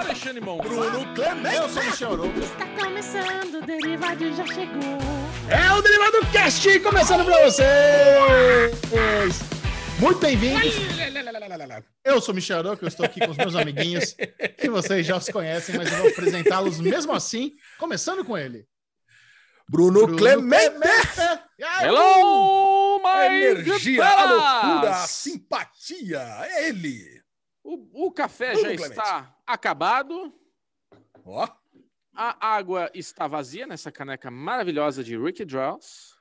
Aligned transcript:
Alexandre 0.00 0.40
Mão. 0.40 0.56
Bruno 0.56 1.14
Clemente. 1.14 1.56
Eu 1.56 1.68
sou 1.68 1.82
o 1.82 1.84
Michel 1.84 2.12
Arouca. 2.12 2.40
Está 2.40 2.66
começando, 2.66 3.54
o 3.54 3.66
Derivado 3.66 4.34
já 4.34 4.46
chegou. 4.46 4.98
É 5.48 5.72
o 5.72 5.82
Derivado 5.82 6.26
Cast 6.32 6.80
começando 6.80 7.24
pra 7.24 7.44
vocês. 7.44 7.68
Muito 9.98 10.18
bem-vindos. 10.18 10.74
Eu 12.02 12.18
sou 12.20 12.32
o 12.32 12.34
Michel 12.34 12.60
Arouca, 12.60 12.82
eu 12.82 12.88
estou 12.88 13.04
aqui 13.04 13.20
com 13.20 13.30
os 13.30 13.36
meus 13.36 13.54
amiguinhos, 13.54 14.16
que 14.58 14.70
vocês 14.70 15.06
já 15.06 15.18
os 15.18 15.28
conhecem, 15.28 15.76
mas 15.76 15.92
eu 15.92 15.98
vou 15.98 16.08
apresentá-los 16.08 16.80
mesmo 16.80 17.12
assim, 17.12 17.52
começando 17.78 18.24
com 18.24 18.38
ele. 18.38 18.66
Bruno, 19.68 20.06
Bruno 20.06 20.16
Clemente. 20.16 20.76
E 21.58 21.62
aí, 21.62 21.86
Hello, 21.86 23.00
my 23.00 23.36
energia, 23.36 24.04
a 24.04 24.24
loucura, 24.24 24.90
a 24.92 25.06
simpatia. 25.06 26.20
É 26.50 26.68
ele. 26.68 27.19
O, 27.62 28.06
o 28.06 28.12
café 28.12 28.52
Bruno 28.52 28.68
já 28.70 28.76
Clemente. 28.76 28.98
está 28.98 29.36
acabado. 29.46 30.32
Ó, 31.24 31.48
A 32.14 32.48
água 32.56 32.90
está 32.94 33.26
vazia 33.28 33.66
nessa 33.66 33.92
caneca 33.92 34.30
maravilhosa 34.30 35.04
de 35.04 35.16
Ricky 35.16 35.44
Draws. 35.44 36.18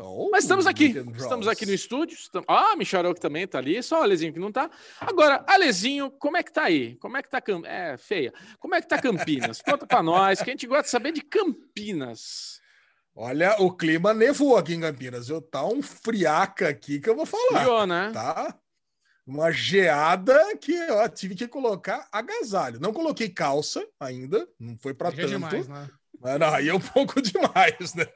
Oh, 0.00 0.28
Mas 0.30 0.44
estamos 0.44 0.64
aqui. 0.66 0.94
Estamos 1.16 1.48
aqui 1.48 1.66
no 1.66 1.72
estúdio. 1.72 2.14
Estamos... 2.14 2.46
Ah, 2.48 2.76
Michael 2.76 3.12
que 3.14 3.20
também 3.20 3.48
tá 3.48 3.58
ali. 3.58 3.82
Só 3.82 3.98
o 3.98 4.02
Alezinho 4.04 4.32
que 4.32 4.38
não 4.38 4.52
tá. 4.52 4.70
Agora, 5.00 5.44
Alezinho, 5.48 6.08
como 6.08 6.36
é 6.36 6.42
que 6.44 6.52
tá 6.52 6.64
aí? 6.64 6.94
Como 6.96 7.16
é 7.16 7.22
que 7.22 7.28
tá 7.28 7.40
Cam... 7.40 7.62
É, 7.64 7.96
feia. 7.96 8.32
Como 8.60 8.76
é 8.76 8.80
que 8.80 8.86
tá 8.86 9.00
Campinas? 9.00 9.60
Conta 9.60 9.86
pra 9.88 10.00
nós, 10.00 10.40
que 10.40 10.50
a 10.50 10.52
gente 10.52 10.68
gosta 10.68 10.84
de 10.84 10.90
saber 10.90 11.10
de 11.10 11.20
Campinas. 11.22 12.60
Olha, 13.12 13.56
o 13.60 13.72
clima 13.76 14.14
nevou 14.14 14.56
aqui 14.56 14.74
em 14.74 14.80
Campinas. 14.80 15.26
viu? 15.26 15.42
Tá 15.42 15.64
um 15.66 15.82
friaca 15.82 16.68
aqui 16.68 17.00
que 17.00 17.10
eu 17.10 17.16
vou 17.16 17.26
falar. 17.26 17.60
Friou, 17.62 17.84
né? 17.86 18.12
Tá? 18.12 18.56
Uma 19.28 19.52
geada 19.52 20.56
que 20.56 20.72
eu 20.72 21.06
tive 21.10 21.34
que 21.34 21.46
colocar 21.46 22.08
agasalho. 22.10 22.80
Não 22.80 22.94
coloquei 22.94 23.28
calça 23.28 23.86
ainda, 24.00 24.48
não 24.58 24.74
foi 24.78 24.94
para 24.94 25.10
Já 25.10 25.16
é 25.16 25.20
tanto. 25.20 25.30
demais, 25.32 25.68
né? 25.68 25.90
Mas 26.18 26.40
não, 26.40 26.54
aí 26.54 26.68
é 26.70 26.74
um 26.74 26.80
pouco 26.94 27.20
demais, 27.20 27.92
né? 27.94 28.06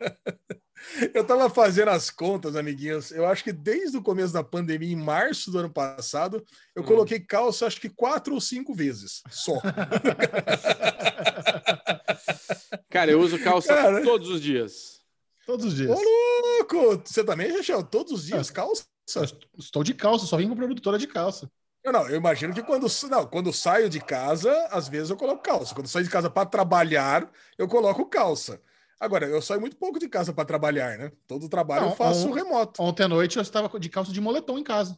Eu 1.14 1.22
tava 1.22 1.48
fazendo 1.50 1.90
as 1.90 2.08
contas, 2.10 2.56
amiguinhos. 2.56 3.10
Eu 3.12 3.26
acho 3.26 3.44
que 3.44 3.52
desde 3.52 3.96
o 3.98 4.02
começo 4.02 4.32
da 4.32 4.42
pandemia, 4.42 4.90
em 4.90 4.96
março 4.96 5.50
do 5.50 5.58
ano 5.58 5.70
passado, 5.70 6.42
eu 6.74 6.82
Hum. 6.82 6.86
coloquei 6.86 7.20
calça 7.20 7.66
acho 7.66 7.78
que 7.80 7.90
quatro 7.90 8.32
ou 8.34 8.40
cinco 8.40 8.74
vezes 8.74 9.22
só. 9.30 9.60
Cara, 12.90 13.10
eu 13.10 13.20
uso 13.20 13.38
calça 13.38 13.74
Cara. 13.74 14.02
todos 14.02 14.28
os 14.28 14.40
dias. 14.40 15.02
Todos 15.46 15.66
os 15.66 15.74
dias. 15.74 15.90
Ô, 15.90 16.00
louco! 16.00 17.02
Você 17.04 17.22
também, 17.22 17.52
Rachel? 17.52 17.82
Todos 17.84 18.12
os 18.12 18.26
dias 18.26 18.50
calça? 18.50 18.84
Eu 19.14 19.24
Estou 19.58 19.82
de 19.82 19.94
calça, 19.94 20.26
só 20.26 20.36
vim 20.36 20.48
com 20.48 20.56
produtora 20.56 20.98
de 20.98 21.06
calça. 21.06 21.50
Não, 21.84 21.92
não, 21.92 22.08
eu 22.08 22.16
imagino 22.16 22.54
que 22.54 22.62
quando, 22.62 22.86
não, 23.10 23.26
quando 23.26 23.48
eu 23.48 23.52
saio 23.52 23.90
de 23.90 24.00
casa, 24.00 24.52
às 24.70 24.88
vezes 24.88 25.10
eu 25.10 25.16
coloco 25.16 25.42
calça. 25.42 25.74
Quando 25.74 25.86
eu 25.86 25.90
saio 25.90 26.04
de 26.04 26.10
casa 26.10 26.30
para 26.30 26.46
trabalhar, 26.48 27.28
eu 27.58 27.66
coloco 27.66 28.06
calça. 28.06 28.62
Agora, 29.00 29.26
eu 29.26 29.42
saio 29.42 29.60
muito 29.60 29.76
pouco 29.76 29.98
de 29.98 30.08
casa 30.08 30.32
para 30.32 30.44
trabalhar, 30.44 30.96
né? 30.96 31.10
Todo 31.26 31.48
trabalho 31.48 31.82
Não, 31.82 31.90
eu 31.90 31.96
faço 31.96 32.28
on- 32.28 32.32
remoto. 32.32 32.80
Ontem 32.80 33.02
à 33.02 33.08
noite 33.08 33.36
eu 33.36 33.42
estava 33.42 33.68
de 33.80 33.88
calça 33.88 34.12
de 34.12 34.20
moletom 34.20 34.58
em 34.58 34.62
casa. 34.62 34.96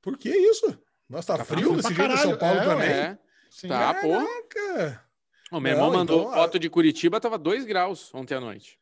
Por 0.00 0.16
que 0.16 0.28
isso? 0.30 0.78
Nossa, 1.08 1.32
tá 1.32 1.38
Tá 1.38 1.44
frio 1.44 1.74
desse 1.74 1.92
pra 1.92 2.08
jeito 2.08 2.14
em 2.14 2.18
São. 2.30 2.38
Paulo 2.38 2.60
É, 2.60 2.64
também? 2.64 2.90
É. 2.90 3.18
Sim. 3.50 3.68
Tá, 3.68 3.94
porra. 3.94 4.24
Caraca! 4.24 5.04
O 5.50 5.60
meu 5.60 5.72
Não, 5.76 5.78
irmão 5.86 5.98
mandou 5.98 6.20
então, 6.22 6.32
foto 6.34 6.58
de 6.58 6.70
Curitiba, 6.70 7.20
tava 7.20 7.36
2 7.36 7.64
graus 7.64 8.14
ontem 8.14 8.34
à 8.34 8.40
noite. 8.40 8.78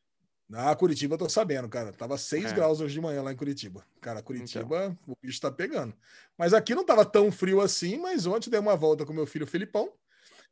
Ah, 0.53 0.75
Curitiba 0.77 1.15
eu 1.15 1.19
tô 1.19 1.29
sabendo, 1.29 1.69
cara. 1.69 1.93
Tava 1.93 2.19
6 2.19 2.53
É. 2.53 2.55
graus 2.55 2.81
hoje 2.81 2.95
de 2.95 3.01
manhã 3.01 3.23
lá 3.23 3.33
em 3.33 3.37
Curitiba. 3.37 3.85
Cara, 4.01 4.23
Curitiba, 4.23 4.97
o 5.07 5.17
bicho 5.23 5.41
tá 5.41 5.51
pegando. 5.51 5.95
Mas 6.37 6.53
aqui 6.53 6.75
não 6.75 6.85
tava 6.85 7.05
tão 7.05 7.33
frio 7.33 7.61
assim, 7.61 7.99
mas 7.99 8.27
ontem 8.27 8.51
dei 8.51 8.61
uma 8.61 8.77
volta 8.77 9.07
com 9.07 9.13
meu 9.13 9.27
filho 9.27 9.47
Felipão 9.47 9.93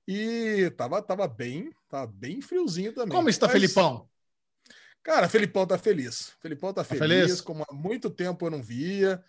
e 0.08 0.72
tava, 0.76 1.02
tava 1.02 1.28
bem, 1.28 1.70
tava 1.88 2.06
bem 2.06 2.40
friozinho 2.40 2.92
também. 2.92 3.14
Como 3.14 3.28
está, 3.28 3.46
Mas, 3.46 3.52
Felipão? 3.52 4.08
Cara, 5.02 5.28
Felipão 5.28 5.66
tá 5.66 5.78
feliz. 5.78 6.32
Felipão 6.40 6.72
tá, 6.72 6.84
feliz, 6.84 7.00
feliz? 7.00 7.40
como 7.40 7.64
há 7.68 7.74
muito 7.74 8.10
tempo 8.10 8.46
eu 8.46 8.50
não 8.50 8.62
via. 8.62 9.22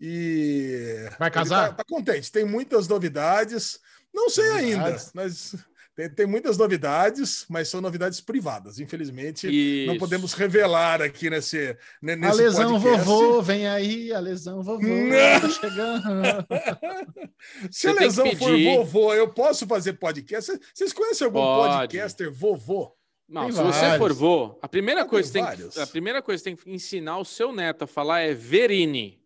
E 0.00 1.08
Vai 1.18 1.30
casar? 1.30 1.70
Tá, 1.70 1.76
tá 1.76 1.84
contente. 1.84 2.30
Tem 2.30 2.44
muitas 2.44 2.86
novidades. 2.86 3.80
Não 4.12 4.28
sei 4.30 4.50
ainda, 4.50 4.96
mas 5.14 5.54
tem, 5.96 6.10
tem 6.10 6.26
muitas 6.26 6.58
novidades, 6.58 7.46
mas 7.48 7.68
são 7.68 7.80
novidades 7.80 8.20
privadas. 8.20 8.78
Infelizmente, 8.78 9.46
não 9.86 9.94
Isso. 9.94 9.98
podemos 9.98 10.32
revelar 10.34 11.00
aqui 11.00 11.30
nesse, 11.30 11.76
ne- 12.02 12.12
A 12.12 12.16
nesse 12.16 12.36
lesão 12.42 12.80
podcast. 12.80 13.04
vovô, 13.06 13.42
vem 13.42 13.66
aí, 13.66 14.12
a 14.12 14.20
lesão 14.20 14.62
vovô, 14.62 14.86
Não. 14.86 15.40
tá 15.40 15.48
chegando. 15.48 16.02
Se 17.72 17.88
a 17.88 17.92
Você 17.92 17.96
que 17.98 18.04
lesão 18.04 18.36
for 18.36 18.58
vovô, 18.62 19.14
eu 19.14 19.28
posso 19.32 19.66
fazer 19.66 19.94
podcast? 19.94 20.52
Vocês- 20.52 20.60
Vocês 20.74 20.92
conhecem 20.92 21.24
algum 21.24 21.40
Pode. 21.40 21.72
podcaster 21.74 22.30
vovô? 22.30 22.92
Não, 23.28 23.44
Tem 23.44 23.52
se 23.52 23.62
você 23.62 23.98
for 23.98 24.12
vô, 24.12 24.56
a 24.62 24.68
primeira, 24.68 25.00
Tem 25.00 25.10
coisa 25.10 25.28
que 25.28 25.32
tem 25.32 25.70
que, 25.70 25.80
a 25.80 25.86
primeira 25.88 26.22
coisa 26.22 26.40
que 26.40 26.44
tem 26.44 26.56
que 26.56 26.70
ensinar 26.70 27.18
o 27.18 27.24
seu 27.24 27.52
neto 27.52 27.82
a 27.82 27.86
falar 27.86 28.20
é 28.20 28.32
Verini. 28.32 29.20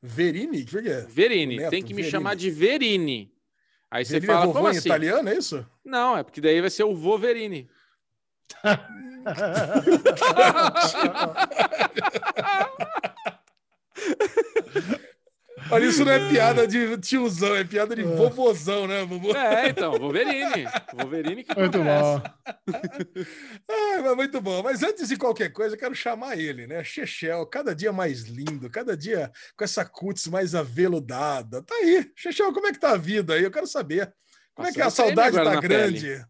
Verini? 0.00 0.64
Por 0.64 0.82
quê? 0.82 1.04
Verini. 1.08 1.56
O 1.56 1.60
neto, 1.62 1.70
tem 1.70 1.82
que 1.82 1.88
me 1.94 2.02
Verini. 2.02 2.10
chamar 2.12 2.36
de 2.36 2.50
Verini. 2.50 3.31
Aí 3.92 4.04
você 4.06 4.16
é 4.16 4.20
fala, 4.22 4.46
vovô 4.46 4.60
como 4.60 4.68
assim? 4.68 4.88
italiano, 4.88 5.28
é 5.28 5.36
isso? 5.36 5.66
Não, 5.84 6.16
é 6.16 6.22
porque 6.22 6.40
daí 6.40 6.62
vai 6.62 6.70
ser 6.70 6.84
o 6.84 6.96
vô 6.96 7.18
Verini. 7.18 7.68
Olha, 15.70 15.84
isso 15.86 16.04
não 16.04 16.12
é 16.12 16.28
piada 16.28 16.66
de 16.66 16.98
tiozão, 16.98 17.54
é 17.56 17.64
piada 17.64 17.94
de 17.96 18.02
vovozão, 18.02 18.86
né? 18.86 19.04
Vovô? 19.04 19.34
É, 19.34 19.68
então, 19.68 19.92
Wolverine. 19.98 20.66
Wolverine 20.94 21.44
que 21.44 21.58
Muito 21.58 21.80
acontece. 21.80 22.02
bom. 22.02 22.22
Ah, 23.70 24.02
mas 24.02 24.16
muito 24.16 24.40
bom. 24.40 24.62
Mas 24.62 24.82
antes 24.82 25.08
de 25.08 25.16
qualquer 25.16 25.50
coisa, 25.50 25.74
eu 25.74 25.78
quero 25.78 25.94
chamar 25.94 26.38
ele, 26.38 26.66
né? 26.66 26.82
Chechel, 26.84 27.46
cada 27.46 27.74
dia 27.74 27.92
mais 27.92 28.22
lindo, 28.22 28.68
cada 28.70 28.96
dia 28.96 29.30
com 29.56 29.64
essa 29.64 29.84
cutis 29.84 30.26
mais 30.26 30.54
aveludada. 30.54 31.62
Tá 31.62 31.74
aí. 31.74 32.10
Chechel, 32.16 32.52
como 32.52 32.66
é 32.66 32.72
que 32.72 32.78
tá 32.80 32.92
a 32.92 32.96
vida 32.96 33.34
aí? 33.34 33.42
Eu 33.42 33.50
quero 33.50 33.66
saber. 33.66 34.12
Como 34.54 34.68
é 34.68 34.72
que 34.72 34.80
a 34.80 34.84
Passando 34.84 35.14
creme 35.14 35.32
saudade 35.32 35.54
tá 35.54 35.60
grande? 35.60 36.26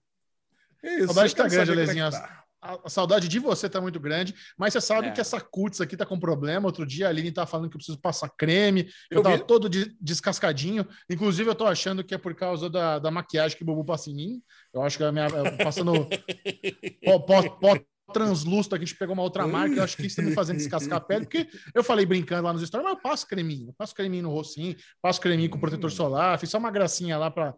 Isso, 0.82 1.06
Saudade 1.06 1.37
tá 1.37 1.48
grande, 1.48 1.71
é 1.71 1.75
que 1.75 1.81
Alezinho. 1.81 2.10
tá. 2.10 2.41
A 2.65 2.89
saudade 2.89 3.27
de 3.27 3.41
você 3.41 3.69
tá 3.69 3.81
muito 3.81 3.99
grande, 3.99 4.33
mas 4.56 4.73
você 4.73 4.81
sabe 4.81 5.09
É. 5.09 5.11
que 5.11 5.21
essa 5.21 5.41
cutis 5.41 5.81
aqui 5.81 5.97
tá 5.97 6.06
com 6.06 6.17
problema. 6.19 6.67
Outro 6.67 6.87
dia 6.87 7.06
a 7.06 7.09
Aline 7.11 7.33
tava 7.33 7.47
falando 7.49 7.69
que 7.69 7.75
eu 7.75 7.78
preciso 7.78 7.99
passar 7.99 8.28
creme, 8.31 8.83
eu, 9.11 9.19
Eu 9.19 9.23
tava 9.23 9.37
vi. 9.39 9.45
todo 9.47 9.69
de- 9.69 9.97
descascadinho. 10.00 10.87
Inclusive, 11.11 11.51
eu 11.51 11.55
tô 11.56 11.67
achando 11.67 12.05
que 12.05 12.15
é 12.15 12.19
por 12.19 12.34
causa 12.37 12.71
da, 12.71 13.01
da 13.01 13.11
maquiagem 13.11 13.56
que 13.56 13.65
o 13.65 13.67
Bubu 13.67 13.84
passa 13.84 14.11
em 14.11 14.15
mim. 14.15 14.43
Eu 14.72 14.81
acho 14.83 14.97
que 14.97 15.03
a 15.03 15.11
minha. 15.11 15.27
Passando 15.62 15.93
pó, 17.05 17.19
pó, 17.19 17.43
pó 17.51 17.78
translúcido, 18.12 18.75
aqui 18.77 18.84
a 18.84 18.87
gente 18.87 18.97
pegou 18.99 19.15
uma 19.15 19.22
outra 19.22 19.47
marca. 19.49 19.75
Eu 19.75 19.83
acho 19.83 19.97
que 19.97 20.06
isso 20.06 20.17
tá 20.17 20.22
me 20.22 20.33
fazendo 20.33 20.59
descascar 20.59 20.99
a 20.99 21.01
pele, 21.01 21.25
porque 21.27 21.49
eu 21.75 21.83
falei 21.83 22.05
brincando 22.06 22.45
lá 22.45 22.53
nos 22.53 22.62
stories, 22.62 22.84
mas 22.89 22.97
eu 22.97 23.03
passo 23.03 23.27
creminho, 23.27 23.71
eu 23.71 23.75
passo 23.77 23.95
creminho 23.95 24.25
no 24.25 24.31
rostinho, 24.31 24.77
passo 25.01 25.21
creminho 25.21 25.51
com 25.51 25.59
protetor 25.59 25.91
Hum. 25.91 25.95
solar, 25.95 26.39
fiz 26.39 26.49
só 26.51 26.59
uma 26.59 26.71
gracinha 26.71 27.19
lá 27.19 27.31
pra. 27.31 27.55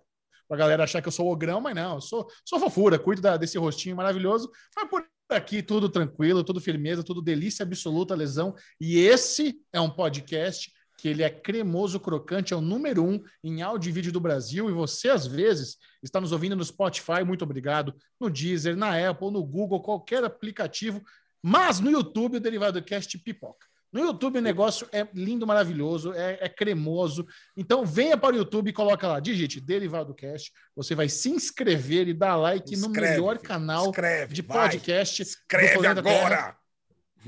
Pra 0.48 0.56
galera 0.56 0.84
achar 0.84 1.00
que 1.00 1.08
eu 1.08 1.12
sou 1.12 1.30
ogrão, 1.30 1.60
mas 1.60 1.74
não, 1.74 1.94
eu 1.96 2.00
sou, 2.00 2.28
sou 2.44 2.58
fofura, 2.60 2.98
cuido 2.98 3.22
da- 3.22 3.36
desse 3.36 3.58
rostinho 3.58 3.96
maravilhoso. 3.96 4.50
Mas 4.76 4.88
por 4.88 5.04
aqui 5.30 5.62
tudo 5.62 5.88
tranquilo, 5.88 6.44
tudo 6.44 6.60
firmeza, 6.60 7.02
tudo 7.02 7.22
delícia 7.22 7.62
absoluta, 7.62 8.14
lesão. 8.14 8.54
E 8.80 8.98
esse 8.98 9.58
é 9.72 9.80
um 9.80 9.90
podcast 9.90 10.72
que 10.96 11.08
ele 11.08 11.22
é 11.22 11.28
cremoso, 11.30 11.98
crocante, 11.98 12.54
é 12.54 12.56
o 12.56 12.60
número 12.60 13.04
um 13.04 13.22
em 13.42 13.62
áudio 13.62 13.88
e 13.90 13.92
vídeo 13.92 14.12
do 14.12 14.20
Brasil. 14.20 14.70
E 14.70 14.72
você, 14.72 15.08
às 15.08 15.26
vezes, 15.26 15.76
está 16.02 16.20
nos 16.20 16.32
ouvindo 16.32 16.54
no 16.56 16.64
Spotify, 16.64 17.24
muito 17.26 17.42
obrigado, 17.42 17.94
no 18.20 18.30
Deezer, 18.30 18.76
na 18.76 18.96
Apple, 19.10 19.30
no 19.30 19.44
Google, 19.44 19.82
qualquer 19.82 20.22
aplicativo. 20.24 21.02
Mas 21.42 21.80
no 21.80 21.90
YouTube, 21.90 22.36
o 22.36 22.40
Derivado 22.40 22.82
Cast 22.82 23.18
pipoca. 23.18 23.66
No 23.94 24.00
YouTube 24.00 24.40
o 24.40 24.42
negócio 24.42 24.88
é 24.90 25.06
lindo, 25.14 25.46
maravilhoso, 25.46 26.12
é, 26.14 26.36
é 26.40 26.48
cremoso. 26.48 27.24
Então 27.56 27.86
venha 27.86 28.16
para 28.16 28.34
o 28.34 28.38
YouTube 28.38 28.68
e 28.68 28.72
coloca 28.72 29.06
lá, 29.06 29.20
digite 29.20 29.60
Derivado 29.60 30.12
Cast. 30.12 30.50
Você 30.74 30.96
vai 30.96 31.08
se 31.08 31.30
inscrever 31.30 32.08
e 32.08 32.12
dar 32.12 32.34
like 32.34 32.76
no 32.76 32.88
Escreve, 32.88 33.12
melhor 33.12 33.38
canal 33.38 33.90
Escreve, 33.90 34.34
de 34.34 34.42
vai. 34.42 34.68
podcast. 34.70 35.22
do 35.22 35.28
Escreve 35.28 35.74
Planeta 35.74 36.02
Terra. 36.02 36.26
agora! 36.26 36.56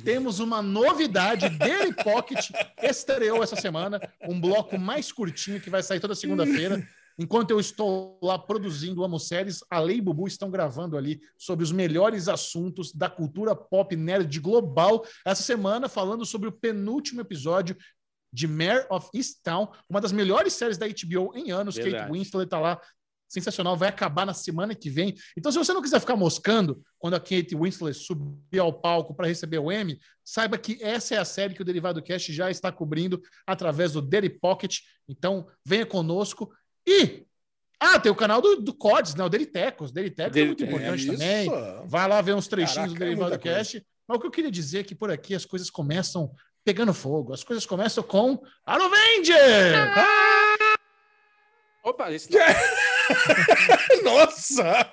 Temos 0.05 0.41
uma 0.41 0.61
novidade. 0.61 1.49
Daily 1.51 1.95
Pocket 1.95 2.51
estreou 2.83 3.45
essa 3.45 3.57
semana. 3.57 4.01
Um 4.29 4.39
bloco 4.41 4.77
mais 4.77 5.13
curtinho 5.13 5.61
que 5.61 5.71
vai 5.71 5.85
sair 5.85 6.01
toda 6.01 6.15
segunda-feira. 6.17 6.87
Enquanto 7.19 7.51
eu 7.51 7.59
estou 7.59 8.19
lá 8.23 8.39
produzindo 8.39 9.03
Amo 9.03 9.19
Séries, 9.19 9.61
a 9.71 9.79
Lei 9.79 9.99
e 9.99 10.01
Bubu 10.01 10.27
estão 10.27 10.51
gravando 10.51 10.97
ali 10.97 11.21
sobre 11.39 11.65
os 11.65 11.73
melhores 11.73 12.29
assuntos 12.29 12.93
da 12.93 13.09
cultura 13.09 13.57
pop 13.57 13.97
nerd 13.97 14.39
global. 14.39 15.05
Essa 15.25 15.43
semana, 15.43 15.89
falando 15.89 16.27
sobre 16.27 16.49
o 16.49 16.53
penúltimo 16.53 17.21
episódio 17.21 17.77
de 18.33 18.47
Mare 18.47 18.87
of 18.91 19.09
Easttown, 19.15 19.69
uma 19.89 20.01
das 20.01 20.13
melhores 20.13 20.53
séries 20.53 20.77
da 20.77 20.87
HBO 20.87 21.33
em 21.35 21.51
anos. 21.51 21.77
Verdade. 21.77 22.05
Kate 22.05 22.13
Winslet 22.13 22.45
está 22.45 22.61
lá 22.61 22.81
sensacional, 23.29 23.77
vai 23.77 23.89
acabar 23.89 24.25
na 24.25 24.35
semana 24.35 24.75
que 24.75 24.89
vem. 24.89 25.15
Então, 25.37 25.51
se 25.51 25.59
você 25.59 25.73
não 25.73 25.83
quiser 25.83 26.01
ficar 26.01 26.17
moscando 26.17 26.81
quando 26.99 27.15
a 27.15 27.21
Kate 27.21 27.57
Winslet 27.57 27.97
subir 27.97 28.59
ao 28.59 28.73
palco 28.73 29.15
para 29.15 29.27
receber 29.27 29.59
o 29.59 29.73
Emmy, 29.73 29.99
saiba 30.25 30.57
que 30.57 30.79
essa 30.83 31.15
é 31.15 31.19
a 31.19 31.25
série 31.25 31.55
que 31.55 31.63
o 31.63 31.65
Derivado 31.65 32.03
Cast 32.03 32.33
já 32.33 32.51
está 32.51 32.71
cobrindo 32.71 33.21
através 33.47 33.93
do 33.93 34.03
Daily 34.03 34.31
Pocket. 34.31 34.81
Então, 35.09 35.47
venha 35.65 35.87
conosco. 35.87 36.53
E 36.87 37.25
Ah, 37.81 37.99
tem 37.99 38.11
o 38.11 38.15
canal 38.17 38.41
do, 38.41 38.57
do 38.57 38.73
CODS, 38.75 39.15
né? 39.15 39.25
O 39.25 39.29
Deritecos. 39.29 39.93
Deritecos 39.93 40.37
é 40.37 40.45
muito 40.45 40.65
importante 40.65 41.03
Isso. 41.03 41.13
também. 41.13 41.49
Vai 41.85 42.09
lá 42.09 42.21
ver 42.21 42.35
uns 42.35 42.49
trechinhos 42.49 42.93
Caraca, 42.93 42.99
do 42.99 43.03
é 43.03 43.07
Derivado 43.07 43.39
coisa. 43.39 43.57
Cast. 43.59 43.87
Mas 44.09 44.17
o 44.17 44.21
que 44.21 44.27
eu 44.27 44.31
queria 44.31 44.51
dizer 44.51 44.81
é 44.81 44.85
que 44.85 44.95
por 44.95 45.11
aqui 45.11 45.35
as 45.35 45.45
coisas 45.45 45.69
começam 45.69 46.31
pegando 46.65 46.95
fogo. 46.95 47.33
As 47.33 47.45
coisas 47.45 47.67
começam 47.67 48.03
com 48.03 48.43
Aruvenger! 48.65 49.37
Opa, 51.83 52.11
esse 52.11 52.29
Nossa! 54.03 54.87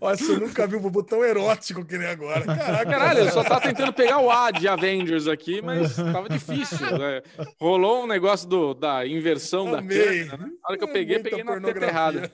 Olha, 0.00 0.16
você 0.16 0.36
nunca 0.36 0.66
viu 0.66 0.78
um 0.78 0.82
Bubu 0.82 1.02
tão 1.02 1.24
erótico 1.24 1.84
que 1.84 1.98
nem 1.98 2.08
agora. 2.08 2.44
Caraca, 2.44 2.86
Caralho, 2.90 3.20
eu 3.20 3.30
só 3.30 3.42
tava 3.42 3.60
tentando 3.60 3.92
pegar 3.92 4.18
o 4.18 4.30
A 4.30 4.50
de 4.50 4.68
Avengers 4.68 5.26
aqui, 5.28 5.60
mas 5.62 5.94
tava 5.96 6.28
difícil. 6.28 6.98
né? 6.98 7.22
Rolou 7.60 8.04
um 8.04 8.06
negócio 8.06 8.48
do, 8.48 8.74
da 8.74 9.06
inversão 9.06 9.70
da 9.70 9.78
Amei. 9.78 9.98
câmera, 9.98 10.36
né? 10.36 10.46
Na 10.46 10.68
hora 10.68 10.78
que 10.78 10.84
eu 10.84 10.88
peguei, 10.88 11.16
muita 11.16 11.30
peguei 11.30 11.44
na 11.44 11.60
teta 11.60 11.86
errada. 11.86 12.32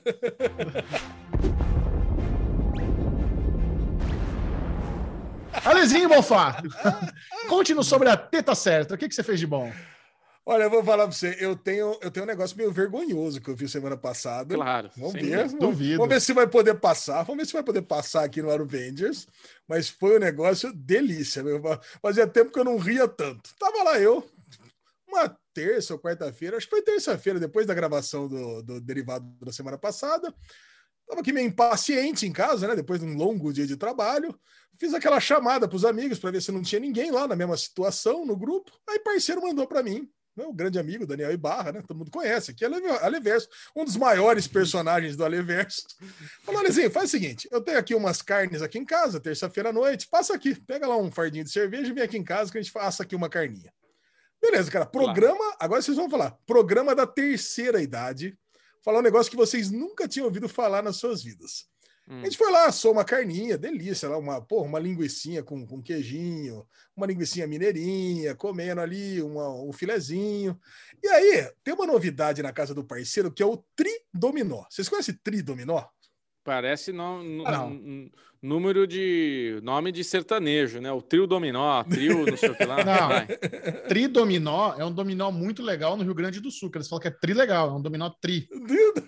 Alezinho 5.63 6.09
Bonfá! 6.09 6.61
Conte-nos 7.47 7.87
sobre 7.87 8.09
a 8.09 8.17
teta 8.17 8.55
certa. 8.55 8.95
O 8.95 8.97
que, 8.97 9.07
que 9.07 9.15
você 9.15 9.23
fez 9.23 9.39
de 9.39 9.47
bom? 9.47 9.71
Olha, 10.45 10.63
eu 10.63 10.69
vou 10.69 10.83
falar 10.83 11.07
pra 11.07 11.15
você, 11.15 11.37
eu 11.39 11.55
tenho, 11.55 11.97
eu 12.01 12.11
tenho 12.11 12.25
um 12.25 12.27
negócio 12.27 12.57
meio 12.57 12.69
vergonhoso 12.71 13.39
que 13.39 13.49
eu 13.49 13.55
vi 13.55 13.69
semana 13.69 13.95
passada. 13.95 14.53
Claro. 14.55 14.91
Vamos 14.97 15.13
sem 15.13 15.21
ver, 15.21 15.37
dúvida. 15.43 15.47
vamos, 15.59 15.59
Duvido. 15.77 15.97
vamos 15.97 16.13
ver 16.13 16.21
se 16.21 16.33
vai 16.33 16.47
poder 16.47 16.73
passar. 16.79 17.23
Vamos 17.23 17.37
ver 17.37 17.45
se 17.47 17.53
vai 17.53 17.63
poder 17.63 17.81
passar 17.83 18.25
aqui 18.25 18.41
no 18.41 18.51
Avengers. 18.51 19.25
Mas 19.67 19.87
foi 19.87 20.17
um 20.17 20.19
negócio 20.19 20.73
delícia. 20.73 21.41
Meu. 21.41 21.61
Fazia 22.01 22.27
tempo 22.27 22.51
que 22.51 22.59
eu 22.59 22.65
não 22.65 22.77
ria 22.77 23.07
tanto. 23.07 23.51
Tava 23.57 23.83
lá 23.83 23.99
eu, 23.99 24.29
uma 25.07 25.33
terça 25.53 25.93
ou 25.93 25.99
quarta-feira, 25.99 26.57
acho 26.57 26.65
que 26.65 26.71
foi 26.75 26.81
terça-feira, 26.81 27.39
depois 27.39 27.65
da 27.65 27.73
gravação 27.73 28.27
do, 28.27 28.61
do 28.63 28.81
Derivado 28.81 29.25
da 29.39 29.51
semana 29.53 29.77
passada. 29.77 30.33
Tava 31.07 31.21
aqui 31.21 31.31
meio 31.31 31.47
impaciente 31.47 32.25
em 32.25 32.31
casa, 32.33 32.67
né? 32.67 32.75
Depois 32.75 32.99
de 32.99 33.05
um 33.05 33.15
longo 33.15 33.53
dia 33.53 33.67
de 33.67 33.77
trabalho. 33.77 34.37
Fiz 34.77 34.93
aquela 34.93 35.19
chamada 35.21 35.67
para 35.69 35.75
os 35.75 35.85
amigos 35.85 36.19
para 36.19 36.31
ver 36.31 36.41
se 36.41 36.51
não 36.51 36.61
tinha 36.61 36.81
ninguém 36.81 37.11
lá 37.11 37.27
na 37.27 37.35
mesma 37.35 37.55
situação 37.55 38.25
no 38.25 38.35
grupo. 38.35 38.71
Aí 38.89 38.99
parceiro 38.99 39.41
mandou 39.41 39.67
para 39.67 39.83
mim, 39.83 40.09
meu 40.35 40.51
grande 40.51 40.79
amigo 40.79 41.05
Daniel 41.05 41.31
Ibarra, 41.31 41.71
né? 41.71 41.81
Todo 41.87 41.97
mundo 41.97 42.11
conhece 42.11 42.51
aqui, 42.51 42.65
Ale- 42.65 42.85
Aleverso, 43.01 43.47
um 43.75 43.85
dos 43.85 43.95
maiores 43.95 44.47
personagens 44.47 45.15
do 45.15 45.23
Aleverso. 45.23 45.83
Falou, 46.43 46.61
Alezinho, 46.61 46.89
faz 46.91 47.05
o 47.05 47.11
seguinte: 47.11 47.47
eu 47.51 47.61
tenho 47.61 47.77
aqui 47.77 47.93
umas 47.93 48.21
carnes 48.21 48.61
aqui 48.61 48.79
em 48.79 48.85
casa, 48.85 49.19
terça-feira 49.19 49.69
à 49.69 49.73
noite, 49.73 50.07
passa 50.07 50.33
aqui, 50.35 50.59
pega 50.61 50.87
lá 50.87 50.97
um 50.97 51.11
fardinho 51.11 51.43
de 51.43 51.51
cerveja 51.51 51.91
e 51.91 51.93
vem 51.93 52.03
aqui 52.03 52.17
em 52.17 52.23
casa 52.23 52.51
que 52.51 52.57
a 52.57 52.61
gente 52.61 52.71
faça 52.71 53.03
aqui 53.03 53.15
uma 53.15 53.29
carninha. 53.29 53.71
Beleza, 54.41 54.69
cara. 54.69 54.85
Programa, 54.85 55.55
agora 55.59 55.81
vocês 55.81 55.95
vão 55.95 56.09
falar, 56.09 56.31
programa 56.45 56.93
da 56.93 57.07
terceira 57.07 57.81
idade. 57.81 58.37
Falar 58.83 58.99
um 58.99 59.03
negócio 59.03 59.31
que 59.31 59.37
vocês 59.37 59.71
nunca 59.71 60.07
tinham 60.09 60.25
ouvido 60.25 60.49
falar 60.49 60.81
nas 60.83 60.97
suas 60.97 61.23
vidas. 61.23 61.65
Hum. 62.07 62.19
A 62.21 62.25
gente 62.25 62.37
foi 62.37 62.51
lá, 62.51 62.65
assou 62.65 62.91
uma 62.91 63.05
carninha, 63.05 63.57
delícia, 63.57 64.09
lá, 64.09 64.17
uma, 64.17 64.41
porra, 64.41 64.67
uma 64.67 64.79
linguiçinha 64.79 65.41
com, 65.41 65.65
com 65.65 65.81
queijinho, 65.81 66.67
uma 66.95 67.05
linguiçinha 67.07 67.47
mineirinha, 67.47 68.35
comendo 68.35 68.81
ali 68.81 69.21
uma- 69.21 69.49
um 69.63 69.71
filezinho. 69.71 70.59
E 71.01 71.07
aí, 71.07 71.49
tem 71.63 71.73
uma 71.73 71.85
novidade 71.87 72.41
na 72.43 72.51
casa 72.51 72.73
do 72.73 72.83
parceiro 72.83 73.31
que 73.31 73.41
é 73.41 73.45
o 73.45 73.63
tridominó. 73.75 74.65
Vocês 74.69 74.89
conhecem 74.89 75.17
tridominó? 75.23 75.85
Parece 76.43 76.91
no- 76.91 77.47
Ah, 77.47 77.51
não. 77.51 78.11
Número 78.43 78.85
de 78.85 79.59
nome 79.63 79.91
de 79.91 80.03
sertanejo, 80.03 80.81
né? 80.81 80.91
O 80.91 81.01
trio 81.01 81.25
dominó, 81.25 81.81
trio, 81.85 82.25
não 82.25 82.35
sei 82.35 82.49
o 82.49 82.55
que 82.55 82.65
lá. 82.65 82.75
Não. 82.83 83.07
Vai. 83.07 83.27
Tridominó 83.87 84.75
é 84.77 84.83
um 84.83 84.91
dominó 84.91 85.31
muito 85.31 85.63
legal 85.63 85.95
no 85.95 86.03
Rio 86.03 86.13
Grande 86.13 86.41
do 86.41 86.51
Sul, 86.51 86.69
que 86.69 86.77
eles 86.77 86.89
falam 86.89 87.01
que 87.01 87.07
é 87.07 87.11
trilegal, 87.11 87.69
é 87.69 87.73
um 87.73 87.81
dominó 87.81 88.09
tri. 88.09 88.49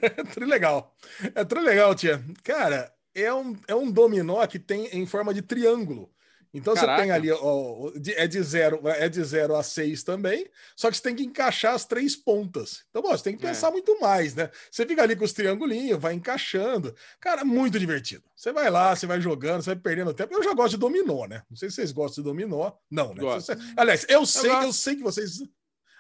É 0.02 0.24
trilegal. 0.24 0.96
É 1.34 1.44
trilegal, 1.44 1.94
tia. 1.94 2.24
Cara, 2.44 2.90
é 3.14 3.34
um, 3.34 3.56
é 3.68 3.76
um 3.76 3.92
dominó 3.92 4.46
que 4.48 4.58
tem 4.58 4.88
em 4.94 5.06
forma 5.06 5.34
de 5.34 5.42
triângulo. 5.42 6.10
Então 6.56 6.74
você 6.74 6.82
Caraca. 6.82 7.02
tem 7.04 7.12
ali, 7.12 7.32
ó, 7.32 7.92
é 8.16 8.26
de 8.28 8.42
zero, 8.42 8.80
é 8.88 9.10
de 9.10 9.24
zero 9.24 9.56
a 9.56 9.62
seis 9.62 10.04
também, 10.04 10.48
só 10.76 10.90
que 10.90 10.98
você 10.98 11.04
tem 11.04 11.16
que 11.16 11.24
encaixar 11.24 11.74
as 11.74 11.84
três 11.86 12.16
pontas. 12.16 12.86
Então, 12.90 13.02
bom, 13.02 13.10
você 13.10 13.24
tem 13.26 13.36
que 13.38 13.46
É. 13.46 13.50
pensar 13.50 13.72
muito 13.72 14.00
mais, 14.00 14.34
né? 14.34 14.50
Você 14.72 14.86
fica 14.86 15.04
ali 15.04 15.16
com 15.16 15.26
os 15.26 15.34
triangulinhos, 15.34 16.00
vai 16.00 16.14
encaixando. 16.14 16.96
Cara, 17.20 17.44
muito 17.44 17.78
divertido. 17.78 18.24
Você 18.36 18.52
vai 18.54 18.70
lá, 18.70 18.96
você 18.96 19.06
vai 19.06 19.20
jogando, 19.20 19.62
você 19.64 19.72
vai 19.72 19.80
perdendo 19.80 20.14
tempo. 20.14 20.34
Eu 20.34 20.44
já 20.44 20.54
gosto 20.54 20.72
de 20.72 20.78
dominó, 20.78 21.26
né? 21.28 21.44
Não 21.50 21.58
sei 21.58 21.70
se 21.70 21.76
vocês 21.76 21.92
gostam 21.92 22.24
de 22.24 22.30
dominó. 22.30 22.72
Não, 22.90 23.14
né? 23.14 23.22
Gosto. 23.22 23.48
Você- 23.54 23.74
aliás, 23.76 24.06
eu 24.08 24.26
sei, 24.26 24.50
eu, 24.50 24.56
gosto. 24.62 24.74
sei 24.74 24.96
que 24.96 25.04
vocês. 25.04 25.42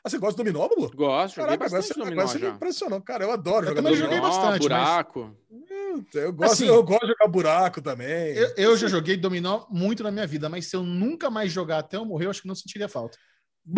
Ah, 0.04 0.10
você 0.10 0.18
gosta 0.19 0.34
de 0.42 0.44
dominó, 0.51 0.68
Bubu? 0.68 0.96
Gosto, 0.96 1.36
joguei 1.38 1.58
Caraca, 1.58 1.66
agora 1.66 1.81
você, 1.81 1.94
dominó 1.96 2.22
agora 2.22 2.28
você 2.28 2.38
me 2.40 2.48
impressionou. 2.51 3.01
Cara, 3.01 3.24
eu 3.24 3.31
adoro 3.31 3.66
Eu 3.66 3.69
jogar 3.69 3.81
também 3.81 4.00
dominó. 4.00 4.06
joguei 4.06 4.22
bastante, 4.22 4.51
mas- 4.51 4.60
buraco. 4.62 5.36
Eu 6.14 6.34
gosto, 6.34 6.54
Assim, 6.54 6.68
eu 6.68 6.84
gosto 6.84 7.02
de 7.02 7.14
jogar 7.14 7.28
buraco 7.28 7.82
também. 7.82 8.36
Eu, 8.36 8.54
eu 8.58 8.78
já 8.78 8.88
joguei 8.88 9.18
dominó 9.18 9.66
muito 9.70 10.04
na 10.04 10.12
minha 10.12 10.28
vida, 10.28 10.50
mas 10.50 10.68
se 10.68 10.76
eu 10.76 10.84
nunca 10.84 11.30
mais 11.30 11.52
jogar 11.52 11.80
até 11.80 11.98
eu 11.98 12.06
morrer, 12.06 12.26
eu 12.26 12.30
acho 12.30 12.42
que 12.42 12.48
não 12.48 12.56
sentiria 12.56 12.88
falta. 12.88 13.18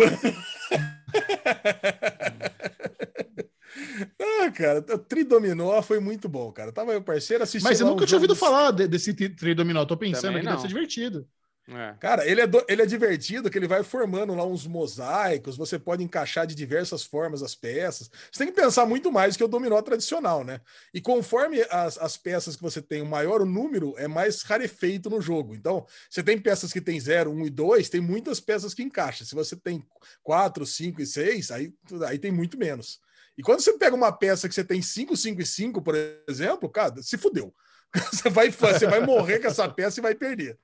ah, 4.20 4.50
cara, 4.50 4.78
o 4.80 4.98
Tridominó 4.98 5.80
foi 5.82 6.00
muito 6.00 6.28
bom, 6.28 6.50
cara. 6.52 6.72
Tava 6.72 6.92
eu 6.92 7.02
parceiro 7.02 7.42
assistindo. 7.42 7.68
Mas 7.68 7.80
eu 7.80 7.86
nunca 7.86 8.04
um 8.04 8.06
tinha 8.06 8.16
ouvido 8.16 8.36
falar 8.36 8.70
de- 8.70 8.88
desse 8.88 9.14
tri- 9.14 9.28
tridominó. 9.34 9.84
Tô 9.84 9.96
pensando 9.96 10.22
Também 10.22 10.38
aqui, 10.38 10.46
deve 10.48 10.60
ser 10.60 10.68
divertido. 10.68 11.28
É. 11.70 11.94
Cara, 12.00 12.26
ele 12.26 12.40
é, 12.40 12.46
do- 12.46 12.64
ele 12.66 12.80
é 12.80 12.86
divertido, 12.86 13.50
que 13.50 13.58
ele 13.58 13.68
vai 13.68 13.82
formando 13.82 14.34
lá 14.34 14.42
uns 14.46 14.66
mosaicos, 14.66 15.54
você 15.54 15.78
pode 15.78 16.02
encaixar 16.02 16.46
de 16.46 16.54
diversas 16.54 17.04
formas 17.04 17.42
as 17.42 17.54
peças. 17.54 18.10
Você 18.32 18.38
tem 18.44 18.46
que 18.52 18.58
pensar 18.58 18.86
muito 18.86 19.12
mais 19.12 19.36
que 19.36 19.44
o 19.44 19.48
dominó 19.48 19.80
tradicional, 19.82 20.42
né? 20.42 20.62
E 20.94 21.00
conforme 21.00 21.60
as, 21.70 21.98
as 21.98 22.16
peças 22.16 22.56
que 22.56 22.62
você 22.62 22.80
tem, 22.80 23.02
o 23.02 23.06
maior 23.06 23.42
o 23.42 23.46
número, 23.46 23.94
é 23.98 24.08
mais 24.08 24.40
rarefeito 24.40 25.10
no 25.10 25.20
jogo. 25.20 25.54
Então, 25.54 25.86
você 26.08 26.22
tem 26.22 26.40
peças 26.40 26.72
que 26.72 26.80
tem 26.80 26.98
0, 26.98 27.30
1 27.30 27.46
e 27.46 27.50
2, 27.50 27.90
tem 27.90 28.00
muitas 28.00 28.40
peças 28.40 28.72
que 28.72 28.82
encaixam. 28.82 29.26
Se 29.26 29.34
você 29.34 29.54
tem 29.54 29.84
4, 30.22 30.64
5 30.64 31.02
e 31.02 31.06
6, 31.06 31.50
aí, 31.50 31.70
aí 32.06 32.18
tem 32.18 32.32
muito 32.32 32.56
menos. 32.56 32.98
E 33.36 33.42
quando 33.42 33.60
você 33.60 33.74
pega 33.74 33.94
uma 33.94 34.10
peça 34.10 34.48
que 34.48 34.54
você 34.54 34.64
tem 34.64 34.80
5, 34.80 35.14
5 35.16 35.42
e 35.42 35.46
5, 35.46 35.82
por 35.82 35.94
exemplo, 36.26 36.66
cara, 36.70 37.02
se 37.02 37.18
fudeu. 37.18 37.54
Você 38.12 38.28
vai, 38.28 38.50
você 38.50 38.86
vai 38.86 39.00
morrer 39.00 39.38
com 39.38 39.46
essa 39.46 39.66
peça 39.72 39.98
e 39.98 40.02
vai 40.02 40.14
perder. 40.14 40.58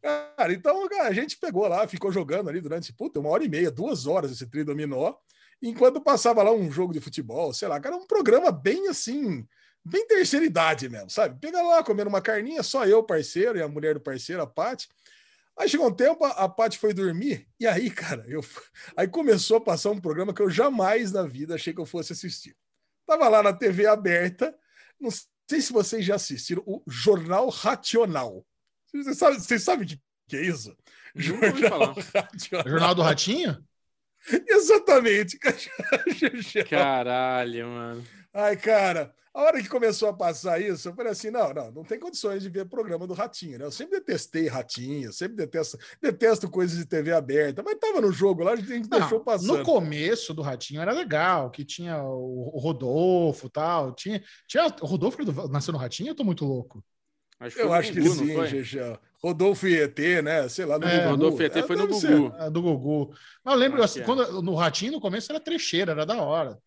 Cara, 0.00 0.52
então 0.52 0.86
a 1.02 1.12
gente 1.12 1.36
pegou 1.36 1.66
lá, 1.66 1.86
ficou 1.86 2.12
jogando 2.12 2.48
ali 2.48 2.60
durante 2.60 2.92
puta, 2.92 3.20
uma 3.20 3.30
hora 3.30 3.44
e 3.44 3.48
meia, 3.48 3.70
duas 3.70 4.06
horas 4.06 4.30
esse 4.30 4.46
tri 4.46 4.64
dominó, 4.64 5.14
enquanto 5.62 6.00
passava 6.00 6.42
lá 6.42 6.52
um 6.52 6.70
jogo 6.70 6.92
de 6.92 7.00
futebol, 7.00 7.52
sei 7.52 7.68
lá, 7.68 7.80
cara, 7.80 7.96
um 7.96 8.06
programa 8.06 8.52
bem 8.52 8.88
assim, 8.88 9.46
bem 9.84 10.06
terceira 10.06 10.44
idade 10.44 10.88
mesmo, 10.88 11.10
sabe? 11.10 11.38
Pega 11.40 11.62
lá, 11.62 11.82
comendo 11.82 12.08
uma 12.08 12.20
carninha, 12.20 12.62
só 12.62 12.86
eu, 12.86 13.02
parceiro, 13.02 13.58
e 13.58 13.62
a 13.62 13.68
mulher 13.68 13.94
do 13.94 14.00
parceiro, 14.00 14.42
a 14.42 14.46
Paty. 14.46 14.88
Aí 15.56 15.68
chegou 15.68 15.86
um 15.86 15.94
tempo, 15.94 16.24
a, 16.24 16.30
a 16.30 16.48
Paty 16.48 16.78
foi 16.78 16.92
dormir, 16.92 17.48
e 17.60 17.66
aí, 17.66 17.90
cara, 17.90 18.24
eu, 18.26 18.40
aí 18.96 19.06
começou 19.06 19.58
a 19.58 19.60
passar 19.60 19.90
um 19.90 20.00
programa 20.00 20.34
que 20.34 20.42
eu 20.42 20.50
jamais 20.50 21.12
na 21.12 21.22
vida 21.22 21.54
achei 21.54 21.72
que 21.72 21.80
eu 21.80 21.86
fosse 21.86 22.12
assistir. 22.12 22.56
Tava 23.06 23.28
lá 23.28 23.42
na 23.42 23.52
TV 23.52 23.86
aberta, 23.86 24.56
não 24.98 25.10
sei 25.48 25.60
se 25.60 25.72
vocês 25.72 26.04
já 26.04 26.14
assistiram, 26.14 26.62
o 26.66 26.82
Jornal 26.86 27.48
Racional. 27.48 28.44
Vocês 29.02 29.18
sabem, 29.18 29.38
vocês 29.40 29.62
sabem 29.62 29.86
o 29.86 29.98
que, 30.28 30.36
é 30.36 30.42
isso? 30.42 30.74
Racional. 31.16 31.94
Jornal 32.66 32.94
do 32.94 33.02
Ratinho? 33.02 33.64
Exatamente. 34.48 35.38
Caralho, 36.68 37.66
mano. 37.68 38.04
Ai, 38.32 38.56
cara, 38.56 39.14
a 39.32 39.42
hora 39.42 39.60
que 39.60 39.68
começou 39.68 40.08
a 40.08 40.12
passar 40.12 40.60
isso, 40.60 40.88
eu 40.88 40.94
falei 40.94 41.12
assim: 41.12 41.30
não, 41.30 41.52
não, 41.52 41.70
não 41.70 41.84
tem 41.84 41.98
condições 41.98 42.42
de 42.42 42.48
ver 42.48 42.66
programa 42.66 43.06
do 43.06 43.14
Ratinho, 43.14 43.58
né? 43.58 43.64
Eu 43.64 43.70
sempre 43.70 43.98
detestei 43.98 44.48
Ratinho, 44.48 45.12
sempre 45.12 45.36
detesto, 45.36 45.78
detesto 46.00 46.48
coisas 46.48 46.78
de 46.78 46.86
TV 46.86 47.12
aberta, 47.12 47.62
mas 47.62 47.78
tava 47.78 48.00
no 48.00 48.12
jogo 48.12 48.42
lá, 48.42 48.52
a 48.52 48.56
gente 48.56 48.88
Não, 48.88 48.98
deixou 48.98 49.20
passando. 49.20 49.58
no 49.58 49.64
começo 49.64 50.32
do 50.32 50.40
Ratinho 50.40 50.80
era 50.80 50.92
legal, 50.92 51.50
que 51.50 51.64
tinha 51.64 52.02
o, 52.02 52.50
o 52.54 52.58
Rodolfo 52.58 53.46
e 53.46 53.50
tal. 53.50 53.92
Tinha, 53.92 54.22
tinha, 54.48 54.66
o 54.80 54.86
Rodolfo 54.86 55.18
nasceu 55.48 55.72
no 55.72 55.78
Ratinho? 55.78 56.10
Eu 56.10 56.14
tô 56.14 56.24
muito 56.24 56.44
louco. 56.44 56.82
Acho 57.46 57.58
Eu 57.58 57.72
acho 57.72 57.92
que 57.92 58.00
Gugu, 58.00 58.14
não 58.14 58.26
sim, 58.26 58.34
foi? 58.34 58.46
Gegé. 58.48 58.98
Rodolfo 59.18 59.66
e 59.66 59.80
ET, 59.80 59.98
né? 60.22 60.48
Sei 60.48 60.64
lá, 60.64 60.78
no 60.78 60.86
É, 60.86 60.98
Gugu. 60.98 61.10
Rodolfo 61.10 61.42
e 61.42 61.46
ET 61.46 61.66
foi 61.66 61.76
no. 61.76 61.86
Gugu. 61.86 62.34
É, 62.38 62.50
do 62.50 62.62
Gugu. 62.62 63.14
Mas 63.42 63.54
eu 63.54 63.60
lembro, 63.60 63.82
assim, 63.82 63.94
que 63.94 64.02
é. 64.02 64.04
quando, 64.04 64.42
no 64.42 64.54
Ratinho, 64.54 64.92
no 64.92 65.00
começo 65.00 65.30
era 65.32 65.40
trecheira, 65.40 65.92
era 65.92 66.04
da 66.06 66.20
hora. 66.22 66.58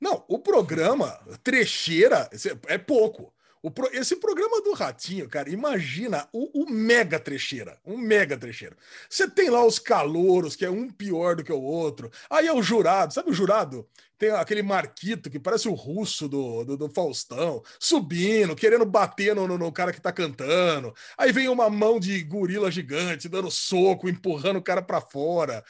Não, 0.00 0.24
o 0.28 0.38
programa 0.38 1.18
trecheira 1.42 2.28
é 2.66 2.78
pouco. 2.78 3.32
O 3.62 3.70
pro- 3.70 3.90
esse 3.92 4.16
programa 4.16 4.62
do 4.62 4.72
Ratinho, 4.72 5.28
cara, 5.28 5.50
imagina 5.50 6.26
o, 6.32 6.62
o 6.62 6.70
mega 6.70 7.20
trecheira, 7.20 7.78
um 7.84 7.98
mega 7.98 8.38
trecheiro. 8.38 8.74
Você 9.08 9.28
tem 9.28 9.50
lá 9.50 9.62
os 9.66 9.78
calouros, 9.78 10.56
que 10.56 10.64
é 10.64 10.70
um 10.70 10.88
pior 10.88 11.36
do 11.36 11.44
que 11.44 11.52
o 11.52 11.60
outro. 11.60 12.10
Aí 12.30 12.46
é 12.46 12.52
o 12.54 12.62
jurado, 12.62 13.12
sabe 13.12 13.30
o 13.30 13.34
jurado? 13.34 13.86
Tem 14.20 14.30
aquele 14.32 14.62
Marquito 14.62 15.30
que 15.30 15.40
parece 15.40 15.66
o 15.66 15.72
russo 15.72 16.28
do, 16.28 16.62
do, 16.62 16.76
do 16.76 16.90
Faustão, 16.90 17.62
subindo, 17.78 18.54
querendo 18.54 18.84
bater 18.84 19.34
no, 19.34 19.48
no, 19.48 19.56
no, 19.56 19.72
cara 19.72 19.94
que 19.94 20.00
tá 20.00 20.12
cantando. 20.12 20.94
Aí 21.16 21.32
vem 21.32 21.48
uma 21.48 21.70
mão 21.70 21.98
de 21.98 22.22
gorila 22.24 22.70
gigante 22.70 23.30
dando 23.30 23.50
soco, 23.50 24.10
empurrando 24.10 24.58
o 24.58 24.62
cara 24.62 24.82
para 24.82 25.00
fora. 25.00 25.64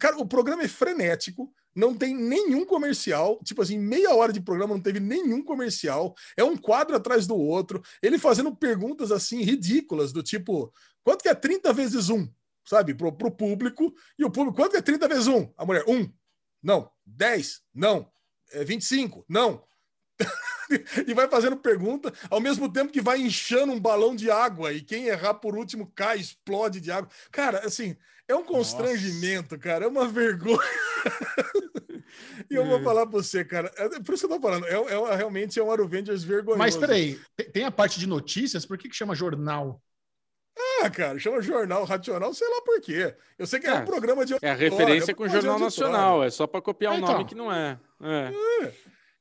Cara, 0.00 0.18
o 0.18 0.26
programa 0.26 0.64
é 0.64 0.68
frenético, 0.68 1.48
não 1.76 1.94
tem 1.94 2.12
nenhum 2.12 2.66
comercial. 2.66 3.38
Tipo 3.44 3.62
assim, 3.62 3.78
meia 3.78 4.12
hora 4.16 4.32
de 4.32 4.40
programa 4.40 4.74
não 4.74 4.82
teve 4.82 4.98
nenhum 4.98 5.40
comercial. 5.40 6.12
É 6.36 6.42
um 6.42 6.56
quadro 6.56 6.96
atrás 6.96 7.24
do 7.24 7.36
outro. 7.36 7.80
Ele 8.02 8.18
fazendo 8.18 8.52
perguntas 8.52 9.12
assim 9.12 9.42
ridículas, 9.42 10.12
do 10.12 10.24
tipo: 10.24 10.72
quanto 11.04 11.22
que 11.22 11.28
é 11.28 11.34
30 11.36 11.72
vezes 11.72 12.08
1? 12.08 12.28
Sabe, 12.64 12.94
pro, 12.94 13.12
pro 13.12 13.30
público. 13.30 13.94
E 14.18 14.24
o 14.24 14.30
público, 14.30 14.56
quanto 14.56 14.72
que 14.72 14.78
é 14.78 14.82
30 14.82 15.06
vezes 15.06 15.28
1? 15.28 15.52
A 15.56 15.64
mulher, 15.64 15.84
1. 15.86 16.10
Não. 16.66 16.90
10? 17.06 17.62
Não. 17.72 18.10
É 18.50 18.64
25? 18.64 19.24
Não. 19.28 19.62
e 21.06 21.14
vai 21.14 21.28
fazendo 21.28 21.56
pergunta, 21.56 22.12
ao 22.28 22.40
mesmo 22.40 22.72
tempo 22.72 22.92
que 22.92 23.00
vai 23.00 23.20
inchando 23.20 23.72
um 23.72 23.78
balão 23.78 24.16
de 24.16 24.28
água 24.32 24.72
e 24.72 24.80
quem 24.80 25.06
errar 25.06 25.34
por 25.34 25.56
último 25.56 25.92
cai, 25.94 26.18
explode 26.18 26.80
de 26.80 26.90
água. 26.90 27.08
Cara, 27.30 27.60
assim, 27.64 27.96
é 28.26 28.34
um 28.34 28.42
constrangimento, 28.42 29.54
Nossa. 29.54 29.62
cara, 29.62 29.84
é 29.84 29.88
uma 29.88 30.08
vergonha. 30.08 30.58
e 32.50 32.54
eu 32.56 32.66
vou 32.66 32.80
é. 32.80 32.82
falar 32.82 33.06
pra 33.06 33.22
você, 33.22 33.44
cara, 33.44 33.70
é 33.76 34.00
por 34.00 34.14
isso 34.14 34.26
que 34.26 34.34
eu 34.34 34.36
tô 34.36 34.42
falando, 34.42 34.66
é, 34.66 34.74
é 34.74 35.14
realmente 35.14 35.60
é 35.60 35.62
um 35.62 35.70
Avengers 35.70 36.24
vergonhoso. 36.24 36.58
Mas 36.58 36.76
peraí, 36.76 37.20
tem 37.52 37.64
a 37.64 37.70
parte 37.70 38.00
de 38.00 38.08
notícias, 38.08 38.66
por 38.66 38.76
que, 38.76 38.88
que 38.88 38.96
chama 38.96 39.14
jornal? 39.14 39.80
Ah, 40.58 40.90
cara, 40.90 41.18
chama 41.18 41.42
Jornal 41.42 41.84
Racional, 41.84 42.32
sei 42.32 42.48
lá 42.48 42.62
por 42.62 42.80
quê. 42.80 43.14
Eu 43.38 43.46
sei 43.46 43.60
que 43.60 43.66
é, 43.66 43.70
é 43.70 43.74
um 43.74 43.84
programa 43.84 44.24
de. 44.24 44.36
É 44.40 44.50
a 44.50 44.54
referência 44.54 45.14
com 45.14 45.24
o 45.24 45.28
Jornal 45.28 45.58
Nacional, 45.58 46.24
é 46.24 46.30
só 46.30 46.46
para 46.46 46.62
copiar 46.62 46.94
um 46.94 46.96
então. 46.96 47.12
nome 47.12 47.24
que 47.26 47.34
não 47.34 47.52
é. 47.52 47.78
é. 48.02 48.64
é. 48.64 48.72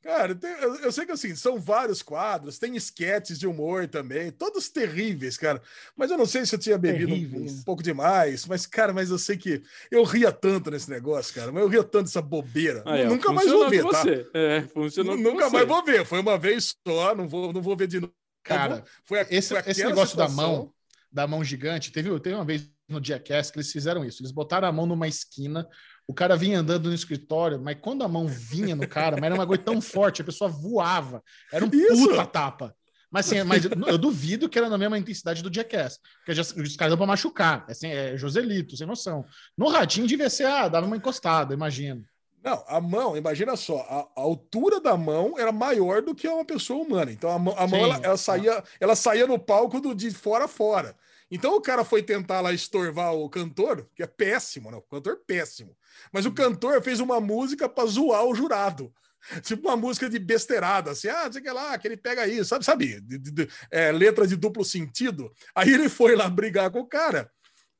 Cara, 0.05 0.35
tem, 0.35 0.51
eu, 0.61 0.75
eu, 0.81 0.91
sei 0.91 1.03
que 1.03 1.11
assim, 1.11 1.35
são 1.35 1.59
vários 1.59 2.03
quadros, 2.03 2.59
tem 2.59 2.75
esquetes 2.75 3.39
de 3.39 3.47
humor 3.47 3.87
também, 3.87 4.31
todos 4.31 4.69
terríveis, 4.69 5.35
cara. 5.35 5.59
Mas 5.97 6.11
eu 6.11 6.17
não 6.17 6.27
sei 6.27 6.45
se 6.45 6.53
eu 6.53 6.59
tinha 6.59 6.77
bebido 6.77 7.11
um, 7.11 7.45
um, 7.45 7.63
pouco 7.63 7.81
demais, 7.81 8.45
mas, 8.45 8.67
cara, 8.67 8.93
mas 8.93 9.09
eu 9.09 9.17
sei 9.17 9.35
que 9.35 9.63
eu 9.89 10.03
ria 10.03 10.31
tanto 10.31 10.69
nesse 10.69 10.91
negócio, 10.91 11.33
cara. 11.33 11.51
Mas 11.51 11.63
eu 11.63 11.67
ria 11.67 11.83
tanto 11.83 12.03
dessa 12.03 12.21
bobeira. 12.21 12.83
Aí, 12.85 13.03
nunca 13.03 13.33
mais 13.33 13.49
vou 13.49 13.67
ver, 13.67 13.83
tá? 13.83 14.03
É, 14.35 14.61
funcionou 14.71 15.17
Nunca 15.17 15.49
mais 15.49 15.67
vou 15.67 15.83
ver. 15.83 16.05
Foi 16.05 16.19
uma 16.19 16.37
vez 16.37 16.75
só, 16.87 17.15
não 17.15 17.27
vou, 17.27 17.51
não 17.51 17.61
vou 17.61 17.75
ver 17.75 17.87
de 17.87 17.99
novo. 17.99 18.13
Cara, 18.43 18.83
foi, 19.03 19.21
a, 19.21 19.27
esse, 19.31 19.59
foi 19.59 19.71
esse 19.71 19.83
negócio 19.83 20.09
situação... 20.09 20.35
da 20.35 20.41
mão, 20.43 20.73
da 21.15 21.25
mão 21.25 21.41
gigante, 21.45 21.93
teve, 21.93 22.19
teve 22.19 22.35
uma 22.35 22.43
vez 22.43 22.69
no 22.89 23.01
Jackass 23.01 23.49
que 23.49 23.57
eles 23.57 23.71
fizeram 23.71 24.03
isso. 24.03 24.21
Eles 24.21 24.33
botaram 24.33 24.67
a 24.67 24.71
mão 24.71 24.85
numa 24.85 25.07
esquina, 25.07 25.65
o 26.05 26.13
cara 26.13 26.35
vinha 26.35 26.59
andando 26.59 26.89
no 26.89 26.93
escritório, 26.93 27.57
mas 27.57 27.77
quando 27.79 28.03
a 28.03 28.07
mão 28.07 28.27
vinha 28.27 28.75
no 28.75 28.85
cara, 28.85 29.15
mas 29.15 29.23
era 29.23 29.33
uma 29.33 29.47
coisa 29.47 29.63
tão 29.63 29.79
forte, 29.79 30.21
a 30.21 30.25
pessoa 30.25 30.49
voava. 30.49 31.23
Era 31.53 31.63
um 31.63 31.69
Isso. 31.73 32.09
puta 32.09 32.25
tapa. 32.25 32.75
Mas, 33.09 33.27
assim, 33.27 33.41
mas 33.43 33.63
eu 33.63 33.97
duvido 33.97 34.49
que 34.49 34.57
era 34.57 34.67
na 34.67 34.77
mesma 34.77 34.97
intensidade 34.97 35.41
do 35.41 35.53
Jackass. 35.53 36.01
Porque 36.17 36.33
já, 36.33 36.41
os 36.41 36.75
caras 36.75 36.91
dão 36.91 36.97
pra 36.97 37.07
machucar. 37.07 37.65
Assim, 37.69 37.87
é 37.87 38.17
Joselito, 38.17 38.75
sem 38.75 38.85
noção. 38.85 39.23
No 39.57 39.69
ratinho 39.69 40.05
devia 40.05 40.29
ser, 40.29 40.47
ah, 40.47 40.67
dava 40.67 40.85
uma 40.85 40.97
encostada, 40.97 41.53
imagino. 41.53 42.03
Não, 42.43 42.61
a 42.67 42.81
mão, 42.81 43.15
imagina 43.15 43.55
só, 43.55 43.79
a, 43.89 44.19
a, 44.19 44.23
altura 44.23 44.81
da 44.81 44.97
mão 44.97 45.39
era 45.39 45.51
maior 45.51 46.01
do 46.01 46.13
que 46.13 46.27
uma 46.27 46.45
pessoa 46.45 46.83
humana. 46.83 47.11
Então 47.11 47.31
a 47.31 47.39
mão, 47.39 47.55
a 47.57 47.65
mão 47.65 47.79
ela, 47.79 47.99
ela, 48.03 48.17
saía, 48.17 48.63
ela 48.79 48.95
saía 48.95 49.25
no 49.25 49.39
palco 49.39 49.79
do, 49.79 49.95
de 49.95 50.11
fora 50.11 50.45
a 50.45 50.47
fora. 50.47 50.95
Então 51.35 51.53
o 51.53 51.61
cara 51.61 51.83
foi 51.83 52.01
tentar 52.01 52.39
lá 52.39 52.53
estorvar 52.53 53.13
o 53.13 53.29
cantor, 53.29 53.89
que 53.93 54.01
é 54.01 54.07
péssimo, 54.07 54.71
né? 54.71 54.77
O 54.77 54.81
cantor 54.81 55.13
é 55.13 55.25
péssimo. 55.27 55.77
Mas 56.09 56.25
o 56.25 56.31
cantor 56.31 56.81
fez 56.81 57.01
uma 57.01 57.19
música 57.19 57.67
para 57.67 57.85
zoar 57.85 58.23
o 58.23 58.33
jurado. 58.33 58.93
Tipo 59.43 59.67
uma 59.67 59.75
música 59.75 60.09
de 60.09 60.17
besteirada, 60.17 60.91
assim, 60.91 61.09
ah, 61.09 61.29
sei 61.29 61.41
que 61.41 61.51
lá, 61.51 61.77
que 61.77 61.89
ele 61.89 61.97
pega 61.97 62.25
isso, 62.25 62.45
sabe, 62.45 62.63
sabe? 62.63 63.01
De, 63.01 63.17
de, 63.17 63.31
de, 63.31 63.49
é, 63.69 63.91
letra 63.91 64.25
de 64.25 64.37
duplo 64.37 64.63
sentido. 64.63 65.29
Aí 65.53 65.73
ele 65.73 65.89
foi 65.89 66.15
lá 66.15 66.29
brigar 66.29 66.71
com 66.71 66.79
o 66.79 66.87
cara. 66.87 67.29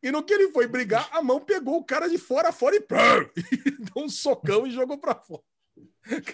E 0.03 0.11
no 0.11 0.21
que 0.21 0.33
ele 0.33 0.51
foi 0.51 0.67
brigar, 0.67 1.07
a 1.13 1.21
mão 1.21 1.39
pegou 1.39 1.77
o 1.77 1.85
cara 1.85 2.09
de 2.09 2.17
fora 2.17 2.49
a 2.49 2.51
fora 2.51 2.75
e, 2.75 2.79
e 2.79 3.71
deu 3.71 4.03
um 4.03 4.09
socão 4.09 4.67
e 4.67 4.71
jogou 4.71 4.97
para 4.97 5.15
fora. 5.15 5.43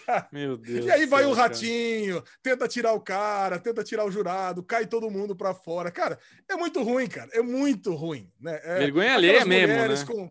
Cara, 0.05 0.27
Meu 0.31 0.57
Deus. 0.57 0.85
E 0.85 0.91
aí 0.91 1.05
vai 1.05 1.25
o 1.25 1.33
ratinho, 1.33 2.15
cara. 2.15 2.35
tenta 2.43 2.67
tirar 2.67 2.93
o 2.93 2.99
cara, 2.99 3.57
tenta 3.59 3.83
tirar 3.83 4.05
o 4.05 4.11
jurado, 4.11 4.63
cai 4.63 4.85
todo 4.85 5.09
mundo 5.09 5.35
para 5.35 5.53
fora. 5.53 5.89
Cara, 5.89 6.19
é 6.49 6.55
muito 6.55 6.83
ruim, 6.83 7.07
cara. 7.07 7.29
É 7.33 7.41
muito 7.41 7.93
ruim, 7.95 8.29
né? 8.39 8.59
É, 8.63 8.79
Vergonha 8.79 9.13
alheia 9.13 9.45
mesmo, 9.45 9.73
né? 9.73 10.05
Com, 10.05 10.29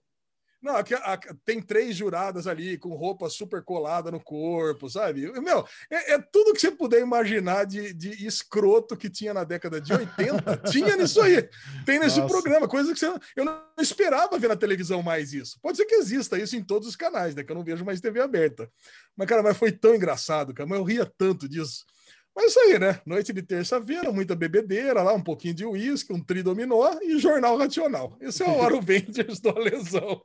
não, 0.63 0.77
aqui, 0.77 0.93
a, 0.95 1.19
tem 1.45 1.63
três 1.63 1.97
juradas 1.97 2.47
ali 2.47 2.77
com 2.77 2.95
roupa 2.95 3.31
super 3.31 3.63
colada 3.63 4.11
no 4.11 4.21
corpo, 4.21 4.91
sabe? 4.91 5.31
Meu, 5.41 5.67
é, 5.91 6.15
é 6.15 6.19
tudo 6.19 6.53
que 6.53 6.61
você 6.61 6.71
puder 6.71 7.01
imaginar 7.01 7.65
de, 7.65 7.95
de 7.95 8.27
escroto 8.27 8.97
que 8.97 9.09
tinha 9.09 9.33
na 9.33 9.43
década 9.43 9.81
de 9.81 9.93
80. 9.93 10.57
tinha 10.71 10.97
nisso 10.97 11.21
aí. 11.23 11.49
Tem 11.87 11.99
nesse 11.99 12.21
Nossa. 12.21 12.33
programa, 12.33 12.69
coisa 12.69 12.93
que 12.93 12.99
você, 12.99 13.07
eu 13.35 13.45
não 13.45 13.59
esperava 13.79 14.39
ver 14.39 14.49
na 14.49 14.57
televisão 14.57 15.03
mais 15.03 15.33
isso. 15.33 15.59
Pode 15.63 15.79
ser 15.79 15.87
que 15.87 15.95
exista 15.95 16.39
isso 16.39 16.55
em 16.55 16.63
todos 16.63 16.87
os 16.87 16.97
canais, 16.97 17.35
né? 17.35 17.43
Que 17.43 17.53
eu 17.53 17.57
não 17.57 17.65
vejo 17.65 17.85
mais 17.85 18.01
TV 18.01 18.21
aberta. 18.21 18.71
Mas, 19.17 19.29
cara, 19.29 19.43
mas 19.43 19.57
foi 19.57 19.73
tão 19.73 19.95
engraçado, 19.95 20.53
cara. 20.53 20.69
Mas 20.69 20.79
eu 20.79 20.85
ria 20.85 21.07
tanto 21.07 21.49
disso. 21.49 21.87
Mas 22.35 22.45
é 22.45 22.49
isso 22.49 22.61
aí, 22.61 22.79
né? 22.79 23.01
Noite 23.05 23.33
de 23.33 23.43
terça-feira, 23.43 24.13
muita 24.13 24.35
bebedeira 24.35 25.03
lá, 25.03 25.13
um 25.13 25.23
pouquinho 25.23 25.55
de 25.55 25.67
uísque, 25.67 26.13
um 26.13 26.23
tridominó 26.23 26.99
e 27.03 27.19
jornal 27.19 27.57
racional. 27.57 28.17
Esse 28.21 28.43
é 28.43 28.47
o 28.49 28.63
Aro 28.63 28.81
Ventures 28.81 29.41
do 29.41 29.59
Lesão 29.59 30.23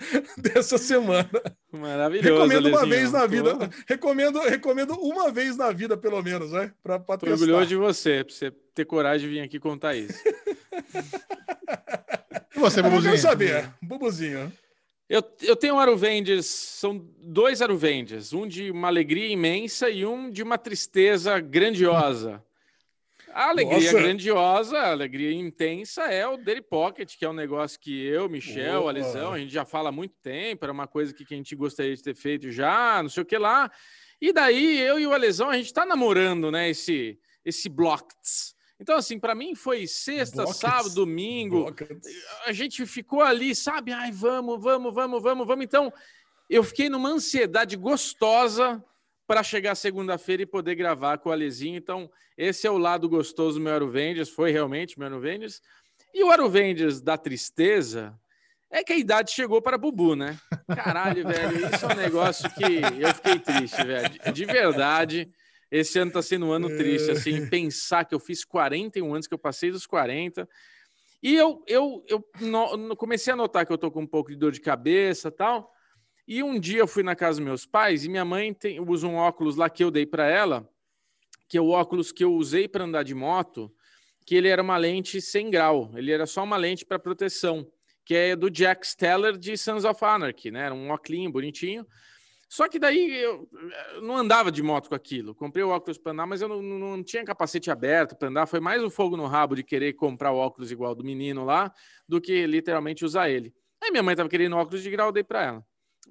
dessa 0.38 0.78
semana. 0.78 1.28
Maravilhoso. 1.72 2.28
Recomendo 2.28 2.68
uma 2.68 2.86
vez 2.86 3.12
na 3.12 3.26
vida. 3.26 3.70
Recomendo, 3.86 4.40
recomendo 4.40 4.94
uma 4.94 5.30
vez 5.30 5.56
na 5.56 5.72
vida, 5.72 5.96
pelo 5.96 6.22
menos, 6.22 6.52
né? 6.52 6.72
Para 6.82 6.98
testar. 6.98 7.26
orgulhoso 7.26 7.66
de 7.66 7.76
você, 7.76 8.24
para 8.24 8.34
você 8.34 8.50
ter 8.74 8.84
coragem 8.84 9.28
de 9.28 9.34
vir 9.34 9.40
aqui 9.40 9.58
contar 9.58 9.94
isso. 9.94 10.18
e 12.54 12.58
você, 12.58 12.82
Bubuzinho? 12.82 13.14
Eu 13.14 13.16
quero 13.16 13.18
saber, 13.18 13.70
Bubuzinho. 13.82 14.52
Eu, 15.10 15.24
eu 15.42 15.56
tenho 15.56 15.74
um 15.74 15.80
Aruvendes, 15.80 16.46
são 16.46 17.04
dois 17.18 17.60
Aruvendes, 17.60 18.32
um 18.32 18.46
de 18.46 18.70
uma 18.70 18.86
alegria 18.86 19.26
imensa 19.26 19.90
e 19.90 20.06
um 20.06 20.30
de 20.30 20.40
uma 20.40 20.56
tristeza 20.56 21.40
grandiosa. 21.40 22.40
A 23.32 23.48
alegria 23.48 23.90
Nossa. 23.90 24.02
grandiosa, 24.04 24.78
a 24.78 24.92
alegria 24.92 25.32
intensa 25.32 26.02
é 26.02 26.24
o 26.28 26.36
Daily 26.36 26.62
Pocket, 26.62 27.16
que 27.16 27.24
é 27.24 27.28
um 27.28 27.32
negócio 27.32 27.80
que 27.80 28.06
eu, 28.06 28.28
Michel, 28.28 28.82
Opa. 28.82 28.90
Alisão, 28.90 29.32
a 29.32 29.38
gente 29.40 29.52
já 29.52 29.64
fala 29.64 29.88
há 29.88 29.92
muito 29.92 30.14
tempo, 30.22 30.64
era 30.64 30.72
uma 30.72 30.86
coisa 30.86 31.12
que 31.12 31.24
a 31.28 31.36
gente 31.36 31.56
gostaria 31.56 31.96
de 31.96 32.02
ter 32.04 32.14
feito 32.14 32.48
já, 32.52 33.02
não 33.02 33.10
sei 33.10 33.24
o 33.24 33.26
que 33.26 33.36
lá. 33.36 33.68
E 34.20 34.32
daí 34.32 34.78
eu 34.78 34.96
e 34.96 35.08
o 35.08 35.12
Alisão, 35.12 35.50
a 35.50 35.56
gente 35.56 35.66
está 35.66 35.84
namorando, 35.84 36.52
né, 36.52 36.70
esse, 36.70 37.18
esse 37.44 37.68
Blocks. 37.68 38.54
Então, 38.80 38.96
assim, 38.96 39.18
para 39.18 39.34
mim 39.34 39.54
foi 39.54 39.86
sexta, 39.86 40.46
sábado, 40.46 40.94
domingo. 40.94 41.72
A 42.46 42.52
gente 42.52 42.86
ficou 42.86 43.20
ali, 43.20 43.54
sabe? 43.54 43.92
Ai, 43.92 44.10
vamos, 44.10 44.60
vamos, 44.60 44.94
vamos, 44.94 45.22
vamos, 45.22 45.46
vamos. 45.46 45.64
Então, 45.64 45.92
eu 46.48 46.64
fiquei 46.64 46.88
numa 46.88 47.10
ansiedade 47.10 47.76
gostosa 47.76 48.82
para 49.26 49.42
chegar 49.42 49.74
segunda-feira 49.74 50.42
e 50.42 50.46
poder 50.46 50.74
gravar 50.74 51.18
com 51.18 51.28
o 51.28 51.32
Alezinho. 51.32 51.76
Então, 51.76 52.10
esse 52.38 52.66
é 52.66 52.70
o 52.70 52.78
lado 52.78 53.06
gostoso 53.06 53.58
do 53.58 53.62
meu 53.62 53.74
Aruvendes, 53.74 54.30
foi 54.30 54.50
realmente 54.50 54.98
meu 54.98 55.08
Aruvendes. 55.08 55.60
E 56.14 56.24
o 56.24 56.30
Aruvendes 56.30 57.02
da 57.02 57.18
tristeza 57.18 58.18
é 58.70 58.82
que 58.82 58.94
a 58.94 58.96
idade 58.96 59.30
chegou 59.32 59.60
para 59.60 59.76
Bubu, 59.76 60.16
né? 60.16 60.38
Caralho, 60.74 61.28
velho, 61.28 61.66
isso 61.66 61.84
é 61.84 61.92
um 61.92 61.96
negócio 61.96 62.48
que 62.54 62.80
eu 62.98 63.14
fiquei 63.14 63.38
triste, 63.38 63.84
velho. 63.84 64.32
De 64.32 64.44
verdade. 64.46 65.30
Esse 65.70 65.98
ano 65.98 66.10
tá 66.10 66.20
sendo 66.20 66.46
um 66.46 66.52
ano 66.52 66.68
triste, 66.68 67.10
assim, 67.10 67.44
é. 67.44 67.46
pensar 67.46 68.04
que 68.04 68.14
eu 68.14 68.18
fiz 68.18 68.44
41 68.44 69.14
anos, 69.14 69.26
que 69.26 69.34
eu 69.34 69.38
passei 69.38 69.70
dos 69.70 69.86
40. 69.86 70.48
E 71.22 71.36
eu, 71.36 71.62
eu, 71.66 72.04
eu 72.08 72.24
no, 72.40 72.96
comecei 72.96 73.32
a 73.32 73.36
notar 73.36 73.64
que 73.64 73.72
eu 73.72 73.78
tô 73.78 73.90
com 73.90 74.00
um 74.00 74.06
pouco 74.06 74.30
de 74.30 74.36
dor 74.36 74.52
de 74.52 74.60
cabeça 74.60 75.30
tal. 75.30 75.70
E 76.26 76.42
um 76.42 76.58
dia 76.58 76.78
eu 76.78 76.86
fui 76.86 77.02
na 77.02 77.14
casa 77.14 77.38
dos 77.38 77.44
meus 77.44 77.66
pais 77.66 78.04
e 78.04 78.08
minha 78.08 78.24
mãe 78.24 78.54
tem, 78.54 78.80
usa 78.80 79.06
um 79.06 79.16
óculos 79.16 79.56
lá 79.56 79.68
que 79.68 79.82
eu 79.82 79.90
dei 79.90 80.06
para 80.06 80.28
ela, 80.28 80.68
que 81.48 81.58
é 81.58 81.60
o 81.60 81.70
óculos 81.70 82.12
que 82.12 82.24
eu 82.24 82.32
usei 82.34 82.68
para 82.68 82.84
andar 82.84 83.02
de 83.02 83.14
moto, 83.14 83.72
que 84.24 84.34
ele 84.34 84.48
era 84.48 84.62
uma 84.62 84.76
lente 84.76 85.20
sem 85.20 85.50
grau, 85.50 85.90
ele 85.94 86.12
era 86.12 86.26
só 86.26 86.44
uma 86.44 86.56
lente 86.56 86.84
para 86.84 86.98
proteção, 86.98 87.66
que 88.04 88.14
é 88.14 88.36
do 88.36 88.48
Jack 88.48 88.86
Steller 88.86 89.36
de 89.36 89.56
Sons 89.56 89.84
of 89.84 90.04
Anarchy, 90.04 90.50
né? 90.50 90.66
Era 90.66 90.74
um 90.74 90.90
óculos 90.90 91.32
bonitinho. 91.32 91.86
Só 92.50 92.68
que 92.68 92.80
daí 92.80 93.14
eu, 93.14 93.48
não 94.02 94.16
andava 94.16 94.50
de 94.50 94.60
moto 94.60 94.88
com 94.88 94.94
aquilo. 94.96 95.36
Comprei 95.36 95.62
o 95.62 95.68
óculos 95.68 95.98
para 95.98 96.10
andar, 96.10 96.26
mas 96.26 96.42
eu 96.42 96.48
não, 96.48 96.60
não 96.60 97.00
tinha 97.00 97.24
capacete 97.24 97.70
aberto 97.70 98.16
para 98.16 98.26
andar. 98.26 98.44
Foi 98.46 98.58
mais 98.58 98.82
o 98.82 98.90
fogo 98.90 99.16
no 99.16 99.28
rabo 99.28 99.54
de 99.54 99.62
querer 99.62 99.92
comprar 99.92 100.32
o 100.32 100.36
óculos 100.36 100.72
igual 100.72 100.92
do 100.92 101.04
menino 101.04 101.44
lá 101.44 101.72
do 102.08 102.20
que 102.20 102.44
literalmente 102.48 103.04
usar 103.04 103.30
ele. 103.30 103.54
Aí 103.80 103.92
minha 103.92 104.02
mãe 104.02 104.14
estava 104.14 104.28
querendo 104.28 104.56
óculos 104.56 104.82
de 104.82 104.90
grau, 104.90 105.10
eu 105.10 105.12
dei 105.12 105.22
para 105.22 105.44
ela. 105.44 105.66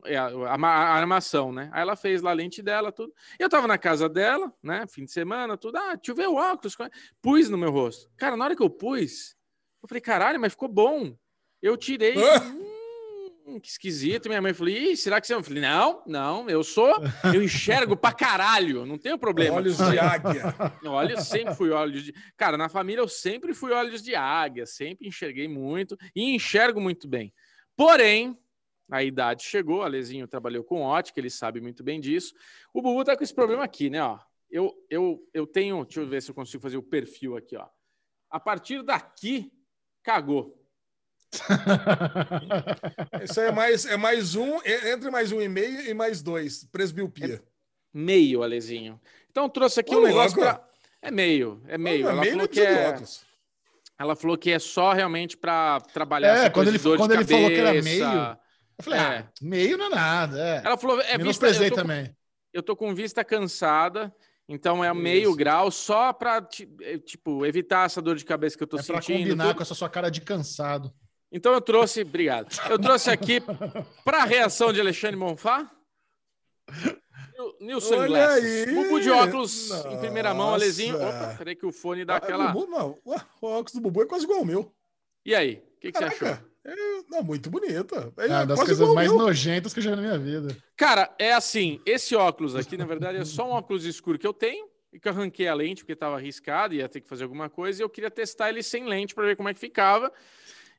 É, 0.06 0.16
a, 0.16 0.28
a, 0.28 0.56
a, 0.56 0.94
armação, 0.94 1.52
né? 1.52 1.70
Aí 1.74 1.82
ela 1.82 1.98
fez 1.98 2.22
lá 2.22 2.32
a 2.32 2.34
lente 2.34 2.62
dela, 2.62 2.90
tudo. 2.90 3.14
Eu 3.38 3.50
tava 3.50 3.68
na 3.68 3.78
casa 3.78 4.08
dela, 4.08 4.50
né? 4.64 4.88
Fim 4.88 5.04
de 5.04 5.12
semana, 5.12 5.58
tudo. 5.58 5.78
Ah, 5.78 5.96
deixa 5.96 6.12
eu 6.12 6.16
ver 6.16 6.30
o 6.30 6.36
óculos. 6.36 6.78
Pus 7.22 7.50
no 7.50 7.58
meu 7.58 7.70
rosto. 7.70 8.10
Cara, 8.16 8.38
na 8.38 8.46
hora 8.46 8.56
que 8.56 8.64
eu 8.64 8.70
pus, 8.70 9.36
eu 9.84 9.90
falei, 9.90 10.00
caralho, 10.00 10.40
mas 10.40 10.54
ficou 10.54 10.70
bom. 10.70 11.18
Eu 11.62 11.76
tirei. 11.76 12.16
Hum, 13.50 13.60
que 13.60 13.68
esquisito. 13.68 14.30
Minha 14.30 14.42
mãe 14.42 14.54
falou, 14.54 14.72
Ih, 14.72 14.96
será 14.96 15.20
que 15.20 15.26
você... 15.26 15.34
Eu 15.34 15.44
falei, 15.44 15.62
não, 15.62 16.04
não, 16.06 16.50
eu 16.50 16.64
sou... 16.64 16.94
Eu 17.34 17.42
enxergo 17.42 17.98
pra 17.98 18.14
caralho, 18.14 18.86
não 18.86 18.98
tenho 18.98 19.18
problema. 19.18 19.58
Olhos 19.58 19.78
de 19.78 19.98
águia. 19.98 20.44
Olha, 20.86 21.14
eu 21.14 21.22
sempre 21.22 21.56
fui 21.56 21.72
olhos 21.72 22.04
de. 22.04 22.14
Cara, 22.38 22.58
na 22.58 22.70
família 22.70 23.02
eu 23.02 23.08
sempre 23.08 23.54
fui 23.54 23.72
olhos 23.72 24.04
de 24.04 24.16
águia, 24.16 24.66
sempre 24.66 25.08
enxerguei 25.08 25.48
muito 25.48 25.98
e 26.16 26.36
enxergo 26.36 26.80
muito 26.80 27.08
bem. 27.08 27.34
Porém, 27.76 28.38
a 28.92 29.04
idade 29.04 29.44
chegou, 29.44 29.82
a 29.82 29.88
Lezinho 29.88 30.28
trabalhou 30.28 30.64
com 30.64 30.82
ótica, 30.82 31.20
ele 31.20 31.30
sabe 31.30 31.60
muito 31.60 31.84
bem 31.84 32.00
disso. 32.00 32.34
O 32.74 32.82
Bubu 32.82 33.04
tá 33.04 33.16
com 33.18 33.24
esse 33.24 33.34
problema 33.34 33.64
aqui, 33.64 33.90
né? 33.90 34.04
Ó, 34.04 34.20
eu, 34.50 34.74
eu, 34.90 35.28
eu 35.34 35.48
tenho. 35.48 35.84
Deixa 35.86 36.02
eu 36.02 36.08
ver 36.08 36.22
se 36.22 36.30
eu 36.32 36.36
consigo 36.36 36.62
fazer 36.62 36.78
o 36.78 36.84
perfil 36.84 37.36
aqui, 37.38 37.56
ó. 37.56 37.68
A 38.30 38.40
partir 38.40 38.84
daqui, 38.84 39.52
cagou. 40.04 40.59
Isso 43.24 43.40
aí 43.40 43.48
é 43.48 43.52
mais, 43.52 43.86
é 43.86 43.98
mais 43.98 44.36
um, 44.36 44.58
é- 44.64 44.92
entre 44.92 45.10
mais 45.12 45.32
um 45.32 45.42
e 45.42 45.48
meio 45.50 45.82
e 45.82 45.94
mais 45.94 46.22
dois. 46.22 46.64
Presbiopia. 46.72 47.42
Meio, 47.94 48.44
Alezinho. 48.44 49.00
Então 49.30 49.48
trouxe 49.50 49.80
aqui 49.80 49.96
Ô, 49.96 50.00
um 50.00 50.04
negócio 50.04 50.38
louco. 50.40 50.54
para. 50.54 50.68
É 51.02 51.12
meio, 51.12 51.62
é 51.68 51.78
meio. 51.78 52.04
Não, 52.06 52.12
Ela 52.12 52.22
meio 52.22 52.34
falou 52.34 52.48
que 52.48 52.60
é. 52.62 52.96
Ela 53.98 54.16
falou 54.16 54.38
que 54.38 54.52
é 54.52 54.60
só 54.60 54.94
realmente 54.94 55.36
para 55.38 55.80
trabalhar 55.94 56.46
É, 56.46 56.50
quando 56.50 56.70
ele- 56.70 56.80
quando 56.80 57.12
ele 57.14 57.26
falou 57.26 57.48
que 57.50 57.56
era 57.56 57.82
meio, 57.82 58.04
Eu 58.78 58.84
falei, 58.84 59.00
É. 59.00 59.04
ah, 59.04 59.28
meio 59.42 59.78
não 59.78 59.88
é 59.88 59.90
nada. 59.90 60.40
É. 60.40 60.62
Ela 60.66 60.78
falou, 60.78 61.00
é 61.02 61.04
vista, 61.04 61.18
Menosprezei 61.18 61.68
eu, 61.68 61.70
tô, 61.72 61.76
com- 61.76 61.82
também. 61.82 62.16
eu 62.54 62.64
tô 62.64 62.76
com 62.78 62.96
vista 62.96 63.26
cansada, 63.26 64.14
então 64.48 64.82
é 64.82 64.88
Isso. 64.90 64.96
meio 65.02 65.36
grau 65.36 65.70
só 65.70 66.14
para 66.14 66.42
tipo 67.06 67.46
evitar 67.46 67.86
essa 67.88 68.02
dor 68.02 68.16
de 68.16 68.24
cabeça 68.24 68.56
que 68.58 68.64
eu 68.64 68.68
tô 68.68 68.78
É 68.80 68.84
pra 68.84 69.02
sentindo. 69.02 69.20
combinar 69.20 69.48
tudo. 69.48 69.56
com 69.58 69.62
essa 69.64 69.76
sua 69.76 69.90
cara 69.90 70.10
de 70.10 70.22
cansado. 70.22 70.94
Então 71.32 71.54
eu 71.54 71.62
trouxe, 71.62 72.02
obrigado. 72.02 72.48
Eu 72.70 72.80
trouxe 72.80 73.10
aqui 73.10 73.40
para 74.04 74.24
a 74.24 74.26
reação 74.26 74.74
de 74.74 74.80
Alexandre 74.82 75.16
Monfá. 75.16 75.70
Nil- 77.38 77.56
Nilson 77.62 77.96
Olha 77.98 78.08
Glasses. 78.08 78.68
aí! 78.68 78.74
Bubu 78.74 79.00
de 79.00 79.10
óculos 79.10 79.72
em 79.86 80.00
primeira 80.00 80.34
mão, 80.34 80.48
Nossa! 80.52 80.56
Alezinho. 80.64 80.96
Opa, 80.96 81.36
peraí 81.38 81.56
que 81.56 81.66
o 81.66 81.72
fone 81.72 82.04
dá 82.06 82.16
Ah, 82.16 82.18
aquela. 82.18 82.48
Bubu, 82.52 82.68
não. 82.72 82.98
O 83.06 83.14
óculos 83.48 83.74
do 83.74 83.82
Bubu 83.82 84.04
é 84.04 84.06
quase 84.06 84.26
igual 84.26 84.40
ao 84.40 84.46
meu. 84.46 84.72
E 85.26 85.36
aí, 85.36 85.64
o 85.78 85.80
que, 85.80 85.92
que 85.92 85.98
você 85.98 86.04
achou? 86.06 86.28
É, 86.66 86.76
não, 87.10 87.24
muito 87.24 87.50
bonita. 87.50 88.12
É 88.18 88.26
É 88.26 88.28
uma 88.30 88.46
das 88.46 88.60
coisas 88.60 88.94
mais 88.94 89.10
meu. 89.10 89.18
nojentas 89.18 89.74
que 89.74 89.80
eu 89.80 89.84
já 89.84 89.92
vi 89.92 89.96
na 89.98 90.02
minha 90.02 90.18
vida. 90.18 90.56
Cara, 90.76 91.14
é 91.18 91.32
assim, 91.34 91.80
esse 91.86 92.16
óculos 92.16 92.56
aqui, 92.56 92.78
na 92.78 92.86
verdade, 92.86 93.18
é 93.20 93.26
só 93.26 93.48
um 93.48 93.52
óculos 93.52 93.86
escuro 93.86 94.20
que 94.20 94.28
eu 94.28 94.34
tenho 94.34 94.68
e 94.92 95.00
que 95.00 95.08
eu 95.08 95.12
arranquei 95.12 95.48
a 95.48 95.54
lente 95.54 95.84
porque 95.84 95.94
estava 95.94 96.16
arriscado, 96.18 96.74
ia 96.74 96.90
ter 96.90 97.00
que 97.02 97.08
fazer 97.08 97.24
alguma 97.24 97.50
coisa, 97.50 97.82
e 97.82 97.84
eu 97.84 97.90
queria 97.90 98.10
testar 98.12 98.50
ele 98.50 98.62
sem 98.64 98.86
lente 98.86 99.14
para 99.16 99.24
ver 99.26 99.36
como 99.38 99.48
é 99.48 99.54
que 99.54 99.60
ficava. 99.60 100.12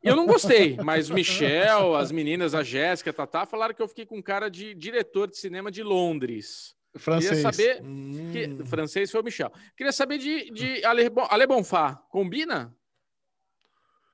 Eu 0.02 0.16
não 0.16 0.26
gostei, 0.26 0.76
mas 0.82 1.10
o 1.10 1.14
Michel, 1.14 1.94
as 1.94 2.10
meninas, 2.10 2.54
a 2.54 2.62
Jéssica, 2.62 3.10
a 3.10 3.12
Tatá, 3.12 3.44
falaram 3.44 3.74
que 3.74 3.82
eu 3.82 3.88
fiquei 3.88 4.06
com 4.06 4.22
cara 4.22 4.48
de 4.48 4.74
diretor 4.74 5.28
de 5.28 5.36
cinema 5.36 5.70
de 5.70 5.82
Londres. 5.82 6.74
Francês. 6.96 7.30
Queria 7.38 7.52
saber. 7.52 7.82
Hum. 7.82 8.30
Que, 8.32 8.64
francês 8.66 9.10
foi 9.10 9.20
o 9.20 9.24
Michel. 9.24 9.52
Queria 9.76 9.92
saber 9.92 10.18
de, 10.18 10.50
de 10.50 10.84
Ale, 10.84 11.08
Bon- 11.10 11.26
Ale 11.28 11.46
Bonfá. 11.46 11.94
Combina? 12.10 12.74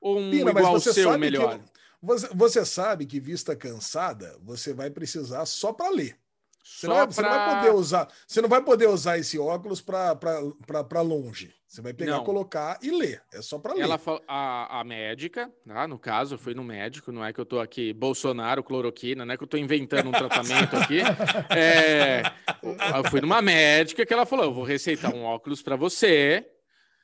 Ou 0.01 0.19
um 0.19 0.31
Pina, 0.31 0.51
igual 0.51 0.79
seu 0.79 1.19
melhor? 1.19 1.59
que 1.59 1.65
você, 2.03 2.29
você 2.35 2.65
sabe 2.65 3.07
que 3.07 3.19
vista 3.19 3.57
cansada 3.57 4.39
você 4.43 4.75
vai 4.75 4.91
precisar 4.91 5.47
só 5.47 5.73
para 5.73 5.89
ler. 5.91 6.19
Você, 6.67 6.89
não 6.89 6.97
vai, 6.97 7.07
você 7.07 7.23
não 7.23 7.29
vai 7.31 7.45
pra- 7.45 7.57
poder 7.57 7.75
usar, 7.75 8.09
você 8.27 8.43
não 8.43 8.49
vai 8.49 8.63
poder 8.63 8.89
usar 8.89 9.19
esse 9.19 9.39
óculos 9.39 9.81
para 9.81 11.01
longe. 11.01 11.55
Você 11.69 11.83
vai 11.83 11.93
pegar, 11.93 12.13
Não. 12.17 12.25
colocar 12.25 12.79
e 12.83 12.91
ler. 12.91 13.23
É 13.33 13.43
só 13.43 13.59
para 13.59 13.75
ler. 13.75 13.83
Ela 13.83 14.01
a, 14.27 14.81
a 14.81 14.85
médica, 14.85 15.53
tá? 15.67 15.87
no 15.87 15.99
caso, 15.99 16.35
eu 16.35 16.39
fui 16.39 16.55
no 16.55 16.65
médico, 16.65 17.13
não 17.13 17.25
é 17.25 17.33
que 17.33 17.41
eu 17.41 17.45
tô 17.45 17.61
aqui 17.61 17.93
Bolsonaro, 17.93 18.63
cloroquina, 18.63 19.25
não 19.27 19.35
é 19.35 19.37
que 19.37 19.43
eu 19.43 19.49
tô 19.49 19.57
inventando 19.57 20.09
um 20.09 20.13
tratamento 20.13 20.77
aqui. 20.77 20.99
É, 21.55 22.23
eu 22.63 23.11
fui 23.11 23.21
numa 23.21 23.41
médica 23.43 24.05
que 24.05 24.13
ela 24.13 24.27
falou: 24.27 24.47
eu 24.47 24.55
vou 24.55 24.65
receitar 24.65 25.15
um 25.15 25.25
óculos 25.25 25.63
para 25.63 25.77
você, 25.77 26.47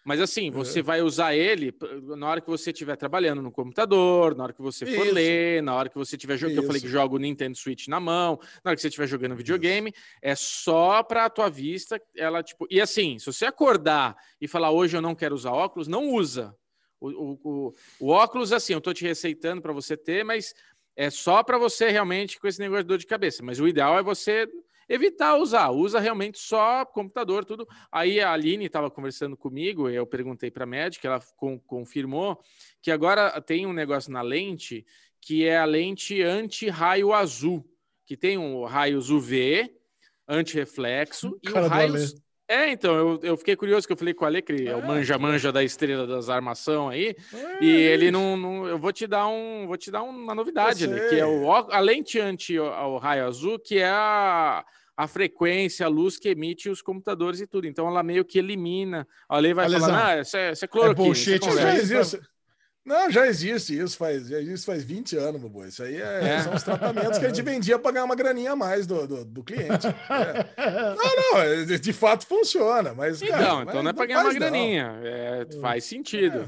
mas 0.05 0.21
assim, 0.21 0.51
você 0.51 0.81
É. 0.81 0.83
vai 0.83 1.01
usar 1.03 1.35
ele 1.35 1.73
na 2.17 2.29
hora 2.29 2.41
que 2.41 2.49
você 2.49 2.71
estiver 2.71 2.97
trabalhando 2.97 3.41
no 3.41 3.53
computador, 3.53 4.35
na 4.35 4.45
hora 4.45 4.53
que 4.53 4.61
você 4.63 4.85
for 4.85 5.07
Isso. 5.07 5.15
ler, 5.15 5.63
na 5.63 5.75
hora 5.75 5.89
que 5.89 5.97
você 5.97 6.17
estiver 6.17 6.37
jogando. 6.37 6.57
Eu 6.59 6.63
falei 6.65 6.81
que 6.81 6.87
Isso. 6.87 6.93
joga 6.93 7.15
o 7.15 7.19
Nintendo 7.19 7.57
Switch 7.57 7.87
na 7.89 8.01
mão, 8.01 8.39
na 8.65 8.71
hora 8.71 8.77
que 8.77 8.83
você 8.83 8.89
estiver 8.89 9.07
jogando 9.07 9.37
videogame, 9.37 9.93
é 10.21 10.35
só 10.35 11.03
para 11.03 11.25
a 11.25 11.31
tua 11.31 11.49
vista. 11.49 12.01
Ela, 12.17 12.43
tipo, 12.43 12.67
e 12.71 12.81
assim, 12.81 13.19
se 13.19 13.27
você 13.27 13.47
acordar 13.47 14.17
e 14.41 14.49
falar 14.49 14.71
hoje 14.71 14.97
eu 14.97 15.03
não 15.03 15.15
quero 15.15 15.35
usar 15.35 15.53
óculos, 15.53 15.87
não 15.89 16.09
usa. 16.11 16.55
O, 17.01 17.09
o, 17.09 17.41
o, 17.43 17.73
o 18.01 18.09
óculos, 18.11 18.53
assim, 18.53 18.73
eu 18.73 18.81
tô 18.81 18.93
te 18.93 19.05
receitando 19.05 19.61
para 19.61 19.73
você 19.73 19.97
ter, 19.97 20.25
mas 20.25 20.55
é 20.97 21.11
só 21.11 21.43
para 21.43 21.59
você 21.59 21.89
realmente 21.91 22.39
com 22.39 22.47
esse 22.47 22.61
negócio 22.61 22.85
de 22.85 22.89
dor 22.89 22.99
de 22.99 23.07
cabeça. 23.07 23.43
Mas 23.43 23.59
o 23.59 23.67
ideal 23.67 23.99
é 23.99 24.03
você 24.03 24.49
evitar 24.93 25.37
usar. 25.37 25.71
Usa 25.71 25.99
realmente 25.99 26.39
só 26.39 26.85
computador, 26.85 27.45
tudo. 27.45 27.67
Aí 27.91 28.21
a 28.21 28.33
Aline 28.33 28.67
estava 28.67 28.91
conversando 28.91 29.37
comigo, 29.37 29.89
eu 29.89 30.07
perguntei 30.07 30.51
para 30.51 30.65
a 30.65 30.67
médica, 30.67 31.09
ela 31.09 31.21
con- 31.37 31.59
confirmou 31.59 32.39
que 32.83 32.91
agora 32.91 33.41
tem 33.41 33.67
um 33.67 33.73
negócio 33.73 34.13
na 34.13 34.23
lente 34.23 34.85
que 35.21 35.47
é 35.47 35.57
a 35.59 35.65
lente 35.65 36.21
anti-raio 36.21 37.13
azul, 37.13 37.65
que 38.05 38.17
tem 38.17 38.37
um 38.37 38.65
raios 38.65 39.09
UV, 39.09 39.73
anti-reflexo 40.29 41.39
e 41.43 41.49
o 41.49 41.69
raios. 41.69 42.15
É, 42.49 42.69
então, 42.71 42.95
eu, 42.95 43.21
eu 43.23 43.37
fiquei 43.37 43.57
curioso 43.57 43.87
que 43.87 43.93
eu 43.93 43.97
falei 43.97 44.13
com 44.13 44.25
o 44.25 44.27
Ale, 44.27 44.43
que 44.43 44.67
é 44.69 44.77
o 44.77 44.85
manja-manja 44.87 45.51
da 45.51 45.63
estrela 45.65 46.07
das 46.07 46.29
armação 46.29 46.89
aí, 46.89 47.15
É, 47.33 47.65
e 47.65 47.71
ele 47.71 48.11
não, 48.11 48.37
não- 48.37 48.67
Eu 48.67 48.79
vou 48.79 48.93
te 48.93 49.07
dar 49.07 49.27
um. 49.29 49.67
Vou 49.67 49.77
te 49.77 49.91
dar 49.91 50.03
uma 50.03 50.35
novidade 50.35 50.87
que 51.09 51.15
é 51.19 51.25
o, 51.25 51.51
a 51.51 51.81
lente 51.81 52.19
anti 52.21 52.59
ao 52.59 52.99
raio 52.99 53.27
azul, 53.27 53.59
que 53.59 53.79
é 53.79 53.89
a, 53.89 54.65
a 54.97 55.07
frequência, 55.07 55.87
a 55.87 55.89
luz 55.89 56.19
que 56.19 56.29
emite 56.29 56.69
os 56.69 56.83
computadores 56.83 57.41
e 57.41 57.47
tudo. 57.47 57.67
Então 57.67 57.87
ela 57.89 58.03
meio 58.03 58.25
que 58.25 58.39
elimina. 58.39 59.07
A 59.29 59.37
Ale 59.37 59.55
vai 59.55 59.69
falar, 59.71 60.07
ah, 60.09 60.21
isso 60.21 60.37
é, 60.37 60.53
isso 60.53 60.65
é 60.65 60.69
cloroquina. 60.69 61.07
bullshit, 61.07 61.41
isso 61.41 61.49
é 61.49 61.49
isso 61.49 61.57
já 61.57 61.63
conversa." 61.63 61.77
aí. 61.97 62.01
existe. 62.01 62.21
Não, 62.85 63.09
já 63.13 63.29
existe 63.29 63.79
isso 63.79 63.97
faz, 63.97 64.27
já 64.27 64.41
existe 64.41 64.67
faz 64.67 64.83
20 64.83 65.17
anos, 65.17 65.41
Bubu. 65.41 65.65
Isso 65.65 65.85
aí 65.85 66.03
é- 66.03 66.21
É. 66.35 66.41
são 66.43 66.53
os 66.53 66.65
tratamentos 66.65 67.17
que 67.17 67.25
a 67.25 67.29
gente 67.29 67.41
vendia 67.41 67.79
para 67.79 67.93
ganhar 67.93 68.05
uma 68.05 68.17
graninha 68.17 68.53
a 68.53 68.57
mais 68.57 68.89
do, 68.89 69.07
do, 69.07 69.25
do 69.25 69.45
cliente. 69.45 69.87
É. 69.87 70.95
Não, 70.97 71.17
não, 71.17 71.39
é, 71.43 71.65
de 71.65 71.93
fato 71.93 72.27
funciona, 72.27 72.93
mas. 72.93 73.21
cara, 73.21 73.41
Então, 73.43 73.63
então 73.63 73.83
não 73.85 73.91
é 73.91 73.93
para 73.93 74.07
ganhar 74.07 74.23
uma 74.25 74.35
graninha. 74.35 74.99
É, 75.05 75.47
faz 75.61 75.85
sentido. 75.85 76.45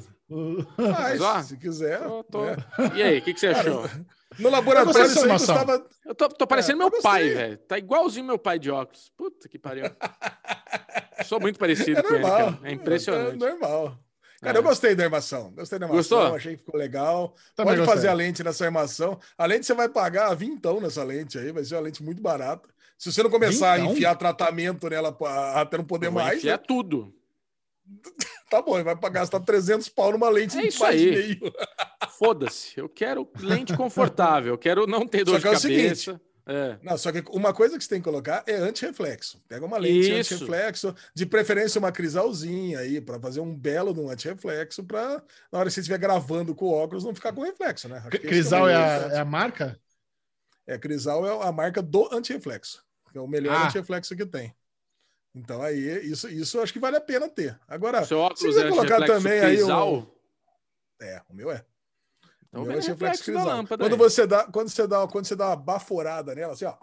Faz, 0.77 1.21
Mas, 1.21 1.21
ó, 1.21 1.41
se 1.43 1.57
quiser. 1.57 2.01
Tô- 2.01 2.25
tô- 2.25 2.45
né? 2.47 2.57
E 2.97 3.03
aí, 3.03 3.19
o 3.19 3.23
que, 3.23 3.33
que 3.35 3.39
você 3.39 3.49
achou? 3.49 3.89
No 4.39 4.51
laboratório 4.51 5.07
isso 5.07 5.25
aí 5.25 5.29
custava. 5.31 5.87
Eu 6.05 6.15
tô, 6.15 6.29
tô 6.29 6.47
parecendo 6.47 6.83
É, 6.83 6.87
eu 6.87 6.91
meu 6.91 7.03
pai, 7.03 7.29
velho. 7.31 7.59
Tá 7.59 7.79
igualzinho 7.79 8.27
meu 8.27 8.39
pai 8.39 8.59
de 8.59 8.71
óculos. 8.71 9.11
Puta 9.17 9.49
que 9.49 9.59
pariu. 9.59 9.85
Sou 11.27 11.41
muito 11.41 11.59
parecido 11.59 12.01
É 12.01 12.03
com 12.03 12.09
ele, 12.15 12.19
normal. 12.19 12.39
cara. 12.55 12.59
É 12.69 12.73
impressionante. 12.73 13.35
É 13.45 13.49
normal. 13.51 13.99
Cara, 14.43 14.57
É. 14.57 14.59
eu 14.59 14.63
gostei 14.63 14.95
da 14.95 15.05
armação. 15.05 15.53
Gostei 15.53 15.79
da 15.79 15.87
armação, 15.87 16.19
Gostou? 16.19 16.37
achei 16.37 16.57
que 16.57 16.65
ficou 16.65 16.79
legal. 16.79 17.35
Também 17.57 17.73
Pode 17.75 17.79
gostei. 17.81 17.95
fazer 17.95 18.09
a 18.09 18.13
lente 18.13 18.43
nessa 18.45 18.65
armação. 18.65 19.19
A 19.39 19.47
lente 19.47 19.65
você 19.67 19.75
vai 19.75 19.89
pagar 19.89 20.35
vintão 20.35 20.81
nessa 20.81 21.03
lente 21.03 21.39
aí, 21.39 21.51
vai 21.53 21.65
ser 21.65 21.77
uma 21.77 21.83
lente 21.83 22.03
muito 22.03 22.21
barata. 22.21 22.69
Se 22.99 23.11
você 23.13 23.23
não 23.23 23.31
começar 23.31 23.77
Vintão? 23.77 23.91
a 23.91 23.93
enfiar 23.95 24.15
tratamento 24.17 24.89
nela 24.89 25.11
pra- 25.13 25.61
até 25.61 25.77
não 25.79 25.85
poder 25.85 26.11
mais, 26.11 26.39
enfiar 26.39 26.59
né? 26.59 26.65
tudo. 26.67 27.15
tá 28.51 28.63
bom, 28.63 28.83
vai 28.83 28.97
pagar 28.97 29.21
gastar 29.21 29.41
300 29.41 29.89
pau 29.89 30.13
numa 30.13 30.29
lente 30.29 30.57
É 30.57 30.63
de 30.63 30.69
isso 30.69 30.81
mais 30.81 31.01
aí. 31.01 31.11
meio. 31.11 31.41
Foda-se. 32.19 32.79
Eu 32.79 32.89
quero 32.89 33.29
lente 33.39 33.77
confortável. 33.77 34.55
Eu 34.55 34.59
quero 34.59 34.87
não 34.87 35.07
ter 35.07 35.25
dor 35.25 35.33
Só 35.33 35.37
de 35.39 35.43
que 35.43 35.49
é 35.49 35.51
o 35.51 35.61
cabeça. 35.61 36.21
É. 36.47 36.79
Não, 36.83 36.99
só 36.99 37.11
que 37.11 37.25
uma 37.31 37.55
coisa 37.55 37.79
que 37.79 37.83
você 37.83 37.89
tem 37.89 38.01
que 38.01 38.05
colocar 38.05 38.45
é 38.47 38.55
antirreflexo. 38.57 39.43
Pega 39.49 39.65
uma 39.65 39.79
lente 39.79 40.11
Isso. 40.21 40.35
antirreflexo, 40.35 40.95
de 41.15 41.25
preferência 41.25 41.79
uma 41.79 41.91
crisalzinha 41.91 42.81
aí, 42.81 43.01
para 43.01 43.19
fazer 43.19 43.41
um 43.41 43.55
belo 43.55 43.95
de 43.95 44.01
um 44.01 44.11
antirreflexo, 44.11 44.85
para 44.85 45.23
na 45.51 45.59
hora 45.59 45.69
que 45.69 45.75
você 45.75 45.81
estiver 45.81 45.97
gravando 45.99 46.55
com 46.55 46.67
o 46.67 46.73
óculos 46.73 47.03
não 47.03 47.15
ficar 47.15 47.33
com 47.33 47.41
reflexo, 47.43 47.89
né? 47.89 48.05
Que 48.11 48.19
Crisal 48.19 48.69
é 48.69 48.75
a, 48.77 49.15
é 49.15 49.19
a 49.21 49.25
marca? 49.25 49.81
É, 50.67 50.77
Crisal 50.77 51.27
é 51.27 51.49
a 51.49 51.51
marca 51.53 51.81
do 51.83 52.09
antirreflexo, 52.15 52.85
que 53.11 53.17
é 53.17 53.21
o 53.23 53.27
melhor 53.27 53.55
Ah. 53.57 53.67
antirreflexo 53.67 54.15
que 54.15 54.27
tem. 54.27 54.55
Então 55.35 55.61
aí, 55.63 55.79
isso, 56.07 56.29
isso 56.29 56.57
eu 56.59 56.63
acho 56.63 56.73
que 56.73 56.79
vale 56.79 56.97
a 56.97 57.01
pena 57.01 57.29
ter. 57.29 57.59
Agora, 57.67 57.99
Seu 58.05 58.19
se 58.19 58.23
óculos 58.25 58.41
quiser 58.41 58.67
é 58.67 58.71
colocar 58.71 59.05
também 59.05 59.41
aí 59.41 59.57
Crisal? 59.57 59.95
um... 59.95 60.15
É, 61.03 61.23
o 61.29 61.35
meu 61.35 61.51
é. 61.51 61.65
Então 62.49 62.63
o 62.63 62.67
meu 62.67 62.77
é 62.77 62.79
o 62.79 62.81
reflexo 62.83 63.21
da 63.21 63.25
Crisal. 63.25 63.47
lâmpada 63.47 63.85
Quando 63.85 63.93
aí. 63.93 63.99
você, 63.99 64.27
dá, 64.27 64.45
quando, 64.45 64.69
você 64.69 64.87
dá, 64.87 65.07
quando 65.09 65.25
você 65.27 65.35
dá 65.37 65.47
uma 65.49 65.57
baforada 65.57 66.35
nela, 66.37 66.53
assim, 66.53 66.65
ó, 66.67 66.77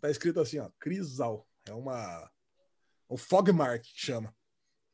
tá 0.00 0.08
escrito 0.10 0.40
assim, 0.40 0.58
ó, 0.60 0.70
Crisal. 0.78 1.46
É 1.68 1.72
uma... 1.72 2.30
O 3.08 3.16
Fogmark 3.16 3.82
que 3.82 4.00
chama. 4.00 4.32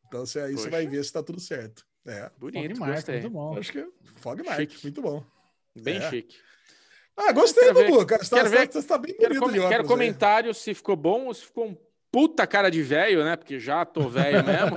Então 0.06 0.24
você, 0.24 0.40
aí 0.40 0.52
você 0.52 0.64
Poxa. 0.64 0.70
vai 0.70 0.86
ver 0.86 1.04
se 1.04 1.12
tá 1.12 1.22
tudo 1.22 1.40
certo. 1.40 1.86
É, 2.06 2.30
Bonito, 2.38 2.78
gostei. 2.78 3.20
muito 3.20 3.30
bom. 3.32 3.56
acho 3.58 3.70
que 3.72 3.78
é 3.80 3.86
Fogmark, 4.16 4.60
Chique. 4.60 4.82
muito 4.82 5.00
bom. 5.02 5.24
Bem 5.76 5.98
É. 5.98 6.10
chique. 6.10 6.36
Ah, 7.16 7.30
gostei, 7.32 7.64
Quero 7.72 7.90
Bubu, 7.90 8.06
cara. 8.06 8.24
Você 8.24 8.30
tá, 8.30 8.36
quero 8.38 8.50
ver- 8.50 8.72
você 8.72 8.82
tá 8.88 8.98
bem 8.98 9.14
Quero, 9.14 9.28
bonito 9.34 9.40
com- 9.44 9.52
de 9.52 9.58
óculos 9.58 9.68
quero 9.70 9.82
aí. 9.82 9.88
comentário 9.88 10.54
se 10.54 10.72
ficou 10.74 10.96
bom 10.96 11.26
ou 11.26 11.34
se 11.34 11.44
ficou 11.44 11.66
um 11.68 11.76
puta 12.12 12.46
cara 12.46 12.70
de 12.70 12.82
velho, 12.82 13.24
né? 13.24 13.34
Porque 13.36 13.58
já 13.58 13.84
tô 13.84 14.08
velho 14.08 14.44
mesmo. 14.44 14.76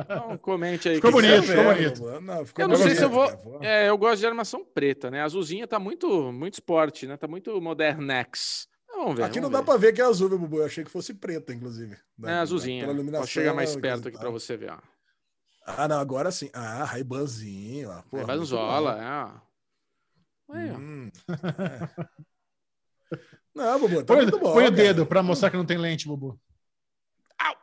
Então, 0.00 0.36
comente 0.38 0.88
aí. 0.88 0.96
Ficou 0.96 1.10
que 1.12 1.16
bonito, 1.22 1.42
ficou 1.44 1.64
bonito. 1.64 2.20
não, 2.20 2.44
ficou 2.44 2.64
Eu 2.64 2.68
não 2.68 2.76
sei 2.76 2.84
bonito, 2.86 2.98
se 2.98 3.04
eu 3.04 3.08
vou. 3.10 3.36
pô. 3.38 3.58
É, 3.62 3.88
eu 3.88 3.96
gosto 3.96 4.18
de 4.20 4.26
armação 4.26 4.64
preta, 4.64 5.10
né? 5.10 5.22
A 5.22 5.24
azulzinha 5.24 5.66
tá 5.66 5.78
muito, 5.78 6.32
muito 6.32 6.54
esporte, 6.54 7.06
né? 7.06 7.16
Tá 7.16 7.28
muito 7.28 7.58
modernex. 7.60 8.68
Vamos 8.94 9.16
ver. 9.16 9.22
Aqui 9.22 9.40
não 9.40 9.48
vamos 9.48 9.52
dá 9.52 9.58
ver. 9.60 9.64
pra 9.64 9.76
ver 9.88 9.92
que 9.94 10.02
é 10.02 10.04
azul, 10.04 10.28
meu 10.28 10.38
Bubu. 10.38 10.58
Eu 10.58 10.66
achei 10.66 10.84
que 10.84 10.90
fosse 10.90 11.14
preta, 11.14 11.52
inclusive. 11.54 11.94
É 11.94 11.98
Da- 12.18 12.40
azulzinha. 12.42 12.86
pela 12.86 13.18
Posso 13.20 13.28
chegar 13.32 13.54
mais 13.54 13.70
coisa 13.70 13.80
perto 13.80 14.08
aqui 14.08 14.16
tal. 14.18 14.22
pra 14.22 14.30
você 14.30 14.56
ver, 14.56 14.72
ó. 14.72 14.78
Ah, 15.64 15.86
não, 15.88 16.00
agora 16.00 16.30
sim. 16.32 16.50
Ah, 16.52 16.84
Raibanzinho. 16.84 17.88
ó. 17.88 18.02
Bom. 18.10 18.18
é, 18.18 18.24
ó. 19.24 19.30
Aí, 20.50 20.70
ó. 20.70 20.74
Hum, 20.76 21.10
é. 21.30 22.22
Não, 23.54 23.78
Bubu, 23.80 23.96
tá 24.02 24.14
Põe, 24.14 24.22
muito 24.22 24.38
bom. 24.38 24.52
põe 24.54 24.66
o 24.66 24.70
dedo 24.70 25.06
pra 25.06 25.22
mostrar 25.22 25.50
que 25.50 25.56
não 25.56 25.64
tem 25.66 25.78
lente, 25.78 26.06
Bubu. 26.08 26.38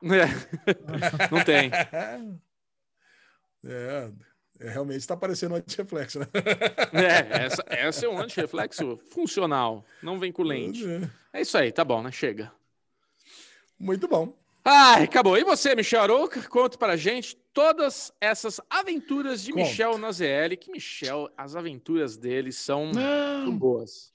É. 0.04 1.30
Não 1.32 1.44
tem. 1.44 1.72
É, 3.62 4.10
é, 4.62 4.70
realmente 4.70 5.06
tá 5.06 5.18
parecendo 5.18 5.54
um 5.54 5.58
antirreflexo, 5.58 6.20
né? 6.20 6.28
É, 6.94 7.44
essa, 7.44 7.66
essa 7.68 8.06
é 8.06 8.08
um 8.10 8.18
antirreflexo 8.18 8.98
funcional. 9.12 9.84
Não 10.02 10.18
vem 10.18 10.32
com 10.32 10.44
lente. 10.44 10.86
É 11.34 11.42
isso 11.42 11.58
aí, 11.58 11.70
tá 11.70 11.84
bom, 11.84 12.02
né? 12.02 12.10
Chega. 12.10 12.50
Muito 13.78 14.08
bom. 14.08 14.34
Ai, 14.64 15.04
acabou. 15.04 15.38
E 15.38 15.44
você, 15.44 15.76
Michel 15.76 16.02
Arouca? 16.04 16.42
Conta 16.44 16.78
pra 16.78 16.96
gente 16.96 17.36
todas 17.54 18.14
essas 18.22 18.62
aventuras 18.70 19.44
de 19.44 19.52
Conto. 19.52 19.64
Michel 19.64 19.98
na 19.98 20.12
ZL. 20.12 20.56
Que 20.60 20.72
Michel, 20.72 21.30
as 21.38 21.56
aventuras 21.56 22.18
dele 22.18 22.52
são 22.52 22.86
muito 22.86 23.00
Não. 23.00 23.58
boas. 23.58 24.14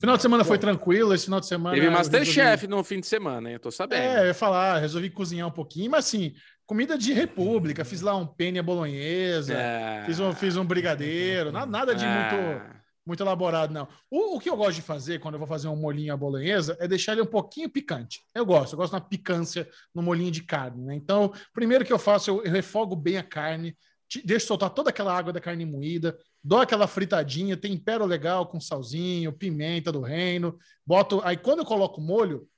Final 0.00 0.16
de 0.16 0.22
semana 0.22 0.44
foi 0.44 0.56
Bom. 0.56 0.60
tranquilo, 0.62 1.12
esse 1.14 1.24
final 1.26 1.40
de 1.40 1.46
semana. 1.46 1.74
Teve 1.74 1.90
Masterchef 1.90 2.66
no 2.66 2.82
fim 2.82 3.00
de 3.00 3.06
semana, 3.06 3.48
hein? 3.50 3.54
Eu 3.54 3.60
tô 3.60 3.70
sabendo. 3.70 4.02
É, 4.02 4.20
eu 4.22 4.26
ia 4.28 4.34
falar, 4.34 4.78
resolvi 4.78 5.10
cozinhar 5.10 5.46
um 5.46 5.50
pouquinho, 5.50 5.90
mas 5.90 6.06
assim, 6.06 6.32
comida 6.66 6.96
de 6.96 7.12
república, 7.12 7.84
fiz 7.84 8.00
lá 8.00 8.16
um 8.16 8.26
penne 8.26 8.62
bolonhesa, 8.62 9.52
É. 9.54 10.02
fiz, 10.06 10.18
um, 10.18 10.32
fiz 10.32 10.56
um 10.56 10.64
brigadeiro, 10.64 11.52
na- 11.52 11.66
nada 11.66 11.94
de 11.94 12.06
muito, 12.06 12.34
Ah, 12.34 12.80
muito 13.06 13.22
elaborado, 13.22 13.74
não. 13.74 13.86
O, 14.10 14.36
o 14.36 14.40
que 14.40 14.48
eu 14.48 14.56
gosto 14.56 14.76
de 14.76 14.82
fazer 14.82 15.18
quando 15.18 15.34
eu 15.34 15.38
vou 15.38 15.46
fazer 15.48 15.68
um 15.68 15.76
molhinho 15.76 16.14
à 16.14 16.16
bolonhesa 16.16 16.78
é 16.80 16.88
deixar 16.88 17.12
ele 17.12 17.20
um 17.22 17.26
pouquinho 17.26 17.68
picante. 17.68 18.20
Eu 18.34 18.46
gosto, 18.46 18.72
eu 18.72 18.78
gosto 18.78 18.92
de 18.92 18.96
uma 18.96 19.06
picância 19.06 19.68
no 19.94 20.00
molhinho 20.00 20.30
de 20.30 20.42
carne, 20.42 20.82
né? 20.82 20.94
Então, 20.94 21.30
primeiro 21.52 21.84
que 21.84 21.92
eu 21.92 21.98
faço, 21.98 22.30
eu, 22.30 22.42
eu 22.42 22.50
refogo 22.50 22.96
bem 22.96 23.18
a 23.18 23.22
carne, 23.22 23.76
deixo 24.24 24.46
soltar 24.46 24.70
toda 24.70 24.90
aquela 24.90 25.16
água 25.16 25.32
da 25.32 25.40
carne 25.40 25.64
moída, 25.64 26.18
dou 26.42 26.58
aquela 26.60 26.86
fritadinha, 26.86 27.56
tempero 27.56 28.04
legal 28.04 28.46
com 28.46 28.60
salzinho, 28.60 29.32
pimenta 29.32 29.92
do 29.92 30.00
reino, 30.00 30.58
boto. 30.84 31.20
Aí 31.24 31.36
quando 31.36 31.60
eu 31.60 31.64
coloco 31.64 32.00
molho, 32.00 32.48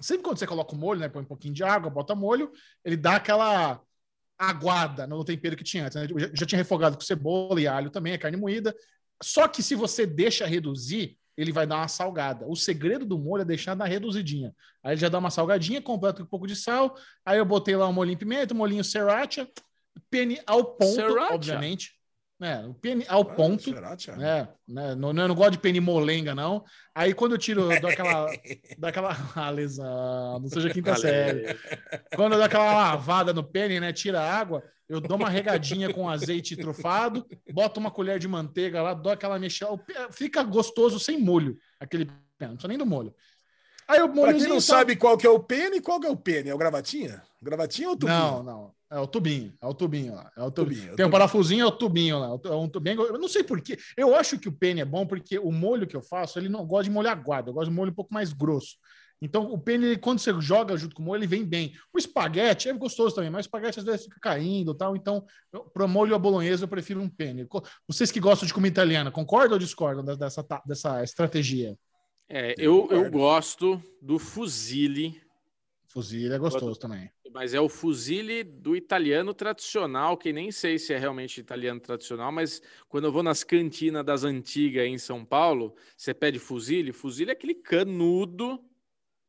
sempre 0.00 0.22
quando 0.22 0.38
você 0.38 0.46
coloca 0.46 0.74
o 0.74 0.78
molho, 0.78 1.00
né? 1.00 1.08
Põe 1.08 1.22
um 1.22 1.26
pouquinho 1.26 1.54
de 1.54 1.62
água, 1.62 1.90
bota 1.90 2.14
molho, 2.14 2.50
ele 2.84 2.96
dá 2.96 3.16
aquela 3.16 3.80
aguada 4.38 5.06
no 5.06 5.24
tempero 5.24 5.56
que 5.56 5.64
tinha 5.64 5.84
antes. 5.84 5.96
né? 5.96 6.06
Eu 6.10 6.34
já, 6.34 6.46
tinha 6.46 6.58
refogado 6.58 6.96
com 6.96 7.02
cebola 7.02 7.60
e 7.60 7.66
alho 7.66 7.90
também, 7.90 8.14
a 8.14 8.18
carne 8.18 8.36
moída. 8.36 8.74
Só 9.22 9.46
que 9.46 9.62
se 9.62 9.74
você 9.74 10.04
deixa 10.04 10.46
reduzir, 10.46 11.16
ele 11.36 11.52
vai 11.52 11.66
dar 11.66 11.76
uma 11.76 11.88
salgada. 11.88 12.46
O 12.46 12.56
segredo 12.56 13.04
do 13.06 13.18
molho 13.18 13.42
é 13.42 13.44
deixar 13.44 13.76
na 13.76 13.84
reduzidinha. 13.84 14.54
Aí 14.82 14.92
ele 14.92 15.00
já 15.00 15.08
dá 15.08 15.18
uma 15.18 15.30
salgadinha, 15.30 15.80
completa 15.80 16.18
com 16.18 16.24
um 16.24 16.26
pouco 16.26 16.46
de 16.46 16.56
sal. 16.56 16.96
Aí 17.24 17.38
eu 17.38 17.44
botei 17.44 17.76
lá 17.76 17.88
um 17.88 17.92
molhinho 17.92 18.16
de 18.16 18.24
pimenta, 18.24 18.52
um 18.52 18.58
molhinho 18.58 18.82
sriracha, 18.82 19.48
pene 20.10 20.40
ao 20.46 20.64
ponto, 20.64 20.92
Sriracha? 21.00 21.34
obviamente. 21.34 22.02
É, 22.40 22.56
o 22.66 22.74
pene 22.74 23.04
ao 23.08 23.24
ponto. 23.24 23.62
Será, 23.62 23.96
Thiago? 23.96 24.20
É, 24.20 24.48
né? 24.66 24.96
Não, 24.96 25.12
não, 25.12 25.22
eu 25.22 25.28
não 25.28 25.34
gosto 25.34 25.52
de 25.52 25.58
pene 25.58 25.78
molenga, 25.78 26.34
não. 26.34 26.64
Aí 26.92 27.14
quando 27.14 27.32
eu 27.32 27.38
tiro 27.38 27.68
daquela. 27.80 28.26
daquela. 28.78 29.16
Ah, 29.36 29.48
lesão, 29.50 30.40
não 30.40 30.48
seja 30.48 30.68
quinta 30.70 30.96
série. 30.96 31.56
Quando 32.16 32.32
eu 32.32 32.38
dou 32.38 32.46
aquela 32.46 32.74
lavada 32.74 33.32
no 33.32 33.44
pene, 33.44 33.78
né? 33.78 33.92
Tira 33.92 34.20
a 34.20 34.34
água, 34.38 34.60
eu 34.88 35.00
dou 35.00 35.16
uma 35.16 35.30
regadinha 35.30 35.94
com 35.94 36.08
azeite 36.08 36.56
trufado, 36.56 37.24
boto 37.52 37.78
uma 37.78 37.92
colher 37.92 38.18
de 38.18 38.26
manteiga 38.26 38.82
lá, 38.82 38.92
dou 38.92 39.12
aquela 39.12 39.38
mexida. 39.38 39.68
Fica 40.10 40.42
gostoso 40.42 40.98
sem 40.98 41.20
molho, 41.20 41.56
aquele 41.78 42.06
pene, 42.06 42.16
não 42.40 42.48
precisa 42.54 42.68
nem 42.68 42.78
do 42.78 42.84
molho. 42.84 43.14
Aí 43.86 44.02
o 44.02 44.08
Pra 44.08 44.32
quem 44.34 44.48
não 44.48 44.56
tá- 44.56 44.60
sabe 44.62 44.96
qual 44.96 45.16
que 45.16 45.26
é 45.26 45.30
o 45.30 45.38
pene, 45.38 45.80
qual 45.80 46.00
que 46.00 46.06
é 46.08 46.10
o 46.10 46.16
pene? 46.16 46.50
É 46.50 46.54
o 46.54 46.58
gravatinha? 46.58 47.22
Gravatinha 47.42 47.88
ou 47.90 47.96
tubinho? 47.96 48.18
Não, 48.18 48.42
não. 48.42 48.74
É 48.90 48.98
o 49.00 49.06
tubinho. 49.06 49.52
É 49.60 49.66
o 49.66 49.74
tubinho 49.74 50.14
lá. 50.14 50.30
É 50.36 50.42
o 50.42 50.50
tubinho. 50.50 50.76
Tubinho, 50.80 50.82
Tem 50.82 50.92
um 50.92 50.96
tubinho. 50.96 51.10
parafusinho, 51.10 51.62
é 51.62 51.66
o 51.66 51.72
tubinho 51.72 52.18
lá. 52.18 52.28
É 52.44 52.54
um 52.54 52.68
tubinho. 52.68 53.02
Eu 53.02 53.18
não 53.18 53.28
sei 53.28 53.42
porquê. 53.42 53.78
Eu 53.96 54.14
acho 54.14 54.38
que 54.38 54.48
o 54.48 54.52
pene 54.52 54.80
é 54.80 54.84
bom 54.84 55.06
porque 55.06 55.38
o 55.38 55.50
molho 55.50 55.86
que 55.86 55.96
eu 55.96 56.02
faço, 56.02 56.38
ele 56.38 56.48
não 56.48 56.64
gosta 56.66 56.84
de 56.84 56.90
molho 56.90 57.08
aguado. 57.08 57.50
Eu 57.50 57.54
gosto 57.54 57.70
de 57.70 57.74
molho 57.76 57.90
um 57.90 57.94
pouco 57.94 58.12
mais 58.14 58.32
grosso. 58.32 58.76
Então, 59.24 59.52
o 59.52 59.56
pene, 59.58 59.86
ele, 59.86 59.96
quando 59.98 60.18
você 60.18 60.32
joga 60.40 60.76
junto 60.76 60.96
com 60.96 61.02
o 61.02 61.06
molho, 61.06 61.20
ele 61.20 61.28
vem 61.28 61.44
bem. 61.44 61.72
O 61.94 61.98
espaguete 61.98 62.68
é 62.68 62.72
gostoso 62.72 63.14
também, 63.14 63.30
mas 63.30 63.46
o 63.46 63.48
espaguete 63.48 63.78
às 63.78 63.84
vezes 63.84 64.02
fica 64.04 64.18
caindo 64.20 64.72
e 64.72 64.76
tal. 64.76 64.96
Então, 64.96 65.24
para 65.72 65.86
molho 65.86 66.14
à 66.14 66.18
bolonhesa, 66.18 66.64
eu 66.64 66.68
prefiro 66.68 67.00
um 67.00 67.08
pene. 67.08 67.46
Vocês 67.86 68.10
que 68.10 68.18
gostam 68.20 68.46
de 68.48 68.52
comida 68.52 68.74
italiana, 68.74 69.10
concordam 69.12 69.52
ou 69.52 69.58
discordam 69.60 70.04
da- 70.04 70.16
dessa, 70.16 70.44
dessa 70.66 71.02
estratégia? 71.04 71.78
É, 72.28 72.54
Eu 72.58 72.88
eu, 72.90 73.10
gosto 73.12 73.80
do 74.00 74.18
fuzile, 74.18 75.20
Fuzil 75.92 76.32
é 76.32 76.38
gostoso 76.38 76.80
também. 76.80 77.10
mas 77.34 77.52
é 77.52 77.60
o 77.60 77.68
fuzile 77.68 78.42
do 78.42 78.74
italiano 78.74 79.34
tradicional, 79.34 80.16
que 80.16 80.32
nem 80.32 80.50
sei 80.50 80.78
se 80.78 80.94
é 80.94 80.98
realmente 80.98 81.38
italiano 81.38 81.78
tradicional, 81.80 82.32
mas 82.32 82.62
quando 82.88 83.04
eu 83.04 83.12
vou 83.12 83.22
nas 83.22 83.44
cantinas 83.44 84.02
das 84.02 84.24
antigas 84.24 84.86
em 84.86 84.96
São 84.96 85.22
Paulo, 85.22 85.76
você 85.94 86.14
pede 86.14 86.38
fuzile, 86.38 86.92
fuzile 86.92 87.30
é 87.30 87.34
aquele 87.34 87.54
canudo, 87.54 88.58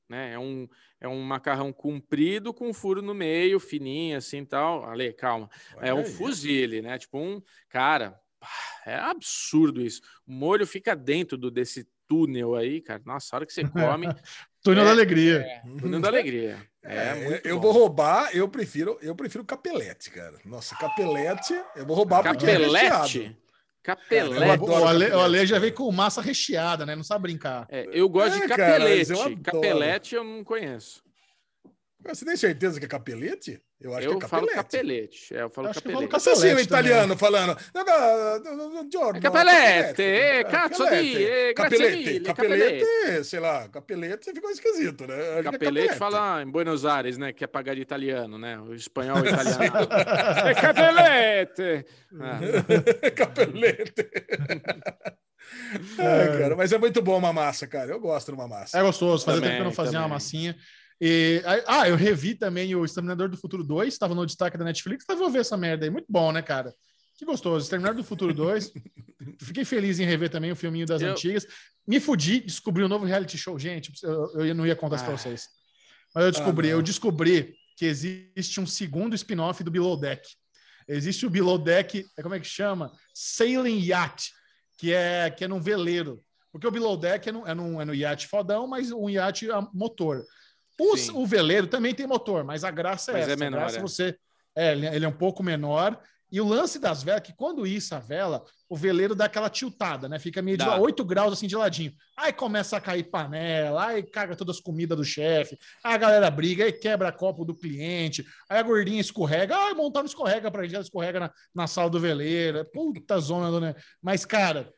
né? 0.10 0.34
É 0.34 0.39
um, 0.39 0.65
é 1.02 1.08
um 1.08 1.21
macarrão 1.21 1.73
comprido 1.73 2.54
com 2.54 2.69
um 2.69 2.73
furo 2.73 3.02
no 3.02 3.13
meio, 3.13 3.60
fininho 3.60 4.17
assim 4.17 4.45
tal. 4.45 4.86
Ale, 4.86 5.12
calma. 5.12 5.49
É 5.78 5.91
Olha 5.91 5.95
um 5.95 6.06
aí. 6.06 6.06
fuzile, 6.06 6.82
né? 6.82 6.97
Tipo 6.97 7.17
um 7.17 7.41
cara, 7.67 8.17
é 8.86 8.95
absurdo 8.95 9.82
isso. 9.82 10.02
O 10.26 10.32
molho 10.32 10.65
fica 10.65 10.95
dentro 10.95 11.38
do, 11.38 11.52
desse 11.52 11.86
túnel 12.08 12.56
aí, 12.56 12.82
cara. 12.82 13.02
Nossa, 13.06 13.36
a 13.36 13.38
hora 13.38 13.46
que 13.46 13.54
você 13.54 13.63
come, 13.68 14.08
Túnel 14.63 14.84
É, 14.84 14.86
da 14.86 14.92
alegria. 14.92 15.38
é, 15.39 15.62
túnel 15.80 16.00
da 16.02 16.08
alegria. 16.08 16.58
É, 16.86 16.98
É, 17.12 17.16
muito 17.16 17.48
eu 17.48 17.56
bom. 17.56 17.62
vou 17.62 17.72
roubar, 17.72 18.30
eu 18.36 18.46
prefiro, 18.50 18.98
eu 19.02 19.16
prefiro 19.16 19.46
capelete, 19.46 20.12
cara. 20.12 20.38
Nossa, 20.44 20.76
capelete, 20.76 21.54
eu 21.78 21.86
vou 21.86 21.96
roubar 21.96 22.22
porque 22.24 22.46
é 22.46 22.58
recheado. 22.58 23.08
Capelete. 23.08 23.38
Capelete. 23.82 24.42
Eu 24.46 24.52
adoro 24.52 24.72
o, 24.84 24.88
Ale, 24.88 25.00
capelete, 25.06 25.16
o 25.16 25.20
Ale 25.22 25.46
já 25.46 25.56
cara. 25.56 25.60
veio 25.62 25.74
com 25.74 25.92
massa 25.94 26.22
recheada, 26.22 26.86
né? 26.86 26.94
Não 26.94 27.04
sabe 27.04 27.22
brincar. 27.24 27.66
É, 27.70 27.88
eu 27.92 28.10
gosto 28.10 28.36
de 28.38 28.44
É, 28.44 28.48
cara, 28.50 28.66
capelete. 28.74 29.12
eu 29.12 29.22
adoro. 29.22 29.39
capelete 29.42 30.16
eu 30.16 30.24
não 30.26 30.44
conheço. 30.44 31.02
Você 32.06 32.26
tem 32.26 32.36
certeza 32.38 32.80
que 32.80 32.86
é 32.86 32.89
capelete? 32.89 33.62
Eu 33.80 33.94
acho 33.94 34.08
eu 34.08 34.18
que 34.20 34.26
é 34.26 34.28
falo 34.28 34.48
capelete. 34.48 34.63
capelete. 34.72 35.36
É, 35.36 35.42
eu 35.42 35.50
falo 35.50 35.68
Acho 35.70 35.82
que 35.82 35.88
eu 35.88 35.92
capelete. 35.94 36.12
falo 36.12 36.22
Você 36.24 36.30
assim, 36.30 36.39
o 36.39 36.44
Capelete 36.50 36.68
italiano 36.68 37.18
falando. 37.18 37.58
"Não, 37.74 37.84
não, 37.86 38.70
não, 38.70 38.89
Giorno, 38.92 39.18
É 39.18 39.22
capelete, 39.22 40.02
é, 40.02 40.44
capelete, 40.44 40.52
cazzo 40.52 40.84
di, 40.89 41.24
é, 41.26 41.54
grazie 41.54 41.54
capelete, 41.54 42.20
capelete, 42.22 43.24
sei 43.26 43.39
lá, 43.39 43.68
capelete 43.70 44.32
ficou 44.34 44.50
esquisito, 44.52 45.06
né? 45.08 45.16
Que 45.16 45.39
é 45.39 45.44
Capelete 45.44 45.96
fala 45.96 46.42
em 46.42 46.50
Buenos 46.50 46.86
Aires, 46.86 47.18
né? 47.18 47.34
Que 47.34 47.44
é 47.44 47.48
pagar 47.48 47.76
de 47.76 47.82
italiano, 47.82 48.38
né? 48.38 48.58
O 48.60 48.74
espanhol 48.74 49.18
italiano. 49.26 49.88
é 50.48 50.54
capelete! 50.56 51.86
Ah, 52.22 52.39
capelete. 53.16 54.10
Ai, 56.00 56.38
cara, 56.38 56.56
mas 56.56 56.72
é 56.72 56.78
muito 56.78 57.02
bom 57.02 57.18
uma 57.18 57.34
massa, 57.34 57.68
cara. 57.68 57.92
Eu 57.92 58.00
gosto 58.00 58.28
de 58.32 58.38
uma 58.38 58.48
massa. 58.48 58.78
É 58.78 58.82
gostoso, 58.82 59.26
fazia 59.26 59.42
Também, 59.42 59.50
tempo 59.58 59.58
que 59.58 59.62
eu 59.62 59.66
não 59.66 59.72
fazia 59.76 60.00
uma 60.00 60.04
também. 60.06 60.13
massinha. 60.16 60.56
E, 61.02 61.42
ah, 61.68 61.88
eu 61.90 61.96
revi 61.96 62.36
também 62.36 62.74
o 62.76 62.86
Exterminador 62.86 63.28
do 63.30 63.38
Futuro 63.38 63.64
2, 63.64 63.94
estava 63.94 64.16
no 64.16 64.26
destaque 64.26 64.58
da 64.58 64.64
Netflix. 64.66 65.04
Então, 65.04 65.18
vou 65.18 65.30
ver 65.30 65.40
essa 65.40 65.58
merda 65.58 65.86
aí. 65.86 65.90
Muito 65.90 66.08
bom, 66.10 66.32
né, 66.32 66.42
cara? 66.42 66.74
Que 67.18 67.26
gostoso. 67.26 67.66
Exterminador 67.66 68.02
do 68.02 68.08
Futuro 68.08 68.34
2. 68.34 68.72
Fiquei 69.42 69.66
feliz 69.66 70.00
em 70.00 70.06
rever 70.06 70.30
também 70.30 70.52
o 70.52 70.56
filminho 70.56 70.86
das 70.86 71.02
Eu- 71.02 71.12
antigas. 71.12 71.46
Me 71.88 72.00
fudi, 72.00 72.40
descobri 72.40 72.84
um 72.84 72.88
novo 72.88 73.06
reality 73.06 73.38
show. 73.38 73.60
Gente, 73.60 73.92
eu, 74.04 74.46
eu 74.46 74.56
não 74.56 74.66
ia 74.66 74.76
contar 74.76 74.96
isso 74.96 75.06
pra 75.06 75.14
Ah. 75.14 75.18
vocês. 75.18 75.48
Mas 76.16 76.26
eu 76.26 76.32
descobri, 76.32 76.68
não. 76.70 76.78
eu 76.78 76.82
descobri 76.82 77.54
que 77.76 77.86
existe 77.86 78.60
um 78.62 78.66
segundo 78.68 79.16
spin-off 79.16 79.64
do 79.64 79.72
Below 79.72 79.98
Deck. 80.00 80.28
Existe 80.88 81.26
o 81.26 81.30
Below 81.30 81.58
Deck, 81.58 82.06
é 82.18 82.22
como 82.22 82.36
é 82.36 82.40
que 82.40 82.48
chama? 82.48 82.92
Sailing 83.14 83.80
Yacht, 83.84 84.32
que 84.78 84.94
é, 84.94 85.30
que 85.30 85.44
é 85.44 85.48
num 85.48 85.60
veleiro. 85.62 86.24
Porque 86.52 86.68
o 86.68 86.72
Below 86.72 86.96
Deck 86.98 87.28
é 87.28 87.32
no, 87.32 87.48
é 87.48 87.54
num, 87.56 87.82
é 87.82 87.86
no 87.86 87.96
iate 87.96 88.28
fodão, 88.28 88.68
mas 88.68 88.92
um 88.92 89.10
iate 89.10 89.50
a 89.50 89.62
motor. 89.74 90.24
O, 90.80 91.26
veleiro 91.26 91.68
também 91.68 91.94
tem 91.94 92.08
motor, 92.08 92.44
mas 92.44 92.64
a 92.64 92.72
graça 92.72 93.12
é 93.12 93.14
Mas 93.14 93.28
é 93.28 93.34
essa. 93.34 93.44
menor, 93.44 93.58
a 93.58 93.62
graça 93.62 93.78
é. 93.78 93.82
você. 93.82 94.18
É, 94.56 94.72
ele, 94.72 95.06
é 95.06 95.08
um 95.08 95.12
pouco 95.12 95.44
menor. 95.44 96.00
E 96.32 96.42
o 96.42 96.48
lance 96.48 96.80
das 96.80 97.04
velas, 97.04 97.22
é 97.22 97.26
que 97.26 97.34
quando 97.34 97.68
isso 97.68 97.94
a 97.94 98.00
vela, 98.00 98.44
o 98.68 98.76
veleiro 98.76 99.14
dá 99.14 99.26
aquela 99.26 99.52
tiltada, 99.52 100.10
né? 100.10 100.18
Fica 100.18 100.42
meio 100.42 100.58
de 100.58 100.66
Dá. 100.66 100.80
8 100.80 101.06
graus 101.06 101.32
assim 101.32 101.46
de 101.46 101.56
ladinho. 101.56 101.94
Aí 102.18 102.34
começa 102.34 102.76
a 102.76 102.82
cair 102.82 103.04
panela, 103.04 103.86
aí 103.86 104.02
caga 104.02 104.36
todas 104.36 104.56
as 104.56 104.62
comidas 104.62 104.98
do 104.98 105.06
chefe, 105.06 105.56
aí 105.84 105.94
a 105.94 105.98
galera 105.98 106.32
briga, 106.32 106.66
aí 106.66 106.72
quebra 106.72 107.12
copo 107.12 107.46
do 107.46 107.54
cliente, 107.54 108.26
aí 108.50 108.58
a 108.58 108.64
gordinha 108.64 109.00
escorrega, 109.00 109.56
ai, 109.56 109.76
montar 109.76 110.00
não 110.00 110.08
escorrega 110.08 110.50
pra 110.50 110.64
gente, 110.64 110.74
ela 110.74 110.84
escorrega 110.84 111.20
na, 111.20 111.32
na 111.54 111.68
sala 111.68 111.92
do 111.92 112.00
veleiro. 112.00 112.58
É 112.58 112.64
Puta 112.64 113.20
zona, 113.20 113.52
do 113.52 113.62
né? 113.62 113.76
Mas, 114.02 114.26
cara, 114.26 114.74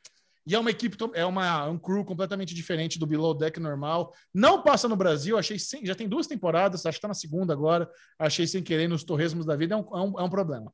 E 0.47 0.53
é 0.53 0.59
uma 0.59 0.69
equipe, 0.69 0.95
é 1.15 1.25
uma, 1.25 1.65
um 1.67 1.77
crew 1.77 2.05
completamente 2.05 2.53
diferente 2.53 2.99
do 2.99 3.07
Below 3.07 3.33
Deck 3.33 3.59
normal. 3.59 4.13
Não 4.33 4.61
passa 4.61 4.87
no 4.87 4.95
Brasil, 4.95 5.37
achei 5.37 5.57
sem, 5.57 5.83
já 5.85 5.95
tem 5.95 6.07
duas 6.07 6.27
temporadas, 6.27 6.85
acho 6.85 6.97
que 6.97 7.01
tá 7.01 7.07
na 7.07 7.13
segunda 7.15 7.51
agora. 7.51 7.89
Achei 8.19 8.45
sem 8.45 8.61
querer 8.61 8.87
nos 8.87 9.03
torresmos 9.03 9.45
da 9.45 9.55
vida, 9.55 9.73
é 9.73 9.77
um, 9.77 9.81
é 9.81 10.01
um, 10.01 10.19
é 10.19 10.23
um 10.23 10.29
problema. 10.29 10.71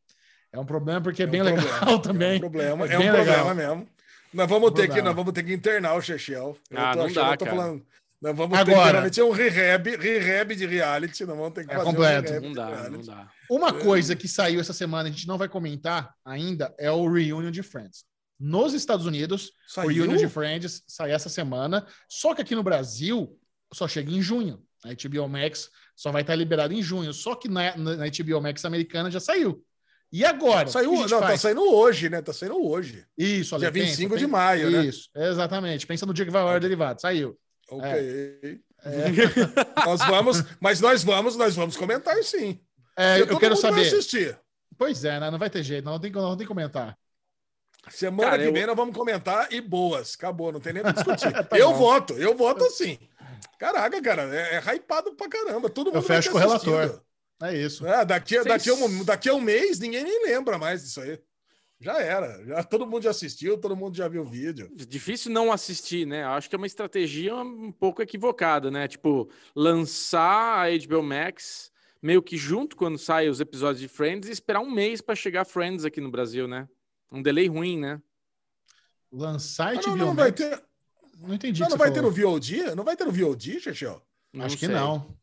É 0.51 0.59
um 0.59 0.65
problema 0.65 0.99
porque 0.99 1.23
é, 1.23 1.27
bem 1.27 1.41
um 1.41 1.45
legal 1.45 1.63
problema, 1.63 2.01
também. 2.03 2.33
É 2.33 2.35
um 2.35 2.39
problema, 2.41 2.85
É 2.85 2.93
é, 2.93 2.97
bem 2.97 3.09
um 3.09 3.13
legal. 3.13 3.45
problema 3.45 3.53
mesmo. 3.53 3.87
Nós 4.33 4.49
vamos, 4.49 4.71
ter 4.71 4.81
que, 4.81 4.87
Problema. 4.87 5.07
nós 5.09 5.15
vamos 5.15 5.33
ter 5.33 5.43
que 5.43 5.53
internar 5.53 5.93
o 5.95 6.01
Chechel. 6.01 6.57
Eu 6.69 6.77
Ah, 6.79 6.95
não 6.95 7.05
achando, 7.05 7.13
dá, 7.15 7.31
eu 7.33 7.37
tô 7.37 7.45
cara. 7.45 7.57
falando. 7.57 7.85
Nós 8.21 8.35
vamos 8.35 8.51
ter 8.57 8.61
Agora- 8.61 8.85
que 8.85 8.91
realmente 8.91 9.19
é 9.19 9.23
um 9.23 9.31
rehab, 9.31 9.95
rehab 9.97 10.55
de 10.55 10.65
reality. 10.65 11.25
Nós 11.25 11.37
vamos 11.37 11.53
ter 11.53 11.65
que 11.65 11.71
É 11.73 11.75
fazer 11.77 11.85
completo. 11.89 12.27
um 12.27 12.31
rehab 12.31 12.43
Não 12.45 12.49
de 12.51 12.55
dá, 12.55 12.89
não 12.89 13.01
dá. 13.01 13.29
Uma 13.49 13.73
coisa 13.73 14.15
que 14.15 14.27
saiu 14.27 14.59
essa 14.61 14.73
semana, 14.73 15.09
a 15.09 15.11
gente 15.11 15.27
não 15.27 15.37
vai 15.37 15.49
comentar 15.49 16.13
ainda, 16.25 16.73
é 16.77 16.89
o 16.91 17.09
Reunion 17.11 17.51
de 17.51 17.63
Friends. 17.63 18.05
Nos 18.43 18.73
Estados 18.73 19.05
Unidos, 19.05 19.51
Saiu? 19.67 19.89
o 19.89 19.93
Reunion 19.93 20.17
de 20.17 20.27
Friends 20.27 20.81
sai 20.87 21.11
essa 21.11 21.29
semana, 21.29 21.85
só 22.09 22.33
que 22.33 22.41
aqui 22.41 22.55
no 22.55 22.63
Brasil 22.63 23.37
só 23.71 23.87
chega 23.87 24.11
em 24.11 24.19
junho. 24.19 24.63
A 24.83 24.89
HBO 24.89 25.29
Max 25.29 25.69
só 25.95 26.11
vai 26.11 26.23
estar 26.23 26.33
liberado 26.33 26.73
em 26.73 26.81
junho, 26.81 27.13
só 27.13 27.35
que 27.35 27.47
na, 27.47 27.77
na 27.77 27.95
na 27.97 28.05
HBO 28.07 28.41
Max 28.41 28.65
americana 28.65 29.11
já 29.11 29.19
saiu. 29.19 29.63
E 30.11 30.25
agora? 30.25 30.67
Saiu, 30.67 30.91
não, 30.91 31.07
tá 31.07 31.19
faz? 31.19 31.41
saindo 31.41 31.61
hoje, 31.61 32.09
né? 32.09 32.19
Tá 32.19 32.33
saindo 32.33 32.59
hoje. 32.67 33.05
Isso, 33.15 33.57
Dia 33.59 33.67
Ale, 33.67 33.79
pensa, 33.79 33.91
25 33.91 34.17
de 34.17 34.25
pensa- 34.25 34.31
maio, 34.37 34.71
né? 34.71 34.85
Isso, 34.85 35.09
exatamente. 35.15 35.85
Pensa 35.85 36.05
no 36.07 36.13
dia 36.13 36.25
que 36.25 36.31
vai 36.31 36.41
a 36.41 36.45
hora 36.45 36.59
derivado. 36.59 36.99
Saiu. 36.99 37.37
Ok. 37.69 37.87
É. 37.87 38.59
nós 39.85 39.99
vamos, 40.01 40.43
mas 40.59 40.81
nós 40.81 41.03
vamos, 41.03 41.37
nós 41.37 41.55
vamos 41.55 41.77
comentar 41.77 42.21
sim. 42.23 42.59
É, 42.97 43.21
eu 43.21 43.37
quero 43.37 43.55
saber. 43.55 43.81
assistir. 43.81 44.37
Pois 44.77 45.05
é, 45.05 45.19
né? 45.19 45.29
não 45.29 45.37
vai 45.37 45.49
ter 45.49 45.61
jeito, 45.61 45.85
não 45.85 45.99
tem, 45.99 46.11
não 46.11 46.35
tem 46.35 46.47
comentar. 46.47 46.97
Semana 47.89 48.29
Cara, 48.31 48.43
que 48.43 48.49
eu- 48.49 48.53
vem 48.53 48.65
nós 48.65 48.75
vamos 48.75 48.95
comentar 48.95 49.51
e 49.51 49.59
boas. 49.59 50.13
Acabou, 50.15 50.51
não 50.51 50.59
tem 50.59 50.73
nem 50.73 50.83
o 50.83 50.85
que 50.85 50.93
discutir. 50.93 51.31
Tá 51.49 51.57
eu 51.57 51.71
bom. 51.71 51.77
voto, 51.77 52.13
eu 52.13 52.35
voto 52.35 52.69
sim. 52.69 52.97
Caraca, 53.57 54.01
cara, 54.01 54.23
é, 54.35 54.55
é 54.55 54.75
hypado 54.75 55.13
pra 55.15 55.27
caramba. 55.27 55.69
Todo 55.69 55.87
mundo 55.87 55.97
Eu 55.97 56.01
fecho 56.01 56.31
com 56.31 56.37
o 56.37 56.39
relator. 56.39 57.01
É 57.43 57.55
isso. 57.57 57.85
É, 57.87 58.05
daqui, 58.05 58.35
Vocês- 58.35 58.45
daqui, 58.45 58.69
a 58.69 58.73
um, 58.73 59.03
daqui 59.03 59.29
a 59.29 59.33
um 59.33 59.41
mês, 59.41 59.79
ninguém 59.79 60.03
nem 60.03 60.25
lembra 60.25 60.57
mais 60.57 60.83
disso 60.83 61.01
aí. 61.01 61.19
Já 61.79 61.99
era. 61.99 62.43
Já, 62.45 62.63
todo 62.63 62.85
mundo 62.85 63.01
já 63.01 63.09
assistiu, 63.09 63.57
todo 63.57 63.75
mundo 63.75 63.97
já 63.97 64.07
viu 64.07 64.21
o 64.21 64.25
vídeo. 64.25 64.69
Difícil 64.75 65.31
não 65.31 65.51
assistir, 65.51 66.05
né? 66.05 66.23
Acho 66.23 66.47
que 66.47 66.55
é 66.55 66.57
uma 66.57 66.67
estratégia 66.67 67.35
um 67.35 67.71
pouco 67.71 68.03
equivocada, 68.03 68.69
né? 68.69 68.87
Tipo, 68.87 69.27
lançar 69.55 70.67
a 70.67 70.69
HBO 70.69 71.01
Max 71.01 71.71
meio 72.01 72.21
que 72.21 72.37
junto 72.37 72.75
quando 72.75 72.99
saem 72.99 73.29
os 73.29 73.39
episódios 73.39 73.79
de 73.81 73.87
Friends 73.87 74.29
e 74.29 74.31
esperar 74.31 74.59
um 74.59 74.69
mês 74.71 75.01
para 75.01 75.15
chegar 75.15 75.43
Friends 75.45 75.83
aqui 75.85 75.99
no 75.99 76.11
Brasil, 76.11 76.47
né? 76.47 76.67
Um 77.11 77.21
delay 77.21 77.47
ruim, 77.47 77.77
né? 77.79 78.01
Lançar 79.11 79.75
HBO 79.75 79.87
não, 79.89 79.95
não 79.97 80.05
Max. 80.13 80.17
vai 80.17 80.31
ter, 80.31 80.63
Não 81.19 81.33
entendi. 81.33 81.59
não, 81.59 81.67
o 81.67 81.69
que 81.69 81.71
não 81.73 81.77
você 81.77 81.77
vai 81.77 81.91
ter 81.91 82.01
no 82.01 82.11
falou. 82.13 82.31
VOD? 82.33 82.75
Não 82.75 82.83
vai 82.83 82.95
ter 82.95 83.05
no 83.05 83.11
VOD, 83.11 83.59
Chechel? 83.59 84.01
Acho 84.39 84.57
que 84.57 84.65
sei. 84.67 84.73
não. 84.75 85.13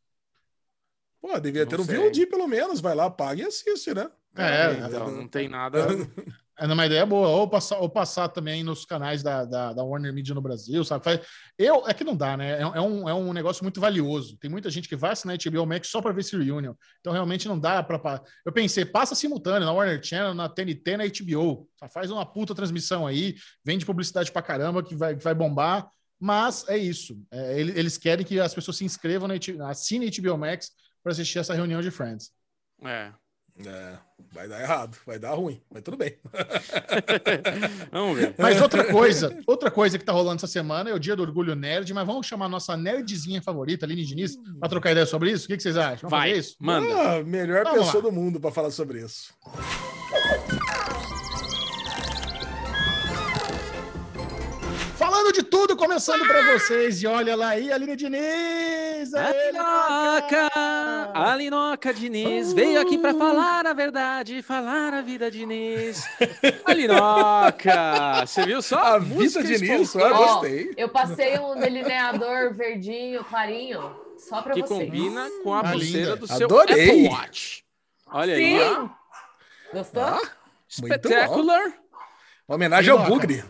Pô, 1.20 1.38
devia 1.40 1.66
ter 1.66 1.76
Não 1.78 1.84
no 1.84 1.90
sei. 1.90 1.98
VOD 1.98 2.26
pelo 2.26 2.46
menos. 2.46 2.80
Vai 2.80 2.94
lá, 2.94 3.10
paga 3.10 3.42
e 3.42 3.46
assiste, 3.46 3.94
né? 3.94 4.10
É, 4.36 4.72
Então, 4.86 5.10
não 5.10 5.26
tem 5.26 5.48
nada. 5.48 5.86
É 6.60 6.66
uma 6.66 6.86
ideia 6.86 7.06
boa. 7.06 7.28
Ou 7.28 7.48
passar, 7.48 7.78
ou 7.78 7.88
passar 7.88 8.28
também 8.28 8.62
nos 8.64 8.84
canais 8.84 9.22
da, 9.22 9.44
da, 9.44 9.72
da 9.72 9.84
Warner 9.84 10.12
Media 10.12 10.34
no 10.34 10.40
Brasil, 10.40 10.84
sabe? 10.84 11.20
Eu, 11.56 11.86
é 11.88 11.94
que 11.94 12.02
não 12.04 12.16
dá, 12.16 12.36
né? 12.36 12.58
É, 12.58 12.62
é 12.62 12.80
um, 12.80 13.08
é 13.08 13.14
um 13.14 13.32
negócio 13.32 13.62
muito 13.64 13.80
valioso. 13.80 14.36
Tem 14.38 14.50
muita 14.50 14.68
gente 14.70 14.88
que 14.88 14.96
vai 14.96 15.12
assinar 15.12 15.36
HBO 15.38 15.64
Max 15.66 15.88
só 15.88 16.02
para 16.02 16.12
ver 16.12 16.20
esse 16.22 16.36
reunion. 16.36 16.74
Então, 17.00 17.12
realmente 17.12 17.46
não 17.46 17.58
dá 17.58 17.82
para. 17.82 18.22
Eu 18.44 18.52
pensei, 18.52 18.84
passa 18.84 19.14
simultâneo 19.14 19.66
na 19.66 19.72
Warner 19.72 20.02
Channel, 20.02 20.34
na 20.34 20.48
TNT, 20.48 20.96
na 20.96 21.04
HBO. 21.04 21.68
Só 21.78 21.88
faz 21.88 22.10
uma 22.10 22.26
puta 22.26 22.54
transmissão 22.54 23.06
aí, 23.06 23.36
vende 23.64 23.86
publicidade 23.86 24.32
pra 24.32 24.42
caramba 24.42 24.82
que 24.82 24.96
vai, 24.96 25.14
que 25.16 25.22
vai 25.22 25.34
bombar. 25.34 25.88
Mas 26.20 26.68
é 26.68 26.76
isso. 26.76 27.16
É, 27.30 27.60
ele- 27.60 27.78
eles 27.78 27.96
querem 27.96 28.26
que 28.26 28.40
as 28.40 28.52
pessoas 28.52 28.76
se 28.76 28.84
inscrevam 28.84 29.28
na 29.28 29.68
assinem 29.70 30.10
HBO 30.10 30.36
Max 30.36 30.70
para 31.02 31.12
assistir 31.12 31.38
essa 31.38 31.54
reunião 31.54 31.80
de 31.80 31.90
Friends. 31.92 32.32
É. 32.84 33.12
É, 33.66 33.98
vai 34.32 34.46
dar 34.46 34.60
errado, 34.60 34.96
vai 35.04 35.18
dar 35.18 35.32
ruim, 35.34 35.60
mas 35.70 35.82
tudo 35.82 35.96
bem. 35.96 36.16
Vamos 37.90 38.18
ver. 38.18 38.34
Mas 38.38 38.60
outra 38.60 38.84
coisa, 38.84 39.36
outra 39.46 39.70
coisa 39.70 39.98
que 39.98 40.04
tá 40.04 40.12
rolando 40.12 40.36
essa 40.36 40.46
semana 40.46 40.90
é 40.90 40.94
o 40.94 40.98
Dia 40.98 41.16
do 41.16 41.22
Orgulho 41.22 41.56
Nerd, 41.56 41.92
mas 41.92 42.06
vamos 42.06 42.26
chamar 42.26 42.46
a 42.46 42.48
nossa 42.48 42.76
nerdzinha 42.76 43.42
favorita, 43.42 43.84
Aline 43.84 44.04
Diniz, 44.04 44.36
para 44.60 44.68
trocar 44.68 44.92
ideia 44.92 45.06
sobre 45.06 45.32
isso? 45.32 45.46
O 45.46 45.48
que, 45.48 45.56
que 45.56 45.62
vocês 45.62 45.76
acham? 45.76 46.08
Vamos 46.08 46.10
Vai, 46.10 46.28
fazer 46.28 46.40
isso? 46.40 46.56
manda. 46.60 47.18
Ah, 47.18 47.22
melhor 47.24 47.64
Vamos 47.64 47.86
pessoa 47.86 48.04
lá. 48.04 48.10
do 48.10 48.14
mundo 48.14 48.38
para 48.40 48.52
falar 48.52 48.70
sobre 48.70 49.00
isso. 49.00 49.32
Falando 54.96 55.32
de 55.32 55.42
tudo, 55.42 55.76
começando 55.76 56.26
para 56.26 56.52
vocês. 56.52 57.02
E 57.02 57.06
olha 57.06 57.36
lá 57.36 57.48
aí, 57.50 57.72
Aline 57.72 57.96
Diniz! 57.96 59.14
Aê, 59.14 59.52
Alinoca! 60.88 61.18
Alinoca 61.18 61.94
Diniz 61.94 62.52
veio 62.52 62.80
aqui 62.80 62.98
para 62.98 63.14
falar 63.14 63.66
a 63.66 63.72
verdade, 63.72 64.42
falar 64.42 64.94
a 64.94 65.02
vida 65.02 65.30
Diniz. 65.30 66.02
Alinoca! 66.64 68.26
Você 68.26 68.44
viu 68.46 68.62
só? 68.62 68.78
A 68.78 68.98
vida 68.98 69.40
ah, 69.40 70.10
Ó, 70.12 70.26
gostei. 70.34 70.72
Eu 70.76 70.88
passei 70.88 71.38
um 71.38 71.58
delineador 71.58 72.54
verdinho, 72.54 73.24
clarinho, 73.24 73.94
só 74.18 74.42
pra 74.42 74.54
Que 74.54 74.62
você. 74.62 74.86
combina 74.86 75.28
com 75.42 75.54
a 75.54 75.60
Ah, 75.60 75.72
pulseira 75.72 75.98
linda. 76.14 76.16
do 76.16 76.26
seu 76.26 76.46
Adorei. 76.46 76.88
Apple 76.90 77.08
Watch. 77.08 77.64
Olha 78.10 78.34
aí, 78.34 78.58
Sim. 78.58 78.60
ó. 78.64 78.88
Gostou? 79.76 80.02
Ah, 80.02 80.20
Espetacular. 80.68 81.72
Uma 82.48 82.54
homenagem 82.56 82.90
ao. 82.90 83.04
Bugre. 83.04 83.44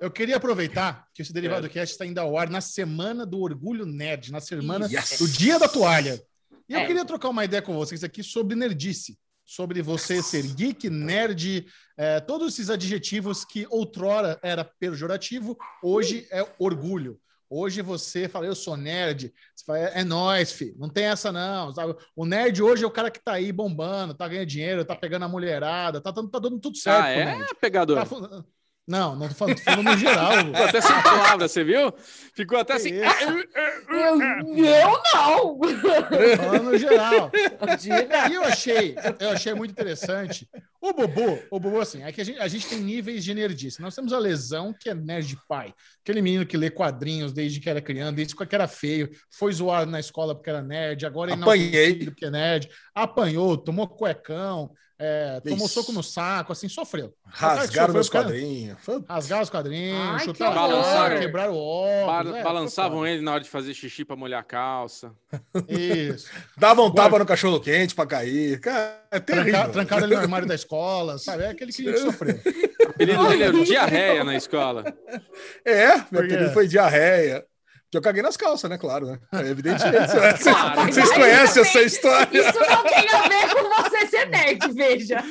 Eu 0.00 0.10
queria 0.10 0.36
aproveitar 0.36 1.06
que 1.14 1.22
esse 1.22 1.32
Derivado 1.32 1.68
Cast 1.70 1.94
está 1.94 2.04
indo 2.04 2.18
ao 2.18 2.36
ar 2.36 2.50
na 2.50 2.60
semana 2.60 3.24
do 3.24 3.40
Orgulho 3.40 3.86
Nerd, 3.86 4.30
na 4.30 4.40
semana 4.40 4.86
Yes. 4.86 5.18
do 5.18 5.26
Dia 5.28 5.58
da 5.58 5.66
Toalha. 5.68 6.20
E 6.68 6.72
eu 6.74 6.80
É. 6.80 6.86
queria 6.86 7.04
trocar 7.04 7.28
uma 7.28 7.44
ideia 7.44 7.62
com 7.62 7.74
vocês 7.74 8.02
aqui 8.04 8.22
sobre 8.22 8.54
nerdice. 8.56 9.18
Sobre 9.46 9.82
você 9.82 10.22
ser 10.22 10.42
geek, 10.54 10.88
nerd, 10.88 11.66
é, 11.98 12.18
todos 12.18 12.54
esses 12.54 12.70
adjetivos 12.70 13.44
que 13.44 13.66
outrora 13.68 14.38
era 14.42 14.64
pejorativo, 14.64 15.54
hoje 15.82 16.26
é 16.30 16.46
orgulho. 16.58 17.20
Hoje 17.50 17.82
você 17.82 18.26
fala, 18.26 18.46
eu 18.46 18.54
sou 18.54 18.74
nerd, 18.74 19.32
você 19.54 19.64
fala, 19.66 19.78
é 19.80 20.02
nóis, 20.02 20.50
filho. 20.50 20.74
Não 20.78 20.88
tem 20.88 21.04
essa, 21.04 21.30
não. 21.30 21.70
sabe? 21.74 21.94
O 22.16 22.24
nerd 22.24 22.62
hoje 22.62 22.84
é 22.84 22.86
o 22.86 22.90
cara 22.90 23.10
que 23.10 23.22
tá 23.22 23.34
aí 23.34 23.52
bombando, 23.52 24.14
tá 24.14 24.26
ganhando 24.26 24.46
dinheiro, 24.46 24.82
tá 24.84 24.96
pegando 24.96 25.26
a 25.26 25.28
mulherada, 25.28 26.00
tá, 26.00 26.10
dando- 26.10 26.30
tá 26.30 26.38
dando 26.38 26.58
tudo 26.58 26.78
certo. 26.78 27.04
Ah, 27.04 27.10
é, 27.10 27.46
pegador? 27.60 27.98
Tá 27.98 28.44
não, 28.86 29.16
não 29.16 29.28
tô 29.28 29.34
falando, 29.34 29.56
tô 29.56 29.62
falando 29.62 29.90
no 29.90 29.96
geral. 29.96 30.32
Ficou 30.44 30.64
até 30.64 30.80
sem 30.80 31.02
palavras, 31.02 31.52
você 31.52 31.64
viu? 31.64 31.94
Ficou 32.34 32.58
até 32.58 32.72
assim. 32.74 32.90
Que 32.90 33.06
isso? 33.06 33.24
Eu, 33.24 34.20
eu 34.64 35.02
não! 35.14 35.58
Falando 36.36 36.64
no 36.64 36.78
geral. 36.78 37.30
E 38.30 38.34
eu 38.34 38.44
achei, 38.44 38.94
eu 39.18 39.30
achei 39.30 39.54
muito 39.54 39.70
interessante. 39.70 40.46
O 40.82 40.92
Bobo, 40.92 41.38
o 41.50 41.58
Bobo, 41.58 41.80
assim, 41.80 42.02
é 42.02 42.12
que 42.12 42.20
a 42.20 42.24
gente, 42.24 42.38
a 42.38 42.46
gente 42.46 42.66
tem 42.68 42.78
níveis 42.78 43.24
de 43.24 43.32
nerdice. 43.32 43.80
Nós 43.80 43.94
temos 43.94 44.12
a 44.12 44.18
lesão, 44.18 44.74
que 44.78 44.90
é 44.90 44.94
nerd 44.94 45.38
pai. 45.48 45.72
Aquele 46.02 46.20
menino 46.20 46.44
que 46.44 46.58
lê 46.58 46.68
quadrinhos 46.68 47.32
desde 47.32 47.60
que 47.60 47.70
era 47.70 47.80
criança, 47.80 48.12
desde 48.12 48.36
que 48.36 48.54
era 48.54 48.68
feio, 48.68 49.10
foi 49.30 49.50
zoado 49.54 49.90
na 49.90 49.98
escola 49.98 50.34
porque 50.34 50.50
era 50.50 50.60
nerd, 50.60 51.06
agora 51.06 51.30
é 51.30 51.34
Apanhei. 51.34 51.68
enaltecido 51.68 52.10
porque 52.12 52.26
é 52.26 52.30
nerd, 52.30 52.68
apanhou, 52.94 53.56
tomou 53.56 53.88
cuecão, 53.88 54.70
é, 54.98 55.40
tomou 55.40 55.66
Isso. 55.66 55.74
soco 55.74 55.92
no 55.92 56.02
saco, 56.02 56.52
assim, 56.52 56.68
sofreu. 56.68 57.12
Rasgaram 57.26 57.92
meus 57.92 58.06
Sofreu, 58.06 58.22
cara. 58.22 58.34
quadrinhos. 58.34 58.78
Rasgaram 59.08 59.42
os 59.42 59.50
quadrinhos, 59.50 59.98
Ai, 60.00 60.18
que 60.18 60.24
chutaram 60.26 60.62
horror. 60.70 60.82
cara, 60.84 61.18
quebraram 61.18 61.52
o 61.54 61.58
óculos. 61.58 62.32
Ba- 62.32 62.38
é, 62.38 62.42
balançavam 62.44 63.06
ele 63.06 63.20
na 63.22 63.32
hora 63.32 63.42
de 63.42 63.50
fazer 63.50 63.74
xixi 63.74 64.04
pra 64.04 64.14
molhar 64.14 64.40
a 64.40 64.44
calça. 64.44 65.12
Isso. 65.68 66.30
Davam 66.56 66.84
um 66.84 66.88
Agora- 66.88 67.04
tapa 67.04 67.18
no 67.18 67.26
cachorro 67.26 67.60
quente 67.60 67.94
para 67.94 68.06
cair. 68.06 68.60
Cara, 68.60 69.02
é 69.10 69.18
terrível. 69.20 69.52
Trancar, 69.52 69.70
trancaram 69.72 70.04
ele 70.06 70.14
no 70.14 70.20
armário 70.20 70.46
da 70.46 70.54
escola, 70.54 71.18
sabe? 71.18 71.42
É 71.44 71.48
aquele 71.48 71.72
que 71.72 71.88
a 71.88 71.90
gente 71.92 72.00
sofreu. 72.00 72.36
O 72.86 72.90
apelido 72.90 73.28
dele 73.28 73.42
era 73.42 73.64
diarreia 73.64 74.22
na 74.24 74.36
escola. 74.36 74.84
É, 75.64 75.88
meu 76.10 76.22
apelido 76.22 76.52
foi 76.52 76.68
diarreia. 76.68 77.44
Que 77.94 77.98
eu 77.98 78.02
caguei 78.02 78.22
nas 78.24 78.36
calças, 78.36 78.68
né? 78.68 78.76
Claro, 78.76 79.06
né? 79.06 79.20
É, 79.32 79.38
evidentemente. 79.50 80.08
Vocês, 80.10 80.42
Claro. 80.42 80.92
vocês 80.92 81.10
conhecem 81.12 81.62
essa 81.62 81.80
história? 81.82 82.28
Isso 82.32 82.58
não 82.58 82.82
tem 82.82 83.08
a 83.08 83.28
ver 83.28 83.54
com 83.54 83.82
você 83.82 84.06
ser 84.08 84.26
nerd, 84.30 84.72
veja. 84.72 85.22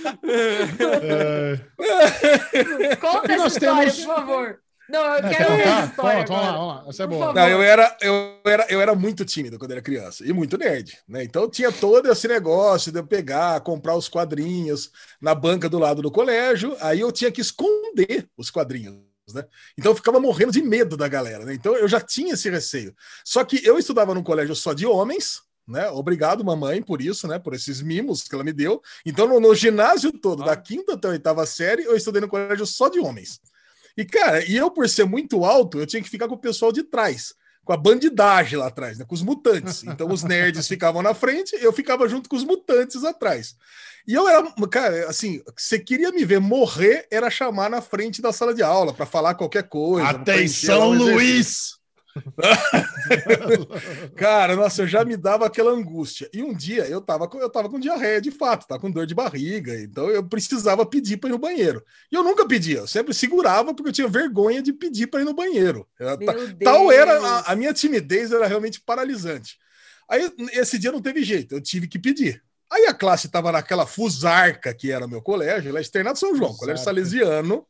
É, 1.83 2.95
Conta 2.95 3.33
essa 3.33 3.47
história, 3.47 3.91
temos- 3.91 4.05
por 4.05 4.15
favor. 4.15 4.59
Não, 4.89 4.99
eu 5.05 5.13
É, 5.15 5.21
quero 5.21 5.35
quer 5.35 5.57
ver 5.57 5.67
essa 5.67 5.85
história 5.87 6.25
vamos 6.25 6.41
lá, 6.41 6.51
vamos 6.53 6.67
lá. 6.67 6.85
Essa 6.89 7.03
é 7.03 7.07
boa. 7.07 7.33
Não, 7.33 7.49
eu 7.49 7.61
era, 7.63 7.97
eu, 8.01 8.39
era, 8.45 8.65
eu 8.69 8.81
era 8.81 8.95
muito 8.95 9.25
tímido 9.25 9.59
quando 9.59 9.71
era 9.71 9.81
criança 9.81 10.23
e 10.25 10.31
muito 10.31 10.57
nerd, 10.57 10.97
né? 11.07 11.21
Então 11.23 11.49
tinha 11.49 11.69
todo 11.71 12.09
esse 12.11 12.27
negócio 12.29 12.93
de 12.93 12.99
eu 12.99 13.05
pegar, 13.05 13.59
comprar 13.61 13.95
os 13.97 14.07
quadrinhos 14.07 14.89
na 15.21 15.35
banca 15.35 15.67
do 15.67 15.79
lado 15.79 16.01
do 16.01 16.09
colégio, 16.11 16.77
aí 16.79 17.01
eu 17.01 17.11
tinha 17.11 17.29
que 17.31 17.41
esconder 17.41 18.25
os 18.37 18.49
quadrinhos. 18.49 18.95
Né? 19.31 19.45
Então 19.77 19.91
eu 19.91 19.95
ficava 19.95 20.19
morrendo 20.19 20.51
de 20.51 20.61
medo 20.61 20.97
da 20.97 21.07
galera, 21.07 21.45
né? 21.45 21.53
Então 21.53 21.75
eu 21.75 21.87
já 21.87 22.01
tinha 22.01 22.33
esse 22.33 22.49
receio. 22.49 22.93
Só 23.23 23.43
que 23.43 23.65
eu 23.65 23.77
estudava 23.77 24.13
num 24.13 24.23
colégio 24.23 24.55
só 24.55 24.73
de 24.73 24.85
homens, 24.85 25.41
né? 25.67 25.89
Obrigado, 25.89 26.43
mamãe, 26.43 26.81
por 26.81 27.01
isso, 27.01 27.27
né? 27.27 27.39
Por 27.39 27.53
esses 27.53 27.81
mimos 27.81 28.23
que 28.23 28.35
ela 28.35 28.43
me 28.43 28.51
deu. 28.51 28.81
Então, 29.05 29.27
no, 29.27 29.39
no 29.39 29.55
ginásio 29.55 30.11
todo, 30.11 30.43
Ah. 30.43 30.47
da 30.47 30.57
quinta 30.57 30.95
até 30.95 31.07
a 31.07 31.11
oitava 31.11 31.45
série, 31.45 31.83
eu 31.83 31.95
estudei 31.95 32.19
no 32.19 32.27
colégio 32.27 32.65
só 32.65 32.89
de 32.89 32.99
homens. 32.99 33.39
E, 33.95 34.03
cara, 34.03 34.43
e 34.43 34.57
eu, 34.57 34.69
por 34.71 34.89
ser 34.89 35.05
muito 35.05 35.45
alto, 35.45 35.79
eu 35.79 35.85
tinha 35.85 36.01
que 36.01 36.09
ficar 36.09 36.27
com 36.27 36.35
o 36.35 36.39
pessoal 36.39 36.71
de 36.71 36.83
trás, 36.83 37.33
com 37.63 37.73
a 37.73 37.77
bandidagem 37.77 38.57
lá 38.57 38.67
atrás, 38.67 38.97
né? 38.97 39.05
Com 39.05 39.15
os 39.15 39.21
mutantes. 39.21 39.83
Então, 39.83 40.09
os 40.09 40.23
nerds 40.23 40.67
ficavam 40.67 41.01
na 41.01 41.13
frente, 41.13 41.55
eu 41.61 41.71
ficava 41.71 42.07
junto 42.07 42.29
com 42.29 42.35
os 42.35 42.43
mutantes 42.43 43.03
atrás. 43.03 43.55
E 44.05 44.13
eu 44.13 44.27
era, 44.27 44.43
cara, 44.69 45.09
assim, 45.09 45.41
você 45.57 45.79
queria 45.79 46.11
me 46.11 46.25
ver 46.25 46.39
morrer, 46.39 47.07
era 47.09 47.29
chamar 47.29 47.69
na 47.69 47.81
frente 47.81 48.21
da 48.21 48.33
sala 48.33 48.53
de 48.53 48.61
aula 48.61 48.93
para 48.93 49.05
falar 49.05 49.35
qualquer 49.35 49.63
coisa. 49.63 50.09
Atenção, 50.09 50.91
um. 50.91 50.97
Luiz! 50.97 51.77
Cara, 54.15 54.55
nossa, 54.55 54.83
eu 54.83 54.87
já 54.87 55.03
me 55.03 55.17
dava 55.17 55.45
aquela 55.45 55.71
angústia. 55.71 56.29
E 56.33 56.43
um 56.43 56.53
dia 56.53 56.85
eu 56.87 57.01
tava 57.01 57.27
com, 57.27 57.39
eu 57.39 57.49
tava 57.49 57.69
com 57.69 57.79
diarreia 57.79 58.21
de 58.21 58.31
fato, 58.31 58.67
tava 58.67 58.79
com 58.79 58.91
dor 58.91 59.05
de 59.05 59.15
barriga, 59.15 59.77
então 59.79 60.09
eu 60.09 60.23
precisava 60.23 60.85
pedir 60.85 61.17
para 61.17 61.29
ir 61.29 61.33
no 61.33 61.39
banheiro. 61.39 61.83
E 62.11 62.15
eu 62.15 62.23
nunca 62.23 62.47
pedia, 62.47 62.79
eu 62.79 62.87
sempre 62.87 63.13
segurava 63.13 63.73
porque 63.73 63.89
eu 63.89 63.93
tinha 63.93 64.07
vergonha 64.07 64.61
de 64.61 64.73
pedir 64.73 65.07
para 65.07 65.21
ir 65.21 65.25
no 65.25 65.33
banheiro. 65.33 65.87
Eu-. 65.99 66.17
Tal 66.63 66.91
era 66.91 67.19
a, 67.19 67.51
a 67.51 67.55
minha 67.55 67.73
timidez 67.73 68.31
era 68.31 68.47
realmente 68.47 68.81
paralisante. 68.81 69.57
Aí 70.09 70.31
esse 70.51 70.77
dia 70.77 70.91
não 70.91 71.01
teve 71.01 71.23
jeito, 71.23 71.55
eu 71.55 71.61
tive 71.61 71.87
que 71.87 71.97
pedir. 71.97 72.41
Aí 72.71 72.87
a 72.87 72.93
classe 72.93 73.29
tava 73.29 73.51
naquela 73.51 73.85
fusarca 73.85 74.73
que 74.73 74.91
era 74.91 75.07
meu 75.07 75.21
colégio, 75.21 75.71
lá 75.71 75.79
externado 75.79 76.17
São 76.17 76.35
João, 76.35 76.55
colégio 76.55 76.83
salesiano. 76.83 77.65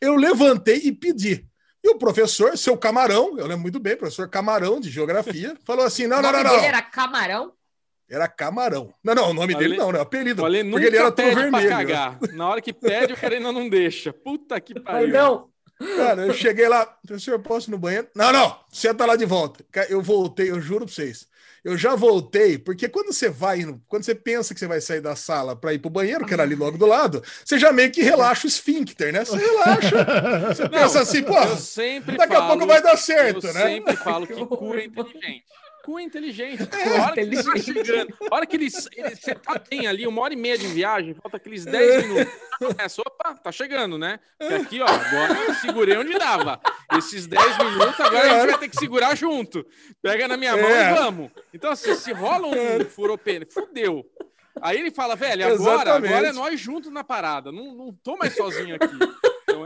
Eu 0.00 0.14
levantei 0.14 0.80
e 0.84 0.92
pedi. 0.92 1.46
E 1.86 1.88
o 1.88 1.98
professor, 1.98 2.58
seu 2.58 2.76
Camarão, 2.76 3.38
eu 3.38 3.46
lembro 3.46 3.60
muito 3.60 3.78
bem, 3.78 3.96
professor 3.96 4.28
Camarão 4.28 4.80
de 4.80 4.90
geografia, 4.90 5.56
falou 5.64 5.84
assim: 5.84 6.08
não, 6.08 6.18
o 6.18 6.22
não, 6.22 6.32
nome 6.32 6.42
não, 6.42 6.50
não. 6.50 6.56
dele 6.56 6.66
era 6.66 6.82
Camarão? 6.82 7.52
Era 8.10 8.26
Camarão. 8.26 8.92
Não, 9.04 9.14
não, 9.14 9.30
o 9.30 9.32
nome 9.32 9.54
Ale- 9.54 9.64
dele 9.68 9.76
não, 9.78 9.92
né? 9.92 10.00
Apelido. 10.00 10.42
O 10.42 10.44
Ale 10.46 10.58
Porque 10.64 10.70
nunca 10.70 10.86
ele 10.86 10.96
era 10.96 11.12
pede 11.12 11.32
pra 11.32 11.42
vermelho. 11.42 11.68
né? 11.70 11.76
cagar. 11.76 12.18
Na 12.32 12.48
hora 12.48 12.60
que 12.60 12.72
pede, 12.72 13.12
o 13.12 13.16
cara 13.16 13.36
ainda 13.36 13.52
não 13.52 13.68
deixa. 13.68 14.12
Puta 14.12 14.60
que 14.60 14.80
pariu. 14.80 15.08
Não. 15.12 15.48
Cara, 15.96 16.26
eu 16.26 16.32
cheguei 16.34 16.66
lá, 16.68 16.86
professor, 17.06 17.38
posso 17.38 17.68
ir 17.68 17.72
no 17.72 17.78
banheiro? 17.78 18.08
Não, 18.16 18.32
não, 18.32 18.58
senta 18.72 19.04
lá 19.06 19.14
de 19.14 19.24
volta. 19.26 19.64
Eu 19.88 20.02
voltei, 20.02 20.50
eu 20.50 20.60
juro 20.60 20.86
pra 20.86 20.92
vocês. 20.94 21.28
Eu 21.66 21.76
já 21.76 21.96
voltei, 21.96 22.56
porque 22.56 22.88
quando 22.88 23.12
você 23.12 23.28
vai, 23.28 23.60
quando 23.88 24.04
você 24.04 24.14
pensa 24.14 24.54
que 24.54 24.60
você 24.60 24.68
vai 24.68 24.80
sair 24.80 25.00
da 25.00 25.16
sala 25.16 25.56
para 25.56 25.74
ir 25.74 25.80
pro 25.80 25.90
banheiro, 25.90 26.24
que 26.24 26.32
era 26.32 26.44
ali 26.44 26.54
logo 26.54 26.78
do 26.78 26.86
lado, 26.86 27.20
você 27.44 27.58
já 27.58 27.72
meio 27.72 27.90
que 27.90 28.00
relaxa 28.02 28.46
o 28.46 28.48
esfíncter, 28.48 29.12
né? 29.12 29.24
Você 29.24 29.36
relaxa. 29.36 30.06
Você 30.54 30.68
pensa 30.68 31.00
assim, 31.00 31.24
pô, 31.24 31.34
Eu 31.36 32.16
daqui 32.16 32.36
a 32.36 32.46
pouco 32.46 32.68
vai 32.68 32.80
dar 32.80 32.96
certo, 32.96 33.48
eu 33.48 33.52
né? 33.52 33.62
sempre 33.64 33.96
falo 33.96 34.28
que 34.28 34.46
cu 34.46 34.74
é 34.76 34.84
inteligente. 34.84 35.44
Cu 35.86 35.98
é 36.00 36.02
inteligente. 36.02 36.62
a 36.62 37.02
hora 37.04 37.12
que 37.14 37.20
ele 37.20 37.36
tá 37.36 37.40
inteligente. 37.42 37.86
chegando, 37.86 38.14
a 38.30 38.34
hora 38.34 38.46
que 38.46 38.56
ele, 38.56 38.68
ele 38.96 39.16
você 39.16 39.34
tá 39.36 39.60
bem 39.70 39.86
ali, 39.86 40.06
uma 40.06 40.20
hora 40.22 40.34
e 40.34 40.36
meia 40.36 40.58
de 40.58 40.66
viagem, 40.66 41.14
falta 41.14 41.36
aqueles 41.36 41.64
10 41.64 42.06
minutos. 42.08 42.34
Começa, 42.58 43.02
opa, 43.02 43.34
tá 43.36 43.52
chegando, 43.52 43.96
né? 43.96 44.18
Porque 44.38 44.54
aqui, 44.54 44.80
ó, 44.82 44.86
agora 44.86 45.32
eu 45.46 45.54
segurei 45.54 45.96
onde 45.96 46.18
dava. 46.18 46.60
Esses 46.98 47.26
10 47.28 47.58
minutos, 47.58 48.00
agora 48.00 48.20
a 48.32 48.38
gente 48.40 48.50
vai 48.50 48.58
ter 48.58 48.68
que 48.68 48.76
segurar 48.76 49.14
junto. 49.16 49.64
Pega 50.02 50.26
na 50.26 50.36
minha 50.36 50.56
mão 50.56 50.68
É. 50.68 50.90
e 50.90 50.94
vamos. 50.94 51.30
Então, 51.54 51.70
assim, 51.70 51.94
se 51.94 52.12
rola 52.12 52.48
um 52.48 52.84
furopene, 52.84 53.46
fudeu. 53.46 54.04
Aí 54.60 54.78
ele 54.80 54.90
fala, 54.90 55.14
velho, 55.14 55.44
agora, 55.46 55.82
Exatamente. 55.82 56.12
agora 56.14 56.28
é 56.28 56.32
nós 56.32 56.58
juntos 56.58 56.90
na 56.90 57.04
parada. 57.04 57.52
Não, 57.52 57.74
não 57.74 57.92
tô 58.02 58.16
mais 58.16 58.34
sozinho 58.34 58.74
aqui. 58.76 58.98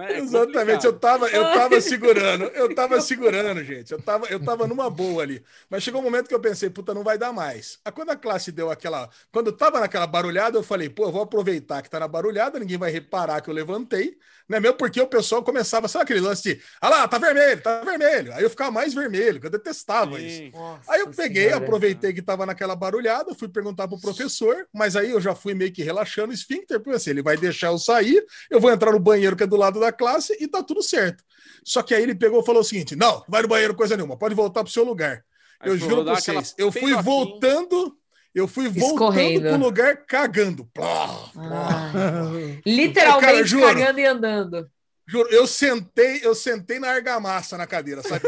É, 0.01 0.15
é 0.15 0.19
Exatamente, 0.19 0.87
eu 0.87 0.99
tava, 0.99 1.29
eu 1.29 1.45
tava 1.53 1.81
segurando, 1.81 2.45
eu 2.45 2.75
tava 2.75 3.01
segurando, 3.01 3.63
gente. 3.65 3.93
Eu 3.93 4.01
tava, 4.03 4.27
eu 4.27 4.43
tava 4.43 4.67
numa 4.67 4.89
boa 4.91 5.23
ali. 5.23 5.45
Mas 5.69 5.83
chegou 5.83 6.01
um 6.01 6.05
momento 6.05 6.29
que 6.29 6.35
eu 6.35 6.41
pensei, 6.41 6.71
puta, 6.71 6.95
não 6.95 7.03
vai 7.05 7.19
dar 7.19 7.33
mais. 7.33 7.79
Aí 7.85 7.93
quando 7.93 8.11
a 8.11 8.17
classe 8.17 8.53
deu 8.53 8.71
aquela. 8.71 9.09
Quando 9.33 9.49
eu 9.49 9.57
tava 9.57 9.81
naquela 9.81 10.07
barulhada, 10.07 10.59
eu 10.59 10.63
falei, 10.63 10.89
pô, 10.89 11.05
eu 11.05 11.13
vou 11.13 11.23
aproveitar 11.23 11.83
que 11.83 11.91
tá 11.91 12.01
na 12.01 12.09
barulhada, 12.09 12.59
ninguém 12.59 12.79
vai 12.79 12.91
reparar 12.91 13.41
que 13.41 13.51
eu 13.51 13.55
levantei, 13.55 14.17
né? 14.51 14.59
Mesmo 14.59 14.77
porque 14.77 15.01
o 15.01 15.07
pessoal 15.07 15.45
começava, 15.45 15.87
sabe 15.87 16.03
aquele 16.03 16.19
lance 16.19 16.43
de, 16.43 16.61
ah 16.81 16.89
lá, 16.89 17.07
tá 17.07 17.19
vermelho, 17.19 17.63
tá 17.63 17.83
vermelho. 17.83 18.35
Aí 18.35 18.43
eu 18.43 18.51
ficava 18.51 18.73
mais 18.73 18.93
vermelho, 18.93 19.39
que 19.41 19.47
eu 19.47 19.51
detestava 19.51 20.21
isso. 20.21 20.39
Sim. 20.39 20.53
Aí 20.89 21.01
eu 21.01 21.09
peguei, 21.09 21.45
Senhora. 21.45 21.65
aproveitei 21.65 22.13
que 22.13 22.21
tava 22.21 22.45
naquela 22.45 22.75
barulhada, 22.75 23.33
fui 23.33 23.49
perguntar 23.49 23.87
pro 23.87 24.01
professor, 24.01 24.67
mas 24.75 24.97
aí 24.97 25.13
eu 25.13 25.21
já 25.21 25.37
fui 25.37 25.55
meio 25.55 25.73
que 25.73 25.85
relaxando 25.85 26.33
o 26.33 26.35
esfíncter, 26.35 26.81
porque 26.81 26.97
assim, 26.97 27.11
ele 27.11 27.23
vai 27.23 27.37
deixar 27.37 27.69
eu 27.69 27.79
sair, 27.79 28.27
eu 28.51 28.61
vou 28.61 28.73
entrar 28.73 28.91
no 28.91 28.99
banheiro 28.99 29.37
que 29.37 29.45
é 29.45 29.47
do 29.47 29.55
lado 29.55 29.79
da 29.79 29.93
classe 29.93 30.37
e 30.41 30.49
tá 30.49 30.65
tudo 30.65 30.83
certo. 30.83 31.23
Só 31.65 31.81
que 31.81 31.95
aí 31.95 32.03
ele 32.03 32.17
pegou 32.17 32.43
e 32.43 32.45
falou 32.45 32.63
o 32.63 32.65
seguinte: 32.65 32.97
não, 32.97 33.23
vai 33.29 33.43
no 33.43 33.49
banheiro 33.49 33.75
coisa 33.77 33.97
nenhuma, 33.97 34.19
pode 34.19 34.35
voltar 34.35 34.65
pro 34.65 34.73
seu 34.73 34.83
lugar. 34.83 35.25
Aí 35.61 35.71
eu 35.71 35.77
juro 35.77 36.03
pra 36.03 36.17
vocês, 36.17 36.55
eu 36.59 36.73
fui 36.73 36.93
voltando, 37.03 37.97
eu 38.35 38.47
fui 38.47 38.69
voltando 38.69 38.93
Escorrendo. 38.93 39.49
pro 39.49 39.57
lugar 39.59 39.97
cagando. 40.07 40.65
Plá, 40.73 41.09
plá. 41.33 41.93
Ah, 41.95 42.61
literalmente 42.65 43.27
Cara, 43.33 43.45
juro. 43.45 43.67
cagando 43.67 44.01
e 44.01 44.07
andando. 44.07 44.71
Juro, 45.07 45.29
eu 45.31 45.47
sentei, 45.47 46.21
eu 46.23 46.35
sentei 46.35 46.79
na 46.79 46.89
argamassa 46.91 47.59
na 47.59 47.67
cadeira, 47.67 48.01
sabe? 48.03 48.23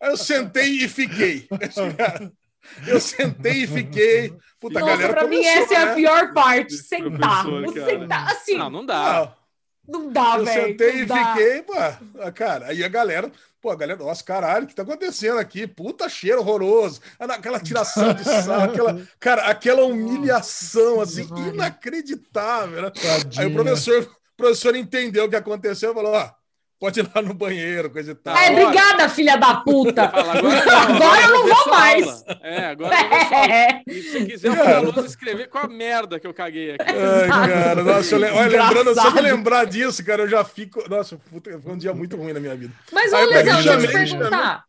Eu 0.00 0.16
sentei 0.16 0.84
e 0.84 0.88
fiquei. 0.88 1.48
Eu 2.86 3.00
sentei 3.00 3.62
e 3.62 3.66
fiquei. 3.66 4.34
Puta, 4.60 4.78
a 4.78 4.82
Nossa, 4.82 4.96
galera 4.96 5.14
pra 5.14 5.26
mim 5.28 5.42
essa 5.42 5.74
é 5.74 5.76
a 5.76 5.86
né? 5.86 5.94
pior 5.94 6.34
parte. 6.34 6.76
Sentar. 6.76 7.44
cara. 7.46 7.86
sentar. 7.86 8.32
Assim, 8.32 8.58
Não, 8.58 8.68
não 8.68 8.84
dá. 8.84 9.34
Não 9.88 10.12
dá, 10.12 10.36
eu 10.36 10.44
velho. 10.44 10.68
sentei 10.68 11.00
e 11.00 11.06
dá. 11.06 11.34
fiquei, 11.34 11.62
pô, 11.62 11.72
ah, 12.20 12.30
cara. 12.32 12.66
Aí 12.66 12.84
a 12.84 12.88
galera, 12.88 13.32
pô, 13.60 13.70
a 13.70 13.76
galera, 13.76 13.98
nossa, 13.98 14.22
caralho, 14.22 14.64
o 14.64 14.68
que 14.68 14.74
tá 14.74 14.82
acontecendo 14.82 15.38
aqui? 15.38 15.66
Puta 15.66 16.08
cheiro 16.08 16.40
horroroso. 16.40 17.00
Ah, 17.18 17.24
Aquela 17.24 17.58
tiração 17.58 18.12
de 18.12 18.22
sal, 18.24 18.60
aquela, 18.68 19.00
cara, 19.18 19.46
aquela 19.46 19.84
humilhação, 19.86 21.00
assim, 21.00 21.26
inacreditável, 21.48 22.82
né? 22.82 22.92
Aí 23.36 23.46
o 23.46 23.52
professor, 23.54 24.02
o 24.02 24.36
professor 24.36 24.76
entendeu 24.76 25.24
o 25.24 25.30
que 25.30 25.36
aconteceu 25.36 25.92
e 25.92 25.94
falou, 25.94 26.12
ó, 26.12 26.30
pode 26.78 27.00
ir 27.00 27.10
lá 27.14 27.20
no 27.22 27.34
banheiro, 27.34 27.90
coisa 27.90 28.12
e 28.12 28.14
tal. 28.14 28.36
É, 28.36 28.46
Agora- 28.48 28.62
obrigada, 28.66 29.08
filha 29.08 29.36
da 29.36 29.54
puta. 29.56 30.08
Fala, 30.08 30.38
agora, 30.38 30.58
Agora 30.82 31.20
eu 31.22 31.30
não 31.30 31.46
vou 31.48 31.68
mais. 31.70 32.06
aula. 32.06 32.40
É, 32.42 32.64
agora 32.66 32.94
eu 32.96 33.08
vou 33.08 33.18
só 33.28 33.34
aula. 33.34 33.46
É. 33.54 33.82
E 33.88 34.02
se 34.02 34.24
quiser, 34.26 34.48
eu 34.48 34.56
Cara. 34.56 34.80
vou 34.92 35.04
escrever 35.04 35.48
com 35.48 35.58
a 35.58 35.66
merda 35.68 36.20
que 36.20 36.26
eu 36.26 36.34
caguei 36.34 36.72
aqui. 36.74 36.84
Ai, 36.90 37.28
cara, 37.28 37.82
nossa, 37.82 38.14
eu, 38.14 38.18
le- 38.18 38.30
olha, 38.30 38.62
lembrando, 38.62 38.94
só 38.94 39.10
de 39.10 39.20
lembrar 39.20 39.64
disso, 39.66 40.04
cara, 40.04 40.22
eu 40.22 40.28
já 40.28 40.44
fico. 40.44 40.82
Nossa, 40.88 41.16
puta, 41.30 41.58
foi 41.60 41.72
um 41.72 41.78
dia 41.78 41.92
muito 41.94 42.16
ruim 42.16 42.32
na 42.32 42.40
minha 42.40 42.54
vida. 42.54 42.72
Mas, 42.92 43.12
eu 43.12 43.18
peguei 43.28 43.42
Lesão, 43.52 43.54
deixa 43.62 43.72
eu 43.74 44.06
te 44.06 44.16
perguntar. 44.16 44.64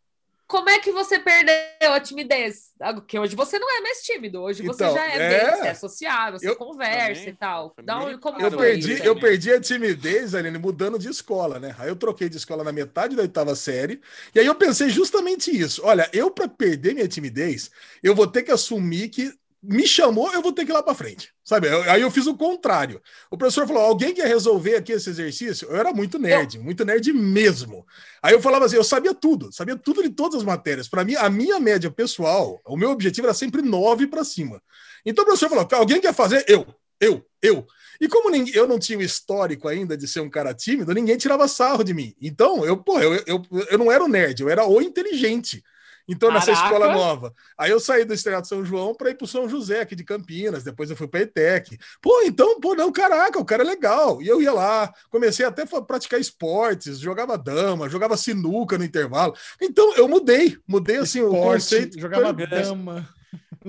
Como 0.50 0.68
é 0.68 0.80
que 0.80 0.92
você 0.92 1.20
perdeu 1.20 1.94
a 1.94 2.00
timidez? 2.00 2.72
Porque 2.96 3.20
hoje 3.20 3.36
você 3.36 3.60
não 3.60 3.70
é 3.78 3.82
mais 3.82 4.02
tímido. 4.02 4.42
Hoje 4.42 4.64
você 4.64 4.84
Então, 4.84 4.94
já 4.96 5.06
é, 5.06 5.18
é. 5.18 5.52
bem, 5.52 5.56
você 5.56 5.68
é 5.68 5.74
sociável, 5.76 6.40
você 6.40 6.50
Eu- 6.50 6.56
conversa 6.56 7.22
Também. 7.22 7.30
e 7.30 7.34
tal. 7.38 7.76
Dá 7.84 8.00
um, 8.04 8.20
como 8.20 8.42
Eu 8.42 8.42
Cara, 8.42 8.58
foi 8.58 8.66
perdi, 8.72 8.94
isso? 8.94 9.04
eu 9.04 9.20
perdi 9.20 9.52
a 9.54 9.62
timidez, 9.62 10.34
Aline, 10.34 10.58
mudando 10.58 10.98
de 10.98 11.08
escola, 11.08 11.60
né? 11.60 11.76
Aí 11.78 11.88
eu 11.90 11.96
troquei 11.96 12.30
de 12.30 12.38
escola 12.38 12.64
na 12.64 12.72
metade 12.72 13.16
da 13.16 13.22
oitava 13.22 13.56
série. 13.56 14.02
E 14.34 14.40
aí 14.40 14.46
eu 14.48 14.56
pensei 14.56 14.90
justamente 14.90 15.52
isso. 15.56 15.82
Olha, 15.86 16.10
eu, 16.14 16.32
para 16.32 16.48
perder 16.48 16.96
minha 16.96 17.08
timidez, 17.08 17.70
eu 18.02 18.16
vou 18.16 18.26
ter 18.28 18.42
que 18.44 18.52
assumir 18.52 19.10
que 19.10 19.32
me 19.62 19.86
chamou, 19.86 20.32
eu 20.34 20.42
vou 20.42 20.54
ter 20.54 20.66
que 20.66 20.72
ir 20.72 20.74
lá 20.74 20.82
para 20.82 20.94
frente. 20.96 21.30
Sabe? 21.44 21.68
Eu- 21.68 21.84
Aí 21.92 22.02
eu 22.02 22.10
fiz 22.12 22.28
o 22.28 22.36
contrário. 22.38 23.02
O 23.30 23.38
professor 23.38 23.68
falou: 23.68 23.84
alguém 23.84 24.14
quer 24.14 24.28
resolver 24.28 24.76
aqui 24.76 24.94
esse 24.94 25.10
exercício? 25.10 25.68
Eu 25.70 25.76
era 25.76 25.92
muito 25.94 26.18
nerd, 26.18 26.58
muito 26.60 26.86
nerd 26.86 27.12
mesmo. 27.14 27.86
Aí 28.22 28.34
eu 28.34 28.42
falava 28.42 28.66
assim: 28.66 28.76
eu 28.78 28.84
sabia 28.84 29.14
tudo, 29.14 29.52
sabia 29.52 29.76
tudo 29.76 30.02
de 30.02 30.10
todas 30.10 30.40
as 30.40 30.44
matérias. 30.46 30.88
Para 30.88 31.04
mim, 31.04 31.16
a 31.16 31.30
minha 31.30 31.60
média 31.60 31.92
pessoal, 31.92 32.62
o 32.66 32.78
meu 32.78 32.92
objetivo 32.92 33.28
era 33.28 33.34
sempre 33.34 33.62
nove 33.62 34.08
para 34.08 34.24
cima. 34.24 34.62
Então 35.06 35.24
o 35.24 35.26
professor 35.26 35.50
falou: 35.50 35.68
alguém 35.74 36.00
quer 36.00 36.14
fazer? 36.14 36.46
Eu, 36.48 36.66
eu, 37.00 37.26
eu. 37.42 37.66
E 38.02 38.08
como 38.08 38.30
ninguém, 38.30 38.54
eu 38.56 38.66
não 38.68 38.80
tinha 38.80 38.98
o 38.98 39.02
histórico 39.02 39.68
ainda 39.68 39.98
de 39.98 40.08
ser 40.08 40.22
um 40.22 40.30
cara 40.30 40.54
tímido, 40.54 40.94
ninguém 40.94 41.18
tirava 41.18 41.48
sarro 41.50 41.84
de 41.84 41.94
mim. 41.94 42.16
Então, 42.22 42.66
eu, 42.66 42.78
pô, 42.78 42.98
eu, 43.02 43.14
eu, 43.28 43.42
eu 43.70 43.78
não 43.78 43.92
era 43.92 44.04
o 44.04 44.08
nerd, 44.08 44.42
eu 44.42 44.50
era 44.50 44.66
o 44.66 44.82
inteligente. 44.82 45.62
Então, 46.10 46.32
nessa 46.32 46.48
Caraca. 46.54 46.66
escola 46.66 46.92
nova. 46.94 47.34
Aí 47.58 47.70
eu 47.70 47.80
saí 47.80 48.04
do 48.04 48.14
Estreado 48.14 48.48
São 48.48 48.66
João 48.66 48.96
para 48.96 49.12
ir 49.12 49.16
para 49.16 49.26
o 49.26 49.28
São 49.28 49.48
José, 49.48 49.82
aqui 49.82 49.96
de 49.96 50.04
Campinas. 50.04 50.64
Depois 50.64 50.90
eu 50.90 50.96
fui 50.98 51.08
para 51.08 51.20
a 51.20 51.24
ETEC. 51.24 51.78
Pô, 52.02 52.22
então, 52.24 52.60
pô, 52.60 52.74
não, 52.74 52.92
caraca, 52.92 53.38
o 53.40 53.46
cara 53.46 53.62
é 53.64 53.66
legal. 53.66 54.20
E 54.22 54.28
eu 54.28 54.42
ia 54.42 54.52
lá, 54.52 54.92
comecei 55.12 55.46
até 55.46 55.62
a 55.62 55.82
praticar 55.82 56.20
esportes, 56.20 57.00
jogava 57.00 57.38
dama, 57.38 57.88
jogava 57.88 58.18
sinuca 58.18 58.78
no 58.78 58.84
intervalo. 58.84 59.36
Então, 59.62 59.94
eu 59.96 60.08
mudei, 60.08 60.58
mudei 60.68 60.98
assim 60.98 61.22
o 61.22 61.28
Esporte, 61.28 61.54
conceito. 61.62 62.00
Jogava 62.00 62.30
É. 62.42 62.46
dama. 62.48 63.08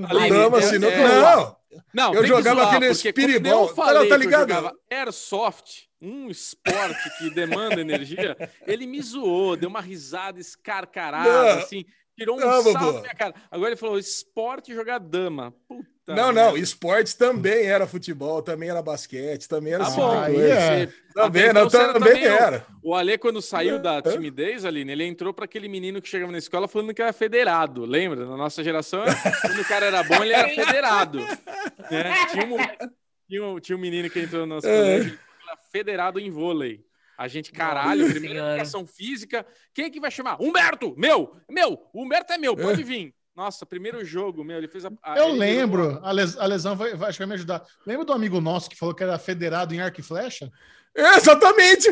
Aline, 0.08 0.30
dama, 0.30 0.62
sinuca. 0.62 0.92
é- 0.94 1.20
Não, 1.20 1.60
Não, 1.94 2.14
Eu 2.14 2.26
jogava 2.26 2.62
zoar, 2.62 2.74
aquele 2.74 2.90
espiribol. 2.90 3.68
Falei 3.74 4.08
Tá- 4.08 4.14
tá 4.14 4.18
que 4.18 4.24
ligado? 4.24 4.50
eu 4.50 4.56
jogava 4.56 4.76
Airsoft, 4.90 5.88
um 6.02 6.28
esporte 6.28 7.10
que 7.18 7.30
demanda 7.30 7.80
energia. 7.80 8.36
Ele 8.66 8.86
me 8.86 9.00
zoou, 9.00 9.56
deu 9.56 9.68
uma 9.68 9.80
risada 9.80 10.40
escarcarada, 10.40 11.28
Não. 11.54 11.58
assim, 11.62 11.84
tirou 12.20 12.36
um 12.36 12.40
Não, 12.40 12.62
Bubu. 12.62 12.92
da 12.92 13.00
minha 13.00 13.14
cara. 13.14 13.34
Agora 13.50 13.70
ele 13.70 13.76
falou 13.76 13.98
esporte 13.98 14.74
jogar 14.74 14.98
dama. 14.98 15.52
Puta 15.68 15.86
Não, 16.14 16.26
não, 16.32 16.44
merda. 16.52 16.58
esportes 16.58 17.14
também 17.14 17.66
era 17.66 17.86
futebol, 17.86 18.42
também 18.42 18.68
era 18.68 18.82
basquete, 18.82 19.48
também 19.48 19.72
era 19.74 19.84
Tá 19.84 19.90
bom, 19.90 20.18
aí 20.20 20.40
é. 20.40 20.88
Também, 21.14 21.52
não, 21.52 21.66
então 21.66 21.80
era 21.80 21.92
também 21.92 22.12
também 22.12 22.28
o- 22.28 22.32
era. 22.32 22.66
O 22.82 22.94
Ale, 22.94 23.16
quando 23.18 23.40
saiu 23.42 23.78
da 23.78 24.00
timidez, 24.02 24.64
Aline, 24.64 24.92
ele 24.92 25.04
entrou 25.04 25.32
para 25.32 25.44
aquele 25.44 25.68
menino 25.68 26.00
que 26.02 26.08
chegava 26.08 26.30
na 26.32 26.38
escola 26.38 26.66
falando 26.68 26.92
que 26.94 27.02
era 27.02 27.12
federado. 27.12 27.84
Lembra? 27.84 28.26
Na 28.26 28.36
nossa 28.36 28.62
geração, 28.64 29.02
quando 29.42 29.60
o 29.60 29.64
cara 29.64 29.86
era 29.86 30.02
bom, 30.02 30.22
ele 30.22 30.32
era 30.32 30.48
federado. 30.48 31.18
né? 31.90 32.26
Tinha, 32.30 32.46
um, 32.46 32.56
tinha, 33.28 33.44
um, 33.44 33.60
tinha 33.60 33.76
um 33.76 33.80
menino 33.80 34.08
que 34.10 34.20
entrou 34.20 34.42
no 34.46 34.54
nosso 34.54 34.66
É. 34.66 34.76
colégio, 34.76 35.08
ele 35.12 35.18
era 35.48 35.56
federado 35.72 36.18
em 36.20 36.30
vôlei. 36.30 36.84
A 37.20 37.28
gente, 37.28 37.52
caralho, 37.52 38.00
Nossa 38.00 38.12
primeira 38.12 38.34
Senhora. 38.36 38.54
educação 38.54 38.86
física. 38.86 39.46
Quem 39.74 39.84
é 39.84 39.90
que 39.90 40.00
vai 40.00 40.10
chamar? 40.10 40.38
Humberto! 40.40 40.94
Meu! 40.96 41.36
Meu! 41.50 41.78
O 41.92 42.02
Humberto 42.02 42.32
é 42.32 42.38
meu, 42.38 42.56
pode 42.56 42.82
vir. 42.82 43.14
Nossa, 43.36 43.66
primeiro 43.66 44.02
jogo, 44.06 44.42
meu, 44.42 44.56
ele 44.56 44.68
fez 44.68 44.86
a. 44.86 44.90
a- 45.02 45.18
Eu 45.18 45.28
lembro, 45.32 46.00
a, 46.02 46.12
les- 46.12 46.38
a 46.38 46.46
lesão 46.46 46.74
vai, 46.74 46.94
vai, 46.94 47.10
acho 47.10 47.18
que 47.18 47.22
vai 47.24 47.28
me 47.28 47.34
ajudar. 47.34 47.62
Lembra 47.86 48.06
do 48.06 48.14
amigo 48.14 48.40
nosso 48.40 48.70
que 48.70 48.76
falou 48.76 48.94
que 48.94 49.02
era 49.02 49.18
federado 49.18 49.74
em 49.74 49.80
arco 49.82 50.00
e 50.00 50.02
flecha? 50.02 50.50
Exatamente! 50.96 51.86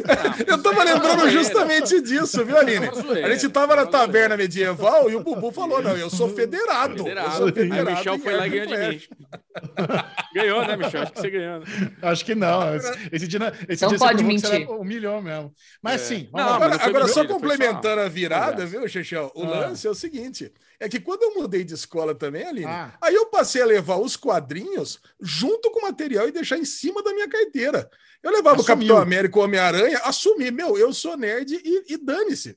Eu 0.46 0.60
tava 0.60 0.68
é 0.70 0.78
uma 0.78 0.84
lembrando 0.84 1.20
zoeira. 1.20 1.30
justamente 1.30 2.00
disso, 2.00 2.44
viu, 2.44 2.58
Aline? 2.58 2.86
É 3.20 3.24
A 3.24 3.30
gente 3.34 3.48
tava 3.48 3.74
é 3.74 3.76
na 3.76 3.86
taverna 3.86 4.36
medieval 4.36 5.08
e 5.08 5.14
o 5.14 5.20
Bubu 5.22 5.52
falou: 5.52 5.80
não, 5.80 5.96
eu 5.96 6.10
sou 6.10 6.28
federado. 6.34 6.94
Eu 6.98 7.04
Federado. 7.04 7.36
sou 7.36 7.46
Aí 7.46 7.52
federado 7.52 7.90
o 7.90 7.94
Michel 7.96 8.18
foi 8.18 8.36
lá 8.36 8.46
e 8.46 8.50
ganhou 8.50 8.66
de 8.66 8.76
mim. 8.88 9.00
Ganhou, 10.34 10.64
né, 10.66 10.76
Michel? 10.76 11.02
Acho 11.02 11.12
que 11.12 11.20
você 11.20 11.30
ganhou. 11.30 11.60
né? 11.60 11.66
Acho 12.02 12.24
que 12.24 12.34
não. 12.34 12.74
Esse, 12.76 13.08
esse 13.12 13.26
dia, 13.26 13.52
esse 13.68 13.82
Não 13.82 13.88
dia 13.90 13.98
pode 13.98 14.22
mentir. 14.24 14.52
era 14.62 14.70
humilhou 14.70 15.20
mesmo. 15.22 15.52
Mas 15.82 16.02
É. 16.02 16.04
sim, 16.04 16.28
Não, 16.32 16.44
vamos 16.44 16.50
lá. 16.52 16.58
mas 16.58 16.72
Agora, 16.74 16.88
agora 16.88 17.08
só 17.08 17.26
complementando 17.26 18.00
a 18.00 18.08
virada, 18.08 18.66
viu, 18.66 18.86
Chechel? 18.88 19.32
O 19.34 19.44
Ah. 19.44 19.60
lance 19.60 19.86
é 19.86 19.90
o 19.90 19.94
seguinte: 19.94 20.52
é 20.78 20.88
que 20.88 21.00
quando 21.00 21.22
eu 21.22 21.34
mudei 21.34 21.64
de 21.64 21.74
escola 21.74 22.14
também, 22.14 22.44
Aline, 22.46 22.66
Ah. 22.66 22.92
aí 23.00 23.14
eu 23.14 23.26
passei 23.26 23.62
a 23.62 23.66
levar 23.66 23.96
os 23.96 24.16
quadrinhos 24.16 25.00
junto 25.20 25.70
com 25.70 25.80
o 25.80 25.82
material 25.82 26.28
e 26.28 26.32
deixar 26.32 26.58
em 26.58 26.64
cima 26.64 27.02
da 27.02 27.12
minha 27.12 27.28
carteira. 27.28 27.88
Eu 28.20 28.32
levava 28.32 28.56
o 28.56 28.60
Assumiu. 28.60 28.66
Capitão 28.66 28.98
América, 28.98 29.38
o 29.38 29.42
Homem-Aranha, 29.42 29.98
assumi, 30.04 30.50
meu, 30.50 30.76
eu 30.76 30.92
sou 30.92 31.16
nerd 31.16 31.52
e, 31.64 31.94
e 31.94 31.96
dane-se. 31.96 32.56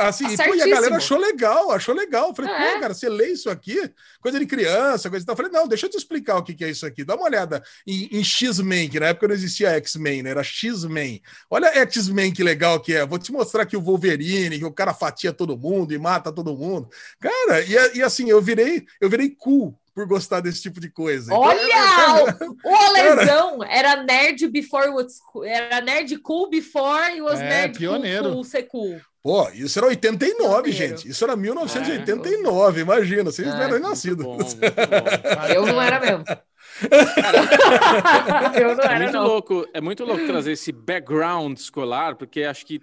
Assim, 0.00 0.26
e, 0.26 0.36
pô, 0.36 0.54
e 0.54 0.62
a 0.62 0.66
galera 0.66 0.96
achou 0.96 1.18
legal, 1.18 1.70
achou 1.72 1.94
legal. 1.94 2.28
Eu 2.28 2.34
Falei, 2.34 2.50
É. 2.50 2.74
pô, 2.74 2.80
cara, 2.80 2.94
você 2.94 3.08
lê 3.08 3.28
isso 3.32 3.50
aqui? 3.50 3.78
Coisa 4.20 4.38
de 4.38 4.46
criança, 4.46 5.10
coisa 5.10 5.22
e 5.22 5.26
tal. 5.26 5.34
Eu 5.34 5.36
Falei, 5.36 5.52
não, 5.52 5.68
deixa 5.68 5.86
eu 5.86 5.90
te 5.90 5.98
explicar 5.98 6.38
o 6.38 6.42
que, 6.42 6.54
que 6.54 6.64
é 6.64 6.70
isso 6.70 6.86
aqui. 6.86 7.04
Dá 7.04 7.16
uma 7.16 7.26
olhada 7.26 7.62
em, 7.86 8.08
em 8.12 8.24
X-Men, 8.24 8.88
que 8.88 8.98
na 8.98 9.08
época 9.08 9.28
não 9.28 9.34
existia 9.34 9.70
X-Men, 9.72 10.22
né? 10.22 10.30
Era 10.30 10.42
X-Men. 10.42 11.22
Olha 11.50 11.68
X-Men 11.68 12.32
que 12.32 12.42
legal 12.42 12.80
que 12.80 12.94
é. 12.94 13.04
Vou 13.06 13.18
te 13.18 13.30
mostrar 13.30 13.64
aqui 13.64 13.76
o 13.76 13.82
Wolverine, 13.82 14.58
que 14.58 14.64
o 14.64 14.72
cara 14.72 14.94
fatia 14.94 15.32
todo 15.34 15.56
mundo 15.58 15.92
e 15.92 15.98
mata 15.98 16.32
todo 16.32 16.56
mundo. 16.56 16.88
Cara, 17.20 17.60
e, 17.60 17.98
e 17.98 18.02
assim, 18.02 18.30
eu 18.30 18.40
virei, 18.40 18.86
eu 19.00 19.10
virei 19.10 19.28
cool 19.30 19.78
por 19.98 20.06
gostar 20.06 20.40
desse 20.40 20.62
tipo 20.62 20.78
de 20.78 20.88
coisa. 20.88 21.34
Então, 21.34 21.50
é- 21.50 21.56
Olha! 21.56 22.36
O 22.64 22.74
Alesão 22.76 23.64
era 23.64 24.02
nerd 24.04 24.46
before 24.46 24.90
was 24.90 25.18
cool. 25.18 25.44
Era 25.44 25.80
nerd 25.80 26.16
cool 26.18 26.48
before 26.48 27.16
e 27.16 27.20
was 27.20 27.40
É, 27.40 27.48
nerd 27.48 27.78
pioneiro. 27.78 28.22
cool, 28.24 28.32
cool 28.34 28.44
ser 28.44 28.62
cool. 28.64 29.00
Pô, 29.20 29.48
isso 29.50 29.76
era 29.76 29.88
89, 29.88 30.70
Pioneiro. 30.70 30.72
gente. 30.96 31.08
Isso 31.10 31.24
era 31.24 31.34
1989, 31.36 32.80
imagina. 32.80 33.24
Vocês 33.32 33.48
É, 33.48 33.50
não 33.50 33.60
eram 33.60 33.78
nascidos. 33.80 34.24
Eu 35.52 35.66
não 35.66 35.82
era 35.82 35.98
mesmo. 35.98 36.24
Eu 38.54 38.76
não 38.76 38.84
É 38.84 38.86
era, 38.86 38.98
muito 39.00 39.12
não. 39.14 39.24
louco, 39.24 39.66
é 39.74 39.80
muito 39.80 40.04
louco 40.04 40.24
trazer 40.26 40.52
esse 40.52 40.70
background 40.70 41.58
escolar, 41.58 42.14
porque 42.14 42.44
acho 42.44 42.64
que 42.64 42.80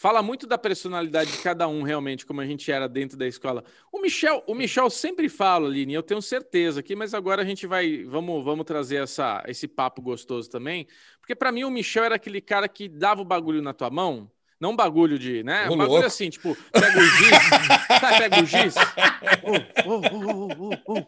fala 0.00 0.22
muito 0.22 0.46
da 0.46 0.56
personalidade 0.56 1.30
de 1.30 1.42
cada 1.42 1.68
um 1.68 1.82
realmente, 1.82 2.24
como 2.24 2.40
a 2.40 2.46
gente 2.46 2.72
era 2.72 2.88
dentro 2.88 3.18
da 3.18 3.26
escola. 3.26 3.62
O 3.92 4.00
Michel, 4.00 4.42
o 4.46 4.54
Michel 4.54 4.88
sempre 4.88 5.28
fala, 5.28 5.68
Aline, 5.68 5.92
eu 5.92 6.02
tenho 6.02 6.22
certeza 6.22 6.80
aqui, 6.80 6.96
mas 6.96 7.12
agora 7.12 7.42
a 7.42 7.44
gente 7.44 7.66
vai, 7.66 8.02
vamos, 8.04 8.42
vamos 8.42 8.64
trazer 8.64 9.02
essa, 9.02 9.44
esse 9.46 9.68
papo 9.68 10.00
gostoso 10.00 10.48
também, 10.48 10.88
porque 11.18 11.34
para 11.34 11.52
mim 11.52 11.64
o 11.64 11.70
Michel 11.70 12.04
era 12.04 12.14
aquele 12.14 12.40
cara 12.40 12.66
que 12.66 12.88
dava 12.88 13.20
o 13.20 13.26
bagulho 13.26 13.60
na 13.60 13.74
tua 13.74 13.90
mão. 13.90 14.32
Não 14.60 14.72
um 14.72 14.76
bagulho 14.76 15.18
de, 15.18 15.42
né? 15.42 15.62
Ô, 15.68 15.72
Um 15.72 15.76
bagulho 15.78 15.88
louco. 15.92 16.06
assim, 16.06 16.28
tipo, 16.28 16.54
pega 16.70 16.98
o 16.98 17.02
giz, 17.06 17.30
sabe, 18.00 18.18
pega 18.18 18.42
o 18.42 18.46
giz. 18.46 18.74
Ô, 19.86 19.94
ô, 20.92 20.98
ô, 20.98 21.02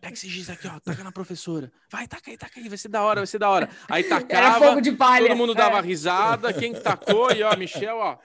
pega 0.00 0.12
esse 0.14 0.28
giz 0.28 0.50
aqui, 0.50 0.66
ó, 0.66 0.80
taca 0.80 1.04
na 1.04 1.12
professora. 1.12 1.70
Vai, 1.90 2.08
taca 2.08 2.30
aí, 2.30 2.36
taca 2.36 2.58
aí, 2.58 2.68
vai 2.68 2.76
ser 2.78 2.88
da 2.88 3.02
hora, 3.02 3.20
vai 3.20 3.26
ser 3.26 3.38
da 3.38 3.48
hora. 3.48 3.68
Aí 3.88 4.02
Era 4.10 4.20
tacava, 4.20 4.66
fogo 4.66 4.80
de 4.80 4.92
palha. 4.92 5.28
todo 5.28 5.36
mundo 5.36 5.54
dava 5.54 5.78
É. 5.78 5.80
risada, 5.82 6.52
quem 6.52 6.74
tacou, 6.74 7.30
e 7.32 7.42
ó, 7.42 7.56
Michel, 7.56 7.96
ó, 7.98 8.14
o 8.14 8.18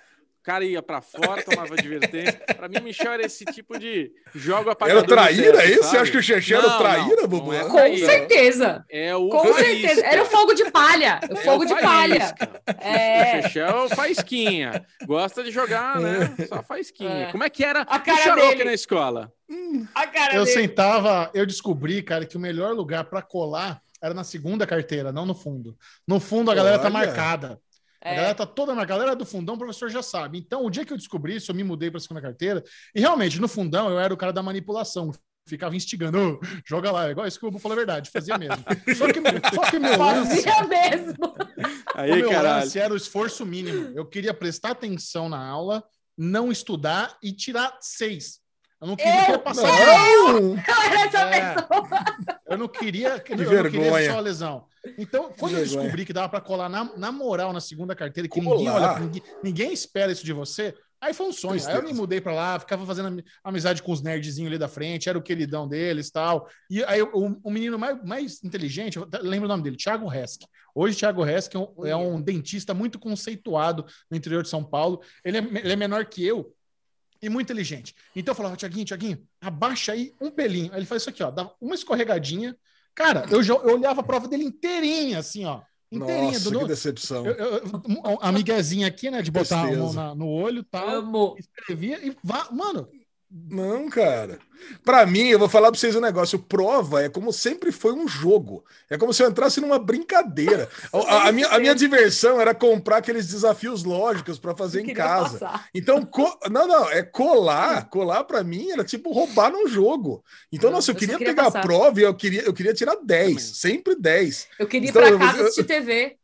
cara 0.44 0.66
ia 0.66 0.82
pra 0.82 1.02
fora, 1.02 1.42
tomava 1.44 1.74
advertência. 1.74 2.34
Pra 2.56 2.68
mim, 2.68 2.80
Michel 2.82 3.14
era 3.14 3.26
esse 3.26 3.46
tipo 3.46 3.80
de 3.80 4.12
jogo 4.36 4.70
apagador. 4.70 5.04
Era 5.04 5.08
traíra, 5.08 5.58
teto, 5.58 5.60
é 5.60 5.72
isso? 5.72 5.84
Você 5.84 5.98
acha 5.98 6.12
que 6.12 6.18
o 6.18 6.22
Xexé 6.24 6.56
era 6.56 6.78
traíra, 6.78 7.28
Bubu? 7.28 7.54
é 7.54 7.62
Com 7.64 7.72
traíra. 7.78 8.06
certeza. 8.06 8.86
É 8.90 9.16
o 9.16 9.30
Com 9.30 9.54
faísca. 9.54 9.64
certeza. 9.64 10.06
Era 10.06 10.22
o 10.22 10.26
fogo 10.26 10.54
de 10.54 10.70
palha. 10.72 11.20
O 11.30 11.34
É 11.34 11.42
fogo 11.44 11.64
o 11.64 11.66
de 11.66 11.76
palha. 11.82 12.36
É. 12.82 13.40
O 13.40 13.42
Chechel 13.44 13.90
faísquinha. 13.90 14.86
Gosta 15.06 15.44
de 15.44 15.52
jogar, 15.52 16.00
né? 16.00 16.36
Só 16.48 16.62
faísquinha. 16.62 17.28
É. 17.28 17.32
Como 17.32 17.44
é 17.44 17.50
que 17.50 17.64
era 17.64 17.82
A 17.82 17.98
o 17.98 18.02
cara 18.02 18.18
Xarope 18.22 18.50
dele. 18.50 18.64
na 18.66 18.74
escola? 18.74 19.32
A 19.96 20.08
cara 20.08 20.36
Eu 20.36 20.46
dele. 20.46 20.54
sentava, 20.60 21.32
eu 21.34 21.46
descobri, 21.46 22.02
cara, 22.04 22.26
que 22.26 22.36
o 22.36 22.40
melhor 22.40 22.74
lugar 22.74 23.06
para 23.06 23.22
colar 23.22 23.82
era 24.02 24.14
na 24.14 24.24
segunda 24.24 24.68
carteira, 24.68 25.12
não 25.14 25.26
no 25.26 25.34
fundo. 25.34 25.78
No 26.06 26.20
fundo 26.20 26.52
a 26.52 26.56
galera 26.56 26.78
tá 26.80 26.90
Olha. 26.90 27.08
Marcada. 28.04 28.10
A 28.10 28.12
É. 28.12 28.16
galera 28.16 28.36
tá 28.36 28.46
toda 28.46 28.74
marcada. 28.76 28.94
A 28.94 28.98
galera 28.98 29.16
do 29.16 29.26
fundão, 29.26 29.56
o 29.56 29.58
professor 29.58 29.90
já 29.90 30.02
sabe. 30.04 30.38
Então, 30.38 30.66
o 30.66 30.70
dia 30.70 30.86
que 30.86 30.94
eu 30.94 30.98
descobri 30.98 31.36
isso, 31.36 31.52
eu 31.52 31.56
me 31.56 31.64
mudei 31.64 31.90
para 31.90 31.98
a 31.98 32.02
segunda 32.02 32.22
carteira. 32.22 32.64
E 32.94 33.00
realmente, 33.00 33.40
no 33.40 33.48
fundão, 33.48 33.90
eu 33.90 34.00
era 34.00 34.14
o 34.14 34.18
cara 34.18 34.34
da 34.34 34.44
manipulação. 34.44 35.12
Ficava 35.46 35.76
instigando, 35.76 36.18
"Ô, 36.18 36.40
joga 36.66 36.90
lá, 36.90 37.12
igual 37.12 37.28
isso 37.28 37.38
que 37.38 37.46
o 37.46 37.50
Bubu 37.52 37.60
falou 37.62 37.74
a 37.74 37.78
verdade, 37.78 38.10
fazia 38.10 38.38
mesmo. 38.38 38.64
Só 38.96 39.08
que, 39.12 39.20
só 39.56 39.62
que 39.70 39.78
meu 39.78 39.98
lance, 39.98 40.42
Fazia 40.42 40.64
mesmo. 40.68 41.18
o 41.96 42.00
Aí, 42.00 42.16
meu 42.16 42.30
caralho. 42.30 42.64
lance 42.64 42.80
era 42.80 42.94
o 42.94 42.98
esforço 42.98 43.46
mínimo. 43.46 43.92
Eu 43.94 44.06
queria 44.06 44.34
prestar 44.34 44.72
atenção 44.72 45.28
na 45.28 45.46
aula, 45.46 45.84
não 46.18 46.50
estudar 46.50 47.18
e 47.22 47.34
tirar 47.34 47.78
seis. 47.82 48.40
Eu 48.84 48.88
não 48.88 48.96
queria, 48.98 49.32
Eu? 49.32 49.40
passar. 49.40 49.64
Não! 49.64 50.38
Eu 50.38 50.58
era 50.58 51.06
essa 51.08 51.20
É. 51.20 51.54
pessoa. 51.56 51.90
Eu 52.48 52.58
não 52.58 52.68
queria, 52.68 53.08
eu 53.10 53.14
não 53.16 53.20
queria 53.24 53.46
vergonha. 53.48 54.12
só 54.12 54.18
a 54.18 54.22
lesão. 54.22 54.66
Então, 54.98 55.32
quando 55.40 55.54
eu 55.54 55.60
vergonha. 55.60 55.82
descobri 55.82 56.06
que 56.06 56.12
dava 56.14 56.28
para 56.30 56.42
colar 56.42 56.68
na, 56.70 56.84
na 56.98 57.12
moral 57.12 57.54
na 57.54 57.62
segunda 57.62 57.96
carteira, 57.96 58.28
que 58.28 58.42
Colar. 58.42 58.58
ninguém 58.58 58.70
olha, 58.70 59.00
ninguém, 59.00 59.24
ninguém 59.42 59.74
espera 59.74 60.12
isso 60.12 60.26
de 60.26 60.34
você, 60.34 60.76
aí 61.00 61.14
foi 61.14 61.28
um 61.28 61.32
sonho. 61.32 61.66
Aí 61.66 61.76
eu 61.76 61.82
me 61.84 61.94
mudei 61.94 62.20
para 62.20 62.34
lá, 62.34 62.60
ficava 62.60 62.86
fazendo 62.86 63.08
ami- 63.08 63.24
amizade 63.44 63.82
com 63.82 63.92
os 63.94 64.02
nerdzinhos 64.02 64.50
ali 64.50 64.58
da 64.58 64.68
frente, 64.68 65.08
era 65.08 65.18
o 65.18 65.22
queridão 65.22 65.66
deles 65.68 66.12
tal. 66.12 66.50
E 66.70 66.84
aí 66.84 67.02
o, 67.02 67.40
o 67.42 67.50
menino 67.50 67.80
mais, 67.80 68.04
mais 68.04 68.44
inteligente, 68.44 68.98
eu 68.98 69.08
lembro 69.22 69.46
o 69.46 69.50
nome 69.50 69.64
dele, 69.64 69.78
Thiago 69.78 70.08
Resk. 70.08 70.42
Hoje, 70.76 70.98
Thiago 70.98 71.24
Resk 71.24 71.56
é 71.56 71.60
um, 71.60 71.86
é 71.86 71.96
um 71.96 72.20
dentista 72.22 72.74
muito 72.74 73.00
conceituado 73.00 73.86
no 74.12 74.18
interior 74.18 74.44
de 74.44 74.50
São 74.50 74.64
Paulo. 74.64 75.02
Ele 75.24 75.38
é, 75.38 75.42
ele 75.42 75.72
é 75.72 75.76
menor 75.76 76.04
que 76.06 76.26
eu, 76.26 76.52
e 77.24 77.30
muito 77.30 77.48
inteligente. 77.48 77.96
Então 78.16 78.32
eu 78.34 78.36
falava, 78.36 78.56
Tiaguinho, 78.58 78.86
Tiaguinho, 78.86 79.24
abaixa 79.42 79.94
aí 79.94 80.14
um 80.22 80.30
pelinho. 80.30 80.72
Aí 80.74 80.80
ele 80.80 80.86
faz 80.86 81.02
isso 81.04 81.10
aqui, 81.10 81.24
ó, 81.24 81.32
dá 81.32 81.50
uma 81.62 81.74
escorregadinha. 81.74 82.56
Cara, 82.94 83.26
eu, 83.32 83.42
já- 83.42 83.54
eu 83.56 83.76
olhava 83.76 84.02
a 84.02 84.04
prova 84.04 84.28
dele 84.28 84.44
inteirinha, 84.44 85.20
assim, 85.20 85.46
ó. 85.46 85.62
Inteirinha. 85.92 86.32
Nossa, 86.34 86.44
do, 86.44 86.52
que 86.58 86.62
no- 86.64 86.68
decepção. 86.68 87.26
eu, 87.26 87.34
eu, 87.34 87.64
um- 87.88 88.18
a 88.20 88.32
miguezinha 88.32 88.88
aqui, 88.88 89.10
né, 89.10 89.22
de 89.22 89.32
botar 89.32 89.62
a 89.62 89.68
mão 89.72 89.94
na- 89.94 90.16
no 90.16 90.28
olho 90.28 90.60
e 90.60 90.64
tal. 90.64 90.90
Amo. 90.90 91.36
Escrevia 91.40 92.06
e 92.06 92.16
vá, 92.24 92.50
mano, 92.52 92.88
Não, 93.36 93.90
cara. 93.90 94.38
Pra 94.86 95.06
mim, 95.08 95.28
eu 95.28 95.40
vou 95.40 95.50
falar 95.50 95.72
pra 95.72 95.80
vocês 95.80 95.96
um 95.96 96.00
negócio. 96.00 96.38
Prova 96.38 97.02
é 97.04 97.10
como 97.10 97.34
sempre 97.34 97.72
foi 97.72 97.92
um 97.92 98.08
jogo. 98.08 98.64
É 98.90 98.96
como 98.98 99.12
se 99.12 99.24
eu 99.24 99.30
entrasse 99.30 99.60
numa 99.60 99.80
brincadeira. 99.80 100.70
A, 100.94 100.98
a- 101.00 101.28
a 101.30 101.32
minha, 101.32 101.48
a 101.48 101.60
minha 101.60 101.74
diversão 101.74 102.40
era 102.40 102.54
comprar 102.54 102.98
aqueles 102.98 103.28
desafios 103.28 103.84
lógicos 103.84 104.38
pra 104.38 104.56
fazer 104.56 104.82
Eu 104.82 104.90
em 104.90 104.94
casa. 104.94 105.40
passar. 105.40 105.68
Então, 105.74 106.06
co- 106.06 106.38
não, 106.52 106.68
não, 106.68 106.90
é 106.92 107.02
colar. 107.02 107.90
Colar 107.90 108.24
pra 108.26 108.44
mim 108.44 108.70
era 108.70 108.84
tipo 108.84 109.12
roubar 109.12 109.52
num 109.52 109.68
jogo. 109.68 110.24
Então, 110.52 110.70
Não, 110.70 110.78
nossa, 110.78 110.92
eu 110.92 110.94
eu 110.94 110.96
só 110.96 111.00
queria, 111.00 111.18
queria 111.18 111.34
pegar 111.34 111.46
passar. 111.46 111.60
a 111.60 111.62
prova 111.64 112.00
e 112.00 112.04
eu 112.04 112.14
queria, 112.14 112.42
eu 112.44 112.54
queria 112.54 112.74
tirar 112.74 112.96
10, 113.04 113.28
Também. 113.30 113.40
sempre 113.40 113.96
10. 113.96 114.48
Eu 114.60 114.68
queria 114.68 114.88
ir 114.88 114.92
Então, 114.92 115.02
pra 115.02 115.12
eu- 115.12 115.18
casa 115.20 115.38
eu- 115.40 115.44
assistir 115.46 115.64
TV. 115.64 116.18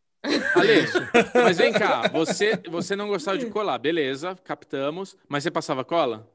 Ale, 0.53 0.85
mas 1.33 1.57
vem 1.57 1.71
cá, 1.73 2.07
você, 2.13 2.59
você 2.69 2.93
não 2.95 3.07
gostava 3.07 3.37
de 3.37 3.45
colar, 3.47 3.77
beleza, 3.79 4.37
captamos, 4.43 5.15
mas 5.29 5.43
você 5.43 5.49
passava 5.49 5.83
cola? 5.85 6.27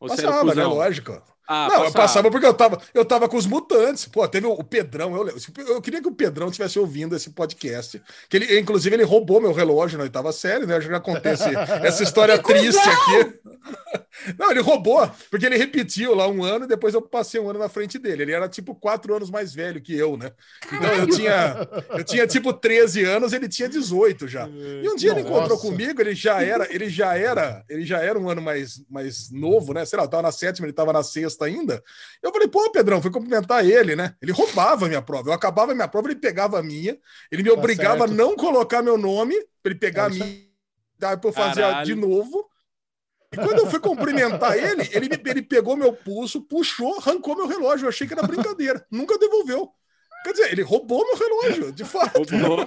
Ou 0.00 0.08
Passava, 0.08 0.54
né? 0.54 0.64
Lógico. 0.64 1.22
Ah, 1.52 1.66
não, 1.68 1.84
eu 1.86 1.92
passava 1.92 2.30
porque 2.30 2.46
eu 2.46 2.54
tava, 2.54 2.80
eu 2.94 3.04
tava 3.04 3.28
com 3.28 3.36
os 3.36 3.44
mutantes. 3.44 4.06
Pô, 4.06 4.26
teve 4.28 4.46
o, 4.46 4.52
o 4.52 4.62
Pedrão. 4.62 5.16
Eu, 5.16 5.34
eu 5.66 5.82
queria 5.82 6.00
que 6.00 6.06
o 6.06 6.14
Pedrão 6.14 6.46
estivesse 6.46 6.78
ouvindo 6.78 7.16
esse 7.16 7.30
podcast. 7.30 8.00
Que 8.28 8.36
ele, 8.36 8.60
inclusive, 8.60 8.94
ele 8.94 9.02
roubou 9.02 9.40
meu 9.40 9.52
relógio 9.52 9.98
na 9.98 10.04
oitava 10.04 10.30
série, 10.30 10.64
né? 10.64 10.76
Eu 10.76 10.80
já 10.80 11.00
contei 11.00 11.32
esse- 11.32 11.50
essa 11.84 12.04
história 12.04 12.38
triste 12.38 12.78
aqui. 12.78 13.40
Não, 14.38 14.50
ele 14.50 14.60
roubou, 14.60 15.10
porque 15.30 15.46
ele 15.46 15.56
repetiu 15.56 16.14
lá 16.14 16.28
um 16.28 16.44
ano 16.44 16.66
e 16.66 16.68
depois 16.68 16.92
eu 16.94 17.00
passei 17.00 17.40
um 17.40 17.48
ano 17.48 17.58
na 17.58 17.68
frente 17.68 17.98
dele. 17.98 18.22
Ele 18.22 18.32
era 18.32 18.48
tipo 18.48 18.74
quatro 18.74 19.14
anos 19.14 19.30
mais 19.30 19.54
velho 19.54 19.80
que 19.80 19.96
eu, 19.96 20.16
né? 20.16 20.30
Então 20.72 20.94
eu 20.94 21.06
tinha, 21.06 21.68
eu 21.90 22.04
tinha 22.04 22.26
tipo 22.26 22.52
13 22.52 23.02
anos, 23.04 23.32
ele 23.32 23.48
tinha 23.48 23.68
18 23.68 24.28
já. 24.28 24.46
E 24.48 24.88
um 24.88 24.94
dia 24.94 25.12
ele 25.12 25.22
Nossa. 25.22 25.34
encontrou 25.34 25.58
comigo, 25.58 26.00
ele 26.00 26.14
já 26.14 26.42
era, 26.42 26.72
ele 26.72 26.88
já 26.90 27.16
era, 27.16 27.64
ele 27.68 27.84
já 27.84 27.98
era 27.98 28.18
um 28.18 28.28
ano 28.28 28.42
mais, 28.42 28.82
mais 28.90 29.30
novo, 29.30 29.72
né? 29.72 29.84
Sei 29.86 29.96
lá, 29.96 30.04
eu 30.04 30.08
tava 30.08 30.22
na 30.22 30.32
sétima, 30.32 30.66
ele 30.66 30.74
tava 30.74 30.92
na 30.92 31.02
sexta 31.02 31.39
ainda. 31.46 31.82
Eu 32.22 32.32
falei, 32.32 32.48
pô, 32.48 32.70
Pedrão, 32.70 33.00
fui 33.02 33.10
cumprimentar 33.10 33.64
ele, 33.64 33.94
né? 33.96 34.14
Ele 34.20 34.32
roubava 34.32 34.86
a 34.86 34.88
minha 34.88 35.02
prova. 35.02 35.30
Eu 35.30 35.32
acabava 35.32 35.72
a 35.72 35.74
minha 35.74 35.88
prova, 35.88 36.08
ele 36.08 36.20
pegava 36.20 36.58
a 36.58 36.62
minha, 36.62 36.98
ele 37.30 37.42
me 37.42 37.48
Tá 37.50 37.54
obrigava 37.56 37.98
certo. 38.06 38.12
a 38.12 38.14
não 38.14 38.36
colocar 38.36 38.82
meu 38.82 38.96
nome, 38.98 39.34
pra 39.62 39.70
ele 39.72 39.78
pegar 39.78 40.04
É 40.04 40.06
a 40.06 40.08
minha, 40.10 40.46
daí 40.98 41.16
pra 41.16 41.28
eu 41.30 41.32
fazer 41.32 41.60
Caralho. 41.62 41.86
de 41.86 41.94
novo. 41.94 42.48
E 43.32 43.36
quando 43.36 43.58
eu 43.60 43.70
fui 43.70 43.78
cumprimentar 43.78 44.58
ele, 44.58 44.88
ele, 44.92 45.08
me- 45.08 45.30
ele 45.30 45.42
pegou 45.42 45.76
meu 45.76 45.92
pulso, 45.92 46.42
puxou, 46.42 46.98
arrancou 46.98 47.36
meu 47.36 47.46
relógio. 47.46 47.84
Eu 47.84 47.88
achei 47.88 48.06
que 48.06 48.12
era 48.12 48.26
brincadeira. 48.26 48.84
Nunca 48.90 49.16
devolveu. 49.18 49.70
Quer 50.24 50.32
dizer, 50.32 50.52
ele 50.52 50.62
roubou 50.62 51.04
meu 51.06 51.16
relógio, 51.16 51.72
de 51.72 51.84
fato. 51.84 52.18
Roubou. 52.18 52.66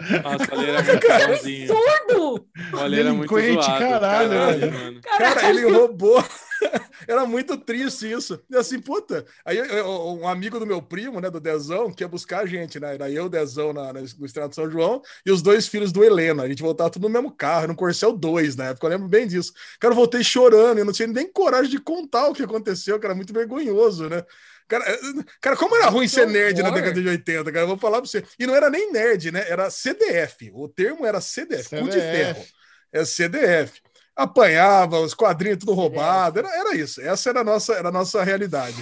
Nossa, 0.00 0.54
ele 0.54 0.70
era 0.70 0.82
muito 0.82 1.08
bonzinho. 1.08 1.72
Absurdo! 1.76 2.48
Ele 2.84 3.00
era 3.00 3.12
muito 3.12 3.34
Delinquente, 3.34 3.64
zoado, 3.66 3.78
caralho, 3.78 4.30
velho. 4.30 4.72
mano. 4.72 5.00
Cara, 5.02 5.50
ele 5.50 5.70
roubou. 5.70 6.24
Era 7.06 7.24
muito 7.24 7.56
triste 7.56 8.10
isso. 8.10 8.42
E 8.50 8.56
assim, 8.56 8.80
puta. 8.80 9.24
Aí 9.44 9.60
um 9.82 10.26
amigo 10.26 10.58
do 10.58 10.66
meu 10.66 10.82
primo, 10.82 11.20
né, 11.20 11.30
do 11.30 11.40
Dezão, 11.40 11.92
que 11.92 12.02
ia 12.02 12.08
buscar 12.08 12.40
a 12.40 12.46
gente, 12.46 12.80
né? 12.80 12.94
Era 12.94 13.10
eu, 13.10 13.26
o 13.26 13.28
Dezão, 13.28 13.72
na, 13.72 13.92
na, 13.92 14.00
no 14.00 14.26
Estado 14.26 14.50
de 14.50 14.56
São 14.56 14.70
João, 14.70 15.00
e 15.24 15.30
os 15.30 15.40
dois 15.40 15.68
filhos 15.68 15.92
do 15.92 16.02
Helena. 16.02 16.42
A 16.42 16.48
gente 16.48 16.62
voltava 16.62 16.90
tudo 16.90 17.02
no 17.02 17.08
mesmo 17.08 17.30
carro, 17.30 17.70
um 17.70 17.74
Corcel 17.74 18.12
2 18.12 18.56
na 18.56 18.66
época, 18.66 18.86
eu 18.86 18.90
lembro 18.90 19.08
bem 19.08 19.26
disso. 19.26 19.52
Cara, 19.78 19.92
eu 19.92 19.96
voltei 19.96 20.22
chorando, 20.24 20.78
eu 20.78 20.84
não 20.84 20.92
tinha 20.92 21.08
nem 21.08 21.30
coragem 21.30 21.70
de 21.70 21.78
contar 21.78 22.28
o 22.28 22.34
que 22.34 22.42
aconteceu, 22.42 22.98
que 22.98 23.06
era 23.06 23.14
muito 23.14 23.32
vergonhoso, 23.32 24.08
né? 24.08 24.24
Cara, 24.68 24.84
eh, 24.86 24.98
cara, 25.40 25.56
como 25.56 25.74
era 25.76 25.88
ruim 25.88 26.06
ser 26.06 26.26
nerd 26.26 26.62
na 26.62 26.70
década 26.70 27.00
de 27.00 27.08
80, 27.08 27.44
cara? 27.50 27.60
Eu 27.64 27.68
vou 27.68 27.78
falar 27.78 28.02
pra 28.02 28.08
você. 28.08 28.22
E 28.38 28.46
não 28.46 28.54
era 28.54 28.68
nem 28.68 28.92
nerd, 28.92 29.30
né? 29.32 29.44
Era 29.48 29.70
CDF. 29.70 30.50
O 30.52 30.68
termo 30.68 31.06
era 31.06 31.20
CDF, 31.20 31.70
cu 31.70 31.86
de 31.88 31.92
CDF. 31.92 32.12
ferro. 32.34 32.44
É 32.92 33.04
CDF. 33.04 33.80
Apanhava, 34.14 35.00
os 35.00 35.14
quadrinhos 35.14 35.58
tudo 35.58 35.72
roubado. 35.72 36.38
Era, 36.40 36.48
era 36.54 36.74
isso. 36.76 37.00
Essa 37.00 37.30
era 37.30 37.40
a 37.40 37.44
nossa, 37.44 37.72
era 37.74 37.88
a 37.88 37.92
nossa 37.92 38.22
realidade. 38.22 38.76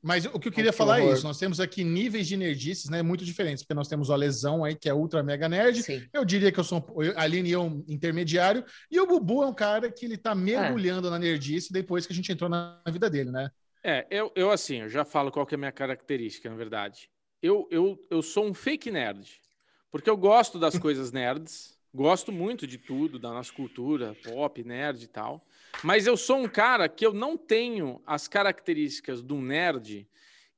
Mas 0.00 0.24
o 0.26 0.38
que 0.38 0.48
eu 0.48 0.52
queria 0.52 0.70
Que 0.70 0.76
falar 0.76 1.00
é 1.00 1.12
isso. 1.12 1.24
Nós 1.24 1.38
temos 1.38 1.58
aqui 1.60 1.82
níveis 1.84 2.26
de 2.26 2.36
nerdices, 2.36 2.88
né? 2.88 3.02
Muito 3.02 3.24
diferentes, 3.24 3.62
porque 3.64 3.74
nós 3.74 3.88
temos 3.88 4.08
o 4.08 4.12
Alesão 4.12 4.64
aí, 4.64 4.74
que 4.74 4.88
é 4.88 4.94
ultra 4.94 5.22
mega 5.22 5.48
nerd. 5.48 5.82
Sim. 5.82 6.02
Eu 6.12 6.24
diria 6.24 6.50
que 6.52 6.58
eu 6.58 6.64
sou 6.64 6.78
um, 6.96 7.02
eu- 7.02 7.18
a 7.18 7.22
Aline 7.22 7.48
e 7.48 7.52
eu 7.52 7.62
um 7.62 7.84
intermediário. 7.88 8.64
E 8.90 8.98
o 9.00 9.06
Bubu 9.06 9.42
é 9.42 9.46
um 9.46 9.54
cara 9.54 9.90
que 9.90 10.04
ele 10.06 10.16
tá 10.16 10.34
mergulhando 10.34 11.10
na 11.10 11.18
nerdice 11.18 11.72
depois 11.72 12.06
que 12.06 12.12
a 12.12 12.16
gente 12.16 12.30
entrou 12.32 12.48
na 12.48 12.80
vida 12.88 13.10
dele, 13.10 13.30
né? 13.30 13.50
É, 13.82 14.06
eu, 14.10 14.32
eu 14.34 14.50
assim, 14.50 14.82
eu 14.82 14.88
já 14.88 15.04
falo 15.04 15.30
qual 15.30 15.46
que 15.46 15.54
é 15.54 15.56
a 15.56 15.58
minha 15.58 15.72
característica, 15.72 16.48
na 16.48 16.56
verdade. 16.56 17.08
Eu, 17.42 17.68
eu, 17.70 18.04
eu 18.10 18.22
sou 18.22 18.46
um 18.46 18.54
fake 18.54 18.90
nerd. 18.90 19.40
Porque 19.90 20.10
eu 20.10 20.16
gosto 20.16 20.58
das 20.58 20.76
coisas 20.78 21.12
nerds, 21.12 21.78
gosto 21.94 22.30
muito 22.30 22.66
de 22.66 22.78
tudo, 22.78 23.18
da 23.18 23.30
nossa 23.30 23.52
cultura, 23.52 24.16
pop, 24.24 24.62
nerd 24.62 25.02
e 25.02 25.08
tal. 25.08 25.46
Mas 25.82 26.06
eu 26.06 26.16
sou 26.16 26.38
um 26.38 26.48
cara 26.48 26.88
que 26.88 27.06
eu 27.06 27.12
não 27.12 27.36
tenho 27.36 28.02
as 28.06 28.28
características 28.28 29.22
do 29.22 29.36
nerd, 29.36 30.08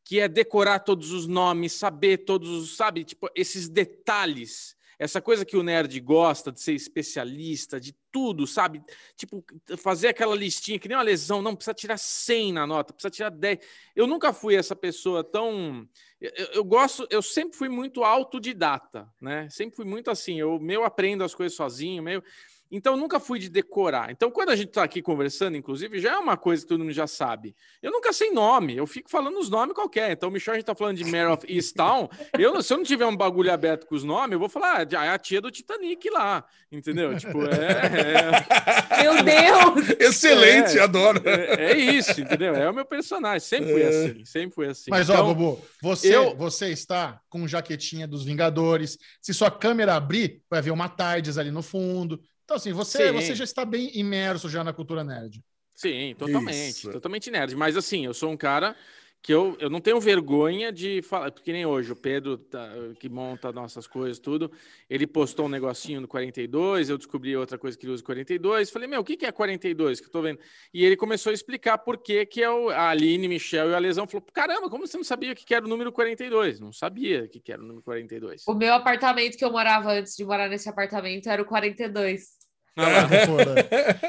que 0.04 0.18
é 0.18 0.26
decorar 0.26 0.80
todos 0.80 1.12
os 1.12 1.26
nomes, 1.26 1.72
saber 1.72 2.18
todos 2.18 2.48
os, 2.48 2.76
sabe, 2.76 3.04
tipo, 3.04 3.28
esses 3.34 3.68
detalhes. 3.68 4.76
Essa 5.00 5.18
coisa 5.18 5.46
que 5.46 5.56
o 5.56 5.62
nerd 5.62 5.98
gosta 5.98 6.52
de 6.52 6.60
ser 6.60 6.74
especialista, 6.74 7.80
de 7.80 7.96
tudo, 8.12 8.46
sabe? 8.46 8.82
Tipo, 9.16 9.42
fazer 9.78 10.08
aquela 10.08 10.36
listinha 10.36 10.78
que 10.78 10.86
nem 10.88 10.96
uma 10.96 11.02
lesão, 11.02 11.40
não 11.40 11.56
precisa 11.56 11.72
tirar 11.72 11.96
100 11.96 12.52
na 12.52 12.66
nota, 12.66 12.92
precisa 12.92 13.10
tirar 13.10 13.30
10. 13.30 13.60
Eu 13.96 14.06
nunca 14.06 14.30
fui 14.30 14.54
essa 14.56 14.76
pessoa 14.76 15.24
tão. 15.24 15.88
Eu, 16.20 16.30
eu- 16.52 16.64
gosto, 16.64 17.06
eu 17.10 17.22
sempre 17.22 17.56
fui 17.56 17.70
muito 17.70 18.04
autodidata, 18.04 19.08
né? 19.18 19.48
Sempre 19.48 19.76
fui 19.76 19.86
muito 19.86 20.10
assim, 20.10 20.38
eu 20.38 20.60
meu 20.60 20.84
aprendo 20.84 21.24
as 21.24 21.34
coisas 21.34 21.56
sozinho, 21.56 22.02
meio. 22.02 22.22
Então, 22.70 22.94
eu 22.94 22.96
nunca 22.96 23.18
fui 23.18 23.38
de 23.38 23.48
decorar. 23.48 24.10
Então, 24.10 24.30
quando 24.30 24.50
a 24.50 24.56
gente 24.56 24.68
está 24.68 24.84
aqui 24.84 25.02
conversando, 25.02 25.56
inclusive, 25.56 25.98
já 25.98 26.12
é 26.14 26.18
uma 26.18 26.36
coisa 26.36 26.62
que 26.62 26.68
todo 26.68 26.80
mundo 26.80 26.92
já 26.92 27.06
sabe. 27.06 27.54
Eu 27.82 27.90
nunca 27.90 28.12
sei 28.12 28.30
nome, 28.30 28.76
eu 28.76 28.86
fico 28.86 29.10
falando 29.10 29.38
os 29.38 29.50
nomes 29.50 29.74
qualquer. 29.74 30.12
Então, 30.12 30.28
o 30.28 30.32
Michel, 30.32 30.52
a 30.52 30.56
gente 30.56 30.62
está 30.62 30.74
falando 30.74 30.96
de 30.96 31.04
Mare 31.04 31.26
of 31.32 31.44
Easttown. 31.52 32.08
Eu, 32.38 32.54
não- 32.54 32.62
se 32.62 32.72
eu 32.72 32.76
não 32.76 32.84
tiver 32.84 33.06
um 33.06 33.16
bagulho 33.16 33.52
aberto 33.52 33.86
com 33.86 33.94
os 33.94 34.04
nomes, 34.04 34.32
eu 34.34 34.38
vou 34.38 34.48
falar, 34.48 34.86
ah, 34.96 35.04
é 35.04 35.08
a 35.08 35.18
tia 35.18 35.40
do 35.40 35.50
Titanic 35.50 36.08
lá. 36.10 36.44
Entendeu? 36.70 37.16
Tipo, 37.18 37.38
é. 37.46 39.02
Meu 39.02 39.24
Deus! 39.24 39.90
Excelente, 39.98 40.78
É. 40.78 40.82
adoro. 40.82 41.20
É, 41.28 41.72
é 41.72 41.76
isso, 41.76 42.20
entendeu? 42.20 42.54
É 42.54 42.70
o 42.70 42.74
meu 42.74 42.84
personagem. 42.84 43.40
Sempre 43.40 43.72
fui 43.72 43.82
É. 43.82 43.88
assim. 43.88 44.24
Sempre 44.24 44.54
fui 44.54 44.66
assim. 44.68 44.90
Mas, 44.90 45.10
ó, 45.10 45.14
Então, 45.14 45.34
Bubu, 45.34 45.60
você, 45.82 46.14
eu- 46.14 46.36
você 46.36 46.68
está 46.70 47.20
com 47.28 47.46
jaquetinha 47.48 48.06
dos 48.06 48.24
Vingadores. 48.24 48.98
Se 49.20 49.34
sua 49.34 49.50
câmera 49.50 49.94
abrir, 49.96 50.42
vai 50.48 50.62
ver 50.62 50.70
uma 50.70 50.88
Tardes 50.88 51.38
ali 51.38 51.50
no 51.50 51.62
fundo. 51.62 52.20
Então, 52.50 52.56
assim, 52.56 52.72
você, 52.72 53.06
Sim. 53.06 53.12
você 53.12 53.32
já 53.32 53.44
está 53.44 53.64
bem 53.64 53.96
imerso 53.96 54.48
já 54.48 54.64
na 54.64 54.72
cultura 54.72 55.04
nerd. 55.04 55.40
Sim, 55.72 56.16
totalmente. 56.18 56.78
Isso. 56.78 56.90
Totalmente 56.90 57.30
nerd. 57.30 57.54
Mas 57.54 57.76
assim, 57.76 58.04
eu 58.04 58.12
sou 58.12 58.28
um 58.28 58.36
cara 58.36 58.74
que 59.22 59.32
eu, 59.32 59.56
eu 59.60 59.70
não 59.70 59.80
tenho 59.80 60.00
vergonha 60.00 60.72
de 60.72 61.00
falar, 61.02 61.30
porque 61.30 61.52
nem 61.52 61.64
hoje, 61.64 61.92
o 61.92 61.96
Pedro, 61.96 62.38
tá- 62.38 62.72
que 62.98 63.08
monta 63.08 63.52
nossas 63.52 63.86
coisas, 63.86 64.18
tudo, 64.18 64.50
ele 64.88 65.06
postou 65.06 65.46
um 65.46 65.48
negocinho 65.48 66.00
no 66.00 66.08
42, 66.08 66.88
eu 66.88 66.98
descobri 66.98 67.36
outra 67.36 67.56
coisa 67.56 67.78
que 67.78 67.86
ele 67.86 67.92
usa 67.92 68.02
42, 68.02 68.68
falei, 68.68 68.88
meu, 68.88 69.02
o 69.02 69.04
que 69.04 69.16
que 69.16 69.26
é 69.26 69.30
42 69.30 70.00
que 70.00 70.06
eu 70.06 70.10
tô 70.10 70.20
vendo? 70.20 70.40
E 70.74 70.84
ele 70.84 70.96
começou 70.96 71.30
a 71.30 71.34
explicar 71.34 71.78
por 71.78 71.98
que 71.98 72.26
que 72.26 72.42
é 72.42 72.50
o, 72.50 72.70
a 72.70 72.88
Aline, 72.88 73.28
Michel 73.28 73.68
e 73.68 73.72
o 73.72 73.76
Alesão 73.76 74.08
falou, 74.08 74.26
caramba, 74.32 74.68
como 74.68 74.88
você 74.88 74.96
não 74.96 75.04
sabia 75.04 75.32
o 75.32 75.36
que 75.36 75.44
que 75.44 75.54
era 75.54 75.64
o 75.64 75.68
número 75.68 75.92
42? 75.92 76.58
Não 76.58 76.72
sabia 76.72 77.24
o 77.24 77.28
que 77.28 77.38
que 77.38 77.52
era 77.52 77.62
o 77.62 77.64
número 77.64 77.84
42. 77.84 78.42
O 78.48 78.54
meu 78.54 78.74
apartamento 78.74 79.36
que 79.36 79.44
eu 79.44 79.52
morava 79.52 79.92
antes 79.92 80.16
de 80.16 80.24
morar 80.24 80.48
nesse 80.48 80.68
apartamento 80.68 81.28
era 81.28 81.42
o 81.42 81.44
42. 81.44 82.39
Ah, 82.76 83.08
Foda. 83.26 83.54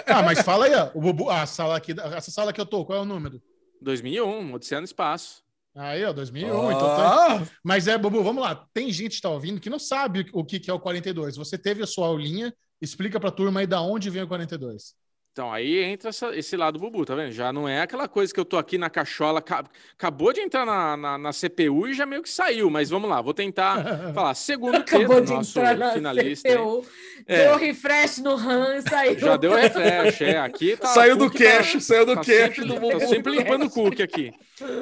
ah, 0.08 0.24
mas 0.24 0.42
fala 0.42 0.66
aí, 0.66 0.76
ó. 0.76 0.92
O 0.94 1.02
Bubu, 1.02 1.30
a 1.30 1.46
sala 1.46 1.78
aqui, 1.78 1.94
essa 2.16 2.32
sala 2.32 2.54
que 2.54 2.62
eu 2.62 2.66
tô, 2.66 2.86
qual 2.86 3.00
é 3.00 3.02
o 3.02 3.06
número? 3.06 3.42
2001, 3.82 4.54
Odisseia 4.54 4.80
no 4.82 4.86
Espaço. 4.86 5.44
Aí, 5.74 6.04
ó, 6.04 6.12
2001. 6.12 6.72
Então 6.72 6.80
tá... 6.82 7.36
Ah, 7.38 7.48
Mas 7.64 7.88
é, 7.88 7.98
Bubu, 7.98 8.24
vamos 8.24 8.44
lá. 8.44 8.68
Tem 8.74 8.92
gente 8.92 9.16
que 9.16 9.22
tá 9.22 9.30
ouvindo 9.30 9.60
que 9.60 9.70
não 9.70 9.80
sabe 9.80 10.26
o 10.34 10.44
que, 10.44 10.60
que 10.60 10.70
é 10.70 10.74
o 10.74 10.80
42. 10.80 11.38
Você 11.38 11.58
teve 11.58 11.82
a 11.82 11.88
sua 11.88 12.08
aulinha, 12.08 12.54
explica 12.82 13.20
pra 13.20 13.32
turma 13.32 13.62
aí 13.62 13.68
da 13.68 13.82
onde 13.82 14.10
vem 14.10 14.22
o 14.22 14.28
42. 14.28 14.94
Então, 15.34 15.50
aí 15.52 15.78
entra 15.82 16.10
essa- 16.10 16.36
esse 16.36 16.58
lado 16.58 16.78
bubu, 16.78 17.06
tá 17.06 17.16
vendo? 17.16 17.32
Já 17.32 17.54
não 17.54 17.66
é 17.66 17.82
aquela 17.82 18.06
coisa 18.06 18.34
que 18.34 18.40
eu 18.40 18.44
tô 18.44 18.58
aqui 18.58 18.78
na 18.78 18.90
cachola, 18.90 19.42
ca- 19.42 19.64
acabou 19.94 20.34
de 20.34 20.42
entrar 20.42 20.66
na, 20.66 20.98
na, 20.98 21.18
na 21.18 21.32
CPU 21.32 21.88
e 21.88 21.94
já 21.94 22.06
meio 22.06 22.22
que 22.22 22.30
saiu, 22.30 22.70
mas 22.70 22.90
vamos 22.90 23.10
lá, 23.10 23.22
vou 23.22 23.34
tentar 23.34 23.82
falar. 24.14 24.34
Segundo 24.34 24.76
Acabou 24.76 25.08
Pedro, 25.08 25.26
de 25.26 25.32
nosso 25.32 25.58
entrar 25.58 25.78
na 25.78 25.92
finalista, 25.94 26.50
CPU, 26.50 26.86
É. 27.26 27.46
deu 27.48 27.56
refresh 27.58 28.18
no 28.18 28.36
RAM 28.36 28.76
e 28.76 28.82
saiu. 28.82 29.18
já 29.20 29.38
deu 29.38 29.54
refresh, 29.54 30.20
é, 30.22 30.38
aqui 30.38 30.76
tá... 30.76 30.88
saiu 30.90 31.16
do 31.16 31.30
tá- 31.32 31.38
cache, 31.40 31.80
saiu 31.80 32.06
do 32.06 32.16
tá 32.16 32.22
cache 32.26 32.34
sempre, 32.38 32.66
do 32.66 32.74
tá 32.74 32.80
Bubu. 32.82 33.00
sempre 33.08 33.32
limpando 33.38 33.66
o 33.68 33.70
cookie 33.72 34.04
aqui. 34.04 34.34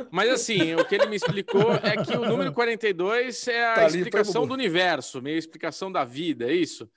Mas 0.09 0.31
assim, 0.31 0.73
o 0.73 0.83
que 0.83 0.95
ele 0.95 1.05
me 1.05 1.15
explicou 1.15 1.73
é 1.75 1.95
que 2.03 2.17
o 2.17 2.25
número 2.25 2.51
42 2.51 3.47
é 3.47 3.67
a 3.67 3.73
Tá 3.75 3.81
hein, 3.83 3.87
explicação 3.89 4.47
do 4.47 4.53
universo, 4.55 5.21
meio 5.21 5.37
explicação 5.37 5.91
da 5.91 6.03
vida, 6.03 6.49
é 6.49 6.53
isso? 6.55 6.89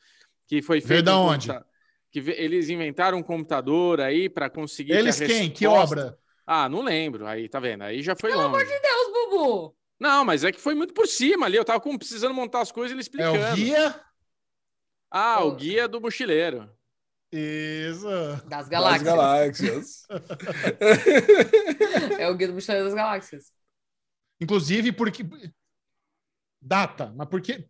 Que 0.48 0.62
foi 0.62 0.78
Veio 0.80 0.88
feito. 0.88 1.05
da 1.05 1.18
um 1.18 1.24
onde? 1.26 1.48
computa- 1.48 1.71
Que 2.12 2.18
eles 2.20 2.68
inventaram 2.68 3.18
um 3.18 3.22
computador 3.22 4.00
aí 4.00 4.28
para 4.28 4.50
conseguir. 4.50 4.92
que 4.92 4.98
Eles 4.98 5.18
quem? 5.18 5.50
Que 5.50 5.66
resposta- 5.66 6.00
obra? 6.00 6.18
Ah, 6.46 6.68
não 6.68 6.82
lembro. 6.82 7.26
Aí, 7.26 7.48
tá 7.48 7.58
vendo? 7.58 7.82
Aí 7.82 8.02
já 8.02 8.14
foi 8.14 8.30
Pelo 8.30 8.42
longe. 8.42 8.54
amor 8.54 8.64
de 8.66 8.80
Deus, 8.80 9.12
Bubu! 9.30 9.76
Não, 9.98 10.24
mas 10.24 10.44
é 10.44 10.52
que 10.52 10.60
foi 10.60 10.74
muito 10.74 10.92
por 10.92 11.06
cima 11.06 11.46
ali. 11.46 11.56
Eu 11.56 11.64
tava 11.64 11.80
com- 11.80 11.96
precisando 11.96 12.34
montar 12.34 12.60
as 12.60 12.70
coisas 12.70 12.90
e 12.90 12.94
ele 12.94 13.00
É 13.00 13.02
explicando. 13.02 13.52
o 13.52 13.54
guia? 13.54 14.00
Ah, 15.10 15.42
o 15.44 15.48
O- 15.48 15.56
guia 15.56 15.88
do 15.88 16.00
mochileiro. 16.00 16.68
Isso. 17.32 18.04
Das 18.46 18.46
Das 18.46 18.68
galáxias. 18.68 19.02
galáxias. 19.02 20.02
É 22.18 22.28
o 22.28 22.34
Guia 22.36 22.48
do 22.48 22.54
Mochileiro 22.54 22.84
das 22.86 22.94
Galáxias. 22.94 23.52
Inclusive, 24.40 24.92
porque. 24.92 25.24
Data, 26.60 27.12
mas 27.16 27.28
por 27.28 27.40
que, 27.40 27.66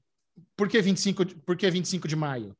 por 0.56 0.68
que, 0.68 0.80
25, 0.82 1.24
de- 1.24 1.34
por 1.36 1.56
que 1.56 1.70
25 1.70 2.06
de 2.08 2.16
maio? 2.16 2.56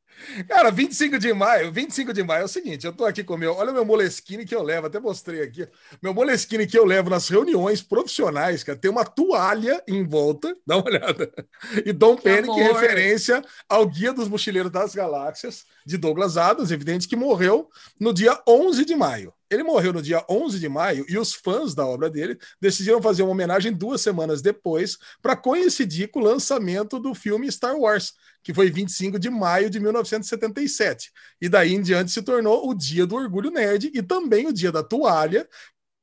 Cara, 0.49 0.71
25 0.71 1.19
de 1.19 1.33
maio, 1.33 1.73
25 1.73 2.13
de 2.13 2.23
maio 2.23 2.43
é 2.43 2.45
o 2.45 2.49
seguinte, 2.49 2.87
eu 2.87 2.93
tô 2.93 3.05
aqui 3.05 3.25
com 3.25 3.35
o 3.35 3.39
meu, 3.39 3.55
olha 3.55 3.71
o 3.71 3.75
meu 3.75 3.85
Moleskine 3.85 4.45
que 4.45 4.55
eu 4.55 4.63
levo, 4.63 4.87
até 4.87 5.01
mostrei 5.01 5.43
aqui, 5.43 5.67
meu 6.03 6.15
Moleskine 6.15 6.67
que 6.67 6.79
eu 6.79 6.85
levo 6.85 7.11
nas 7.11 7.29
reuniões 7.29 7.83
profissionais, 7.83 8.63
cara, 8.63 8.79
tem 8.79 8.91
uma 8.91 9.05
toalha 9.05 9.83
em 9.87 10.05
volta, 10.07 10.57
dá 10.67 10.77
uma 10.77 10.87
olhada, 10.87 11.33
e 11.85 11.93
Dom 11.93 12.17
Que 12.17 12.29
em 12.29 12.39
amor. 12.39 12.57
referência 12.57 13.43
ao 13.69 13.87
Guia 13.87 14.13
dos 14.13 14.29
Mochileiros 14.29 14.71
das 14.71 14.95
Galáxias, 14.95 15.65
de 15.85 15.97
Douglas 15.97 16.37
Adams, 16.37 16.71
evidente 16.71 17.09
que 17.09 17.17
morreu 17.17 17.69
no 17.99 18.15
dia 18.15 18.41
11 18.47 18.85
de 18.85 18.95
maio. 18.95 19.33
Ele 19.51 19.63
morreu 19.63 19.93
no 19.93 20.01
dia 20.01 20.25
11 20.31 20.59
de 20.59 20.69
maio 20.69 21.05
e 21.09 21.19
os 21.19 21.35
fãs 21.35 21.75
da 21.75 21.87
obra 21.87 22.09
dele 22.09 22.39
decidiram 22.59 23.03
fazer 23.03 23.23
uma 23.23 23.33
homenagem 23.33 23.71
duas 23.71 24.01
semanas 24.01 24.41
depois 24.41 24.97
para 25.21 25.37
coincidir 25.37 26.11
com 26.11 26.21
o 26.21 26.25
lançamento 26.25 26.99
do 26.99 27.15
filme 27.15 27.53
Star 27.53 27.77
Wars, 27.77 28.15
que 28.43 28.53
foi 28.55 28.71
25 28.71 29.19
de 29.19 29.31
maio 29.31 29.71
de 29.71 29.79
1977. 29.81 31.11
E 31.41 31.49
daí 31.49 31.75
em 31.75 31.83
diante 31.83 32.11
se 32.11 32.23
tornou 32.23 32.69
o 32.69 32.75
Dia 32.75 33.07
do 33.07 33.15
Orgulho 33.17 33.51
Nerd 33.51 33.91
e 33.95 34.03
também 34.03 34.47
o 34.47 34.53
Dia 34.53 34.73
da 34.73 34.83
Toalha, 34.83 35.49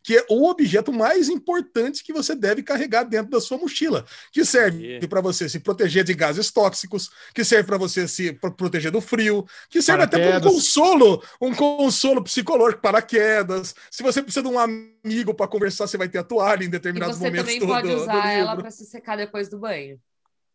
que 0.02 0.18
é 0.18 0.26
o 0.30 0.50
objeto 0.50 0.94
mais 0.94 1.28
importante 1.30 2.04
que 2.04 2.14
você 2.14 2.34
deve 2.34 2.64
carregar 2.64 3.04
dentro 3.04 3.30
da 3.30 3.40
sua 3.42 3.58
mochila, 3.58 4.06
que 4.32 4.46
serve 4.46 4.80
Yeah. 4.84 5.08
para 5.08 5.22
você 5.22 5.48
se 5.50 5.60
proteger 5.60 6.04
de 6.06 6.14
gases 6.14 6.50
tóxicos, 6.52 7.10
que 7.36 7.44
serve 7.44 7.66
para 7.66 7.78
você 7.78 8.08
se 8.08 8.32
pro- 8.34 8.52
proteger 8.56 8.92
do 8.92 9.02
frio, 9.02 9.46
que 9.70 9.82
serve 9.82 10.04
até 10.04 10.18
para 10.18 10.28
um 10.28 10.32
Paraquedas. 10.32 10.54
consolo, 10.54 11.22
um 11.42 11.54
consolo 11.54 12.24
psicológico 12.24 12.82
para 12.82 13.02
quedas. 13.02 13.76
Se 13.92 14.02
você 14.02 14.24
precisa 14.24 14.42
de 14.42 14.48
um 14.48 14.58
amigo 14.58 15.34
para 15.34 15.48
conversar, 15.50 15.86
você 15.86 15.98
vai 15.98 16.08
ter 16.10 16.20
a 16.20 16.24
toalha 16.24 16.64
em 16.64 16.68
E 16.68 16.70
determinados 16.70 17.18
você 17.18 17.26
momentos 17.26 17.46
também 17.54 17.60
do, 17.60 17.68
pode 17.68 17.88
do- 17.90 17.96
do 17.96 18.02
usar 18.02 18.32
ela 18.32 18.56
para 18.56 18.72
se 18.72 18.86
secar 18.86 19.18
depois 19.18 19.50
do 19.50 19.60
banho. 19.60 20.00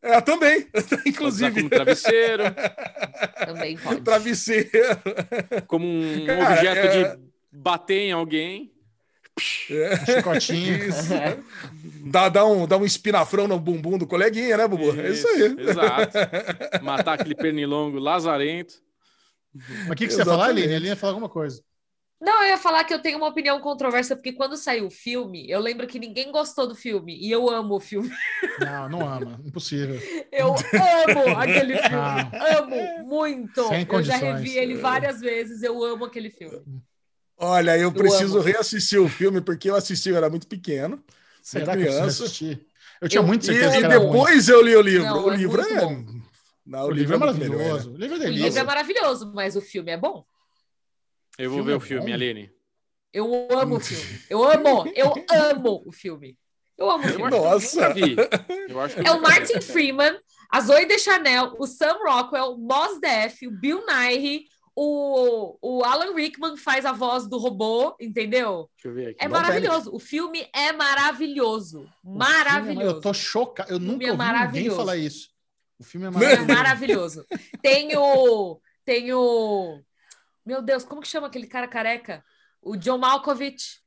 É, 0.05 0.21
também, 0.21 0.67
inclusive. 1.07 1.55
como 1.55 1.71
travesseiro, 1.71 2.43
Também 3.47 3.77
pode. 3.83 4.01
Travesseiro. 4.03 4.71
como 5.67 5.87
um 5.87 6.27
Cara, 6.27 6.53
objeto 6.53 6.79
é- 6.87 7.15
de 7.17 7.21
bater 7.51 7.99
em 8.01 8.13
alguém. 8.13 8.71
É, 9.71 9.97
Chicotinho. 10.07 10.77
isso. 10.87 11.09
Dá, 12.07 12.29
dá, 12.29 12.45
um, 12.45 12.67
dá 12.69 12.77
um 12.77 12.85
espinafrão 12.85 13.49
no 13.49 13.59
bumbum 13.59 13.99
do 13.99 14.07
coleguinha, 14.07 14.57
né, 14.57 14.69
Bubu? 14.69 14.95
É 15.01 15.11
isso 15.11 15.27
aí. 15.27 15.57
Exato. 15.59 16.19
Matar 16.85 17.15
aquele 17.15 17.35
pernilongo 17.35 17.99
lazarento. 17.99 18.75
Mas 19.55 19.91
o 19.91 19.95
que, 19.95 20.07
que 20.07 20.13
você 20.13 20.21
ia 20.21 20.25
falar. 20.25 20.47
Aline? 20.47 20.73
Ele 20.73 20.87
ia 20.89 20.97
falar 20.97 21.13
alguma 21.15 21.29
coisa. 21.29 21.63
Não, 22.25 22.43
eu 22.43 22.49
ia 22.51 22.57
falar 22.59 22.85
que 22.85 22.95
eu 22.95 23.01
tenho 23.03 23.19
uma 23.19 23.29
opinião 23.29 23.61
controversa, 23.61 24.17
porque 24.17 24.33
quando 24.33 24.57
saiu 24.57 24.87
o 24.87 24.91
filme, 24.91 25.49
eu 25.51 25.61
lembro 25.61 25.87
que 25.87 25.99
ninguém 25.99 26.33
gostou 26.33 26.67
do 26.67 26.75
filme, 26.75 27.15
e 27.17 27.31
eu 27.31 27.51
amo 27.51 27.75
o 27.75 27.81
filme. 27.81 28.11
Não, 28.61 28.89
não 28.89 29.07
ama. 29.09 29.41
Impossível. 29.45 30.01
Eu 30.33 30.49
amo 30.55 31.39
aquele 31.39 31.77
filme. 31.77 31.95
Ah. 31.97 32.31
Amo 32.59 33.05
muito. 33.07 33.69
Sem 33.69 33.87
eu 33.91 34.03
já 34.03 34.17
revi 34.17 34.57
ele 34.57 34.75
várias 34.77 35.21
vezes, 35.21 35.63
eu 35.63 35.83
amo 35.85 36.05
aquele 36.07 36.31
filme. 36.31 36.63
Olha, 37.37 37.77
eu 37.77 37.93
preciso 37.93 38.37
amo. 38.39 38.45
reassistir 38.47 39.01
o 39.01 39.09
filme 39.09 39.41
porque 39.41 39.69
eu 39.69 39.75
assisti, 39.77 40.09
eu 40.09 40.17
era 40.17 40.31
muito 40.31 40.47
pequeno. 40.47 41.03
Será 41.43 41.75
eu 41.75 41.79
preciso 41.79 41.97
criança. 41.99 42.25
assistir? 42.25 42.67
Eu 43.01 43.09
tinha 43.09 43.21
Eu- 43.21 43.27
muita 43.27 43.45
E, 43.45 43.49
certeza 43.55 43.77
e 43.77 43.79
que 43.81 43.85
era 43.85 43.99
ruim. 43.99 44.11
depois 44.13 44.49
eu 44.49 44.63
li 44.63 44.77
o 44.77 44.81
livro. 44.81 45.07
Não, 45.07 45.25
o 45.27 45.33
é 45.33 45.37
livro 45.37 45.61
muito 45.61 45.75
é. 45.75 45.81
bom. 45.81 46.05
Não, 46.65 46.87
O 46.87 46.91
livro 46.91 47.15
é 47.17 47.19
muito 47.19 47.35
melhor, 47.39 47.57
maravilhoso. 47.59 47.91
né? 47.91 47.95
O 47.97 47.99
livro 47.99 48.17
é 48.17 48.27
O 48.27 48.31
livro 48.31 48.59
é 48.59 48.63
maravilhoso, 48.63 49.33
mas 49.35 49.57
o 49.57 49.61
filme 49.61 49.91
é 49.91 49.97
bom. 49.99 50.25
Eu 51.39 51.51
vou 51.51 51.59
Filme 51.59 51.67
ver 51.67 51.73
é 51.73 51.77
o 51.77 51.81
filme, 51.81 52.07
bom. 52.07 52.15
Aline. 52.15 52.51
Eu 53.13 53.49
amo 53.51 53.77
o 53.77 53.81
filme. 53.81 54.21
Eu 54.29 54.45
amo, 54.45 54.85
eu 54.95 55.13
amo 55.31 55.83
o 55.87 55.93
filme. 55.93 56.39
Eu 56.77 56.91
amo 56.91 57.05
o 57.05 57.09
filme. 57.09 57.31
Nossa. 57.31 57.95
É 59.05 59.11
o. 59.13 59.21
Martin 59.23 59.61
Freeman, 59.61 60.19
a 60.51 60.61
Zoe 60.61 60.87
Deschanel, 60.87 61.55
o 61.59 61.67
Sam 61.67 61.97
Rockwell, 62.05 62.55
o 62.55 62.59
Mos 62.59 63.01
Def, 63.01 63.43
o 63.47 63.51
Bill 63.53 63.85
Nighy, 63.87 64.47
o, 64.77 65.57
o 65.63 65.85
Alan 65.85 66.15
Rickman 66.15 66.57
faz 66.57 66.85
a 66.85 66.93
voz 66.93 67.29
do 67.29 67.39
robô, 67.39 67.95
entendeu? 68.01 68.69
Deixa 68.77 68.89
eu 68.89 68.95
ver 68.95 69.11
aqui. 69.11 69.17
É 69.21 69.29
Não 69.29 69.37
maravilhoso. 69.41 69.95
O 69.95 70.01
filme 70.01 70.49
é 70.53 70.73
maravilhoso. 70.73 71.89
Filme 72.03 72.17
é 72.17 72.19
Maravilhoso. 72.19 72.87
Eu 72.97 73.01
tô 73.01 73.15
chocado. 73.15 73.71
Eu 73.73 73.79
filme 73.79 73.93
nunca 73.93 74.07
é 74.07 74.11
ouvi 74.13 74.47
ninguém 74.59 74.71
falar 74.71 74.97
isso. 74.97 75.31
O 75.79 75.85
filme 75.85 76.07
é 76.07 76.09
É 76.09 76.13
maravilhoso. 76.13 76.47
maravilhoso. 76.49 77.27
Tem 77.63 77.97
o. 77.97 78.61
Tem 78.85 79.13
o. 79.13 79.81
Meu 80.45 80.63
Deus, 80.63 80.85
como 80.85 81.01
que 81.01 81.09
chama 81.09 81.27
aquele 81.29 81.47
cara 81.47 81.69
careca? 81.69 82.25
O 82.63 82.77
John 82.77 82.99
Malkovich. 82.99 83.81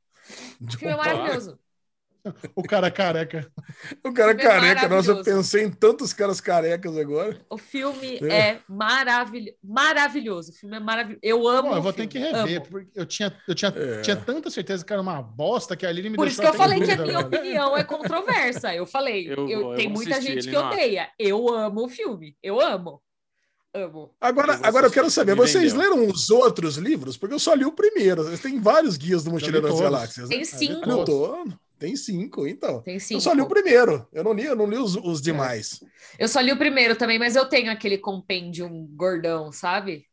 O 0.60 0.70
filme 0.76 0.94
é 0.94 0.96
maravilhoso. 0.96 1.58
O 2.54 2.62
cara 2.62 2.90
careca. 2.90 3.50
O 4.04 4.12
cara 4.12 4.34
filme 4.36 4.42
é 4.42 4.46
careca, 4.46 4.88
nossa, 4.88 5.12
eu 5.12 5.22
pensei 5.24 5.64
em 5.64 5.70
tantos 5.70 6.12
caras 6.12 6.40
carecas 6.40 6.96
agora. 6.98 7.40
O 7.48 7.56
filme 7.56 8.18
É. 8.22 8.50
é 8.50 8.62
maravilhoso. 8.68 9.56
Maravilhoso. 9.62 10.50
O 10.50 10.54
filme 10.54 10.76
é 10.76 10.80
maravilhoso. 10.80 11.20
Eu 11.22 11.48
amo. 11.48 11.68
Bom, 11.70 11.74
eu 11.76 11.78
o 11.78 11.82
vou 11.82 11.92
ter 11.92 12.06
que 12.06 12.18
rever, 12.18 12.58
Amo. 12.58 12.68
porque 12.68 12.90
eu 12.94 13.06
tinha, 13.06 13.34
eu 13.46 13.54
tinha, 13.54 13.70
É. 13.74 14.02
tinha 14.02 14.16
tanta 14.16 14.50
certeza 14.50 14.84
que 14.84 14.92
era 14.92 15.00
uma 15.00 15.22
bosta 15.22 15.76
que 15.76 15.86
a 15.86 15.88
Aline 15.88 16.10
me 16.10 16.16
Por 16.16 16.26
isso 16.26 16.40
que 16.40 16.46
eu 16.46 16.52
falei 16.54 16.80
que 16.82 16.90
a 16.90 16.96
dúvida, 16.96 17.04
minha 17.06 17.22
velho. 17.22 17.26
opinião 17.28 17.76
é 17.76 17.84
controversa. 17.84 18.74
Eu 18.74 18.84
falei, 18.84 19.32
Eu 19.32 19.48
eu, 19.48 19.60
eu 19.70 19.76
tem 19.76 19.88
muita 19.88 20.20
gente 20.20 20.48
que 20.48 20.56
acha. 20.56 20.66
odeia. 20.66 21.10
Eu 21.18 21.48
amo 21.48 21.84
o 21.86 21.88
filme. 21.88 22.36
Eu 22.42 22.60
amo. 22.60 23.02
Amo. 23.74 24.14
Agora, 24.20 24.54
Eu 24.54 24.60
agora 24.64 24.86
eu 24.86 24.90
quero 24.90 25.10
saber, 25.10 25.34
vocês 25.34 25.72
vendeu. 25.72 25.90
leram 26.00 26.08
os 26.10 26.30
outros 26.30 26.76
livros? 26.76 27.16
Porque 27.16 27.34
eu 27.34 27.38
só 27.38 27.52
li 27.54 27.64
o 27.64 27.72
primeiro. 27.72 28.36
Tem 28.38 28.58
vários 28.60 28.96
guias 28.96 29.24
do 29.24 29.30
Mochileiro 29.30 29.68
das. 29.68 29.78
Galáxias. 29.80 30.28
né? 30.28 30.36
Tem 30.36 30.44
cinco. 30.44 30.88
Eu 30.90 31.04
tô- 31.04 31.46
Tem 31.78 31.94
cinco, 31.94 32.46
então. 32.46 32.80
Tem 32.82 32.98
cinco. 32.98 33.18
Eu 33.18 33.20
só 33.20 33.32
li 33.32 33.40
o 33.42 33.46
primeiro. 33.46 34.08
Eu 34.12 34.24
não 34.24 34.32
li, 34.32 34.44
eu 34.44 34.56
não 34.56 34.66
li 34.66 34.76
os, 34.78 34.96
os 34.96 35.20
demais. 35.20 35.78
Eu 36.18 36.26
só 36.26 36.40
li 36.40 36.50
o 36.50 36.56
primeiro 36.58 36.96
também, 36.96 37.18
mas 37.18 37.36
eu 37.36 37.44
tenho 37.48 37.70
aquele 37.70 37.98
compêndium 37.98 38.86
gordão, 38.96 39.52
sabe? 39.52 40.06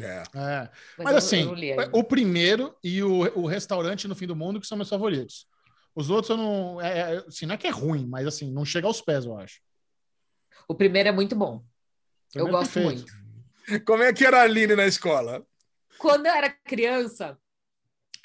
É. 0.00 0.22
É. 0.34 0.68
Mas, 0.98 1.04
Mas 1.04 1.12
eu- 1.12 1.18
assim, 1.18 1.88
o 1.92 2.02
primeiro 2.02 2.74
e 2.82 3.02
o, 3.04 3.40
o 3.40 3.46
restaurante 3.46 4.08
no 4.08 4.16
fim 4.16 4.26
do 4.26 4.34
mundo 4.34 4.58
que 4.60 4.66
são 4.66 4.76
meus 4.76 4.88
favoritos. 4.88 5.46
Os 5.94 6.08
outros 6.10 6.30
eu 6.30 6.36
não. 6.36 6.80
É, 6.80 6.98
é, 7.16 7.24
assim, 7.28 7.46
não 7.46 7.54
é 7.54 7.58
que 7.58 7.66
é 7.66 7.70
ruim, 7.70 8.06
mas 8.06 8.26
assim, 8.26 8.50
não 8.50 8.64
chega 8.64 8.86
aos 8.88 9.00
pés, 9.00 9.26
eu 9.26 9.36
acho. 9.36 9.60
O 10.66 10.74
primeiro 10.74 11.08
é 11.08 11.12
muito 11.12 11.36
bom. 11.36 11.62
Eu 12.34 12.44
Primeiro 12.44 12.58
gosto 12.58 12.74
perfeito. 12.74 13.12
muito. 13.12 13.84
Como 13.84 14.02
é 14.02 14.12
que 14.12 14.24
era 14.24 14.38
a 14.40 14.42
Aline 14.42 14.74
na 14.76 14.86
escola? 14.86 15.44
Quando 15.98 16.26
eu 16.26 16.32
era 16.32 16.50
criança, 16.50 17.38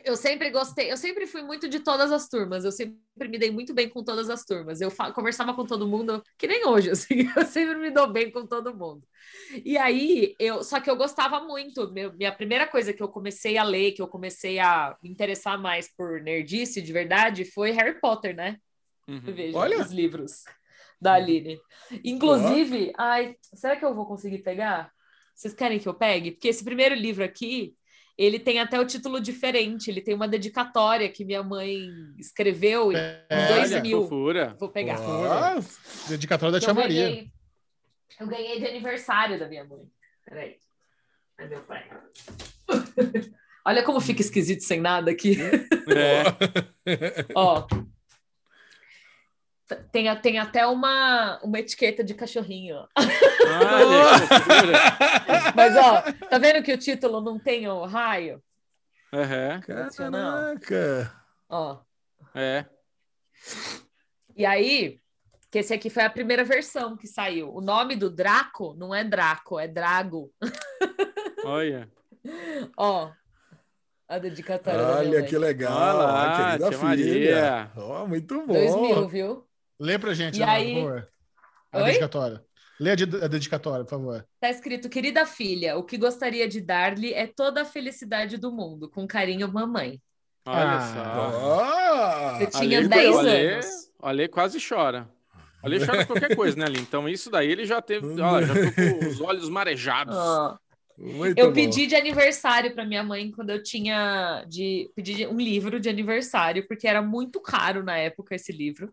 eu 0.04 0.16
sempre 0.16 0.50
gostei, 0.52 0.92
eu 0.92 0.98
sempre 0.98 1.26
fui 1.26 1.42
muito 1.42 1.68
de 1.68 1.80
todas 1.80 2.12
as 2.12 2.30
turmas, 2.30 2.64
eu 2.64 2.72
sempre 2.72 3.28
me 3.28 3.38
dei 3.38 3.50
muito 3.52 3.74
bem 3.74 3.90
com 3.90 4.04
todas 4.04 4.30
as 4.30 4.46
turmas. 4.46 4.80
Eu 4.80 4.92
conversava 5.14 5.54
com 5.54 5.66
todo 5.66 5.88
mundo, 5.88 6.24
que 6.38 6.48
nem 6.48 6.66
hoje, 6.66 6.90
assim, 6.92 7.28
eu 7.36 7.46
sempre 7.46 7.76
me 7.78 7.92
dou 7.92 8.12
bem 8.12 8.32
com 8.32 8.46
todo 8.46 8.76
mundo. 8.76 9.04
E 9.64 9.78
aí, 9.78 10.36
eu, 10.40 10.64
só 10.64 10.80
que 10.80 10.90
eu 10.90 10.96
gostava 10.96 11.42
muito. 11.42 11.92
Meu- 11.92 12.14
minha 12.14 12.32
primeira 12.32 12.68
coisa 12.68 12.94
que 12.94 13.02
eu 13.02 13.10
comecei 13.10 13.58
a 13.58 13.64
ler, 13.64 13.92
que 13.94 14.02
eu 14.02 14.08
comecei 14.08 14.60
a 14.60 14.96
me 15.02 15.10
interessar 15.10 15.60
mais 15.60 15.90
por 15.96 16.22
nerdice 16.22 16.82
de 16.82 16.94
verdade, 16.94 17.44
foi 17.46 17.72
Harry 17.72 18.00
Potter, 18.00 18.36
né? 18.36 18.58
Uhum. 19.08 19.20
Veja 19.22 19.58
Olha. 19.58 19.82
os 19.82 19.92
livros 19.92 20.44
da 21.06 21.14
Aline. 21.14 21.58
Inclusive, 22.04 22.92
ai, 22.98 23.36
será 23.54 23.76
que 23.76 23.86
eu 23.86 23.94
vou 23.96 24.06
conseguir 24.06 24.40
pegar? 24.40 24.92
Vocês 25.34 25.54
querem 25.54 25.80
que 25.80 25.88
eu 25.88 25.94
pegue? 25.94 26.32
Porque 26.32 26.48
esse 26.48 26.64
primeiro 26.64 26.96
livro 26.96 27.24
aqui, 27.24 27.76
ele 28.18 28.40
tem 28.40 28.60
até 28.60 28.80
o 28.80 28.86
título 28.86 29.20
diferente, 29.20 29.90
ele 29.90 30.02
tem 30.02 30.16
uma 30.16 30.28
dedicatória 30.28 31.10
que 31.10 31.26
minha 31.26 31.44
mãe 31.44 31.88
escreveu 32.18 32.92
em 32.92 32.96
É, 32.96 33.48
dois 33.50 33.72
olha, 33.72 33.82
mil. 33.82 34.02
Fofura. 34.04 34.56
Vou 34.60 34.70
pegar. 34.70 34.98
Ah, 35.00 35.60
Dedicatória 36.08 36.54
da 36.54 36.60
Que 36.60 36.66
Tia 36.66 36.72
eu 36.72 36.76
Maria. 36.76 37.04
ganhei, 37.10 37.32
eu 38.20 38.28
ganhei 38.28 38.60
de 38.60 38.66
aniversário 38.68 39.38
da 39.40 39.48
minha 39.48 39.64
mãe. 39.66 39.82
Peraí. 40.26 40.56
Cadê 41.38 41.56
meu 41.56 41.64
pai? 41.66 41.90
Olha 43.68 43.84
como 43.84 44.00
fica 44.00 44.22
esquisito 44.22 44.62
sem 44.62 44.80
nada 44.80 45.12
aqui. 45.12 45.38
É. 45.42 46.24
Ó. 47.36 47.68
Tem, 49.92 50.16
tem 50.22 50.38
até 50.38 50.68
uma, 50.68 51.40
uma 51.44 51.60
etiqueta 51.60 52.04
de 52.04 52.14
cachorrinho. 52.14 52.88
Ah. 52.96 53.06
Mas, 55.56 55.76
ó, 55.76 56.04
tá 56.30 56.38
vendo 56.38 56.64
que 56.64 56.72
o 56.72 56.78
título 56.78 57.20
não 57.20 57.40
tem 57.40 57.68
o 57.68 57.84
raio? 57.86 58.44
Aham. 59.12 59.62
Caraca. 59.62 61.12
Ó. 61.50 61.80
É. 62.36 62.66
E 64.36 64.46
aí, 64.46 65.00
que 65.50 65.60
esse 65.60 65.74
aqui 65.74 65.90
foi 65.90 66.04
a 66.04 66.10
primeira 66.10 66.44
versão 66.44 66.98
que 66.98 67.08
saiu. 67.08 67.52
O 67.54 67.62
nome 67.62 67.96
do 67.96 68.10
Draco 68.10 68.76
não 68.78 68.94
é 68.94 69.04
Draco, 69.04 69.58
é 69.60 69.68
Drago. 69.68 70.32
Olha. 71.44 71.90
Ó. 72.78 73.12
A 74.08 74.20
dedicatória 74.20 74.80
da 74.80 74.86
minha 74.86 74.98
Olha 74.98 75.20
mãe. 75.22 75.30
que 75.30 75.38
legal. 75.38 75.74
Olha 75.74 75.94
lá, 75.94 76.38
querida 76.38 76.72
filha. 76.72 76.84
Maria. 76.84 77.72
Ó, 77.76 78.06
muito 78.06 78.46
bom. 78.46 78.54
2000, 78.54 79.08
viu? 79.08 79.45
Lê 79.80 79.98
pra 80.00 80.14
gente, 80.14 80.40
E 80.40 80.44
Ana, 80.44 80.52
aí- 80.54 80.74
por 80.74 80.82
favor. 80.84 81.08
A 81.72 81.78
Oi? 81.80 81.84
dedicatória. 81.86 82.44
Lê 82.80 82.92
a, 82.92 82.96
de- 82.96 83.24
a 83.24 83.28
dedicatória, 83.28 83.84
por 83.86 83.90
favor. 83.92 84.26
Tá 84.40 84.50
escrito, 84.50 84.90
querida 84.90 85.26
filha, 85.26 85.78
o 85.78 85.84
que 85.84 85.98
gostaria 85.98 86.48
de 86.48 86.60
dar-lhe 86.62 87.14
é 87.14 87.26
toda 87.28 87.62
a 87.62 87.66
felicidade 87.66 88.38
do 88.38 88.52
mundo. 88.52 88.90
Com 88.90 89.08
carinho, 89.08 89.48
mamãe. 89.52 90.02
Olha 90.46 90.78
Ah. 90.78 92.38
só. 92.38 92.42
Eu 92.42 92.50
tinha 92.52 92.80
Ale- 92.80 92.88
10 92.88 93.16
Ale- 93.18 93.30
anos. 93.54 93.66
Ale 94.02 94.28
quase 94.28 94.58
chora. 94.66 95.10
Ale 95.64 95.84
chora 95.86 96.06
qualquer 96.06 96.36
coisa, 96.36 96.56
né, 96.58 96.66
Ali? 96.66 96.80
Então 96.80 97.10
isso 97.10 97.30
daí 97.32 97.50
ele 97.52 97.66
já 97.66 97.82
teve. 97.82 98.06
Olha, 98.22 98.46
já 98.46 98.54
ficou 98.54 99.00
com 99.00 99.06
os 99.08 99.22
olhos 99.22 99.50
marejados. 99.50 100.16
Ó. 100.16 100.58
muito 100.98 101.38
Eu 101.38 101.48
bom. 101.48 101.54
pedi 101.54 101.88
de 101.88 101.96
aniversário 101.96 102.74
para 102.74 102.86
minha 102.86 103.04
mãe 103.04 103.30
quando 103.32 103.50
eu 103.50 103.62
tinha 103.62 104.46
de 104.48 104.90
pedi 104.96 105.26
um 105.28 105.36
livro 105.38 105.78
de 105.80 105.90
aniversário, 105.90 106.66
porque 106.70 106.88
era 106.88 107.02
muito 107.02 107.42
caro 107.42 107.84
na 107.84 107.98
época 107.98 108.34
esse 108.36 108.52
livro. 108.54 108.90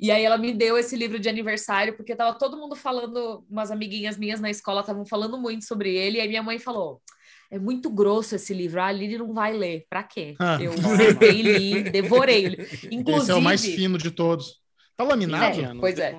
E 0.00 0.10
aí 0.12 0.22
ela 0.22 0.38
me 0.38 0.52
deu 0.52 0.78
esse 0.78 0.94
livro 0.96 1.18
de 1.18 1.28
aniversário, 1.28 1.96
porque 1.96 2.14
tava 2.14 2.38
todo 2.38 2.56
mundo 2.56 2.76
falando, 2.76 3.44
umas 3.50 3.70
amiguinhas 3.70 4.16
minhas 4.16 4.40
na 4.40 4.48
escola 4.48 4.80
estavam 4.82 5.04
falando 5.04 5.36
muito 5.36 5.64
sobre 5.64 5.94
ele, 5.96 6.18
e 6.18 6.20
aí 6.20 6.28
minha 6.28 6.42
mãe 6.42 6.56
falou: 6.58 7.02
"É 7.50 7.58
muito 7.58 7.90
grosso 7.90 8.36
esse 8.36 8.54
livro, 8.54 8.80
a 8.80 8.92
Lili 8.92 9.18
não 9.18 9.34
vai 9.34 9.52
ler. 9.52 9.86
Pra 9.90 10.04
quê?" 10.04 10.36
Ah. 10.38 10.56
Eu 10.60 10.72
sentei 10.96 11.42
li, 11.42 11.82
devorei. 11.82 12.46
o 12.46 12.48
livro. 12.50 12.66
Inclusive, 12.92 13.22
Esse 13.22 13.30
é 13.32 13.34
o 13.34 13.42
mais 13.42 13.64
fino 13.64 13.98
de 13.98 14.10
todos. 14.12 14.60
Tá 14.96 15.02
laminado? 15.04 15.60
É. 15.60 15.74
pois 15.80 15.98
é. 15.98 16.16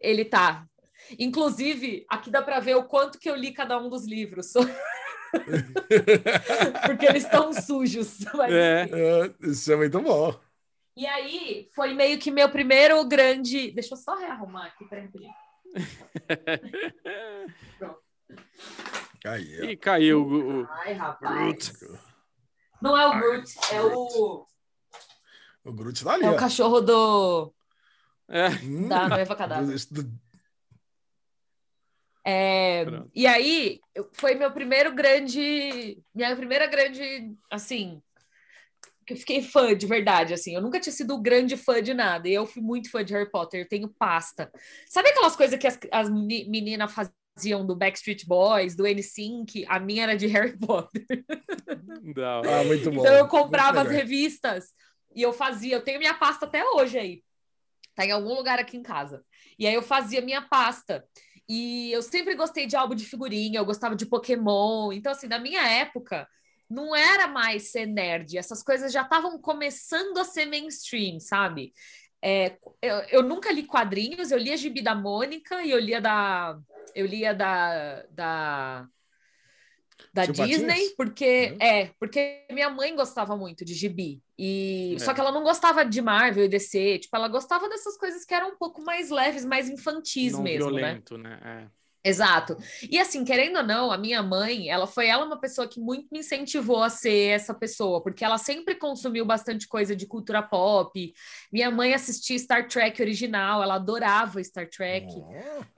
ele 0.00 0.24
tá. 0.24 0.64
Inclusive, 1.18 2.06
aqui 2.08 2.30
dá 2.30 2.40
para 2.40 2.60
ver 2.60 2.76
o 2.76 2.84
quanto 2.84 3.18
que 3.18 3.28
eu 3.28 3.36
li 3.36 3.52
cada 3.52 3.78
um 3.78 3.90
dos 3.90 4.06
livros. 4.06 4.52
Porque 6.86 7.06
eles 7.06 7.24
estão 7.24 7.52
sujos. 7.52 8.18
mas- 8.34 8.52
É. 8.52 8.88
É, 8.92 9.34
isso 9.50 9.72
é 9.72 9.76
muito 9.76 10.00
bom. 10.00 10.34
E 10.96 11.06
aí, 11.06 11.68
foi 11.74 11.92
meio 11.94 12.18
que 12.18 12.30
meu 12.30 12.48
primeiro 12.48 13.04
grande. 13.04 13.72
Deixa 13.72 13.94
eu 13.94 13.98
só 13.98 14.14
rearrumar 14.16 14.66
aqui, 14.66 14.84
peraí 14.88 15.08
pouquinho. 15.08 15.32
Aí, 19.24 19.60
ó. 19.60 19.64
E 19.64 19.76
caiu 19.76 20.22
o. 20.26 20.66
Ai, 20.70 20.92
rapaz. 20.92 21.72
Não 22.80 22.96
é 22.96 23.06
o 23.06 23.18
Groot, 23.18 23.54
é 23.72 23.80
o, 23.82 24.46
O 25.64 25.72
Groot 25.72 26.04
tá 26.04 26.12
ali, 26.12 26.24
é 26.24 26.30
o 26.30 26.36
cachorro 26.36 26.80
do, 26.80 27.54
É. 28.28 28.48
Hum, 28.62 28.88
da 28.88 29.08
noiva 29.08 29.34
cadáver. 29.34 29.76
do- 29.90 30.24
É, 32.26 32.84
Pronto. 32.86 33.10
e 33.14 33.26
aí, 33.26 33.80
foi 34.12 34.34
meu 34.34 34.50
primeiro 34.52 34.94
grande. 34.94 36.02
Minha 36.14 36.34
primeira 36.36 36.66
grande, 36.66 37.34
assim. 37.50 38.02
Que 39.06 39.12
eu 39.12 39.16
fiquei 39.16 39.42
fã 39.42 39.76
de 39.76 39.86
verdade, 39.86 40.34
assim. 40.34 40.54
Eu 40.54 40.62
nunca 40.62 40.80
tinha 40.80 40.92
sido 40.92 41.20
grande 41.20 41.56
fã 41.56 41.82
de 41.82 41.92
nada. 41.94 42.28
E 42.28 42.34
eu 42.34 42.46
fui 42.46 42.62
muito 42.62 42.90
fã 42.90 43.04
de 43.04 43.12
Harry 43.12 43.30
Potter. 43.30 43.60
Eu 43.60 43.68
tenho 43.68 43.88
pasta. 43.88 44.50
Sabe 44.88 45.08
aquelas 45.10 45.36
coisas 45.36 45.58
que 45.58 45.66
as, 45.66 45.78
as 45.92 46.10
meni- 46.10 46.48
meninas 46.48 46.92
faziam 46.92 47.66
do 47.66 47.76
Backstreet 47.76 48.26
Boys, 48.26 48.74
do 48.74 48.86
NSYNC? 48.86 49.64
A 49.68 49.78
minha 49.78 50.04
era 50.04 50.16
de 50.16 50.26
Harry 50.26 50.56
Potter. 50.58 51.04
Hora. 52.16 52.60
Ah, 52.60 52.64
muito 52.64 52.90
bom. 52.90 53.00
Então 53.00 53.14
eu 53.14 53.28
comprava 53.28 53.80
as 53.82 53.90
revistas 53.90 54.66
e 55.14 55.22
eu 55.22 55.32
fazia. 55.32 55.76
Eu 55.76 55.82
tenho 55.82 55.98
minha 55.98 56.14
pasta 56.14 56.46
até 56.46 56.64
hoje 56.64 56.98
aí. 56.98 57.22
Tá 57.94 58.04
em 58.04 58.10
algum 58.10 58.34
lugar 58.34 58.58
aqui 58.58 58.76
em 58.76 58.82
casa. 58.82 59.24
E 59.58 59.66
aí 59.66 59.74
eu 59.74 59.82
fazia 59.82 60.20
minha 60.20 60.42
pasta. 60.42 61.04
E 61.48 61.92
eu 61.92 62.02
sempre 62.02 62.34
gostei 62.34 62.66
de 62.66 62.74
álbum 62.74 62.94
de 62.94 63.04
figurinha, 63.04 63.60
eu 63.60 63.64
gostava 63.64 63.94
de 63.94 64.06
Pokémon. 64.06 64.92
Então, 64.92 65.12
assim, 65.12 65.26
na 65.26 65.38
minha 65.38 65.62
época, 65.62 66.26
não 66.68 66.94
era 66.94 67.26
mais 67.28 67.70
ser 67.70 67.86
nerd. 67.86 68.36
Essas 68.38 68.62
coisas 68.62 68.92
já 68.92 69.02
estavam 69.02 69.38
começando 69.40 70.18
a 70.18 70.24
ser 70.24 70.46
mainstream, 70.46 71.20
sabe? 71.20 71.72
É, 72.22 72.56
eu, 72.80 72.96
eu 73.10 73.22
nunca 73.22 73.52
li 73.52 73.64
quadrinhos, 73.64 74.30
eu 74.30 74.38
lia 74.38 74.56
Gibi 74.56 74.80
da 74.82 74.94
Mônica 74.94 75.62
e 75.62 75.70
eu 75.70 75.78
lia 75.78 76.00
da. 76.00 76.58
Eu 76.94 77.06
lia 77.06 77.34
da. 77.34 78.02
da 78.10 78.86
da 80.12 80.24
Disney, 80.26 80.90
porque 80.96 81.50
Uhum. 81.52 81.58
é, 81.60 81.90
porque 81.98 82.46
minha 82.50 82.70
mãe 82.70 82.94
gostava 82.94 83.36
muito 83.36 83.64
de 83.64 83.74
gibi. 83.74 84.22
E 84.38 84.94
É. 84.94 84.98
só 85.00 85.12
que 85.12 85.20
ela 85.20 85.32
não 85.32 85.42
gostava 85.42 85.84
de 85.84 86.00
Marvel 86.00 86.44
e 86.44 86.48
DC, 86.48 87.00
tipo, 87.00 87.16
ela 87.16 87.26
gostava 87.28 87.68
dessas 87.68 87.96
coisas 87.96 88.24
que 88.24 88.32
eram 88.32 88.50
um 88.50 88.56
pouco 88.56 88.80
mais 88.82 89.10
leves, 89.10 89.44
mais 89.44 89.68
infantis 89.68 90.32
Não 90.32 90.42
mesmo, 90.42 90.70
né? 90.70 90.80
violento, 90.82 91.18
né? 91.18 91.40
É. 91.44 91.83
Exato. 92.04 92.58
E 92.90 92.98
assim, 92.98 93.24
querendo 93.24 93.56
ou 93.56 93.62
não, 93.62 93.90
a 93.90 93.96
minha 93.96 94.22
mãe, 94.22 94.68
ela 94.68 94.86
foi 94.86 95.06
ela 95.06 95.24
uma 95.24 95.40
pessoa 95.40 95.66
que 95.66 95.80
muito 95.80 96.06
me 96.12 96.18
incentivou 96.18 96.82
a 96.82 96.90
ser 96.90 97.28
essa 97.28 97.54
pessoa, 97.54 98.02
porque 98.02 98.22
ela 98.22 98.36
sempre 98.36 98.74
consumiu 98.74 99.24
bastante 99.24 99.66
coisa 99.66 99.96
de 99.96 100.06
cultura 100.06 100.42
pop. 100.42 101.14
Minha 101.50 101.70
mãe 101.70 101.94
assistia 101.94 102.38
Star 102.38 102.68
Trek 102.68 103.00
original, 103.00 103.62
ela 103.62 103.76
adorava 103.76 104.42
Star 104.44 104.68
Trek. 104.68 105.06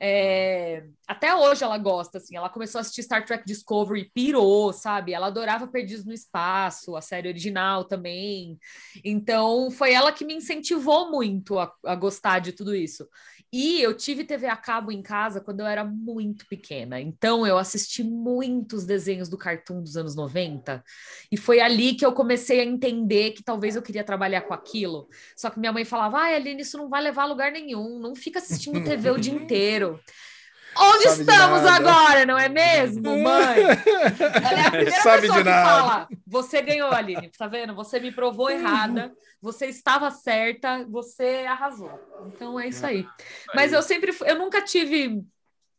É, 0.01 0.83
Até 1.07 1.33
hoje 1.33 1.63
ela 1.63 1.79
gosta, 1.79 2.19
assim. 2.19 2.37
Ela 2.37 2.49
começou 2.49 2.81
a 2.81 2.83
assistir 2.83 3.05
Star 3.05 3.25
Trek 3.25 3.45
Discovery, 3.47 4.11
pirou, 4.13 4.73
sabe? 4.73 5.13
Ela 5.13 5.29
adorava 5.29 5.69
Perdidos 5.69 6.05
no 6.05 6.13
Espaço, 6.13 6.97
a 6.97 7.01
série 7.01 7.29
original 7.29 7.85
também. 7.85 8.59
Então, 9.05 9.71
foi 9.71 9.93
ela 9.93 10.11
que 10.11 10.25
me 10.25 10.35
incentivou 10.35 11.09
muito 11.09 11.57
a, 11.57 11.73
a 11.85 11.95
gostar 11.95 12.41
de 12.41 12.51
tudo 12.51 12.75
isso. 12.75 13.07
E 13.53 13.81
eu 13.81 13.97
tive 13.97 14.25
TV 14.25 14.49
a 14.49 14.57
cabo 14.57 14.91
em 14.91 15.01
casa 15.01 15.41
quando 15.41 15.61
eu 15.61 15.67
era 15.67 15.85
muito 15.85 16.16
pequena. 16.49 17.01
Então, 17.01 17.47
eu 17.47 17.59
assisti 17.59 18.03
muitos 18.05 18.85
desenhos 18.85 19.29
do 19.29 19.37
Cartoon 19.39 19.83
dos 19.83 19.97
anos 19.97 20.15
90. 20.15 20.83
E 21.31 21.37
foi 21.37 21.61
ali 21.61 21.95
que 21.95 22.05
eu 22.05 22.13
comecei 22.13 22.61
a 22.61 22.65
entender 22.65 23.33
que 23.33 23.43
talvez 23.43 23.77
eu 23.77 23.83
queria 23.83 24.05
trabalhar 24.05 24.43
com 24.43 24.55
aquilo. 24.55 25.09
Só 25.37 25.51
que 25.51 25.59
minha 25.59 25.73
mãe 25.73 25.85
falava: 25.85 26.19
ai, 26.19 26.35
Aline, 26.37 26.63
isso 26.63 26.79
não 26.79 26.89
vai 26.89 27.03
levar 27.03 27.23
a 27.25 27.27
lugar 27.27 27.53
nenhum. 27.53 27.99
Não 27.99 28.15
fica 28.15 28.39
assistindo 28.39 28.81
TV 28.81 29.11
o 29.11 29.19
dia 29.19 29.33
inteiro. 29.35 30.01
Onde 30.79 31.05
Sabe 31.05 31.21
estamos 31.23 31.65
agora, 31.67 32.27
não 32.27 32.39
é 32.39 32.49
mesmo, 32.49 33.17
mãe? 33.19 33.57
Ela 34.43 34.61
é 34.61 34.67
a 34.67 34.71
primeira 34.71 35.03
Sabe 35.03 35.23
pessoa 35.23 35.39
de 35.39 35.45
que 35.45 35.51
nada. 35.51 35.83
fala: 35.83 36.09
você 36.27 36.61
ganhou, 36.63 36.91
Aline, 36.91 37.31
tá 37.31 37.47
vendo? 37.47 37.75
Você 37.75 37.99
me 37.99 38.13
provou 38.13 38.51
errada, 38.51 39.11
você 39.41 39.67
estava 39.67 40.11
certa, 40.11 40.85
você 40.89 41.45
arrasou. 41.49 41.91
Então 42.21 42.61
é 42.61 42.69
isso 42.69 42.85
aí. 42.87 43.05
Mas 43.55 43.73
eu 43.73 43.83
sempre, 43.83 44.13
fui- 44.13 44.31
eu 44.31 44.39
nunca 44.39 44.63
tive. 44.63 45.23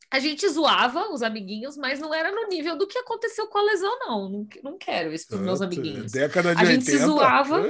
A 0.10 0.20
gente 0.20 0.47
zoava 0.47 1.12
os 1.12 1.22
amiguinhos, 1.22 1.76
mas 1.76 1.99
não 1.99 2.14
era 2.14 2.32
no 2.32 2.47
nível 2.47 2.78
do 2.78 2.88
que 2.88 2.97
aconteceu 2.97 3.45
com 3.47 3.58
a 3.58 3.62
lesão, 3.64 3.99
não. 3.99 4.30
Não, 4.30 4.47
não 4.64 4.78
quero 4.78 5.14
isso 5.14 5.28
para 5.28 5.36
os 5.38 5.43
meus 5.43 5.62
amiguinhos. 5.62 6.12
Década 6.14 6.55
de 6.55 6.62
A 6.62 6.66
gente 6.66 6.86
80. 6.86 6.91
se 6.91 7.05
zoava. 7.05 7.66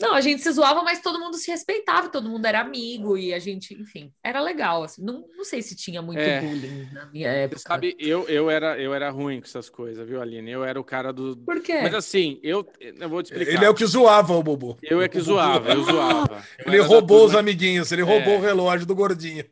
Não, 0.00 0.14
a 0.14 0.20
gente 0.20 0.42
se 0.42 0.50
zoava, 0.50 0.82
mas 0.82 1.00
todo 1.00 1.20
mundo 1.20 1.36
se 1.36 1.50
respeitava, 1.50 2.08
todo 2.08 2.28
mundo 2.28 2.44
era 2.46 2.60
amigo 2.60 3.16
e 3.16 3.32
a 3.32 3.38
gente, 3.38 3.74
enfim, 3.80 4.12
era 4.24 4.40
legal. 4.40 4.82
Assim. 4.82 5.04
Não, 5.04 5.24
não 5.36 5.44
sei 5.44 5.62
se 5.62 5.76
tinha 5.76 6.02
muito 6.02 6.18
É. 6.18 6.40
bullying 6.40 6.88
na 6.92 7.06
minha 7.06 7.28
época. 7.28 7.60
Você 7.60 7.68
sabe, 7.68 7.96
eu, 7.98 8.28
eu, 8.28 8.50
era, 8.50 8.76
eu 8.80 8.92
era 8.92 9.08
ruim 9.10 9.40
com 9.40 9.46
essas 9.46 9.70
coisas, 9.70 10.06
viu, 10.06 10.20
Aline? 10.20 10.50
Eu 10.50 10.64
era 10.64 10.80
o 10.80 10.84
cara 10.84 11.12
do. 11.12 11.36
Por 11.36 11.60
quê? 11.60 11.80
Mas 11.82 11.94
assim, 11.94 12.40
eu, 12.42 12.66
eu 12.80 13.08
vou 13.08 13.22
te 13.22 13.26
explicar. 13.32 13.52
Ele 13.52 13.64
é 13.64 13.70
o 13.70 13.74
que 13.74 13.86
zoava 13.86 14.34
o 14.34 14.42
Bubu. 14.42 14.76
Eu 14.82 15.00
é 15.00 15.08
que 15.08 15.20
zoava, 15.20 15.70
eu 15.72 15.84
zoava. 15.84 16.42
Eu 16.58 16.72
Ele 16.72 16.82
roubou 16.82 17.24
os 17.24 17.36
amiguinhos, 17.36 17.92
ele 17.92 18.02
roubou 18.02 18.34
É. 18.34 18.38
o 18.38 18.40
relógio 18.40 18.84
do 18.86 18.94
gordinho. 18.96 19.44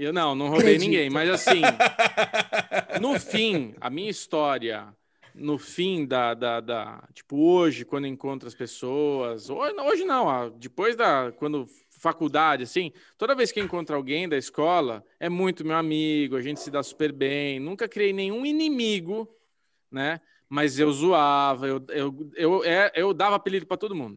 Eu 0.00 0.12
não, 0.12 0.32
não 0.32 0.46
roubei 0.46 0.76
Acredito. 0.76 0.84
ninguém, 0.88 1.10
mas 1.10 1.28
assim, 1.28 1.60
no 3.00 3.18
fim, 3.18 3.74
a 3.80 3.90
minha 3.90 4.08
história, 4.08 4.94
no 5.34 5.58
fim 5.58 6.06
da, 6.06 6.34
da, 6.34 6.60
da- 6.60 7.08
tipo, 7.12 7.36
hoje, 7.36 7.84
quando 7.84 8.04
eu 8.06 8.12
encontro 8.12 8.46
as 8.46 8.54
pessoas, 8.54 9.50
hoje, 9.50 9.74
hoje 9.74 10.04
não, 10.04 10.50
depois 10.56 10.94
da, 10.94 11.32
quando 11.32 11.66
faculdade, 11.90 12.62
assim, 12.62 12.92
toda 13.16 13.34
vez 13.34 13.50
que 13.50 13.58
eu 13.58 13.64
encontro 13.64 13.96
alguém 13.96 14.28
da 14.28 14.36
escola, 14.36 15.04
é 15.18 15.28
muito 15.28 15.64
meu 15.64 15.76
amigo, 15.76 16.36
a 16.36 16.40
gente 16.42 16.60
se 16.60 16.70
dá 16.70 16.80
super 16.80 17.10
bem, 17.10 17.58
nunca 17.58 17.88
criei 17.88 18.12
nenhum 18.12 18.46
inimigo, 18.46 19.28
né? 19.90 20.20
Mas 20.48 20.78
eu 20.78 20.92
zoava, 20.92 21.66
eu, 21.66 21.84
eu, 21.88 22.30
eu, 22.36 22.64
é- 22.64 22.92
eu 22.94 23.12
dava 23.12 23.34
apelido 23.34 23.66
para 23.66 23.76
todo 23.76 23.96
mundo. 23.96 24.16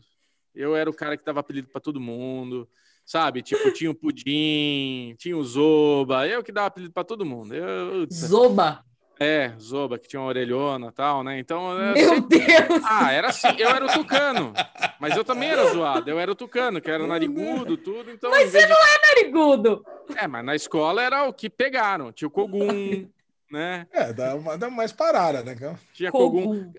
Eu 0.53 0.75
era 0.75 0.87
o 0.89 0.93
cara 0.93 1.17
que 1.17 1.25
dava 1.25 1.39
apelido 1.39 1.69
para 1.69 1.81
todo 1.81 1.99
mundo, 1.99 2.69
sabe? 3.11 3.41
Tipo, 3.41 3.71
tinha 3.73 3.91
o 3.91 3.95
Pudim, 3.95 5.13
tinha 5.17 5.35
o 5.37 5.43
Zoba, 5.43 6.25
eu 6.27 6.41
que 6.41 6.51
dava 6.51 6.67
apelido 6.67 6.93
para 6.93 7.03
todo 7.03 7.25
mundo. 7.25 7.53
Eu, 7.53 8.07
Zoba. 8.09 8.85
é, 9.19 9.51
Zoba, 9.59 9.99
que 9.99 10.07
tinha 10.07 10.21
uma 10.21 10.29
orelhona 10.29 10.87
e 10.87 10.91
tal, 10.93 11.21
né? 11.21 11.37
Então, 11.37 11.77
eu 11.77 11.93
Meu 11.93 12.07
sempre- 12.15 12.39
Deus! 12.39 12.81
ah, 12.85 13.11
era 13.11 13.27
assim, 13.27 13.49
eu 13.57 13.69
era 13.69 13.85
o 13.85 13.91
tucano, 13.91 14.53
mas 14.97 15.17
eu 15.17 15.25
também 15.25 15.49
era 15.49 15.65
zoado, 15.73 16.09
eu 16.09 16.17
era 16.17 16.31
o 16.31 16.35
tucano, 16.35 16.79
que 16.79 16.89
era 16.89 17.05
narigudo, 17.05 17.75
tudo, 17.75 18.09
então... 18.11 18.31
Mas 18.31 18.49
vez 18.51 18.65
de- 18.65 18.73
Narigudo! 19.13 19.83
É, 20.15 20.25
mas 20.25 20.45
na 20.45 20.55
escola 20.55 21.03
era 21.03 21.25
o 21.27 21.33
que 21.33 21.49
pegaram, 21.49 22.13
tinha 22.13 22.27
o 22.29 22.31
Kogum, 22.31 23.07
né? 23.51 23.87
É, 23.91 24.13
dá, 24.13 24.35
uma- 24.35 24.57
dá 24.57 24.69
mais 24.69 24.93
parada, 24.93 25.43
né? 25.43 25.53
Tinha 25.93 26.09
Kogum. 26.11 26.43
Kogum. 26.43 26.73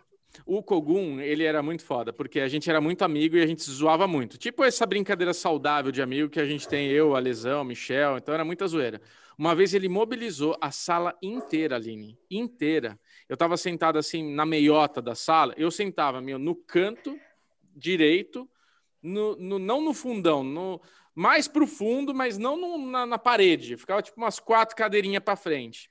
O 0.47 0.63
Kogum, 0.63 1.21
ele 1.21 1.45
era 1.45 1.63
muito 1.63 1.85
foda, 1.85 2.13
porque 2.13 2.41
a 2.41 2.49
gente 2.49 2.69
era 2.71 2.81
muito 2.81 3.03
amigo 3.03 3.37
e 3.37 3.43
a 3.43 3.47
gente 3.47 3.63
zoava 3.63 4.07
muito. 4.07 4.39
Tipo 4.39 4.65
essa 4.65 4.87
brincadeira 4.87 5.35
saudável 5.35 5.93
de 5.93 6.01
amigo 6.01 6.29
que 6.31 6.41
a 6.41 6.47
gente 6.47 6.67
tem, 6.67 6.89
eu, 6.89 7.15
a 7.15 7.19
Lesão, 7.19 7.65
Michel, 7.65 8.17
então 8.17 8.33
era 8.35 8.45
muita 8.45 8.67
zoeira. 8.67 9.01
Uma 9.37 9.55
vez 9.55 9.75
ele 9.75 9.89
mobilizou 9.89 10.57
a 10.61 10.71
sala 10.71 11.17
inteira, 11.23 11.77
Aline, 11.77 12.19
inteira. 12.31 12.99
Eu 13.29 13.37
tava 13.37 13.57
sentado 13.57 13.99
assim 13.99 14.35
na 14.35 14.45
meiota 14.47 15.01
da 15.03 15.15
sala, 15.15 15.55
eu 15.57 15.71
sentava 15.71 16.21
meu, 16.21 16.39
no 16.39 16.55
canto 16.55 17.19
direito, 17.75 18.49
no, 19.03 19.37
no- 19.37 19.59
não 19.59 19.81
no 19.81 19.93
fundão, 19.95 20.45
no, 20.45 20.81
mais 21.15 21.49
pro 21.49 21.67
fundo, 21.67 22.15
mas 22.15 22.39
não 22.39 22.57
no- 22.57 22.91
na, 22.91 23.05
na 23.07 23.19
parede. 23.19 23.77
Ficava 23.77 24.03
tipo 24.03 24.19
umas 24.21 24.39
quatro 24.39 24.77
cadeirinhas 24.77 25.23
para 25.23 25.37
frente. 25.37 25.91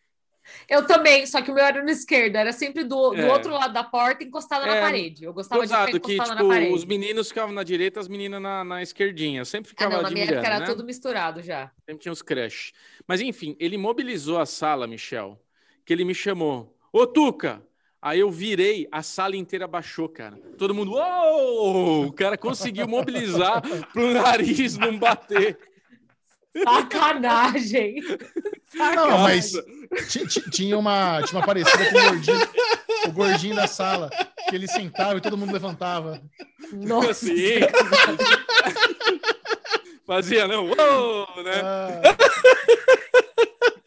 Eu 0.67 0.85
também, 0.85 1.25
só 1.25 1.41
que 1.41 1.51
o 1.51 1.53
meu 1.53 1.63
era 1.63 1.83
no 1.83 1.89
esquerdo, 1.89 2.35
era 2.35 2.51
sempre 2.51 2.83
do, 2.83 3.11
do 3.11 3.15
É. 3.21 3.31
outro 3.31 3.51
lado 3.53 3.73
da 3.73 3.83
porta, 3.83 4.23
encostada 4.23 4.65
É, 4.65 4.73
na 4.75 4.81
parede. 4.81 5.23
Eu 5.23 5.33
gostava 5.33 5.61
de 5.61 5.67
ficar 5.67 5.79
Gozado 5.85 5.99
que, 6.01 6.13
encostada 6.13 6.37
tipo, 6.39 6.47
na 6.49 6.53
parede. 6.55 6.73
os 6.73 6.85
meninos 6.85 7.27
ficavam 7.29 7.53
na 7.53 7.63
direita, 7.63 7.99
as 7.99 8.07
meninas 8.07 8.41
na, 8.41 8.63
na 8.63 8.81
esquerdinha. 8.81 9.45
Sempre 9.45 9.69
Ah, 9.69 9.69
ficava 9.69 9.95
não, 9.97 10.03
na 10.03 10.09
minha 10.11 10.25
época 10.25 10.45
era 10.47 10.59
né? 10.59 10.65
tudo 10.65 10.83
misturado 10.83 11.41
já. 11.41 11.71
Sempre 11.85 12.01
tinha 12.01 12.11
uns 12.11 12.21
crush. 12.21 12.73
Mas 13.07 13.21
enfim, 13.21 13.55
ele 13.59 13.77
mobilizou 13.77 14.39
a 14.39 14.45
sala, 14.45 14.87
Michel, 14.87 15.39
que 15.85 15.93
ele 15.93 16.03
me 16.05 16.15
chamou. 16.15 16.75
Ô, 16.91 17.05
Tuca! 17.07 17.61
Aí 18.03 18.19
eu 18.19 18.31
virei, 18.31 18.87
a 18.91 19.03
sala 19.03 19.35
inteira 19.35 19.67
baixou, 19.67 20.09
cara. 20.09 20.35
Todo 20.57 20.73
mundo, 20.73 20.93
uou! 20.93 22.07
O 22.07 22.11
cara 22.11 22.35
conseguiu 22.35 22.87
mobilizar 22.87 23.61
pro 23.93 24.11
nariz 24.11 24.75
não 24.75 24.97
bater. 24.97 25.57
Sacanagem! 26.63 27.95
Não, 28.73 29.17
mas 29.19 29.51
ti- 30.09 30.27
ti- 30.27 30.49
tinha 30.51 30.77
uma, 30.77 31.21
tinha 31.23 31.39
uma 31.39 31.45
parecida 31.45 31.89
com 31.89 31.97
o 31.97 32.01
gordinho, 32.09 32.49
o 33.07 33.11
gordinho 33.11 33.55
da 33.55 33.67
sala, 33.67 34.09
que 34.49 34.55
ele 34.55 34.67
sentava 34.67 35.17
e 35.17 35.21
todo 35.21 35.37
mundo 35.37 35.53
levantava. 35.53 36.21
Nossa, 36.73 37.11
Assim. 37.11 37.59
Fazia, 40.05 40.47
não, 40.47 40.65
uou, 40.65 41.27
né? 41.43 41.61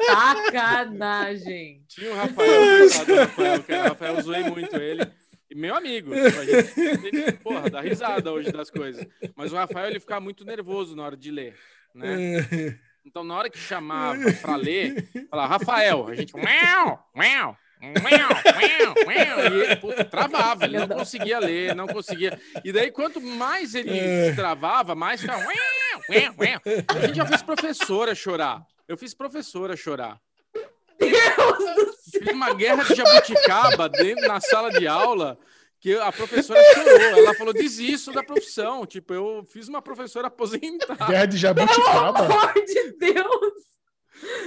Ah, 0.08 0.34
sacanagem! 0.36 1.82
Tinha 1.88 2.12
o 2.12 2.16
Rafael, 2.16 2.88
do 3.06 3.14
Rafael, 3.14 3.62
cara. 3.62 3.80
O 3.80 3.88
Rafael 3.88 4.14
eu 4.16 4.22
zoei 4.22 4.42
muito 4.44 4.76
ele. 4.76 5.06
E 5.50 5.54
meu 5.54 5.74
amigo. 5.74 6.12
Tipo, 6.14 6.40
a 6.40 6.44
gente, 6.44 7.32
porra, 7.42 7.70
dá 7.70 7.80
risada 7.80 8.32
hoje 8.32 8.50
das 8.52 8.70
coisas. 8.70 9.06
Mas 9.36 9.52
o 9.52 9.56
Rafael, 9.56 9.88
ele 9.90 10.00
ficava 10.00 10.20
muito 10.20 10.44
nervoso 10.44 10.96
na 10.96 11.04
hora 11.04 11.16
de 11.16 11.30
ler, 11.30 11.54
né? 11.94 12.78
Então, 13.06 13.22
na 13.22 13.36
hora 13.36 13.50
que 13.50 13.58
chamava 13.58 14.18
pra 14.40 14.56
ler, 14.56 15.06
falava, 15.30 15.58
Rafael, 15.58 16.08
a 16.08 16.14
gente. 16.14 16.34
Miau, 16.34 17.06
miau. 17.14 17.56
E 19.52 19.60
ele, 19.60 19.76
puta, 19.76 20.04
travava, 20.06 20.64
ele 20.64 20.78
não 20.78 20.88
conseguia 20.88 21.38
ler, 21.38 21.74
não 21.74 21.86
conseguia. 21.86 22.40
E 22.64 22.72
daí, 22.72 22.90
quanto 22.90 23.20
mais 23.20 23.74
ele 23.74 23.90
se 24.30 24.34
travava, 24.34 24.94
mais 24.94 25.20
ficava. 25.20 25.44
A 26.88 27.06
gente 27.06 27.16
já 27.16 27.26
fez 27.26 27.42
professora 27.42 28.14
chorar. 28.14 28.64
Eu 28.88 28.96
fiz 28.96 29.12
professora 29.12 29.76
chorar. 29.76 30.18
Deus 30.98 31.76
do 31.76 31.92
céu! 31.92 32.22
Fiz 32.22 32.32
uma 32.32 32.54
guerra 32.54 32.84
de 32.84 32.94
jabuticaba 32.94 33.88
dentro 33.88 34.26
na 34.26 34.40
sala 34.40 34.70
de 34.70 34.86
aula 34.86 35.38
que 35.84 35.94
a 35.98 36.10
professora 36.10 36.58
chorou. 36.72 37.18
Ela 37.18 37.34
falou: 37.34 37.52
desisto 37.52 38.10
da 38.10 38.22
profissão. 38.22 38.86
Tipo, 38.86 39.12
eu 39.12 39.44
fiz 39.52 39.68
uma 39.68 39.82
professora 39.82 40.28
aposentada. 40.28 41.04
Guerra 41.04 41.26
de 41.26 41.38
Pelo 41.38 41.40
jabuticaba. 41.40 42.20
amor 42.20 42.54
de 42.54 42.92
Deus! 42.92 43.64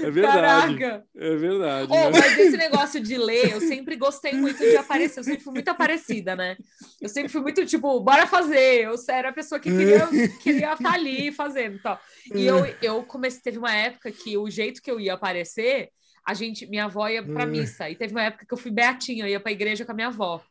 É 0.02 0.10
verdade. 0.10 0.78
Caraca! 0.80 1.06
É 1.16 1.36
verdade. 1.36 1.92
Oh, 1.92 2.10
né? 2.10 2.20
mas 2.20 2.38
esse 2.40 2.58
negócio 2.58 3.00
de 3.00 3.16
ler, 3.18 3.52
eu 3.52 3.62
sempre 3.62 3.96
gostei 3.96 4.34
muito 4.34 4.58
de 4.58 4.76
aparecer. 4.78 5.20
Eu 5.20 5.24
sempre 5.24 5.44
fui 5.44 5.54
muito 5.54 5.70
aparecida, 5.70 6.36
né? 6.36 6.58
Eu 7.00 7.08
sempre 7.08 7.32
fui 7.32 7.42
muito 7.42 7.64
tipo, 7.68 8.00
bora 8.00 8.26
fazer. 8.26 8.86
Eu 8.86 8.96
era 9.08 9.30
a 9.30 9.34
pessoa 9.34 9.60
que 9.60 9.70
queria 9.70 10.08
queria 10.42 10.74
estar 10.74 10.94
ali 10.94 11.32
fazendo 11.32 11.76
e 11.76 11.80
tal. 11.80 12.00
E 12.34 12.48
eu, 12.48 12.66
eu 12.82 13.04
comecei, 13.04 13.42
teve 13.44 13.60
uma 13.60 13.76
época 13.76 14.12
que 14.12 14.36
o 14.36 14.50
jeito 14.50 14.82
que 14.82 14.90
eu 14.90 15.00
ia 15.00 15.14
aparecer, 15.14 15.90
a 16.26 16.34
gente, 16.34 16.66
minha 16.66 16.86
avó 16.86 17.08
ia 17.08 17.22
pra 17.22 17.46
missa. 17.46 17.88
E 17.88 17.96
teve 17.96 18.12
uma 18.14 18.24
época 18.24 18.44
que 18.44 18.54
eu 18.54 18.58
fui 18.58 18.72
beatinha, 18.72 19.26
eu 19.26 19.30
ia 19.30 19.40
pra 19.40 19.52
igreja 19.52 19.86
com 19.86 19.92
a 19.92 19.96
minha 19.96 20.08
avó. 20.08 20.42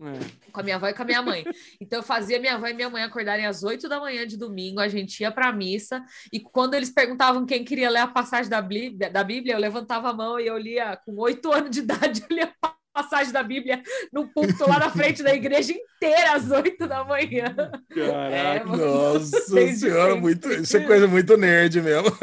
É. 0.00 0.50
Com 0.52 0.60
a 0.60 0.62
minha 0.62 0.76
avó 0.76 0.88
e 0.88 0.94
com 0.94 1.02
a 1.02 1.06
minha 1.06 1.22
mãe. 1.22 1.44
Então 1.80 2.00
eu 2.00 2.02
fazia 2.02 2.38
minha 2.38 2.54
avó 2.54 2.66
e 2.66 2.74
minha 2.74 2.90
mãe 2.90 3.02
acordarem 3.02 3.46
às 3.46 3.62
8 3.62 3.88
da 3.88 3.98
manhã 3.98 4.26
de 4.26 4.36
domingo, 4.36 4.80
a 4.80 4.88
gente 4.88 5.20
ia 5.20 5.30
pra 5.30 5.52
missa, 5.52 6.02
e 6.32 6.38
quando 6.38 6.74
eles 6.74 6.90
perguntavam 6.90 7.46
quem 7.46 7.64
queria 7.64 7.88
ler 7.88 8.00
a 8.00 8.06
passagem 8.06 8.50
da 8.50 8.60
Bíblia, 8.60 9.10
da 9.10 9.24
Bíblia 9.24 9.54
eu 9.54 9.58
levantava 9.58 10.10
a 10.10 10.12
mão 10.12 10.38
e 10.38 10.46
eu 10.46 10.58
lia, 10.58 10.96
com 11.04 11.16
8 11.16 11.52
anos 11.52 11.70
de 11.70 11.80
idade, 11.80 12.24
eu 12.28 12.36
lia 12.36 12.52
a 12.62 12.76
passagem 13.02 13.32
da 13.32 13.42
Bíblia 13.42 13.82
no 14.12 14.28
púlpito 14.28 14.68
lá 14.68 14.78
na 14.78 14.90
frente 14.90 15.22
da 15.22 15.34
igreja 15.34 15.72
inteira 15.72 16.32
às 16.32 16.50
8 16.50 16.86
da 16.86 17.04
manhã. 17.04 17.54
É, 17.94 18.60
Caraca. 18.60 18.76
Nossa 18.76 19.54
Desde 19.54 19.86
senhora, 19.86 20.16
muito, 20.16 20.50
isso 20.50 20.76
é 20.76 20.80
coisa 20.80 21.06
muito 21.06 21.36
nerd 21.36 21.80
mesmo. 21.82 22.10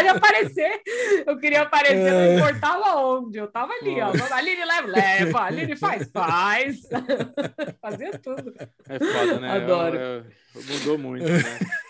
Eu 0.00 0.02
gostava 0.02 0.02
de 0.02 0.08
aparecer, 0.08 0.82
eu 1.26 1.36
queria 1.38 1.62
aparecer, 1.62 2.12
É. 2.12 2.28
não 2.28 2.38
importava 2.38 2.96
onde, 2.96 3.38
eu 3.38 3.46
tava 3.46 3.72
ali, 3.74 4.00
ó. 4.00 4.12
A 4.32 4.36
Aline 4.36 4.64
leva, 4.64 4.88
leva, 4.88 5.38
a 5.40 5.44
Aline 5.46 5.76
faz, 5.76 6.10
faz. 6.12 6.80
Fazia 7.80 8.18
tudo. 8.18 8.54
É 8.88 8.98
foda, 8.98 9.40
né? 9.40 9.50
Adoro. 9.52 9.96
É- 9.96 10.18
é- 10.18 10.24
mudou 10.72 10.98
muito, 10.98 11.24
né? 11.24 11.40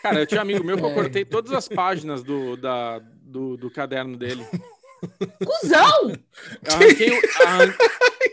Cara, 0.02 0.20
eu 0.20 0.26
tinha 0.26 0.40
um 0.40 0.42
amigo 0.42 0.64
meu 0.64 0.76
que 0.76 0.82
eu 0.84 0.90
É. 0.90 0.94
cortei 0.94 1.24
todas 1.24 1.52
as 1.52 1.68
páginas 1.68 2.22
do, 2.22 2.56
da, 2.56 2.98
do, 3.22 3.56
do 3.56 3.70
caderno 3.70 4.16
dele. 4.16 4.46
Cusão! 5.44 6.10
Eu 6.10 6.74
arranquei 6.74 7.10
o- 7.10 7.42
arran- 7.46 7.74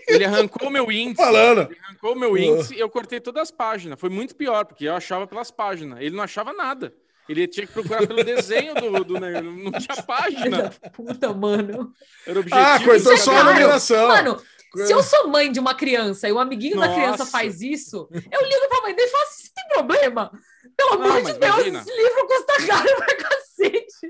Ele 0.07 0.25
arrancou 0.25 0.67
o 0.67 0.71
meu 0.71 0.91
índice. 0.91 1.15
Falando. 1.23 1.69
Ele 1.69 1.79
arrancou 1.83 2.13
o 2.13 2.19
meu 2.19 2.37
índice 2.37 2.75
e 2.75 2.79
eu 2.79 2.89
cortei 2.89 3.19
todas 3.19 3.43
as 3.43 3.51
páginas. 3.51 3.99
Foi 3.99 4.09
muito 4.09 4.35
pior, 4.35 4.65
porque 4.65 4.85
eu 4.85 4.95
achava 4.95 5.27
pelas 5.27 5.51
páginas. 5.51 5.99
Ele 5.99 6.15
não 6.15 6.23
achava 6.23 6.53
nada. 6.53 6.93
Ele 7.31 7.47
tinha 7.47 7.65
que 7.65 7.73
procurar 7.73 8.05
pelo 8.05 8.23
desenho 8.23 8.73
do, 8.75 9.03
do 9.03 9.19
né? 9.19 9.41
Não 9.41 9.71
tinha 9.71 9.95
página. 10.03 10.69
Puta, 10.93 11.33
mano. 11.33 11.93
Era 12.27 12.37
o 12.37 12.41
objetivo. 12.41 12.91
Ah, 12.91 12.97
do 12.97 13.17
só 13.17 13.37
a 13.37 13.43
numeração. 13.45 14.07
Mano, 14.07 14.41
se 14.75 14.91
eu 14.91 15.01
sou 15.03 15.27
mãe 15.27 15.51
de 15.51 15.59
uma 15.59 15.73
criança 15.73 16.27
e 16.27 16.31
o 16.31 16.39
amiguinho 16.39 16.79
da 16.79 16.87
Nossa. 16.87 16.99
criança 16.99 17.25
faz 17.25 17.61
isso, 17.61 18.07
eu 18.11 18.47
ligo 18.47 18.67
pra 18.69 18.81
mãe 18.81 18.95
dele 18.95 19.07
e 19.07 19.11
falo 19.11 19.23
assim: 19.23 19.49
tem 19.55 19.67
problema? 19.69 20.31
Pelo 20.77 20.89
Não, 20.91 21.05
amor 21.05 21.17
de 21.17 21.23
mas 21.23 21.37
Deus, 21.37 21.53
imagina. 21.55 21.79
esse 21.79 21.95
livro 21.95 22.27
custa 22.27 22.67
caro 22.67 22.95
pra 22.97 23.15
cacete. 23.15 23.50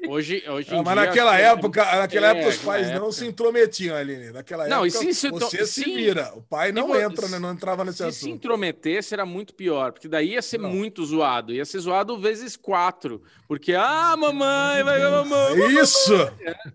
Hoje, 0.08 0.44
hoje 0.48 0.74
em 0.74 0.80
Ah, 0.80 0.84
mas 0.84 0.94
dia, 0.94 1.06
naquela 1.06 1.40
é- 1.40 1.44
época, 1.44 1.86
naquela 1.98 2.28
é, 2.28 2.30
época 2.32 2.48
os 2.50 2.56
naquela 2.58 2.74
pais 2.74 2.88
não 2.88 2.96
época. 2.96 3.12
se 3.12 3.26
intrometiam, 3.28 3.96
Aline. 3.98 4.32
Naquela 4.32 4.68
Não, 4.68 4.86
e 4.86 4.90
época 4.90 5.04
se 5.06 5.14
se- 5.14 5.30
você 5.30 5.66
se 5.66 5.84
sim. 5.84 5.96
vira. 5.96 6.32
O 6.36 6.42
pai 6.42 6.72
não 6.72 6.96
entra, 6.96 7.28
né? 7.28 7.40
não 7.40 7.52
entrava 7.52 7.84
nesse 7.84 7.98
Se 7.98 8.04
se 8.04 8.10
assunto. 8.10 8.34
intrometesse, 8.36 9.14
era 9.14 9.26
muito 9.26 9.54
pior, 9.54 9.92
porque 9.92 10.08
daí 10.08 10.34
ia 10.34 10.42
ser 10.42 10.60
Não. 10.60 10.70
muito 10.70 11.04
zoado. 11.06 11.54
Ia 11.54 11.66
ser 11.66 11.80
zoado 11.80 12.18
vezes 12.20 12.56
quatro. 12.56 13.22
Porque, 13.48 13.74
ah, 13.74 14.16
mamãe, 14.18 14.82
vai, 14.84 15.00
mamãe. 15.02 15.62
É 15.62 15.68
Isso! 15.82 16.14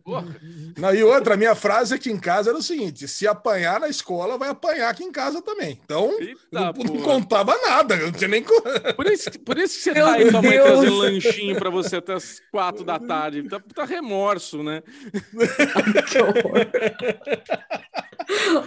Porra. 0.05 0.37
Não, 0.77 0.95
e 0.95 1.03
outra, 1.03 1.37
minha 1.37 1.55
frase 1.55 1.95
aqui 1.95 2.11
em 2.11 2.19
casa 2.19 2.51
era 2.51 2.59
o 2.59 2.63
seguinte: 2.63 3.09
se 3.09 3.27
apanhar 3.27 3.81
na 3.81 3.89
escola, 3.89 4.37
vai 4.37 4.51
apanhar 4.51 4.91
aqui 4.91 5.03
em 5.03 5.11
casa 5.11 5.41
também. 5.41 5.81
Então, 5.83 6.15
Eita, 6.21 6.39
não, 6.53 6.73
não 6.73 6.99
contava 7.03 7.57
nada, 7.63 7.97
eu 7.97 8.07
não 8.07 8.13
tinha 8.13 8.29
nem. 8.29 8.45
Por 8.95 9.07
isso, 9.07 9.31
que- 9.31 9.39
por 9.39 9.57
isso 9.57 9.77
que 9.79 9.85
você 9.85 9.93
Meu 9.93 10.05
tá 10.05 10.13
aí 10.13 10.31
mãe 10.31 10.43
trazendo 10.61 10.95
lanchinho 10.99 11.57
pra 11.57 11.71
você 11.71 11.97
até 11.97 12.13
as 12.13 12.41
quatro 12.51 12.66
da 12.85 12.99
tarde. 12.99 13.49
Tá, 13.49 13.61
tá 13.75 13.85
remorso, 13.85 14.63
né? 14.63 14.83
Que 16.11 16.19
horror. 16.19 16.67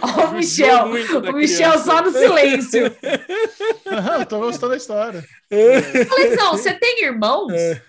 Ó, 0.02 0.26
o 0.30 0.32
Michel, 0.34 0.86
o 0.86 1.32
Michel 1.34 1.78
só 1.78 2.02
no 2.02 2.10
silêncio. 2.12 2.84
Eu 4.18 4.26
tô 4.26 4.38
gostando 4.40 4.70
da 4.72 4.76
história. 4.76 5.24
Falei, 6.08 6.36
não, 6.36 6.52
você 6.52 6.72
tem 6.74 7.04
irmãos? 7.04 7.52
É. 7.52 7.82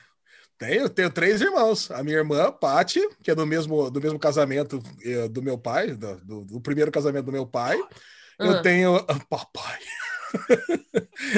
Tenho, 0.58 0.90
tenho 0.90 1.10
três 1.10 1.42
irmãos. 1.42 1.90
A 1.92 2.04
minha 2.04 2.18
irmã, 2.18 2.52
Pati, 2.52 3.02
que 3.24 3.32
é 3.32 3.36
do 3.36 3.46
mesmo, 3.48 3.90
do 3.90 4.02
mesmo 4.02 4.20
casamento 4.20 4.82
eh, 5.04 5.28
do 5.28 5.42
meu 5.42 5.58
pai, 5.58 5.92
do, 5.92 6.44
do- 6.44 6.62
primeiro 6.62 6.92
casamento 6.92 7.26
do 7.26 7.32
meu 7.32 7.48
pai. 7.48 7.78
Eu 8.38 8.52
Ah. 8.58 8.62
tenho. 8.62 8.96
ah, 8.98 9.20
Papai. 9.30 9.80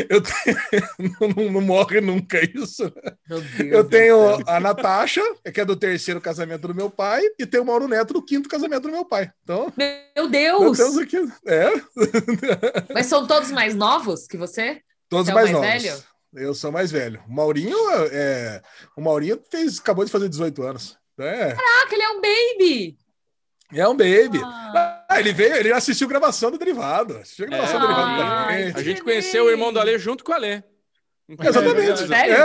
Eu 0.10 0.22
tenho. 0.22 0.58
não, 1.36 1.52
não 1.52 1.62
morre 1.62 2.02
nunca 2.02 2.40
isso. 2.44 2.92
Meu 3.28 3.42
Deus 3.42 3.72
Eu 3.72 3.84
do 3.84 3.90
tenho 3.90 4.50
a 4.50 4.60
Natasha, 4.60 5.22
que 5.54 5.62
é 5.62 5.66
do 5.66 5.76
terceiro 5.76 6.22
casamento 6.22 6.68
do 6.68 6.76
meu 6.76 6.90
pai, 6.90 7.22
e 7.40 7.46
tenho 7.46 7.64
o 7.64 7.66
Mauro 7.66 7.88
Neto 7.88 8.14
do 8.14 8.24
quinto 8.24 8.50
casamento 8.50 8.84
do 8.84 8.92
meu 8.92 9.06
pai. 9.06 9.32
Então, 9.44 9.72
Meu 9.78 10.24
nós 10.24 10.32
Deus! 10.32 10.78
temos 10.78 10.98
aqui. 10.98 11.18
É, 11.48 11.70
Mas 12.94 13.08
são 13.08 13.26
todos 13.28 13.52
mais 13.52 13.76
novos 13.76 14.28
que 14.28 14.38
você? 14.38 14.82
todos 15.10 15.30
é 15.30 15.34
mais, 15.34 15.52
mais 15.52 15.84
novos. 15.84 15.84
velho? 15.84 16.04
Eu 16.36 16.56
sou 16.56 16.72
mais 16.72 16.92
velho. 16.92 17.22
O 17.28 17.34
Maurinho, 17.34 17.78
é, 18.12 18.62
o 18.98 19.02
Maurinho 19.02 19.40
fez, 19.52 19.80
acabou 19.80 20.04
de 20.04 20.12
fazer 20.12 20.28
18 20.30 20.64
anos. 20.64 20.98
É, 21.20 21.56
que 21.88 21.96
ele 21.96 22.04
é 22.04 22.10
um 22.10 22.22
baby! 22.22 22.98
é 23.72 23.88
um 23.88 23.96
baby. 23.96 24.42
Ah. 24.44 24.93
Ah, 25.14 25.20
ele 25.20 25.34
veio, 25.34 25.56
ele 25.56 25.72
assistiu 25.72 26.08
gravação 26.08 26.52
do 26.52 26.58
Derivado. 26.58 27.18
Assistiu 27.18 27.46
a 27.46 27.50
gravação 27.50 27.78
É, 27.78 27.80
do 27.80 27.88
Derivado 27.88 28.22
ai, 28.22 28.64
a 28.76 28.84
gente. 28.84 28.98
Que 28.98 29.02
conheceu 29.04 29.46
o 29.46 29.50
irmão 29.50 29.72
do. 29.72 29.80
Ale 29.80 29.98
junto 29.98 30.24
com 30.24 30.32
o 30.32 30.36
Ale. 30.36 30.64
Exatamente. 31.40 32.08
Sério? 32.08 32.36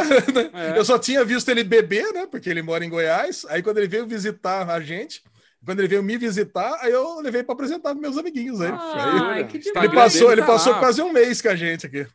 É. 0.54 0.74
É. 0.74 0.78
Eu 0.78 0.84
só 0.84 0.98
tinha 0.98 1.24
visto 1.24 1.48
ele 1.50 1.64
beber, 1.64 2.12
né? 2.12 2.26
Porque 2.30 2.48
ele 2.48 2.62
mora 2.62 2.84
em 2.84 2.88
Goiás. 2.88 3.44
Aí 3.48 3.62
quando 3.62 3.78
ele 3.78 3.88
veio 3.88 4.06
visitar 4.06 4.68
a 4.70 4.80
gente, 4.80 5.22
quando 5.64 5.80
ele 5.80 5.88
veio 5.88 6.02
me 6.02 6.16
visitar, 6.16 6.78
aí 6.80 6.92
eu 6.92 7.20
levei 7.20 7.42
para 7.42 7.54
apresentar 7.54 7.90
para 7.92 8.00
meus 8.00 8.16
amiguinhos 8.16 8.60
aí. 8.60 8.70
Ai, 8.72 9.46
que 9.46 9.58
Instagram 9.58 9.82
ele 9.84 9.94
passou, 9.94 10.32
ele 10.32 10.40
tá 10.42 10.46
passou 10.46 10.72
lá. 10.72 10.78
quase 10.78 11.02
um 11.02 11.12
mês 11.12 11.42
com 11.42 11.48
a 11.48 11.56
gente 11.56 11.86
aqui. 11.86 12.06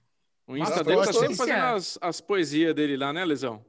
O 0.47 0.57
Insta 0.57 0.79
Ah, 0.79 0.83
dele 0.83 1.05
tá 1.05 1.13
sempre 1.13 1.35
fazendo 1.35 1.57
as, 1.57 1.97
as 2.01 2.21
poesias 2.21 2.73
dele 2.73 2.97
lá, 2.97 3.11
né, 3.13 3.23
Lesão? 3.25 3.63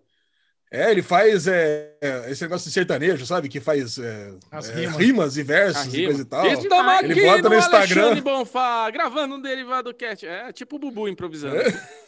É, 0.74 0.90
ele 0.90 1.02
faz 1.02 1.46
é, 1.46 1.92
é, 2.00 2.30
esse 2.30 2.42
negócio 2.42 2.66
de 2.68 2.74
sertanejo, 2.74 3.24
sabe? 3.24 3.48
Que 3.48 3.60
faz 3.60 3.96
é, 3.96 4.32
As 4.50 4.68
é, 4.68 4.74
rimas. 4.74 4.96
rimas 4.96 5.36
e 5.36 5.42
versos 5.44 5.86
e 5.86 5.96
rima. 5.98 6.06
coisa 6.08 6.22
e 6.22 6.24
tal. 6.24 6.46
Estamos 6.46 6.92
aqui 6.94 7.12
Ele 7.12 7.22
bota 7.26 7.48
no 7.48 7.54
Instagram. 7.54 8.02
Alexandre 8.02 8.20
Bonfá, 8.20 8.90
gravando 8.90 9.36
um 9.36 9.40
derivado 9.40 9.94
cat. 9.94 10.26
É 10.26 10.52
tipo 10.52 10.76
o 10.76 10.78
Bubu 10.80 11.06
improvisando. 11.08 11.56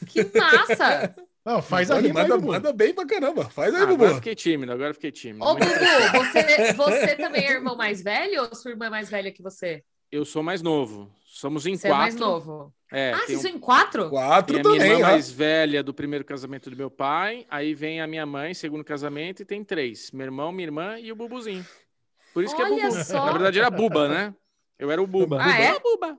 Que 0.07 0.25
massa! 0.37 1.15
Não, 1.47 1.63
faz 1.63 1.93
aí, 1.93 2.13
manda, 2.13 2.35
Bubu. 2.35 2.49
manda 2.49 2.73
bem 2.73 2.93
pra 2.93 3.07
caramba. 3.07 3.45
Faz 3.45 3.73
aí, 3.73 3.83
Ah, 3.83 3.87
Bubu. 3.87 3.95
agora 4.03 4.11
eu 4.11 4.17
fiquei 4.17 4.35
tímido, 4.35 4.73
agora 4.73 4.91
eu 4.91 4.95
fiquei 4.95 5.13
tímido. 5.13 5.45
Ô, 5.45 5.55
Bubu, 5.55 5.65
você, 6.17 6.73
você 6.73 7.15
também 7.15 7.47
é 7.47 7.53
irmão 7.53 7.77
mais 7.77 8.03
velho 8.03 8.43
ou 8.43 8.53
sua 8.53 8.73
irmã 8.73 8.87
é 8.87 8.91
mais 8.91 9.09
velha 9.09 9.31
que 9.31 9.41
você? 9.41 9.85
Eu 10.11 10.25
sou 10.25 10.43
mais 10.43 10.61
novo. 10.61 11.09
Somos 11.39 11.67
em 11.67 11.77
Você 11.77 11.87
é 11.87 11.91
quatro. 11.91 12.03
mais 12.03 12.17
novo. 12.17 12.73
É, 12.91 13.13
ah, 13.13 13.19
vocês 13.19 13.39
um- 13.39 13.43
são 13.43 13.51
em 13.51 13.59
quatro? 13.59 14.09
Quatro 14.09 14.55
Tem 14.55 14.61
a 14.61 14.69
minha 14.71 14.79
também, 14.81 14.93
irmã 14.97 15.07
ó. 15.07 15.11
mais 15.11 15.31
velha 15.31 15.83
do 15.83 15.93
primeiro 15.93 16.25
casamento 16.25 16.71
do 16.71 16.77
meu 16.77 16.91
pai, 16.91 17.45
aí 17.51 17.75
vem 17.75 18.01
a 18.01 18.07
minha 18.07 18.25
mãe, 18.25 18.55
segundo 18.55 18.83
casamento, 18.83 19.43
e 19.43 19.45
tem 19.45 19.63
três: 19.63 20.11
meu 20.13 20.25
irmão, 20.25 20.51
minha 20.51 20.67
irmã 20.67 20.99
e 20.99 21.13
o 21.13 21.17
Bubuzinho. 21.17 21.67
Por 22.33 22.43
isso 22.43 22.57
que 22.57 22.63
é 22.63 22.65
Olha 22.65 22.89
Bubu. 22.89 23.05
só. 23.05 23.27
Na 23.27 23.33
verdade 23.33 23.59
era 23.59 23.71
Buba, 23.71 24.09
né? 24.09 24.35
Eu 24.79 24.91
era 24.91 25.03
o 25.03 25.07
Buba. 25.07 25.39
Ah, 25.43 25.59
é? 25.61 25.79
Buba. 25.79 26.19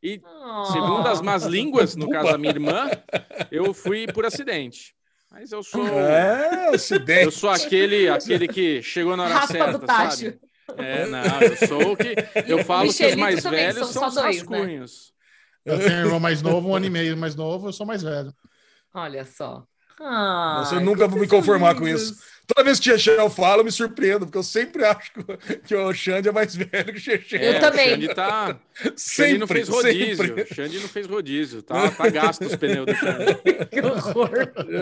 E 0.00 0.20
Oh. 0.24 0.64
segundo 0.66 1.08
as 1.08 1.20
más 1.20 1.44
línguas, 1.44 1.96
no 1.96 2.06
Buba. 2.06 2.18
caso 2.18 2.32
da 2.32 2.38
minha 2.38 2.52
irmã, 2.52 2.88
eu 3.50 3.74
fui 3.74 4.06
por 4.06 4.24
acidente. 4.24 4.94
Mas 5.30 5.50
eu 5.50 5.62
sou. 5.62 5.84
É, 5.88 6.68
Eu 6.68 6.74
acidente. 6.74 7.30
sou 7.32 7.50
aquele, 7.50 8.08
aquele 8.08 8.46
que 8.46 8.80
chegou 8.82 9.16
na 9.16 9.24
hora 9.24 9.34
Raspa 9.34 9.52
certa, 9.54 9.78
do 9.78 9.86
tacho. 9.86 10.16
sabe? 10.18 10.40
É, 10.78 11.06
não, 11.06 11.40
eu 11.42 11.66
sou 11.68 11.92
o 11.92 11.96
que. 11.96 12.14
Eu 12.46 12.62
falo 12.64 12.92
que 12.92 13.04
os 13.06 13.14
mais 13.16 13.42
velhos 13.42 13.88
são 13.90 14.10
são, 14.10 14.22
dois, 14.22 14.36
né? 14.48 14.58
rascunhos. 14.58 15.12
Eu 15.64 15.78
tenho 15.78 15.92
um 15.92 16.04
irmão 16.04 16.20
mais 16.20 16.42
novo, 16.42 16.68
um 16.70 16.74
ano 16.74 16.86
e 16.86 16.90
meio 16.90 17.16
mais 17.16 17.34
novo, 17.34 17.68
eu 17.68 17.72
sou 17.72 17.86
mais 17.86 18.02
velho. 18.02 18.32
Olha 18.94 19.24
só. 19.24 19.64
Ah, 20.00 20.56
Nossa, 20.60 20.74
eu 20.76 20.80
nunca 20.80 21.06
vou 21.06 21.20
me 21.20 21.28
conformar 21.28 21.74
com 21.76 21.86
isso. 21.86 22.16
Toda 22.46 22.64
vez 22.64 22.80
que 22.80 22.90
o 22.90 22.98
Chechel 22.98 23.30
fala, 23.30 23.60
eu 23.60 23.64
me 23.64 23.70
surpreendo, 23.70 24.26
porque 24.26 24.38
eu 24.38 24.42
sempre 24.42 24.84
acho 24.84 25.12
que- 25.12 25.74
o 25.76 25.92
Xande 25.94 26.28
é 26.28 26.32
mais 26.32 26.56
velho 26.56 26.86
que 26.92 26.98
o 26.98 27.00
Chechel. 27.00 27.40
Eu 27.40 27.52
É, 27.52 27.60
também. 27.60 27.88
O 27.88 27.90
Xande, 27.92 28.14
tá, 28.14 28.56
o 28.80 28.82
Xande 28.84 29.00
Sempre, 29.00 29.38
não 29.38 29.46
fez 29.46 29.68
rodízio. 29.68 30.16
sempre. 30.26 30.42
O 30.42 30.54
Xande 30.54 30.80
não 30.80 30.88
fez 30.88 31.06
rodízio. 31.06 31.62
Tá, 31.62 31.90
tá 31.90 32.08
gasto 32.08 32.42
os 32.44 32.56
pneus 32.56 32.86
do 32.86 32.94
Xande. 32.96 33.38
Que 33.70 33.80
horror. 33.80 34.30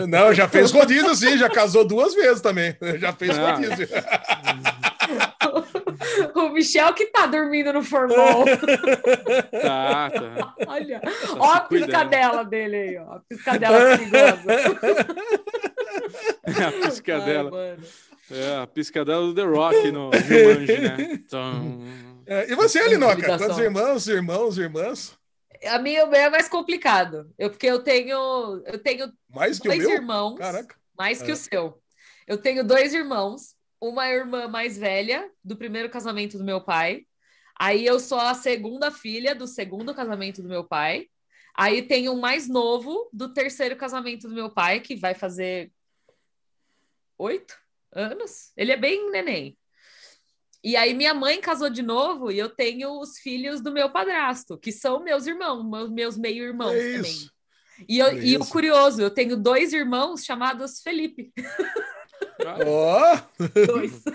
Não, 0.09 0.33
já 0.33 0.47
fez 0.47 0.71
rodízio 0.71 1.13
sim, 1.13 1.37
já 1.37 1.49
casou 1.49 1.85
duas 1.85 2.15
vezes 2.15 2.41
também. 2.41 2.75
Já 2.97 3.13
fez 3.13 3.37
Ah. 3.37 3.51
rodízio. 3.53 3.87
O 6.35 6.49
Michel 6.49 6.93
que 6.93 7.07
tá 7.07 7.25
dormindo 7.25 7.71
no 7.73 7.83
formol. 7.83 8.45
Tá, 9.61 10.09
tá. 10.09 10.55
Olha, 10.67 11.01
ó 11.37 11.51
a 11.53 11.59
piscadela 11.61 12.43
dele 12.43 12.75
aí, 12.75 12.97
ó. 12.97 13.13
A 13.15 13.19
piscadela 13.19 13.97
perigosa. 13.97 14.41
A 16.67 16.71
piscadela. 16.87 17.51
Ai. 17.53 17.77
É, 18.31 18.55
a 18.57 18.67
piscadela 18.67 19.21
do 19.27 19.35
The 19.35 19.43
Rock 19.43 19.91
no 19.91 20.09
Jumanji, 20.13 20.77
né? 20.79 20.97
Então, 21.13 21.79
É, 22.25 22.49
E 22.51 22.55
você, 22.55 22.79
Alinoca? 22.79 23.37
Quantos 23.37 23.57
irmãos, 23.57 24.07
irmãos, 24.07 24.57
irmãs? 24.57 25.17
A 25.67 25.77
minha 25.79 26.01
é 26.01 26.29
mais 26.29 26.47
complicado. 26.47 27.29
Eu, 27.37 27.49
porque 27.49 27.67
eu 27.67 27.83
tenho, 27.83 28.63
eu 28.65 28.79
tenho 28.81 29.11
Mais 29.29 29.59
que 29.59 29.67
o 29.67 29.71
dois 29.71 29.83
meu? 29.83 29.91
irmãos, 29.97 30.37
Caraca. 30.37 30.75
mais 30.97 31.21
que 31.21 31.29
É. 31.29 31.33
o 31.33 31.37
seu. 31.37 31.77
Eu 32.25 32.37
tenho 32.37 32.63
dois 32.63 32.93
irmãos, 32.93 33.53
uma 33.81 34.07
irmã 34.07 34.47
mais 34.47 34.77
velha 34.77 35.29
do 35.43 35.57
primeiro 35.57 35.89
casamento 35.89 36.37
do 36.37 36.43
meu 36.43 36.61
pai. 36.61 37.07
Aí 37.59 37.83
eu 37.83 37.99
sou 37.99 38.19
a 38.19 38.35
segunda 38.35 38.91
filha 38.91 39.33
do 39.33 39.47
segundo 39.47 39.93
casamento 39.93 40.41
do 40.41 40.47
meu 40.47 40.63
pai. 40.63 41.07
Aí 41.55 41.81
tem 41.81 42.07
um 42.07 42.19
mais 42.19 42.47
novo 42.47 43.09
do 43.11 43.33
terceiro 43.33 43.75
casamento 43.75 44.27
do 44.27 44.35
meu 44.35 44.49
pai, 44.51 44.79
que 44.79 44.95
vai 44.95 45.15
fazer 45.15 45.71
oito 47.17 47.55
anos. 47.91 48.51
Ele 48.55 48.71
é 48.71 48.77
bem 48.77 49.11
neném. 49.11 49.57
E 50.63 50.75
aí 50.75 50.93
minha 50.93 51.13
mãe 51.13 51.41
casou 51.41 51.69
de 51.69 51.81
novo 51.81 52.31
e 52.31 52.37
eu 52.37 52.47
tenho 52.47 52.99
os 52.99 53.17
filhos 53.17 53.61
do 53.61 53.71
meu 53.71 53.91
padrasto, 53.91 54.59
que 54.59 54.71
são 54.71 55.03
meus 55.03 55.25
irmãos, 55.25 55.89
meus, 55.89 56.17
meio-irmãos 56.17 56.75
É 56.75 56.97
também. 56.97 57.29
E, 57.89 57.97
eu, 57.97 58.07
É 58.07 58.15
e 58.15 58.37
o 58.37 58.45
curioso, 58.45 59.01
eu 59.01 59.09
tenho 59.09 59.35
dois 59.35 59.73
irmãos 59.73 60.23
chamados 60.23 60.81
Felipe. 60.81 61.33
Ó. 62.65 63.17
Dois. 63.67 63.93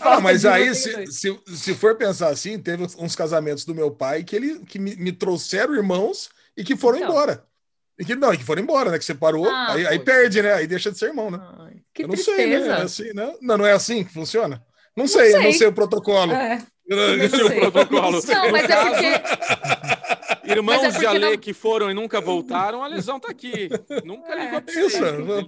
Ah, 0.00 0.20
mas 0.20 0.44
aí, 0.44 0.74
se, 0.74 1.06
se, 1.06 1.40
se 1.46 1.74
for 1.74 1.94
pensar 1.94 2.28
assim, 2.28 2.58
teve 2.58 2.82
uns 2.98 3.14
casamentos 3.14 3.64
do 3.64 3.74
meu 3.76 3.90
pai 3.92 4.24
que, 4.24 4.34
ele, 4.34 4.58
que 4.66 4.76
me, 4.78 4.96
me 4.96 5.12
trouxeram 5.12 5.74
irmãos 5.74 6.28
e 6.56 6.64
que 6.64 6.76
foram 6.76 6.98
Então. 6.98 7.10
embora. 7.10 7.44
E 7.98 8.04
que, 8.04 8.14
não, 8.16 8.34
e 8.34 8.36
que 8.38 8.44
foram 8.44 8.60
embora, 8.62 8.90
né? 8.90 8.98
Que 8.98 9.04
separou, 9.04 9.48
Ah, 9.48 9.72
aí, 9.74 9.86
aí 9.86 9.98
perde, 10.00 10.42
né? 10.42 10.52
Aí 10.54 10.66
deixa 10.66 10.90
de 10.90 10.98
ser 10.98 11.06
irmão, 11.06 11.30
né? 11.30 11.38
Ai, 11.60 11.76
que 11.94 12.02
eu 12.02 12.08
não 12.08 12.14
tristeza. 12.14 12.36
sei, 12.36 12.58
né? 12.58 12.68
É 12.68 12.82
assim, 12.82 13.12
né? 13.14 13.34
Não, 13.40 13.56
não 13.58 13.64
é 13.66 13.72
assim 13.72 14.02
que 14.04 14.12
funciona? 14.12 14.60
Não 14.96 15.06
sei, 15.06 15.34
eu 15.34 15.42
não 15.42 15.52
sei. 15.52 15.68
o 15.68 15.72
protocolo. 15.72 16.32
É. 16.32 16.58
Eu 16.88 16.96
não 16.96 17.04
eu- 17.24 17.48
sei. 17.48 17.58
protocolo. 17.60 18.20
Não, 18.28 18.52
mas 18.52 18.70
é 18.70 18.76
porque. 18.84 19.95
Irmãos 20.46 20.82
é 20.84 20.90
de 20.98 21.06
Ale 21.06 21.18
não- 21.18 21.38
que 21.38 21.52
foram 21.52 21.90
e 21.90 21.94
nunca 21.94 22.20
voltaram, 22.20 22.82
a 22.82 22.86
lesão 22.86 23.18
tá 23.18 23.28
aqui. 23.30 23.68
Nunca 24.04 24.34
ligou 24.34 24.62
pra 24.62 24.74
Isso, 24.74 24.98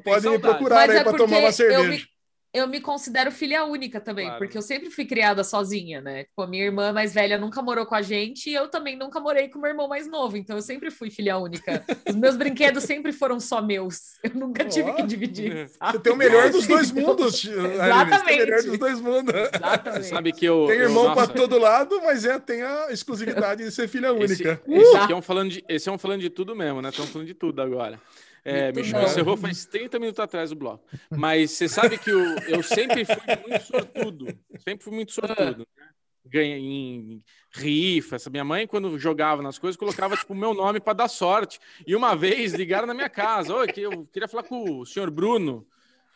podem 0.05 0.31
me 0.33 0.39
procurar 0.39 0.77
Mas 0.77 0.91
aí 0.91 0.97
é 0.99 1.05
pra 1.05 1.13
tomar 1.15 1.39
uma 1.39 1.49
eu 1.49 1.53
cerveja. 1.53 2.07
Eu 2.53 2.67
me 2.67 2.81
considero 2.81 3.31
filha 3.31 3.65
única 3.65 4.01
também, 4.01 4.25
Claro. 4.27 4.39
porque 4.39 4.57
eu 4.57 4.63
sempre 4.63 4.91
fui 4.91 5.05
criada 5.05 5.45
sozinha, 5.45 6.01
né? 6.01 6.25
Tipo, 6.25 6.43
a 6.43 6.47
minha 6.47 6.65
irmã 6.65 6.93
mais 6.93 7.13
velha 7.13 7.37
nunca 7.37 7.61
morou 7.61 7.85
com 7.85 7.95
a 7.95 8.01
gente 8.03 8.49
e 8.49 8.55
eu 8.55 8.69
também 8.69 8.97
nunca 8.97 9.21
morei 9.21 9.49
com 9.49 9.59
o 9.59 9.63
meu 9.63 9.71
irmão 9.71 9.87
mais 9.87 10.09
novo, 10.09 10.37
então 10.37 10.57
eu 10.57 10.63
sempre 10.63 10.91
fui 10.91 11.11
filha 11.11 11.37
única. 11.39 11.85
Os 12.09 12.15
meus 12.17 12.37
brinquedos 12.39 12.85
sempre 12.85 13.13
foram 13.13 13.39
só 13.39 13.61
meus. 13.61 14.19
Eu 14.23 14.31
nunca 14.35 14.65
tive 14.65 14.91
Ó. 14.91 14.95
que 14.95 15.03
dividir. 15.03 15.69
Sabe? 15.69 15.93
Você 15.93 15.99
tem 16.01 16.13
o 16.13 16.17
melhor 16.17 16.51
dos 16.51 16.67
dois 16.67 16.91
mundos, 16.91 17.43
tem 17.43 17.55
o 17.55 17.63
melhor 17.63 18.07
Exatamente. 18.07 18.67
dos 18.69 18.79
dois 18.79 19.01
mundos. 19.01 19.35
Exatamente. 19.35 20.07
Sabe 20.07 20.33
que 20.33 20.47
eu. 20.47 20.67
Tem 20.69 20.79
irmão 20.79 21.05
nossa, 21.15 21.29
todo 21.29 21.59
lado, 21.59 22.01
mas 22.03 22.25
é, 22.25 22.39
tem 22.39 22.63
a 22.63 22.87
exclusividade 22.91 23.63
de 23.63 23.71
ser 23.71 23.89
filha 23.89 24.09
Esse, 24.09 24.45
única. 24.45 24.63
esse 24.67 24.97
aqui 24.97 25.13
é 25.13 25.17
um 25.17 25.23
falando 25.23 25.51
de, 25.51 25.65
esse 25.69 25.89
é 25.89 25.93
um 25.93 25.99
falando 25.99 26.21
de 26.21 26.31
tudo 26.31 26.57
mesmo, 26.57 26.81
né? 26.81 26.89
Estamos 26.89 27.11
falando 27.11 27.27
de 27.27 27.35
tudo 27.35 27.61
agora. 27.61 28.01
É, 28.49 28.73
Michel 28.73 29.03
encerrou 29.03 29.37
faz 29.37 29.67
30 29.67 29.99
minutos 29.99 30.19
atrás 30.19 30.51
o 30.51 30.57
bloco. 30.57 30.83
Mas 31.11 31.51
você 31.51 31.69
sabe 31.69 31.99
que 31.99 32.09
eu, 32.09 32.25
eu 32.49 32.63
sempre 32.63 33.05
fui 33.05 33.17
muito 33.47 33.65
sortudo. 33.65 34.27
Sempre 34.59 34.85
fui 34.85 34.95
muito 34.95 35.13
sortudo. 35.13 35.59
Né? 35.77 35.89
Ganhei 36.25 36.59
em 36.59 37.23
rifa. 37.53 38.17
Essa 38.17 38.31
minha 38.31 38.45
mãe, 38.45 38.67
quando 38.67 38.99
jogava 38.99 39.43
nas 39.43 39.59
coisas, 39.59 39.77
colocava 39.77 40.17
tipo, 40.17 40.33
o 40.33 40.37
meu 40.37 40.55
nome 40.55 40.81
para 40.81 40.95
dar 40.95 41.09
sorte. 41.09 41.61
E 41.87 41.95
uma 41.95 42.17
vez 42.17 42.55
ligaram 42.55 42.87
na 42.87 42.95
minha 42.95 43.11
casa: 43.11 43.55
Oi, 43.55 43.67
que 43.69 43.83
eu 43.83 44.07
queria 44.07 44.29
falar 44.29 44.45
com 44.45 44.81
o 44.81 44.87
senhor 44.87 45.11
Bruno. 45.11 45.67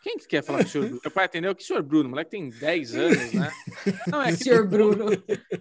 Quem 0.01 0.17
que 0.17 0.27
quer 0.27 0.43
falar 0.43 0.59
com 0.59 0.65
o 0.65 0.69
senhor 0.69 0.85
Bruno? 0.85 1.01
Meu 1.03 1.11
pai 1.11 1.25
atendeu, 1.25 1.55
que 1.55 1.63
senhor 1.63 1.83
Bruno? 1.83 2.07
O 2.07 2.09
moleque 2.09 2.31
tem 2.31 2.49
10 2.49 2.95
anos, 2.95 3.33
né? 3.33 3.51
Não, 4.07 4.21
é 4.21 4.31
que 4.35 4.43
Senhor 4.43 4.67
Bruno. 4.67 5.05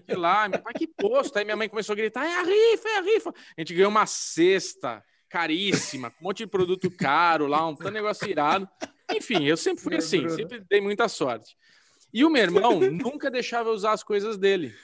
sei 0.07 0.17
lá, 0.17 0.49
meu 0.49 0.61
pai, 0.61 0.73
que 0.73 0.87
posto. 0.87 1.37
Aí 1.37 1.45
minha 1.45 1.57
mãe 1.57 1.69
começou 1.69 1.93
a 1.93 1.97
gritar: 1.97 2.25
é 2.25 2.35
a 2.35 2.43
rifa, 2.43 2.89
é 2.89 2.99
a 2.99 3.03
rifa. 3.03 3.31
A 3.31 3.61
gente 3.61 3.75
ganhou 3.75 3.91
uma 3.91 4.07
cesta 4.07 5.03
caríssima, 5.33 6.13
um 6.21 6.25
monte 6.25 6.39
de 6.39 6.47
produto 6.47 6.91
caro 6.91 7.47
lá, 7.47 7.67
um 7.67 7.75
negócio 7.91 8.29
irado. 8.29 8.69
Enfim, 9.11 9.45
eu 9.45 9.57
sempre 9.57 9.83
fui 9.83 9.97
assim, 9.97 10.29
sempre 10.29 10.63
dei 10.69 10.81
muita 10.81 11.09
sorte. 11.09 11.57
E 12.13 12.23
o 12.23 12.29
meu 12.29 12.43
irmão 12.43 12.79
nunca 12.79 13.31
deixava 13.31 13.71
eu 13.71 13.73
usar 13.73 13.93
as 13.93 14.03
coisas 14.03 14.37
dele. 14.37 14.75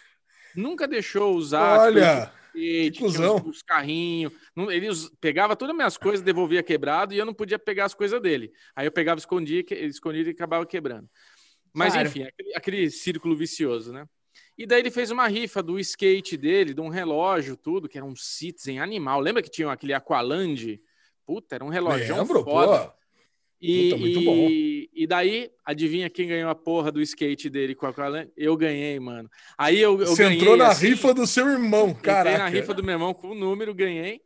Nunca 0.56 0.88
deixou 0.88 1.36
usar. 1.36 1.80
Olha, 1.80 2.32
skate, 2.54 3.04
os, 3.04 3.18
os 3.18 3.62
carrinhos. 3.62 4.32
Ele 4.56 4.88
pegava 5.20 5.54
todas 5.54 5.72
as 5.72 5.76
minhas 5.76 5.98
coisas, 5.98 6.22
devolvia 6.24 6.62
quebrado 6.62 7.12
e 7.12 7.18
eu 7.18 7.26
não 7.26 7.34
podia 7.34 7.58
pegar 7.58 7.84
as 7.84 7.92
coisas 7.94 8.20
dele. 8.20 8.50
Aí 8.74 8.86
eu 8.86 8.92
pegava, 8.92 9.18
escondia, 9.18 9.62
escondia 9.70 10.22
e 10.22 10.30
acabava 10.30 10.64
quebrando. 10.64 11.08
Mas 11.74 11.92
Claro. 11.92 12.08
enfim, 12.08 12.22
aquele, 12.22 12.54
aquele 12.56 12.90
círculo 12.90 13.36
vicioso, 13.36 13.92
né? 13.92 14.06
E 14.58 14.66
daí 14.66 14.80
ele 14.80 14.90
fez 14.90 15.10
uma 15.12 15.28
rifa 15.28 15.62
do 15.62 15.78
skate 15.78 16.36
dele, 16.36 16.74
de 16.74 16.80
um 16.80 16.88
relógio, 16.88 17.56
tudo, 17.56 17.88
que 17.88 17.96
era 17.96 18.04
um 18.04 18.16
Citizen 18.16 18.80
animal. 18.80 19.20
Lembra 19.20 19.40
que 19.40 19.48
tinha 19.48 19.70
aquele 19.70 19.94
Aqualand? 19.94 20.80
Puta, 21.24 21.54
era 21.54 21.64
um 21.64 21.68
relógio 21.68 22.16
lembro, 22.16 22.42
foda. 22.42 22.86
pô. 22.88 22.98
E, 23.60 23.90
Puta, 23.90 23.96
muito 24.00 24.20
e, 24.20 24.90
e 24.94 25.06
daí, 25.06 25.50
adivinha 25.64 26.08
quem 26.10 26.28
ganhou 26.28 26.48
a 26.50 26.54
porra 26.54 26.90
do 26.92 27.00
skate 27.02 27.48
dele 27.50 27.74
com 27.74 27.86
a 27.86 27.90
Aqualand? 27.90 28.30
Eu 28.36 28.56
ganhei, 28.56 28.98
mano. 28.98 29.28
Aí 29.56 29.78
eu, 29.80 29.92
eu 30.00 30.06
Você 30.06 30.24
ganhei. 30.24 30.38
entrou 30.38 30.56
na 30.56 30.68
assim, 30.68 30.88
rifa 30.88 31.14
do 31.14 31.26
seu 31.26 31.48
irmão, 31.48 31.90
Entrei 31.90 32.02
caraca. 32.02 32.38
na 32.38 32.48
rifa 32.48 32.74
do 32.74 32.82
meu 32.82 32.94
irmão 32.94 33.14
com 33.14 33.30
o 33.30 33.34
número, 33.34 33.74
ganhei. 33.74 34.20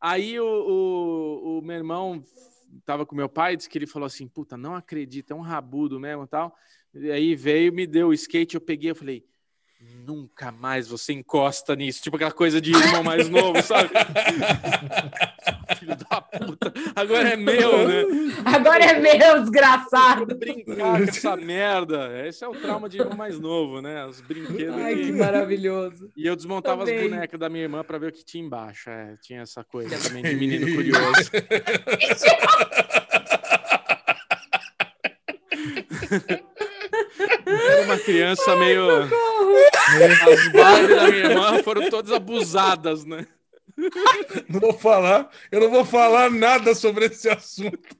Aí 0.00 0.38
o, 0.38 0.44
o, 0.46 1.58
o 1.58 1.62
meu 1.62 1.76
irmão 1.76 2.22
tava 2.84 3.04
com 3.06 3.16
meu 3.16 3.28
pai, 3.28 3.56
disse 3.56 3.68
que 3.68 3.76
ele 3.78 3.86
falou 3.86 4.06
assim: 4.06 4.26
puta, 4.28 4.56
não 4.56 4.74
acredito, 4.74 5.32
é 5.32 5.34
um 5.34 5.40
rabudo 5.40 5.98
mesmo 5.98 6.24
e 6.24 6.28
tal. 6.28 6.54
E 6.94 7.10
aí 7.10 7.34
veio, 7.34 7.72
me 7.72 7.86
deu 7.86 8.08
o 8.08 8.14
skate, 8.14 8.54
eu 8.54 8.60
peguei, 8.60 8.90
eu 8.90 8.94
falei. 8.94 9.24
Nunca 9.80 10.50
mais 10.50 10.88
você 10.88 11.12
encosta 11.12 11.76
nisso. 11.76 12.02
Tipo 12.02 12.16
aquela 12.16 12.32
coisa 12.32 12.60
de 12.60 12.72
irmão 12.72 13.04
mais 13.04 13.28
novo, 13.28 13.62
sabe? 13.62 13.90
Filho 15.78 15.94
da 15.96 16.20
puta. 16.20 16.72
Agora 16.96 17.28
é 17.28 17.36
meu, 17.36 17.86
né? 17.86 18.02
Agora 18.44 18.84
é 18.84 18.98
meu, 18.98 19.40
desgraçado. 19.42 20.26
Brincar 20.34 20.74
com 20.76 20.96
essa 20.96 21.36
merda. 21.36 22.26
Esse 22.26 22.42
é 22.42 22.48
o 22.48 22.52
trauma 22.52 22.88
de 22.88 22.98
irmão 22.98 23.16
mais 23.16 23.38
novo, 23.38 23.80
né? 23.80 24.04
Os 24.06 24.20
brinquedos. 24.20 24.74
Ai, 24.76 24.96
que- 24.96 25.04
que 25.06 25.12
maravilhoso. 25.12 26.10
E 26.16 26.26
eu 26.26 26.34
desmontava 26.34 26.84
Também. 26.84 27.04
as 27.04 27.10
bonecas 27.10 27.38
da 27.38 27.48
minha 27.48 27.62
irmã 27.62 27.84
para 27.84 27.98
ver 27.98 28.08
o 28.08 28.12
que 28.12 28.24
tinha 28.24 28.44
embaixo. 28.44 28.90
É, 28.90 29.14
tinha 29.22 29.42
essa 29.42 29.62
coisa 29.62 29.96
também 30.08 30.24
de 30.24 30.34
menino 30.34 30.74
curioso. 30.74 31.30
Era 37.46 37.82
uma 37.84 37.98
criança 37.98 38.56
meio. 38.56 38.86
As 39.56 40.52
bases 40.52 40.88
da 40.88 41.08
minha 41.08 41.24
irmã 41.24 41.62
foram 41.62 41.88
todas 41.90 42.12
abusadas, 42.12 43.04
né? 43.04 43.26
Não 44.48 44.60
vou 44.60 44.72
falar, 44.72 45.30
eu 45.52 45.60
não 45.60 45.70
vou 45.70 45.84
falar 45.84 46.30
nada 46.30 46.74
sobre 46.74 47.06
esse 47.06 47.28
assunto. 47.28 47.96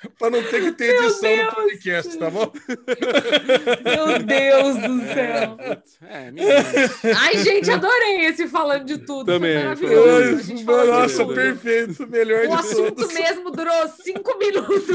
Para 0.18 0.30
não 0.30 0.42
ter 0.44 0.62
que 0.62 0.72
ter 0.72 0.94
edição 0.94 1.36
no 1.46 1.52
podcast, 1.52 2.18
tá 2.18 2.30
bom? 2.30 2.52
Meu 3.84 4.18
Deus 4.22 4.76
do 4.76 5.00
céu. 5.12 5.56
É, 6.08 6.30
menino. 6.30 6.52
Ai, 7.18 7.38
gente, 7.38 7.70
adorei 7.70 8.26
esse 8.26 8.46
falando 8.48 8.84
de 8.84 8.98
tudo. 8.98 9.24
Foi 9.26 9.34
Também, 9.34 9.58
maravilhoso. 9.58 10.54
de 10.54 10.64
Nossa, 10.64 11.16
tudo. 11.24 11.34
perfeito, 11.34 12.06
melhor 12.08 12.44
O 12.44 12.48
de 12.48 12.54
assunto 12.54 12.94
todos. 12.94 13.12
mesmo 13.14 13.50
durou 13.50 13.88
cinco 13.88 14.38
minutos. 14.38 14.86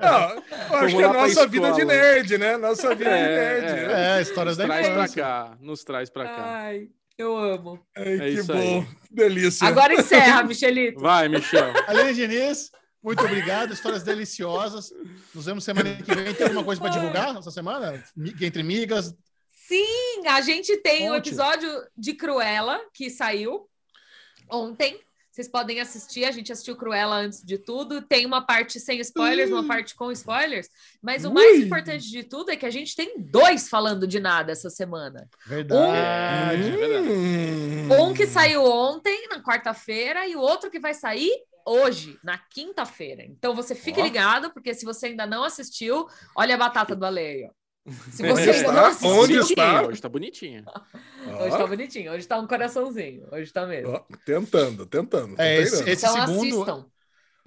Não, 0.00 0.30
eu 0.70 0.84
acho 0.84 0.96
que 0.96 1.02
é 1.02 1.06
a 1.06 1.12
nossa 1.12 1.46
vida 1.46 1.72
de 1.72 1.84
nerd, 1.84 2.38
né? 2.38 2.56
Nossa 2.56 2.94
vida 2.94 3.10
É, 3.10 3.24
de 3.60 3.66
nerd. 3.66 3.66
é. 3.80 3.86
né? 3.88 4.18
É, 4.18 4.22
histórias 4.22 4.56
da 4.56 4.64
Traz 4.64 4.86
pra 4.88 4.96
infância. 4.96 5.22
cá, 5.22 5.56
nos 5.60 5.84
traz 5.84 6.10
pra 6.10 6.24
cá. 6.24 6.44
Ai, 6.46 6.88
eu 7.16 7.36
amo. 7.36 7.80
Ai, 7.96 8.14
É 8.14 8.18
que 8.18 8.28
isso 8.28 8.46
bom, 8.52 8.58
aí. 8.80 8.86
delícia. 9.10 9.66
Agora 9.68 9.94
encerra, 9.94 10.42
Michelito. 10.42 11.00
Vai, 11.00 11.28
Michel. 11.28 11.72
Aline 11.86 12.14
Diniz, 12.14 12.70
muito 13.02 13.24
obrigado. 13.24 13.72
Histórias 13.72 14.02
deliciosas. 14.02 14.90
Nos 15.34 15.46
vemos 15.46 15.64
semana 15.64 15.96
que 16.02 16.14
vem. 16.14 16.34
Tem 16.34 16.46
alguma 16.46 16.64
coisa 16.64 16.80
para 16.80 16.90
divulgar 16.90 17.36
essa 17.36 17.50
semana? 17.50 18.02
Entre 18.40 18.62
migas. 18.62 19.14
Sim, 19.68 20.26
a 20.26 20.40
gente 20.40 20.76
tem 20.78 21.10
o 21.10 21.14
Conte. 21.14 21.28
episódio 21.28 21.70
de 21.96 22.14
Cruella 22.14 22.80
que 22.92 23.10
saiu 23.10 23.68
ontem. 24.50 24.98
Vocês 25.30 25.46
podem 25.46 25.78
assistir, 25.78 26.24
a 26.24 26.32
gente 26.32 26.50
assistiu 26.50 26.74
Cruella 26.74 27.14
antes 27.14 27.44
de 27.44 27.58
tudo. 27.58 28.02
Tem 28.02 28.26
uma 28.26 28.44
parte 28.44 28.80
sem 28.80 28.98
spoilers, 28.98 29.52
uma 29.52 29.64
parte 29.64 29.94
com 29.94 30.10
spoilers. 30.10 30.68
Mas 31.00 31.24
o 31.24 31.32
mais 31.32 31.58
Ui. 31.58 31.64
importante 31.64 32.10
de 32.10 32.24
tudo 32.24 32.50
é 32.50 32.56
que 32.56 32.66
a 32.66 32.70
gente 32.70 32.96
tem 32.96 33.20
dois 33.20 33.68
falando 33.68 34.04
de 34.04 34.18
nada 34.18 34.50
essa 34.50 34.68
semana. 34.68 35.28
Verdade. 35.46 36.62
É 36.62 36.70
verdade. 36.70 38.02
Um 38.02 38.12
que 38.12 38.26
saiu 38.26 38.64
ontem, 38.64 39.28
na 39.28 39.40
quarta-feira, 39.40 40.26
e 40.26 40.34
o 40.34 40.40
outro 40.40 40.70
que 40.72 40.80
vai 40.80 40.92
sair 40.92 41.30
hoje, 41.68 42.18
na 42.24 42.38
quinta-feira. 42.38 43.22
Então 43.24 43.54
você 43.54 43.74
fique 43.74 44.00
Ó. 44.00 44.04
ligado, 44.04 44.50
porque 44.52 44.74
se 44.74 44.84
você 44.84 45.06
ainda 45.06 45.26
não 45.26 45.44
assistiu, 45.44 46.06
olha 46.36 46.54
a 46.54 46.58
batata 46.58 46.94
do 46.96 47.04
Aleio. 47.04 47.50
Se 48.10 48.26
você 48.28 48.50
ainda 48.50 48.72
não 48.72 48.72
está? 48.72 48.88
assistiu, 48.88 49.10
Onde 49.10 49.36
está? 49.38 49.82
Hoje 49.86 50.00
tá 50.02 50.08
bonitinho. 50.08 50.64
Hoje 51.40 51.56
tá 51.56 51.66
bonitinho, 51.66 52.12
hoje 52.12 52.26
tá 52.28 52.38
um 52.38 52.46
coraçãozinho, 52.46 53.26
hoje 53.32 53.50
tá 53.52 53.66
mesmo. 53.66 53.92
Ó, 53.92 54.04
tentando, 54.26 54.84
tentando. 54.84 55.34
É, 55.40 55.56
esse- 55.58 55.88
esse- 55.88 56.04
Então 56.06 56.26
segundo- 56.26 56.40
assistam. 56.64 56.86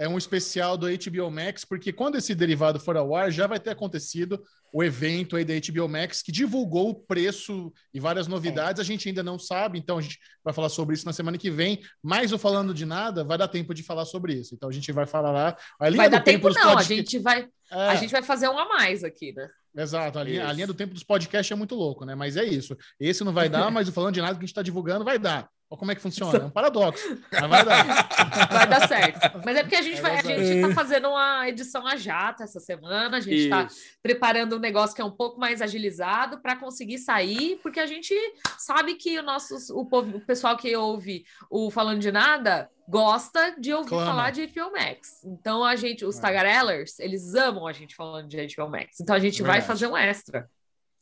É 0.02 0.10
um 0.10 0.18
especial 0.18 0.76
do 0.76 0.88
HBO 0.88 1.30
Max, 1.30 1.64
porque 1.64 1.94
quando 1.94 2.16
esse 2.18 2.34
derivado 2.34 2.80
for 2.80 2.98
ao 2.98 3.16
ar, 3.16 3.32
já 3.32 3.46
vai 3.46 3.60
ter 3.60 3.70
acontecido 3.70 4.42
o 4.74 4.84
evento 4.84 5.36
aí 5.36 5.46
da 5.46 5.54
HBO 5.54 5.88
Max 5.88 6.24
que 6.24 6.32
divulgou 6.32 6.90
o 6.90 6.96
preço 6.96 7.72
e 7.94 8.00
várias 8.00 8.26
novidades. 8.26 8.80
A 8.80 8.84
gente 8.84 9.08
ainda 9.08 9.22
não 9.22 9.38
sabe, 9.38 9.78
então 9.78 10.00
a 10.00 10.02
gente 10.02 10.18
vai 10.44 10.56
falar 10.56 10.70
sobre 10.70 10.96
isso 10.96 11.06
na 11.06 11.14
semana 11.14 11.38
que 11.38 11.52
vem. 11.52 11.84
Mas 12.02 12.34
o 12.34 12.40
Falando 12.40 12.74
de 12.74 12.84
Nada 12.84 13.24
vai 13.24 13.38
dar 13.38 13.48
tempo 13.48 13.76
de 13.76 13.84
falar 13.84 14.06
sobre 14.06 14.34
isso. 14.34 14.56
Então 14.56 14.70
a 14.70 14.72
gente 14.72 14.92
vai 14.92 15.06
falar 15.06 15.30
lá. 15.30 15.56
A 15.80 15.88
linha 15.88 15.98
Vai 15.98 16.10
do 16.10 16.14
dar 16.14 16.24
tempo, 16.24 16.48
dos 16.48 16.58
não. 16.58 16.80
A 16.80 16.82
gente 16.82 17.20
vai, 17.20 17.48
É, 17.70 17.88
a 17.90 17.96
gente 17.96 18.10
vai 18.10 18.24
fazer 18.24 18.50
um 18.50 18.58
a 18.58 18.68
mais 18.68 19.04
aqui, 19.04 19.32
né? 19.34 19.48
Exato, 19.78 20.18
a 20.18 20.24
linha, 20.24 20.48
a 20.48 20.52
linha 20.52 20.66
do 20.66 20.74
tempo 20.74 20.96
dos 20.96 21.04
podcasts 21.04 21.52
é 21.52 21.56
muito 21.56 21.76
louco, 21.76 22.06
né? 22.06 22.16
Mas 22.16 22.38
é 22.38 22.44
isso. 22.44 22.76
Esse 23.00 23.24
não 23.24 23.34
vai 23.34 23.48
dar, 23.50 23.70
mas 23.70 23.88
o 23.88 23.92
Falando 23.92 24.16
de 24.16 24.22
Nada 24.22 24.34
que 24.34 24.40
a 24.40 24.42
gente 24.42 24.50
está 24.50 24.64
divulgando 24.64 25.06
vai 25.06 25.20
dar. 25.20 25.48
Olha 25.72 25.80
como 25.80 25.92
é 25.92 25.96
que 25.96 26.02
funciona. 26.02 26.38
É 26.38 26.44
um 26.44 26.50
paradoxo. 26.50 27.18
Mas 27.32 27.50
vai 27.50 27.64
dar. 27.66 28.48
Vai 28.52 28.68
dar 28.68 28.88
certo. 28.90 29.42
Mas 29.46 29.56
é 29.56 29.64
porque 29.64 29.78
a 29.78 29.82
gente, 29.82 30.02
vai, 30.02 30.12
a 30.12 30.22
Vai 30.22 30.24
dar 30.38 30.44
gente 30.44 30.68
tá 30.68 30.74
fazendo 30.76 31.08
uma 31.08 31.48
edição 31.48 31.88
a 31.88 31.96
jato 31.96 32.44
essa 32.44 32.60
semana. 32.60 33.16
A 33.16 33.20
gente 33.22 33.48
tá 33.50 33.64
Isso. 33.64 33.78
preparando 34.04 34.58
um 34.58 34.60
negócio 34.60 34.94
que 34.94 35.02
é 35.02 35.06
um 35.06 35.10
pouco 35.16 35.40
mais 35.40 35.62
agilizado 35.62 36.42
para 36.42 36.58
conseguir 36.58 36.98
sair, 36.98 37.58
porque 37.64 37.80
a 37.80 37.86
gente 37.86 38.14
sabe 38.58 38.96
que 38.96 39.18
o 39.18 39.24
nosso 39.24 39.56
o, 39.74 39.86
povo- 39.86 40.18
o 40.18 40.20
pessoal 40.20 40.58
que 40.58 40.76
ouve 40.76 41.24
o 41.50 41.72
Falando 41.72 42.00
de 42.00 42.12
Nada 42.12 42.70
gosta 42.86 43.56
de 43.58 43.74
ouvir 43.74 43.88
Clama. 43.92 44.06
falar 44.08 44.32
de 44.32 44.46
HBO 44.48 44.74
Max. 44.74 45.24
Então 45.24 45.64
a 45.64 45.78
gente, 45.78 46.04
os 46.04 46.18
É. 46.18 46.22
tagarellers, 46.22 47.00
eles 47.00 47.34
amam 47.34 47.66
a 47.66 47.72
gente 47.72 47.96
falando 47.96 48.28
de 48.28 48.36
HBO 48.58 48.70
Max. 48.70 49.00
Então 49.00 49.16
a 49.16 49.20
gente 49.20 49.42
vai 49.42 49.62
Verdade. 49.62 49.68
fazer 49.68 49.88
um 49.88 49.96
extra. 49.96 50.50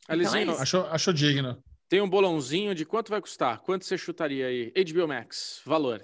Alizinho, 0.08 0.42
Então 0.44 0.54
é. 0.54 0.62
Achou, 0.62 0.86
achou 0.86 1.12
digno. 1.12 1.60
Tem 1.90 2.00
um 2.00 2.08
bolãozinho 2.08 2.72
de 2.74 2.86
quanto 2.86 3.10
vai 3.10 3.20
custar? 3.20 3.60
Quanto 3.60 3.84
você 3.84 3.98
chutaria 3.98 4.46
aí? 4.46 4.72
HBO 4.84 5.08
Max, 5.08 5.60
valor. 5.66 6.02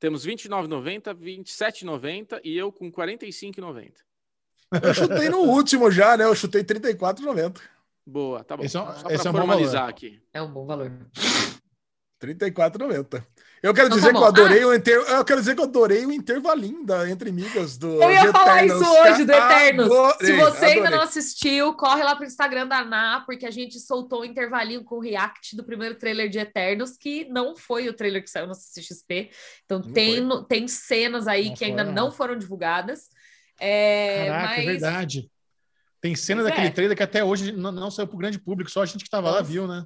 Temos 0.00 0.24
R$ 0.24 0.32
29,90, 0.34 1.06
R$ 1.16 1.36
27,90 1.38 2.40
e 2.42 2.56
eu 2.58 2.72
com 2.72 2.86
R$ 2.86 2.90
45,90. 2.92 3.92
Eu 4.82 4.92
chutei 4.92 5.28
no 5.28 5.38
último 5.42 5.90
já, 5.92 6.16
né? 6.16 6.24
Eu 6.24 6.34
chutei 6.34 6.64
34,90. 6.64 7.60
Boa, 8.04 8.42
tá 8.42 8.56
bom. 8.56 8.64
Esse 8.64 8.76
é 8.76 8.80
um- 8.80 8.86
Só 8.86 9.08
esse 9.10 9.18
para 9.22 9.28
é 9.28 9.30
um 9.30 9.32
bom 9.32 9.38
formalizar 9.38 9.74
valor. 9.82 9.90
aqui. 9.90 10.20
É 10.32 10.42
um 10.42 10.52
bom 10.52 10.66
valor. 10.66 10.90
34,90. 12.20 13.24
Eu 13.62 13.72
quero 13.72 13.86
Então 13.86 13.96
dizer 13.98 14.12
tá 14.12 14.18
que 14.18 14.24
eu 14.24 14.28
adorei 14.28 14.64
o 14.64 14.74
inter... 14.74 14.94
eu 14.98 15.24
quero 15.24 15.38
dizer 15.40 15.54
que 15.54 15.60
eu 15.60 15.64
adorei 15.66 16.04
o 16.04 16.10
intervalinho 16.12 16.84
da 16.84 17.08
entre 17.08 17.30
migas 17.30 17.76
do 17.78 18.02
Eu 18.02 18.10
ia 18.10 18.22
de 18.26 18.32
falar 18.32 18.64
Eternos, 18.64 18.82
isso 18.82 18.92
hoje, 19.00 19.24
do. 19.24 19.32
Eternos. 19.32 19.84
Adorei, 19.86 20.26
Se 20.26 20.32
você 20.32 20.64
ainda 20.64 20.80
adorei. 20.80 20.90
não 20.98 21.02
assistiu, 21.04 21.72
corre 21.74 22.02
lá 22.02 22.16
pro 22.16 22.24
Instagram 22.26 22.66
da 22.66 22.84
Ná, 22.84 23.22
porque 23.24 23.46
a 23.46 23.52
gente 23.52 23.78
soltou 23.78 24.22
um 24.22 24.24
intervalinho 24.24 24.82
com 24.82 24.96
o 24.96 25.00
react 25.00 25.54
do 25.54 25.62
primeiro 25.62 25.94
trailer 25.94 26.28
de 26.28 26.40
Eternos, 26.40 26.96
que 26.98 27.24
não 27.30 27.54
foi 27.56 27.88
o 27.88 27.92
trailer 27.94 28.20
que 28.24 28.30
saiu 28.30 28.48
no 28.48 28.54
CXP. 28.54 29.30
Então 29.64 29.78
Não 29.78 29.92
tem, 29.92 30.16
foi. 30.16 30.20
no- 30.22 30.42
tem 30.42 30.66
cenas 30.66 31.28
aí 31.28 31.50
Não 31.50 31.54
que 31.54 31.64
ainda 31.64 31.82
foram, 31.84 31.94
não 31.94 32.04
não. 32.06 32.10
foram 32.10 32.36
divulgadas. 32.36 33.02
É, 33.60 34.26
Caraca, 34.26 34.48
mas 34.48 34.58
é 34.58 34.66
verdade. 34.66 35.30
Tem 36.00 36.16
cena 36.16 36.40
Pois 36.42 36.50
daquele 36.50 36.66
é. 36.66 36.70
trailer 36.72 36.96
que 36.96 37.02
até 37.04 37.22
hoje 37.22 37.52
não, 37.52 37.70
não 37.70 37.92
saiu 37.92 38.08
pro 38.08 38.18
grande 38.18 38.40
público, 38.40 38.68
só 38.68 38.82
a 38.82 38.86
gente 38.86 39.04
que 39.04 39.10
tava 39.10 39.30
lá 39.30 39.40
viu, 39.40 39.68
né? 39.68 39.84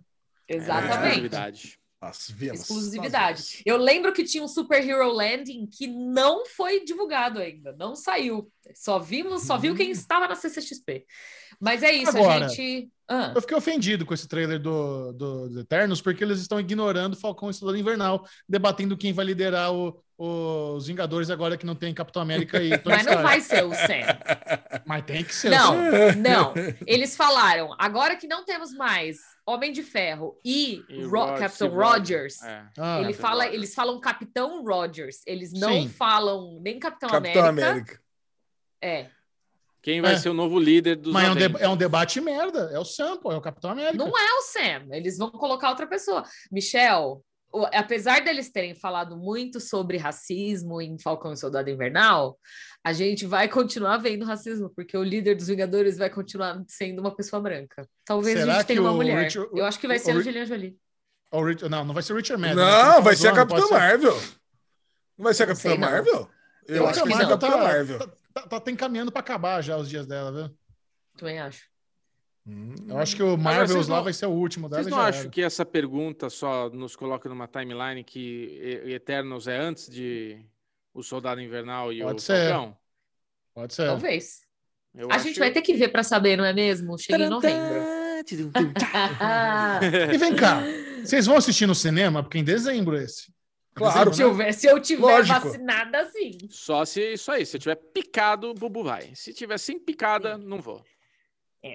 Exatamente. 0.49 0.97
Exclusividade. 0.97 1.79
Nós 2.01 2.31
vimos, 2.31 2.61
Exclusividade. 2.61 3.43
vimos. 3.43 3.63
Eu 3.65 3.77
lembro 3.79 4.13
que 4.13 4.23
tinha 4.23 4.45
um 4.45 4.49
Super 4.49 4.87
Hero 4.87 5.11
Landing 5.13 5.67
que 5.67 5.87
não 5.87 6.45
foi 6.45 6.85
divulgado 6.85 7.39
ainda, 7.41 7.75
não 7.79 7.97
saiu. 7.97 8.51
Só 8.75 8.99
vimos, 8.99 9.45
só 9.45 9.57
viu 9.57 9.75
quem 9.75 9.91
estava 9.91 10.29
na 10.29 10.35
CCXP. 10.35 11.07
Mas 11.59 11.83
é 11.83 11.93
isso, 11.93 12.11
Agora, 12.17 12.45
a 12.45 12.49
gente. 12.49 12.91
Ah, 13.09 13.33
Eu 13.35 13.41
fiquei 13.41 13.57
ofendido 13.57 14.05
com 14.05 14.13
esse 14.13 14.29
trailer 14.29 14.59
do, 14.61 15.13
do, 15.13 15.49
do 15.49 15.61
Eternos, 15.61 16.01
porque 16.03 16.23
eles 16.23 16.41
estão 16.41 16.61
ignorando 16.61 17.17
Falcão 17.17 17.49
e 17.49 17.55
Soldado 17.55 17.79
Invernal, 17.79 18.27
debatendo 18.49 18.97
quem 18.97 19.13
vai 19.13 19.25
liderar 19.25 19.73
o- 19.73 19.99
os 20.19 20.87
Vingadores 20.87 21.31
agora 21.31 21.57
que 21.57 21.65
não 21.67 21.75
tem 21.75 21.95
Capitão 21.95 22.21
América 22.21 22.63
e 22.63 22.71
Tony 22.79 22.97
mas 22.97 23.07
não 23.07 23.23
vai 23.23 23.41
ser 23.41 23.65
o 23.65 23.71
Sam. 23.75 24.19
Mas 24.85 25.05
tem 25.05 25.23
que 25.25 25.35
ser. 25.35 25.51
Não, 25.51 25.75
não. 26.17 26.55
Eles 26.87 27.17
falaram, 27.17 27.75
agora 27.79 28.17
que 28.17 28.27
não 28.27 28.45
temos 28.45 28.73
mais 28.75 29.19
Homem 29.47 29.71
de 29.73 29.83
Ferro 29.83 30.37
e, 30.45 30.85
E 30.89 31.05
Ro 31.05 31.11
Rod- 31.21 31.39
Capitão 31.39 31.69
Steve 31.69 31.75
Rogers. 31.75 32.41
Rogers, 32.41 32.43
É. 32.43 32.67
Ah, 32.79 32.97
ele 32.99 33.05
Capitão 33.13 33.21
fala, 33.23 33.37
Rogers. 33.45 33.55
eles 33.55 33.75
falam 33.75 34.01
Capitão 34.01 34.65
Rogers. 34.65 35.23
Eles 35.27 35.53
não 35.53 35.83
Sim. 35.83 35.89
falam 35.89 36.59
nem 36.61 36.79
Capitão, 36.81 37.09
Capitão 37.09 37.45
América. 37.45 37.71
América. 37.73 38.01
É. 38.83 39.07
Quem 39.81 40.01
vai 40.01 40.15
É. 40.15 40.19
ser 40.19 40.31
o 40.31 40.35
novo 40.35 40.59
líder 40.59 40.97
dos 40.97 41.13
mas 41.13 41.29
é 41.37 41.49
um, 41.49 41.59
é 41.59 41.69
um 41.69 41.77
debate 41.77 42.21
merda. 42.21 42.71
É 42.73 42.79
o 42.79 42.85
Sam, 42.85 43.19
pô, 43.19 43.31
é 43.31 43.37
o 43.37 43.41
Capitão 43.41 43.71
América. 43.71 43.97
Não 44.05 44.09
é 44.19 44.33
o 44.39 44.43
Sam, 44.43 44.89
eles 44.91 45.17
vão 45.17 45.31
colocar 45.31 45.69
outra 45.71 45.87
pessoa. 45.87 46.25
Michel, 46.51 47.23
apesar 47.73 48.23
deles 48.23 48.51
terem 48.51 48.75
falado 48.75 49.17
muito 49.17 49.61
sobre 49.61 49.97
racismo 49.97 50.81
em 50.83 50.99
Falcão 50.99 51.33
e 51.33 51.37
Soldado 51.37 51.71
Invernal, 51.71 52.39
a 52.85 52.93
gente 52.93 53.27
vai 53.27 53.49
continuar 53.49 53.97
vendo 53.99 54.25
racismo, 54.25 54.71
porque 54.71 54.97
o 54.97 55.03
líder 55.03 55.35
dos 55.37 55.49
Vingadores 55.49 55.97
vai 55.99 56.11
continuar 56.11 56.63
sendo 56.69 57.01
uma 57.01 57.15
pessoa 57.15 57.41
branca. 57.41 57.89
Talvez 58.05 58.39
Será 58.39 58.53
a 58.53 58.57
gente 58.59 58.67
tenha 58.67 58.81
uma 58.81 58.93
o 58.93 58.97
mulher. 58.97 59.25
Richard- 59.25 59.51
Eu 59.55 59.65
acho 59.65 59.79
que 59.81 59.87
vai 59.89 59.97
o- 59.97 60.01
ser 60.01 60.13
o 60.13 60.17
a 60.17 60.19
Angelina 60.21 60.47
Jolie. 60.47 60.77
Rich- 61.33 61.69
Não, 61.69 61.85
não 61.85 61.93
vai 61.95 62.03
ser 62.03 62.13
o 62.13 62.17
Richard 62.17 62.41
Madden. 62.41 62.57
né? 62.57 62.65
Não, 62.65 63.03
vai 63.03 63.15
tá 63.15 63.21
ser 63.21 63.29
a 63.29 63.33
Capitã 63.35 63.69
Marvel. 63.69 64.13
Não 65.19 65.25
vai 65.25 65.35
ser 65.35 65.43
a 65.43 65.47
Capitã. 65.49 65.77
Marvel? 65.77 66.31
Eu, 66.69 66.77
Eu 66.77 66.87
acho 66.89 67.03
que 67.03 67.09
que 67.09 67.15
vai 67.15 67.19
ser 67.19 67.25
a 67.25 67.29
não. 67.31 67.39
Capitã 67.39 67.57
Marvel. 67.63 67.99
Tá, 67.99 68.07
tá, 68.35 68.43
tá, 68.49 68.61
tá 68.61 68.71
encaminhando 68.71 69.11
pra 69.13 69.21
acabar 69.21 69.63
já 69.63 69.77
os 69.77 69.89
dias 69.89 70.07
dela, 70.07 70.33
viu? 70.33 70.57
Também 71.17 71.39
acho. 71.39 71.65
Hum. 72.47 72.75
Eu 72.89 72.99
acho 72.99 73.17
que 73.17 73.23
o 73.23 73.37
Marvels 73.37 73.89
lá 73.89 73.97
não- 73.97 74.05
vai 74.05 74.13
ser 74.13 74.27
o 74.27 74.31
último 74.31 74.69
dela. 74.69 74.83
Vocês 74.83 74.91
não 74.95 75.01
acham 75.01 75.23
era. 75.23 75.31
que 75.31 75.43
essa 75.43 75.65
pergunta 75.65 76.31
só 76.31 76.71
nos 76.71 76.95
coloca 76.95 77.29
numa 77.29 77.49
timeline 77.49 78.05
que 78.05 78.81
Eternos 78.87 79.49
é 79.49 79.59
antes 79.59 79.91
de 79.91 80.39
o 80.95 81.03
Soldado 81.03 81.41
Invernal 81.41 81.93
e 81.93 82.01
Pode 82.03 82.19
o 82.19 82.21
ser. 82.21 82.51
Falcão? 82.51 82.77
Pode 83.55 83.75
ser. 83.75 83.87
Talvez. 83.87 84.43
Eu 84.95 85.11
a 85.11 85.17
acho- 85.17 85.25
gente 85.27 85.39
vai 85.39 85.51
ter 85.51 85.61
que 85.63 85.75
ver 85.75 85.89
para 85.89 86.03
saber, 86.03 86.37
não 86.37 86.45
é 86.45 86.53
mesmo? 86.53 86.97
Chega 86.99 87.25
em 87.25 87.29
novembro. 87.29 87.97
E 90.13 90.19
vem 90.19 90.35
cá, 90.35 90.63
vocês 91.05 91.27
vão 91.27 91.37
assistir 91.37 91.67
no 91.67 91.75
cinema? 91.75 92.23
Porque 92.23 92.39
em 92.39 92.45
dezembro 92.45 92.97
esse. 92.97 93.33
Claro. 93.75 94.13
se, 94.15 94.23
eu, 94.23 94.35
se 94.55 94.67
eu 94.67 94.81
tiver 94.81 95.03
Lógico. 95.03 95.39
vacinada, 95.39 96.09
sim. 96.11 96.39
Só 96.49 96.85
se 96.87 97.13
isso 97.13 97.31
aí. 97.31 97.45
Se 97.45 97.57
eu 97.57 97.61
tiver 97.61 97.75
picado, 97.77 98.49
o 98.51 98.55
Bubu 98.55 98.83
vai. 98.83 99.11
Se 99.15 99.35
tiver 99.35 99.59
sem 99.59 99.79
picada, 99.79 100.39
não 100.39 100.61
vou. 100.63 100.83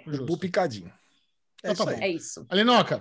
Justo. 0.05 0.25
Bu 0.25 0.37
picadinho. 0.37 0.91
É 1.63 1.71
Então 1.71 1.85
tá 1.85 1.91
isso 1.91 1.99
bom. 1.99 2.05
É 2.05 2.09
isso. 2.09 2.45
Alinoca, 2.49 2.99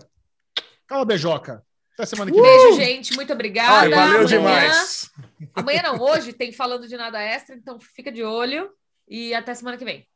cala 0.87 1.03
a 1.03 1.05
beijoca. 1.05 1.65
Até 1.95 2.07
semana 2.07 2.31
que 2.31 2.41
vem. 2.41 2.51
Beijo, 2.51 2.77
gente. 2.77 3.15
Muito 3.15 3.33
obrigada. 3.33 3.73
Ai, 3.81 3.91
valeu 3.91 4.21
Amanhã- 4.21 4.25
demais. 4.27 5.11
Amanhã 5.55 5.83
não, 5.83 6.01
hoje 6.01 6.33
tem 6.33 6.51
falando 6.53 6.89
de 6.89 6.97
nada 6.97 7.21
extra, 7.21 7.55
então 7.55 7.79
fica 7.79 8.11
de 8.11 8.23
olho 8.23 8.71
e 9.09 9.35
até 9.35 9.55
semana 9.55 9.77
que 9.77 9.85
vem. 9.85 10.07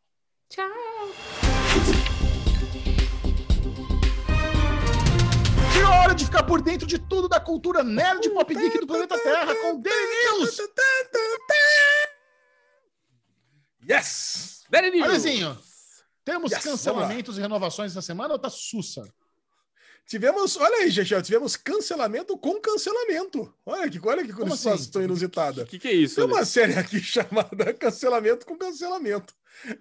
Tchau. 0.49 0.65
A 5.87 6.03
hora 6.03 6.15
de 6.15 6.25
ficar 6.25 6.43
por 6.45 6.63
dentro 6.63 6.87
de 6.87 6.99
tudo 6.99 7.29
da 7.29 7.39
cultura 7.41 7.83
nerd 7.83 8.29
pop 8.31 8.55
geek 8.55 8.79
do 8.79 8.87
planeta 8.87 9.19
Terra 9.19 9.55
com 9.57 9.81
Daily 9.81 10.39
News. 10.39 10.57
Yes! 13.89 14.65
Daily 14.71 14.91
News. 14.91 15.74
Temos 16.25 16.53
Yes, 16.53 16.63
cancelamentos 16.65 17.37
e 17.39 17.41
renovações 17.41 17.93
essa 17.93 18.03
semana 18.03 18.33
ou 18.35 18.39
tá 18.39 18.49
sussa? 18.51 19.03
Tivemos, 20.07 20.57
olha 20.59 20.79
aí, 20.83 20.93
Chechel, 20.93 21.23
tivemos 21.23 21.57
cancelamento 21.57 22.37
com 22.37 22.61
cancelamento. 22.61 23.53
Olha 23.65 23.91
que, 23.91 23.99
olha 24.07 24.23
que 24.25 24.33
Como 24.35 24.55
situação 24.55 24.75
assim? 25.01 25.05
inusitada. 25.05 25.63
O 25.63 25.67
que, 25.67 25.79
que 25.79 25.89
é 25.89 25.93
isso? 25.95 26.17
Tem 26.17 26.25
Ale? 26.25 26.33
uma 26.35 26.45
série 26.45 26.75
aqui 26.75 27.01
chamada 27.01 27.73
Cancelamento 27.73 28.45
com 28.45 28.57
Cancelamento. 28.59 29.33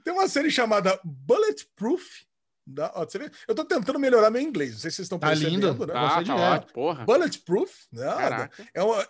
Tem 0.04 0.14
uma 0.14 0.28
série 0.30 0.50
chamada 0.50 0.98
Bulletproof. 1.04 2.26
Da, 2.66 2.89
ó, 2.96 3.04
você 3.04 3.20
vê? 3.20 3.30
Eu 3.46 3.54
tô 3.54 3.66
tentando 3.66 4.00
melhorar 4.00 4.30
meu 4.30 4.41
inglês, 4.41 4.72
não 4.72 4.80
sei 4.80 4.91
se 4.91 4.96
vocês 4.98 5.06
estão 5.08 5.20
Tá 5.20 5.28
percebendo, 5.28 5.68
lindo. 5.72 5.86
né? 5.88 5.94
Tá, 5.94 6.24
tá 6.24 6.36
ótimo. 6.36 6.74
Porra. 6.74 7.04
Bulletproof, 7.04 7.72
né? 7.91 8.06
Caraca. 8.06 8.68
É 8.74 8.82
uma, 8.82 9.06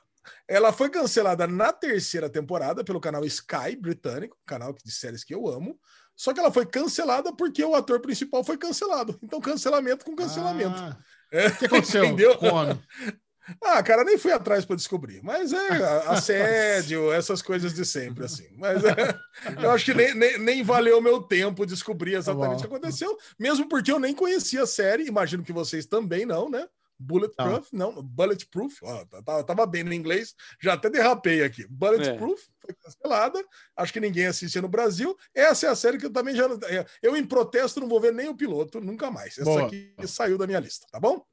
ela 0.48 0.74
foi 0.74 0.90
cancelada 0.90 1.46
na 1.46 1.72
terceira 1.72 2.28
temporada 2.28 2.84
pelo 2.84 3.00
canal 3.00 3.24
Sky 3.26 3.76
britânico, 3.80 4.36
canal 4.48 4.74
de 4.74 4.92
séries 4.92 5.24
que 5.24 5.36
eu 5.36 5.48
amo. 5.48 5.80
Só 6.16 6.34
que 6.34 6.40
ela 6.40 6.52
foi 6.52 6.66
cancelada 6.66 7.34
porque 7.34 7.64
o 7.64 7.76
ator 7.76 8.00
principal 8.00 8.44
foi 8.44 8.58
cancelado. 8.58 9.18
Então, 9.22 9.42
cancelamento 9.42 10.06
com 10.06 10.16
cancelamento. 10.16 10.80
Ah, 10.80 10.98
É, 11.32 11.48
o 11.48 11.56
que 11.58 11.66
aconteceu 11.66 12.06
Entendeu? 12.06 12.38
com 12.38 12.48
o 12.48 12.54
homem? 12.54 12.80
Ah, 13.62 13.84
cara, 13.84 14.06
nem 14.06 14.18
fui 14.18 14.32
atrás 14.32 14.64
para 14.64 14.78
descobrir. 14.78 15.22
Mas 15.22 15.52
é 15.52 15.68
assédio, 16.08 17.12
essas 17.12 17.42
coisas 17.42 17.74
de 17.74 17.84
sempre, 17.86 18.24
assim. 18.24 18.48
Mas 18.58 18.82
é, 18.86 18.96
eu 19.62 19.70
acho 19.72 19.84
que 19.84 19.94
nem, 19.94 20.14
nem, 20.16 20.38
nem 20.40 20.64
valeu 20.64 21.00
o 21.00 21.02
meu 21.02 21.22
tempo 21.22 21.66
descobrir 21.66 22.14
exatamente 22.16 22.60
o 22.60 22.62
que 22.62 22.68
aconteceu, 22.68 23.18
mesmo 23.38 23.68
porque 23.68 23.92
eu 23.92 24.00
nem 24.00 24.16
conhecia 24.16 24.64
a 24.64 24.66
série, 24.66 25.08
imagino 25.08 25.44
que 25.44 25.52
vocês 25.52 25.86
também 25.86 26.26
não, 26.26 26.50
né? 26.50 26.66
Bulletproof, 26.98 27.68
não, 27.74 28.02
Bulletproof, 28.02 28.78
ó, 28.82 29.04
tá- 29.06 29.22
tá- 29.22 29.44
tava 29.44 29.66
bem 29.66 29.84
no 29.84 29.92
inglês, 29.92 30.34
já 30.62 30.74
até 30.74 30.90
derrapei 30.90 31.44
aqui. 31.44 31.68
Bulletproof 31.70 32.42
foi 32.66 32.74
cancelada, 32.76 33.44
acho 33.76 33.92
que 33.94 34.00
ninguém 34.00 34.28
assiste 34.28 34.60
no 34.62 34.68
Brasil. 34.70 35.18
Essa 35.34 35.68
é 35.68 35.70
a 35.70 35.76
série 35.76 35.98
que 35.98 36.06
eu 36.06 36.12
também 36.14 36.36
já. 36.36 36.46
é, 36.70 36.86
Eu, 37.02 37.16
em 37.18 37.26
protesto, 37.26 37.80
não 37.80 37.88
vou 37.88 38.00
ver 38.00 38.14
nem 38.14 38.30
o 38.30 38.36
piloto, 38.38 38.80
nunca 38.80 39.12
mais. 39.12 39.34
Essa 39.38 39.44
Boa. 39.44 39.66
aqui 39.68 39.94
saiu 40.08 40.38
da 40.38 40.48
minha 40.48 40.60
lista, 40.60 40.86
tá 40.92 41.00
bom? 41.00 41.24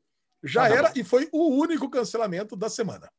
Já 0.42 0.62
Tá, 0.64 0.68
tá 0.68 0.74
era 0.74 0.88
bom. 0.88 0.94
e 0.96 1.04
foi 1.04 1.28
o 1.32 1.48
único 1.56 1.88
cancelamento 1.90 2.56
da 2.56 2.68
semana. 2.68 3.10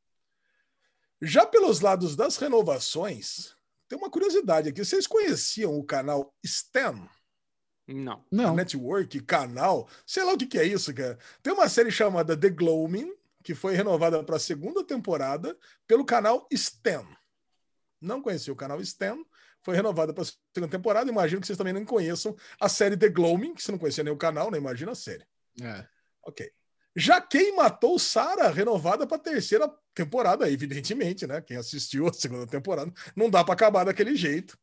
Já 1.21 1.45
pelos 1.45 1.79
lados 1.81 2.15
das 2.15 2.37
renovações, 2.37 3.55
tem 3.87 3.97
uma 3.97 4.09
curiosidade 4.09 4.69
aqui. 4.69 4.83
Vocês 4.83 5.05
conheciam 5.05 5.77
o 5.77 5.83
canal 5.83 6.33
Stan? 6.43 7.07
Não. 7.87 8.25
Não. 8.31 8.55
Network, 8.55 9.19
canal, 9.21 9.87
sei 10.05 10.23
lá 10.23 10.33
o 10.33 10.37
que, 10.37 10.45
que 10.47 10.57
é 10.57 10.65
isso, 10.65 10.93
cara. 10.93 11.17
Tem 11.43 11.53
uma 11.53 11.67
série 11.69 11.91
chamada 11.91 12.35
The 12.37 12.49
Gloaming, 12.49 13.13
que 13.43 13.53
foi 13.53 13.75
renovada 13.75 14.23
para 14.23 14.37
a 14.37 14.39
segunda 14.39 14.83
temporada 14.83 15.57
pelo 15.87 16.05
canal 16.05 16.47
Stan. 16.51 17.05
Não 18.01 18.21
conheci 18.21 18.49
o 18.49 18.55
canal 18.55 18.81
Stan, 18.81 19.17
foi 19.61 19.75
renovada 19.75 20.11
para 20.13 20.23
a 20.23 20.25
segunda 20.25 20.71
temporada. 20.71 21.09
Imagino 21.09 21.39
que 21.39 21.45
vocês 21.47 21.57
também 21.57 21.73
não 21.73 21.85
conheçam 21.85 22.35
a 22.59 22.67
série 22.67 22.97
The 22.97 23.09
Gloaming, 23.09 23.53
que 23.53 23.61
você 23.61 23.71
não 23.71 23.77
conhecia 23.79 24.03
nem 24.03 24.11
o 24.11 24.17
canal, 24.17 24.49
nem 24.49 24.59
imagina 24.59 24.91
a 24.91 24.95
série. 24.95 25.23
É. 25.61 25.85
Ok. 26.23 26.51
Já 26.95 27.21
quem 27.21 27.55
matou 27.55 27.97
Sarah, 27.99 28.49
renovada 28.49 29.05
para 29.07 29.17
a 29.17 29.19
terceira 29.19 29.71
temporada, 29.93 30.49
evidentemente, 30.49 31.25
né? 31.27 31.39
Quem 31.41 31.55
assistiu 31.57 32.07
a 32.07 32.13
segunda 32.13 32.47
temporada, 32.47 32.91
não 33.15 33.29
dá 33.29 33.43
para 33.43 33.53
acabar 33.53 33.83
daquele 33.85 34.15
jeito. 34.15 34.57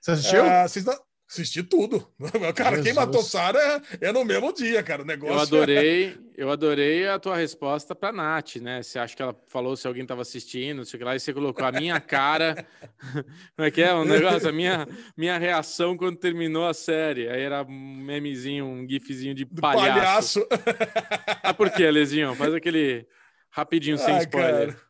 Você 0.00 0.10
assistiu? 0.10 0.44
Ah, 0.44 0.68
vocês 0.68 0.84
não- 0.84 0.98
Assisti 1.32 1.62
tudo. 1.62 2.06
Cara, 2.54 2.76
quem 2.76 2.84
Jesus. 2.92 2.94
matou 2.94 3.22
Sarah 3.22 3.82
é, 4.02 4.08
é 4.08 4.12
no 4.12 4.22
mesmo 4.22 4.52
dia, 4.52 4.82
cara. 4.82 5.00
O 5.00 5.04
negócio 5.06 5.34
Eu 5.34 5.38
é- 5.38 5.42
adorei, 5.42 6.18
eu 6.36 6.50
adorei 6.50 7.08
a 7.08 7.18
tua 7.18 7.36
resposta 7.36 7.94
pra 7.94 8.12
Nath, 8.12 8.56
né? 8.56 8.82
Você 8.82 8.98
acha 8.98 9.16
que 9.16 9.22
ela 9.22 9.34
falou 9.48 9.74
se 9.74 9.86
alguém 9.86 10.04
tava 10.04 10.20
assistindo, 10.20 10.84
sei 10.84 11.00
lá, 11.00 11.16
e 11.16 11.20
você 11.20 11.32
colocou 11.32 11.64
a 11.64 11.72
minha 11.72 11.98
cara. 12.00 12.66
Como 13.56 13.66
é 13.66 13.70
que 13.70 13.80
é? 13.80 13.94
Um 13.94 14.04
negócio, 14.04 14.46
a 14.46 14.52
minha, 14.52 14.86
minha 15.16 15.38
reação 15.38 15.96
quando 15.96 16.18
terminou 16.18 16.66
a 16.68 16.74
série. 16.74 17.26
Aí 17.30 17.40
era 17.40 17.62
um 17.62 17.96
memezinho, 17.96 18.66
um 18.66 18.86
gifzinho 18.86 19.34
de 19.34 19.46
palhaço. 19.46 20.46
palhaço. 20.46 20.46
Ah, 21.42 21.54
por 21.54 21.70
quê, 21.70 21.90
Lezinho? 21.90 22.34
Faz 22.34 22.52
aquele 22.52 23.06
rapidinho 23.50 23.96
sem 23.96 24.14
Ai, 24.14 24.20
spoiler. 24.24 24.66
cara. 24.74 24.80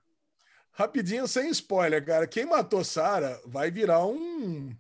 Rapidinho, 0.73 1.29
sem 1.29 1.49
spoiler, 1.51 2.05
cara. 2.05 2.27
Quem 2.27 2.47
matou 2.47 2.83
Sarah 2.83 3.41
vai 3.47 3.71
virar 3.71 4.05
um. 4.07 4.75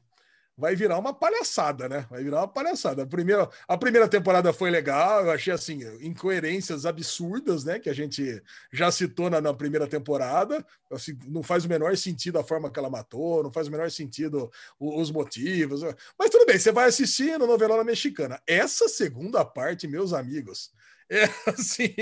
Vai 0.57 0.77
virar 0.77 0.99
uma 0.99 1.15
palhaçada, 1.15 1.89
né? 1.89 2.07
Vai 2.11 2.23
virar 2.23 2.41
uma 2.41 2.49
palhaçada. 2.49 3.03
A 3.03 3.07
primeira, 3.07 3.49
a 3.66 3.77
primeira 3.79 4.07
temporada 4.07 4.53
foi 4.53 4.70
legal, 4.70 5.24
eu 5.24 5.31
achei 5.31 5.53
assim, 5.53 5.81
incoerências 6.01 6.85
absurdas, 6.85 7.65
né? 7.65 7.79
Que 7.79 7.89
a 7.89 7.95
gente 7.95 8.43
já 8.70 8.93
citou 8.93 9.31
na, 9.31 9.41
na 9.41 9.55
primeira 9.55 9.87
temporada. 9.89 10.65
Assim, 10.91 11.19
não 11.27 11.43
faz 11.43 11.65
o 11.65 11.69
menor 11.69 11.97
sentido 11.97 12.39
a 12.39 12.45
forma 12.45 12.70
que 12.70 12.79
ela 12.79 12.91
matou, 12.91 13.43
não 13.43 13.53
faz 13.53 13.66
o 13.69 13.70
menor 13.70 13.91
sentido 13.91 14.51
o- 14.79 15.01
os 15.01 15.11
motivos. 15.11 15.81
Mas 16.19 16.31
tudo 16.31 16.45
bem, 16.47 16.59
você 16.59 16.70
vai 16.70 16.87
assistindo 16.89 17.47
novela 17.47 17.83
mexicana. 17.83 18.41
Essa 18.47 18.89
segunda 18.89 19.45
parte, 19.45 19.89
meus 19.89 20.12
amigos, 20.12 20.70
é 21.11 21.24
assim. 21.51 21.95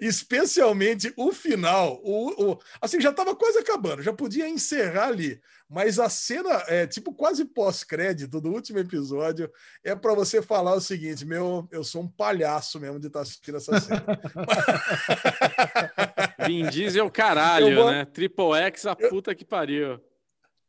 Especialmente 0.00 1.12
o 1.16 1.32
final, 1.32 2.00
o, 2.04 2.52
o- 2.52 2.58
assim 2.80 3.00
já 3.00 3.10
estava 3.10 3.34
quase 3.34 3.58
acabando, 3.58 4.02
já 4.02 4.12
podia 4.12 4.48
encerrar 4.48 5.08
ali, 5.08 5.40
mas 5.68 5.98
a 5.98 6.08
cena 6.08 6.62
é 6.66 6.86
tipo 6.86 7.12
quase 7.14 7.44
pós-crédito 7.44 8.40
do 8.40 8.50
último 8.50 8.78
episódio 8.78 9.50
é 9.84 9.94
para 9.94 10.14
você 10.14 10.42
falar 10.42 10.74
o 10.74 10.80
seguinte: 10.80 11.24
meu, 11.24 11.66
eu 11.70 11.82
sou 11.84 12.02
um 12.02 12.08
palhaço 12.08 12.78
mesmo 12.80 12.98
de 13.00 13.06
estar 13.06 13.20
assistindo 13.20 13.56
essa 13.56 13.80
cena. 13.80 14.04
Vin 16.46 16.68
Diesel, 16.68 17.10
caralho, 17.10 17.68
Eu 17.68 17.76
vou- 17.76 17.90
né? 17.90 18.04
Triple 18.04 18.52
X, 18.66 18.86
a 18.86 18.96
puta 18.96 19.34
que 19.34 19.44
pariu. 19.44 20.00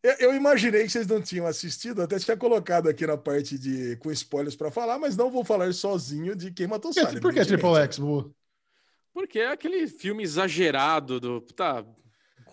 Eu, 0.03 0.13
eu 0.19 0.35
imaginei 0.35 0.83
que 0.83 0.89
vocês 0.89 1.05
não 1.05 1.21
tinham 1.21 1.45
assistido, 1.45 2.01
até 2.01 2.17
tinha 2.17 2.35
colocado 2.35 2.89
aqui 2.89 3.05
na 3.05 3.17
parte 3.17 3.55
de 3.57 3.95
com 3.97 4.11
spoilers 4.11 4.55
para 4.55 4.71
falar, 4.71 4.97
mas 4.97 5.15
não 5.15 5.29
vou 5.29 5.45
falar 5.45 5.71
sozinho 5.73 6.35
de 6.35 6.51
quem 6.51 6.65
matou 6.65 6.91
Por 6.91 6.95
que, 6.99 7.05
Sarah. 7.05 7.21
por 7.21 7.33
que. 7.33 7.45
Triple 7.45 7.75
X, 7.83 7.99
Bu? 7.99 8.33
Porque 9.13 9.39
é 9.39 9.47
aquele 9.47 9.87
filme 9.87 10.23
exagerado 10.23 11.19
do. 11.19 11.41
Tá 11.41 11.85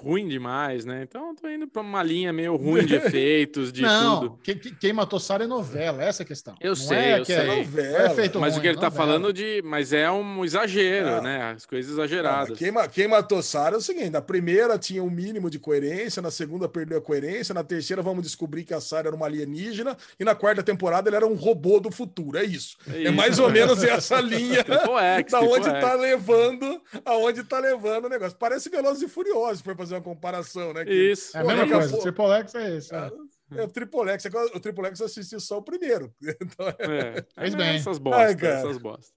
ruim 0.01 0.29
demais, 0.29 0.85
né? 0.85 1.03
Então 1.09 1.31
eu 1.31 1.35
tô 1.35 1.49
indo 1.49 1.66
pra 1.66 1.83
uma 1.83 2.03
linha 2.03 2.33
meio 2.33 2.55
ruim 2.57 2.85
de 2.87 2.95
efeitos, 2.97 3.73
de 3.73 3.83
não, 3.83 4.20
tudo. 4.20 4.39
Quem, 4.43 4.57
quem- 4.57 4.75
quem 4.75 4.93
matou 4.93 5.19
Sarah 5.19 5.45
é 5.45 5.47
novela, 5.47 6.03
essa 6.05 6.23
é 6.23 6.25
a 6.25 6.27
questão. 6.27 6.55
Eu 6.61 6.70
Não 6.70 6.77
sei, 6.77 6.97
é 6.99 7.19
eu 7.19 7.25
que 7.25 7.27
sei. 7.27 7.37
É, 7.37 7.47
não 7.47 7.57
Novela. 7.59 7.99
é 7.99 8.11
feito 8.11 8.39
Mas 8.41 8.53
o 8.53 8.57
ruim, 8.57 8.62
que 8.62 8.69
ele 8.69 8.77
tá 8.79 8.83
novela. 8.91 9.05
falando 9.07 9.33
de. 9.33 9.61
Mas 9.65 9.93
é 9.93 10.11
um 10.11 10.45
exagero, 10.45 11.11
Não. 11.16 11.23
né? 11.23 11.53
As 11.57 11.66
coisas 11.66 11.91
exageradas. 11.93 12.57
Quem, 12.59 12.70
ma- 12.70 12.87
quem 12.89 13.09
matou 13.09 13.43
Sarah 13.43 13.75
é 13.77 13.79
o 13.79 13.83
seguinte: 13.83 14.11
na 14.11 14.23
primeira 14.23 14.79
tinha 14.79 15.03
um 15.03 15.11
mínimo 15.11 15.51
de 15.51 15.59
coerência, 15.59 16.23
na 16.23 16.31
segunda 16.31 16.69
perdeu 16.69 16.99
a 16.99 17.01
coerência, 17.03 17.53
na 17.55 17.65
terceira 17.65 18.01
vamos 18.03 18.23
descobrir 18.23 18.65
que 18.65 18.73
a 18.75 18.81
Sarah 18.81 19.09
era 19.09 19.16
uma 19.16 19.27
alienígena, 19.27 19.97
e 20.19 20.25
na 20.25 20.35
quarta 20.35 20.62
temporada 20.62 21.09
ele 21.09 21.16
era 21.16 21.27
um 21.27 21.35
robô 21.35 21.81
do 21.81 21.91
futuro. 21.91 22.39
É 22.39 22.45
isso. 22.45 22.77
É, 22.93 23.03
isso. 23.03 23.12
mais 23.12 23.39
ou 23.39 23.51
menos 23.51 23.83
essa 23.83 24.20
linha 24.23 24.62
Triple 24.62 24.99
X, 24.99 25.33
da 25.33 25.39
Triple 25.41 25.55
onde 25.59 25.69
X. 25.70 25.81
tá 25.81 25.95
levando, 25.95 26.81
aonde 27.05 27.43
tá 27.45 27.59
levando 27.59 28.05
o 28.05 28.09
negócio. 28.09 28.37
Parece 28.39 28.69
Velozes 28.70 29.03
e 29.03 29.09
Furiosos, 29.09 29.59
se 29.59 29.65
for 29.65 29.75
fazer 29.89 29.94
uma 29.97 30.02
comparação, 30.02 30.73
né? 30.73 30.85
Que- 30.85 30.93
Isso. 31.12 31.36
É 31.36 31.40
a 31.40 31.44
mesma 31.44 31.69
coisa. 31.69 31.98
Triple 31.98 32.24
X 32.32 32.55
é 32.55 32.77
isso. 32.77 32.94
é. 32.94 33.10
É 33.51 33.62
o 33.62 33.69
Triple 33.69 34.10
X, 34.10 34.24
o 34.55 34.60
Triple 34.60 34.86
X 34.86 35.01
assistiu 35.01 35.40
só 35.40 35.59
o 35.59 35.62
primeiro. 35.62 36.15
Então, 36.20 36.69
É, 36.78 37.24
Fez 37.40 37.55
é 37.55 37.56
bem. 37.56 37.77
Essas 37.77 37.98
bostas, 37.98 38.23
Ai, 38.27 38.36
cara. 38.36 38.55
essas 38.59 38.78
bostas. 38.78 39.12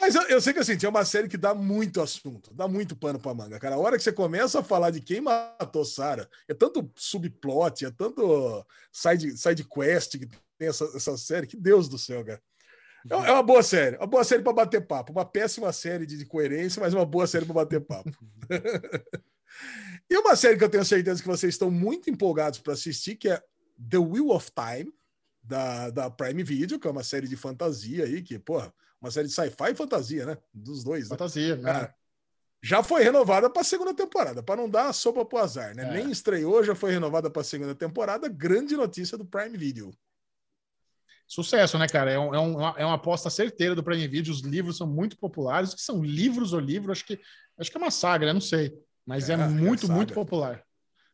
Mas 0.00 0.14
eu, 0.14 0.22
eu 0.22 0.40
sei 0.40 0.52
que 0.52 0.58
assim, 0.58 0.76
tinha 0.76 0.88
uma 0.90 1.04
série 1.04 1.28
que 1.28 1.36
dá 1.36 1.54
muito 1.54 2.00
assunto, 2.00 2.52
dá 2.52 2.66
muito 2.66 2.96
pano 2.96 3.18
pra 3.18 3.32
manga, 3.34 3.58
cara. 3.60 3.76
A 3.76 3.78
hora 3.78 3.96
que 3.96 4.02
você 4.02 4.12
começa 4.12 4.58
a 4.60 4.62
falar 4.64 4.90
de 4.90 5.00
quem 5.00 5.20
matou 5.20 5.84
Sarah, 5.84 6.28
é 6.48 6.52
tanto 6.54 6.90
subplot, 6.96 7.86
é 7.86 7.90
tanto 7.90 8.66
side, 8.92 9.36
side 9.36 9.64
quest 9.64 10.18
que 10.18 10.26
tem 10.58 10.68
essa, 10.68 10.84
essa 10.96 11.16
série, 11.16 11.46
que 11.46 11.56
Deus 11.56 11.88
do 11.88 11.96
céu, 11.98 12.24
cara. 12.24 12.42
É 13.08 13.14
é 13.14 13.32
uma 13.32 13.42
boa 13.42 13.62
série, 13.62 13.96
uma 13.98 14.06
boa 14.06 14.24
série 14.24 14.42
pra 14.42 14.52
bater 14.52 14.86
papo, 14.86 15.12
uma 15.12 15.24
péssima 15.26 15.72
série 15.72 16.06
de, 16.06 16.16
de 16.18 16.24
coerência, 16.26 16.80
mas 16.82 16.92
uma 16.94 17.04
boa 17.06 17.26
série 17.26 17.44
pra 17.44 17.54
bater 17.54 17.80
papo. 17.80 18.10
e 20.10 20.16
uma 20.18 20.36
série 20.36 20.56
que 20.56 20.64
eu 20.64 20.68
tenho 20.68 20.84
certeza 20.84 21.20
que 21.22 21.28
vocês 21.28 21.54
estão 21.54 21.70
muito 21.70 22.10
empolgados 22.10 22.58
para 22.58 22.72
assistir, 22.72 23.16
que 23.16 23.28
é 23.28 23.42
The 23.90 23.98
Wheel 23.98 24.30
of 24.30 24.50
Time, 24.52 24.92
da, 25.42 25.90
da 25.90 26.10
Prime 26.10 26.42
Video, 26.42 26.78
que 26.80 26.86
é 26.86 26.90
uma 26.90 27.04
série 27.04 27.28
de 27.28 27.36
fantasia 27.36 28.04
aí, 28.04 28.22
que, 28.22 28.38
porra, 28.38 28.72
uma 29.00 29.10
série 29.10 29.28
de 29.28 29.34
sci-fi 29.34 29.72
e 29.72 29.74
fantasia, 29.74 30.24
né? 30.24 30.38
Dos 30.52 30.82
dois, 30.82 31.04
né? 31.04 31.16
Fantasia, 31.16 31.56
né? 31.56 31.70
Ah, 31.70 31.94
já 32.62 32.82
foi 32.82 33.02
renovada 33.02 33.50
para 33.50 33.60
a 33.60 33.64
segunda 33.64 33.92
temporada, 33.92 34.42
para 34.42 34.56
não 34.56 34.70
dar 34.70 34.90
sopa 34.94 35.22
pro 35.24 35.36
azar, 35.38 35.74
né? 35.76 35.84
É. 35.84 35.90
Nem 35.92 36.10
estreou, 36.10 36.64
já 36.64 36.74
foi 36.74 36.92
renovada 36.92 37.28
para 37.28 37.42
a 37.42 37.44
segunda 37.44 37.74
temporada. 37.74 38.26
Grande 38.26 38.74
notícia 38.74 39.18
do 39.18 39.24
Prime 39.26 39.56
Video. 39.58 39.90
Sucesso, 41.26 41.78
né, 41.78 41.86
cara? 41.88 42.10
É, 42.10 42.18
um- 42.18 42.34
é 42.34 42.40
um- 42.40 42.60
é 42.78 42.84
uma 42.84 42.94
aposta 42.94 43.28
certeira 43.30 43.74
do 43.74 43.82
Prime 43.82 44.06
Video. 44.08 44.32
Os 44.32 44.40
livros 44.40 44.76
são 44.76 44.86
muito 44.86 45.16
populares. 45.18 45.72
O 45.72 45.76
que 45.76 45.82
são 45.82 46.02
livros 46.02 46.52
ou 46.52 46.60
livro? 46.60 46.92
Acho 46.92 47.04
que, 47.04 47.18
acho 47.58 47.70
que 47.70 47.76
é 47.76 47.80
uma 47.80 47.90
saga, 47.90 48.26
né? 48.26 48.32
Não 48.32 48.40
sei. 48.40 48.72
Mas 49.04 49.28
é, 49.28 49.34
É, 49.34 49.48
muito, 49.48 49.90
muito 49.90 50.14
popular. 50.14 50.64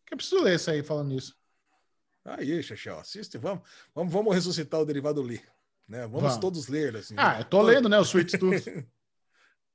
Que 0.07 0.15
eu 0.15 0.17
preciso 0.17 0.43
ler 0.43 0.57
isso 0.57 0.71
aí 0.71 0.83
falando 0.83 1.15
isso. 1.15 1.35
Aí, 2.25 2.62
Xaxé, 2.62 2.91
assiste, 2.91 3.39
vamos, 3.39 3.62
vamos, 3.95 4.12
vamos 4.12 4.35
ressuscitar 4.35 4.81
o 4.81 4.85
derivado 4.85 5.23
ler. 5.23 5.43
Né? 5.89 6.03
Vamos, 6.03 6.23
Vamos. 6.23 6.39
todos 6.39 6.69
ler, 6.69 6.97
assim. 6.97 7.15
Ah, 7.17 7.37
eu 7.41 7.45
tô 7.45 7.62
lendo, 7.62 7.89
né? 7.89 7.99
O 7.99 8.03
Sweet 8.03 8.39
Tooth. 8.39 8.65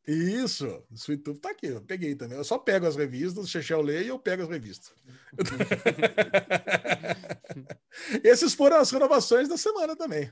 Isso, 0.07 0.67
o 0.89 0.93
Sweet 0.93 1.23
Tooth 1.23 1.39
tá 1.39 1.49
aqui, 1.49 1.65
eu 1.65 1.81
peguei 1.81 2.15
também. 2.15 2.37
Eu 2.37 2.43
só 2.43 2.59
pego 2.59 2.85
as 2.85 2.95
revistas, 2.95 3.43
o 3.43 3.47
Chechel 3.47 3.81
lê 3.81 4.03
e 4.03 4.07
eu 4.07 4.19
pego 4.19 4.43
as 4.43 4.49
revistas. 4.49 4.93
Esses 8.23 8.53
foram 8.53 8.77
as 8.77 8.91
renovações 8.91 9.49
da 9.49 9.57
semana 9.57 9.95
também. 9.95 10.31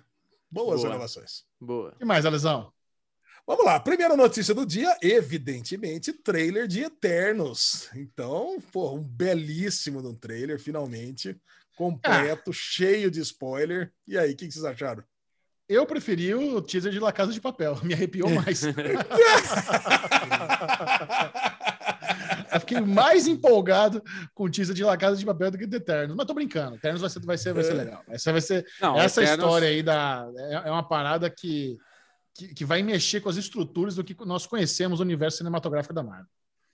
Boas 0.49 0.81
Boa. 0.81 0.89
renovações. 0.89 1.43
Boa. 1.59 1.89
O 1.89 1.95
que 1.95 2.05
mais, 2.05 2.25
Alesão? 2.25 2.71
Vamos 3.45 3.65
lá, 3.65 3.77
primeira 3.79 4.15
notícia 4.15 4.53
do 4.53 4.65
dia, 4.65 4.97
evidentemente, 5.01 6.13
trailer 6.13 6.65
de 6.67 6.81
Eternos. 6.83 7.89
Então, 7.93 8.57
pô, 8.71 8.93
um 8.93 9.03
belíssimo 9.03 10.01
de 10.01 10.07
um 10.07 10.15
trailer, 10.15 10.57
finalmente, 10.57 11.35
completo, 11.75 12.53
cheio 12.53 13.11
de 13.11 13.19
spoiler. 13.19 13.91
E 14.07 14.17
aí, 14.17 14.31
o 14.31 14.35
que, 14.37 14.47
que 14.47 14.53
vocês 14.53 14.63
acharam? 14.63 15.03
Eu 15.67 15.85
preferi 15.85 16.33
o 16.33 16.61
teaser 16.61 16.91
de 16.91 16.99
La 17.01 17.11
Casa 17.11 17.33
de 17.33 17.41
Papel. 17.41 17.77
Me 17.83 17.93
arrepiou 17.93 18.29
mais. 18.29 18.61
Eu 22.53 22.59
fiquei 22.59 22.79
mais 22.81 23.25
empolgado 23.27 24.01
com 24.33 24.43
o 24.43 24.49
teaser 24.49 24.75
de 24.75 24.83
La 24.83 24.95
Casa 24.95 25.17
de 25.17 25.25
Papel 25.25 25.49
do 25.51 25.57
que 25.57 25.65
do 25.65 25.75
Eternos. 25.75 26.15
Mas 26.15 26.27
tô 26.27 26.33
brincando. 26.33 26.75
Eternos 26.75 27.01
vai 27.01 27.09
ser, 27.09 27.19
vai 27.25 27.37
ser, 27.37 27.53
vai 27.53 27.63
ser 27.63 27.73
legal. 27.73 28.03
Essa 28.07 28.31
vai 28.31 28.41
ser 28.41 28.65
Não, 28.79 28.95
essa 28.99 29.21
Eternos- 29.21 29.43
história 29.45 29.67
aí 29.67 29.81
da 29.81 30.27
é, 30.37 30.53
é 30.67 30.71
uma 30.71 30.87
parada 30.87 31.29
que, 31.29 31.75
que 32.33 32.53
que 32.53 32.65
vai 32.65 32.81
mexer 32.81 33.21
com 33.21 33.29
as 33.29 33.37
estruturas 33.37 33.95
do 33.95 34.03
que 34.03 34.15
nós 34.25 34.45
conhecemos 34.45 34.99
o 34.99 35.03
universo 35.03 35.37
cinematográfico 35.37 35.93
da 35.93 36.03
Marvel. 36.03 36.27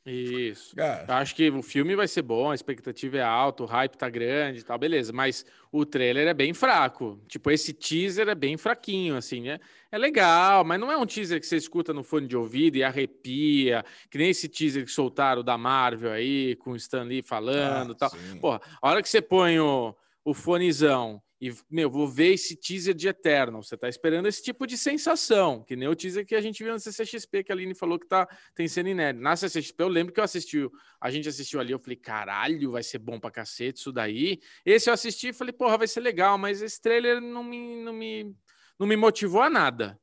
Isso. 0.05 0.75
Cara, 0.75 1.05
Eu 1.07 1.13
acho 1.15 1.35
que 1.35 1.49
o 1.49 1.61
filme 1.61 1.95
vai 1.95 2.07
ser 2.07 2.21
bom, 2.21 2.49
a 2.49 2.55
expectativa 2.55 3.17
é 3.17 3.21
alta, 3.21 3.63
o 3.63 3.65
hype 3.65 3.97
tá 3.97 4.09
grande 4.09 4.59
e 4.59 4.63
tal, 4.63 4.77
beleza. 4.77 5.11
Mas 5.11 5.45
o 5.71 5.85
trailer 5.85 6.27
é 6.27 6.33
bem 6.33 6.53
fraco. 6.53 7.21
Tipo, 7.27 7.51
esse 7.51 7.73
teaser 7.73 8.27
é 8.29 8.35
bem 8.35 8.57
fraquinho, 8.57 9.15
assim, 9.15 9.41
né? 9.41 9.59
É 9.91 9.97
legal, 9.97 10.63
mas 10.63 10.79
não 10.79 10.91
é 10.91 10.97
um 10.97 11.05
teaser 11.05 11.39
que 11.39 11.45
você 11.45 11.57
escuta 11.57 11.93
no 11.93 12.03
fone 12.03 12.27
de 12.27 12.37
ouvido 12.37 12.77
e 12.77 12.83
arrepia, 12.83 13.83
que 14.09 14.17
nem 14.17 14.29
esse 14.29 14.47
teaser 14.47 14.85
que 14.85 14.91
soltaram 14.91 15.43
da 15.43 15.57
Marvel 15.57 16.11
aí, 16.11 16.55
com 16.55 16.71
o 16.71 16.75
Stan 16.75 17.03
Lee 17.03 17.21
falando 17.21 17.91
e 17.91 17.93
ah, 17.93 17.95
tal. 17.95 18.09
sim. 18.09 18.39
Porra, 18.39 18.61
a 18.81 18.89
hora 18.89 19.01
que 19.01 19.09
você 19.09 19.21
põe 19.21 19.59
o, 19.59 19.95
o 20.23 20.33
fonezão 20.33 21.21
e, 21.41 21.53
meu, 21.69 21.89
vou 21.89 22.05
ver 22.05 22.33
esse 22.33 22.55
teaser 22.55 22.93
de 22.93 23.07
Eternal. 23.07 23.63
Você 23.63 23.77
tá 23.77 23.87
esperando 23.87 24.27
esse 24.27 24.43
tipo 24.43 24.67
de 24.67 24.77
sensação, 24.77 25.63
que 25.63 25.75
nem 25.75 25.87
o 25.87 25.95
teaser 25.95 26.25
que 26.25 26.35
a 26.35 26.41
gente 26.41 26.61
viu 26.61 26.73
na 26.73 26.79
CCXP, 26.79 27.45
que 27.45 27.51
a 27.51 27.55
Aline 27.55 27.73
falou 27.73 27.97
que 27.97 28.05
tá, 28.05 28.27
tem 28.53 28.67
cena 28.67 28.89
inédita. 28.89 29.23
Na 29.23 29.35
CCXP, 29.37 29.81
eu 29.81 29.87
lembro 29.87 30.13
que 30.13 30.19
eu 30.19 30.23
assisti, 30.23 30.69
a 30.99 31.09
gente 31.09 31.29
assistiu 31.29 31.61
ali, 31.61 31.71
eu 31.71 31.79
falei, 31.79 31.95
caralho, 31.95 32.71
vai 32.71 32.83
ser 32.83 32.99
bom 32.99 33.17
pra 33.19 33.31
cacete 33.31 33.79
isso 33.79 33.91
daí. 33.91 34.41
Esse 34.65 34.89
eu 34.89 34.93
assisti 34.93 35.29
e 35.29 35.33
falei, 35.33 35.53
porra, 35.53 35.77
vai 35.77 35.87
ser 35.87 36.01
legal, 36.01 36.37
mas 36.37 36.61
esse 36.61 36.81
trailer 36.81 37.21
não 37.21 37.43
me, 37.43 37.83
não 37.83 37.93
me, 37.93 38.35
não 38.77 38.85
me 38.85 38.97
motivou 38.97 39.41
a 39.41 39.49
nada. 39.49 39.97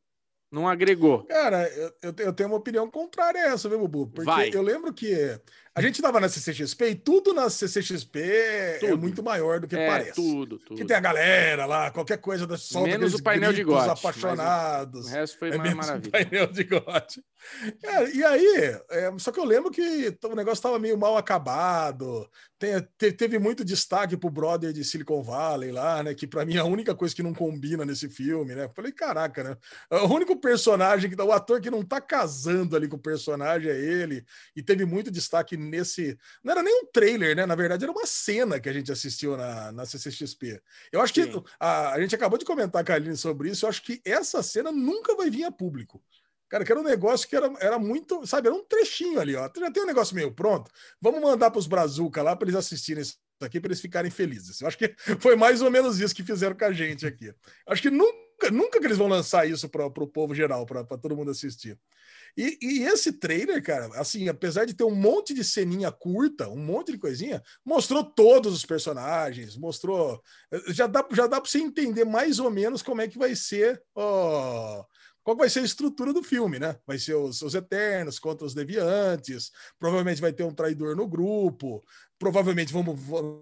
Não 0.51 0.67
agregou. 0.69 1.25
Cara, 1.25 1.69
eu, 1.69 1.93
eu, 2.03 2.15
eu 2.19 2.33
tenho 2.33 2.49
uma 2.49 2.57
opinião 2.57 2.89
contrária 2.89 3.43
a 3.43 3.49
essa, 3.49 3.69
viu, 3.69 3.81
Bubu? 3.81 4.07
Porque 4.07 4.31
Vai. 4.31 4.51
eu 4.55 4.63
lembro 4.63 4.95
que 4.95 5.39
a 5.77 5.83
gente 5.83 6.01
tava 6.01 6.19
na 6.19 6.29
CCXP 6.29 6.89
e 6.89 6.95
tudo 6.95 7.35
na 7.35 7.51
CCXP 7.51 8.19
é 8.21 8.79
Tudo. 8.81 8.97
muito 8.99 9.23
maior 9.23 9.61
do 9.61 9.69
que 9.69 9.77
é, 9.77 9.87
parece. 9.87 10.15
tudo, 10.15 10.59
tudo. 10.59 10.77
Que 10.79 10.85
tem 10.87 10.97
a 10.97 11.01
galera 11.01 11.67
lá, 11.67 11.91
qualquer 11.91 12.17
coisa 12.19 12.47
da 12.47 12.57
solta 12.57 12.89
Menos 12.89 13.13
o 13.15 13.23
painel 13.23 13.53
de 13.53 13.63
gote, 13.63 13.91
apaixonados. 13.91 15.07
O 15.07 15.09
resto 15.11 15.39
foi 15.39 15.51
É 15.51 15.57
uma 15.57 15.69
um 15.69 15.75
maravilha. 15.77 16.11
painel 16.11 16.47
de 16.47 16.65
gote. 16.65 17.23
Cara, 17.83 18.11
e 18.11 18.25
aí, 18.25 18.79
é, 18.91 19.13
só 19.19 19.31
que 19.31 19.39
eu 19.39 19.45
lembro 19.45 19.71
que 19.71 20.17
o 20.25 20.35
negócio 20.35 20.55
estava 20.59 20.79
meio 20.79 20.97
mal 20.99 21.17
acabado. 21.17 22.29
Tem- 22.59 22.81
te- 22.97 23.13
teve 23.13 23.39
muito 23.39 23.63
destaque 23.63 24.17
pro 24.17 24.31
brother 24.31 24.73
de 24.73 24.83
Silicon 24.83 25.23
Valley 25.23 25.71
lá, 25.71 26.03
né? 26.03 26.15
Que 26.15 26.27
para 26.27 26.45
mim 26.47 26.57
é 26.57 26.61
a 26.61 26.65
única 26.65 26.95
coisa 26.95 27.15
que 27.15 27.23
não 27.23 27.35
combina 27.35 27.85
nesse 27.85 28.09
filme, 28.09 28.55
né? 28.55 28.69
Falei, 28.75 28.91
caraca, 28.93 29.45
né? 29.45 29.57
O 29.91 30.07
único 30.15 30.41
personagem 30.41 31.11
que 31.11 31.17
tá- 31.17 31.25
o 31.25 31.33
ator 31.33 31.61
que 31.61 31.71
não 31.71 31.85
tá 31.85 32.01
casando 32.01 32.75
ali 32.75 32.89
com 32.89 32.97
o 32.97 33.01
personagem 33.03 33.71
é 33.71 33.79
ele. 33.79 34.25
E 34.57 34.63
teve 34.63 34.87
muito 34.87 35.11
destaque 35.11 35.55
nesse. 35.67 36.17
Não 36.43 36.53
era 36.53 36.63
nem 36.63 36.83
um 36.83 36.87
trailer, 36.87 37.37
né? 37.37 37.45
Na 37.45 37.55
verdade, 37.55 37.85
era 37.85 37.93
uma 37.93 38.07
cena 38.07 38.59
que 38.59 38.69
a 38.69 38.73
gente 38.73 38.91
assistiu 38.91 39.37
na, 39.37 39.73
na 39.73 39.85
CCXP. 39.85 40.63
Eu 40.91 41.01
acho 41.01 41.13
que 41.13 41.25
Sim. 41.25 41.43
a, 41.61 41.93
a 41.93 42.01
gente 42.01 42.15
acabou 42.15 42.39
de 42.39 42.45
comentar 42.45 42.85
com 42.85 42.93
a 42.93 42.95
Aline 42.95 43.17
sobre 43.17 43.51
isso. 43.51 43.65
Eu 43.65 43.71
acho 43.71 43.83
que 43.83 44.01
essa 44.05 44.43
cena 44.43 44.73
nunca 44.73 45.15
vai 45.15 45.29
vir 45.29 45.45
a 45.45 45.53
público. 45.53 46.03
Cara, 46.49 46.65
que 46.65 46.71
era 46.71 46.81
um 46.81 46.85
negócio 46.85 47.29
que 47.29 47.35
era, 47.35 47.53
era 47.61 47.79
muito, 47.79 48.25
sabe, 48.25 48.47
era 48.49 48.57
um 48.57 48.65
trechinho 48.65 49.21
ali, 49.21 49.35
ó. 49.35 49.51
Já 49.57 49.71
tem 49.71 49.83
um 49.83 49.87
negócio 49.87 50.15
meio 50.15 50.33
pronto. 50.33 50.71
Vamos 51.01 51.21
mandar 51.21 51.51
para 51.51 51.59
os 51.59 51.67
Brazuca 51.67 52.23
lá 52.23 52.37
para 52.37 52.47
eles 52.47 52.57
assistirem 52.57 53.03
isso 53.03 53.19
aqui, 53.41 53.61
para 53.61 53.69
eles 53.69 53.81
ficarem 53.81 54.11
felizes. 54.11 54.61
Eu 54.61 54.69
acho 54.69 54.79
que 54.79 54.95
foi 55.19 55.35
mais 55.35 55.61
ou 55.61 55.71
menos 55.71 55.99
isso 55.99 56.15
que 56.15 56.23
fizeram 56.23 56.57
com 56.57 56.65
a 56.65 56.73
gente 56.73 57.05
aqui. 57.05 57.27
Eu 57.27 57.35
acho 57.67 57.83
que 57.83 57.91
nunca, 57.91 58.51
nunca 58.53 58.79
que 58.79 58.87
eles 58.87 58.97
vão 58.97 59.09
lançar 59.09 59.49
isso 59.49 59.69
para 59.69 59.87
o 59.87 60.07
povo 60.07 60.35
geral, 60.35 60.65
para 60.65 60.85
todo 60.85 61.17
mundo 61.17 61.33
assistir. 61.33 61.77
E, 62.37 62.59
e 62.61 62.83
esse 62.83 63.13
trailer, 63.13 63.63
cara, 63.63 63.87
assim, 63.99 64.29
apesar 64.29 64.67
de 64.67 64.75
ter 64.75 64.85
um 64.85 64.95
monte 64.95 65.33
de 65.33 65.43
ceninha 65.43 65.91
curta, 65.91 66.49
um 66.49 66.59
monte 66.59 66.93
de 66.93 66.99
coisinha, 66.99 67.43
mostrou 67.65 68.05
todos 68.05 68.53
os 68.53 68.67
personagens, 68.67 69.57
mostrou. 69.57 70.23
Já 70.69 70.87
dá, 70.87 71.07
já 71.13 71.27
dá 71.27 71.41
para 71.41 71.51
você 71.51 71.59
entender 71.59 72.05
mais 72.05 72.39
ou 72.39 72.51
menos 72.51 72.83
como 72.83 73.01
é 73.01 73.09
que 73.09 73.19
vai 73.19 73.35
ser. 73.35 73.83
Qual 75.27 75.37
vai 75.37 75.51
ser 75.51 75.59
a 75.59 75.65
estrutura 75.65 76.13
do 76.13 76.23
filme, 76.23 76.57
né? 76.57 76.77
Vai 76.87 77.01
ser 77.01 77.15
os, 77.17 77.43
os 77.43 77.53
Eternos 77.53 78.17
contra 78.17 78.47
os 78.47 78.55
Deviantes, 78.55 79.51
provavelmente 79.77 80.21
vai 80.21 80.33
ter 80.33 80.45
um 80.45 80.55
traidor 80.55 80.95
no 80.95 81.05
grupo, 81.05 81.83
provavelmente 82.17 82.73
vamos, 82.73 82.97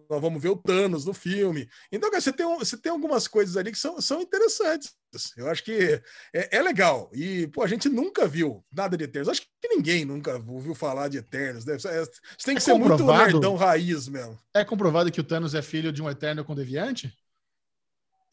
vamos 0.08 0.42
ver 0.42 0.48
o 0.48 0.56
Thanos 0.56 1.04
no 1.04 1.12
filme. 1.12 1.68
Então, 1.92 2.10
cara, 2.10 2.22
você 2.22 2.32
tem, 2.32 2.46
você 2.58 2.78
tem 2.78 2.90
algumas 2.90 3.28
coisas 3.28 3.54
ali 3.58 3.70
que 3.70 3.76
são, 3.76 4.00
são 4.00 4.22
interessantes. 4.22 4.94
Eu 5.36 5.46
acho 5.50 5.62
que 5.62 6.00
é, 6.34 6.56
é 6.56 6.62
legal. 6.62 7.10
E, 7.12 7.48
pô, 7.48 7.62
a 7.62 7.66
gente 7.66 7.86
nunca 7.90 8.26
viu 8.26 8.64
nada 8.72 8.96
de 8.96 9.04
Eternos. 9.04 9.28
Acho 9.28 9.42
que 9.42 9.68
ninguém 9.68 10.06
nunca 10.06 10.42
ouviu 10.48 10.74
falar 10.74 11.08
de 11.08 11.18
Eternos. 11.18 11.66
Né? 11.66 11.78
Você 11.78 12.00
você 12.00 12.46
tem 12.46 12.54
que 12.54 12.62
É 12.62 12.64
ser 12.64 12.72
muito 12.72 12.92
comprovado? 12.92 13.32
nerdão 13.32 13.56
raiz 13.56 14.08
mesmo. 14.08 14.38
É 14.54 14.64
comprovado 14.64 15.12
que 15.12 15.20
o 15.20 15.24
Thanos 15.24 15.54
é 15.54 15.60
filho 15.60 15.92
de 15.92 16.02
um 16.02 16.08
Eterno 16.08 16.46
com 16.46 16.54
Deviante? 16.54 17.14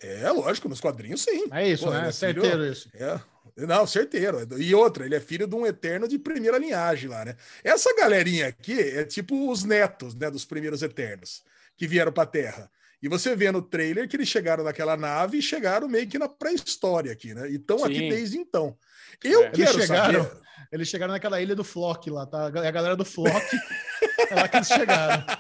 É, 0.02 0.30
lógico, 0.32 0.68
nos 0.68 0.82
quadrinhos 0.82 1.22
sim. 1.22 1.48
É 1.52 1.68
isso, 1.70 1.86
Pô, 1.86 1.92
né? 1.92 1.98
é 2.00 2.02
filho- 2.02 2.14
Certeiro 2.14 2.66
isso. 2.66 2.90
É. 2.94 3.20
Não, 3.58 3.86
certeiro. 3.86 4.40
E 4.58 4.74
outra, 4.74 5.06
ele 5.06 5.14
é 5.16 5.20
filho 5.20 5.46
de 5.46 5.56
um 5.56 5.66
eterno 5.66 6.08
de 6.08 6.18
primeira 6.18 6.58
linhagem 6.58 7.10
lá, 7.10 7.26
né? 7.26 7.36
Essa 7.64 7.94
galerinha 7.96 8.48
aqui 8.48 8.80
é 8.80 9.04
tipo 9.04 9.52
os 9.52 9.64
netos, 9.64 10.16
né, 10.16 10.32
dos 10.32 10.46
primeiros 10.46 10.82
eternos 10.82 11.44
que 11.78 11.86
vieram 11.88 12.12
para 12.12 12.24
a 12.24 12.28
Terra. 12.28 12.72
E 13.04 13.08
você 13.10 13.36
vê 13.36 13.52
no 13.52 13.62
trailer 13.62 14.08
que 14.08 14.16
eles 14.16 14.28
chegaram 14.28 14.64
naquela 14.64 14.96
nave 14.96 15.38
e 15.38 15.42
chegaram 15.42 15.88
meio 15.88 16.08
que 16.08 16.18
na 16.20 16.30
pré-história 16.30 17.12
aqui, 17.12 17.34
né? 17.34 17.50
E 17.50 17.56
estão 17.56 17.84
aqui 17.84 18.10
desde 18.10 18.38
então. 18.38 18.78
Eu 19.24 19.42
É. 19.44 19.48
Eles 19.48 19.58
quero 19.58 19.82
chegaram- 19.82 20.24
saber. 20.24 20.42
Eles 20.72 20.88
chegaram 20.88 21.12
naquela 21.14 21.42
ilha 21.42 21.56
do 21.56 21.64
Flock 21.66 22.10
lá, 22.10 22.26
tá? 22.26 22.50
É 22.64 22.68
a 22.68 22.72
galera 22.72 22.96
do 22.96 23.04
Flock. 23.04 23.30
é 24.30 24.36
lá 24.36 24.48
que 24.48 24.58
eles 24.58 24.68
chegaram. 24.68 25.24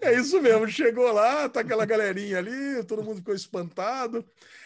É 0.00 0.14
isso 0.14 0.40
mesmo, 0.40 0.68
chegou 0.68 1.12
lá, 1.12 1.48
tá 1.48 1.60
aquela 1.60 1.84
galerinha 1.84 2.38
ali, 2.38 2.82
todo 2.84 3.02
mundo 3.02 3.18
ficou 3.18 3.34
espantado. 3.34 4.24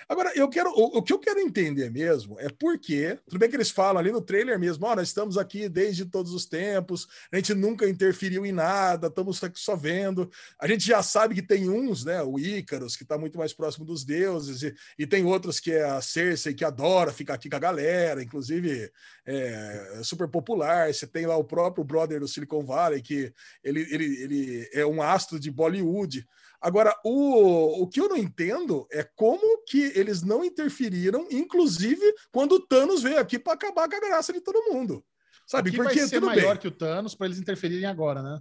Agora, 0.08 0.32
eu 0.34 0.48
quero, 0.48 0.70
o, 0.70 0.98
o 0.98 1.02
que 1.02 1.12
eu 1.12 1.18
quero 1.18 1.40
entender 1.40 1.90
mesmo 1.90 2.38
é 2.40 2.48
por 2.48 2.78
quê. 2.78 3.18
Tudo 3.26 3.38
bem 3.38 3.48
que 3.48 3.56
eles 3.56 3.70
falam 3.70 3.98
ali 3.98 4.10
no 4.10 4.20
trailer 4.20 4.58
mesmo, 4.58 4.86
nós 4.94 5.08
estamos 5.08 5.38
aqui 5.38 5.68
desde 5.68 6.04
todos 6.04 6.32
os 6.32 6.46
tempos, 6.46 7.06
a 7.30 7.36
gente 7.36 7.54
nunca 7.54 7.88
interferiu 7.88 8.44
em 8.44 8.52
nada, 8.52 9.06
estamos 9.06 9.42
aqui 9.42 9.58
só 9.58 9.76
vendo. 9.76 10.30
A 10.58 10.66
gente 10.66 10.86
já 10.86 11.02
sabe 11.02 11.34
que 11.34 11.42
tem 11.42 11.68
uns, 11.68 12.04
né, 12.04 12.22
o 12.22 12.38
Ícaros, 12.38 12.96
que 12.96 13.02
está 13.02 13.16
muito 13.16 13.38
mais 13.38 13.52
próximo 13.52 13.84
dos 13.84 14.04
deuses, 14.04 14.62
e, 14.62 14.74
e 14.98 15.06
tem 15.06 15.24
outros 15.24 15.60
que 15.60 15.72
é 15.72 15.84
a 15.84 16.00
Cersei, 16.00 16.54
que 16.54 16.64
adora 16.64 17.12
ficar 17.12 17.34
aqui 17.34 17.48
com 17.48 17.56
a 17.56 17.60
galera, 17.60 18.22
inclusive 18.22 18.90
é, 19.24 20.00
super 20.02 20.28
popular. 20.28 20.92
Você 20.92 21.06
tem 21.06 21.26
lá 21.26 21.36
o 21.36 21.44
próprio 21.44 21.84
brother 21.84 22.20
do 22.20 22.28
Silicon 22.28 22.64
Valley, 22.64 23.00
que 23.00 23.32
ele, 23.62 23.80
ele, 23.90 24.22
ele 24.22 24.70
é 24.72 24.86
um 24.86 25.02
astro 25.02 25.38
de 25.38 25.50
Bollywood. 25.50 26.26
Agora, 26.62 26.96
o, 27.04 27.82
o 27.82 27.88
que 27.88 28.00
eu 28.00 28.08
não 28.08 28.16
entendo 28.16 28.86
é 28.90 29.02
como 29.02 29.64
que 29.64 29.92
eles 29.96 30.22
não 30.22 30.44
interferiram, 30.44 31.26
inclusive 31.28 32.14
quando 32.30 32.52
o 32.52 32.60
Thanos 32.60 33.02
veio 33.02 33.18
aqui 33.18 33.36
para 33.36 33.54
acabar 33.54 33.88
com 33.88 33.96
a 33.96 34.00
graça 34.00 34.32
de 34.32 34.40
todo 34.40 34.72
mundo. 34.72 35.04
Sabe? 35.44 35.70
Aqui 35.70 35.76
Porque 35.76 35.94
vai 35.94 36.06
ser 36.06 36.14
tudo 36.14 36.26
maior 36.26 36.52
bem, 36.52 36.58
que 36.58 36.68
o 36.68 36.70
Thanos 36.70 37.16
para 37.16 37.26
eles 37.26 37.40
interferirem 37.40 37.84
agora, 37.84 38.22
né? 38.22 38.40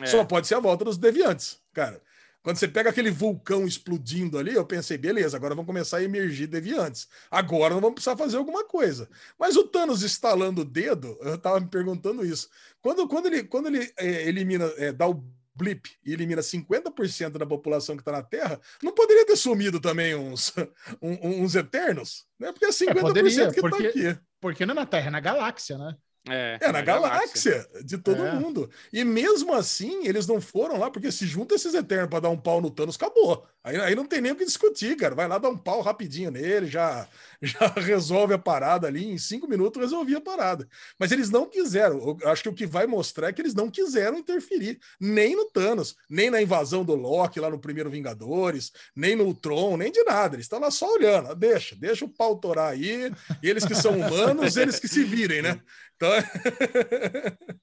É. 0.00 0.06
só 0.06 0.24
pode 0.24 0.48
ser 0.48 0.56
a 0.56 0.60
volta 0.60 0.84
dos 0.84 0.98
deviantes, 0.98 1.60
cara. 1.72 2.02
Quando 2.42 2.58
você 2.58 2.68
pega 2.68 2.90
aquele 2.90 3.10
vulcão 3.10 3.66
explodindo 3.66 4.38
ali, 4.38 4.54
eu 4.54 4.64
pensei, 4.64 4.96
beleza, 4.96 5.36
agora 5.36 5.54
vão 5.54 5.64
começar 5.64 5.96
a 5.96 6.02
emergir 6.02 6.46
deviantes. 6.46 7.08
Agora 7.28 7.74
não 7.74 7.80
vamos 7.80 7.94
precisar 7.94 8.16
fazer 8.16 8.36
alguma 8.36 8.64
coisa. 8.64 9.08
Mas 9.36 9.56
o 9.56 9.64
Thanos 9.64 10.02
estalando 10.02 10.62
o 10.62 10.64
dedo, 10.64 11.18
eu 11.22 11.36
tava 11.38 11.58
me 11.58 11.68
perguntando 11.68 12.24
isso. 12.24 12.48
Quando, 12.80 13.08
quando 13.08 13.26
ele, 13.26 13.42
quando 13.44 13.66
ele 13.66 13.92
é, 13.96 14.28
elimina, 14.28 14.64
é, 14.76 14.92
dá 14.92 15.08
o 15.08 15.24
blip 15.56 15.90
e 16.04 16.12
elimina 16.12 16.42
50% 16.42 17.38
da 17.38 17.46
população 17.46 17.96
que 17.96 18.02
está 18.02 18.12
na 18.12 18.22
Terra, 18.22 18.60
não 18.82 18.94
poderia 18.94 19.26
ter 19.26 19.36
sumido 19.36 19.80
também 19.80 20.14
uns, 20.14 20.52
um- 21.00 21.42
uns 21.42 21.54
Eternos? 21.54 22.26
Né? 22.38 22.52
Porque 22.52 22.66
é 22.66 22.68
50% 22.70 23.00
poderia, 23.00 23.50
que 23.52 23.60
está 23.60 23.76
aqui. 23.78 24.18
Porque 24.40 24.66
não 24.66 24.72
é 24.72 24.76
na 24.76 24.86
Terra, 24.86 25.08
é 25.08 25.10
na 25.10 25.20
galáxia, 25.20 25.78
né? 25.78 25.96
É, 26.28 26.58
É, 26.60 26.72
na 26.72 26.80
galáxia, 26.82 27.66
de 27.84 27.98
todo 27.98 28.24
É. 28.24 28.32
mundo. 28.32 28.68
E 28.92 29.04
mesmo 29.04 29.52
assim, 29.54 30.06
eles 30.06 30.26
não 30.26 30.40
foram 30.40 30.78
lá, 30.78 30.90
porque 30.90 31.12
se 31.12 31.26
junta 31.26 31.54
esses 31.54 31.74
Eternos 31.74 32.10
pra 32.10 32.20
dar 32.20 32.30
um 32.30 32.36
pau 32.36 32.60
no 32.60 32.70
Thanos, 32.70 32.96
acabou. 32.96 33.46
Aí, 33.62 33.76
aí 33.76 33.94
não 33.96 34.06
tem 34.06 34.20
nem 34.20 34.30
o 34.32 34.36
que 34.36 34.44
discutir, 34.44 34.96
cara. 34.96 35.14
Vai 35.14 35.26
lá 35.26 35.38
dar 35.38 35.48
um 35.48 35.56
pau 35.58 35.80
rapidinho 35.80 36.30
nele, 36.30 36.66
já, 36.68 37.08
já 37.42 37.66
resolve 37.76 38.34
a 38.34 38.38
parada 38.38 38.86
ali. 38.86 39.04
Em 39.10 39.18
cinco 39.18 39.48
minutos 39.48 39.80
resolvia 39.80 40.18
a 40.18 40.20
parada. 40.20 40.68
Mas 40.98 41.10
eles 41.12 41.30
não 41.30 41.46
quiseram. 41.46 42.16
Eu 42.20 42.28
acho 42.30 42.42
que 42.42 42.48
o 42.48 42.54
que 42.54 42.66
vai 42.66 42.86
mostrar 42.86 43.28
é 43.28 43.32
que 43.32 43.42
eles 43.42 43.54
não 43.54 43.70
quiseram 43.70 44.18
interferir, 44.18 44.78
nem 45.00 45.34
no 45.36 45.46
Thanos, 45.50 45.96
nem 46.08 46.30
na 46.30 46.40
invasão 46.42 46.84
do 46.84 46.94
Loki 46.94 47.40
lá 47.40 47.50
no 47.50 47.58
primeiro 47.58 47.90
Vingadores, 47.90 48.72
nem 48.94 49.14
no 49.16 49.24
Ultron, 49.24 49.76
nem 49.76 49.90
de 49.92 50.02
nada. 50.04 50.36
Eles 50.36 50.46
estão 50.46 50.60
lá 50.60 50.70
só 50.70 50.92
olhando. 50.92 51.30
ó, 51.30 51.34
Deixa, 51.34 51.74
deixa 51.76 52.04
o 52.04 52.08
pau 52.08 52.36
torar 52.36 52.72
aí. 52.72 53.12
Eles 53.42 53.64
que 53.64 53.74
são 53.74 53.98
humanos, 53.98 54.56
eles 54.56 54.78
que 54.78 54.88
se 54.88 55.02
virem, 55.04 55.42
né? 55.42 55.60
Então, 55.96 56.10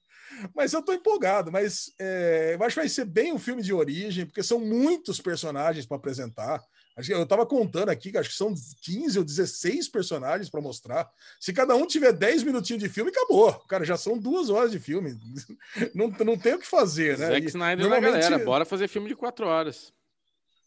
mas 0.54 0.72
eu 0.72 0.82
tô 0.82 0.92
empolgado, 0.92 1.50
mas 1.52 1.92
é, 1.98 2.56
eu 2.58 2.64
acho 2.64 2.74
que 2.74 2.80
vai 2.80 2.88
ser 2.88 3.04
bem 3.04 3.32
um 3.32 3.38
filme 3.38 3.62
de 3.62 3.72
origem, 3.72 4.26
porque 4.26 4.42
são 4.42 4.58
muitos 4.58 5.20
personagens 5.20 5.86
para 5.86 5.96
apresentar. 5.96 6.62
Eu 7.08 7.26
tava 7.26 7.44
contando 7.44 7.88
aqui, 7.88 8.12
que 8.12 8.18
acho 8.18 8.30
que 8.30 8.36
são 8.36 8.54
15 8.82 9.18
ou 9.18 9.24
16 9.24 9.88
personagens 9.88 10.48
para 10.48 10.60
mostrar. 10.60 11.08
Se 11.40 11.52
cada 11.52 11.74
um 11.74 11.86
tiver 11.86 12.12
10 12.12 12.44
minutinhos 12.44 12.80
de 12.82 12.88
filme, 12.88 13.10
acabou. 13.10 13.52
Cara, 13.68 13.84
já 13.84 13.96
são 13.96 14.16
duas 14.16 14.48
horas 14.48 14.70
de 14.70 14.78
filme. 14.78 15.18
Não, 15.94 16.08
não 16.08 16.38
tem 16.38 16.54
o 16.54 16.58
que 16.60 16.66
fazer, 16.66 17.18
né? 17.18 17.26
Zack 17.26 17.46
E 17.46 17.48
Snyder 17.48 17.88
na 17.88 17.96
normalmente- 17.96 18.22
galera, 18.22 18.44
bora 18.44 18.64
fazer 18.64 18.86
filme 18.86 19.08
de 19.08 19.16
quatro 19.16 19.44
horas. 19.46 19.92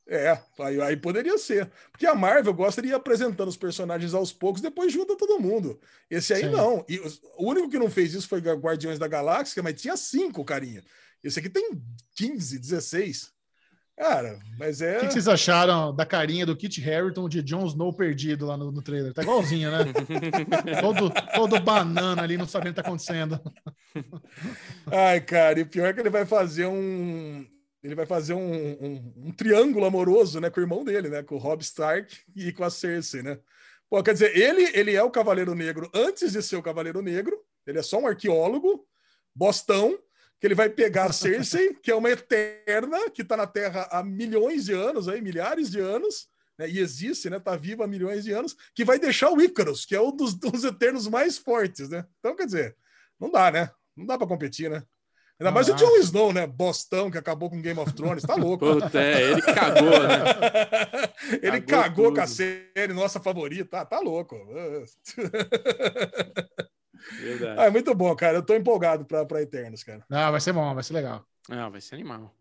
É, 0.09 0.39
aí, 0.59 0.81
aí 0.81 0.95
poderia 0.95 1.37
ser. 1.37 1.69
Porque 1.91 2.07
a 2.07 2.15
Marvel 2.15 2.53
gosta 2.53 2.81
de 2.81 2.89
ir 2.89 2.93
apresentando 2.93 3.49
os 3.49 3.57
personagens 3.57 4.13
aos 4.13 4.31
poucos, 4.31 4.61
depois 4.61 4.93
junta 4.93 5.17
todo 5.17 5.39
mundo. 5.39 5.79
Esse 6.09 6.33
aí 6.33 6.43
Sim. 6.43 6.51
não. 6.51 6.85
E 6.87 6.97
o 7.37 7.49
único 7.49 7.69
que 7.69 7.77
não 7.77 7.89
fez 7.89 8.13
isso 8.13 8.27
foi 8.27 8.39
Guardiões 8.39 8.97
da 8.97 9.07
Galáxia, 9.07 9.61
mas 9.61 9.81
tinha 9.81 9.97
cinco, 9.97 10.45
carinha. 10.45 10.81
Esse 11.21 11.39
aqui 11.39 11.49
tem 11.49 11.71
15, 12.15 12.57
16. 12.57 13.37
Cara, 13.97 14.37
mas 14.59 14.79
é. 14.79 14.97
O 14.97 14.99
que, 15.01 15.07
que 15.07 15.13
vocês 15.13 15.27
acharam 15.27 15.93
da 15.93 16.05
carinha 16.05 16.45
do 16.45 16.55
Kit 16.55 16.87
Harington 16.87 17.27
de 17.27 17.41
Jon 17.41 17.65
Snow 17.65 17.91
perdido 17.91 18.45
lá 18.45 18.55
no, 18.55 18.71
no 18.71 18.81
trailer? 18.81 19.11
Tá 19.11 19.23
igualzinho, 19.23 19.71
né? 19.71 19.79
todo, 20.79 21.11
todo 21.33 21.59
banana 21.59 22.21
ali, 22.21 22.37
não 22.37 22.47
sabendo 22.47 22.69
o 22.69 22.75
que 22.75 22.81
tá 22.81 22.87
acontecendo. 22.87 23.41
Ai, 24.85 25.19
cara, 25.19 25.59
e 25.59 25.65
pior 25.65 25.87
é 25.87 25.93
que 25.93 25.99
ele 25.99 26.11
vai 26.11 26.27
fazer 26.27 26.67
um. 26.67 27.43
Ele 27.87 27.95
vai 27.95 28.05
fazer 28.05 28.33
um, 28.33 28.51
um, 28.51 29.13
um 29.27 29.31
triângulo 29.31 29.85
amoroso, 29.85 30.41
né, 30.41 30.49
com 30.49 30.59
o 30.59 30.63
irmão 30.63 30.83
dele, 30.83 31.07
né, 31.07 31.23
com 31.23 31.35
o 31.35 31.37
Rob 31.37 31.61
Stark 31.61 32.19
e 32.35 32.51
com 32.51 32.65
a 32.65 32.69
Cersei, 32.69 33.23
né? 33.23 33.39
Pô, 33.89 34.03
quer 34.03 34.11
dizer, 34.11 34.35
ele, 34.37 34.69
ele 34.77 34.93
é 34.93 35.01
o 35.01 35.09
Cavaleiro 35.09 35.55
Negro 35.55 35.89
antes 35.93 36.33
de 36.33 36.43
ser 36.43 36.57
o 36.57 36.61
Cavaleiro 36.61 37.01
Negro, 37.01 37.41
ele 37.65 37.79
é 37.79 37.81
só 37.81 37.97
um 37.97 38.05
arqueólogo, 38.05 38.85
bostão, 39.33 39.97
que 40.37 40.45
ele 40.45 40.53
vai 40.53 40.69
pegar 40.69 41.05
a 41.05 41.13
Cersei, 41.13 41.75
que 41.81 41.89
é 41.89 41.95
uma 41.95 42.09
eterna, 42.09 43.09
que 43.09 43.21
está 43.21 43.37
na 43.37 43.47
Terra 43.47 43.87
há 43.89 44.03
milhões 44.03 44.65
de 44.65 44.73
anos, 44.73 45.07
aí, 45.07 45.21
milhares 45.21 45.71
de 45.71 45.79
anos, 45.79 46.27
né, 46.59 46.69
e 46.69 46.79
existe, 46.79 47.29
né, 47.29 47.39
tá 47.39 47.55
viva 47.55 47.85
há 47.85 47.87
milhões 47.87 48.25
de 48.25 48.33
anos, 48.33 48.53
que 48.75 48.83
vai 48.83 48.99
deixar 48.99 49.31
o 49.31 49.41
Ícaros, 49.41 49.85
que 49.85 49.95
é 49.95 50.01
um 50.01 50.13
dos, 50.13 50.33
dos 50.33 50.65
eternos 50.65 51.07
mais 51.07 51.37
fortes, 51.37 51.87
né? 51.87 52.05
Então, 52.19 52.35
quer 52.35 52.47
dizer, 52.47 52.75
não 53.17 53.31
dá, 53.31 53.49
né? 53.49 53.71
Não 53.95 54.05
dá 54.05 54.17
para 54.17 54.27
competir, 54.27 54.69
né? 54.69 54.83
Ainda 55.39 55.51
mais 55.51 55.69
o 55.69 55.75
Jon 55.75 55.95
Snow, 55.97 56.33
né? 56.33 56.47
Bostão, 56.47 57.11
que 57.11 57.17
acabou 57.17 57.49
com 57.49 57.61
Game 57.61 57.79
of 57.79 57.93
Thrones, 57.93 58.23
tá 58.23 58.33
louco. 58.35 58.65
Puta, 58.65 58.99
é, 58.99 59.21
ele 59.31 59.41
cagou, 59.41 59.89
né? 59.91 60.23
ele 61.43 61.61
Cagou 61.61 61.83
cagou, 61.83 62.05
tudo. 62.05 62.15
com 62.15 62.21
a 62.21 62.27
série, 62.27 62.93
nossa 62.93 63.19
favorita. 63.19 63.69
Tá, 63.69 63.85
tá 63.85 63.99
louco. 63.99 64.35
Verdade. 67.21 67.59
Ah, 67.61 67.65
é 67.65 67.69
muito 67.69 67.93
bom, 67.95 68.13
cara. 68.15 68.37
Eu 68.39 68.43
tô 68.43 68.53
empolgado 68.55 69.05
pra, 69.05 69.23
pra 69.25 69.41
Eternos, 69.41 69.83
cara. 69.83 70.03
Não, 70.09 70.31
vai 70.31 70.41
ser 70.41 70.51
bom, 70.51 70.73
vai 70.73 70.83
ser 70.83 70.93
legal. 70.93 71.23
Ah, 71.49 71.69
vai 71.69 71.79
ser 71.79 71.95
animal. 71.95 72.35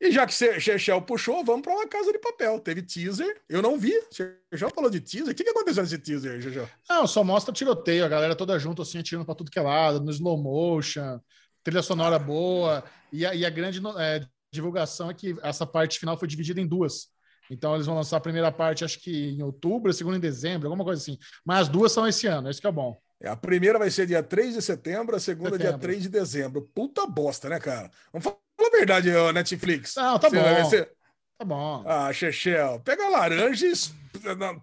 E 0.00 0.10
já 0.10 0.26
que 0.26 0.34
você 0.34 0.58
Chechel 0.58 1.00
puxou, 1.02 1.44
vamos 1.44 1.62
pra 1.62 1.74
uma 1.74 1.86
casa 1.86 2.10
de 2.10 2.18
papel. 2.18 2.58
Teve 2.60 2.82
teaser, 2.82 3.40
eu 3.48 3.60
não 3.60 3.78
vi. 3.78 3.92
Chechel 4.10 4.70
falou 4.74 4.90
de 4.90 5.00
teaser. 5.00 5.32
O 5.32 5.34
que, 5.34 5.44
que 5.44 5.50
aconteceu 5.50 5.82
nesse 5.82 5.98
teaser, 5.98 6.40
Chechel? 6.40 6.68
Não, 6.88 7.06
só 7.06 7.22
mostra 7.22 7.52
tiroteio, 7.52 8.04
a 8.04 8.08
galera 8.08 8.34
toda 8.34 8.58
junto, 8.58 8.82
assim, 8.82 8.98
atirando 8.98 9.26
pra 9.26 9.34
tudo 9.34 9.50
que 9.50 9.58
é 9.58 9.62
lado, 9.62 10.00
no 10.00 10.10
slow 10.10 10.36
motion, 10.42 11.20
trilha 11.70 11.82
sonora 11.82 12.18
boa. 12.18 12.82
E 13.12 13.24
a, 13.24 13.34
e 13.34 13.44
a 13.44 13.50
grande 13.50 13.80
é, 13.98 14.26
divulgação 14.52 15.10
é 15.10 15.14
que 15.14 15.36
essa 15.42 15.66
parte 15.66 15.98
final 15.98 16.16
foi 16.16 16.28
dividida 16.28 16.60
em 16.60 16.66
duas. 16.66 17.08
Então 17.50 17.74
eles 17.74 17.86
vão 17.86 17.94
lançar 17.94 18.18
a 18.18 18.20
primeira 18.20 18.52
parte, 18.52 18.84
acho 18.84 19.00
que 19.00 19.30
em 19.30 19.42
outubro, 19.42 19.90
a 19.90 19.94
segunda 19.94 20.16
em 20.16 20.20
dezembro, 20.20 20.66
alguma 20.68 20.84
coisa 20.84 21.00
assim. 21.00 21.18
Mas 21.44 21.60
as 21.62 21.68
duas 21.68 21.92
são 21.92 22.06
esse 22.06 22.26
ano, 22.26 22.50
isso 22.50 22.60
que 22.60 22.66
é 22.66 22.72
bom. 22.72 22.96
A 23.24 23.34
primeira 23.36 23.78
vai 23.78 23.90
ser 23.90 24.06
dia 24.06 24.22
3 24.22 24.54
de 24.54 24.62
setembro, 24.62 25.16
a 25.16 25.20
segunda 25.20 25.50
dia 25.56 25.66
Setembro. 25.66 25.80
3 25.80 26.02
de 26.02 26.08
dezembro. 26.08 26.70
Puta 26.74 27.06
bosta, 27.06 27.48
né, 27.48 27.58
cara? 27.58 27.90
Vamos 28.12 28.24
falar 28.24 28.36
a 28.60 28.76
verdade, 28.76 29.10
Netflix. 29.32 29.94
Não, 29.96 30.18
tá 30.18 30.28
Você- 30.28 30.36
bom. 30.40 30.64
você- 30.64 30.92
Tá 31.38 31.44
bom. 31.44 31.84
Ah, 31.86 32.12
Chechel, 32.12 32.80
pega 32.80 33.06
a 33.06 33.10
laranja 33.10 33.64
e 33.66 33.72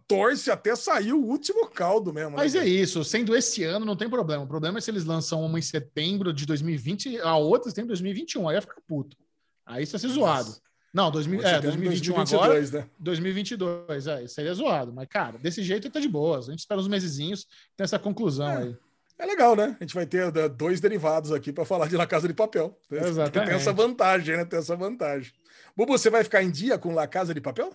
torce 0.07 0.51
até 0.51 0.75
sair 0.75 1.13
o 1.13 1.23
último 1.23 1.67
caldo 1.67 2.13
mesmo. 2.13 2.31
né, 2.31 2.35
Mas 2.37 2.55
é 2.55 2.67
isso, 2.67 3.03
sendo 3.03 3.35
esse 3.35 3.63
ano 3.63 3.85
não 3.85 3.95
tem 3.95 4.09
problema. 4.09 4.43
O 4.43 4.47
problema 4.47 4.77
é 4.77 4.81
se 4.81 4.91
eles 4.91 5.05
lançam 5.05 5.43
uma 5.43 5.57
em 5.59 5.61
setembro 5.61 6.31
de 6.33 6.45
2020, 6.45 7.19
a 7.19 7.35
outra 7.37 7.67
em 7.67 7.71
setembro 7.71 7.93
de 7.95 8.01
2021. 8.01 8.49
Aí 8.49 8.55
ia 8.55 8.61
ficar 8.61 8.81
puto. 8.87 9.17
Aí 9.65 9.81
ia 9.81 9.85
ser 9.85 10.07
zoado. 10.07 10.55
Não, 10.93 11.11
2000, 11.11 11.41
Você 11.41 11.47
é, 11.47 11.51
tem 11.53 11.61
2021 11.61 12.13
agora, 12.13 12.53
2022, 12.53 12.71
né? 12.71 12.89
2022, 12.99 14.07
é, 14.07 14.27
seria 14.27 14.53
zoado. 14.53 14.93
Mas, 14.93 15.07
cara, 15.09 15.37
desse 15.37 15.61
jeito 15.61 15.89
tá 15.89 15.99
de 15.99 16.07
boas. 16.07 16.47
A 16.47 16.51
gente 16.51 16.59
espera 16.59 16.79
uns 16.79 16.87
mesezinhos, 16.87 17.45
tem 17.75 17.83
essa 17.83 17.99
conclusão 17.99 18.49
É. 18.49 18.57
aí. 18.63 18.77
É 19.17 19.25
legal, 19.25 19.55
né? 19.55 19.75
A 19.79 19.83
gente 19.83 19.93
vai 19.95 20.05
ter 20.05 20.35
eh, 20.35 20.49
dois 20.49 20.81
derivados 20.81 21.31
aqui 21.31 21.53
para 21.53 21.63
falar 21.63 21.87
de 21.87 21.95
La 21.95 22.05
Casa 22.05 22.27
de 22.27 22.33
Papel. 22.33 22.77
Exatamente. 22.91 23.47
Tem 23.49 23.55
essa 23.55 23.71
vantagem, 23.71 24.35
né? 24.35 24.43
Tem 24.45 24.59
essa 24.59 24.75
vantagem. 24.75 25.31
Bubu, 25.75 25.97
você 25.97 26.09
vai 26.09 26.21
ficar 26.23 26.43
em 26.43 26.51
dia 26.51 26.77
com 26.77 26.93
La 26.93 27.07
Casa 27.07 27.33
de 27.33 27.39
Papel? 27.39 27.73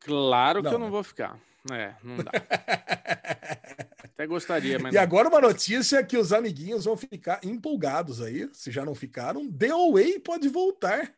Claro 0.00 0.60
que 0.62 0.66
Não, 0.66 0.72
eu 0.74 0.78
não 0.78 0.86
né? 0.86 0.92
vou 0.92 1.02
ficar. 1.02 1.38
É, 1.72 1.94
não 2.02 2.16
dá. 2.18 2.30
Até 4.04 4.26
gostaria, 4.26 4.78
mas 4.78 4.92
E 4.92 4.96
não. 4.96 5.02
agora 5.02 5.28
uma 5.28 5.40
notícia 5.40 6.02
que 6.04 6.16
os 6.16 6.32
amiguinhos 6.32 6.84
vão 6.84 6.96
ficar 6.96 7.40
empolgados 7.44 8.22
aí, 8.22 8.48
se 8.52 8.70
já 8.70 8.84
não 8.84 8.94
ficaram. 8.94 9.50
The 9.52 9.70
Away 9.70 10.20
pode 10.20 10.48
voltar. 10.48 11.12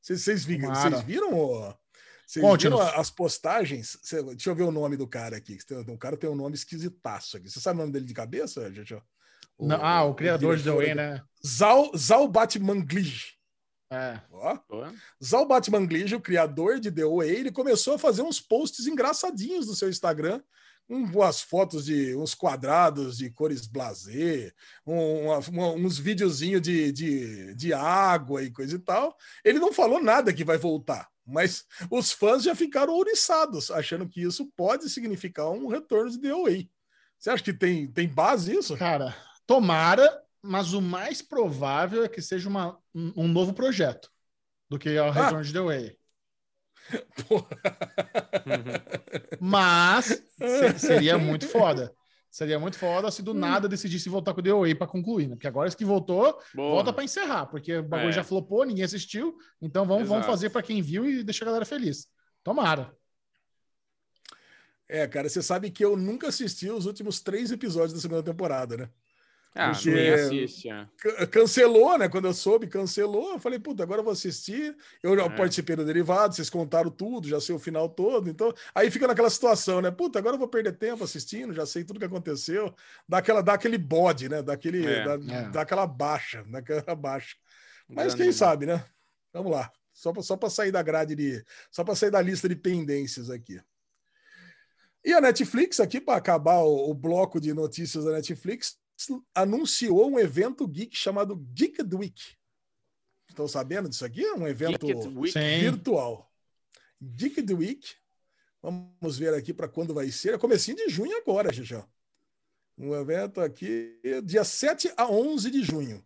Vocês, 0.00 0.22
vocês 0.22 0.44
vi- 0.44 0.60
Tomara. 0.60 0.90
vocês 0.90 1.02
viram? 1.02 1.38
ó? 1.38 1.74
Vocês 2.26 2.44
viram 2.62 2.80
as 2.80 3.10
postagens? 3.10 3.98
Cê- 4.02 4.22
Deixa 4.22 4.50
eu 4.50 4.54
ver 4.54 4.62
o 4.62 4.70
nome 4.72 4.96
do 4.96 5.06
cara 5.06 5.36
aqui. 5.36 5.56
que 5.58 5.74
O 5.74 5.98
cara 5.98 6.16
tem 6.16 6.30
um 6.30 6.34
nome 6.36 6.54
esquisitaço 6.54 7.36
aqui. 7.36 7.50
Você 7.50 7.60
sabe 7.60 7.78
o 7.78 7.80
nome 7.82 7.92
dele 7.92 8.06
de 8.06 8.14
cabeça, 8.14 8.72
Jojo? 8.72 9.02
Não- 9.58 9.84
ah, 9.84 10.04
o 10.04 10.14
criador 10.14 10.56
de 10.56 10.64
The 10.64 10.70
Way, 10.70 10.94
né? 10.94 11.22
Zal, 11.46 11.90
Zal 11.96 12.26
Batmanglij. 12.26 13.34
É. 13.90 14.20
Ó. 14.30 14.56
Zal 15.22 15.46
Batmanglij, 15.46 16.14
o 16.14 16.20
criador 16.20 16.78
de 16.78 16.90
The 16.92 17.04
Way, 17.04 17.28
ele 17.30 17.50
começou 17.52 17.94
a 17.94 17.98
fazer 17.98 18.22
uns 18.22 18.40
posts 18.40 18.86
engraçadinhos 18.86 19.66
no 19.66 19.74
seu 19.74 19.90
Instagram, 19.90 20.40
com 20.86 20.94
umas 20.96 21.40
fotos 21.40 21.84
de 21.84 22.14
uns 22.16 22.34
quadrados 22.34 23.18
de 23.18 23.30
cores 23.30 23.66
blasé, 23.66 24.52
um- 24.86 25.30
uns 25.86 25.98
videozinhos 25.98 26.62
de, 26.62 26.92
de, 26.92 27.54
de 27.54 27.72
água 27.72 28.42
e 28.42 28.50
coisa 28.50 28.76
e 28.76 28.78
tal. 28.78 29.16
Ele 29.44 29.58
não 29.58 29.72
falou 29.72 30.02
nada 30.02 30.32
que 30.32 30.44
vai 30.44 30.56
voltar, 30.58 31.08
mas 31.26 31.64
os 31.90 32.12
fãs 32.12 32.42
já 32.44 32.54
ficaram 32.54 32.92
ouriçados, 32.92 33.70
achando 33.70 34.08
que 34.08 34.22
isso 34.22 34.50
pode 34.56 34.88
significar 34.88 35.50
um 35.50 35.66
retorno 35.68 36.10
de 36.10 36.18
The 36.20 36.32
Way. 36.32 36.70
Você 37.18 37.30
acha 37.30 37.42
que 37.44 37.52
tem, 37.52 37.86
tem 37.86 38.08
base 38.08 38.56
isso? 38.56 38.76
Cara, 38.76 39.14
tomara, 39.46 40.22
mas 40.42 40.72
o 40.72 40.80
mais 40.80 41.20
provável 41.20 42.02
é 42.04 42.08
que 42.08 42.22
seja 42.22 42.48
uma, 42.48 42.79
um, 42.94 43.28
novo 43.28 43.52
projeto 43.52 44.10
do 44.68 44.78
que 44.78 44.98
o 44.98 45.10
Return 45.10 45.44
de 45.44 45.52
The 45.52 45.60
Way. 45.60 45.96
Mas 49.40 50.06
se- 50.38 50.78
seria 50.78 51.18
muito 51.18 51.46
foda. 51.48 51.92
Seria 52.30 52.58
muito 52.60 52.78
foda 52.78 53.10
se 53.10 53.22
do 53.22 53.34
nada 53.34 53.68
decidisse 53.68 54.08
voltar 54.08 54.32
com 54.32 54.40
o 54.40 54.44
The 54.44 54.52
Way 54.52 54.74
pra 54.76 54.86
concluir, 54.86 55.26
né? 55.28 55.34
Porque 55.34 55.48
agora 55.48 55.66
esse 55.66 55.76
que 55.76 55.84
voltou, 55.84 56.40
Boa. 56.54 56.70
volta 56.76 56.92
pra 56.92 57.02
encerrar, 57.02 57.46
porque 57.46 57.78
o 57.78 57.82
bagulho 57.82 58.10
É. 58.10 58.12
já 58.12 58.22
flopou, 58.22 58.64
ninguém 58.64 58.84
assistiu. 58.84 59.36
Então 59.60 59.84
vamos, 59.84 60.08
vamos 60.08 60.26
fazer 60.26 60.50
pra 60.50 60.62
quem 60.62 60.80
viu 60.80 61.08
e 61.10 61.24
deixar 61.24 61.44
a 61.44 61.46
galera 61.46 61.64
feliz. 61.64 62.06
Tomara. 62.44 62.94
É, 64.88 65.06
cara, 65.08 65.28
você 65.28 65.42
sabe 65.42 65.70
que 65.70 65.84
eu 65.84 65.96
nunca 65.96 66.28
assisti 66.28 66.70
os 66.70 66.86
últimos 66.86 67.20
três 67.20 67.50
episódios 67.50 67.92
da 67.94 68.00
segunda 68.00 68.22
temporada, 68.22 68.76
né? 68.76 68.90
Ah, 69.52 69.72
Porque- 69.72 69.90
assiste. 69.90 70.68
é. 70.70 70.86
Can- 70.96 71.26
Cancelou, 71.26 71.98
né? 71.98 72.08
Quando 72.08 72.26
eu 72.26 72.32
soube, 72.32 72.68
cancelou. 72.68 73.32
Eu 73.32 73.40
falei, 73.40 73.58
puta, 73.58 73.82
agora 73.82 74.00
eu 74.00 74.04
vou 74.04 74.12
assistir. 74.12 74.76
Eu 75.02 75.16
já 75.16 75.24
É. 75.24 75.28
participei 75.28 75.74
do 75.74 75.84
derivado, 75.84 76.34
vocês 76.34 76.48
contaram 76.48 76.88
tudo, 76.88 77.26
já 77.28 77.40
sei 77.40 77.54
o 77.54 77.58
final 77.58 77.88
todo. 77.88 78.30
Então, 78.30 78.54
aí 78.72 78.90
fica 78.92 79.08
naquela 79.08 79.28
situação, 79.28 79.80
né? 79.80 79.90
Puta, 79.90 80.20
agora 80.20 80.36
eu 80.36 80.38
vou 80.38 80.46
perder 80.46 80.74
tempo 80.78 81.02
assistindo, 81.02 81.52
já 81.52 81.66
sei 81.66 81.82
tudo 81.82 81.98
que 81.98 82.06
aconteceu. 82.06 82.72
Dá, 83.08 83.18
aquela, 83.18 83.42
dá 83.42 83.54
aquele 83.54 83.76
bode, 83.76 84.28
né? 84.28 84.40
Dá, 84.40 84.52
aquele, 84.52 84.86
É. 84.86 85.04
dá, 85.04 85.34
É. 85.34 85.48
dá 85.50 85.60
aquela 85.62 85.86
baixa, 85.86 86.44
daquela 86.44 86.94
baixa. 86.94 87.34
Mas 87.88 88.14
quem 88.14 88.26
Desanima. 88.26 88.32
sabe, 88.32 88.66
né? 88.66 88.84
Vamos 89.32 89.50
lá. 89.50 89.68
Só 89.92 90.12
para 90.12 90.22
só 90.22 90.36
pra 90.36 90.48
sair 90.48 90.70
da 90.70 90.80
grade 90.82 91.16
de. 91.16 91.44
Só 91.72 91.82
para 91.82 91.96
sair 91.96 92.10
da 92.12 92.22
lista 92.22 92.48
de 92.48 92.54
pendências 92.54 93.28
aqui. 93.28 93.60
E 95.04 95.12
a 95.12 95.20
Netflix, 95.20 95.80
aqui, 95.80 96.00
para 96.00 96.16
acabar 96.18 96.58
o, 96.60 96.90
o 96.90 96.94
bloco 96.94 97.40
de 97.40 97.52
notícias 97.54 98.04
da 98.04 98.12
Netflix, 98.12 98.76
anunciou 99.34 100.10
um 100.10 100.18
evento 100.18 100.66
geek 100.66 100.96
chamado 100.96 101.36
Geek 101.36 101.82
Week. 101.94 102.36
Estão 103.28 103.46
sabendo 103.46 103.88
disso 103.88 104.04
aqui? 104.04 104.24
É 104.24 104.34
um 104.34 104.46
evento 104.46 104.86
virtual. 105.60 106.30
Geek 107.00 107.52
Week. 107.52 107.94
Vamos 108.62 109.18
ver 109.18 109.32
aqui 109.34 109.54
para 109.54 109.68
quando 109.68 109.94
vai 109.94 110.10
ser. 110.10 110.34
É 110.34 110.38
comecinho 110.38 110.76
de 110.76 110.88
junho 110.88 111.16
agora, 111.16 111.52
Xixão. 111.52 111.88
Um 112.76 112.94
evento 112.94 113.40
aqui, 113.40 114.00
dia 114.24 114.44
7 114.44 114.92
a 114.96 115.10
11 115.10 115.50
de 115.50 115.62
junho. 115.62 116.04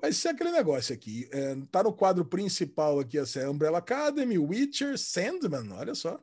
Vai 0.00 0.12
ser 0.12 0.28
aquele 0.28 0.50
negócio 0.50 0.94
aqui. 0.94 1.28
É, 1.32 1.54
tá 1.70 1.82
no 1.82 1.92
quadro 1.92 2.24
principal 2.24 2.98
aqui, 2.98 3.18
essa 3.18 3.40
é 3.40 3.48
Umbrella 3.48 3.78
Academy, 3.78 4.36
Witcher, 4.36 4.98
Sandman, 4.98 5.70
olha 5.72 5.94
só. 5.94 6.22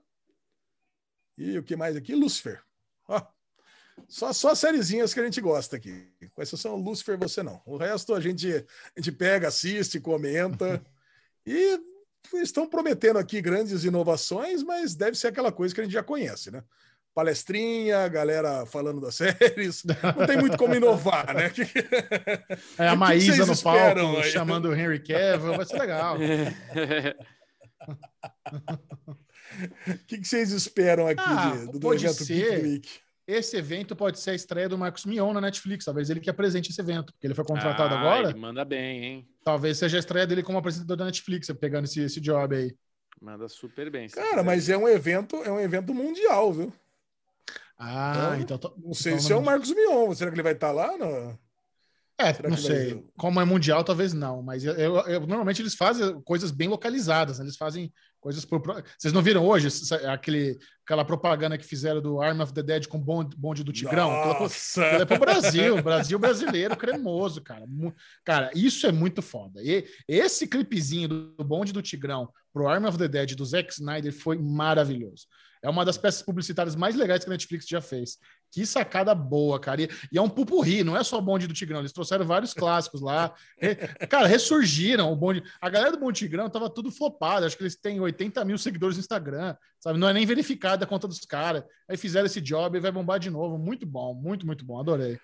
E 1.38 1.58
o 1.58 1.64
que 1.64 1.76
mais 1.76 1.96
aqui? 1.96 2.14
Lucifer. 2.14 2.62
Ó, 3.08 3.26
só, 4.08 4.32
só 4.34 4.56
sériezinhas 4.56 5.14
que 5.14 5.20
a 5.20 5.24
gente 5.24 5.42
gosta 5.42 5.76
aqui. 5.76 6.08
Com 6.34 6.42
exceção 6.42 6.76
Lucifer, 6.76 7.18
você 7.18 7.44
não. 7.44 7.62
O 7.66 7.78
resto 7.78 8.14
a 8.14 8.20
gente, 8.20 8.48
a 8.54 9.00
gente 9.00 9.12
pega, 9.12 9.48
assiste, 9.48 10.00
comenta. 10.00 10.82
e 11.46 11.80
estão 12.36 12.68
prometendo 12.68 13.18
aqui 13.18 13.42
grandes 13.42 13.84
inovações, 13.84 14.64
mas 14.64 14.96
deve 14.96 15.18
ser 15.18 15.28
aquela 15.28 15.52
coisa 15.52 15.74
que 15.74 15.82
a 15.82 15.84
gente 15.84 15.94
já 15.94 16.04
conhece, 16.04 16.52
né? 16.52 16.64
Palestrinha, 17.14 18.08
galera 18.08 18.66
falando 18.66 19.02
das 19.02 19.16
séries. 19.18 19.84
Não 20.18 20.26
tem 20.28 20.38
muito 20.38 20.58
como 20.58 20.76
inovar, 20.76 21.34
né? 21.36 21.52
É 22.78 22.88
a 22.88 22.92
que 22.92 22.98
Maísa 22.98 23.46
no 23.46 23.58
palco 23.62 24.18
aí? 24.22 24.32
chamando 24.32 24.70
o 24.70 24.76
Henry 24.76 25.00
Cavill, 25.00 25.56
vai 25.58 25.66
ser 25.66 25.80
legal. 25.80 26.16
O 26.18 26.20
que, 30.08 30.20
que 30.20 30.28
vocês 30.28 30.52
esperam 30.52 31.08
aqui 31.08 31.22
Ah, 31.26 31.56
de- 31.58 31.66
do, 31.66 31.72
do 31.74 31.80
pode 31.80 32.06
evento 32.06 32.24
ser. 32.24 32.82
Esse 33.32 33.58
evento 33.58 33.96
pode 33.96 34.20
ser 34.20 34.32
a 34.32 34.34
estreia 34.36 34.68
do 34.68 34.78
Marcos 34.78 35.06
Mion 35.06 35.34
na 35.34 35.40
Netflix. 35.42 35.86
Talvez 35.86 36.10
ele 36.10 36.20
que 36.20 36.30
apresente 36.30 36.72
esse 36.72 36.82
evento, 36.82 37.14
porque 37.14 37.28
ele 37.28 37.36
foi 37.36 37.46
contratado 37.46 37.94
Ah, 37.94 38.00
agora. 38.00 38.30
Ele 38.32 38.40
manda 38.40 38.66
bem, 38.66 39.04
hein? 39.06 39.30
Talvez 39.44 39.78
seja 39.78 39.98
a 39.98 40.00
estreia 40.00 40.26
dele 40.26 40.42
como 40.42 40.58
apresentador 40.58 40.98
da 40.98 41.06
Netflix, 41.06 41.48
pegando 41.60 41.86
esse, 41.86 42.02
esse 42.02 42.20
job 42.20 42.56
aí. 42.56 42.76
Manda 43.22 43.48
super 43.48 43.92
bem. 43.92 44.08
Cara, 44.10 44.30
quiser. 44.30 44.44
mas 44.44 44.70
é 44.70 44.78
um 44.78 44.88
evento, 44.88 45.36
é 45.44 45.52
um 45.52 45.60
evento 45.60 45.94
mundial, 45.94 46.52
viu? 46.54 46.74
Ah, 47.78 48.32
Então, 48.40 48.58
então. 48.58 48.58
to- 48.58 48.76
Não 48.84 48.94
sei 48.94 49.14
então 49.14 49.26
se 49.26 49.32
é 49.32 49.36
o 49.36 49.42
Marcos 49.44 49.70
Mion. 49.74 50.14
Será 50.16 50.32
que 50.32 50.36
ele 50.36 50.44
vai 50.44 50.54
estar 50.54 50.72
lá? 50.72 50.98
No... 50.98 51.38
É, 52.20 52.34
Será 52.34 52.50
não 52.50 52.58
que 52.58 52.64
vai- 52.64 52.76
sei. 52.76 53.04
Como 53.18 53.40
é 53.40 53.46
mundial, 53.46 53.82
talvez 53.84 54.14
não. 54.14 54.44
Mas 54.44 54.66
eu, 54.66 54.74
eu- 54.74 54.98
eu- 55.08 55.20
normalmente 55.28 55.62
eles 55.62 55.74
fazem 55.74 56.20
coisas 56.22 56.52
bem 56.52 56.68
localizadas, 56.68 57.40
né? 57.40 57.46
Eles 57.46 57.56
fazem 57.56 57.92
coisas 58.20 58.44
por. 58.44 58.62
Vocês 58.98 59.14
não 59.14 59.22
viram 59.22 59.46
hoje 59.48 59.68
essa- 59.68 60.12
aquele, 60.12 60.60
aquela 60.86 61.06
propaganda 61.06 61.58
que 61.58 61.64
fizeram 61.66 62.02
do 62.02 62.22
Arm 62.22 62.42
of 62.42 62.54
the 62.54 62.62
Dead 62.62 62.88
com 62.88 63.00
bonde, 63.00 63.38
bonde 63.38 63.64
do 63.64 63.72
Tigrão? 63.72 64.12
Aquela 64.12 64.40
Nossa! 64.42 64.86
Aquilo 64.86 65.02
é 65.02 65.06
pro 65.06 65.20
Brasil, 65.20 65.82
Brasil 65.82 66.20
brasileiro 66.20 66.76
cremoso, 66.76 67.42
cara. 67.42 67.64
Cara, 68.26 68.52
isso 68.54 68.86
é 68.86 68.92
muito 68.92 69.22
foda. 69.22 69.62
E 69.64 69.86
esse 70.06 70.46
clipezinho 70.46 71.08
do 71.08 71.44
bonde 71.46 71.72
do 71.72 71.82
Tigrão 71.82 72.28
pro 72.52 72.68
Arm 72.68 72.84
of 72.86 72.98
the 72.98 73.08
Dead 73.08 73.34
do 73.36 73.46
Zack 73.46 73.72
Snyder 73.72 74.12
foi 74.12 74.38
maravilhoso. 74.38 75.26
É 75.62 75.70
uma 75.70 75.84
das 75.84 75.98
peças 75.98 76.22
publicitárias 76.22 76.76
mais 76.76 76.96
legais 76.96 77.24
que 77.24 77.30
a 77.30 77.34
Netflix 77.34 77.68
já 77.68 77.82
fez. 77.82 78.18
Que 78.52 78.66
sacada 78.66 79.14
boa, 79.14 79.60
cara. 79.60 79.82
E, 79.82 79.90
e 80.12 80.18
é 80.18 80.22
um 80.22 80.30
pupurri, 80.30 80.84
não 80.84 80.96
é 80.96 81.04
só 81.04 81.18
o 81.18 81.22
bonde 81.22 81.48
do 81.48 81.54
Tigrão. 81.54 81.80
Eles 81.80 81.92
trouxeram 81.92 82.26
vários 82.26 82.54
clássicos 82.54 83.02
lá. 83.02 83.34
Cara, 84.10 84.26
ressurgiram 84.28 85.12
o 85.12 85.16
bonde. 85.16 85.44
A 85.62 85.70
galera 85.70 85.92
do 85.92 86.00
Bonde 86.00 86.14
do 86.14 86.26
Tigrão 86.26 86.50
tava 86.50 86.70
tudo 86.70 86.92
flopado. 86.92 87.46
Acho 87.46 87.58
que 87.58 87.64
eles 87.64 87.76
têm 87.76 88.00
80 88.00 88.44
mil 88.46 88.58
seguidores 88.58 88.96
no 88.96 89.02
Instagram, 89.02 89.56
sabe? 89.80 90.00
Não 90.00 90.08
é 90.08 90.14
nem 90.14 90.26
verificada 90.26 90.86
a 90.86 90.88
conta 90.88 91.08
dos 91.08 91.20
caras. 91.20 91.64
Aí 91.88 91.98
fizeram 91.98 92.26
esse 92.26 92.40
job 92.40 92.78
e 92.78 92.82
vai 92.82 92.92
bombar 92.92 93.20
de 93.20 93.30
novo. 93.30 93.58
Muito 93.58 93.86
bom, 93.86 94.14
muito, 94.14 94.46
muito 94.46 94.66
bom. 94.66 94.80
Adorei. 94.80 95.20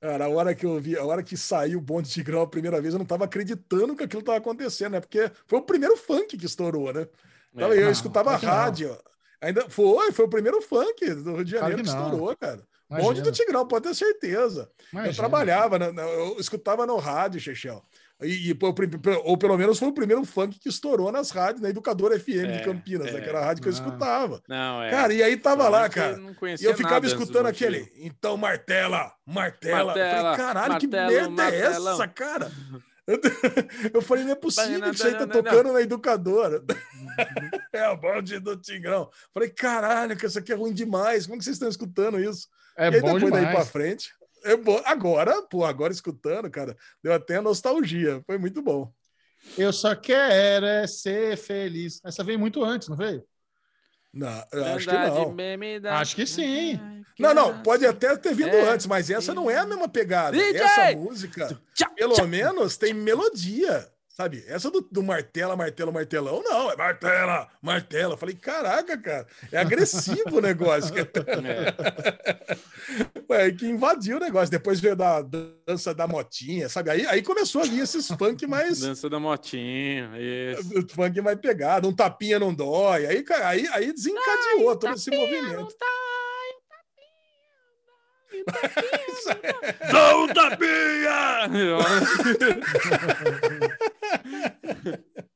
Cara, 0.00 0.26
a 0.26 0.28
hora 0.28 0.54
que 0.54 0.64
eu 0.64 0.78
vi, 0.80 0.96
a 0.96 1.04
hora 1.04 1.24
que 1.24 1.36
saiu 1.36 1.80
o 1.80 1.82
bonde 1.82 2.08
Tigrão 2.08 2.42
a 2.42 2.46
primeira 2.46 2.80
vez, 2.80 2.94
eu 2.94 2.98
não 2.98 3.06
tava 3.06 3.24
acreditando 3.24 3.96
que 3.96 4.04
aquilo 4.04 4.22
tava 4.22 4.38
acontecendo, 4.38 4.92
né? 4.92 5.00
Porque 5.00 5.28
foi 5.44 5.58
o 5.58 5.62
primeiro 5.62 5.96
funk 5.96 6.36
que 6.36 6.46
estourou, 6.46 6.92
né? 6.92 7.08
É. 7.56 7.62
eu 7.64 7.84
não, 7.84 7.90
escutava 7.90 8.34
a 8.34 8.38
claro 8.38 8.40
que 8.40 8.46
não. 8.46 8.52
rádio. 8.92 8.98
Ainda 9.40 9.70
foi, 9.70 10.10
foi 10.12 10.24
o 10.24 10.28
primeiro 10.28 10.60
funk 10.60 11.14
do 11.14 11.36
Rio 11.36 11.44
de 11.44 11.52
Claro 11.52 11.70
Janeiro 11.70 11.82
que 11.84 11.88
que, 11.90 11.94
não. 11.96 12.04
estourou, 12.06 12.36
cara. 12.36 12.60
Imagina. 12.90 13.08
Bonde 13.08 13.22
do 13.22 13.30
Tigrão, 13.32 13.68
pode 13.68 13.86
ter 13.86 13.94
certeza. 13.94 14.62
Eu 14.78 14.88
Imagina. 14.98 15.14
trabalhava, 15.14 15.78
na- 15.78 15.92
na- 15.92 16.02
eu 16.02 16.36
escutava 16.40 16.86
no 16.86 16.96
rádio, 16.96 17.38
Chechel. 17.40 17.82
E, 18.20 18.50
e 18.50 18.58
ou 19.22 19.36
pelo 19.38 19.56
menos 19.56 19.78
foi 19.78 19.86
o 19.88 19.92
primeiro 19.92 20.24
funk 20.24 20.58
que 20.58 20.68
estourou 20.68 21.12
nas 21.12 21.30
rádios, 21.30 21.60
na 21.60 21.68
Educadora 21.68 22.18
FM 22.18 22.46
É, 22.48 22.56
de 22.58 22.64
Campinas, 22.64 23.06
é. 23.08 23.12
né, 23.12 23.20
que 23.20 23.28
era 23.28 23.38
a 23.38 23.44
rádio 23.44 23.62
que 23.62 23.68
eu 23.68 23.72
Ah. 23.72 23.74
escutava. 23.74 24.42
Não, 24.48 24.82
é. 24.82 24.90
Cara, 24.90 25.12
e 25.14 25.22
aí 25.22 25.36
tava 25.36 25.68
lá, 25.68 25.88
cara. 25.88 26.16
não 26.16 26.34
E 26.60 26.64
eu 26.64 26.74
ficava 26.74 27.06
escutando 27.06 27.46
aquele, 27.46 27.92
então 27.98 28.36
martela, 28.36 29.12
martela. 29.24 29.80
eu 29.80 29.86
Martela, 29.86 30.22
falei, 30.22 30.36
caralho, 30.36 30.78
que 30.80 30.86
martelo, 30.88 31.30
merda 31.30 31.54
é 31.54 31.60
essa, 31.60 32.08
cara? 32.08 32.50
Eu, 33.94 34.02
falei, 34.02 34.24
não 34.24 34.32
é 34.32 34.34
possível 34.34 34.82
que 34.82 34.96
isso 34.96 35.06
aí 35.06 35.14
tá 35.14 35.20
Não, 35.20 35.28
tocando 35.28 35.72
na 35.72 35.80
educadora. 35.80 36.62
é 37.72 37.88
o 37.88 37.96
bonde 37.96 38.38
do 38.38 38.54
Tigrão. 38.56 39.10
Falei, 39.32 39.48
caralho, 39.48 40.16
que 40.16 40.26
isso 40.26 40.38
aqui 40.38 40.52
é 40.52 40.54
ruim 40.54 40.74
demais. 40.74 41.26
Como 41.26 41.38
que 41.38 41.44
vocês 41.44 41.56
estão 41.56 41.68
escutando 41.68 42.20
isso? 42.20 42.48
É 42.76 42.90
e 42.90 42.94
aí 42.96 43.00
bom 43.00 43.14
depois 43.14 43.32
daí 43.32 43.46
demais. 43.46 43.56
pra 43.56 43.64
frente. 43.64 44.12
É 44.44 44.56
bom. 44.56 44.80
Agora, 44.84 45.42
pô, 45.42 45.64
agora 45.64 45.92
escutando, 45.92 46.50
cara, 46.50 46.76
deu 47.02 47.12
até 47.12 47.40
nostalgia. 47.40 48.22
Foi 48.26 48.36
muito 48.36 48.60
bom. 48.60 48.92
Eu 49.56 49.72
só 49.72 49.94
quero 49.94 50.66
é 50.66 50.86
ser 50.86 51.36
feliz. 51.36 52.00
Essa 52.04 52.22
veio 52.22 52.38
muito 52.38 52.62
antes, 52.62 52.88
não 52.88 52.96
veio? 52.96 53.24
Não, 54.12 54.44
eu 54.52 54.64
acho 54.64 54.86
que 54.88 54.92
não. 54.94 55.36
Acho 55.92 56.16
que 56.16 56.26
sim. 56.26 56.80
Não, 57.18 57.34
não, 57.34 57.62
pode 57.62 57.84
até 57.84 58.16
ter 58.16 58.34
vindo 58.34 58.48
É. 58.54 58.70
antes, 58.70 58.86
mas 58.86 59.10
essa 59.10 59.34
não 59.34 59.50
é 59.50 59.56
a 59.58 59.66
mesma 59.66 59.88
pegada. 59.88 60.36
DJ! 60.36 60.60
Essa 60.60 60.96
música, 60.96 61.60
pelo 61.96 62.26
menos, 62.26 62.76
tem 62.76 62.94
melodia. 62.94 63.86
Sabe? 64.18 64.42
Essa 64.48 64.68
do, 64.68 64.80
do 64.80 65.00
martela, 65.00 65.54
martelo, 65.54 65.92
martelão, 65.92 66.42
não. 66.42 66.72
É 66.72 66.76
martela, 66.76 67.46
martela. 67.62 68.14
Eu 68.14 68.18
Falei, 68.18 68.34
caraca, 68.34 68.98
cara. 68.98 69.24
É 69.52 69.58
agressivo 69.58 70.38
o 70.38 70.40
negócio. 70.40 70.90
Ué, 73.30 73.52
que 73.52 73.68
invadiu 73.68 74.16
o 74.16 74.20
negócio. 74.20 74.50
Depois 74.50 74.80
veio 74.80 74.96
da 74.96 75.22
dança 75.22 75.94
da 75.94 76.08
motinha, 76.08 76.68
sabe? 76.68 76.90
Aí, 76.90 77.06
aí 77.06 77.22
começou 77.22 77.62
a 77.62 77.64
vir 77.64 77.78
esses 77.78 78.08
funk 78.08 78.44
mais. 78.44 78.80
Dança 78.80 79.08
da 79.08 79.20
motinha, 79.20 80.10
isso. 80.18 80.80
O 80.80 80.82
funk 80.92 81.20
mais 81.20 81.38
pegado, 81.38 81.86
um 81.86 81.94
tapinha 81.94 82.40
não 82.40 82.52
dói. 82.52 83.06
Aí, 83.06 83.24
aí, 83.44 83.68
aí 83.68 83.92
desencadeou 83.92 84.74
todo 84.74 84.94
esse 84.94 85.12
movimento. 85.12 85.76
Dá 89.92 90.16
um 90.16 90.26
tapinha! 90.26 91.48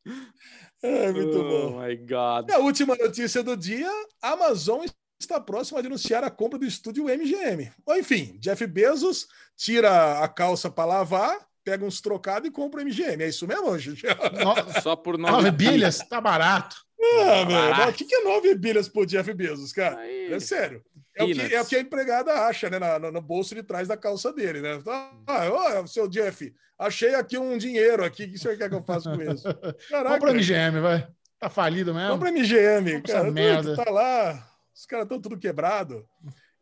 É, 0.82 1.12
muito 1.12 1.39
oh 1.39 1.44
bom. 1.44 1.81
my 1.81 1.97
God. 1.97 2.51
E 2.51 2.53
a 2.53 2.59
última 2.59 2.97
notícia 2.97 3.43
do 3.43 3.57
dia: 3.57 3.89
a 4.20 4.32
Amazon 4.32 4.85
está 5.20 5.40
próxima 5.40 5.81
de 5.81 5.86
anunciar 5.86 6.24
a 6.24 6.31
compra 6.31 6.59
do 6.59 6.65
estúdio 6.66 7.05
MGM. 7.05 7.70
Ou 7.86 7.97
enfim, 7.97 8.36
Jeff 8.40 8.66
Bezos 8.66 9.28
tira 9.57 10.19
a 10.19 10.27
calça 10.28 10.69
para 10.69 10.85
lavar, 10.86 11.39
pega 11.65 11.85
uns 11.85 12.01
trocados 12.01 12.49
e 12.49 12.53
compra 12.53 12.81
o 12.81 12.85
MGM. 12.85 13.23
É 13.23 13.28
isso 13.28 13.47
mesmo? 13.47 13.66
No- 13.70 13.77
Só 14.82 14.97
por 14.97 15.16
nove, 15.16 15.32
Nove 15.35 15.51
bilhas, 15.53 15.99
tá 15.99 16.20
barato. 16.20 16.77
Ah, 17.01 17.44
barato. 17.44 17.77
velho, 17.81 17.90
o 17.90 17.94
que 17.94 18.05
que 18.05 18.15
é 18.15 18.24
9 18.24 18.55
bilhas 18.55 18.89
pro 18.89 19.05
Jeff 19.05 19.32
Bezos, 19.35 19.73
cara? 19.73 19.99
Aí. 19.99 20.32
É 20.32 20.39
sério. 20.40 20.85
É 21.14 21.24
o, 21.24 21.26
que, 21.26 21.55
é 21.55 21.60
o 21.60 21.66
que 21.66 21.76
a 21.76 21.80
empregada 21.80 22.32
acha, 22.47 22.70
né? 22.70 22.78
na- 22.78 22.98
no, 22.98 23.12
no 23.12 23.20
bolso 23.20 23.55
de 23.55 23.62
trás 23.62 23.86
da 23.89 23.97
calça 23.97 24.32
dele, 24.32 24.60
né? 24.60 24.82
Ah, 25.26 25.80
ô, 25.82 25.86
seu 25.86 26.09
Jeff, 26.09 26.55
achei 26.78 27.14
aqui 27.14 27.36
um 27.36 27.59
dinheiro 27.59 28.02
aqui. 28.05 28.24
O 28.24 28.28
que 28.30 28.36
o 28.36 28.39
senhor 28.39 28.56
quer 28.56 28.68
que 28.68 28.74
eu 28.74 28.82
faça 28.82 29.14
com 29.14 29.22
isso? 29.22 29.44
Caraca, 29.90 30.14
Compra 30.14 30.30
o 30.30 30.34
MGM, 30.34 30.80
vai. 30.80 31.06
Tá 31.39 31.51
falido 31.51 31.93
mesmo. 31.93 32.12
compra 32.12 32.30
MGM, 32.30 32.93
Compra 32.94 33.12
cara. 33.12 33.18
essa 33.24 33.30
merda. 33.30 33.76
Tá 33.76 33.90
lá, 33.90 34.48
os 34.74 34.86
caras 34.86 35.05
estão 35.05 35.20
tudo 35.20 35.39
quebrado. 35.39 36.06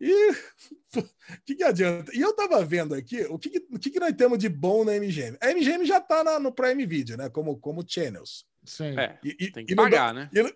E 0.01 0.31
o 0.97 1.05
que, 1.45 1.55
que 1.57 1.63
adianta? 1.63 2.11
E 2.15 2.21
eu 2.21 2.35
tava 2.35 2.65
vendo 2.65 2.95
aqui 2.95 3.23
o 3.29 3.39
que, 3.39 3.51
que- 3.51 3.67
o 3.71 3.79
que, 3.79 3.91
que 3.91 4.01
nós 4.01 4.13
temos 4.17 4.39
de 4.39 4.49
bom 4.49 4.85
na 4.85 4.93
MGM. 4.97 5.37
A 5.41 5.51
MGM 5.53 5.85
já 5.85 6.01
tá 6.01 6.25
na- 6.25 6.41
no 6.41 6.51
Prime 6.51 6.85
Video, 6.87 7.17
né? 7.17 7.29
Como, 7.29 7.57
como 7.59 7.85
channels. 7.87 8.45
Sim. 8.65 8.99
É, 8.99 9.19
E, 9.23 9.37
e- 9.39 9.53
tem 9.53 9.65
que 9.67 9.73
e 9.73 9.77
dá- 9.77 9.83
pagar, 9.85 10.13
né? 10.15 10.29
e 10.33 10.55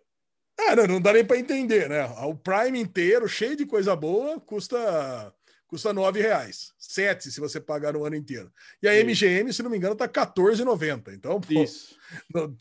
não- 0.58 0.66
Ah, 0.68 0.76
não, 0.76 0.86
não 0.86 1.00
dá 1.00 1.12
nem 1.12 1.24
para 1.24 1.38
entender, 1.38 1.88
né? 1.88 2.04
O 2.24 2.34
Prime 2.34 2.78
inteiro, 2.80 3.28
cheio 3.28 3.56
de 3.56 3.66
coisa 3.66 3.94
boa, 3.96 4.40
custa 4.40 5.32
custa 5.66 5.92
nove 5.92 6.20
reais. 6.20 6.72
Sete 6.78 7.32
se 7.32 7.40
você 7.40 7.60
pagar 7.60 7.94
no 7.94 8.04
ano 8.04 8.14
inteiro. 8.14 8.52
E 8.80 8.86
a. 8.88 8.94
MGM, 8.94 9.52
se 9.52 9.60
não 9.62 9.70
me 9.70 9.76
engano, 9.76 9.96
tá 9.96 10.04
R$14,90. 10.04 11.12
Então, 11.12 11.40
pô, 11.40 11.62
Isso. 11.62 11.96
não- 12.32 12.56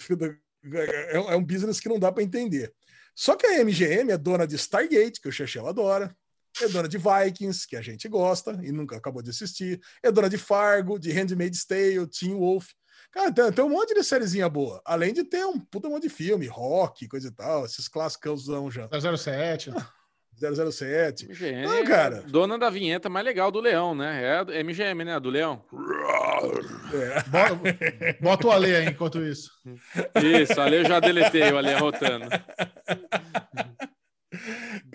é, 0.74 1.18
é 1.18 1.36
um 1.36 1.44
business 1.44 1.80
que 1.80 1.90
não 1.90 2.00
dá 2.00 2.12
para 2.12 2.24
entender. 2.24 2.74
Só 3.16 3.36
que 3.36 3.46
a 3.46 3.60
MGM 3.64 4.12
é 4.12 4.18
dona 4.18 4.48
de 4.48 4.56
Stargate, 4.56 5.22
que 5.22 5.28
o 5.28 5.32
Chechel 5.32 5.68
adora. 5.68 6.16
É 6.62 6.68
dona 6.68 6.88
de 6.88 6.98
Vikings, 6.98 7.68
que 7.68 7.76
a 7.76 7.82
gente 7.82 8.08
gosta 8.08 8.60
e 8.64 8.72
nunca 8.72 8.96
acabou 8.96 9.22
de 9.22 9.30
assistir. 9.32 9.80
É 10.02 10.12
dona 10.12 10.30
de 10.30 10.38
Fargo, 10.38 10.98
de 10.98 11.12
Handmaid's 11.12 11.66
Tale, 11.66 12.08
Teen 12.08 12.34
Wolf. 12.36 12.70
Cara, 13.14 13.32
tem, 13.32 13.52
tem 13.52 13.64
um 13.64 13.70
monte 13.70 13.94
de 13.94 14.04
sériezinha 14.04 14.50
boa. 14.50 14.82
Além 14.84 15.14
de 15.14 15.24
ter 15.24 15.46
um 15.46 15.60
puta 15.60 15.88
monte 15.88 16.04
de 16.04 16.10
filme, 16.10 16.48
rock, 16.48 17.08
coisa 17.08 17.28
e 17.28 17.32
tal, 17.32 17.64
esses 17.64 17.88
clássicos 17.88 18.46
já. 18.72 18.90
007. 18.90 19.72
007. 20.36 21.28
MGM 21.28 21.62
Não, 21.62 21.74
é 21.76 21.84
cara. 21.84 22.24
dona 22.24 22.58
da 22.58 22.70
vinheta 22.72 23.08
mais 23.10 23.24
legal 23.24 23.52
do 23.52 23.60
Leão, 23.62 23.94
né? 23.94 24.44
É 24.50 24.64
MGM, 24.64 25.06
né? 25.06 25.14
A 25.14 25.20
do 25.20 25.30
Leão. 25.30 25.64
É. 26.92 27.24
Bota, 27.30 27.56
bota 28.20 28.48
o 28.48 28.52
Ale 28.52 28.76
aí 28.76 28.88
enquanto 28.88 29.22
isso. 29.24 29.52
Isso, 30.42 30.60
ali 30.60 30.78
eu 30.78 30.86
já 30.86 31.00
deletei 31.00 31.52
o 31.52 31.58
ali 31.58 31.70
arrotando. 31.70 32.26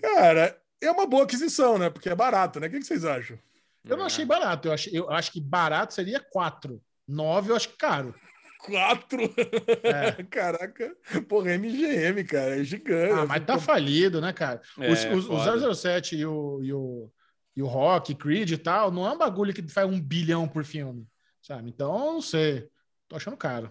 Cara, 0.02 0.60
é 0.80 0.90
uma 0.90 1.06
boa 1.06 1.22
aquisição, 1.22 1.78
né? 1.78 1.88
Porque 1.88 2.08
é 2.08 2.14
barato, 2.16 2.58
né? 2.58 2.66
O 2.66 2.70
que 2.70 2.82
vocês 2.82 3.04
acham? 3.04 3.38
Eu 3.88 3.96
não 3.96 4.06
achei 4.06 4.24
barato. 4.24 4.68
Eu, 4.68 4.72
achei, 4.72 4.98
eu 4.98 5.08
acho 5.10 5.30
que 5.30 5.40
barato 5.40 5.94
seria 5.94 6.20
4. 6.20 6.82
9 7.08 7.50
eu 7.50 7.56
acho 7.56 7.70
caro. 7.76 8.14
Quatro? 8.58 9.22
É. 9.82 10.22
Caraca. 10.28 10.94
Porra, 11.28 11.56
MGM, 11.56 12.24
cara, 12.24 12.60
é 12.60 12.64
gigante. 12.64 13.12
Ah, 13.12 13.26
mas 13.26 13.44
tá 13.44 13.58
falido, 13.58 14.20
né, 14.20 14.32
cara? 14.32 14.60
É, 14.78 14.92
os, 14.92 15.04
os, 15.04 15.26
foda. 15.26 15.70
o 15.70 15.74
007 15.74 16.16
e 16.16 16.26
o, 16.26 16.60
e, 16.62 16.72
o, 16.72 17.10
e 17.56 17.62
o 17.62 17.66
Rock, 17.66 18.14
Creed 18.14 18.50
e 18.50 18.58
tal, 18.58 18.90
não 18.90 19.06
é 19.06 19.12
um 19.12 19.18
bagulho 19.18 19.54
que 19.54 19.66
faz 19.68 19.88
um 19.88 20.00
bilhão 20.00 20.46
por 20.46 20.64
filme, 20.64 21.06
sabe? 21.40 21.70
Então, 21.70 22.14
não 22.14 22.20
sei. 22.20 22.68
Tô 23.08 23.16
achando 23.16 23.36
caro. 23.36 23.70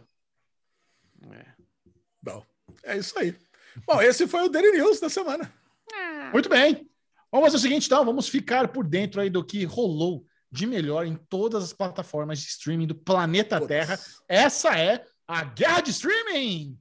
É. 1.32 1.46
Bom, 2.22 2.44
é 2.84 2.98
isso 2.98 3.18
aí. 3.20 3.36
Bom, 3.86 4.02
esse 4.02 4.28
foi 4.28 4.44
o 4.44 4.50
Daily 4.50 4.72
News 4.72 5.00
da 5.00 5.10
semana. 5.10 5.54
Muito 6.34 6.50
bem. 6.50 6.90
Vamos 7.32 7.48
fazer 7.48 7.58
o 7.58 7.60
seguinte, 7.60 7.86
então. 7.86 8.04
Vamos 8.04 8.28
ficar 8.28 8.68
por 8.70 8.86
dentro 8.86 9.22
aí 9.22 9.30
do 9.30 9.44
que 9.44 9.64
rolou 9.64 10.26
de 10.52 10.66
melhor 10.66 11.06
em 11.06 11.16
todas 11.16 11.64
as 11.64 11.74
plataformas 11.74 12.40
de 12.40 12.48
streaming 12.48 12.88
do 12.88 12.96
planeta 12.96 13.58
Putz. 13.58 13.68
Terra. 13.68 14.00
Essa 14.28 14.78
é 14.78 15.06
a 15.28 15.44
Guerra 15.44 15.82
de 15.82 15.92
Streaming! 15.92 16.78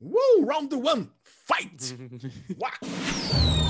Woo, 0.00 0.46
round 0.46 0.74
one, 0.74 1.10
fight! 1.22 1.96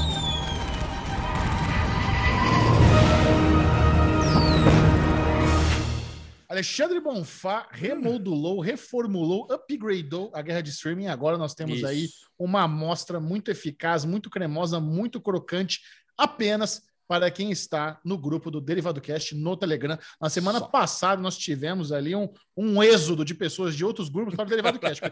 Alexandre 6.55 7.01
Bonfá 7.01 7.67
remodulou, 7.73 8.61
reformulou, 8.61 9.49
upgradou 9.51 10.31
a 10.33 10.41
guerra 10.41 10.61
de 10.61 10.71
streaming. 10.71 11.09
Agora 11.09 11.37
nós 11.37 11.53
temos 11.53 11.79
Isso. 11.79 11.87
aí 11.87 12.09
uma 12.39 12.63
amostra 12.63 13.19
muito 13.19 13.51
eficaz, 13.51 14.05
muito 14.05 14.31
cremosa, 14.31 14.79
muito 14.79 15.21
crocante, 15.21 15.81
apenas 16.17 16.83
para 17.07 17.31
quem 17.31 17.51
está 17.51 18.01
no 18.05 18.17
grupo 18.17 18.51
do 18.51 18.61
Derivado 18.61 19.01
Cast 19.01 19.35
no 19.35 19.57
Telegram. 19.57 19.99
Na 20.21 20.31
semana 20.31 20.59
Só. 20.59 20.67
passada, 20.67 21.21
nós 21.21 21.37
tivemos 21.37 21.93
ali 21.93 22.15
um, 22.15 22.29
um 22.57 22.83
êxodo 22.83 23.25
de 23.25 23.35
pessoas 23.35 23.75
de 23.75 23.85
outros 23.85 24.09
grupos 24.09 24.35
para 24.35 24.47
o 24.47 24.49
Derivado 24.49 24.79
Cast. 24.79 25.03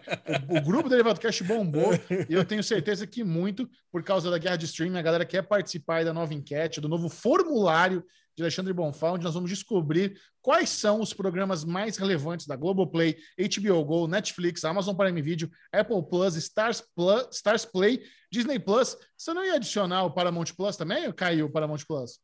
O, 0.48 0.58
o 0.58 0.62
grupo 0.62 0.88
Derivado 0.88 1.20
Cast 1.20 1.44
bombou 1.44 1.92
e 2.28 2.32
eu 2.32 2.44
tenho 2.44 2.62
certeza 2.62 3.06
que 3.06 3.22
muito 3.22 3.68
por 3.90 4.02
causa 4.02 4.30
da 4.30 4.38
guerra 4.38 4.56
de 4.56 4.64
streaming. 4.64 4.98
A 4.98 5.02
galera 5.02 5.24
quer 5.24 5.42
participar 5.42 6.04
da 6.04 6.12
nova 6.12 6.34
enquete, 6.34 6.80
do 6.80 6.88
novo 6.88 7.08
formulário 7.08 8.04
de 8.36 8.42
Alexandre 8.42 8.72
Bonfá, 8.72 9.10
onde 9.12 9.24
nós 9.24 9.34
vamos 9.34 9.50
descobrir 9.50 10.18
quais 10.40 10.70
são 10.70 11.00
os 11.00 11.12
programas 11.12 11.64
mais 11.64 11.96
relevantes 11.96 12.46
da 12.46 12.56
Globoplay, 12.56 13.16
HBO 13.38 13.84
Go, 13.84 14.06
Netflix, 14.08 14.64
Amazon 14.64 14.94
Prime 14.96 15.20
Video, 15.22 15.50
Apple 15.72 16.02
Plus, 16.08 16.34
Stars, 16.36 16.82
Plus, 16.94 17.26
Stars 17.32 17.64
Play, 17.64 18.02
Disney 18.30 18.58
Plus. 18.58 18.96
Você 19.16 19.32
não 19.34 19.44
ia 19.44 19.54
adicionar 19.54 20.04
o 20.04 20.10
Paramount 20.10 20.46
Plus 20.56 20.76
também 20.76 21.06
ou 21.06 21.12
caiu 21.12 21.46
o 21.46 21.50
Paramount 21.50 21.80
Plus? 21.86 22.18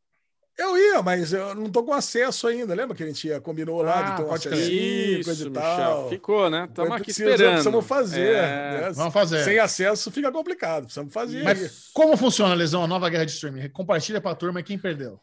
Eu 0.57 0.77
ia, 0.77 1.01
mas 1.01 1.31
eu 1.31 1.55
não 1.55 1.69
tô 1.69 1.83
com 1.83 1.93
acesso 1.93 2.45
ainda. 2.45 2.75
Lembra 2.75 2.93
que 2.93 3.01
a 3.01 3.05
gente 3.07 3.25
ia, 3.25 3.39
combinou 3.39 3.81
lá 3.81 3.99
Ah, 3.99 4.11
de 4.11 4.17
ter 4.17 4.23
um 4.27 4.33
acessinho, 4.33 5.23
coisa 5.23 5.31
Isso, 5.31 5.47
e 5.47 5.49
Michel. 5.51 5.61
tal. 5.77 6.09
Ficou, 6.09 6.49
né? 6.49 6.65
Estamos 6.69 6.91
aqui 6.91 7.03
Precisa- 7.05 7.29
esperando. 7.29 7.51
Precisamos 7.53 7.85
fazer. 7.87 8.35
É. 8.35 8.81
né? 8.81 8.91
Vamos 8.91 9.13
fazer. 9.13 9.43
Sem 9.45 9.57
acesso 9.57 10.11
fica 10.11 10.29
complicado. 10.29 10.81
Precisamos 10.83 11.13
fazer. 11.13 11.43
Mas 11.45 11.87
como 11.93 12.17
funciona, 12.17 12.53
Lesão, 12.53 12.83
a 12.83 12.87
nova 12.87 13.09
guerra 13.09 13.25
de 13.25 13.31
streaming? 13.31 13.69
Compartilha 13.69 14.19
para 14.19 14.31
a 14.31 14.35
turma 14.35 14.61
quem 14.61 14.77
perdeu. 14.77 15.17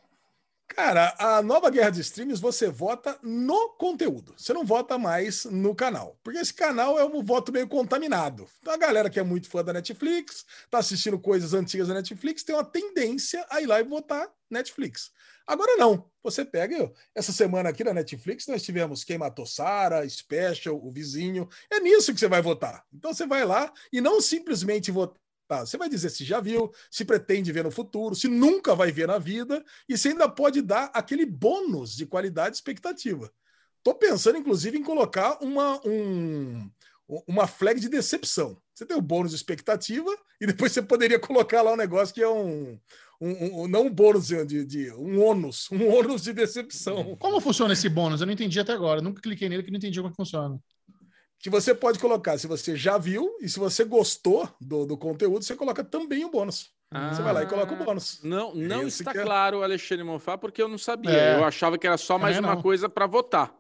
Cara, 0.77 1.15
a 1.19 1.41
nova 1.41 1.71
guerra 1.71 1.89
de 1.89 2.03
streams 2.03 2.39
você 2.39 2.69
vota 2.69 3.19
no 3.23 3.71
conteúdo. 3.79 4.35
Você 4.37 4.53
não 4.53 4.63
vota 4.63 4.99
mais 4.99 5.47
no 5.47 5.75
canal. 5.75 6.21
Porque 6.23 6.39
esse 6.39 6.53
canal 6.53 6.99
é 6.99 7.05
um 7.07 7.25
voto 7.25 7.51
meio 7.51 7.67
contaminado. 7.67 8.47
Então 8.61 8.75
a 8.75 8.77
galera 8.77 9.09
que 9.09 9.19
é 9.19 9.23
muito 9.23 9.49
fã 9.49 9.65
da 9.65 9.73
Netflix, 9.73 10.45
tá 10.71 10.77
assistindo 10.77 11.19
coisas 11.19 11.55
antigas 11.55 11.89
da 11.89 11.95
Netflix, 11.95 12.43
tem 12.43 12.55
uma 12.55 12.63
tendência 12.63 13.47
a 13.49 13.63
ir 13.63 13.67
lá 13.67 13.81
e 13.81 13.85
votar 13.85 14.31
Netflix. 14.51 15.11
Agora 15.47 15.77
não. 15.77 16.11
Você 16.23 16.45
pega. 16.45 16.93
Essa 17.15 17.33
semana 17.33 17.71
aqui 17.71 17.83
na 17.83 17.95
Netflix, 17.95 18.47
nós 18.47 18.63
tivemos 18.63 19.03
Quem 19.03 19.17
Matou 19.17 19.47
Sara, 19.47 20.07
Special, 20.07 20.77
O 20.77 20.91
Vizinho. 20.91 21.49
É 21.71 21.81
nisso 21.81 22.13
que 22.13 22.21
você 22.21 22.29
vai 22.29 22.43
votar. 22.43 22.85
Então 22.93 23.15
você 23.15 23.27
vai 23.27 23.47
lá 23.47 23.73
e 23.91 24.03
não 24.03 24.21
simplesmente 24.21 24.91
votar. 24.91 25.17
Você 25.49 25.77
vai 25.77 25.89
dizer 25.89 26.11
se 26.11 26.25
já 26.25 26.41
viu, 26.41 26.73
se 26.91 27.05
pretende 27.05 27.53
ver 27.53 27.63
no 27.65 27.71
futuro, 27.71 28.15
se 28.15 28.27
nunca 28.29 28.75
vai 28.75 28.91
ver 28.91 29.07
na 29.07 29.19
vida, 29.19 29.65
e 29.89 29.97
você 29.97 30.09
ainda 30.09 30.29
pode 30.29 30.61
dar 30.63 30.91
aquele 30.93 31.25
bônus 31.25 31.95
de 31.95 32.05
qualidade 32.07 32.57
expectativa. 32.57 33.31
Tô 33.83 33.95
pensando, 33.95 34.39
inclusive, 34.39 34.77
em 34.77 34.83
colocar 34.83 35.39
uma, 35.41 35.81
um, 35.87 36.69
uma 37.29 37.47
flag 37.47 37.79
de 37.79 37.89
decepção. 37.89 38.61
Você 38.75 38.85
tem 38.85 38.97
o 38.97 39.01
bônus 39.01 39.31
de 39.31 39.37
expectativa, 39.37 40.11
e 40.41 40.47
depois 40.47 40.73
você 40.73 40.83
poderia 40.83 41.19
colocar 41.21 41.63
lá 41.63 41.73
um 41.73 41.77
negócio 41.77 42.13
que 42.15 42.21
é 42.21 42.29
um. 42.29 42.79
um, 43.21 43.63
um- 43.63 43.69
não 43.69 43.87
um 43.87 43.91
bônus 43.91 44.27
de, 44.27 44.65
de- 44.65 44.93
um 44.93 45.23
ônus, 45.23 45.71
um 45.71 45.89
ônus 45.89 46.23
de 46.23 46.33
decepção. 46.33 47.17
Como 47.17 47.41
funciona 47.41 47.73
esse 47.73 47.89
bônus? 47.89 48.21
Eu 48.21 48.27
não 48.27 48.35
entendi 48.35 48.59
até 48.59 48.73
agora. 48.73 49.01
Nunca 49.01 49.23
cliquei 49.23 49.49
nele 49.49 49.63
que 49.63 49.71
não 49.71 49.79
entendi 49.79 49.99
como 50.01 50.11
que 50.11 50.17
funciona. 50.17 50.59
Que 51.39 51.51
você 51.51 51.75
pode 51.75 51.99
colocar 51.99 52.39
se 52.39 52.47
você 52.47 52.75
já 52.75 52.97
viu, 52.99 53.37
e 53.41 53.49
se 53.49 53.59
você 53.59 53.85
gostou 53.85 54.49
do, 54.61 54.87
do 54.87 54.97
conteúdo, 54.97 55.45
você 55.45 55.55
coloca 55.55 55.85
também 55.85 56.25
o 56.25 56.31
bônus. 56.31 56.71
Você 57.13 57.21
vai 57.21 57.33
lá 57.33 57.43
e 57.43 57.47
coloca 57.47 57.75
o 57.75 57.77
bônus. 57.85 58.21
Não, 58.23 58.55
não 58.55 58.87
Esse 58.87 59.03
está 59.03 59.11
é- 59.11 59.23
claro, 59.23 59.63
Alexandre 59.63 60.05
Monfá, 60.05 60.39
porque 60.39 60.63
eu 60.63 60.69
não 60.69 60.79
sabia. 60.79 61.11
É. 61.11 61.37
Eu 61.39 61.45
achava 61.45 61.77
que 61.77 61.87
era 61.87 61.99
só 61.99 62.17
mais 62.19 62.37
Também 62.37 62.49
uma 62.51 62.55
não. 62.57 62.63
coisa 62.63 62.89
para 62.89 63.07
votar. 63.07 63.53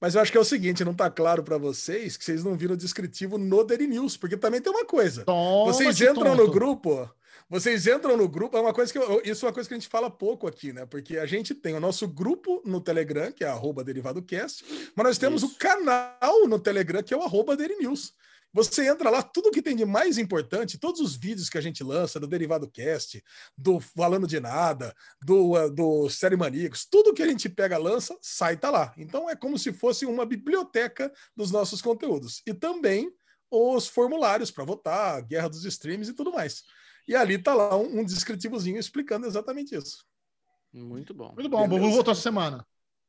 Mas 0.00 0.14
eu 0.14 0.20
acho 0.20 0.30
que 0.30 0.38
é 0.38 0.40
o 0.40 0.44
seguinte, 0.44 0.84
não 0.84 0.94
tá 0.94 1.10
claro 1.10 1.42
para 1.42 1.58
vocês 1.58 2.16
que 2.16 2.24
vocês 2.24 2.44
não 2.44 2.56
viram 2.56 2.74
o 2.74 2.76
descritivo 2.76 3.36
no 3.36 3.64
Daily 3.64 3.88
News, 3.88 4.16
porque 4.16 4.36
também 4.36 4.60
tem 4.62 4.72
uma 4.72 4.84
coisa. 4.84 5.24
Toma, 5.24 5.72
Vocês 5.72 6.00
entram 6.00 6.14
tonto. 6.24 6.36
no 6.36 6.50
grupo, 6.50 7.10
vocês 7.48 7.86
entram 7.86 8.16
no 8.16 8.28
grupo, 8.28 8.56
é 8.56 8.60
uma 8.60 8.74
coisa 8.74 8.92
que 8.92 8.98
eu- 8.98 9.22
isso 9.24 9.44
é 9.44 9.48
uma 9.48 9.54
coisa 9.54 9.68
que 9.68 9.74
a 9.74 9.78
gente 9.78 9.88
fala 9.88 10.10
pouco 10.10 10.46
aqui, 10.46 10.72
né? 10.72 10.84
Porque 10.84 11.18
a 11.18 11.26
gente 11.26 11.54
tem 11.54 11.74
o 11.74 11.80
nosso 11.80 12.06
grupo 12.06 12.62
no 12.64 12.80
Telegram, 12.80 13.32
que 13.32 13.42
é 13.42 13.48
arroba 13.48 13.82
DerivadoCast, 13.82 14.64
mas 14.94 15.06
nós 15.06 15.18
temos 15.18 15.42
Isso. 15.42 15.54
o 15.54 15.56
canal 15.56 16.46
no 16.46 16.58
Telegram, 16.58 17.02
que 17.02 17.14
é 17.14 17.16
o 17.16 17.22
arroba 17.22 17.56
Daily 17.56 17.76
News. 17.76 18.12
Você 18.52 18.88
entra 18.88 19.10
lá, 19.10 19.22
tudo 19.22 19.50
que 19.50 19.60
tem 19.60 19.76
de 19.76 19.84
mais 19.84 20.16
importante, 20.16 20.78
todos 20.78 21.00
os 21.00 21.14
vídeos 21.14 21.50
que 21.50 21.58
a 21.58 21.60
gente 21.60 21.84
lança 21.84 22.18
do 22.18 22.26
Derivado 22.26 22.68
Cast, 22.70 23.22
do 23.56 23.78
Falando 23.78 24.26
de 24.26 24.40
Nada, 24.40 24.94
do, 25.22 25.52
uh, 25.52 25.70
do 25.70 26.08
Série 26.08 26.36
Maníacos, 26.36 26.86
tudo 26.90 27.12
que 27.12 27.22
a 27.22 27.26
gente 27.28 27.48
pega, 27.48 27.76
lança, 27.76 28.16
sai, 28.22 28.56
tá 28.56 28.70
lá. 28.70 28.94
Então 28.96 29.28
é 29.28 29.36
como 29.36 29.58
se 29.58 29.70
fosse 29.72 30.06
uma 30.06 30.24
biblioteca 30.24 31.12
dos 31.36 31.50
nossos 31.50 31.82
conteúdos. 31.82 32.42
E 32.46 32.54
também 32.54 33.12
os 33.50 33.86
formulários 33.86 34.50
para 34.50 34.64
votar, 34.64 35.22
guerra 35.22 35.48
dos 35.48 35.64
streams 35.64 36.10
e 36.10 36.14
tudo 36.14 36.32
mais. 36.32 36.64
E 37.08 37.16
ali 37.16 37.38
tá 37.38 37.54
lá 37.54 37.74
um, 37.76 38.00
um 38.00 38.04
descritivozinho 38.04 38.78
explicando 38.78 39.26
exatamente 39.26 39.74
isso. 39.74 40.04
Muito 40.72 41.14
bom. 41.14 41.32
Muito 41.34 41.48
bom. 41.48 41.64
O. 41.64 41.68
Bubu 41.68 41.90
votou 41.90 42.12
essa 42.12 42.20
semana. 42.20 42.64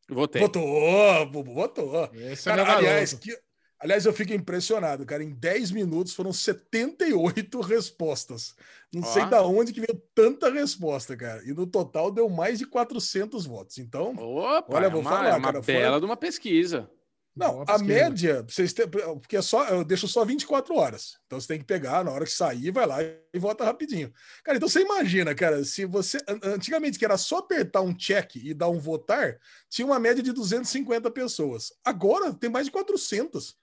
Votei. 0.10 0.42
Votou, 0.42 1.26
Bubu, 1.28 1.54
votou. 1.54 2.10
Esse 2.14 2.50
é 2.50 2.56
Cara, 2.56 2.66
meu 2.66 2.78
aliás, 2.78 3.14
que, 3.14 3.38
aliás, 3.78 4.06
eu 4.06 4.14
fico 4.14 4.34
impressionado, 4.34 5.06
cara. 5.06 5.24
Em 5.24 5.32
10 5.32 5.70
minutos 5.72 6.16
foram 6.16 6.32
78 6.34 7.60
respostas. 7.62 8.56
Não 8.92 9.04
sei 9.04 9.24
Ó. 9.24 9.26
da 9.28 9.44
onde 9.44 9.74
que 9.74 9.82
veio 9.82 10.02
tanta 10.16 10.50
resposta, 10.50 11.16
cara. 11.16 11.44
E 11.46 11.54
no 11.54 11.68
total 11.68 12.10
deu 12.10 12.28
mais 12.30 12.58
de 12.58 12.66
400 12.66 13.46
votos. 13.46 13.78
Então, 13.78 14.16
Opa, 14.16 14.78
Olha, 14.78 14.86
é 14.86 14.90
vou 14.90 15.02
uma, 15.02 15.10
falar, 15.12 15.30
é 15.30 15.34
uma 15.34 15.42
cara, 15.52 15.62
foi- 15.62 15.74
bela 15.74 16.00
de 16.00 16.06
uma 16.06 16.18
pesquisa. 16.18 16.90
Não, 17.40 17.64
a 17.68 17.78
média, 17.88 18.46
vocês 18.48 18.74
terem, 18.74 18.90
porque 18.92 19.38
é 19.38 19.42
só, 19.42 19.66
eu 19.68 19.84
deixo 19.84 20.08
só 20.08 20.26
24 20.26 20.76
horas. 20.76 21.18
Então 21.26 21.40
você 21.40 21.48
tem 21.48 21.60
que 21.60 21.66
pegar 21.66 22.04
na 22.04 22.12
hora 22.12 22.26
que 22.26 22.32
sair, 22.32 22.72
vai 22.72 22.86
lá 22.86 22.98
e 23.02 23.40
vota 23.40 23.64
rapidinho. 23.64 24.12
Cara, 24.44 24.58
então 24.58 24.68
você 24.68 24.82
imagina, 24.82 25.34
cara, 25.34 25.64
se 25.64 25.86
você 25.86 26.18
an- 26.28 26.40
antigamente 26.44 27.00
que 27.00 27.06
era 27.06 27.18
só 27.18 27.38
apertar 27.38 27.82
um 27.82 27.96
check 27.96 28.36
e 28.36 28.54
dar 28.54 28.70
um 28.70 28.80
votar, 28.80 29.38
tinha 29.70 29.86
uma 29.86 30.00
média 30.00 30.22
de 30.22 30.32
250 30.32 31.10
pessoas. 31.12 31.72
Agora 31.84 32.34
tem 32.34 32.50
mais 32.50 32.66
de 32.66 32.72
400. 32.72 33.56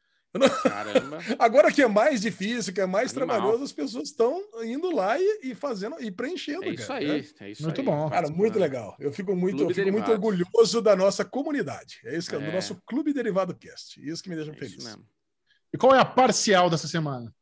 Caramba. 0.63 1.19
Agora 1.39 1.73
que 1.73 1.83
é 1.83 1.87
mais 1.89 2.21
difícil, 2.21 2.73
que 2.73 2.81
é 2.81 2.87
mais 2.87 3.17
Animal. 3.17 3.37
trabalhoso, 3.37 3.65
as 3.65 3.73
pessoas 3.73 4.09
estão 4.09 4.43
indo 4.65 4.91
lá 4.95 5.19
e, 5.19 5.41
e 5.51 5.55
fazendo 5.55 5.97
e 6.01 6.11
preenchendo. 6.11 6.65
É 6.65 6.71
isso 6.71 6.87
cara, 6.87 7.01
aí. 7.01 7.07
né? 7.23 7.25
É 7.41 7.51
isso 7.51 7.63
Muito 7.63 7.81
aí. 7.81 7.85
bom. 7.87 8.11
Cara, 8.11 8.29
muito 8.29 8.59
legal. 8.59 8.97
Eu 8.99 9.13
fico 9.13 9.35
muito, 9.37 9.63
eu 9.63 9.71
fico 9.75 9.93
muito 9.93 10.11
orgulhoso 10.11 10.81
da 10.83 10.95
nossa 10.97 11.25
comunidade. 11.25 12.01
É 12.05 12.17
isso 12.17 12.29
que 12.29 12.37
é, 12.37 12.39
do 12.39 12.45
É. 12.47 12.53
nosso 12.53 12.81
Clube 12.87 13.13
Derivado 13.13 13.55
Cast. 13.55 14.01
Isso 14.01 14.23
que 14.23 14.29
me 14.29 14.37
deixa 14.37 14.51
É 14.51 14.55
isso 14.55 14.61
feliz. 14.61 14.85
mesmo. 14.85 15.05
E 15.73 15.79
qual 15.79 15.95
é 15.95 15.99
a 15.99 16.05
parcial 16.05 16.71
dessa 16.71 16.89
semana? 16.89 17.33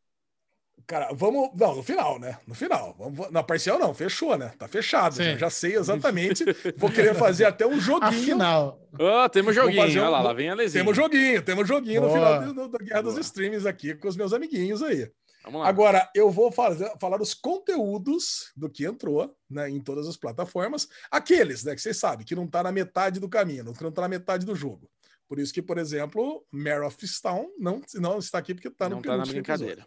Cara, 0.86 1.08
vamos. 1.14 1.50
Não, 1.58 1.76
no 1.76 1.82
final, 1.82 2.18
né? 2.18 2.38
No 2.46 2.54
final. 2.54 2.94
Vamos, 2.98 3.30
na 3.30 3.42
parcial, 3.42 3.78
não, 3.78 3.94
fechou, 3.94 4.36
né? 4.36 4.52
Tá 4.58 4.68
fechado. 4.68 5.16
Já, 5.16 5.36
já 5.36 5.50
sei 5.50 5.76
exatamente. 5.76 6.44
Vou 6.76 6.90
querer 6.90 7.14
fazer 7.14 7.46
até 7.46 7.66
um 7.66 7.80
joguinho. 7.80 8.34
Afinal. 8.34 8.80
Ó, 8.98 9.28
temos 9.28 9.54
joguinho. 9.54 9.80
um- 9.82 9.84
Olha 10.02 10.08
lá, 10.10 10.22
lá 10.22 10.32
vem 10.32 10.50
a 10.50 10.54
Lezinha. 10.54 10.82
Temos 10.84 10.96
joguinho, 10.96 11.42
temos 11.42 11.66
joguinho 11.66 12.02
no 12.02 12.08
Boa. 12.08 12.18
final 12.18 12.42
do- 12.42 12.54
do- 12.54 12.68
da 12.68 12.78
Guerra 12.84 13.02
dos 13.02 13.12
Boa. 13.14 13.20
Streams 13.22 13.66
aqui 13.66 13.94
com 13.94 14.08
os 14.08 14.16
meus 14.16 14.32
amiguinhos 14.32 14.82
aí. 14.82 15.10
Vamos 15.44 15.60
lá. 15.62 15.68
Agora, 15.68 16.10
eu 16.14 16.30
vou 16.30 16.50
fazer, 16.52 16.90
falar 17.00 17.20
os 17.20 17.34
conteúdos 17.34 18.50
do 18.56 18.68
que 18.70 18.84
entrou 18.84 19.34
né, 19.50 19.68
em 19.68 19.80
todas 19.80 20.06
as 20.08 20.16
plataformas. 20.16 20.88
Aqueles, 21.10 21.64
né, 21.64 21.74
que 21.74 21.80
vocês 21.82 21.96
sabem, 21.98 22.24
que 22.24 22.34
não 22.34 22.46
tá 22.46 22.62
na 22.62 22.72
metade 22.72 23.20
do 23.20 23.28
caminho, 23.28 23.72
que 23.74 23.82
não 23.82 23.92
tá 23.92 24.02
na 24.02 24.08
metade 24.08 24.46
do 24.46 24.54
jogo. 24.54 24.88
Por 25.28 25.38
isso 25.38 25.52
que, 25.52 25.62
por 25.62 25.78
exemplo, 25.78 26.44
Mare 26.52 26.80
of 26.84 27.06
Stone 27.06 27.48
não, 27.58 27.80
não 27.94 28.18
está 28.18 28.38
aqui 28.38 28.54
porque 28.54 28.70
tá 28.70 28.88
no 28.88 28.96
Não 28.96 29.02
tá 29.02 29.16
na 29.16 29.24
penúltimo 29.24 29.40
episódio. 29.40 29.86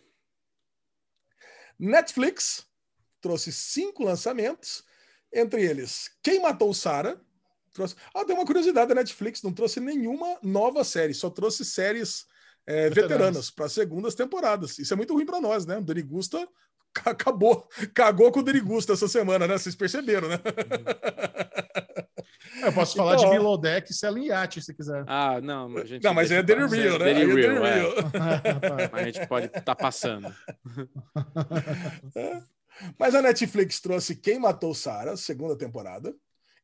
Netflix 1.79 2.65
trouxe 3.21 3.51
cinco 3.51 4.03
lançamentos, 4.03 4.83
entre 5.33 5.63
eles 5.63 6.11
Quem 6.23 6.41
Matou 6.41 6.73
Sarah. 6.73 7.19
Trouxe... 7.73 7.95
Ah, 8.13 8.25
tem 8.25 8.35
uma 8.35 8.45
curiosidade 8.45 8.89
da 8.89 8.95
Netflix, 8.95 9.43
não 9.43 9.53
trouxe 9.53 9.79
nenhuma 9.79 10.39
nova 10.41 10.83
série, 10.83 11.13
só 11.13 11.29
trouxe 11.29 11.63
séries 11.63 12.25
é, 12.65 12.89
Veteranas. 12.89 13.49
para 13.49 13.69
segundas 13.69 14.15
temporadas. 14.15 14.79
Isso 14.79 14.93
é 14.93 14.97
muito 14.97 15.13
ruim 15.13 15.25
para 15.25 15.39
nós, 15.39 15.65
né? 15.65 15.77
O 15.77 15.81
Derigusta 15.81 16.47
acabou, 17.09 17.67
cagou 17.93 18.31
com 18.31 18.39
o 18.39 18.43
Derigusta 18.43 18.93
essa 18.93 19.07
semana, 19.07 19.47
né? 19.47 19.57
Vocês 19.57 19.75
perceberam, 19.75 20.27
né? 20.27 20.39
Eu 22.63 22.73
posso 22.73 22.95
falar 22.97 23.15
Então, 23.15 23.29
de. 23.29 23.37
Below 23.37 23.57
Deck 23.57 23.91
e 23.91 24.07
em 24.19 24.25
Iate, 24.27 24.61
se 24.61 24.73
quiser. 24.73 25.03
Ah, 25.07 25.39
não, 25.41 25.69
mas 25.69 25.83
a 25.83 25.85
gente 25.85 26.03
Não, 26.03 26.13
mas 26.13 26.31
é 26.31 26.41
deixa 26.43 26.67
Daily 26.67 26.69
pra- 26.69 26.77
Real, 26.83 26.99
né? 26.99 27.05
Daily 27.05 27.21
é 27.21 27.25
Real, 27.47 27.61
Daily 27.61 27.67
é. 27.67 27.73
Real. 27.79 28.89
A 28.93 29.03
gente 29.03 29.27
pode 29.27 29.45
estar 29.47 29.75
passando. 29.75 30.33
Mas 32.99 33.15
a 33.15 33.21
Netflix 33.21 33.79
trouxe 33.79 34.15
Quem 34.15 34.39
Matou 34.39 34.73
Sarah, 34.73 35.17
segunda 35.17 35.57
temporada. 35.57 36.13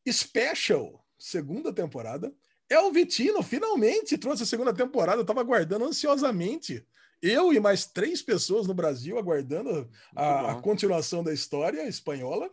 Special, 0.07 1.03
segunda 1.17 1.73
temporada. 1.73 2.31
El 2.69 2.91
Vitino 2.91 3.41
finalmente 3.43 4.17
trouxe 4.17 4.43
a 4.43 4.45
segunda 4.45 4.73
temporada. 4.73 5.21
Eu 5.21 5.25
tava 5.25 5.41
aguardando 5.41 5.85
ansiosamente. 5.85 6.85
Eu 7.23 7.53
e 7.53 7.59
mais 7.59 7.85
três 7.85 8.21
pessoas 8.21 8.67
no 8.67 8.73
Brasil 8.73 9.17
aguardando 9.17 9.89
a, 10.13 10.51
a 10.51 10.55
continuação 10.61 11.23
da 11.23 11.33
história 11.33 11.87
espanhola. 11.87 12.51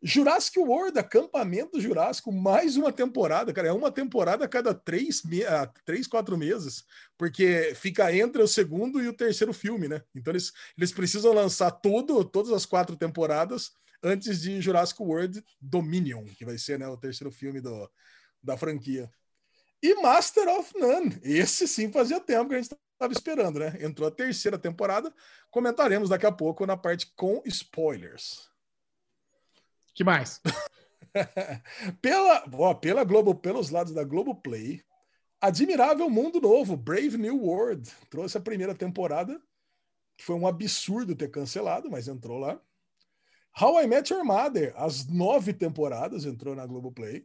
Jurassic 0.00 0.56
World, 0.56 0.96
acampamento 0.96 1.80
Jurássico, 1.80 2.30
mais 2.30 2.76
uma 2.76 2.92
temporada, 2.92 3.52
cara. 3.52 3.66
É 3.66 3.72
uma 3.72 3.90
temporada 3.90 4.44
a 4.44 4.48
cada 4.48 4.72
três, 4.72 5.24
me- 5.24 5.42
três, 5.84 6.06
quatro 6.06 6.38
meses, 6.38 6.84
porque 7.18 7.74
fica 7.74 8.14
entre 8.14 8.40
o 8.40 8.46
segundo 8.46 9.02
e 9.02 9.08
o 9.08 9.12
terceiro 9.12 9.52
filme, 9.52 9.88
né? 9.88 10.00
Então 10.14 10.30
eles, 10.30 10.52
eles 10.76 10.92
precisam 10.92 11.32
lançar 11.32 11.72
tudo, 11.72 12.24
todas 12.24 12.52
as 12.52 12.64
quatro 12.64 12.96
temporadas 12.96 13.72
antes 14.00 14.42
de 14.42 14.60
Jurassic 14.60 15.02
World 15.02 15.44
Dominion, 15.60 16.24
que 16.36 16.44
vai 16.44 16.56
ser 16.56 16.78
né, 16.78 16.86
o 16.86 16.96
terceiro 16.96 17.32
filme 17.32 17.60
do, 17.60 17.90
da 18.40 18.56
franquia. 18.56 19.10
E 19.82 19.92
Master 20.00 20.46
of 20.46 20.78
None. 20.78 21.18
Esse 21.20 21.66
sim 21.66 21.90
fazia 21.90 22.20
tempo 22.20 22.50
que 22.50 22.54
a 22.54 22.62
gente 22.62 22.70
estava 22.98 23.12
esperando, 23.12 23.60
né? 23.60 23.78
Entrou 23.80 24.08
a 24.08 24.10
terceira 24.10 24.58
temporada. 24.58 25.14
Comentaremos 25.50 26.08
daqui 26.08 26.26
a 26.26 26.32
pouco 26.32 26.66
na 26.66 26.76
parte 26.76 27.06
com 27.14 27.40
spoilers. 27.46 28.50
que 29.94 30.02
mais? 30.02 30.40
pela, 32.02 32.44
ó, 32.52 32.74
pela 32.74 33.04
Globo, 33.04 33.34
pelos 33.36 33.70
lados 33.70 33.94
da 33.94 34.02
Globoplay, 34.02 34.82
Admirável 35.40 36.10
Mundo 36.10 36.40
Novo, 36.40 36.76
Brave 36.76 37.16
New 37.16 37.44
World, 37.44 37.88
trouxe 38.10 38.36
a 38.36 38.40
primeira 38.40 38.74
temporada, 38.74 39.40
que 40.16 40.24
foi 40.24 40.34
um 40.34 40.48
absurdo 40.48 41.14
ter 41.14 41.30
cancelado, 41.30 41.88
mas 41.88 42.08
entrou 42.08 42.38
lá. 42.38 42.60
How 43.60 43.80
I 43.80 43.86
Met 43.86 44.12
Your 44.12 44.24
Mother, 44.24 44.74
as 44.76 45.06
nove 45.06 45.52
temporadas, 45.52 46.24
entrou 46.24 46.56
na 46.56 46.66
Globoplay. 46.66 47.24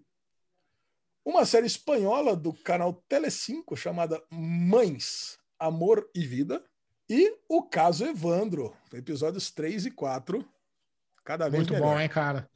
Uma 1.26 1.45
série 1.45 1.66
espanhola 1.66 2.36
do 2.36 2.54
canal 2.54 2.94
Telecinco 3.08 3.76
chamada 3.76 4.24
Mães, 4.30 5.40
Amor 5.65 6.10
e 6.14 6.26
Vida. 6.26 6.64
E 7.10 7.35
o 7.49 7.64
caso 7.64 8.06
Evandro, 8.06 8.73
episódios 8.94 9.52
3 9.52 9.85
e 9.85 9.91
4. 9.91 10.45
Cada 11.23 11.45
vez 11.49 11.61
Muito 11.64 11.73
melhor. 11.73 11.94
bom, 11.95 11.99
hein, 11.99 12.10
cara? 12.10 12.49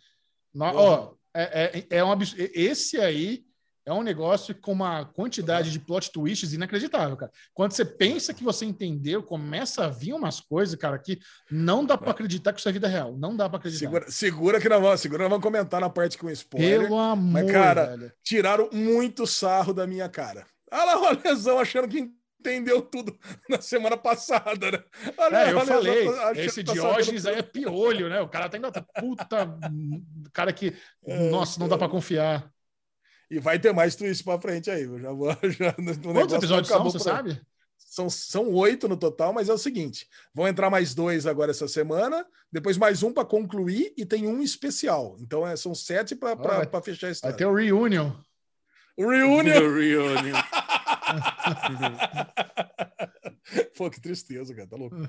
No- 0.54 0.66
ó, 0.66 1.14
é, 1.34 1.86
é, 1.90 1.98
é 1.98 2.04
um 2.04 2.12
abs- 2.12 2.36
Esse 2.38 2.98
aí 3.00 3.46
é 3.86 3.94
um 3.94 4.04
negócio 4.04 4.54
com 4.56 4.72
uma 4.74 5.06
quantidade 5.06 5.72
de 5.72 5.80
plot 5.80 6.12
twists 6.12 6.52
inacreditável, 6.52 7.16
cara. 7.16 7.32
Quando 7.54 7.72
você 7.72 7.86
pensa 7.86 8.34
que 8.34 8.44
você 8.44 8.66
entendeu, 8.66 9.24
começa 9.24 9.86
a 9.86 9.90
vir 9.90 10.14
umas 10.14 10.42
coisas, 10.42 10.76
cara, 10.76 10.98
que 11.00 11.20
não 11.50 11.86
dá 11.86 11.98
pra 11.98 12.12
acreditar 12.12 12.52
que 12.52 12.60
isso 12.60 12.68
é 12.68 12.72
vida 12.74 12.88
real. 12.88 13.16
Não 13.18 13.36
dá 13.36 13.48
pra 13.48 13.60
acreditar. 13.60 13.86
Segura, 13.86 14.12
segura 14.12 14.60
que 14.62 14.68
nós 14.68 14.82
vamos, 14.82 15.00
segura, 15.02 15.24
nós 15.24 15.30
vamos 15.30 15.44
comentar 15.44 15.80
na 15.80 15.90
parte 15.90 16.18
com 16.18 16.30
spoiler. 16.30 16.82
Pelo 16.82 16.98
amor, 16.98 17.52
cara, 17.52 17.86
velho. 17.96 18.12
Tiraram 18.24 18.70
muito 18.74 19.26
sarro 19.28 19.74
da 19.74 19.88
minha 19.88 20.10
cara. 20.10 20.46
Olha 20.70 20.96
lá 20.96 21.12
o 21.14 21.22
Lesão 21.24 21.58
achando 21.60 21.88
que 21.88 22.12
entendeu 22.40 22.82
tudo 22.82 23.18
na 23.50 23.60
semana 23.62 23.98
passada, 23.98 24.72
né? 24.72 24.84
Olha 25.18 25.38
É, 25.38 25.52
eu 25.52 25.58
o 25.58 25.60
Lesão 25.60 25.76
falei, 25.76 26.08
achando 26.08 26.40
esse 26.40 26.64
tá 26.64 26.74
Diógenes 26.74 27.26
aí 27.26 27.36
é 27.40 27.42
piolho, 27.42 28.10
né? 28.10 28.22
O 28.22 28.28
cara 28.30 28.48
tá 28.50 28.58
ainda 28.58 28.72
puta, 28.72 29.58
cara 30.34 30.54
que, 30.54 30.74
nossa, 31.32 31.60
não 31.60 31.68
dá 31.68 31.78
pra 31.78 31.90
confiar. 31.90 32.52
E 33.30 33.40
vai 33.40 33.60
ter 33.60 33.74
mais 33.74 33.94
twist 33.96 34.24
pra 34.24 34.40
frente 34.40 34.72
aí. 34.72 34.84
Eu 34.84 35.00
já 35.00 35.12
vou. 35.12 35.30
Já, 35.60 35.76
o 35.78 36.14
Quantos 36.14 36.36
episódios 36.36 36.68
são, 36.70 36.78
acabou 36.78 36.92
você 36.94 37.00
sabe? 37.00 37.42
São, 37.78 38.10
são 38.10 38.54
oito 38.54 38.88
no 38.88 38.96
total, 38.96 39.34
mas 39.34 39.50
é 39.50 39.54
o 39.54 39.58
seguinte: 39.58 40.08
vão 40.34 40.48
entrar 40.48 40.70
mais 40.70 40.96
dois 40.96 41.26
agora 41.26 41.52
essa 41.52 41.68
semana, 41.68 42.26
depois 42.50 42.78
mais 42.78 43.04
um 43.04 43.12
para 43.12 43.26
concluir 43.26 43.94
e 43.98 44.06
tem 44.06 44.28
um 44.28 44.42
especial. 44.42 45.18
Então 45.20 45.46
é, 45.46 45.58
são 45.58 45.76
sete 45.76 46.16
para 46.16 46.36
vai- 46.36 46.82
fechar 46.82 47.08
a 47.08 47.10
Vai 47.10 47.12
história. 47.12 47.36
ter 47.36 47.46
o 47.46 47.54
Reunion. 47.54 48.12
o 48.98 49.10
Reunion! 49.10 49.74
Reunion. 49.74 50.36
Pô, 53.78 53.90
que 53.90 54.02
tristeza, 54.02 54.54
cara. 54.54 54.68
Tá 54.68 54.76
louco. 54.76 54.96
Não, 54.98 55.08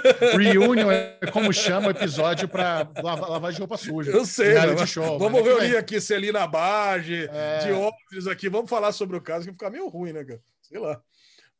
Reunion 0.38 0.90
é 0.90 1.18
como 1.32 1.52
chama 1.52 1.88
o 1.88 1.90
episódio 1.90 2.48
pra 2.48 2.88
lavar, 3.02 3.52
de 3.52 3.58
roupa 3.58 3.76
suja. 3.76 4.10
Eu 4.10 4.24
sei, 4.24 4.54
né? 4.54 4.86
show, 4.86 5.18
Vamos 5.18 5.40
é 5.40 5.42
reunir 5.42 5.76
aqui 5.76 6.00
Celina 6.00 6.46
Bage, 6.46 7.28
É. 7.30 7.58
Diógenes 7.66 8.26
aqui. 8.26 8.48
Vamos 8.48 8.70
falar 8.70 8.92
sobre 8.92 9.16
o 9.16 9.20
caso 9.20 9.46
que 9.46 9.52
fica 9.52 9.68
meio 9.68 9.88
ruim, 9.88 10.12
né, 10.12 10.24
cara? 10.24 10.40
Sei 10.62 10.78
lá. 10.78 11.00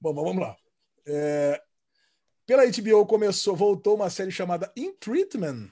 Bom, 0.00 0.14
mas 0.14 0.24
vamos 0.24 0.42
lá. 0.42 0.56
É, 1.06 1.60
Pela 2.46 2.62
HBO 2.66 3.04
começou, 3.06 3.54
voltou 3.54 3.96
uma 3.96 4.08
série 4.08 4.30
chamada 4.30 4.72
In 4.76 4.94
Treatment. 4.94 5.68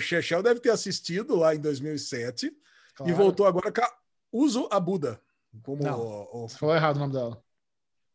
Chechel 0.00 0.42
deve 0.42 0.60
ter 0.60 0.70
assistido 0.70 1.36
lá 1.36 1.54
em 1.54 1.60
2007 1.60 2.50
Claro. 2.96 3.12
e 3.12 3.14
voltou 3.14 3.46
agora 3.46 3.70
com 3.70 3.80
a 3.80 3.92
Uso 4.32 4.68
Abuda. 4.72 5.20
Como 5.62 5.82
Não. 5.82 6.00
o, 6.00 6.44
o- 6.44 6.48
Você 6.48 6.58
falou 6.58 6.74
errado 6.74 6.96
o 6.96 7.00
nome 7.00 7.12
dela. 7.12 7.42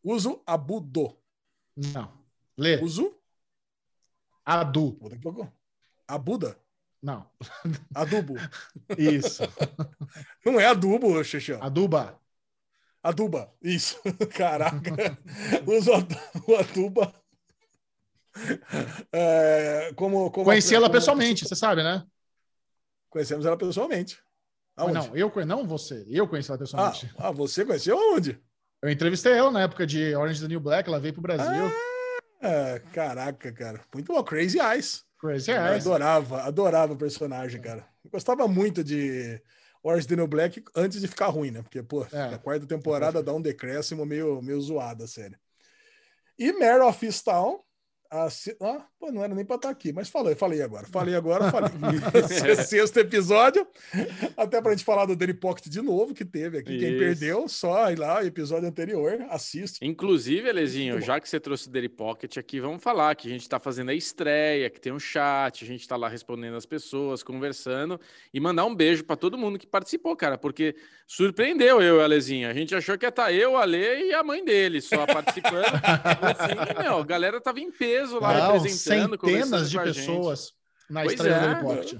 Uso 0.03 0.41
Abudo. 0.45 1.17
Não. 1.75 2.11
Lê. 2.57 2.81
Uso. 2.81 3.15
Adu. 4.45 4.97
Abuda. 6.07 6.57
Não. 7.01 7.29
Adubo. 7.95 8.35
Isso. 8.97 9.43
Não 10.45 10.59
é 10.59 10.65
adubo, 10.67 11.21
Chechel. 11.23 11.61
Aduba. 11.61 12.19
Aduba, 13.01 13.53
isso. 13.61 13.99
Caraca. 14.37 14.91
Usa 15.67 15.91
o 15.91 15.95
adu- 15.95 16.15
o 16.47 16.55
aduba. 16.55 17.13
É, 19.11 19.91
como, 19.95 20.31
como 20.31 20.45
Conheci 20.45 20.73
ela 20.75 20.87
como- 20.87 20.93
pessoalmente, 20.93 21.45
você 21.47 21.55
sabe, 21.55 21.83
né? 21.83 22.05
Conhecemos 23.09 23.45
ela 23.45 23.57
pessoalmente. 23.57 24.21
Aonde? 24.75 24.93
Não, 25.09 25.15
eu 25.15 25.31
não 25.45 25.65
você. 25.67 26.05
Eu 26.09 26.27
conheci 26.27 26.49
ela 26.49 26.55
ah, 26.55 26.59
pessoalmente. 26.59 27.11
ah, 27.17 27.31
você 27.31 27.65
conheceu 27.65 27.97
aonde? 27.97 28.39
Eu 28.81 28.89
entrevistei 28.89 29.33
ela 29.33 29.51
na 29.51 29.61
época 29.61 29.85
de 29.87 30.15
Orange 30.15 30.41
the 30.41 30.47
New 30.47 30.59
Black, 30.59 30.89
ela 30.89 30.99
veio 30.99 31.13
pro 31.13 31.21
Brasil. 31.21 31.71
Ah, 32.41 32.79
caraca, 32.91 33.51
cara. 33.53 33.79
Muito 33.93 34.11
bom. 34.11 34.21
Crazy 34.23 34.59
Eyes. 34.59 35.05
Crazy 35.17 35.51
Eu 35.51 35.61
Eyes. 35.61 35.85
adorava, 35.87 36.41
adorava 36.43 36.93
o 36.93 36.97
personagem, 36.97 37.61
cara. 37.61 37.85
Eu 38.03 38.11
gostava 38.11 38.45
muito 38.47 38.83
de 38.83 39.41
Orange 39.81 40.07
the 40.07 40.15
New 40.17 40.27
Black 40.27 40.61
antes 40.75 40.99
de 40.99 41.07
ficar 41.07 41.27
ruim, 41.27 41.51
né? 41.51 41.61
Porque, 41.61 41.81
pô, 41.81 42.05
É. 42.11 42.33
a 42.33 42.37
quarta 42.37 42.65
temporada 42.65 43.23
dá 43.23 43.31
um 43.33 43.41
decréscimo 43.41 44.05
meio, 44.05 44.41
meio 44.41 44.59
zoado 44.59 45.05
a 45.05 45.07
série. 45.07 45.37
E 46.37 46.51
Mare 46.51 46.81
of 46.81 47.05
Easttown. 47.05 47.59
A, 48.13 48.27
ah, 48.61 48.85
pô, 48.99 49.11
não 49.11 49.23
era 49.23 49.33
nem 49.33 49.43
pra 49.43 49.55
estar 49.55 49.71
aqui, 49.71 49.91
mas 49.91 50.07
falei, 50.07 50.35
falei 50.35 50.61
agora. 50.61 50.85
Falei 50.85 51.15
agora, 51.15 51.49
falei. 51.49 51.71
Esse 52.13 52.61
Sexto 52.77 52.97
episódio. 52.97 53.65
Até 54.37 54.61
pra 54.61 54.69
gente 54.69 54.83
falar 54.83 55.07
do 55.07 55.15
Daily 55.15 55.33
Pocket 55.33 55.65
de 55.65 55.81
novo, 55.81 56.13
que 56.13 56.23
teve 56.23 56.59
aqui. 56.59 56.77
Quem 56.77 56.91
Isso. 56.91 56.99
perdeu, 56.99 57.47
só 57.47 57.89
ir 57.91 57.97
lá, 57.97 58.23
episódio 58.23 58.69
anterior, 58.69 59.25
assiste. 59.31 59.83
Inclusive, 59.83 60.47
Elezinho, 60.47 61.01
já 61.01 61.19
que 61.19 61.27
você 61.27 61.39
trouxe 61.39 61.67
o 61.67 61.71
Daily 61.71 61.89
Pocket 61.89 62.37
aqui, 62.37 62.59
vamos 62.59 62.83
falar 62.83 63.15
que 63.15 63.27
a 63.27 63.31
gente 63.31 63.41
está 63.41 63.59
fazendo 63.59 63.89
a 63.89 63.95
estreia, 63.95 64.69
que 64.69 64.79
tem 64.79 64.93
um 64.93 64.99
chat, 64.99 65.63
a 65.63 65.67
gente 65.67 65.81
está 65.81 65.95
lá 65.95 66.07
respondendo 66.07 66.55
as 66.55 66.67
pessoas, 66.67 67.23
conversando 67.23 67.99
e 68.31 68.39
mandar 68.39 68.65
um 68.65 68.75
beijo 68.75 69.03
para 69.03 69.15
todo 69.15 69.39
mundo 69.39 69.57
que 69.57 69.65
participou, 69.65 70.15
cara, 70.15 70.37
porque 70.37 70.75
surpreendeu 71.07 71.81
eu 71.81 71.95
e 71.95 71.99
o 71.99 72.03
Alezinho. 72.03 72.47
A 72.47 72.53
gente 72.53 72.75
achou 72.75 72.95
que 72.95 73.05
ia 73.05 73.09
estar 73.09 73.33
eu, 73.33 73.53
o 73.53 73.57
Ale 73.57 74.09
e 74.09 74.13
a 74.13 74.23
mãe 74.23 74.45
dele 74.45 74.81
só 74.81 75.03
participando. 75.07 75.63
assim, 76.21 76.83
meu, 76.83 76.99
a 76.99 77.03
galera 77.03 77.41
tava 77.41 77.59
em 77.59 77.71
peso 77.71 78.02
lá 78.11 78.33
Não, 78.33 78.53
representando, 78.53 79.19
centenas 79.19 79.69
de 79.69 79.79
pessoas 79.79 80.53
na 80.89 81.01
Pois 81.01 81.13
estreia 81.13 81.35
é, 81.35 81.55
do 81.55 81.61
Pocket. 81.61 81.99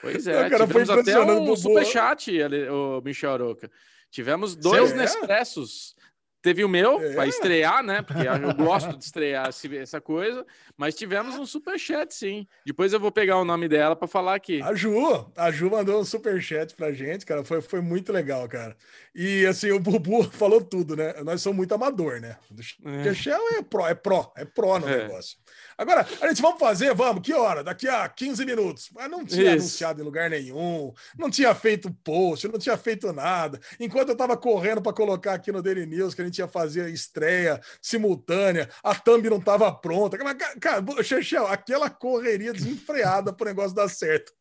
Pois 0.00 0.26
é, 0.28 0.48
cara, 0.48 0.66
foi 0.66 0.82
tivemos 0.82 0.90
até 0.90 1.00
impressionante, 1.00 1.50
um 1.50 1.56
superchat, 1.56 2.30
o 2.70 3.00
Michel 3.02 3.32
Aroca. 3.32 3.70
Tivemos 4.10 4.54
dois 4.54 4.90
Seu? 4.90 4.98
Nespressos. 4.98 5.96
Teve 6.44 6.62
o 6.62 6.68
meu, 6.68 7.00
É? 7.00 7.14
para 7.14 7.26
estrear, 7.26 7.82
né? 7.82 8.02
Porque 8.02 8.20
eu 8.28 8.54
gosto 8.54 8.98
de 8.98 9.02
estrear 9.02 9.48
essa 9.80 9.98
coisa. 9.98 10.44
Mas 10.76 10.94
tivemos 10.94 11.36
um 11.36 11.46
superchat, 11.46 12.14
sim. 12.14 12.46
Depois 12.66 12.92
eu 12.92 13.00
vou 13.00 13.10
pegar 13.10 13.38
o 13.38 13.46
nome 13.46 13.66
dela 13.66 13.96
para 13.96 14.06
falar 14.06 14.34
aqui. 14.34 14.60
A 14.60 14.74
Ju, 14.74 15.26
a 15.34 15.50
Ju 15.50 15.70
mandou 15.70 15.98
um 15.98 16.04
superchat 16.04 16.74
pra 16.74 16.92
gente, 16.92 17.24
cara. 17.24 17.42
Foi, 17.42 17.62
foi 17.62 17.80
muito 17.80 18.12
legal, 18.12 18.46
cara. 18.46 18.76
E 19.14 19.46
assim, 19.46 19.70
o 19.70 19.80
Bubu 19.80 20.22
falou 20.32 20.60
tudo, 20.62 20.94
né? 20.94 21.14
Nós 21.24 21.40
somos 21.40 21.56
muito 21.56 21.72
amador, 21.74 22.20
né? 22.20 22.36
O 22.84 22.88
É. 22.90 23.04
Chechel 23.14 23.40
é 23.56 23.62
pró, 23.62 23.88
é 23.88 23.94
pró, 23.94 24.30
é 24.36 24.44
pró 24.44 24.78
no 24.78 24.86
É. 24.86 24.98
negócio. 25.06 25.38
Agora, 25.78 26.06
a 26.20 26.28
gente 26.28 26.42
vamos 26.42 26.58
fazer, 26.60 26.92
vamos, 26.94 27.22
que 27.22 27.32
hora? 27.32 27.64
Daqui 27.64 27.88
a 27.88 28.06
15 28.08 28.44
minutos. 28.44 28.90
Mas 28.94 29.10
não 29.10 29.24
tinha 29.24 29.44
Isso. 29.54 29.62
anunciado 29.62 30.00
em 30.00 30.04
lugar 30.04 30.28
nenhum, 30.28 30.92
não 31.18 31.30
tinha 31.30 31.54
feito 31.54 31.90
post, 32.04 32.46
não 32.48 32.58
tinha 32.58 32.76
feito 32.76 33.12
nada. 33.14 33.58
Enquanto 33.80 34.10
eu 34.10 34.16
tava 34.16 34.36
correndo 34.36 34.82
para 34.82 34.92
colocar 34.92 35.32
aqui 35.32 35.50
no 35.50 35.62
Daily 35.62 35.86
News 35.86 36.12
que 36.14 36.20
a 36.20 36.24
gente 36.24 36.33
ia 36.40 36.48
fazer 36.48 36.88
estreia 36.90 37.60
simultânea, 37.80 38.68
a 38.82 38.94
thumb 38.94 39.28
não 39.28 39.40
tava 39.40 39.72
pronta. 39.72 40.16
Cara, 40.60 40.82
Chechel, 41.02 41.46
aquela 41.46 41.90
correria 41.90 42.52
desenfreada 42.52 43.32
pro 43.32 43.46
negócio 43.46 43.74
dar 43.74 43.88
certo. 43.88 44.32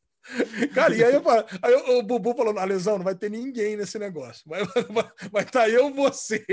Cara, 0.74 0.95
e 0.95 1.03
aí, 1.03 1.14
eu, 1.14 1.24
aí 1.61 1.74
o- 1.76 1.99
o 1.99 2.03
Bubu 2.03 2.34
falou: 2.36 2.57
a 2.57 2.64
lesão 2.64 2.98
não 2.98 3.03
vai 3.03 3.14
ter 3.15 3.30
ninguém 3.30 3.76
nesse 3.76 3.99
negócio. 3.99 4.44
Vai 4.48 4.61
estar 4.64 5.30
vai 5.32 5.45
tá 5.45 5.70
eu, 5.70 5.94
você. 5.94 6.45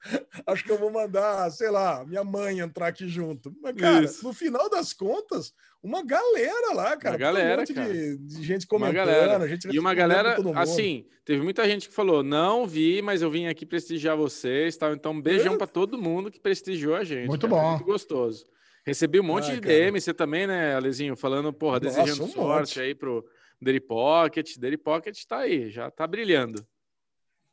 Acho 0.46 0.64
que 0.64 0.70
eu 0.70 0.78
vou 0.78 0.90
mandar, 0.90 1.50
sei 1.50 1.70
lá, 1.70 2.04
minha 2.04 2.22
mãe 2.24 2.60
entrar 2.60 2.88
aqui 2.88 3.08
junto. 3.08 3.54
Mas, 3.62 3.74
cara, 3.74 4.04
Isso. 4.04 4.24
no 4.24 4.32
final 4.32 4.70
das 4.70 4.92
contas, 4.92 5.52
uma 5.82 6.04
galera 6.04 6.72
lá, 6.74 6.96
cara. 6.96 7.14
Uma 7.14 7.18
galera, 7.18 7.56
um 7.56 7.60
monte 7.60 7.74
cara. 7.74 7.92
De, 7.92 8.16
de 8.18 8.42
gente 8.44 8.62
Uma 8.62 8.68
comentando. 8.68 8.94
galera. 8.94 9.44
a 9.44 9.48
gente 9.48 9.68
E 9.68 9.78
uma 9.78 9.94
galera, 9.94 10.36
assim, 10.56 11.06
teve 11.24 11.42
muita 11.42 11.66
gente 11.68 11.88
que 11.88 11.94
falou: 11.94 12.22
não 12.22 12.66
vi, 12.66 13.02
mas 13.02 13.22
eu 13.22 13.30
vim 13.30 13.46
aqui 13.46 13.66
prestigiar 13.66 14.16
vocês. 14.16 14.76
Tal. 14.76 14.92
Então, 14.94 15.12
um 15.12 15.20
beijão 15.20 15.56
para 15.58 15.66
todo 15.66 15.98
mundo 15.98 16.30
que 16.30 16.40
prestigiou 16.40 16.94
a 16.94 17.04
gente. 17.04 17.26
Muito 17.28 17.48
cara. 17.48 17.60
Bom. 17.62 17.70
Muito 17.72 17.84
gostoso. 17.84 18.44
Recebi 18.86 19.20
um 19.20 19.24
monte 19.24 19.50
Ah, 19.50 19.54
de 19.54 19.60
cara. 19.60 19.74
DM, 19.74 20.00
você 20.00 20.14
também, 20.14 20.46
né, 20.46 20.74
Alezinho? 20.74 21.14
Falando, 21.14 21.52
porra, 21.52 21.78
Nossa, 21.80 21.96
desejando 22.00 22.24
um 22.24 22.28
sorte 22.32 22.78
monte. 22.78 22.80
aí 22.80 22.94
pro 22.94 23.22
Daily 23.60 23.80
Pocket. 23.80 24.56
Daily 24.56 24.78
Pocket 24.78 25.18
tá 25.26 25.38
aí, 25.40 25.68
já 25.70 25.90
tá 25.90 26.06
brilhando. 26.06 26.64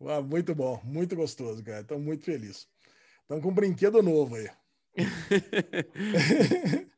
Ah, 0.02 0.22
muito 0.22 0.54
bom, 0.54 0.80
muito 0.84 1.16
gostoso, 1.16 1.64
cara. 1.64 1.82
Estou 1.82 2.00
muito 2.00 2.26
feliz. 2.26 2.68
Estamos 3.22 3.44
com 3.44 3.50
um 3.50 3.54
brinquedo 3.54 4.02
novo 4.04 4.36
aí. 4.36 4.50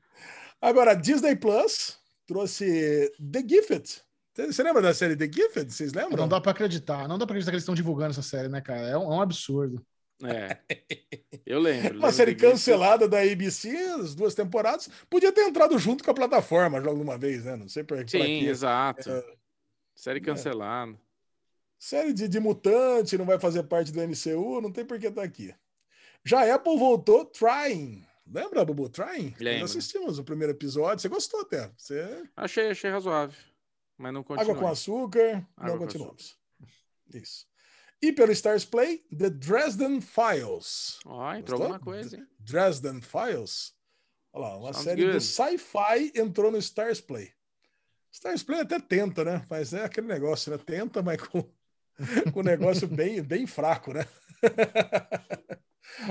Agora, 0.62 0.94
Disney 0.96 1.36
Plus 1.36 1.98
trouxe 2.26 3.12
The 3.32 3.44
Gifted. 3.48 4.02
Você 4.36 4.62
lembra 4.62 4.82
da 4.82 4.94
série 4.94 5.16
The 5.16 5.26
Gifted? 5.26 5.72
Vocês 5.72 5.94
lembram? 5.94 6.18
Não 6.18 6.28
dá 6.28 6.40
pra 6.40 6.52
acreditar. 6.52 7.08
Não 7.08 7.18
dá 7.18 7.26
pra 7.26 7.34
acreditar 7.34 7.52
que 7.52 7.56
eles 7.56 7.64
estão 7.64 7.74
divulgando 7.74 8.12
essa 8.12 8.22
série, 8.22 8.50
né, 8.50 8.62
cara? 8.62 8.88
É 8.88 8.98
um, 8.98 9.04
é 9.04 9.16
um 9.16 9.22
absurdo. 9.22 9.84
É. 10.24 10.58
Eu 11.46 11.60
lembro. 11.60 11.90
Uma 11.90 12.08
lembro 12.08 12.12
série 12.12 12.36
cancelada 12.36 13.08
da 13.08 13.22
ABC, 13.22 13.70
as 14.00 14.16
duas 14.16 14.36
temporadas. 14.36 14.90
Podia 15.10 15.32
ter 15.32 15.42
entrado 15.42 15.78
junto 15.78 16.04
com 16.04 16.12
a 16.12 16.14
plataforma 16.14 16.82
já 16.82 16.90
alguma 16.90 17.18
vez, 17.18 17.46
né? 17.46 17.56
Não 17.56 17.68
sei 17.68 17.84
por 17.84 17.98
Sim, 18.00 18.20
quê. 18.20 18.46
exato. 18.48 19.10
É. 19.10 19.24
Série 19.96 20.22
cancelada. 20.22 20.98
Série 21.80 22.14
de, 22.14 22.28
de 22.28 22.40
mutante, 22.40 23.18
não 23.18 23.26
vai 23.26 23.40
fazer 23.40 23.64
parte 23.64 23.92
do 23.92 24.02
MCU, 24.02 24.62
não 24.62 24.72
tem 24.72 24.86
por 24.86 25.00
que 25.00 25.08
estar 25.08 25.24
aqui. 25.24 25.54
Já 26.24 26.42
a 26.42 26.56
Apple 26.56 26.78
voltou 26.78 27.26
Trying. 27.26 28.06
Lembra, 28.26 28.66
Bubu? 28.66 28.90
Trying? 28.90 29.36
Lembro. 29.40 29.62
Nós 29.62 29.72
assistimos 29.72 30.20
o 30.20 30.24
primeiro 30.24 30.54
episódio. 30.54 31.02
Você 31.02 31.08
gostou 31.08 31.42
até. 31.42 31.72
Você... 31.78 32.24
Achei, 32.36 32.70
achei 32.70 32.92
razoável. 32.92 33.38
Mas 33.98 34.14
não 34.14 34.24
continua. 34.24 34.52
Água 34.52 34.62
com 34.62 34.68
açúcar. 34.68 35.48
Água 35.56 35.72
não 35.72 35.78
continuamos. 35.80 36.38
Isso. 37.14 37.48
E 38.02 38.12
pelo 38.12 38.32
Stars 38.32 38.66
Play, 38.66 39.06
The 39.18 39.30
Dresden 39.30 40.02
Files. 40.02 41.00
Ó, 41.06 41.34
entrou 41.34 41.58
Gostou? 41.58 41.74
alguma 41.74 41.80
coisa, 41.80 42.18
hein? 42.18 42.28
Dresden 42.40 43.02
Files. 43.02 43.74
Olha 44.34 44.50
lá, 44.50 44.58
uma 44.58 44.74
Sounds 44.74 44.84
série 44.84 45.06
do 45.06 45.14
good. 45.14 45.24
sci-fi 45.24 46.12
entrou 46.14 46.52
no 46.52 46.58
Stars 46.60 47.02
Play. 47.02 47.32
Stars 48.12 48.44
Play 48.44 48.60
até 48.60 48.80
tenta, 48.80 49.24
né? 49.24 49.46
Mas 49.50 49.74
é 49.74 49.84
aquele 49.84 50.08
negócio, 50.08 50.52
né? 50.52 50.58
Tenta, 50.60 51.02
mas 51.02 51.22
com, 51.22 51.50
com 52.34 52.40
um 52.40 52.44
negócio 52.44 52.88
bem, 52.88 53.22
bem 53.22 53.48
fraco, 53.48 53.94
né? 53.94 54.06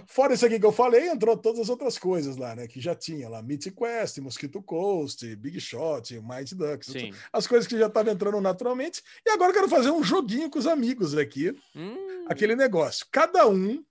Fora 0.07 0.35
isso 0.35 0.45
aqui 0.45 0.59
que 0.59 0.67
eu 0.67 0.73
falei, 0.73 1.09
entrou 1.09 1.37
todas 1.37 1.61
as 1.61 1.69
outras 1.69 1.99
coisas 1.99 2.37
lá, 2.37 2.57
né? 2.57 2.67
Que 2.67 2.81
já 2.81 2.95
tinha 2.95 3.29
lá, 3.29 3.43
Mythic 3.43 3.77
Quest, 3.77 4.19
Mosquito 4.19 4.63
Coast, 4.63 5.37
Big 5.37 5.61
Shot, 5.61 6.19
Mighty 6.21 6.55
Ducks. 6.55 6.89
Sim. 6.89 7.13
As 7.33 7.47
coisas 7.47 7.69
que 7.69 7.79
já 7.79 7.87
estavam 7.87 8.13
entrando 8.13 8.41
naturalmente. 8.41 9.03
E 9.25 9.31
agora 9.31 9.51
eu 9.51 9.55
quero 9.55 9.69
fazer 9.69 9.91
um 9.91 10.03
joguinho 10.03 10.51
com 10.51 10.59
os 10.59 10.67
amigos 10.67 11.17
aqui. 11.17 11.55
Hum, 11.75 12.25
Aquele 12.29 12.57
negócio. 12.57 13.07
Cada 13.13 13.47
um 13.47 13.85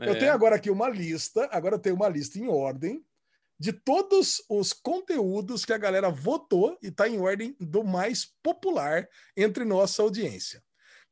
eu 0.00 0.14
é. 0.14 0.18
tenho 0.18 0.32
agora 0.32 0.56
aqui 0.56 0.70
uma 0.70 0.88
lista, 0.88 1.48
agora 1.52 1.76
eu 1.76 1.78
tenho 1.78 1.96
uma 1.96 2.08
lista 2.08 2.38
em 2.38 2.48
ordem 2.48 3.04
de 3.58 3.72
todos 3.72 4.42
os 4.48 4.72
conteúdos 4.72 5.64
que 5.64 5.72
a 5.72 5.78
galera 5.78 6.10
votou 6.10 6.76
e 6.82 6.88
está 6.88 7.08
em 7.08 7.20
ordem 7.20 7.54
do 7.60 7.84
mais 7.84 8.24
popular 8.42 9.08
entre 9.36 9.64
nossa 9.64 10.02
audiência. 10.02 10.62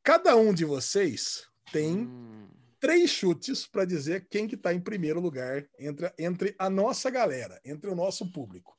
Cada 0.03 0.37
um 0.37 0.53
de 0.53 0.65
vocês 0.65 1.47
tem 1.73 1.99
Hum, 2.07 2.49
três 2.81 3.11
chutes 3.11 3.67
para 3.67 3.85
dizer 3.85 4.27
quem 4.31 4.49
que 4.49 4.55
está 4.55 4.73
em 4.73 4.81
primeiro 4.81 5.21
lugar 5.21 5.67
entre, 5.79 6.13
entre 6.19 6.55
a 6.59 6.71
nossa 6.71 7.11
galera, 7.11 7.61
entre 7.65 7.91
o 7.91 7.95
nosso 7.95 8.31
público. 8.33 8.77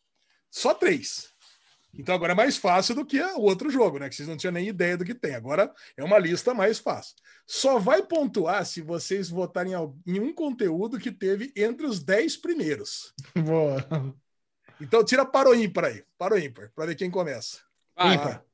Só 0.49 0.73
três. 0.73 1.29
Então 1.93 2.15
agora 2.15 2.31
é 2.31 2.35
mais 2.35 2.57
fácil 2.57 2.95
do 2.95 3.05
que 3.05 3.21
o 3.21 3.41
outro 3.41 3.69
jogo, 3.69 3.99
né? 3.99 4.09
Que 4.09 4.15
vocês 4.15 4.27
não 4.27 4.37
tinham 4.37 4.53
nem 4.53 4.67
ideia 4.67 4.97
do 4.97 5.03
que 5.05 5.13
tem. 5.13 5.35
Agora 5.35 5.71
é 5.97 6.03
uma 6.03 6.17
lista 6.17 6.53
mais 6.53 6.79
fácil. 6.79 7.15
Só 7.45 7.79
vai 7.79 8.01
pontuar 8.01 8.65
se 8.65 8.81
vocês 8.81 9.29
votarem 9.29 9.73
em 10.07 10.19
um 10.19 10.33
conteúdo 10.33 10.97
que 10.97 11.11
teve 11.11 11.51
entre 11.55 11.85
os 11.85 12.01
dez 12.01 12.37
primeiros. 12.37 13.13
Boa. 13.35 13.85
Então 14.79 15.03
tira 15.03 15.25
para 15.25 15.49
o 15.49 15.53
ímpar 15.53 15.85
aí. 15.85 16.03
Para 16.17 16.35
o 16.35 16.39
ímpar, 16.39 16.71
para 16.73 16.87
ver 16.87 16.95
quem 16.95 17.11
começa. 17.11 17.59
vai. 17.95 18.15
Ímpar. 18.15 18.45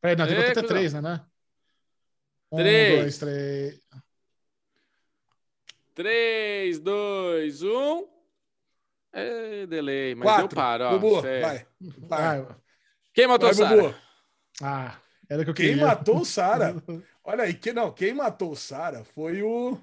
Peraí, 0.00 0.16
não, 0.16 0.26
tem 0.26 0.36
que 0.36 0.42
Ê, 0.42 0.46
botar 0.48 0.60
até 0.60 0.68
três, 0.68 0.92
né? 0.94 1.00
né? 1.00 1.26
Um, 2.52 2.58
Três. 2.62 2.86
dois, 2.86 3.18
três. 3.18 3.80
3, 5.94 6.78
2, 6.80 7.62
1. 7.62 8.08
É, 9.12 9.66
delay, 9.66 10.14
mas 10.14 10.26
Quatro. 10.26 10.44
eu 10.44 10.48
paro. 10.48 10.84
Ó, 10.84 10.98
Bubu, 10.98 11.22
vai. 11.36 11.66
Vai, 12.08 12.40
Ah, 12.40 12.56
Quem 13.12 13.26
matou 13.26 13.48
vai 13.48 13.50
o 13.50 13.54
Sara? 13.54 13.82
Bubu. 13.82 13.94
ah, 14.62 15.00
era 15.28 15.42
o 15.42 15.44
que 15.44 15.50
eu 15.50 15.54
Quem 15.54 15.76
queria. 15.76 15.86
matou 15.86 16.20
o 16.20 16.24
Sara? 16.24 16.74
Olha 17.24 17.44
aí, 17.44 17.54
que, 17.54 17.72
não, 17.72 17.92
quem 17.92 18.14
matou 18.14 18.52
o 18.52 18.56
Sara 18.56 19.04
foi 19.04 19.42
o. 19.42 19.78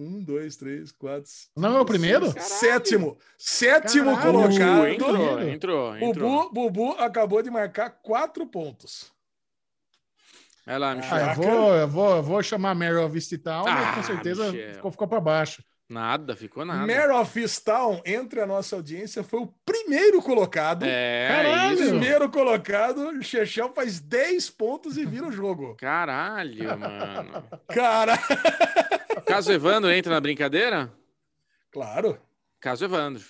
Um, 0.00 0.22
dois, 0.22 0.54
três, 0.56 0.92
quatro. 0.92 1.28
Não 1.56 1.76
é 1.76 1.80
o 1.80 1.84
primeiro? 1.84 2.32
Caralho. 2.32 2.48
Sétimo. 2.54 3.18
Sétimo 3.36 4.14
Caralho. 4.16 4.32
colocado. 4.32 4.86
Entrou, 4.88 5.42
entrou, 5.42 5.96
entrou. 5.98 6.50
Bubu, 6.50 6.70
Bubu 6.70 6.90
acabou 7.00 7.42
de 7.42 7.50
marcar 7.50 7.90
quatro 7.90 8.46
pontos. 8.46 9.10
Vai 10.64 10.78
lá, 10.78 10.92
Ah, 10.92 10.94
Michel. 10.94 11.16
eu 11.16 11.20
Caraca. 11.24 11.40
vou, 11.42 11.74
eu 11.74 11.88
vou, 11.88 12.16
eu 12.16 12.22
vou 12.22 12.42
chamar 12.42 12.74
Mary 12.74 12.96
of 12.96 13.14
Easttown, 13.16 13.64
mas 13.64 13.88
Ah, 13.88 13.92
com 13.94 14.02
certeza 14.04 14.52
Michel. 14.52 14.74
ficou, 14.74 14.90
ficou 14.92 15.08
para 15.08 15.20
baixo. 15.20 15.64
Nada, 15.90 16.36
ficou 16.36 16.66
nada. 16.66 16.86
Mare 16.86 17.12
of 17.12 17.40
Easttown, 17.40 18.02
entre 18.04 18.42
a 18.42 18.46
nossa 18.46 18.76
audiência, 18.76 19.24
foi 19.24 19.40
o 19.40 19.46
primeiro 19.64 20.20
colocado. 20.20 20.82
É, 20.86 21.28
Caralho. 21.28 21.72
isso. 21.80 21.88
Primeiro 21.88 22.28
colocado, 22.30 23.08
o 23.08 23.22
Chechel 23.22 23.72
faz 23.72 23.98
10 23.98 24.50
pontos 24.50 24.98
e 24.98 25.06
vira 25.06 25.26
o 25.26 25.32
jogo. 25.32 25.74
Caralho, 25.76 26.78
mano. 26.78 27.42
Cara, 27.68 28.18
Caso 29.28 29.52
Evandro 29.52 29.90
entra 29.90 30.12
na 30.12 30.20
brincadeira? 30.20 30.92
claro. 31.70 32.20
Caso 32.60 32.84
Evandro. 32.84 33.24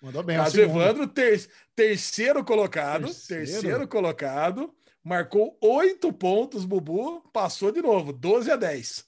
Mandou 0.00 0.22
bem. 0.24 0.34
é 0.36 0.38
Caso 0.40 0.56
segundo. 0.56 0.80
Evandro, 0.82 1.06
ter- 1.06 1.48
terceiro 1.76 2.44
colocado, 2.44 3.06
Terceiro? 3.06 3.44
terceiro? 3.52 3.88
colocado, 3.88 4.74
marcou 5.02 5.56
oito 5.62 6.12
pontos, 6.12 6.64
Bubu, 6.64 7.20
passou 7.32 7.70
de 7.70 7.80
novo, 7.80 8.12
12 8.12 8.50
a 8.50 8.56
10. 8.56 9.06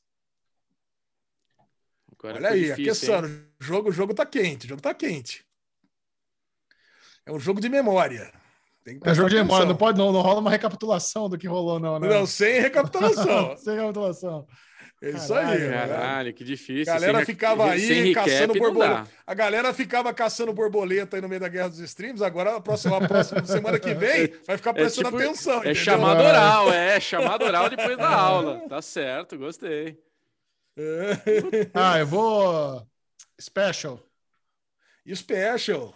Agora 2.18 2.36
Olha 2.36 2.48
aí, 2.50 2.60
difícil, 2.66 2.78
hein? 2.78 2.84
aquecendo. 3.20 3.46
O 3.60 3.64
jogo, 3.64 3.88
o 3.88 3.92
jogo 3.92 4.14
tá 4.14 4.24
quente, 4.24 4.66
o 4.66 4.68
jogo 4.68 4.80
tá 4.80 4.94
quente. 4.94 5.44
É 7.26 7.32
um 7.32 7.40
jogo 7.40 7.60
de 7.60 7.68
memória. 7.68 8.32
Tem 8.84 8.98
que 9.00 9.08
É 9.08 9.14
jogo 9.14 9.28
de 9.28 9.34
memória, 9.34 9.66
não, 9.66 9.76
pode, 9.76 9.98
não, 9.98 10.12
não 10.12 10.20
rola 10.22 10.40
uma 10.40 10.50
recapitulação 10.50 11.28
do 11.28 11.36
que 11.36 11.48
rolou, 11.48 11.80
não, 11.80 11.98
né? 11.98 12.08
Não, 12.08 12.24
sem 12.24 12.60
recapitulação. 12.60 13.56
Sem 13.58 13.74
recapitulação. 13.74 14.46
É 15.06 15.10
isso 15.16 15.28
Caralho, 15.34 15.62
aí. 15.62 15.68
né? 15.68 15.86
Caralho, 15.88 16.34
que 16.34 16.44
difícil. 16.44 16.92
A 16.92 16.96
galera 16.98 17.18
Sem 17.18 17.24
ficava 17.26 17.70
aí 17.70 18.14
caçando 18.14 18.54
borboleta. 18.54 19.08
A 19.26 19.34
galera 19.34 19.74
ficava 19.74 20.14
caçando 20.14 20.52
borboleta 20.52 21.16
aí 21.16 21.22
no 21.22 21.28
meio 21.28 21.40
da 21.40 21.48
guerra 21.48 21.68
dos 21.68 21.78
streams. 21.80 22.22
Agora, 22.22 22.56
a 22.56 22.60
próxima, 22.60 22.96
a 22.96 23.06
próxima 23.08 23.44
semana 23.46 23.78
que 23.78 23.94
vem, 23.94 24.32
vai 24.46 24.56
ficar 24.56 24.72
prestando 24.74 25.08
tipo- 25.10 25.22
atenção. 25.22 25.54
É 25.54 25.58
entendeu? 25.58 25.74
chamado 25.76 26.20
Ah. 26.20 26.28
oral, 26.28 26.72
é 26.72 27.00
chamado 27.00 27.44
oral 27.44 27.68
depois 27.70 27.96
da 27.96 28.08
aula. 28.10 28.62
Tá 28.68 28.80
certo, 28.82 29.36
gostei. 29.38 29.98
É. 30.78 31.70
Ah, 31.74 31.98
eu 31.98 32.06
vou. 32.06 32.86
Special. 33.40 33.98
E 35.04 35.14
Special. 35.14 35.94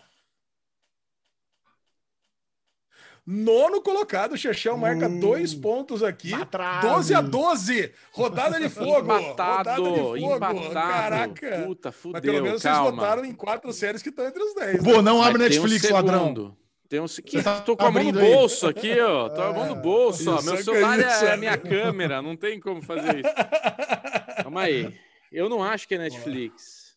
Nono 3.27 3.81
colocado, 3.83 4.33
o 4.33 4.37
Chechel 4.37 4.77
marca 4.77 5.07
Uh, 5.09 5.21
dois 5.21 5.55
pontos 5.55 6.03
aqui. 6.03 6.31
na 6.31 6.45
trave. 6.45 6.89
12 6.89 7.15
a 7.15 7.21
12. 7.21 7.93
Rodada 8.13 8.59
de 8.59 8.69
fogo. 8.69 8.91
Rodada 8.91 9.21
de 9.21 9.27
Empatado, 9.31 9.85
fogo. 9.85 10.17
empatado. 10.17 10.71
Caraca. 10.73 11.63
Puta, 11.67 11.93
fudeu, 11.93 12.13
Mas 12.15 12.23
pelo 12.23 12.43
menos 12.43 12.63
calma. 12.63 12.83
vocês 12.85 12.95
votaram 12.97 13.25
em 13.25 13.33
quatro 13.35 13.73
séries 13.73 14.03
que 14.03 14.09
estão 14.09 14.27
entre 14.27 14.43
os 14.43 14.55
10. 14.55 14.83
Pô, 14.83 15.01
não 15.03 15.19
Mas 15.19 15.29
abre 15.29 15.49
tem 15.49 15.59
um 15.59 15.63
Netflix, 15.63 15.91
ladrão. 15.91 16.19
segundo. 16.23 16.57
Tem 16.89 16.99
um... 16.99 17.07
que, 17.07 17.41
tá 17.41 17.61
tô 17.61 17.77
com 17.77 17.85
a 17.85 17.91
mão 17.91 18.03
no 18.03 18.09
abrindo 18.09 18.19
aí. 18.25 18.33
bolso 18.35 18.67
aqui, 18.67 18.99
ó. 19.01 19.29
Tô 19.29 19.37
com 19.37 19.43
a 19.43 19.53
mão 19.53 19.67
no 19.69 19.77
bolso, 19.77 20.29
ó. 20.29 20.43
Meu 20.43 20.57
celular 20.57 20.99
isso, 20.99 21.25
é 21.25 21.33
a 21.33 21.37
minha 21.37 21.57
câmera, 21.57 22.21
não 22.21 22.35
tem 22.37 22.59
como 22.59 22.83
fazer 22.83 23.19
isso. 23.21 23.29
Calma 24.43 24.63
aí. 24.63 24.93
Eu 25.31 25.49
não 25.49 25.63
acho 25.63 25.87
que 25.87 25.95
é 25.95 25.99
Netflix. 25.99 26.97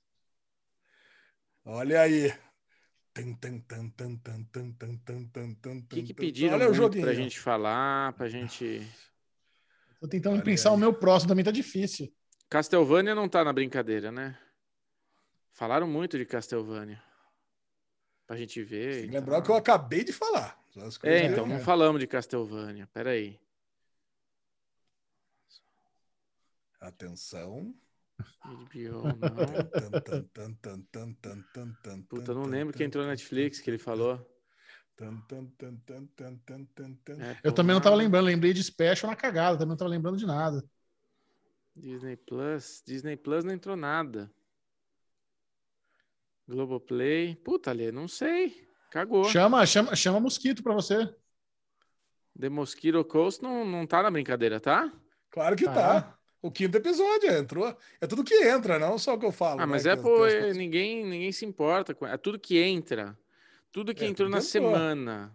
Olha 1.63 2.01
aí. 2.01 2.33
O 5.81 5.87
que, 5.87 6.01
que 6.03 6.13
pediram 6.13 6.55
Olha 6.55 6.65
o 6.65 6.69
muito 6.69 6.77
joguinho. 6.77 7.05
pra 7.05 7.13
gente 7.13 7.39
falar, 7.39 8.13
pra 8.13 8.27
gente... 8.27 8.81
Tô 9.99 10.07
tentando 10.07 10.33
Olha 10.33 10.43
pensar 10.43 10.69
aí. 10.69 10.75
o 10.75 10.79
meu 10.79 10.93
próximo, 10.93 11.29
também 11.29 11.45
tá 11.45 11.51
difícil. 11.51 12.11
Castlevania 12.49 13.13
não 13.15 13.29
tá 13.29 13.43
na 13.43 13.53
brincadeira, 13.53 14.11
né? 14.11 14.37
Falaram 15.53 15.87
muito 15.87 16.17
de 16.17 16.25
Castlevania. 16.25 17.01
Pra 18.25 18.35
gente 18.35 18.63
ver. 18.63 18.93
Tem 18.93 19.03
e 19.03 19.07
que 19.07 19.13
lembrar 19.13 19.35
tal. 19.35 19.43
que 19.43 19.51
eu 19.51 19.55
acabei 19.55 20.03
de 20.03 20.11
falar. 20.11 20.59
É, 21.03 21.25
então 21.25 21.45
não 21.45 21.59
falamos 21.59 21.99
de 21.99 22.07
Castlevania. 22.07 22.87
Peraí. 22.91 23.39
Atenção. 26.81 27.73
HBO, 28.43 29.03
não. 29.03 29.13
Puta, 32.09 32.33
não 32.33 32.43
lembro 32.43 32.75
quem 32.75 32.85
entrou 32.87 33.03
na 33.03 33.11
Netflix 33.11 33.59
que 33.59 33.69
ele 33.69 33.77
falou. 33.77 34.29
É, 37.19 37.39
Eu 37.43 37.51
também 37.51 37.73
não 37.73 37.81
tava 37.81 37.95
lembrando, 37.95 38.25
lembrei 38.25 38.53
de 38.53 38.63
Special 38.63 39.09
na 39.09 39.15
cagada, 39.15 39.57
também 39.57 39.69
não 39.69 39.77
tava 39.77 39.89
lembrando 39.89 40.17
de 40.17 40.25
nada. 40.25 40.63
Disney 41.75 42.15
Plus. 42.15 42.83
Disney 42.85 43.17
Plus 43.17 43.43
não 43.43 43.53
entrou 43.53 43.75
nada. 43.75 44.31
Globoplay. 46.47 47.35
Puta, 47.37 47.71
Lê, 47.71 47.91
não 47.91 48.07
sei. 48.07 48.67
Cagou. 48.91 49.23
Chama, 49.25 49.65
chama, 49.65 49.95
chama 49.95 50.19
Mosquito 50.19 50.61
pra 50.61 50.73
você. 50.73 51.13
The 52.39 52.49
Mosquito 52.49 53.03
Coast 53.05 53.41
não, 53.41 53.65
não 53.65 53.87
tá 53.87 54.03
na 54.03 54.11
brincadeira, 54.11 54.59
tá? 54.59 54.91
Claro 55.31 55.55
que 55.55 55.65
Tá. 55.65 55.73
tá. 55.73 56.19
O 56.43 56.51
quinto 56.51 56.77
episódio 56.77 57.31
entrou. 57.31 57.75
É 58.01 58.05
tudo 58.05 58.23
que 58.23 58.35
entra, 58.35 58.77
não 58.77 58.97
só 58.99 59.13
o 59.15 59.17
que 59.19 59.25
eu 59.25 59.31
falo. 59.31 59.61
Ah, 59.61 59.65
né, 59.65 59.71
mas 59.71 59.83
que 59.83 59.89
é, 59.89 59.95
pô, 59.95 60.27
é, 60.27 60.53
ninguém, 60.53 61.05
ninguém 61.05 61.31
se 61.31 61.45
importa 61.45 61.95
com. 61.95 62.05
É 62.05 62.17
tudo 62.17 62.37
que 62.37 62.59
entra. 62.61 63.17
Tudo 63.71 63.95
que 63.95 64.03
É, 64.03 64.07
entrou 64.07 64.29
na 64.29 64.39
tudo 64.39 64.51
que 64.51 64.57
entrou. 64.57 64.71
semana. 64.75 65.33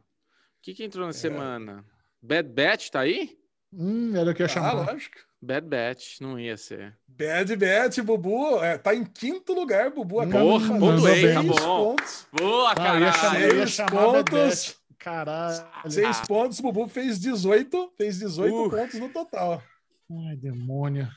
O 0.59 0.63
que, 0.63 0.75
que 0.75 0.85
entrou 0.85 1.05
É. 1.05 1.07
na 1.07 1.13
semana? 1.15 1.85
Bad 2.23 2.49
Batch 2.51 2.91
tá 2.91 3.01
aí? 3.01 3.39
Hum, 3.73 4.15
era 4.15 4.31
o 4.31 4.35
que 4.35 4.43
eu 4.43 4.47
ia 4.47 4.51
Ah, 4.51 4.55
chamar. 4.55 4.73
lógico. 4.93 5.17
Bad 5.41 5.67
Batch, 5.69 6.21
não 6.21 6.39
ia 6.39 6.57
ser. 6.57 6.97
Bad 7.07 7.57
Bet, 7.57 8.03
Bubu, 8.03 8.63
é, 8.63 8.77
tá 8.77 8.95
em 8.95 9.05
quinto 9.05 9.55
lugar, 9.55 9.91
Bubu. 9.91 10.21
acaba 10.21 10.41
Porra, 10.45 10.79
pontuei, 10.79 11.33
tá 11.33 11.43
bom. 11.43 11.55
pontos. 11.55 12.27
Boa, 12.33 12.75
Ah, 12.77 13.01
ia 13.01 13.13
chamar, 13.13 13.41
eu 13.41 13.57
ia 13.59 13.67
pontos. 13.87 14.33
Batch. 14.33 14.75
Caralho. 14.99 15.65
Seis 15.89 16.21
pontos, 16.27 16.61
Bubu 16.61 16.87
fez 16.89 17.19
18, 17.21 17.93
fez 17.97 18.19
18 18.19 18.55
Uh. 18.67 18.69
pontos 18.71 19.01
no 19.01 19.09
total. 19.09 19.63
Ai, 20.11 20.37
demônio. 20.37 21.09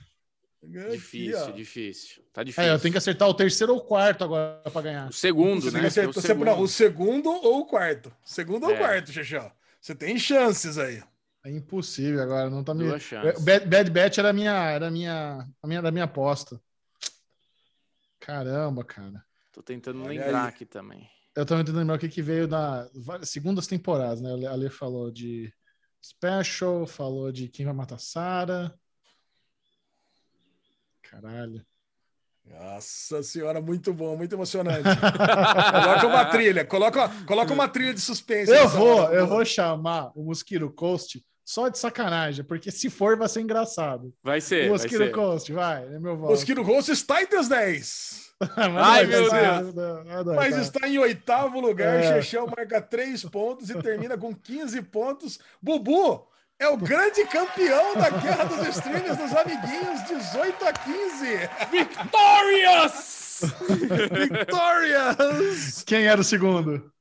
Aqui, 0.63 0.91
Difícil, 0.91 1.37
ó. 1.39 1.51
difícil. 1.51 2.23
Tá 2.31 2.43
difícil. 2.43 2.69
É, 2.69 2.73
eu 2.73 2.79
tenho 2.79 2.91
que 2.91 2.97
acertar 2.97 3.27
o 3.27 3.33
terceiro 3.33 3.73
ou 3.73 3.79
o 3.79 3.83
quarto 3.83 4.23
agora 4.23 4.61
pra 4.71 4.81
ganhar. 4.81 5.09
O 5.09 5.13
segundo, 5.13 5.61
Você 5.61 5.71
né? 5.81 5.87
acertar- 5.87 6.17
o 6.17 6.21
segundo. 6.21 6.45
não, 6.45 6.61
o 6.61 6.67
segundo 6.67 7.29
ou 7.29 7.61
o 7.61 7.65
quarto? 7.65 8.13
Segundo 8.23 8.65
ou 8.65 8.71
É. 8.71 8.75
o 8.75 8.77
quarto, 8.77 9.11
Xexão? 9.11 9.51
Você 9.81 9.95
tem 9.95 10.19
chances 10.19 10.77
aí. 10.77 11.01
É 11.43 11.49
impossível 11.49 12.21
agora, 12.21 12.47
não 12.51 12.63
tá 12.63 12.75
me. 12.75 12.85
Bad, 13.43 13.65
Bad 13.65 13.89
Batch 13.89 14.19
era 14.19 14.29
a 14.29 14.33
minha, 14.33 14.69
era 14.69 14.91
minha, 14.91 15.47
a 15.63 15.67
minha, 15.67 15.81
da 15.81 15.89
minha 15.91 16.03
aposta. 16.05 16.61
Caramba, 18.19 18.83
cara. 18.83 19.23
Tô 19.51 19.63
tentando 19.63 20.03
Olha 20.03 20.09
lembrar 20.21 20.43
aí. 20.43 20.49
aqui 20.49 20.65
também. 20.65 21.09
Eu 21.35 21.45
tava 21.45 21.61
tentando 21.63 21.79
lembrar 21.79 21.95
o 21.95 21.99
que, 21.99 22.07
que 22.09 22.21
veio 22.21 22.47
da 22.47 22.87
várias- 22.93 23.29
segundas 23.29 23.65
temporadas, 23.65 24.21
né? 24.21 24.29
A 24.47 24.53
Lê 24.53 24.69
falou 24.69 25.09
de 25.09 25.51
Special, 26.03 26.85
falou 26.85 27.31
de 27.31 27.47
Quem 27.47 27.65
Vai 27.65 27.73
Matar 27.73 27.99
Sarah. 27.99 28.71
Caralho. 31.11 31.61
Nossa 32.45 33.21
senhora, 33.21 33.61
muito 33.61 33.93
bom, 33.93 34.15
muito 34.15 34.33
emocionante. 34.33 34.81
coloca 35.71 36.07
uma 36.07 36.25
trilha, 36.25 36.65
coloca, 36.65 37.09
coloca 37.27 37.53
uma 37.53 37.67
trilha 37.67 37.93
de 37.93 37.99
suspense. 37.99 38.51
Eu 38.51 38.67
vou, 38.69 38.97
hora, 38.97 39.13
eu 39.13 39.27
vou 39.27 39.43
chamar 39.43 40.11
o 40.15 40.23
Mosquito 40.23 40.69
Coast 40.71 41.23
só 41.43 41.67
de 41.67 41.77
sacanagem, 41.77 42.45
porque 42.45 42.71
se 42.71 42.89
for 42.89 43.17
vai 43.17 43.27
ser 43.27 43.41
engraçado. 43.41 44.13
Vai 44.23 44.39
ser, 44.39 44.59
o 44.59 44.61
vai 44.61 44.69
Mosquito 44.69 44.97
ser. 44.97 45.11
Coast, 45.11 45.51
vai, 45.51 45.83
é 45.83 45.99
meu 45.99 46.15
voto. 46.15 46.31
Mosquito 46.31 46.63
Ghost 46.63 46.91
está 46.91 47.21
entre 47.21 47.37
os 47.37 47.49
10. 47.49 48.31
Mas 48.39 48.57
Ai, 48.57 49.05
vai 49.05 49.07
meu 49.07 49.29
Deus. 49.29 49.73
vai 49.73 50.23
dar, 50.23 50.35
Mas 50.35 50.55
tá. 50.55 50.61
está 50.61 50.87
em 50.87 50.97
oitavo 50.97 51.59
lugar. 51.59 52.01
É. 52.01 52.21
Marca 52.57 52.81
3 52.81 53.25
pontos 53.25 53.69
e 53.69 53.81
termina 53.81 54.17
com 54.17 54.33
15 54.33 54.81
pontos. 54.83 55.39
Bubu 55.61 56.30
é 56.61 56.69
o 56.69 56.77
grande 56.77 57.25
campeão 57.25 57.95
da 57.95 58.11
guerra 58.11 58.45
dos 58.45 58.67
streamers 58.67 59.17
dos 59.17 59.35
amiguinhos, 59.35 60.03
18 60.07 60.65
a 60.65 60.71
15. 60.71 61.25
Victorious! 61.71 63.41
Victorious! 64.11 65.83
Quem 65.83 66.05
era 66.05 66.21
o 66.21 66.23
segundo? 66.23 66.91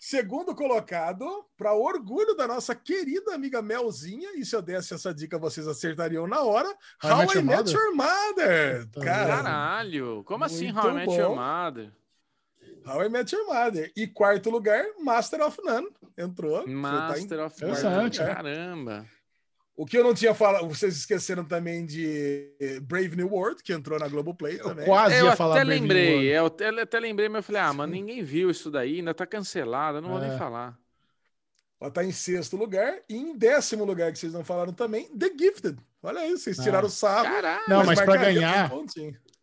Segundo 0.00 0.54
colocado, 0.54 1.44
para 1.58 1.74
orgulho 1.74 2.34
da 2.34 2.48
nossa 2.48 2.74
querida 2.74 3.34
amiga 3.34 3.60
Melzinha, 3.60 4.30
e 4.34 4.46
se 4.46 4.56
eu 4.56 4.62
desse 4.62 4.94
essa 4.94 5.14
dica, 5.14 5.38
vocês 5.38 5.68
acertariam 5.68 6.26
na 6.26 6.40
hora. 6.40 6.68
How 7.04 7.10
I 7.10 7.12
How 7.12 7.18
Met 7.18 7.32
I 7.32 7.34
Your 7.34 7.44
Met 7.44 7.56
Mother? 7.58 7.74
Your 7.74 7.94
Mother. 7.94 8.86
Tá 8.90 9.00
Cara, 9.02 9.42
Caralho, 9.42 10.24
como 10.24 10.44
assim 10.44 10.72
Muito 10.72 10.78
How 10.80 10.90
I 10.90 10.94
Met 10.94 11.12
Your 11.14 11.28
bom. 11.28 11.36
Mother? 11.36 11.92
How 12.86 13.02
I 13.02 13.08
Met 13.08 13.34
Your 13.34 13.46
Mother. 13.46 13.92
E 13.96 14.06
quarto 14.06 14.50
lugar, 14.50 14.84
Master 15.02 15.40
of 15.42 15.58
None. 15.64 15.88
Entrou. 16.16 16.62
Tá 16.64 16.70
Master 16.70 17.40
of 17.44 17.58
quarto 17.60 17.78
Interessante, 17.80 18.20
lugar. 18.20 18.36
Caramba. 18.36 19.06
O 19.74 19.86
que 19.86 19.96
eu 19.96 20.04
não 20.04 20.12
tinha 20.12 20.34
falado, 20.34 20.68
vocês 20.68 20.96
esqueceram 20.96 21.44
também 21.44 21.86
de 21.86 22.52
Brave 22.82 23.16
New 23.16 23.28
World, 23.32 23.62
que 23.62 23.72
entrou 23.72 23.98
na 23.98 24.06
Globoplay 24.06 24.58
Eu 24.60 24.64
também. 24.64 24.84
quase 24.84 25.14
eu 25.16 25.24
ia 25.24 25.28
até 25.30 25.36
falar 25.36 25.54
Brave 25.54 25.70
New 25.70 25.80
lembrei, 25.80 26.10
World. 26.12 26.26
eu 26.28 26.46
até, 26.46 26.68
até 26.82 27.00
lembrei, 27.00 27.28
mas 27.30 27.36
eu 27.38 27.42
falei, 27.42 27.62
ah, 27.62 27.72
mano, 27.72 27.92
ninguém 27.92 28.22
viu 28.22 28.50
isso 28.50 28.70
daí, 28.70 28.96
ainda 28.98 29.14
tá 29.14 29.26
cancelado, 29.26 29.98
eu 29.98 30.02
não 30.02 30.10
vou 30.10 30.22
É. 30.22 30.28
nem 30.28 30.38
falar. 30.38 30.76
Ela 31.80 31.90
tá 31.90 32.04
em 32.04 32.12
sexto 32.12 32.56
lugar. 32.56 32.96
E 33.08 33.16
em 33.16 33.36
décimo 33.36 33.84
lugar, 33.84 34.12
que 34.12 34.18
vocês 34.18 34.32
não 34.32 34.44
falaram 34.44 34.72
também, 34.72 35.06
The 35.18 35.30
Gifted. 35.36 35.78
Olha 36.02 36.20
aí, 36.20 36.30
vocês 36.32 36.58
Ah. 36.60 36.62
tiraram 36.62 36.86
o 36.86 36.90
sarro. 36.90 37.24
Caralho. 37.24 37.64
Não, 37.66 37.84
mas 37.84 37.98
pra 37.98 38.06
marcaria 38.06 38.34
ganhar- 38.34 38.70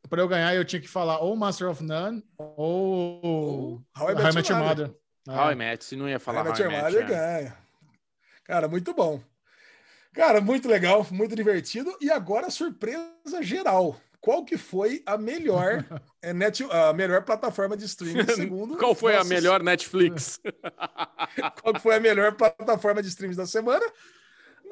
Pra 0.10 0.22
eu 0.22 0.28
ganhar, 0.28 0.56
eu 0.56 0.66
tinha 0.66 0.82
que 0.82 0.88
falar 0.88 1.20
ou 1.20 1.36
Master 1.36 1.70
of 1.70 1.84
None 1.84 2.24
ou 2.38 3.82
How 3.98 4.10
I 4.12 4.14
How 4.14 4.30
I 4.30 4.34
Met 4.34 4.52
Your 4.52 4.60
Mother. 4.62 4.88
Mother. 4.88 4.96
How 5.28 5.50
É. 5.50 5.54
I 5.54 5.56
Met, 5.56 5.86
se 5.86 5.96
não 5.96 6.10
ia 6.10 6.20
falar 6.20 6.40
How 6.40 6.46
I 6.46 6.50
How 6.50 6.52
Met 6.54 6.62
Your 6.64 6.72
Met, 6.72 6.84
Mother 6.84 7.02
né? 7.02 7.08
ganha. 7.44 7.58
Cara, 8.44 8.68
muito 8.68 8.94
bom. 8.94 9.22
Cara, 10.14 10.42
muito 10.42 10.68
legal, 10.68 11.06
muito 11.12 11.36
divertido. 11.36 11.96
E 12.02 12.10
agora, 12.10 12.50
surpresa 12.50 13.08
geral. 13.42 13.96
Qual 14.20 14.44
que 14.44 14.58
foi 14.58 15.02
a 15.06 15.18
melhor, 15.18 15.86
é, 16.22 16.34
net, 16.34 16.64
a 16.72 16.92
melhor 16.92 17.24
plataforma 17.24 17.78
de 17.78 17.86
streaming, 17.86 18.26
segundo... 18.34 18.76
Qual 18.78 18.96
foi 18.96 19.14
a 19.14 19.18
nossos- 19.18 19.30
melhor 19.30 19.62
Netflix? 19.64 20.40
Qual 21.62 21.74
que 21.76 21.80
foi 21.80 21.96
a 21.96 22.00
melhor 22.00 22.34
plataforma 22.36 23.02
de 23.02 23.08
streams 23.10 23.38
da 23.38 23.46
semana? 23.46 23.86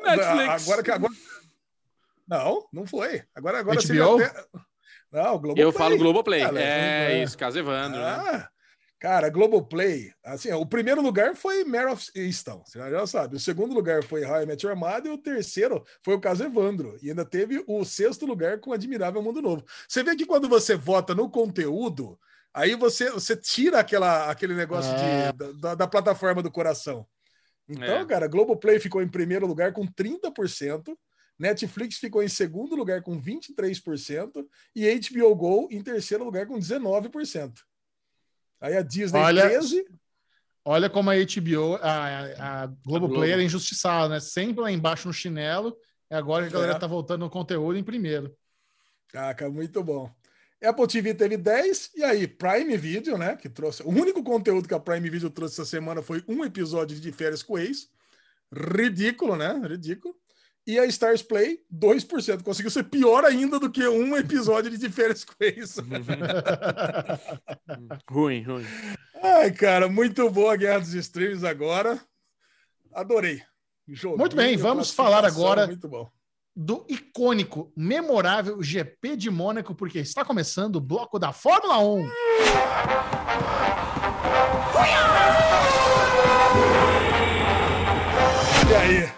Netflix. 0.03 0.63
Agora 0.67 0.83
que 0.83 0.91
agora. 0.91 1.13
Não, 2.27 2.67
não 2.73 2.85
foi. 2.85 3.23
Agora, 3.33 3.59
agora 3.59 3.79
você 3.79 3.93
HBO? 3.93 4.19
já 4.19 4.29
tem- 4.29 4.61
Não, 5.23 5.39
Globoplay. 5.39 5.63
Eu 5.65 5.71
falo 5.71 5.97
Globoplay. 5.97 6.41
Cara, 6.41 6.59
é 6.61 6.95
Globoplay. 6.99 7.23
isso, 7.23 7.37
caso 7.37 7.59
Evandro. 7.59 7.99
né? 7.99 8.05
Ah, 8.07 8.49
cara, 8.99 9.29
Globoplay. 9.29 10.11
Assim, 10.23 10.51
o 10.53 10.65
primeiro 10.65 11.01
lugar 11.01 11.35
foi 11.35 11.63
Mare 11.63 11.91
of 11.91 12.09
Easton, 12.15 12.63
você 12.65 12.77
já 12.79 13.07
sabe. 13.07 13.35
O 13.35 13.39
segundo 13.39 13.73
lugar 13.73 14.03
foi 14.03 14.25
How 14.25 14.43
I 14.43 14.45
Met 14.45 14.65
Your 14.65 14.75
Mother 14.75 15.07
e 15.11 15.15
o 15.15 15.17
terceiro 15.17 15.83
foi 16.03 16.13
o 16.15 16.19
caso 16.19 16.43
Evandro. 16.43 16.97
E 17.01 17.09
ainda 17.09 17.25
teve 17.25 17.63
o 17.67 17.83
sexto 17.85 18.25
lugar 18.25 18.59
com 18.59 18.73
Admirável 18.73 19.21
Mundo 19.21 19.41
Novo. 19.41 19.63
Você 19.87 20.03
vê 20.03 20.15
que 20.15 20.25
quando 20.25 20.47
você 20.49 20.75
vota 20.75 21.13
no 21.15 21.29
conteúdo, 21.29 22.19
aí 22.53 22.75
você, 22.75 23.09
você 23.11 23.35
tira 23.35 23.79
aquela, 23.79 24.29
aquele 24.29 24.53
negócio 24.53 24.91
É. 24.93 25.31
de, 25.31 25.59
da, 25.59 25.75
da 25.75 25.87
plataforma 25.87 26.41
do 26.41 26.51
coração. 26.51 27.05
Então, 27.69 27.97
É. 27.99 28.05
cara, 28.05 28.27
Globoplay 28.27 28.79
ficou 28.79 29.01
em 29.01 29.07
primeiro 29.09 29.45
lugar 29.45 29.73
com 29.73 29.85
30%. 29.85 30.95
Netflix 31.39 31.97
ficou 31.97 32.23
em 32.23 32.27
segundo 32.27 32.75
lugar 32.75 33.01
com 33.03 33.19
23% 33.21 34.45
e 34.75 34.87
HBO 34.99 35.35
Go 35.35 35.67
em 35.71 35.81
terceiro 35.83 36.23
lugar 36.23 36.47
com 36.47 36.57
19%. 36.57 37.53
Aí 38.59 38.75
a 38.75 38.81
Disney 38.81 39.19
Olha- 39.19 39.47
13, 39.49 39.85
Olha 40.65 40.89
como 40.89 41.09
a 41.09 41.13
HBO, 41.15 41.75
a, 41.81 42.63
a 42.63 42.67
Globoplay 42.85 43.19
Globo. 43.19 43.23
era 43.31 43.41
injustiçada, 43.43 44.09
né? 44.09 44.19
Sempre 44.19 44.61
lá 44.61 44.69
embaixo 44.71 45.07
no 45.07 45.13
chinelo. 45.13 45.77
E 46.11 46.15
agora 46.15 46.43
que 46.45 46.49
a 46.49 46.53
galera 46.53 46.73
É. 46.75 46.79
tá 46.79 46.85
voltando 46.87 47.21
no 47.21 47.29
conteúdo 47.29 47.77
em 47.79 47.83
primeiro. 47.83 48.35
Caraca, 49.07 49.49
muito 49.49 49.81
bom. 49.81 50.11
Apple 50.61 50.87
TV 50.87 51.13
teve 51.13 51.37
10, 51.37 51.91
e 51.95 52.03
aí 52.03 52.27
Prime 52.27 52.75
Video, 52.75 53.17
né, 53.17 53.37
que 53.37 53.47
trouxe, 53.47 53.81
o 53.83 53.89
único 53.89 54.21
conteúdo 54.23 54.67
que 54.67 54.73
a 54.73 54.79
Prime 54.79 55.09
Video 55.09 55.29
trouxe 55.29 55.53
essa 55.61 55.69
semana 55.69 56.01
foi 56.01 56.21
um 56.27 56.43
episódio 56.43 56.99
de 56.99 57.11
Férias 57.13 57.41
com 57.43 57.53
o 57.53 57.59
Ex. 57.59 57.87
Ridículo, 58.51 59.35
né? 59.37 59.53
Ridículo. 59.65 60.15
E 60.67 60.77
a 60.77 60.85
Stars 60.85 61.21
Play, 61.23 61.59
2%. 61.73 62.43
Conseguiu 62.43 62.69
ser 62.69 62.83
pior 62.83 63.23
ainda 63.23 63.57
do 63.57 63.71
que 63.71 63.87
um 63.87 64.17
episódio 64.17 64.77
de 64.77 64.89
Férias 64.89 65.23
com 65.23 65.31
o 65.31 65.35
Ex. 65.39 65.77
ruim, 68.11 68.43
ruim. 68.43 68.65
Ai, 69.23 69.49
cara, 69.51 69.87
muito 69.87 70.29
boa 70.29 70.53
a 70.53 70.57
Guerra 70.57 70.79
dos 70.79 70.93
Streams 70.93 71.45
agora. 71.45 71.97
Adorei. 72.93 73.41
Joguinho, 73.87 74.19
Muito 74.19 74.35
bem, 74.35 74.57
vamos 74.57 74.91
falar 74.91 75.23
agora- 75.23 75.67
Muito 75.67 75.87
bom. 75.87 76.09
Do 76.53 76.83
icônico, 76.89 77.71
memorável 77.77 78.61
GP 78.61 79.15
de 79.15 79.29
Mônaco, 79.29 79.73
porque 79.75 79.99
está 79.99 80.25
começando 80.25 80.77
o 80.77 80.81
bloco 80.81 81.17
da 81.19 81.31
Fórmula 81.31 81.77
1. 81.77 82.09
E 88.69 88.75
aí? 88.75 89.16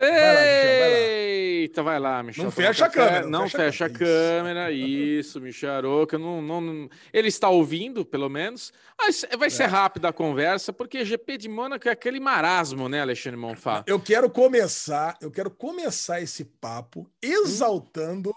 Eita, 0.00 1.82
vai 1.82 1.98
lá, 1.98 2.22
Michel. 2.22 2.44
Não 2.44 2.50
fecha 2.50 2.86
a 2.86 2.90
câmera, 2.90 3.22
não 3.26 3.40
Não 3.40 3.48
fecha 3.48 3.86
a 3.86 3.90
câmera. 3.90 4.70
Isso, 4.70 5.40
Michel 5.40 5.72
Aroca. 5.72 6.16
Não, 6.18 6.40
não, 6.40 6.88
Ele 7.12 7.28
está 7.28 7.48
ouvindo, 7.48 8.04
pelo 8.04 8.28
menos. 8.28 8.72
Mas 8.96 9.24
vai 9.36 9.48
É. 9.48 9.50
ser 9.50 9.66
rápida 9.66 10.08
a 10.08 10.12
conversa, 10.12 10.72
porque 10.72 11.04
GP 11.04 11.36
de 11.38 11.48
Mônaco 11.48 11.88
é 11.88 11.92
aquele 11.92 12.20
marasmo, 12.20 12.88
né, 12.88 13.00
Alexandre 13.00 13.38
Monfá? 13.38 13.82
Eu 13.86 13.98
quero 14.00 14.30
começar, 14.30 15.16
eu 15.20 15.30
quero 15.30 15.50
começar 15.50 16.20
esse 16.20 16.44
papo 16.44 17.10
exaltando 17.22 18.32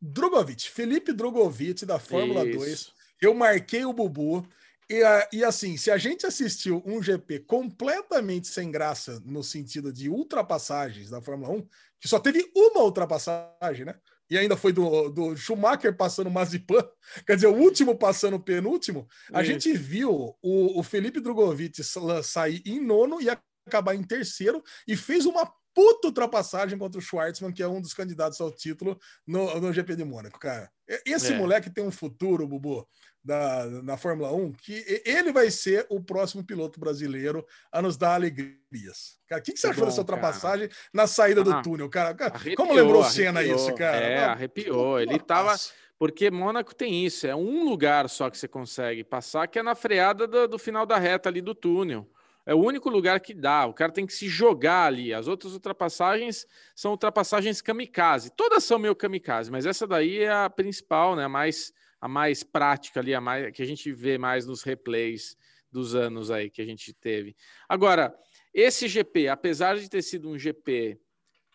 Drogovic, 0.00 0.68
Felipe 0.70 1.12
Drogovic 1.12 1.84
da 1.86 1.98
Fórmula 1.98 2.44
Isso. 2.46 2.58
2. 2.58 2.92
Eu 3.20 3.34
marquei 3.34 3.84
o 3.84 3.92
Bubu. 3.92 4.44
E, 4.92 5.38
e 5.38 5.44
assim, 5.44 5.76
se 5.78 5.90
a 5.90 5.96
gente 5.96 6.26
assistiu 6.26 6.82
um 6.84 7.02
GP 7.02 7.40
completamente 7.40 8.46
sem 8.48 8.70
graça 8.70 9.22
no 9.24 9.42
sentido 9.42 9.92
de 9.92 10.10
ultrapassagens 10.10 11.08
da 11.08 11.22
Fórmula 11.22 11.52
1, 11.54 11.66
que 12.00 12.08
só 12.08 12.18
teve 12.18 12.50
uma 12.54 12.82
ultrapassagem, 12.82 13.86
né? 13.86 13.94
E 14.28 14.36
ainda 14.38 14.56
foi 14.56 14.72
do, 14.72 15.08
do 15.08 15.36
Schumacher 15.36 15.96
passando 15.96 16.26
o 16.26 16.30
Mazipan, 16.30 16.86
quer 17.26 17.36
dizer, 17.36 17.48
o 17.48 17.54
último 17.56 17.96
passando 17.96 18.34
o 18.36 18.40
penúltimo. 18.42 19.06
A 19.32 19.42
Isso. 19.42 19.50
gente 19.52 19.72
viu 19.72 20.36
o, 20.42 20.78
o 20.78 20.82
Felipe 20.82 21.20
Drogovic 21.20 21.82
sa- 21.82 22.22
sair 22.22 22.62
em 22.66 22.80
nono 22.80 23.20
e 23.20 23.28
acabar 23.66 23.94
em 23.94 24.02
terceiro 24.02 24.62
e 24.86 24.96
fez 24.96 25.26
uma 25.26 25.50
puta 25.74 26.08
ultrapassagem 26.08 26.78
contra 26.78 26.98
o 26.98 27.02
Schwartzman, 27.02 27.52
que 27.52 27.62
é 27.62 27.68
um 27.68 27.80
dos 27.80 27.94
candidatos 27.94 28.38
ao 28.40 28.50
título 28.50 28.98
no, 29.26 29.58
no 29.60 29.72
GP 29.72 29.96
de 29.96 30.04
Mônaco, 30.04 30.38
cara. 30.38 30.70
Esse 31.06 31.32
É. 31.32 31.38
moleque 31.38 31.70
tem 31.70 31.82
um 31.84 31.90
futuro, 31.90 32.46
Bubu. 32.46 32.86
Da, 33.24 33.66
na 33.82 33.96
Fórmula 33.96 34.32
1 34.32 34.52
que 34.52 35.02
ele 35.04 35.32
vai 35.32 35.50
ser 35.50 35.86
o 35.88 36.02
próximo 36.02 36.44
piloto 36.44 36.80
brasileiro 36.80 37.46
a 37.70 37.80
nos 37.80 37.96
dar 37.96 38.14
alegrias. 38.14 39.18
Cara, 39.28 39.40
o 39.40 39.44
que, 39.44 39.52
que 39.52 39.60
você 39.60 39.68
Que 39.68 39.72
achou 39.72 39.84
bom, 39.84 39.90
dessa 39.90 40.00
ultrapassagem 40.00 40.68
na 40.92 41.06
saída 41.06 41.44
do 41.44 41.52
Ah, 41.52 41.62
túnel, 41.62 41.88
cara? 41.88 42.14
Cara, 42.14 42.34
Arrepiou, 42.34 42.56
Como 42.56 42.72
lembrou 42.72 43.04
cena 43.04 43.42
isso, 43.42 43.74
cara? 43.74 43.96
É, 43.96 44.24
arrepiou. 44.24 45.00
Ele 45.00 45.18
tava. 45.18 45.50
putaço. 45.50 45.72
Porque 45.98 46.32
Mônaco 46.32 46.74
tem 46.74 47.06
isso, 47.06 47.28
é 47.28 47.36
um 47.36 47.62
lugar 47.62 48.08
só 48.08 48.28
que 48.28 48.36
você 48.36 48.48
consegue 48.48 49.04
passar, 49.04 49.46
que 49.46 49.56
é 49.56 49.62
na 49.62 49.76
freada 49.76 50.26
do, 50.26 50.48
do 50.48 50.58
final 50.58 50.84
da 50.84 50.98
reta 50.98 51.28
ali 51.28 51.40
do 51.40 51.54
túnel. 51.54 52.10
É 52.44 52.52
o 52.52 52.58
único 52.58 52.90
lugar 52.90 53.20
que 53.20 53.32
dá. 53.32 53.66
O 53.66 53.72
cara 53.72 53.92
tem 53.92 54.04
que 54.04 54.12
se 54.12 54.28
jogar 54.28 54.86
ali. 54.86 55.14
As 55.14 55.28
outras 55.28 55.52
ultrapassagens 55.52 56.44
são 56.74 56.90
ultrapassagens 56.90 57.62
kamikaze. 57.62 58.30
Todas 58.30 58.64
são 58.64 58.80
meio 58.80 58.96
kamikaze, 58.96 59.48
mas 59.48 59.64
essa 59.64 59.86
daí 59.86 60.18
é 60.24 60.32
a 60.32 60.50
principal, 60.50 61.14
né? 61.14 61.24
A 61.24 61.28
mais, 61.28 61.72
a 62.02 62.08
mais 62.08 62.42
prática 62.42 62.98
ali, 62.98 63.14
a 63.14 63.20
mais 63.20 63.52
que 63.52 63.62
a 63.62 63.64
gente 63.64 63.92
vê 63.92 64.18
mais 64.18 64.44
nos 64.44 64.64
replays 64.64 65.36
dos 65.70 65.94
anos 65.94 66.32
aí 66.32 66.50
que 66.50 66.60
a 66.60 66.64
gente 66.64 66.92
teve. 66.92 67.36
Agora, 67.68 68.12
esse 68.52 68.88
GP, 68.88 69.28
apesar 69.28 69.78
de 69.78 69.88
ter 69.88 70.02
sido 70.02 70.28
um 70.28 70.36
GP 70.36 70.98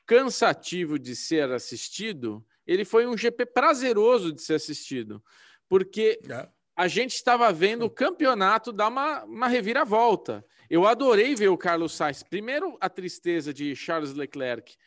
cansativo 0.05 0.97
de 0.97 1.17
ser 1.17 1.51
assistido, 1.51 2.43
ele 2.65 2.85
foi 2.85 3.05
um 3.05 3.17
GP 3.17 3.45
prazeroso 3.47 4.31
de 4.31 4.41
ser 4.41 4.53
assistido, 4.53 5.21
porque 5.67 6.17
É. 6.29 6.47
a 6.77 6.87
gente 6.87 7.13
estava 7.13 7.51
vendo 7.51 7.83
o 7.85 7.89
campeonato 7.89 8.71
dar 8.71 8.87
uma, 8.87 9.25
uma 9.25 9.47
reviravolta. 9.49 10.45
Eu 10.69 10.87
adorei 10.87 11.35
ver 11.35 11.49
o 11.49 11.57
Carlos 11.57 11.93
Sainz. 11.93 12.23
Primeiro, 12.23 12.77
a 12.79 12.89
tristeza 12.89 13.53
de 13.53 13.75
Charles 13.75 14.13
Leclerc, 14.13 14.77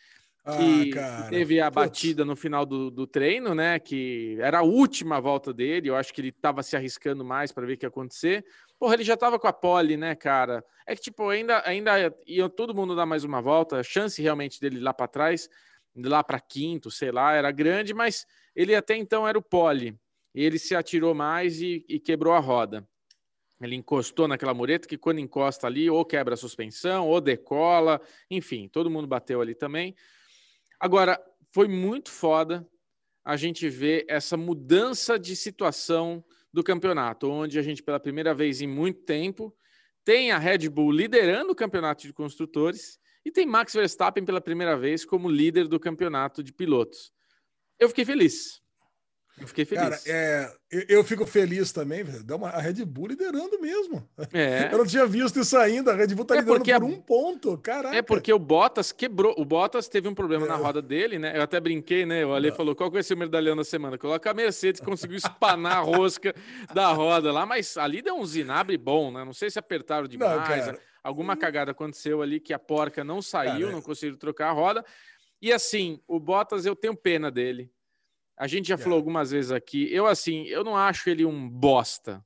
que, 0.57 0.99
Ah, 0.99 1.23
que 1.23 1.31
teve 1.31 1.61
a 1.61 1.71
Putz. 1.71 1.75
batida 1.75 2.25
no 2.25 2.37
final 2.37 2.65
do, 2.67 2.91
do 2.91 3.07
treino, 3.07 3.55
né? 3.55 3.79
Que 3.79 4.37
era 4.41 4.59
a 4.59 4.63
última 4.63 5.21
volta 5.21 5.53
dele. 5.53 5.89
Eu 5.89 5.97
acho 5.97 6.13
que 6.13 6.21
ele 6.21 6.29
estava 6.29 6.63
se 6.63 6.77
arriscando 6.77 7.25
mais 7.25 7.53
para 7.53 7.67
ver 7.67 7.75
o 7.75 7.77
que 7.79 7.85
ia 7.85 7.89
acontecer. 7.89 8.45
Porra, 8.79 8.95
ele 8.95 9.05
já 9.05 9.15
estava 9.15 9.39
com 9.39 9.47
a 9.47 9.53
pole, 9.53 9.97
né, 9.97 10.15
cara? 10.15 10.65
É 10.87 10.95
que, 10.95 11.03
tipo, 11.03 11.29
ainda, 11.29 11.63
ainda 11.67 12.15
ia 12.27 12.49
todo 12.49 12.75
mundo 12.75 12.97
dar 12.97 13.07
mais 13.07 13.25
uma 13.25 13.41
volta. 13.41 13.79
A 13.79 13.83
chance 13.83 14.21
realmente 14.21 14.61
dele 14.61 14.77
ir 14.77 14.81
lá 14.81 14.93
para 14.95 15.07
trás, 15.07 15.49
lá 15.97 16.23
para 16.25 16.41
quinto, 16.41 16.91
sei 16.91 17.11
lá, 17.11 17.33
era 17.33 17.51
grande, 17.51 17.93
mas 17.93 18.27
ele 18.55 18.75
até 18.75 18.97
então 18.97 19.27
era 19.27 19.39
o 19.39 19.43
pole. 19.43 19.97
Ele 20.35 20.59
se 20.59 20.75
atirou 20.75 21.15
mais 21.15 21.61
e, 21.61 21.85
e 21.89 21.99
quebrou 21.99 22.33
a 22.33 22.39
roda. 22.39 22.87
Ele 23.61 23.77
encostou 23.77 24.27
naquela 24.27 24.55
mureta 24.55 24.89
que 24.89 24.97
quando 24.97 25.19
encosta 25.19 25.67
ali, 25.67 25.91
ou 25.91 26.03
quebra 26.05 26.33
a 26.33 26.37
suspensão, 26.37 27.07
ou 27.07 27.21
decola, 27.21 28.01
enfim, 28.31 28.67
todo 28.69 28.91
mundo 28.91 29.07
bateu 29.07 29.41
ali 29.43 29.55
também. 29.55 29.95
Agora, 30.81 31.23
foi 31.53 31.69
muito 31.69 32.11
foda 32.11 32.67
a 33.23 33.37
gente 33.37 33.69
ver 33.69 34.07
essa 34.09 34.35
mudança 34.37 35.19
de 35.19 35.37
situação 35.37 36.25
do 36.53 36.65
campeonato, 36.65 37.31
onde 37.31 37.59
a 37.59 37.63
gente, 37.63 37.83
pela 37.83 38.01
primeira 38.01 38.35
vez 38.35 38.63
em 38.63 38.67
muito 38.67 39.03
tempo, 39.03 39.55
tem 40.05 40.33
a 40.33 40.39
Red 40.39 40.71
Bull 40.71 40.91
liderando 40.91 41.53
o 41.53 41.55
campeonato 41.55 42.07
de 42.07 42.13
construtores 42.13 42.99
e 43.25 43.31
tem 43.31 43.45
Max 43.45 43.75
Verstappen 43.75 44.25
pela 44.25 44.41
primeira 44.41 44.77
vez 44.77 45.05
como 45.05 45.29
líder 45.29 45.69
do 45.69 45.79
campeonato 45.79 46.43
de 46.43 46.53
pilotos. 46.53 47.13
Eu 47.79 47.89
fiquei 47.89 48.05
feliz. 48.05 48.60
Eu 49.39 49.47
fiquei 49.49 49.65
feliz. 49.65 49.83
Cara, 49.83 50.01
é, 50.07 50.53
eu, 50.71 50.85
eu 50.89 51.05
fico 51.05 51.25
feliz 51.25 51.73
também. 51.73 52.05
Dá 52.25 52.37
uma, 52.37 52.51
a 52.51 52.61
Red 52.61 52.85
Bull 52.85 53.07
liderando 53.09 53.59
mesmo. 53.61 54.07
É. 54.33 54.69
Eu 54.71 54.79
não 54.79 54.87
tinha 54.87 55.07
visto 55.07 55.41
isso 55.41 55.57
ainda. 55.57 55.93
A 55.93 55.95
Red 55.95 56.09
Bull 56.09 56.25
tá 56.27 56.37
É 56.37 56.41
liderando 56.41 56.65
por 56.65 56.73
a- 56.75 56.87
um 56.87 57.01
ponto. 57.01 57.57
Caraca. 57.59 57.97
É 57.97 58.03
porque 58.03 58.31
o 58.33 58.39
Bottas 58.39 58.93
quebrou. 58.93 59.35
O 59.39 59.45
Bottas 59.45 59.89
teve 59.89 60.09
um 60.09 60.15
problema 60.15 60.47
na 60.47 60.55
É. 60.55 60.59
roda 60.59 60.83
dele, 60.83 61.19
né? 61.19 61.37
Eu 61.37 61.43
até 61.43 61.59
brinquei, 61.59 62.05
né? 62.05 62.25
O 62.27 62.35
Ale 62.35 62.51
Não. 62.51 62.57
falou: 62.57 62.75
qual 62.77 62.91
que 62.91 62.95
vai 62.95 63.03
ser 63.03 63.15
o 63.15 63.17
medalhão 63.19 63.57
da 63.57 63.65
semana? 63.65 63.97
Coloca 63.97 64.31
a 64.31 64.35
Mercedes, 64.35 64.81
conseguiu 64.81 65.17
espanar 65.17 65.79
a 65.79 65.81
rosca 65.81 66.35
da 66.75 66.93
roda 66.93 67.33
lá, 67.33 67.47
mas 67.47 67.77
ali 67.79 68.03
deu 68.03 68.17
um 68.17 68.27
zinabre 68.27 68.77
bom, 68.77 69.11
né? 69.11 69.25
Não 69.25 69.33
sei 69.33 69.51
se 69.51 69.59
apertaram 69.59 70.03
Não, 70.03 70.09
demais. 70.09 70.47
cara. 70.67 70.79
Alguma 71.03 71.35
cagada 71.35 71.71
aconteceu 71.71 72.21
ali 72.21 72.39
que 72.41 72.53
a 72.53 72.59
porca 72.59 73.03
não 73.03 73.23
saiu, 73.23 73.61
Cara, 73.69 73.73
não 73.73 73.81
conseguiu 73.81 74.19
trocar 74.19 74.51
a 74.51 74.53
roda. 74.53 74.85
E 75.41 75.51
assim, 75.51 75.99
o 76.07 76.21
Bottas, 76.21 76.67
eu 76.67 76.77
tenho 76.77 76.95
pena 76.95 77.31
dele. 77.31 77.71
A 78.41 78.47
gente 78.47 78.69
já 78.69 78.75
É. 78.75 78.79
falou 78.79 78.97
algumas 78.97 79.31
vezes 79.31 79.53
aqui. 79.53 79.93
Eu, 79.93 80.07
assim, 80.07 80.45
eu 80.47 80.65
não 80.65 80.75
acho 80.77 81.11
ele 81.11 81.27
um 81.27 81.47
bosta. 81.49 82.25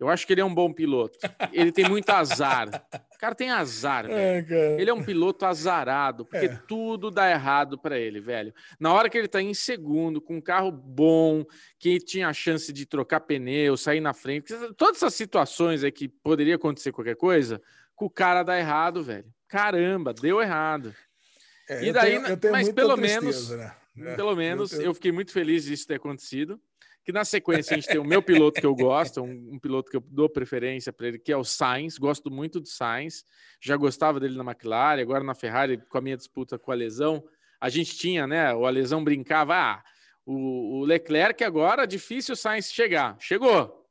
Eu 0.00 0.08
acho 0.08 0.26
que 0.26 0.32
ele 0.32 0.40
é 0.40 0.44
um 0.44 0.52
bom 0.52 0.72
piloto. 0.72 1.16
Ele 1.52 1.70
tem 1.70 1.88
muito 1.88 2.10
azar. 2.10 2.68
O 3.14 3.18
cara 3.18 3.34
tem 3.36 3.50
azar, 3.50 4.04
velho. 4.08 4.52
É. 4.52 4.80
Ele 4.80 4.90
é 4.90 4.92
um 4.92 5.04
piloto 5.04 5.46
azarado, 5.46 6.26
porque 6.26 6.46
É. 6.46 6.58
tudo 6.66 7.08
dá 7.10 7.30
errado 7.30 7.78
para 7.78 7.96
ele, 7.96 8.20
velho. 8.20 8.52
Na 8.80 8.92
hora 8.92 9.08
que 9.08 9.16
ele 9.16 9.28
tá 9.28 9.40
em 9.40 9.54
segundo, 9.54 10.20
com 10.20 10.36
um 10.36 10.40
carro 10.40 10.72
bom, 10.72 11.44
que 11.78 12.00
tinha 12.00 12.26
a 12.28 12.32
chance 12.32 12.72
de 12.72 12.84
trocar 12.84 13.20
pneu, 13.20 13.76
sair 13.76 14.00
na 14.00 14.12
frente, 14.12 14.52
todas 14.76 14.96
essas 14.96 15.14
situações 15.14 15.84
aí 15.84 15.92
que 15.92 16.08
poderia 16.08 16.56
acontecer 16.56 16.90
qualquer 16.90 17.16
coisa, 17.16 17.62
com 17.94 18.06
o 18.06 18.10
cara 18.10 18.42
dá 18.42 18.58
errado, 18.58 19.04
velho. 19.04 19.32
Caramba, 19.46 20.12
deu 20.12 20.42
errado. 20.42 20.92
É, 21.70 21.84
e 21.84 21.88
eu 21.88 21.94
daí, 21.94 22.10
tenho- 22.14 22.26
eu 22.26 22.36
tenho 22.36 22.52
mas 22.52 22.72
pelo 22.72 22.96
tristeza, 22.96 23.20
menos- 23.20 23.50
né? 23.50 23.74
É, 23.96 24.16
Pelo 24.16 24.34
menos 24.34 24.72
eu, 24.72 24.94
fiquei 24.94 25.12
muito 25.12 25.32
feliz 25.32 25.64
disso 25.64 25.86
ter 25.86 25.94
acontecido. 25.94 26.60
Que 27.04 27.12
na 27.12 27.24
sequência 27.24 27.74
a 27.74 27.76
gente 27.78 27.86
tem 27.86 27.98
o 27.98 28.04
meu 28.04 28.22
piloto 28.22 28.58
que 28.58 28.66
eu 28.66 28.74
gosto, 28.74 29.20
um, 29.20 29.50
um 29.52 29.58
piloto 29.58 29.90
que 29.90 29.96
eu 29.98 30.02
dou 30.08 30.26
preferência 30.26 30.90
para 30.90 31.08
ele, 31.08 31.18
que 31.18 31.30
é 31.30 31.36
o 31.36 31.44
Sainz. 31.44 31.98
Gosto 31.98 32.30
muito 32.30 32.60
do 32.60 32.66
Sainz. 32.66 33.26
Já 33.60 33.76
gostava 33.76 34.18
dele 34.18 34.38
na 34.38 34.42
McLaren, 34.42 35.02
agora 35.02 35.22
na 35.22 35.34
Ferrari, 35.34 35.76
com 35.76 35.98
a 35.98 36.00
minha 36.00 36.16
disputa 36.16 36.58
com 36.58 36.72
a 36.72 36.74
lesão. 36.74 37.22
A 37.60 37.68
gente 37.68 37.96
tinha, 37.96 38.26
né? 38.26 38.54
O 38.54 38.64
Alesão 38.64 39.04
brincava, 39.04 39.54
ah, 39.54 39.84
o, 40.24 40.80
o 40.80 40.84
Leclerc 40.84 41.44
agora 41.44 41.86
difícil 41.86 42.32
o 42.32 42.36
Sainz 42.36 42.72
chegar. 42.72 43.16
Chegou. 43.20 43.86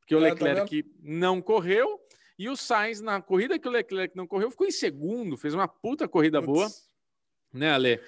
Porque 0.00 0.14
o 0.14 0.24
É, 0.24 0.34
tá 0.34 0.44
Leclerc 0.44 0.84
não 1.02 1.40
correu 1.40 1.98
e 2.38 2.48
o 2.48 2.56
Sainz, 2.56 3.00
na 3.00 3.20
corrida 3.20 3.58
que 3.58 3.66
o 3.66 3.70
Leclerc 3.70 4.16
não 4.16 4.26
correu, 4.26 4.50
ficou 4.50 4.66
em 4.66 4.70
segundo, 4.70 5.36
fez 5.36 5.54
uma 5.54 5.66
puta 5.66 6.06
corrida 6.06 6.40
boa 6.40 6.66
Putz. 6.66 6.88
né, 7.52 7.72
Ale? 7.72 8.00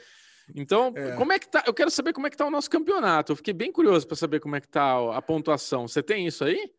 Então, 0.54 0.92
É. 0.96 1.12
como 1.16 1.32
é 1.32 1.38
que 1.38 1.48
tá? 1.48 1.62
Eu 1.66 1.74
quero 1.74 1.90
saber 1.90 2.12
como 2.12 2.26
é 2.26 2.30
que 2.30 2.36
tá 2.36 2.46
o 2.46 2.50
nosso 2.50 2.68
campeonato. 2.70 3.32
Eu 3.32 3.36
fiquei 3.36 3.54
bem 3.54 3.70
curioso 3.72 4.06
para 4.06 4.16
saber 4.16 4.40
como 4.40 4.56
é 4.56 4.60
que 4.60 4.68
tá 4.68 5.16
a 5.16 5.22
pontuação. 5.22 5.86
Você 5.88 6.02
tem 6.02 6.26
isso 6.26 6.44
aí? 6.44 6.70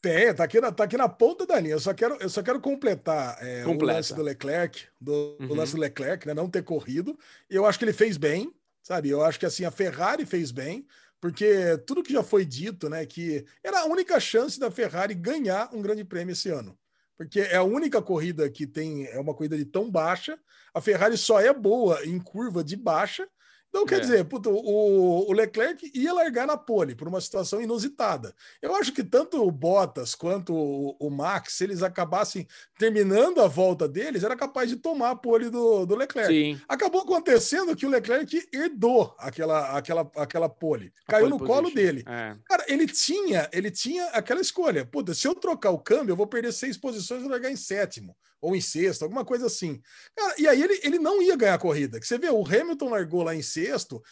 Tem, 0.00 0.34
tá 0.34 0.42
aqui, 0.44 0.60
na, 0.60 0.72
tá 0.72 0.82
aqui 0.84 0.96
na 0.96 1.08
ponta 1.08 1.46
da 1.46 1.60
linha. 1.60 1.74
Eu 1.74 1.80
só 1.80 1.94
quero, 1.94 2.16
eu 2.20 2.28
só 2.28 2.42
quero 2.42 2.60
completar 2.60 3.38
é, 3.40 3.64
o 3.64 3.72
lance 3.84 4.12
do 4.12 4.22
Leclerc, 4.22 4.86
do, 5.00 5.36
do 5.38 5.46
Uhum. 5.50 5.54
lance 5.54 5.74
do 5.76 5.80
Leclerc, 5.80 6.26
né? 6.26 6.34
Não 6.34 6.50
ter 6.50 6.62
corrido. 6.64 7.16
Eu 7.48 7.64
acho 7.64 7.78
que 7.78 7.84
ele 7.84 7.92
fez 7.92 8.16
bem, 8.16 8.52
sabe? 8.82 9.10
Eu 9.10 9.22
acho 9.24 9.38
que 9.38 9.46
assim, 9.46 9.64
a 9.64 9.70
Ferrari 9.70 10.26
fez 10.26 10.50
bem, 10.50 10.84
porque 11.20 11.78
tudo 11.86 12.02
que 12.02 12.12
já 12.12 12.22
foi 12.24 12.44
dito, 12.44 12.88
né? 12.88 13.06
Que 13.06 13.44
era 13.62 13.82
a 13.82 13.84
única 13.84 14.18
chance 14.18 14.58
da 14.58 14.72
Ferrari 14.72 15.14
ganhar 15.14 15.70
um 15.72 15.80
grande 15.80 16.04
prêmio 16.04 16.32
esse 16.32 16.48
ano. 16.48 16.76
Porque 17.22 17.40
é 17.40 17.56
a 17.56 17.62
única 17.62 18.02
corrida 18.02 18.50
que 18.50 18.66
tem, 18.66 19.06
é 19.06 19.20
uma 19.20 19.32
corrida 19.32 19.56
de 19.56 19.64
tão 19.64 19.88
baixa. 19.88 20.36
A 20.74 20.80
Ferrari 20.80 21.16
só 21.16 21.40
é 21.40 21.52
boa 21.52 22.04
em 22.04 22.18
curva 22.18 22.64
de 22.64 22.76
baixa. 22.76 23.28
Então, 23.74 23.86
quer 23.86 23.96
É. 23.96 24.00
dizer, 24.00 24.24
puta, 24.26 24.50
o, 24.50 25.30
o 25.30 25.32
Leclerc 25.32 25.90
ia 25.94 26.12
largar 26.12 26.46
na 26.46 26.58
pole 26.58 26.94
por 26.94 27.08
uma 27.08 27.22
situação 27.22 27.58
inusitada. 27.62 28.34
Eu 28.60 28.76
acho 28.76 28.92
que 28.92 29.02
tanto 29.02 29.42
o 29.42 29.50
Bottas 29.50 30.14
quanto 30.14 30.52
o, 30.54 30.94
o 31.00 31.08
Max, 31.10 31.54
se 31.54 31.64
eles 31.64 31.82
acabassem 31.82 32.46
terminando 32.78 33.40
a 33.40 33.48
volta 33.48 33.88
deles, 33.88 34.24
era 34.24 34.36
capaz 34.36 34.68
de 34.68 34.76
tomar 34.76 35.10
a 35.12 35.16
pole 35.16 35.48
do, 35.48 35.86
do 35.86 35.96
Leclerc. 35.96 36.30
Sim. 36.32 36.60
Acabou 36.68 37.00
acontecendo 37.00 37.74
que 37.74 37.86
o 37.86 37.88
Leclerc 37.88 38.46
herdou 38.52 39.14
aquela, 39.18 39.76
aquela, 39.78 40.10
aquela 40.16 40.48
pole. 40.50 40.92
Caiu 41.08 41.28
pole 41.28 41.30
no 41.30 41.38
colo 41.38 41.62
position. 41.62 41.74
dele. 41.74 42.04
É. 42.06 42.36
Cara, 42.44 42.64
ele 42.68 42.86
tinha, 42.86 43.48
ele 43.52 43.70
tinha 43.70 44.04
aquela 44.08 44.42
escolha. 44.42 44.84
Puta, 44.84 45.14
se 45.14 45.26
eu 45.26 45.34
trocar 45.34 45.70
o 45.70 45.78
câmbio, 45.78 46.12
eu 46.12 46.16
vou 46.16 46.26
perder 46.26 46.52
seis 46.52 46.76
posições 46.76 47.24
e 47.24 47.28
largar 47.28 47.50
em 47.50 47.56
sétimo 47.56 48.14
ou 48.40 48.56
em 48.56 48.60
sexto, 48.60 49.04
alguma 49.04 49.24
coisa 49.24 49.46
assim. 49.46 49.80
Cara, 50.16 50.34
e 50.36 50.48
aí 50.48 50.60
ele, 50.60 50.80
ele 50.82 50.98
não 50.98 51.22
ia 51.22 51.36
ganhar 51.36 51.54
a 51.54 51.58
corrida. 51.58 52.00
Que 52.00 52.06
você 52.06 52.18
vê, 52.18 52.28
o 52.28 52.44
Hamilton 52.44 52.88
largou 52.88 53.22
lá 53.22 53.32
em 53.36 53.40
sexto 53.42 53.61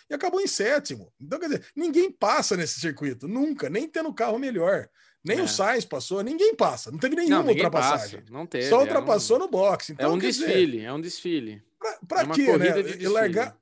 e 0.08 0.14
acabou 0.14 0.40
em 0.40 0.46
sétimo. 0.46 1.12
Então, 1.20 1.38
quer 1.38 1.46
dizer, 1.48 1.64
ninguém 1.76 2.10
passa 2.10 2.56
nesse 2.56 2.80
circuito, 2.80 3.26
nunca, 3.28 3.68
nem 3.70 3.88
tendo 3.88 4.12
carro 4.14 4.38
melhor. 4.38 4.88
Nem 5.24 5.38
É. 5.38 5.42
o 5.42 5.48
Sainz 5.48 5.84
passou, 5.84 6.22
ninguém 6.22 6.54
passa. 6.54 6.90
Não 6.90 6.98
teve 6.98 7.14
nenhuma 7.16 7.42
Não, 7.42 7.50
ultrapassagem. 7.50 8.20
passa. 8.20 8.32
Não 8.32 8.46
teve. 8.46 8.68
Só 8.68 8.76
é 8.76 8.78
um- 8.78 8.82
ultrapassou 8.82 9.38
no 9.38 9.48
boxe. 9.48 9.92
É 9.92 9.94
Então, 9.94 10.14
um 10.14 10.18
quer 10.18 10.28
dizer, 10.30 10.46
desfile, 10.46 10.80
é 10.84 10.92
um 10.92 11.00
desfile. 11.00 11.62
Pra, 11.78 11.98
pra 12.08 12.20
É 12.20 12.24
uma 12.24 12.34
quê, 12.34 12.46
corrida 12.46 12.64
né? 12.64 12.72
de 12.74 12.80
E 12.80 12.84
desfile. 12.92 13.08
largar, 13.08 13.44
lar- 13.46 13.59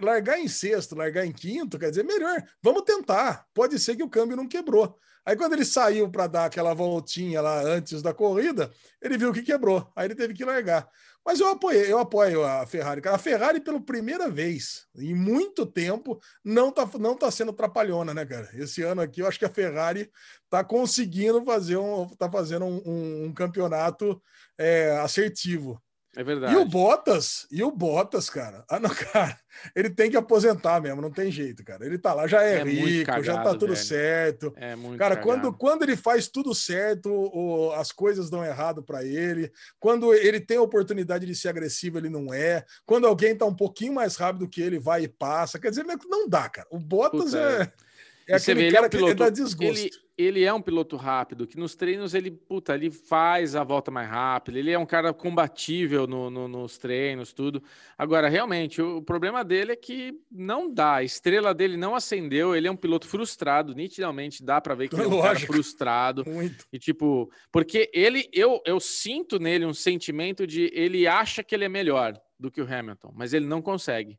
largar 0.00 0.38
em 0.38 0.48
sexto, 0.48 0.94
largar 0.96 1.24
em 1.26 1.32
quinto, 1.32 1.78
quer 1.78 1.90
dizer, 1.90 2.04
melhor. 2.04 2.42
Vamos 2.62 2.82
tentar. 2.82 3.46
Pode 3.54 3.78
ser 3.78 3.96
que 3.96 4.02
o 4.02 4.10
câmbio 4.10 4.36
não 4.36 4.48
quebrou. 4.48 4.96
Aí 5.24 5.34
quando 5.36 5.54
ele 5.54 5.64
saiu 5.64 6.08
para 6.08 6.28
dar 6.28 6.44
aquela 6.44 6.72
voltinha 6.72 7.40
lá 7.40 7.60
antes 7.60 8.00
da 8.00 8.14
corrida, 8.14 8.70
ele 9.02 9.18
viu 9.18 9.32
que 9.32 9.42
quebrou. 9.42 9.90
Aí 9.96 10.06
ele 10.06 10.14
teve 10.14 10.32
que 10.34 10.44
largar. 10.44 10.88
Mas 11.24 11.40
eu 11.40 11.48
apoiei, 11.48 11.90
eu 11.90 11.98
apoio 11.98 12.44
a 12.44 12.64
Ferrari. 12.64 13.02
A 13.08 13.18
Ferrari, 13.18 13.60
pela 13.60 13.80
primeira 13.80 14.30
vez 14.30 14.86
em 14.96 15.12
muito 15.12 15.66
tempo, 15.66 16.20
não 16.44 16.70
tá, 16.70 16.88
não 17.00 17.16
tá 17.16 17.28
sendo 17.32 17.52
trapalhona, 17.52 18.14
né, 18.14 18.24
cara? 18.24 18.48
Esse 18.54 18.82
ano 18.82 19.00
aqui, 19.02 19.20
eu 19.20 19.26
acho 19.26 19.36
que 19.40 19.44
a 19.44 19.50
Ferrari 19.50 20.08
tá 20.48 20.62
conseguindo 20.62 21.44
fazer 21.44 21.76
um, 21.76 22.06
tá 22.10 22.30
fazendo 22.30 22.64
um, 22.64 22.80
um- 22.86 23.24
um 23.24 23.32
campeonato 23.34 24.22
é, 24.56 24.92
assertivo. 24.98 25.82
É 26.16 26.24
verdade. 26.24 26.54
E 26.54 26.56
o 26.56 26.64
Bottas, 26.64 27.46
e 27.52 27.62
o 27.62 27.70
Bottas, 27.70 28.30
cara. 28.30 28.64
Ah, 28.70 28.80
não, 28.80 28.88
cara, 29.12 29.38
ele 29.74 29.90
tem 29.90 30.10
que 30.10 30.16
aposentar 30.16 30.80
mesmo, 30.80 31.02
não 31.02 31.10
tem 31.10 31.30
jeito, 31.30 31.62
cara. 31.62 31.84
Ele 31.84 31.98
tá 31.98 32.14
lá, 32.14 32.26
já 32.26 32.42
é, 32.42 32.60
É 32.60 32.64
rico, 32.64 33.04
já 33.22 33.34
tá 33.34 33.40
cagado, 33.42 33.58
tudo 33.58 33.74
velho. 33.74 33.86
certo. 33.86 34.52
É 34.56 34.74
muito 34.74 34.98
Cara, 34.98 35.14
cagado. 35.16 35.40
quando, 35.42 35.52
quando 35.56 35.82
ele 35.82 35.96
faz 35.96 36.26
tudo 36.26 36.54
certo, 36.54 37.10
o- 37.12 37.70
as 37.72 37.92
coisas 37.92 38.30
dão 38.30 38.42
errado 38.44 38.82
para 38.82 39.04
ele. 39.04 39.52
Quando 39.78 40.14
ele 40.14 40.40
tem 40.40 40.56
a 40.56 40.62
oportunidade 40.62 41.26
de 41.26 41.34
ser 41.34 41.48
agressivo, 41.50 41.98
ele 41.98 42.08
não 42.08 42.32
é. 42.32 42.64
Quando 42.86 43.06
alguém 43.06 43.36
tá 43.36 43.44
um 43.44 43.54
pouquinho 43.54 43.92
mais 43.92 44.16
rápido 44.16 44.48
que 44.48 44.62
ele, 44.62 44.78
vai 44.78 45.04
e 45.04 45.08
passa. 45.08 45.58
Quer 45.58 45.68
dizer, 45.70 45.84
não 46.08 46.26
dá, 46.28 46.48
cara. 46.48 46.66
O 46.70 46.78
Bottas 46.78 47.24
Puta, 47.26 47.38
é, 47.38 48.34
é 48.34 48.38
você 48.38 48.52
aquele 48.52 48.60
vê, 48.62 48.66
ele 48.68 48.76
é 48.76 48.78
um 48.78 48.82
cara 48.82 48.88
que 48.88 48.96
piloto- 48.96 49.14
dá 49.16 49.28
desgosto. 49.30 49.62
Ele, 49.64 49.90
ele 50.18 50.44
é 50.44 50.52
um 50.52 50.60
piloto 50.62 50.96
rápido, 50.96 51.46
que 51.46 51.58
nos 51.58 51.74
treinos 51.74 52.14
ele, 52.14 52.30
puta, 52.30 52.74
ele 52.74 52.90
faz 52.90 53.54
a 53.54 53.62
volta 53.62 53.90
mais 53.90 54.08
rápida, 54.08 54.58
ele 54.58 54.70
é 54.70 54.78
um 54.78 54.86
cara 54.86 55.12
combatível 55.12 56.06
no, 56.06 56.30
no- 56.30 56.48
nos 56.48 56.78
treinos, 56.78 57.32
tudo. 57.32 57.62
Agora, 57.98 58.28
realmente, 58.28 58.80
o, 58.80 58.98
o 58.98 59.02
problema 59.02 59.44
dele 59.44 59.72
é 59.72 59.76
que 59.76 60.14
não 60.30 60.72
dá, 60.72 60.96
a 60.96 61.04
estrela 61.04 61.52
dele 61.54 61.76
não 61.76 61.94
acendeu, 61.94 62.54
ele 62.56 62.66
é 62.66 62.70
um 62.70 62.76
piloto 62.76 63.06
frustrado, 63.06 63.74
nitidamente 63.74 64.42
dá 64.42 64.60
pra 64.60 64.74
ver 64.74 64.88
que 64.88 64.94
ele 64.94 65.04
é 65.04 65.06
um 65.06 65.10
cara 65.20 65.32
Lógico. 65.34 65.52
frustrado. 65.52 66.24
Muito. 66.28 66.64
E 66.72 66.78
tipo, 66.78 67.30
porque 67.52 67.90
ele, 67.92 68.28
eu, 68.32 68.60
eu 68.64 68.80
sinto 68.80 69.38
nele 69.38 69.66
um 69.66 69.74
sentimento 69.74 70.46
de 70.46 70.70
ele 70.74 71.06
acha 71.06 71.42
que 71.44 71.54
ele 71.54 71.64
é 71.64 71.68
melhor 71.68 72.18
do 72.38 72.50
que 72.50 72.60
o 72.60 72.64
Hamilton, 72.72 73.12
mas 73.14 73.32
ele 73.32 73.46
não 73.46 73.60
consegue. 73.62 74.18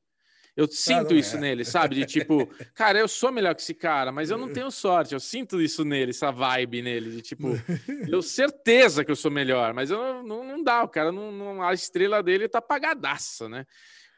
Eu 0.57 0.67
sinto 0.67 1.11
não 1.11 1.17
isso 1.19 1.37
é. 1.37 1.39
nele, 1.39 1.63
sabe? 1.63 1.93
De 1.95 2.05
tipo, 2.05 2.49
cara, 2.73 2.97
eu 2.97 3.07
sou 3.07 3.31
melhor 3.31 3.53
que 3.53 3.61
esse 3.61 3.75
cara, 3.75 4.11
mas 4.11 4.31
eu 4.31 4.37
não 4.39 4.51
tenho 4.51 4.71
sorte. 4.71 5.13
Eu 5.13 5.19
sinto 5.19 5.61
isso 5.61 5.85
nele, 5.85 6.09
essa 6.09 6.31
vibe 6.31 6.81
nele, 6.81 7.11
de 7.11 7.21
tipo, 7.21 7.49
eu 8.09 8.21
certeza 8.23 9.05
que 9.05 9.11
eu 9.11 9.15
sou 9.15 9.29
melhor, 9.29 9.71
mas 9.73 9.91
eu 9.91 10.23
não, 10.23 10.43
não, 10.43 10.63
dá, 10.63 10.83
o 10.83 10.87
cara 10.89 11.11
não, 11.11 11.31
não- 11.31 11.61
a 11.61 11.73
estrela 11.75 12.23
dele 12.23 12.49
tá 12.49 12.57
apagadaça, 12.57 13.47
né? 13.47 13.65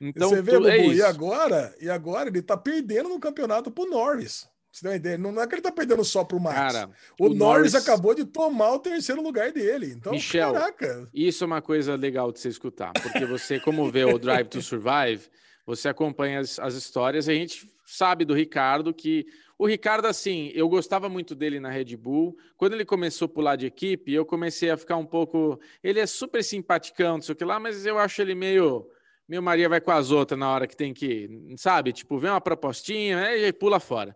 Então, 0.01 0.29
Você 0.29 0.41
vê, 0.41 0.51
tu- 0.57 0.67
é 0.69 0.77
Bubu, 0.77 0.93
e 0.93 1.01
agora, 1.01 1.75
e 1.81 1.89
agora 1.89 2.29
ele 2.29 2.41
tá 2.41 2.55
perdendo 2.55 3.09
no 3.09 3.19
campeonato 3.19 3.69
pro 3.69 3.85
Norris. 3.89 4.47
Você 4.71 4.81
tem 4.83 4.91
uma 4.91 4.95
ideia? 4.95 5.17
Não 5.17 5.41
é 5.41 5.45
que 5.47 5.55
ele 5.55 5.61
tá 5.61 5.71
perdendo 5.73 6.05
só 6.05 6.23
pro 6.23 6.39
Max. 6.39 6.55
Cara, 6.55 6.89
o, 7.19 7.25
o 7.25 7.29
Norris, 7.33 7.73
Norris- 7.73 7.75
acabou 7.75 8.15
de 8.15 8.23
tomar 8.23 8.71
o 8.75 8.79
terceiro 8.79 9.21
lugar 9.21 9.51
dele. 9.51 9.87
Então, 9.93 10.13
Michel, 10.13 10.53
caraca. 10.53 11.09
Isso 11.13 11.43
é 11.43 11.47
uma 11.47 11.61
coisa 11.61 11.95
legal 11.95 12.31
de 12.31 12.39
você 12.39 12.47
escutar, 12.47 12.93
porque 12.93 13.25
você, 13.25 13.59
como 13.59 13.91
vê 13.91 14.05
o 14.05 14.17
Drive 14.17 14.47
to 14.47 14.61
Survive, 14.61 15.27
você 15.69 15.87
acompanha 15.87 16.39
as, 16.39 16.57
as 16.59 16.73
histórias 16.73 17.27
e 17.27 17.31
a 17.31 17.35
gente 17.35 17.71
sabe 17.85 18.25
do 18.25 18.33
Ricardo 18.33 18.91
que 18.93 19.25
o 19.57 19.67
Ricardo, 19.67 20.05
assim, 20.07 20.51
eu 20.55 20.67
gostava 20.67 21.07
muito 21.09 21.35
dele 21.35 21.59
na 21.59 21.69
Red 21.69 21.95
Bull. 21.97 22.35
Quando 22.57 22.73
ele 22.73 22.85
começou 22.85 23.25
a 23.25 23.29
pular 23.29 23.55
de 23.55 23.65
equipe, 23.67 24.11
eu 24.13 24.25
comecei 24.25 24.71
a 24.71 24.77
ficar 24.77 24.95
um 24.95 25.05
pouco. 25.05 25.59
Ele 25.83 25.99
é 25.99 26.05
super 26.07 26.41
simpaticão, 26.43 27.15
não 27.17 27.21
sei 27.21 27.33
o 27.33 27.35
que 27.35 27.43
lá, 27.43 27.59
mas 27.59 27.85
eu 27.85 27.99
acho 27.99 28.21
ele 28.21 28.33
meio. 28.33 28.87
Meu 29.27 29.41
Maria 29.41 29.67
vai 29.69 29.79
com 29.81 29.91
as 29.91 30.09
outras 30.11 30.39
na 30.39 30.49
hora 30.49 30.65
que 30.65 30.75
tem 30.77 30.93
que, 30.93 31.29
sabe? 31.57 31.91
Tipo, 31.93 32.17
vem 32.17 32.31
uma 32.31 32.39
propostinha, 32.41 33.19
aí 33.19 33.41
ele 33.43 33.53
pula 33.53 33.79
fora. 33.81 34.15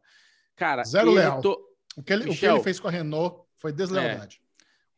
Cara, 0.56 0.84
Zero 0.86 1.12
leal. 1.12 1.42
to- 1.42 1.60
O 1.98 2.02
que, 2.02 2.14
ele, 2.14 2.22
o 2.22 2.26
que 2.26 2.30
Michel. 2.32 2.56
ele 2.56 2.64
fez 2.64 2.80
com 2.80 2.88
a 2.88 2.92
Renault 2.92 3.42
foi 3.58 3.72
deslealdade. 3.74 4.42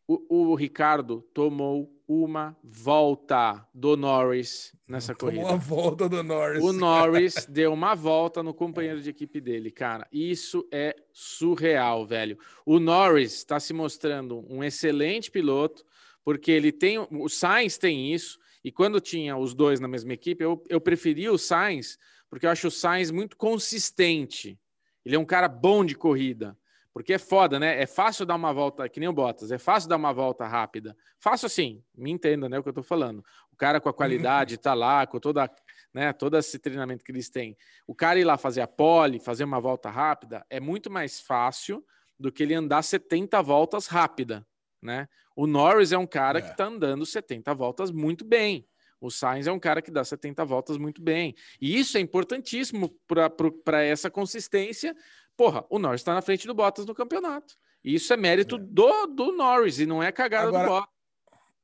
O, 0.07 0.51
o 0.51 0.55
Ricardo 0.55 1.21
tomou 1.33 1.91
uma 2.07 2.55
volta 2.63 3.67
do 3.73 3.97
Norris 3.97 4.75
nessa 4.87 5.15
Tomou 5.15 5.33
corrida. 5.33 5.51
uma 5.51 5.57
volta 5.57 6.07
do 6.07 6.21
Norris. 6.23 6.63
O 6.63 6.71
Norris 6.71 7.45
deu 7.49 7.73
uma 7.73 7.95
volta 7.95 8.43
no 8.43 8.53
companheiro 8.53 9.01
de 9.01 9.09
equipe 9.09 9.41
dele, 9.41 9.71
cara. 9.71 10.07
Isso 10.11 10.67
é 10.71 10.95
surreal, 11.11 12.05
velho. 12.05 12.37
O 12.65 12.79
Norris 12.79 13.33
está 13.33 13.59
se 13.59 13.73
mostrando 13.73 14.45
um 14.47 14.63
excelente 14.63 15.31
piloto, 15.31 15.83
porque 16.23 16.51
ele 16.51 16.71
tem. 16.71 16.99
O 16.99 17.27
Sainz 17.27 17.77
tem 17.77 18.13
isso, 18.13 18.39
e 18.63 18.71
quando 18.71 19.01
tinha 19.01 19.35
os 19.35 19.53
dois 19.53 19.79
na 19.79 19.87
mesma 19.87 20.13
equipe, 20.13 20.43
eu, 20.43 20.63
eu 20.69 20.79
preferia 20.79 21.31
o 21.31 21.37
Sainz, 21.37 21.97
porque 22.29 22.45
eu 22.45 22.51
acho 22.51 22.67
o 22.67 22.71
Sainz 22.71 23.09
muito 23.09 23.35
consistente. 23.35 24.59
Ele 25.03 25.15
é 25.15 25.19
um 25.19 25.25
cara 25.25 25.47
bom 25.47 25.83
de 25.83 25.95
corrida. 25.95 26.57
Porque 26.95 27.11
é 27.11 27.19
foda, 27.19 27.59
né? 27.59 27.81
É 27.81 27.85
fácil 27.85 28.25
dar 28.25 28.35
uma 28.35 28.53
volta, 28.53 28.87
que 28.87 29.01
nem 29.01 29.09
o 29.09 29.11
Bottas, 29.11 29.51
é 29.51 29.57
fácil 29.57 29.89
dar 29.89 29.97
uma 29.97 30.13
volta 30.13 30.47
rápida. 30.47 30.95
Fácil 31.19 31.47
assim, 31.47 31.83
me 31.93 32.09
entenda, 32.09 32.47
né? 32.47 32.57
O 32.57 32.63
que 32.63 32.69
eu 32.69 32.73
tô 32.73 32.81
falando. 32.81 33.21
O 33.51 33.55
cara 33.57 33.81
com 33.81 33.89
a 33.89 33.93
qualidade 33.93 34.55
tá 34.63 34.73
lá, 34.73 35.05
com 35.05 35.19
toda, 35.19 35.51
né, 35.93 36.13
todo 36.13 36.37
esse 36.37 36.57
treinamento 36.57 37.03
que 37.03 37.11
eles 37.11 37.29
têm. 37.29 37.57
O 37.85 37.93
cara 37.93 38.17
ir 38.17 38.23
lá 38.23 38.37
fazer 38.37 38.61
a 38.61 38.67
pole, 38.67 39.19
fazer 39.19 39.43
uma 39.43 39.59
volta 39.59 39.89
rápida, 39.89 40.45
é 40.49 40.61
muito 40.61 40.89
mais 40.89 41.19
fácil 41.19 41.85
do 42.17 42.31
que 42.31 42.43
ele 42.43 42.53
andar 42.53 42.81
70 42.81 43.41
voltas 43.41 43.87
rápida, 43.87 44.47
né? 44.81 45.09
O 45.35 45.45
Norris 45.45 45.91
é 45.91 45.97
um 45.97 46.07
cara 46.07 46.39
É. 46.39 46.41
que 46.43 46.55
tá 46.55 46.67
andando 46.67 47.05
70 47.05 47.53
voltas 47.53 47.91
muito 47.91 48.23
bem. 48.23 48.65
O 49.01 49.11
Sainz 49.11 49.45
é 49.45 49.51
um 49.51 49.59
cara 49.59 49.81
que 49.81 49.91
dá 49.91 50.03
70 50.03 50.45
voltas 50.45 50.77
muito 50.77 51.01
bem. 51.01 51.35
E 51.59 51.77
isso 51.77 51.97
é 51.97 52.01
importantíssimo 52.01 52.89
para 53.05 53.83
essa 53.83 54.09
consistência. 54.09 54.95
Porra, 55.37 55.65
o 55.69 55.77
Norris 55.79 56.01
está 56.01 56.13
na 56.13 56.21
frente 56.21 56.47
do 56.47 56.53
Bottas 56.53 56.85
no 56.85 56.95
campeonato. 56.95 57.55
E 57.83 57.95
isso 57.95 58.11
é 58.13 58.17
mérito 58.17 58.57
do, 58.57 59.05
do 59.07 59.31
Norris 59.33 59.79
e 59.79 59.85
não 59.85 60.01
é 60.01 60.11
cagada 60.11 60.47
Agora- 60.47 60.63
do 60.63 60.69
Bottas. 60.69 60.95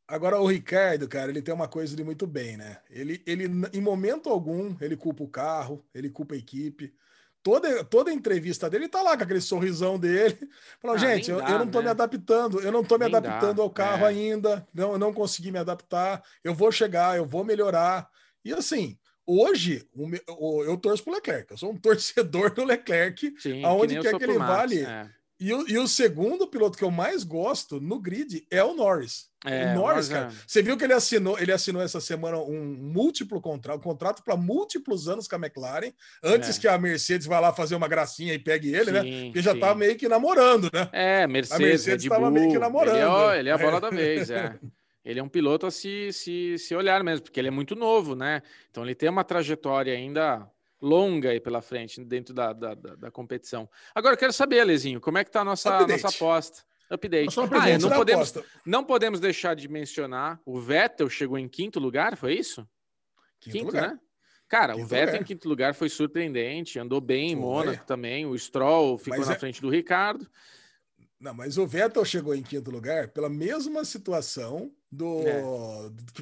Agora, 0.08 0.42
o 0.42 0.46
Ricardo, 0.46 1.08
cara, 1.08 1.32
ele 1.32 1.42
tem 1.42 1.54
uma 1.54 1.70
coisa 1.70 1.96
de 1.96 2.04
muito 2.04 2.28
bem, 2.28 2.58
né? 2.58 2.80
Ele, 2.90 3.24
ele, 3.26 3.46
em 3.72 3.80
momento 3.80 4.30
algum, 4.30 4.76
ele 4.82 4.98
culpa 4.98 5.24
o 5.24 5.28
carro, 5.30 5.86
ele 5.94 6.10
culpa 6.10 6.36
a 6.36 6.38
equipe. 6.38 6.94
Toda, 7.42 7.82
toda 7.86 8.12
entrevista 8.12 8.70
dele 8.70 8.90
tá 8.90 9.02
lá 9.02 9.16
com 9.16 9.24
aquele 9.24 9.40
sorrisão 9.40 9.98
dele. 9.98 10.38
Falando, 10.82 10.98
Ah, 10.98 11.00
gente, 11.00 11.32
eu, 11.32 11.38
dá, 11.38 11.52
eu 11.52 11.60
não 11.60 11.68
tô 11.72 11.78
né? 11.80 11.86
me 11.86 11.90
adaptando, 11.92 12.60
eu 12.60 12.74
não 12.74 12.84
tô 12.84 12.98
me 12.98 13.06
Nem 13.06 13.12
dá, 13.14 13.18
adaptando 13.20 13.62
ao 13.62 13.70
carro 13.70 14.04
é. 14.06 14.10
ainda, 14.10 14.68
não, 14.74 14.92
eu 14.92 15.00
não 15.00 15.14
consegui 15.14 15.50
me 15.50 15.60
adaptar, 15.60 16.22
eu 16.44 16.54
vou 16.54 16.74
chegar, 16.74 17.16
eu 17.16 17.26
vou 17.26 17.46
melhorar. 17.46 18.10
E 18.44 18.52
assim, 18.54 19.00
hoje, 19.40 19.86
eu 20.66 20.78
torço 20.78 21.04
pro 21.04 21.14
Leclerc, 21.14 21.52
eu 21.52 21.58
sou 21.58 21.72
um 21.72 21.76
torcedor 21.80 22.54
do 22.54 22.64
Leclerc, 22.64 23.34
Sim, 23.40 23.64
aonde 23.64 23.96
eu 23.96 24.02
quer 24.04 24.18
que 24.18 24.24
ele 24.24 24.38
Max, 24.38 24.50
vale, 24.56 24.80
É. 24.84 25.10
E 25.44 25.52
o, 25.56 25.68
e 25.68 25.76
o 25.80 25.88
segundo 25.88 26.46
piloto 26.46 26.78
que 26.78 26.84
eu 26.84 26.92
mais 26.92 27.24
gosto 27.24 27.82
no 27.82 28.00
grid 28.00 28.46
é 28.52 28.64
o 28.64 28.76
Norris. 28.76 29.28
É, 29.44 29.72
o 29.72 29.74
Norris, 29.74 30.08
mas 30.08 30.12
é- 30.12 30.14
cara. 30.14 30.34
Você 30.46 30.62
viu 30.62 30.78
que 30.78 30.84
ele 30.84 30.94
assinou, 30.94 31.40
ele 31.40 31.52
assinou 31.52 31.82
essa 31.82 32.00
semana 32.00 32.38
um 32.38 32.64
múltiplo 32.64 33.42
contrato, 33.42 33.80
um 33.80 33.82
contrato 33.82 34.22
para 34.24 34.38
múltiplos 34.38 35.08
anos 35.10 35.28
com 35.28 35.36
a 35.36 35.40
McLaren, 35.40 35.92
antes 36.24 36.58
É. 36.58 36.62
que 36.62 36.68
a 36.68 36.78
Mercedes 36.78 37.26
vá 37.26 37.40
lá 37.40 37.52
fazer 37.52 37.74
uma 37.74 37.88
gracinha 37.88 38.36
e 38.36 38.38
pegue 38.38 38.72
ele, 38.72 38.92
né? 38.92 39.02
Sim, 39.02 39.26
Porque 39.26 39.42
já 39.42 39.54
sim. 39.54 39.60
tá 39.60 39.74
meio 39.74 39.96
que 39.96 40.08
namorando, 40.08 40.70
né? 40.72 40.88
É, 40.92 41.26
Mercedes, 41.26 41.60
Mercedes 41.66 42.04
Red 42.04 42.10
tava 42.12 42.22
Bull, 42.30 42.32
meio 42.40 42.52
que 42.52 42.60
namorando. 42.60 42.96
Ele 42.96 43.36
é, 43.36 43.40
ele 43.40 43.50
é 43.50 43.54
a 43.54 43.58
bola 43.58 43.82
da 43.82 43.90
vez, 43.90 44.30
é. 44.30 44.60
Ele 45.04 45.20
é 45.20 45.24
um 45.24 45.30
piloto 45.30 45.66
a 45.66 45.72
se, 45.72 46.12
se, 46.14 46.58
se 46.58 46.76
olhar 46.76 47.04
mesmo, 47.04 47.24
porque 47.24 47.40
ele 47.40 47.48
é 47.48 47.52
muito 47.52 47.76
novo, 47.76 48.16
né? 48.16 48.42
Então 48.70 48.84
ele 48.84 48.94
tem 48.94 49.10
uma 49.10 49.24
trajetória 49.24 49.94
ainda 49.94 50.48
longa 50.80 51.30
aí 51.30 51.40
pela 51.40 51.62
frente, 51.62 52.04
dentro 52.04 52.34
da, 52.34 52.54
da, 52.54 52.74
da, 52.76 52.96
da 52.96 53.12
competição. 53.12 53.70
Agora 53.96 54.14
eu 54.14 54.18
quero 54.18 54.34
saber, 54.34 54.60
Alezinho, 54.62 55.00
como 55.02 55.18
é 55.18 55.24
que 55.24 55.32
tá 55.32 55.42
a 55.42 55.46
nossa, 55.46 55.76
Update. 55.80 56.04
nossa 56.04 56.16
aposta? 56.16 56.64
Update. 56.90 57.40
Uma 57.40 57.62
Ah, 57.64 57.70
é, 57.70 57.78
não, 57.78 57.90
podemos, 57.90 58.30
aposta. 58.38 58.52
não 58.66 58.84
podemos 58.84 59.20
deixar 59.20 59.56
de 59.56 59.68
mencionar, 59.68 60.40
o 60.46 60.60
Vettel 60.60 61.10
chegou 61.10 61.38
em 61.38 61.48
quinto 61.48 61.80
lugar, 61.80 62.16
foi 62.18 62.34
isso? 62.34 62.68
Quinto, 63.40 63.66
lugar. 63.68 63.92
né? 63.94 64.00
Cara, 64.48 64.74
o 64.74 64.78
Quinto 64.78 64.88
Vettel 64.90 65.06
lugar. 65.08 65.22
em 65.22 65.24
quinto 65.26 65.48
lugar 65.50 65.74
foi 65.74 65.88
surpreendente, 65.90 66.78
andou 66.78 67.00
bem 67.00 67.32
em. 67.32 67.36
Mônaco 67.36 67.86
também, 67.86 68.26
o 68.26 68.38
Stroll 68.38 68.98
ficou 68.98 69.20
Mas 69.20 69.30
na 69.30 69.36
é- 69.36 69.40
frente 69.40 69.62
do 69.62 69.70
Ricardo. 69.70 70.30
Não, 71.20 71.34
mas 71.34 71.58
o 71.58 71.66
Vettel 71.66 72.04
chegou 72.04 72.36
em 72.36 72.42
quinto 72.44 72.70
lugar 72.72 73.10
pela 73.10 73.30
mesma 73.30 73.86
situação 73.86 74.72
do, 74.92 75.22
É. 75.28 75.42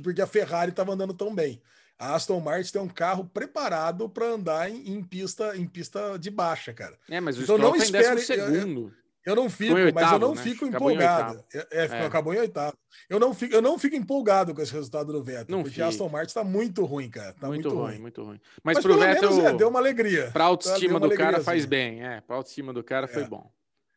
porque 0.04 0.22
a 0.22 0.28
Ferrari 0.28 0.72
estava 0.72 0.94
andando 0.94 1.14
tão 1.14 1.34
bem. 1.34 1.62
A 1.98 2.16
Aston 2.16 2.40
Martin 2.40 2.72
tem 2.72 2.82
um 2.82 2.88
carro 2.88 3.26
preparado 3.26 4.08
para 4.08 4.26
andar 4.28 4.70
em, 4.70 4.90
em 4.94 5.04
pista 5.04 5.58
em 5.58 5.66
pista 5.66 6.18
de 6.18 6.30
baixa, 6.32 6.72
cara. 6.74 6.98
É, 7.10 7.20
mas 7.20 7.38
o 7.38 7.42
Então 7.44 7.56
Stroll 7.58 7.72
não 7.72 7.78
tá 7.78 7.84
em 7.84 7.86
espere- 7.86 8.06
eu- 8.06 8.14
eu- 8.14 8.20
segundo. 8.62 8.94
Eu 9.26 9.36
não 9.36 9.50
fico, 9.50 9.72
em 9.72 9.74
mas 9.74 9.80
eu 9.82 9.86
oitavo, 10.04 10.20
não 10.20 10.34
né? 10.34 10.42
fico 10.42 10.66
Acabou 10.66 10.90
em 10.92 10.94
empolgado. 10.96 11.44
É, 11.54 11.68
é, 11.72 11.86
É. 11.86 12.06
acabou 12.06 12.34
em 12.34 12.38
oitavo. 12.38 12.74
Eu 13.10 13.20
não 13.20 13.34
fico, 13.34 13.54
eu 13.54 13.62
não 13.62 13.78
fico 13.78 13.96
empolgado 13.98 14.56
com 14.56 14.62
esse 14.62 14.72
resultado 14.72 15.12
do 15.12 15.22
Vettel, 15.22 15.58
Não 15.58 15.62
porque 15.64 15.82
a 15.82 15.88
Aston. 15.88 16.08
Martin 16.08 16.28
está 16.30 16.44
muito 16.44 16.86
ruim, 16.86 17.10
cara. 17.10 17.34
Tá 17.34 17.48
muito, 17.48 17.68
muito, 17.68 17.78
ruim, 17.80 17.92
ruim. 17.92 18.00
muito 18.02 18.24
ruim. 18.24 18.42
Mas, 18.64 18.76
Mas, 18.78 18.86
pro 18.86 18.98
Vettel, 18.98 19.30
menos 19.32 19.46
é, 19.46 19.54
deu 19.58 19.68
uma 19.68 19.78
alegria. 19.80 20.32
pra 20.32 20.46
autoestima 20.46 21.00
do 21.02 21.10
cara 21.12 21.42
faz 21.44 21.66
bem. 21.66 22.02
É, 22.02 22.22
pra 22.22 22.38
autoestima 22.38 22.72
do 22.72 22.82
cara 22.84 23.08
foi 23.10 23.24
É. 23.24 23.28
bom. 23.28 23.52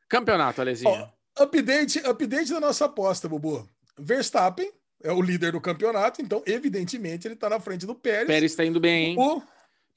Campeonato, 0.08 0.60
Alezinho. 0.60 0.90
Ó, 0.90 1.08
update, 1.44 2.00
update 2.00 2.50
da 2.50 2.60
nossa 2.60 2.86
aposta, 2.86 3.28
Bubu. 3.28 3.66
Verstappen 3.98 4.70
é 5.02 5.12
o 5.12 5.20
líder 5.20 5.52
do 5.52 5.60
campeonato, 5.60 6.22
então, 6.22 6.42
evidentemente, 6.46 7.26
ele 7.26 7.34
está 7.34 7.48
na 7.48 7.60
frente 7.60 7.86
do 7.86 7.94
Pérez. 7.94 8.26
Pérez 8.26 8.54
tá 8.54 8.64
indo 8.64 8.80
bem, 8.80 9.10
hein? 9.10 9.16
O 9.18 9.42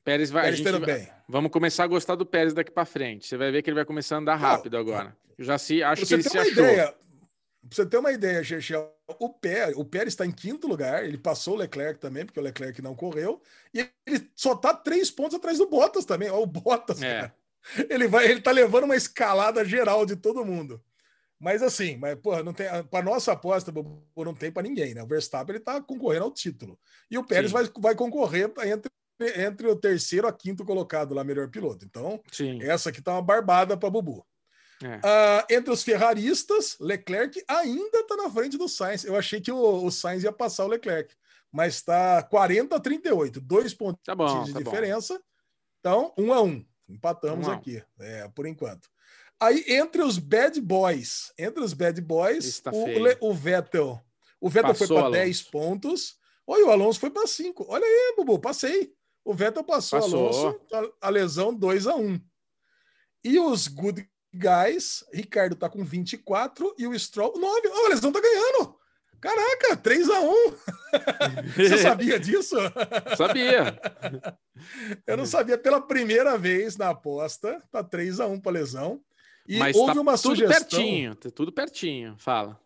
Pérez 0.04 0.30
vai. 0.30 0.42
a 0.42 0.44
Pérez 0.46 0.58
gente 0.60 0.68
está 0.68 0.78
indo 0.78 0.86
vai- 0.86 0.98
bem. 1.00 1.10
Vamos 1.28 1.52
começar 1.52 1.84
a 1.84 1.88
gostar 1.88 2.16
do 2.16 2.26
Pérez 2.26 2.54
daqui 2.54 2.72
pra 2.72 2.86
frente. 2.86 3.28
Você 3.28 3.38
vai 3.38 3.52
ver 3.52 3.62
que 3.62 3.70
ele 3.70 3.76
vai 3.76 3.86
começar 3.86 4.16
a 4.16 4.20
andar 4.20 4.36
rápido 4.36 4.78
agora. 4.78 5.16
Já 5.40 5.58
se 5.58 5.82
acho 5.84 6.06
que 6.06 6.14
ele 6.14 6.24
se 6.24 6.38
achou. 6.38 6.52
ideia, 6.52 6.88
pra 6.88 6.98
você 7.70 7.86
ter 7.86 7.98
uma 7.98 8.12
ideia, 8.12 8.44
Chechel, 8.44 8.92
o 9.20 9.30
Pérez, 9.30 9.76
o 9.76 9.84
Pérez 9.84 10.10
está 10.14 10.26
em 10.26 10.32
quinto 10.32 10.68
lugar, 10.68 11.04
ele 11.04 11.18
passou 11.18 11.56
o 11.56 11.58
Leclerc 11.58 12.00
também, 12.00 12.26
porque 12.26 12.40
o 12.40 12.44
Leclerc 12.44 12.82
não 12.82 12.96
correu, 12.96 13.42
e 13.74 13.88
ele 14.08 14.30
só 14.36 14.56
tá 14.56 14.74
três 14.74 15.12
pontos 15.12 15.36
atrás 15.36 15.58
do 15.58 15.68
Bottas 15.68 16.06
também. 16.06 16.30
Ó, 16.30 16.42
o 16.42 16.46
Bottas, 16.46 17.02
É. 17.02 17.22
cara. 17.22 17.36
Ele 17.90 18.08
vai, 18.08 18.28
ele 18.30 18.42
tá 18.42 18.52
levando 18.52 18.84
uma 18.84 18.96
escalada 18.96 19.66
geral 19.66 20.06
de 20.06 20.16
todo 20.16 20.46
mundo. 20.46 20.82
Mas 21.40 21.62
assim, 21.62 21.98
mas, 21.98 22.16
porra, 22.16 22.42
não 22.44 22.54
tem. 22.54 22.66
Para 22.90 23.04
nossa 23.06 23.34
aposta, 23.34 23.72
Bubu, 23.72 24.06
não 24.18 24.34
tem 24.34 24.52
para 24.52 24.64
ninguém, 24.64 24.94
né? 24.94 25.04
O 25.04 25.08
Verstappen 25.08 25.56
ele 25.56 25.64
tá 25.64 25.82
concorrendo 25.82 26.26
ao 26.26 26.32
título. 26.32 26.80
E 27.12 27.18
o 27.18 27.24
Pérez 27.26 27.52
Sim. 27.52 27.54
vai, 27.54 27.70
vai 27.78 27.96
concorrer 27.96 28.52
entre, 28.64 28.92
entre 29.44 29.68
o 29.68 29.76
terceiro 29.76 30.28
a 30.28 30.34
quinto 30.34 30.64
colocado 30.64 31.14
lá, 31.14 31.24
melhor 31.24 31.50
piloto. 31.50 31.84
Então, 31.86 32.22
Sim. 32.32 32.62
essa 32.64 32.90
aqui 32.90 33.02
tá 33.02 33.12
uma 33.14 33.22
barbada 33.22 33.76
para 33.78 33.90
Bubu. 33.90 34.26
É. 34.84 35.00
Ah, 35.04 35.46
entre 35.50 35.72
os 35.72 35.84
ferraristas, 35.84 36.78
Leclerc 36.80 37.42
ainda 37.48 38.00
está 38.00 38.16
na 38.16 38.30
frente 38.30 38.58
do 38.58 38.68
Sainz. 38.68 39.04
Eu 39.04 39.16
achei 39.16 39.40
que 39.42 39.52
o, 39.52 39.86
o 39.86 39.92
Sainz 39.92 40.24
ia 40.24 40.32
passar 40.34 40.66
o 40.66 40.70
Leclerc, 40.70 41.14
mas 41.52 41.76
está 41.76 42.24
40 42.24 42.76
a 42.76 42.80
38, 42.80 43.40
dois 43.42 43.74
pontos 43.74 44.02
Tá 44.04 44.16
bom, 44.16 44.44
de 44.44 44.52
tá 44.54 44.60
bom. 44.60 44.64
diferença. 44.72 45.22
Então, 45.80 46.14
um 46.18 46.34
a 46.34 46.42
um. 46.42 46.66
Empatamos 46.90 47.48
Um 47.48 47.52
a 47.52 47.54
um. 47.54 47.58
aqui, 47.58 47.82
é, 48.00 48.28
por 48.30 48.46
enquanto. 48.46 48.90
Aí, 49.40 49.64
entre 49.68 50.02
os 50.02 50.18
bad 50.18 50.60
boys, 50.62 51.34
entre 51.38 51.64
os 51.64 51.74
bad 51.74 52.00
boys, 52.02 52.60
tá 52.60 52.72
o, 52.72 53.30
o 53.30 53.34
Vettel. 53.34 54.02
O 54.40 54.50
Vettel 54.50 54.70
Passou, 54.70 54.88
foi 54.88 54.96
para 54.96 55.06
Alonso. 55.06 55.20
10 55.20 55.42
pontos. 55.44 56.16
Oi, 56.48 56.64
o 56.64 56.72
Alonso 56.72 57.00
foi 57.00 57.10
para 57.10 57.28
5. 57.28 57.66
Olha 57.68 57.86
aí, 57.86 58.14
Bubu, 58.16 58.40
passei. 58.40 58.94
O 59.24 59.34
Vettel 59.34 59.64
passou, 59.64 60.00
Passou. 60.00 60.20
Alonso, 60.20 60.62
a, 61.02 61.08
a 61.08 61.10
lesão 61.10 61.54
2 61.54 61.88
a 61.88 61.96
1 61.96 62.22
E 63.24 63.40
os 63.40 63.68
good 63.68 64.08
guys, 64.34 65.04
Ricardo 65.12 65.56
tá 65.56 65.68
com 65.68 65.84
24 65.84 66.76
e 66.78 66.88
o 66.88 66.98
Stroll 66.98 67.38
9. 67.38 67.68
Ó, 67.68 67.86
a 67.86 67.90
lesão 67.90 68.12
tá 68.12 68.22
ganhando. 68.22 68.76
Caraca, 69.20 69.78
3 69.78 70.10
a 70.10 70.20
1 70.22 70.54
Você 71.58 71.78
sabia 71.80 72.20
disso? 72.20 72.56
Sabia. 73.18 73.80
Eu 75.08 75.18
não 75.18 75.26
sabia. 75.26 75.58
Pela 75.58 75.82
primeira 75.82 76.38
vez 76.38 76.78
na 76.78 76.90
aposta, 76.90 77.62
tá 77.72 77.84
3 77.84 78.20
a 78.20 78.28
1 78.28 78.40
para 78.40 78.52
lesão. 78.52 79.02
E 79.48 79.60
Mas 79.60 79.76
houve 79.76 79.94
tá 79.96 80.02
uma 80.02 80.14
tudo 80.18 80.36
sugestão. 80.36 80.60
pertinho, 80.80 81.16
tá 81.16 81.30
tudo 81.30 81.52
pertinho. 81.52 82.16
Fala. 82.18 82.60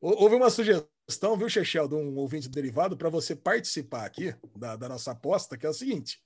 Hou- 0.00 0.22
Houve 0.22 0.36
uma 0.36 0.50
sugestão, 0.50 1.36
viu, 1.36 1.48
Chechel, 1.48 1.88
de 1.88 1.94
um 1.94 2.16
ouvinte 2.16 2.48
derivado, 2.48 2.96
para 2.96 3.08
você 3.08 3.34
participar 3.34 4.04
aqui 4.04 4.34
da, 4.56 4.76
da 4.76 4.88
nossa 4.88 5.12
aposta, 5.12 5.56
que 5.56 5.66
é 5.66 5.68
o 5.68 5.74
seguinte: 5.74 6.22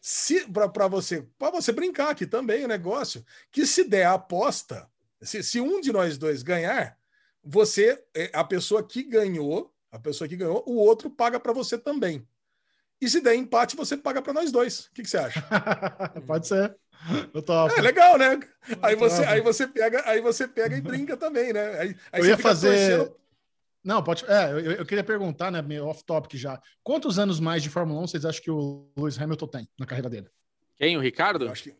se 0.00 0.46
para 0.48 0.88
você, 0.88 1.22
para 1.38 1.50
você 1.50 1.72
brincar 1.72 2.10
aqui 2.10 2.26
também 2.26 2.64
o 2.64 2.68
negócio, 2.68 3.24
que 3.50 3.66
se 3.66 3.84
der 3.84 4.06
a 4.06 4.14
aposta, 4.14 4.88
se, 5.22 5.42
se 5.42 5.60
um 5.60 5.80
de 5.80 5.92
nós 5.92 6.18
dois 6.18 6.42
ganhar, 6.42 6.98
você, 7.42 8.02
é, 8.14 8.30
a 8.34 8.44
pessoa 8.44 8.82
que 8.86 9.02
ganhou, 9.02 9.74
a 9.90 9.98
pessoa 9.98 10.28
que 10.28 10.36
ganhou, 10.36 10.62
o 10.66 10.76
outro 10.76 11.10
paga 11.10 11.40
para 11.40 11.52
você 11.52 11.78
também. 11.78 12.26
E 13.00 13.08
se 13.10 13.20
der 13.20 13.34
empate, 13.34 13.76
você 13.76 13.96
paga 13.96 14.22
para 14.22 14.32
nós 14.32 14.50
dois. 14.52 14.86
O 14.86 14.92
que, 14.92 15.02
que 15.02 15.08
você 15.10 15.18
acha? 15.18 15.42
Pode 16.26 16.46
ser. 16.48 16.76
É 17.78 17.80
legal, 17.80 18.18
né? 18.18 18.38
Aí 18.82 18.96
você, 18.96 19.22
aí 19.24 19.40
você 19.40 19.66
pega, 19.66 20.02
aí 20.08 20.20
você 20.20 20.48
pega 20.48 20.76
e 20.76 20.80
brinca 20.80 21.16
também, 21.16 21.52
né? 21.52 21.78
Aí, 21.80 21.96
aí 22.12 22.20
eu 22.20 22.24
você 22.24 22.30
ia 22.30 22.38
fazer. 22.38 22.68
torcendo 22.98 23.16
Não, 23.84 24.02
pode. 24.02 24.24
É, 24.26 24.50
eu, 24.52 24.58
eu 24.72 24.86
queria 24.86 25.04
perguntar, 25.04 25.50
né, 25.50 25.62
meio 25.62 25.86
off-topic 25.86 26.34
já. 26.36 26.60
Quantos 26.82 27.18
anos 27.18 27.38
mais 27.38 27.62
de 27.62 27.70
Fórmula 27.70 28.00
1 28.02 28.06
vocês 28.08 28.24
acham 28.24 28.42
que 28.42 28.50
o 28.50 28.88
Lewis 28.96 29.20
Hamilton 29.20 29.46
tem 29.46 29.68
na 29.78 29.86
carreira 29.86 30.10
dele? 30.10 30.28
Quem? 30.76 30.96
O 30.96 31.00
Ricardo? 31.00 31.44
Eu 31.46 31.52
acho 31.52 31.62
que 31.64 31.74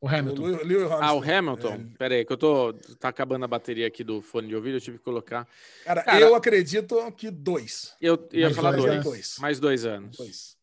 O 0.00 0.08
Hamilton. 0.08 0.42
O 0.42 0.46
Lew- 0.46 0.64
Lewis 0.64 0.90
Ah, 0.90 1.14
o 1.14 1.22
Hamilton. 1.22 1.74
É, 1.74 1.96
Pera 1.96 2.14
aí, 2.16 2.24
que 2.24 2.32
eu 2.32 2.36
tô. 2.36 2.72
Tá 2.98 3.08
acabando 3.08 3.44
a 3.44 3.48
bateria 3.48 3.86
aqui 3.86 4.02
do 4.02 4.20
fone 4.20 4.48
de 4.48 4.56
ouvido, 4.56 4.76
eu 4.78 4.80
tive 4.80 4.98
que 4.98 5.04
colocar. 5.04 5.46
cara, 5.84 6.02
Cara- 6.02 6.20
eu 6.20 6.34
acredito 6.34 6.96
que 7.16 7.30
dois. 7.30 7.94
Eu 8.00 8.28
ia 8.32 8.46
Mais 8.46 8.56
falar 8.56 8.72
dois, 8.72 8.84
dois. 8.84 9.04
Dois. 9.04 9.36
Mais 9.38 9.60
dois 9.60 9.86
anos. 9.86 10.16
Dois. 10.16 10.56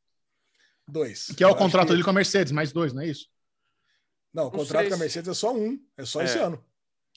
Dois. 0.85 1.27
Que 1.37 1.43
é 1.43 1.47
o 1.47 1.51
Eu 1.51 1.55
contrato 1.55 1.85
que- 1.87 1.91
dele 1.93 2.03
com 2.03 2.09
a 2.09 2.13
Mercedes, 2.13 2.51
mais 2.51 2.71
dois, 2.73 2.91
não 2.93 3.01
é 3.01 3.07
isso? 3.07 3.27
Não, 4.33 4.43
o 4.47 4.51
Não 4.51 4.59
contrato 4.59 4.87
com 4.89 4.93
a 4.95 4.97
Mercedes 4.97 5.29
é 5.29 5.33
só 5.33 5.53
um. 5.53 5.79
É 5.97 6.05
só 6.05 6.21
É. 6.21 6.25
esse 6.25 6.37
ano. 6.37 6.63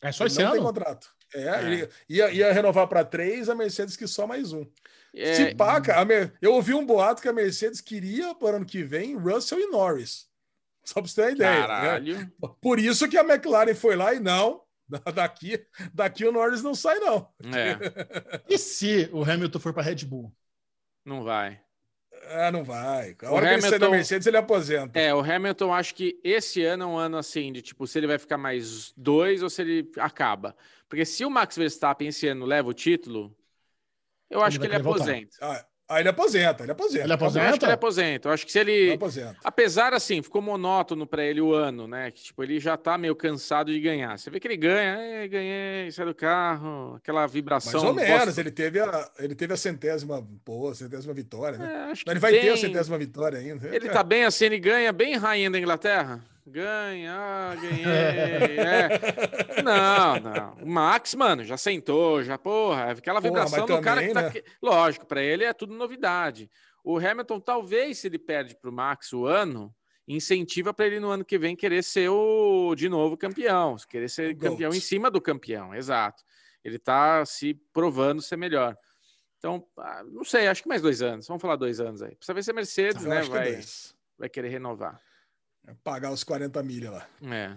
É 0.02 0.10
só 0.12 0.26
esse 0.26 0.38
não 0.42 0.50
tem 0.50 0.60
ano. 0.60 0.66
contrato. 0.68 1.08
É, 1.34 1.42
É. 1.48 1.62
ele 1.64 1.88
ia, 2.08 2.30
ia 2.32 2.52
renovar 2.52 2.86
para 2.88 3.04
três, 3.04 3.48
a 3.48 3.54
Mercedes 3.54 3.96
que 3.96 4.06
só 4.06 4.26
mais 4.26 4.52
um. 4.52 4.66
É, 5.14 5.34
Se 5.34 5.54
paca, 5.54 5.96
a 6.00 6.04
Mer- 6.04 6.32
eu 6.40 6.54
ouvi 6.54 6.74
um 6.74 6.84
boato 6.84 7.20
que 7.22 7.28
a 7.28 7.32
Mercedes 7.32 7.80
queria 7.80 8.34
para 8.34 8.52
o 8.54 8.56
ano 8.56 8.66
que 8.66 8.82
vem 8.82 9.16
Russell 9.16 9.60
e 9.60 9.66
Norris. 9.66 10.26
Só 10.84 10.94
para 11.00 11.08
você 11.08 11.14
ter 11.14 11.22
uma 11.22 11.30
ideia. 11.32 11.52
né? 11.60 11.66
Caralho. 11.66 12.32
Por 12.60 12.78
isso 12.78 13.08
que 13.08 13.16
a 13.16 13.22
McLaren 13.24 13.74
foi 13.74 13.94
lá 13.96 14.12
e 14.14 14.20
não. 14.20 14.62
Daqui, 15.14 15.64
daqui 15.94 16.24
o 16.26 16.32
Norris 16.32 16.62
não 16.62 16.74
sai, 16.74 16.98
não. 16.98 17.32
É, 17.54 18.42
E 18.48 18.58
se 18.58 19.08
o 19.12 19.22
Hamilton 19.22 19.58
for 19.58 19.72
para 19.72 19.82
Red 19.84 20.04
Bull? 20.04 20.34
não 21.04 21.22
vai. 21.24 21.60
Ah, 22.28 22.50
não 22.52 22.62
vai. 22.64 23.16
A 23.22 23.30
O 23.30 23.34
hora 23.34 23.46
que 23.48 23.52
ele 23.54 23.60
sair 23.62 23.70
da 23.70 23.76
Hamilton- 23.76 23.90
Mercedes, 23.90 24.26
ele 24.26 24.36
aposenta. 24.36 24.98
É, 24.98 25.14
o 25.14 25.20
Hamilton, 25.20 25.72
acho 25.74 25.94
que 25.94 26.18
esse 26.22 26.62
ano 26.64 26.84
é 26.84 26.86
um 26.86 26.96
ano 26.96 27.16
assim, 27.18 27.52
de 27.52 27.60
tipo, 27.62 27.86
se 27.86 27.98
ele 27.98 28.06
vai 28.06 28.18
ficar 28.18 28.38
mais 28.38 28.92
dois 28.96 29.42
ou 29.42 29.50
se 29.50 29.62
ele 29.62 29.90
acaba. 29.98 30.56
Porque 30.88 31.04
se 31.04 31.24
o 31.24 31.30
Max 31.30 31.56
Verstappen 31.56 32.08
esse 32.08 32.26
ano 32.28 32.46
leva 32.46 32.68
o 32.68 32.74
título, 32.74 33.36
eu 34.30 34.42
acho 34.42 34.58
que 34.58 34.66
ele 34.66 34.76
aposenta. 34.76 35.36
Ah, 35.40 35.66
ah, 35.94 36.00
ele 36.00 36.08
aposenta, 36.08 36.62
ele 36.62 36.72
aposenta. 36.72 37.04
Ele 37.04 37.12
Eu 37.12 37.14
acho 37.14 37.18
que 37.18 37.24
aposenta? 37.38 37.66
ele 37.66 37.72
aposenta. 37.72 38.28
Eu 38.28 38.32
acho 38.32 38.46
que 38.46 38.52
se 38.52 38.58
Ele 38.58 38.72
ele. 38.72 38.92
aposenta. 38.94 39.36
Apesar 39.44 39.92
assim, 39.94 40.22
ficou 40.22 40.40
monótono 40.42 41.06
pra 41.06 41.24
ele 41.24 41.40
o 41.40 41.52
ano, 41.54 41.86
né? 41.86 42.10
Que 42.10 42.22
tipo, 42.22 42.42
ele 42.42 42.58
já 42.60 42.76
tá 42.76 42.96
meio 42.98 43.14
cansado 43.14 43.72
de 43.72 43.80
ganhar. 43.80 44.18
Você 44.18 44.30
vê 44.30 44.38
que 44.40 44.46
ele 44.48 44.56
ganha, 44.56 44.96
"É, 44.98 45.28
ganhei, 45.28 45.90
sai 45.90 46.06
do 46.06 46.14
carro, 46.14 46.94
aquela 46.96 47.26
vibração. 47.26 47.72
Mais 47.80 47.84
ou 47.84 47.94
menos, 47.94 48.24
bosta. 48.26 48.40
ele 48.40 48.50
teve 48.50 48.80
a, 48.80 49.10
ele 49.18 49.34
teve 49.34 49.52
a 49.54 49.56
centésima, 49.56 50.26
pô, 50.44 50.68
a 50.70 50.74
centésima 50.74 51.12
vitória, 51.14 51.58
né? 51.58 51.72
É, 51.88 51.92
acho 51.92 52.04
que 52.04 52.10
Mas 52.10 52.12
ele 52.14 52.20
vai 52.20 52.32
ter 52.40 52.48
a 52.50 52.56
centésima 52.56 52.98
vitória 52.98 53.38
ainda. 53.38 53.68
Ele 53.74 53.88
tá 53.88 54.02
bem 54.02 54.24
assim, 54.24 54.46
ele 54.46 54.58
ganha 54.58 54.92
bem 54.92 55.16
rainha 55.16 55.50
da 55.50 55.58
Inglaterra? 55.58 56.20
Ganha, 56.46 57.14
ah, 57.16 57.54
ganhei. 57.60 58.58
é. 58.58 59.62
Não, 59.62 60.18
não. 60.18 60.54
O 60.62 60.66
Max, 60.66 61.14
mano, 61.14 61.44
já 61.44 61.56
sentou, 61.56 62.22
já, 62.22 62.36
porra, 62.36 62.90
aquela 62.90 63.20
Porra, 63.20 63.30
vibração 63.30 63.66
mas 63.66 63.76
do 63.76 63.82
cara 63.82 64.06
que 64.06 64.12
tá. 64.12 64.22
né? 64.22 64.32
Lógico, 64.60 65.06
pra 65.06 65.22
ele 65.22 65.44
é 65.44 65.52
tudo 65.52 65.72
novidade. 65.74 66.50
O 66.84 66.98
Hamilton, 66.98 67.38
talvez, 67.38 67.98
se 67.98 68.08
ele 68.08 68.18
perde 68.18 68.56
pro 68.56 68.72
Max 68.72 69.12
o 69.12 69.24
ano, 69.24 69.72
incentiva 70.06 70.74
pra 70.74 70.86
ele 70.86 70.98
no 70.98 71.10
ano 71.10 71.24
que 71.24 71.38
vem 71.38 71.54
querer 71.54 71.84
ser 71.84 72.08
o 72.08 72.74
de 72.74 72.88
novo 72.88 73.16
campeão, 73.16 73.76
querer 73.88 74.08
ser 74.08 74.34
O 74.34 74.36
campeão 74.36 74.72
em 74.72 74.80
cima 74.80 75.10
do 75.10 75.20
campeão, 75.20 75.72
exato. 75.72 76.24
Ele 76.64 76.78
tá 76.78 77.24
se 77.24 77.54
provando 77.72 78.20
ser 78.20 78.36
melhor. 78.36 78.76
Então, 79.38 79.64
ah, 79.78 80.04
não 80.04 80.24
sei, 80.24 80.46
acho 80.46 80.62
que 80.62 80.68
mais 80.68 80.82
dois 80.82 81.02
anos. 81.02 81.26
Vamos 81.26 81.40
falar 81.40 81.56
dois 81.56 81.80
anos 81.80 82.02
aí. 82.02 82.14
Precisa 82.14 82.34
ver 82.34 82.44
se 82.44 82.50
a 82.50 82.54
Mercedes, 82.54 83.02
Eu 83.04 83.10
né, 83.10 83.20
é 83.20 83.22
vai, 83.22 83.60
vai 84.18 84.28
querer 84.28 84.48
renovar. 84.48 85.00
Pagar 85.84 86.10
os 86.10 86.24
40 86.24 86.62
milha 86.62 86.90
lá. 86.90 87.06
É. 87.22 87.56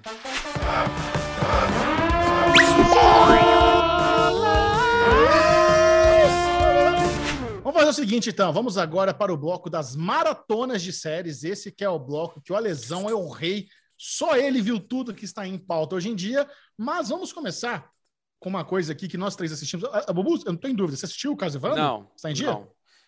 Vamos 7.63 7.73
fazer 7.79 7.89
o 7.89 7.93
seguinte, 7.93 8.29
então. 8.29 8.53
Vamos 8.53 8.77
agora 8.77 9.13
para 9.13 9.33
o 9.33 9.37
bloco 9.37 9.69
das 9.69 9.95
maratonas 9.95 10.81
de 10.81 10.93
séries. 10.93 11.43
Esse 11.43 11.71
que 11.71 11.83
é 11.83 11.89
o 11.89 11.99
bloco 11.99 12.41
que 12.41 12.53
o 12.53 12.55
Alesão 12.55 13.09
é 13.09 13.13
o 13.13 13.27
rei. 13.27 13.67
Só 13.97 14.35
ele 14.37 14.61
viu 14.61 14.79
tudo 14.79 15.13
que 15.13 15.25
está 15.25 15.47
em 15.47 15.57
pauta 15.57 15.95
hoje 15.95 16.09
em 16.09 16.15
dia. 16.15 16.47
Mas 16.77 17.09
vamos 17.09 17.33
começar 17.33 17.89
com 18.39 18.49
uma 18.49 18.63
coisa 18.63 18.91
aqui 18.91 19.07
que 19.07 19.17
nós 19.17 19.35
três 19.35 19.51
assistimos. 19.51 19.85
A, 19.85 20.05
a 20.09 20.13
Bubu, 20.13 20.35
eu 20.45 20.51
não 20.51 20.57
tô 20.57 20.67
em 20.67 20.75
dúvida. 20.75 20.95
Você 20.97 21.05
assistiu 21.05 21.31
o 21.31 21.37
caso 21.37 21.57
Evandro? 21.57 21.77
Não. 21.77 22.11
Está 22.15 22.29
em 22.29 22.33
dia? 22.33 22.51
Não. 22.51 22.67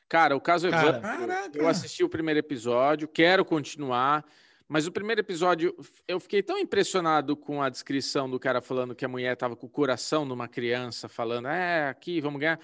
Cara, 0.10 0.36
o 0.36 0.42
caso 0.42 0.70
Cara, 0.70 0.88
Evandro, 0.88 1.02
caraca. 1.02 1.58
eu 1.58 1.68
assisti 1.68 2.04
o 2.04 2.10
primeiro 2.10 2.40
episódio, 2.40 3.10
quero 3.10 3.44
continuar, 3.44 4.24
mas 4.68 4.86
o 4.86 4.92
primeiro 4.92 5.22
episódio 5.22 5.76
eu 6.08 6.20
fiquei 6.20 6.44
tão 6.44 6.58
impressionado 6.58 7.36
com 7.36 7.62
a 7.62 7.70
descrição 7.70 8.30
do 8.30 8.40
cara 8.40 8.62
falando 8.62 8.94
que 8.94 9.06
a 9.06 9.08
mulher 9.08 9.34
estava 9.34 9.56
com 9.56 9.66
o 9.66 9.70
coração 9.70 10.26
numa 10.26 10.48
criança, 10.48 11.08
falando, 11.08 11.48
é, 11.48 11.88
aqui, 11.88 12.20
vamos 12.20 12.40
ganhar. 12.40 12.60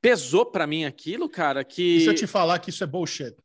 Pesou 0.00 0.46
pra 0.46 0.66
mim 0.66 0.84
aquilo, 0.84 1.28
cara, 1.28 1.62
que 1.62 1.98
E 1.98 2.00
se 2.00 2.08
eu 2.08 2.14
te 2.14 2.26
falar 2.26 2.58
que 2.58 2.70
isso 2.70 2.82
é 2.82 2.86
bullshit? 2.86 3.36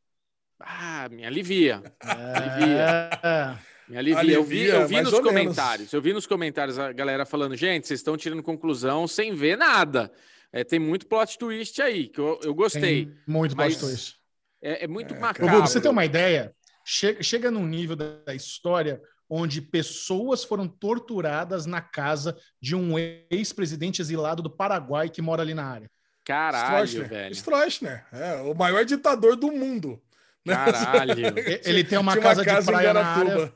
ah, 0.58 1.08
me 1.10 1.24
alivia. 1.24 1.82
É. 2.02 3.72
Me 3.88 3.96
alivia. 3.96 4.34
eu 4.34 4.44
vi, 4.44 4.70
Alivia, 4.70 4.74
eu 4.74 4.88
vi 4.88 5.02
nos 5.02 5.20
comentários, 5.20 5.92
eu 5.92 6.00
vi 6.00 6.12
nos 6.12 6.26
comentários 6.26 6.78
a 6.78 6.92
galera 6.92 7.26
falando, 7.26 7.54
gente, 7.56 7.86
vocês 7.86 8.00
estão 8.00 8.16
tirando 8.16 8.42
conclusão 8.42 9.06
sem 9.06 9.34
ver 9.34 9.56
nada. 9.58 10.10
É, 10.52 10.64
tem 10.64 10.78
muito 10.78 11.06
plot 11.06 11.36
twist 11.38 11.80
aí, 11.82 12.08
que 12.08 12.20
eu, 12.20 12.40
eu 12.42 12.54
gostei. 12.54 13.06
Tem 13.06 13.16
muito 13.26 13.56
plot 13.56 13.78
twist. 13.78 14.16
É, 14.62 14.84
é 14.84 14.88
muito 14.88 15.14
É, 15.14 15.16
Ô, 15.16 15.20
macabro. 15.20 15.60
Você 15.60 15.80
ter 15.80 15.88
uma 15.88 16.04
ideia, 16.04 16.54
chega, 16.84 17.22
chega 17.22 17.50
num 17.50 17.66
nível 17.66 17.96
da, 17.96 18.16
da 18.26 18.34
história 18.34 19.00
onde 19.28 19.62
pessoas 19.62 20.44
foram 20.44 20.68
torturadas 20.68 21.64
na 21.64 21.80
casa 21.80 22.36
de 22.60 22.76
um 22.76 22.98
ex-presidente 23.30 24.02
exilado 24.02 24.42
do 24.42 24.50
Paraguai 24.50 25.08
que 25.08 25.22
mora 25.22 25.42
ali 25.42 25.54
na 25.54 25.64
área. 25.64 25.90
Caralho, 26.24 26.84
Stroessner. 26.84 27.08
velho. 27.08 27.34
Stroessner, 27.34 28.06
é 28.12 28.34
o 28.42 28.54
maior 28.54 28.84
ditador 28.84 29.34
do 29.36 29.50
mundo. 29.50 30.00
né? 30.44 30.54
Caralho. 30.54 31.14
Ele 31.64 31.82
tem 31.82 31.98
uma 31.98 32.12
Tinha 32.12 32.22
casa, 32.22 32.44
de 32.44 32.66
praia 32.66 32.92
na 32.92 33.04
área 33.04 33.52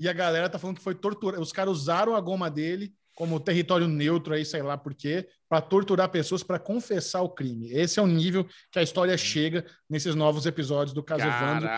e 0.00 0.08
a 0.08 0.12
galera 0.14 0.48
tá 0.48 0.58
falando 0.58 0.78
que 0.78 0.82
foi 0.82 0.94
tortura. 0.94 1.38
Os 1.38 1.52
caras 1.52 1.72
usaram 1.72 2.16
a 2.16 2.20
goma 2.20 2.50
dele 2.50 2.94
como 3.20 3.38
território 3.38 3.86
neutro 3.86 4.32
aí, 4.32 4.46
sei 4.46 4.62
lá 4.62 4.78
por 4.78 4.94
quê, 4.94 5.28
para 5.46 5.60
torturar 5.60 6.08
pessoas 6.08 6.42
para 6.42 6.58
confessar 6.58 7.20
o 7.20 7.28
crime. 7.28 7.70
Esse 7.70 8.00
é 8.00 8.02
o 8.02 8.06
nível 8.06 8.48
que 8.70 8.78
a 8.78 8.82
história 8.82 9.14
chega 9.18 9.66
nesses 9.90 10.14
novos 10.14 10.46
episódios 10.46 10.94
do 10.94 11.02
caso 11.02 11.24
Evandro. 11.26 11.68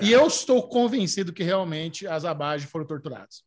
E 0.00 0.12
eu 0.12 0.24
estou 0.28 0.68
convencido 0.68 1.32
que 1.32 1.42
realmente 1.42 2.06
as 2.06 2.24
Abage 2.24 2.68
foram 2.68 2.86
torturadas. 2.86 3.42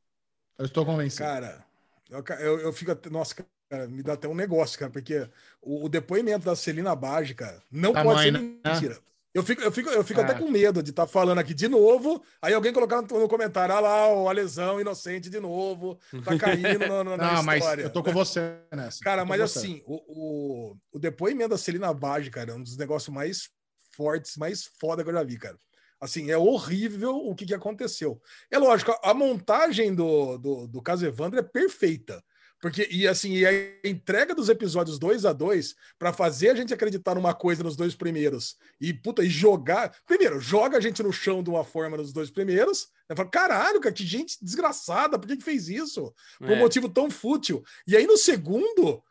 Eu 0.59 0.65
estou 0.65 0.85
convencido. 0.85 1.23
Cara, 1.23 1.65
Eu, 2.09 2.21
eu, 2.39 2.59
eu 2.59 2.73
fico 2.73 2.91
até, 2.91 3.09
nossa, 3.09 3.33
cara, 3.69 3.87
me 3.87 4.03
dá 4.03 4.13
até 4.13 4.27
um 4.27 4.35
negócio, 4.35 4.77
cara, 4.77 4.91
porque 4.91 5.25
o, 5.61 5.85
o 5.85 5.89
depoimento 5.89 6.45
da 6.45 6.57
Celina 6.57 6.93
Bage, 6.93 7.35
cara, 7.35 7.63
não 7.71 7.93
pode 7.93 8.21
ser 8.21 8.33
Tamanho, 8.33 8.59
né? 8.65 9.05
Eu 9.35 9.43
fico, 9.43 9.61
eu 9.61 9.69
fico, 9.71 9.89
eu 9.89 10.01
fico 10.01 10.21
É. 10.21 10.23
até 10.23 10.33
com 10.33 10.49
medo 10.49 10.81
de 10.81 10.91
estar 10.91 11.05
falando 11.05 11.39
aqui 11.39 11.53
de 11.53 11.67
novo, 11.67 12.23
aí 12.41 12.53
alguém 12.53 12.71
colocar 12.71 13.01
no, 13.01 13.19
no 13.19 13.27
comentário, 13.27 13.75
ah 13.75 13.81
lá, 13.81 14.07
o 14.13 14.29
Alesão 14.29 14.79
inocente 14.79 15.29
de 15.29 15.41
novo, 15.41 15.99
tá 16.23 16.37
caindo 16.39 16.87
no, 16.87 17.17
na 17.17 17.33
Não, 17.33 17.43
mas 17.43 17.59
história. 17.61 17.83
eu 17.83 17.89
tô 17.89 18.01
com 18.01 18.13
você 18.13 18.55
nessa. 18.73 19.03
Cara, 19.03 19.25
mas 19.25 19.41
assim, 19.41 19.83
o, 19.85 19.95
o, 20.07 20.77
o 20.93 20.97
depoimento 20.99 21.49
da 21.49 21.57
Celina 21.57 21.93
Bage, 21.93 22.31
cara, 22.31 22.51
é 22.51 22.55
um 22.55 22.63
dos 22.63 22.77
negócios 22.77 23.13
mais 23.13 23.49
fortes, 23.93 24.37
mais 24.37 24.63
foda 24.79 25.03
que 25.03 25.09
eu 25.09 25.13
já 25.13 25.23
vi, 25.23 25.37
cara. 25.37 25.57
Assim, 25.99 26.31
é 26.31 26.37
horrível 26.37 27.15
o 27.17 27.35
que, 27.35 27.45
que 27.45 27.53
aconteceu. 27.53 28.21
É 28.49 28.57
lógico, 28.57 28.91
a, 29.03 29.11
a 29.11 29.13
montagem 29.13 29.93
do, 29.93 30.37
do, 30.37 30.67
do 30.67 30.81
caso 30.81 31.05
Evandro 31.05 31.39
é 31.39 31.43
perfeita. 31.43 32.23
Porque, 32.61 32.87
e 32.89 33.07
assim, 33.07 33.33
e 33.33 33.45
a 33.45 33.51
entrega 33.83 34.33
dos 34.33 34.49
episódios 34.49 34.97
2 34.97 35.25
a 35.25 35.33
2 35.33 35.75
para 35.99 36.11
fazer 36.13 36.49
a 36.49 36.55
gente 36.55 36.73
acreditar 36.73 37.13
numa 37.13 37.33
coisa 37.33 37.63
nos 37.63 37.75
dois 37.75 37.95
primeiros 37.95 38.55
e, 38.81 38.93
puta, 38.93 39.23
e 39.23 39.29
jogar. 39.29 39.95
Primeiro, 40.07 40.39
joga 40.39 40.77
a 40.77 40.81
gente 40.81 41.03
no 41.03 41.11
chão 41.13 41.43
de 41.43 41.49
uma 41.49 41.63
forma 41.63 41.97
nos 41.97 42.11
dois 42.11 42.31
primeiros. 42.31 42.87
Né? 43.09 43.15
Fala, 43.15 43.29
caralho, 43.29 43.79
cara, 43.79 43.93
que 43.93 44.05
gente 44.05 44.37
desgraçada, 44.41 45.19
por 45.19 45.27
que, 45.27 45.37
que 45.37 45.43
fez 45.43 45.67
isso? 45.69 46.13
Por 46.39 46.49
um 46.49 46.53
É. 46.53 46.59
motivo 46.59 46.89
tão 46.89 47.11
fútil. 47.11 47.63
E 47.85 47.95
aí 47.95 48.07
no 48.07 48.17
segundo, 48.17 49.03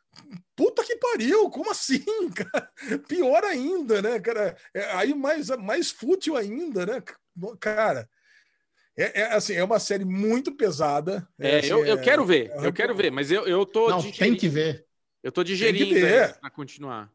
puta 0.57 0.83
que 0.83 0.97
pariu, 0.97 1.49
como 1.51 1.71
assim, 1.71 2.03
cara? 2.35 2.71
Pior 3.07 3.45
ainda, 3.45 4.01
né, 4.03 4.19
cara? 4.21 4.57
É, 4.73 4.93
aí 4.95 5.15
mais, 5.15 5.49
mais 5.51 5.91
fútil 5.91 6.37
ainda, 6.37 6.87
né? 6.87 7.03
Cara, 7.61 8.09
é, 8.97 9.23
é, 9.23 9.33
assim, 9.35 9.55
é 9.55 9.65
uma 9.65 9.79
série 9.79 10.05
muito 10.05 10.55
pesada. 10.55 11.29
É, 11.39 11.59
assim, 11.59 11.67
eu, 11.73 11.85
eu 11.85 11.99
é- 11.99 12.01
quero 12.01 12.25
ver, 12.25 12.51
é- 12.51 12.67
eu 12.67 12.73
quero 12.73 12.95
ver, 12.95 13.11
mas 13.11 13.31
eu, 13.31 13.47
eu 13.47 13.67
tô 13.67 13.91
Não, 13.91 13.99
digerindo, 14.03 14.17
tem 14.17 14.37
que 14.37 14.49
ver. 14.49 14.87
eu 15.23 15.33
tô 15.33 15.45
digerindo 15.45 15.99
para 16.41 16.51
continuar. 16.51 17.13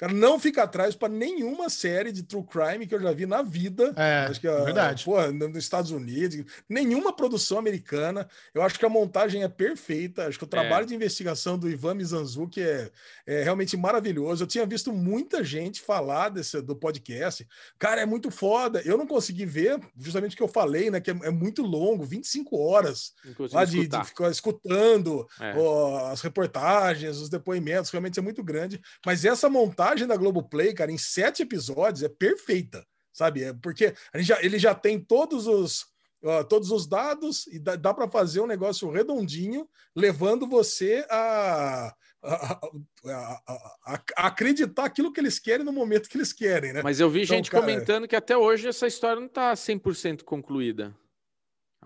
Cara, 0.00 0.14
não 0.14 0.40
fica 0.40 0.62
atrás 0.62 0.96
para 0.96 1.12
nenhuma 1.12 1.68
série 1.68 2.10
de 2.10 2.22
true 2.22 2.42
crime 2.42 2.86
que 2.86 2.94
eu 2.94 3.00
já 3.02 3.12
vi 3.12 3.26
na 3.26 3.42
vida. 3.42 3.92
É, 3.96 4.26
Acho 4.30 4.40
que, 4.40 4.48
ah, 4.48 4.64
verdade. 4.64 5.04
No- 5.06 5.48
nos 5.50 5.58
Estados 5.58 5.90
Unidos, 5.90 6.42
nenhuma 6.66 7.12
produção 7.14 7.58
americana. 7.58 8.26
Eu 8.54 8.62
acho 8.62 8.78
que 8.78 8.86
a 8.86 8.88
montagem 8.88 9.42
é 9.42 9.48
perfeita. 9.48 10.26
Acho 10.26 10.38
que 10.38 10.44
o 10.44 10.46
trabalho 10.48 10.86
de 10.86 10.94
investigação 10.94 11.58
do 11.58 11.68
Ivan 11.68 11.94
Mizanzuki 11.96 12.62
é, 12.62 12.90
é 13.26 13.42
realmente 13.42 13.76
maravilhoso. 13.76 14.42
Eu 14.42 14.46
tinha 14.48 14.64
visto 14.64 14.90
muita 14.90 15.44
gente 15.44 15.82
falar 15.82 16.30
desse, 16.30 16.62
do 16.62 16.74
podcast. 16.74 17.46
Cara, 17.78 18.00
é 18.00 18.06
muito 18.06 18.30
foda. 18.30 18.80
Eu 18.86 18.96
não 18.96 19.06
consegui 19.06 19.44
ver, 19.44 19.78
justamente 19.98 20.32
o 20.32 20.36
que 20.38 20.42
eu 20.42 20.48
falei, 20.48 20.90
né? 20.90 20.98
Que 20.98 21.10
é, 21.10 21.18
é 21.24 21.30
muito 21.30 21.60
longo 21.60 22.04
25 22.04 22.56
horas 22.58 23.12
lá 23.52 23.66
de, 23.66 23.86
de 23.86 24.04
ficar 24.06 24.30
escutando 24.30 25.26
É. 25.38 25.54
ó, 25.58 26.06
as 26.10 26.22
reportagens, 26.22 27.18
os 27.18 27.28
depoimentos, 27.28 27.90
realmente 27.90 28.18
é 28.18 28.22
muito 28.22 28.42
grande. 28.42 28.80
Mas 29.04 29.26
essa 29.26 29.50
montagem 29.50 29.89
da 30.06 30.16
Globoplay, 30.16 30.72
cara, 30.74 30.90
em 30.92 30.98
sete 30.98 31.42
episódios 31.42 32.02
é 32.02 32.08
perfeita, 32.08 32.86
sabe? 33.12 33.44
É 33.44 33.52
porque 33.52 33.94
já, 34.16 34.40
ele 34.42 34.58
já 34.58 34.74
tem 34.74 34.98
todos 35.00 35.46
os. 35.46 35.86
ó, 36.24 36.42
todos 36.44 36.70
os 36.70 36.86
dados 36.86 37.46
e 37.48 37.58
dá, 37.58 37.76
dá 37.76 37.94
para 37.94 38.08
fazer 38.10 38.40
um 38.40 38.46
negócio 38.46 38.90
redondinho, 38.90 39.68
levando 39.96 40.46
você 40.46 41.04
a, 41.10 41.94
a- 42.22 42.60
a- 43.06 43.40
a- 43.86 44.02
acreditar 44.26 44.84
aquilo 44.84 45.12
que 45.12 45.20
eles 45.20 45.38
querem 45.38 45.64
no 45.64 45.72
momento 45.72 46.08
que 46.08 46.16
eles 46.18 46.32
querem, 46.32 46.72
né? 46.74 46.82
Mas 46.82 47.00
eu 47.00 47.08
vi 47.08 47.22
Então, 47.22 47.36
gente 47.36 47.50
cara, 47.50 47.62
comentando 47.62 48.06
que 48.06 48.14
até 48.16 48.36
hoje 48.36 48.68
essa 48.68 48.86
história 48.86 49.20
não 49.20 49.28
tá 49.28 49.52
100% 49.54 50.22
concluída. 50.24 50.94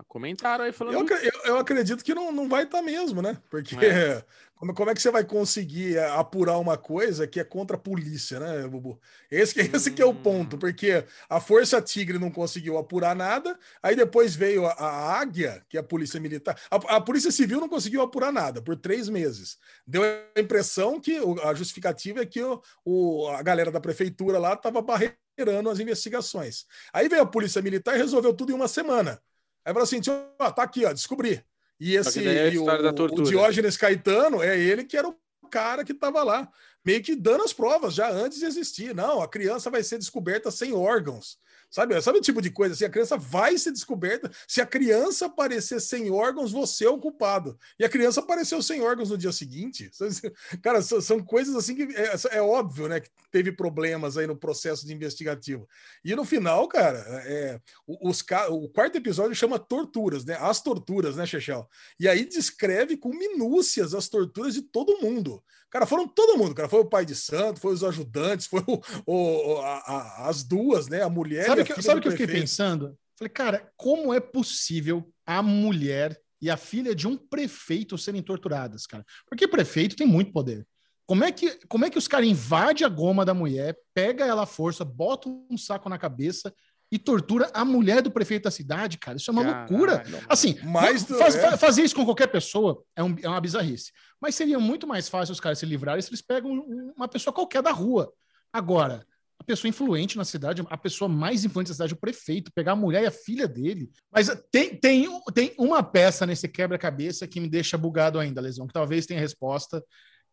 Comentaram 0.09 0.65
aí 0.65 0.73
falando. 0.73 1.09
Eu, 1.09 1.17
eu- 1.19 1.41
eu 1.45 1.57
acredito 1.57 2.03
que 2.03 2.13
não, 2.13 2.29
não 2.31 2.49
vai 2.49 2.63
estar 2.63 2.81
mesmo, 2.81 3.21
né? 3.21 3.41
Porque 3.49 3.75
É. 3.77 4.21
como, 4.73 4.89
é 4.89 4.93
que 4.95 5.01
você 5.01 5.11
vai 5.11 5.23
conseguir 5.25 5.97
é, 5.97 6.05
apurar 6.11 6.57
uma 6.57 6.77
coisa 6.77 7.27
que 7.27 7.39
é 7.39 7.43
contra 7.43 7.75
a 7.75 7.79
polícia, 7.79 8.39
né, 8.39 8.67
Bubu? 8.67 8.99
Esse, 9.29 9.53
que- 9.53 9.61
esse 9.75 9.91
que 9.91 10.01
é 10.01 10.05
o 10.05 10.11
Hum. 10.11 10.15
ponto, 10.15 10.57
porque 10.57 11.05
a 11.29 11.39
Força 11.41 11.81
Tigre 11.81 12.17
não 12.17 12.31
conseguiu 12.31 12.77
apurar 12.77 13.15
nada, 13.15 13.57
aí 13.83 13.95
depois 13.95 14.35
veio 14.35 14.65
a, 14.65 14.71
a 14.73 15.19
Águia, 15.19 15.63
que 15.69 15.77
é 15.77 15.79
a 15.79 15.83
Polícia 15.83 16.19
Militar. 16.19 16.59
A, 16.71 16.97
a 16.97 17.01
Polícia 17.01 17.31
Civil 17.31 17.59
não 17.59 17.69
conseguiu 17.69 18.01
apurar 18.01 18.31
nada 18.31 18.61
por 18.61 18.75
três 18.77 19.09
meses. 19.09 19.57
Deu 19.85 20.03
a 20.03 20.39
impressão 20.39 20.99
que 20.99 21.17
a 21.43 21.53
justificativa 21.53 22.21
é 22.21 22.25
que 22.25 22.41
o, 22.41 22.61
o- 22.83 23.27
a 23.29 23.41
galera 23.43 23.71
da 23.71 23.79
prefeitura 23.81 24.39
lá 24.39 24.53
estava 24.53 24.81
barreirando 24.81 25.69
as 25.69 25.79
investigações. 25.79 26.65
Aí 26.93 27.07
veio 27.09 27.23
a 27.23 27.25
Polícia 27.25 27.61
Militar 27.61 27.95
e 27.95 27.97
resolveu 27.99 28.33
tudo 28.33 28.51
em 28.51 28.55
uma 28.55 28.67
semana. 28.67 29.21
Aí 29.63 29.73
falou 29.73 29.83
assim: 29.83 29.99
ó, 30.39 30.51
tá 30.51 30.63
aqui, 30.63 30.85
ó, 30.85 30.93
descobri. 30.93 31.43
E 31.79 32.01
Só 32.03 32.09
esse 32.09 32.27
é 32.27 32.53
e 32.53 32.57
o, 32.57 32.65
o. 32.65 33.23
Diógenes 33.23 33.77
Caetano 33.77 34.41
é 34.41 34.57
ele 34.57 34.83
que 34.83 34.97
era 34.97 35.07
o 35.07 35.15
cara 35.49 35.83
que 35.83 35.91
estava 35.91 36.23
lá, 36.23 36.49
meio 36.85 37.01
que 37.01 37.15
dando 37.15 37.43
as 37.43 37.53
provas 37.53 37.93
já 37.93 38.09
antes 38.09 38.39
de 38.39 38.45
existir. 38.45 38.93
Não, 38.95 39.21
a 39.21 39.27
criança 39.27 39.69
vai 39.69 39.83
ser 39.83 39.97
descoberta 39.97 40.51
sem 40.51 40.73
órgãos. 40.73 41.37
Sabe, 41.75 42.01
sabe 42.01 42.19
o 42.19 42.21
tipo 42.21 42.41
de 42.41 42.49
coisa 42.49 42.73
assim? 42.73 42.85
A 42.85 42.89
criança 42.89 43.17
vai 43.17 43.57
ser 43.57 43.69
descoberta. 43.73 44.31
Se 44.47 44.61
a 44.61 44.65
criança 44.65 45.25
aparecer 45.25 45.81
sem 45.81 46.09
órgãos, 46.09 46.53
você 46.53 46.85
é 46.85 46.89
o 46.89 46.97
culpado. 46.97 47.59
E 47.77 47.83
a 47.83 47.89
criança 47.89 48.21
apareceu 48.21 48.61
sem 48.61 48.79
órgãos 48.79 49.09
no 49.09 49.17
dia 49.17 49.33
seguinte. 49.33 49.91
Cara, 50.63 50.81
são, 50.81 51.19
coisas 51.19 51.53
assim 51.53 51.75
que 51.75 51.93
é, 51.93 52.37
é 52.37 52.41
óbvio, 52.41 52.87
né? 52.87 53.01
Que 53.01 53.09
teve 53.29 53.51
problemas 53.51 54.17
aí 54.17 54.25
no 54.25 54.37
processo 54.37 54.87
de 54.87 54.93
investigativo. 54.93 55.67
E 56.01 56.15
no 56.15 56.23
final, 56.23 56.65
cara, 56.69 57.03
é, 57.25 57.59
os, 57.85 58.23
o 58.51 58.69
quarto 58.69 58.97
episódio 58.97 59.35
chama 59.35 59.59
Torturas, 59.59 60.23
né? 60.23 60.37
As 60.39 60.61
torturas, 60.61 61.17
né, 61.17 61.25
Chechel? 61.25 61.67
E 61.99 62.07
aí 62.07 62.23
descreve 62.23 62.95
com 62.95 63.09
minúcias 63.09 63.93
as 63.93 64.07
torturas 64.07 64.53
de 64.53 64.61
todo 64.61 65.01
mundo. 65.01 65.43
Cara, 65.75 65.85
foram 65.85 66.07
todo 66.07 66.37
mundo, 66.37 66.55
cara. 66.55 66.69
Foi 66.69 66.79
o 66.79 66.85
pai 66.85 67.05
de 67.05 67.13
santo, 67.13 67.59
foi 67.59 67.73
os 67.73 67.83
ajudantes, 67.83 68.47
foi 68.47 68.63
o, 68.65 68.79
o- 69.05 69.57
a- 69.57 69.79
a- 69.85 70.29
as 70.29 70.41
duas, 70.41 70.87
né? 70.87 71.01
A 71.01 71.09
mulher 71.09 71.47
Sabe 71.47 71.59
e 71.59 71.63
o 71.63 71.65
que, 71.65 71.73
a 71.73 71.75
filha 71.75 71.85
sabe 71.85 71.99
que 71.99 72.07
eu 72.07 72.11
fiquei 72.13 72.27
pensando? 72.27 72.97
Falei, 73.17 73.29
cara, 73.29 73.69
como 73.75 74.13
é 74.13 74.21
possível 74.21 75.05
a 75.25 75.41
mulher 75.43 76.17
e 76.41 76.49
a 76.49 76.55
filha 76.55 76.95
de 76.95 77.09
um 77.09 77.17
prefeito 77.17 77.97
serem 77.97 78.21
torturadas, 78.21 78.87
cara? 78.87 79.05
Porque 79.27 79.49
prefeito 79.49 79.97
tem 79.97 80.07
muito 80.07 80.31
poder. 80.31 80.65
Como 81.05 81.25
é 81.25 81.31
que, 81.33 81.59
como 81.67 81.83
é 81.83 81.89
que 81.89 81.97
os 81.97 82.07
caras 82.07 82.25
invadem 82.29 82.85
a 82.85 82.89
goma 82.89 83.25
da 83.25 83.33
mulher, 83.33 83.77
pega 83.93 84.25
ela 84.25 84.43
à 84.43 84.45
força, 84.45 84.85
bota 84.85 85.27
um 85.27 85.57
saco 85.57 85.89
na 85.89 85.97
cabeça 85.97 86.55
e 86.95 86.99
tortura 86.99 87.51
a 87.53 87.65
mulher 87.65 88.01
do 88.01 88.09
prefeito 88.09 88.43
da 88.43 88.51
cidade, 88.51 88.97
cara? 88.97 89.17
Isso 89.17 89.29
é 89.29 89.33
uma 89.33 89.43
Caralho, 89.43 89.69
loucura. 89.69 90.03
mano. 90.09 90.25
Assim, 90.29 90.55
faz- 90.55 91.11
é. 91.11 91.41
fa- 91.41 91.57
fazer 91.57 91.81
isso 91.83 91.93
com 91.95 92.05
qualquer 92.05 92.27
pessoa 92.27 92.81
é, 92.95 93.03
um- 93.03 93.15
é 93.21 93.27
uma 93.27 93.41
bizarrice. 93.41 93.91
Mas 94.21 94.35
seria 94.35 94.57
muito 94.59 94.87
mais 94.87 95.09
fácil 95.09 95.33
os 95.33 95.39
caras 95.39 95.59
se 95.59 95.65
livrarem 95.65 96.01
se 96.01 96.09
eles 96.09 96.21
pegam 96.21 96.51
um- 96.51 96.93
uma 96.95 97.07
pessoa 97.07 97.33
qualquer 97.33 97.61
da 97.61 97.71
rua. 97.71 98.11
Agora, 98.53 99.05
a 99.37 99.43
pessoa 99.43 99.67
influente 99.69 100.15
na 100.15 100.23
cidade, 100.23 100.63
a 100.69 100.77
pessoa 100.77 101.09
mais 101.09 101.43
influente 101.43 101.67
da 101.67 101.73
cidade, 101.73 101.93
o 101.93 101.97
prefeito, 101.97 102.51
pegar 102.55 102.71
a 102.71 102.75
mulher 102.75 103.03
e 103.03 103.07
a 103.07 103.11
filha 103.11 103.47
dele. 103.47 103.91
Mas 104.09 104.29
tem, 104.49 104.73
tem, 104.75 105.07
tem 105.33 105.53
uma 105.57 105.83
peça 105.83 106.25
nesse 106.25 106.47
quebra-cabeça 106.47 107.27
que 107.27 107.41
me 107.41 107.49
deixa 107.49 107.77
bugado 107.77 108.17
ainda, 108.19 108.39
Lesão, 108.39 108.65
que 108.67 108.73
talvez 108.73 109.05
tenha 109.05 109.19
resposta, 109.19 109.83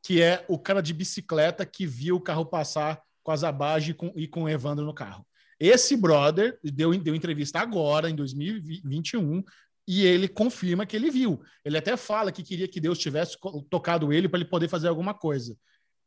que 0.05 0.23
é 0.23 0.45
o 0.49 0.59
cara 0.59 0.81
de 0.81 0.95
bicicleta 0.95 1.67
que 1.67 1.85
viu 1.87 2.17
o 2.17 2.21
carro 2.21 2.47
passar 2.47 3.01
com 3.25 3.33
a 3.33 3.37
Zabage 3.37 3.91
e 3.91 3.95
com, 3.95 4.13
e 4.17 4.29
com 4.29 4.45
o 4.45 4.49
Evandro 4.49 4.85
no 4.87 4.95
carro. 4.95 5.27
Esse 5.65 5.97
brother 5.97 6.59
deu, 6.65 6.93
deu 6.99 7.15
entrevista 7.15 7.61
agora, 7.61 8.11
em 8.11 8.15
2021, 8.17 9.45
e 9.87 10.05
ele 10.05 10.27
confirma 10.29 10.85
que 10.87 10.97
ele 10.97 11.11
viu. 11.11 11.41
Ele 11.65 11.79
até 11.79 11.97
fala 11.97 12.33
que 12.33 12.43
queria 12.43 12.67
que 12.67 12.81
Deus 12.81 12.99
tivesse 12.99 13.37
tocado 13.71 14.13
ele 14.13 14.29
para 14.29 14.41
ele 14.41 14.49
poder 14.49 14.69
fazer 14.69 14.89
alguma 14.89 15.15
coisa. 15.15 15.57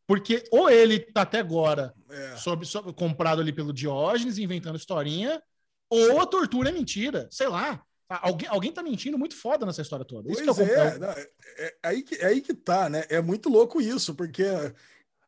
Porque 0.08 0.44
ou 0.52 0.70
ele 0.70 1.00
tá 1.00 1.22
até 1.22 1.40
agora 1.40 1.94
É. 2.10 2.36
sob, 2.36 2.66
sob- 2.66 2.94
comprado 2.94 3.42
ali 3.42 3.52
pelo 3.54 3.74
Diógenes, 3.74 4.38
inventando 4.38 4.78
historinha, 4.78 5.42
ou 5.90 6.20
a 6.20 6.26
tortura 6.26 6.70
é 6.70 6.72
mentira. 6.74 7.28
Sei 7.32 7.48
lá. 7.48 7.82
Alguém, 8.08 8.48
alguém 8.50 8.72
tá 8.72 8.84
mentindo 8.84 9.18
muito 9.18 9.36
foda 9.36 9.66
nessa 9.66 9.82
história 9.82 10.06
toda. 10.06 10.32
Isso 10.32 10.44
Pois 10.46 10.58
que 10.58 10.64
eu 10.64 10.68
é, 10.78 11.00
não, 11.00 11.10
é, 11.10 11.28
é 11.58 11.76
aí 11.82 12.04
que, 12.04 12.16
é 12.16 12.26
aí 12.28 12.40
que 12.42 12.54
tá, 12.54 12.88
né? 12.88 13.04
É 13.10 13.20
muito 13.20 13.50
louco 13.50 13.82
isso, 13.82 14.14
porque 14.14 14.44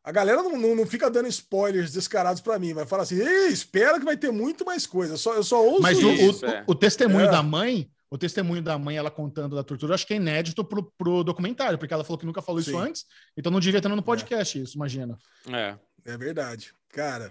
a 0.08 0.12
galera 0.12 0.42
não, 0.42 0.56
não, 0.58 0.74
não 0.74 0.86
fica 0.86 1.10
dando 1.10 1.28
spoilers 1.28 1.92
descarados 1.92 2.40
pra 2.40 2.58
mim, 2.58 2.72
vai 2.72 2.86
falar 2.86 3.02
assim, 3.02 3.16
espera 3.48 3.98
que 3.98 4.04
vai 4.06 4.16
ter 4.16 4.30
muito 4.32 4.64
mais 4.64 4.86
coisa. 4.86 5.12
Eu 5.14 5.18
só, 5.18 5.34
eu 5.34 5.44
só 5.44 5.62
ouço 5.62 5.82
Mas 5.82 5.98
o, 6.02 6.10
isso. 6.10 6.30
Isso, 6.30 6.46
o- 6.46 6.48
é. 6.48 6.64
o 6.66 6.74
testemunho 6.74 7.26
É. 7.26 7.30
da 7.30 7.42
mãe, 7.42 7.90
o 8.10 8.16
testemunho 8.16 8.62
da 8.62 8.78
mãe, 8.78 8.96
ela 8.96 9.10
contando 9.10 9.54
da 9.54 9.62
tortura, 9.62 9.90
eu 9.90 9.94
acho 9.94 10.06
que 10.06 10.14
é 10.14 10.16
inédito 10.16 10.64
pro, 10.64 10.82
pro 10.96 11.22
documentário, 11.22 11.76
porque 11.78 11.92
ela 11.92 12.04
falou 12.04 12.18
que 12.18 12.24
nunca 12.24 12.40
falou 12.40 12.58
isso 12.60 12.70
Sim. 12.70 12.78
antes, 12.78 13.04
então 13.36 13.52
não 13.52 13.60
devia 13.60 13.82
ter 13.82 13.88
no 13.88 14.02
podcast 14.02 14.62
isso, 14.62 14.76
imagina. 14.76 15.18
É. 15.46 15.76
É 16.06 16.16
verdade. 16.16 16.72
Cara, 16.88 17.30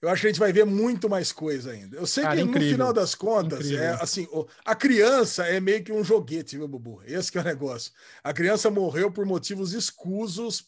eu 0.00 0.08
acho 0.08 0.22
que 0.22 0.26
a 0.26 0.30
gente 0.30 0.40
vai 0.40 0.52
ver 0.52 0.66
muito 0.66 1.08
mais 1.08 1.30
coisa 1.30 1.70
ainda. 1.70 1.96
Eu 1.96 2.04
sei 2.08 2.24
Cara, 2.24 2.34
que 2.34 2.42
no 2.42 2.50
incrível. 2.50 2.72
final 2.72 2.92
das 2.92 3.14
contas, 3.14 3.60
Incrível. 3.66 3.84
é 3.84 4.02
assim, 4.02 4.26
o- 4.32 4.44
a 4.64 4.74
criança 4.74 5.44
é 5.46 5.60
meio 5.60 5.84
que 5.84 5.92
um 5.92 6.02
joguete, 6.02 6.56
viu, 6.56 6.66
Bubu? 6.66 7.00
Esse 7.06 7.30
que 7.30 7.38
é 7.38 7.40
o 7.40 7.44
negócio. 7.44 7.92
A 8.24 8.32
criança 8.32 8.68
morreu 8.72 9.12
por 9.12 9.24
motivos 9.24 9.72
escusos, 9.72 10.60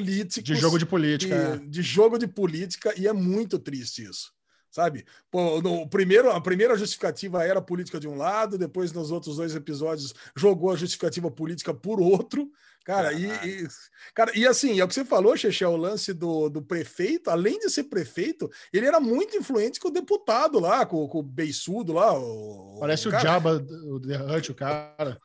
políticos. 0.00 0.44
De 0.44 0.54
jogo 0.56 0.78
de 0.78 0.86
política. 0.86 1.58
de, 1.58 1.68
de 1.68 1.82
jogo 1.82 2.18
de 2.18 2.26
política, 2.26 2.92
e 2.96 3.06
é 3.06 3.12
muito 3.12 3.58
triste 3.58 4.02
isso. 4.02 4.32
sabe? 4.70 5.04
Pô, 5.30 5.60
no 5.60 5.88
primeiro, 5.88 6.30
a 6.30 6.40
primeira 6.40 6.76
justificativa 6.76 7.44
era 7.44 7.60
política 7.60 7.98
de 7.98 8.08
um 8.08 8.16
lado, 8.16 8.56
depois 8.56 8.92
nos 8.92 9.10
outros 9.10 9.36
dois 9.36 9.54
episódios 9.54 10.14
jogou 10.36 10.70
a 10.70 10.76
justificativa 10.76 11.30
política 11.30 11.74
por 11.74 12.00
outro. 12.00 12.50
Cara, 12.84 13.12
e, 13.12 13.26
e, 13.26 13.68
cara, 14.14 14.32
e 14.34 14.46
assim, 14.46 14.80
é 14.80 14.84
o 14.84 14.88
que 14.88 14.94
você 14.94 15.04
falou, 15.04 15.36
Xexé, 15.36 15.66
o 15.66 15.76
lance 15.76 16.14
do, 16.14 16.48
do 16.48 16.62
prefeito, 16.62 17.28
além 17.28 17.58
de 17.58 17.68
ser 17.68 17.84
prefeito, 17.84 18.50
ele 18.72 18.86
era 18.86 18.98
muito 18.98 19.36
influente 19.36 19.78
com 19.78 19.88
o 19.88 19.92
deputado 19.92 20.58
lá, 20.58 20.86
com, 20.86 21.06
com 21.06 21.18
o 21.18 21.22
beiçudo 21.22 21.92
lá. 21.92 22.18
O, 22.18 22.78
Parece 22.80 23.06
o, 23.06 23.10
cara. 23.10 23.22
Jabba, 23.22 23.66
o 23.84 24.00
The 24.00 24.16
Hutt, 24.22 24.52
o 24.52 24.54
cara. 24.54 25.20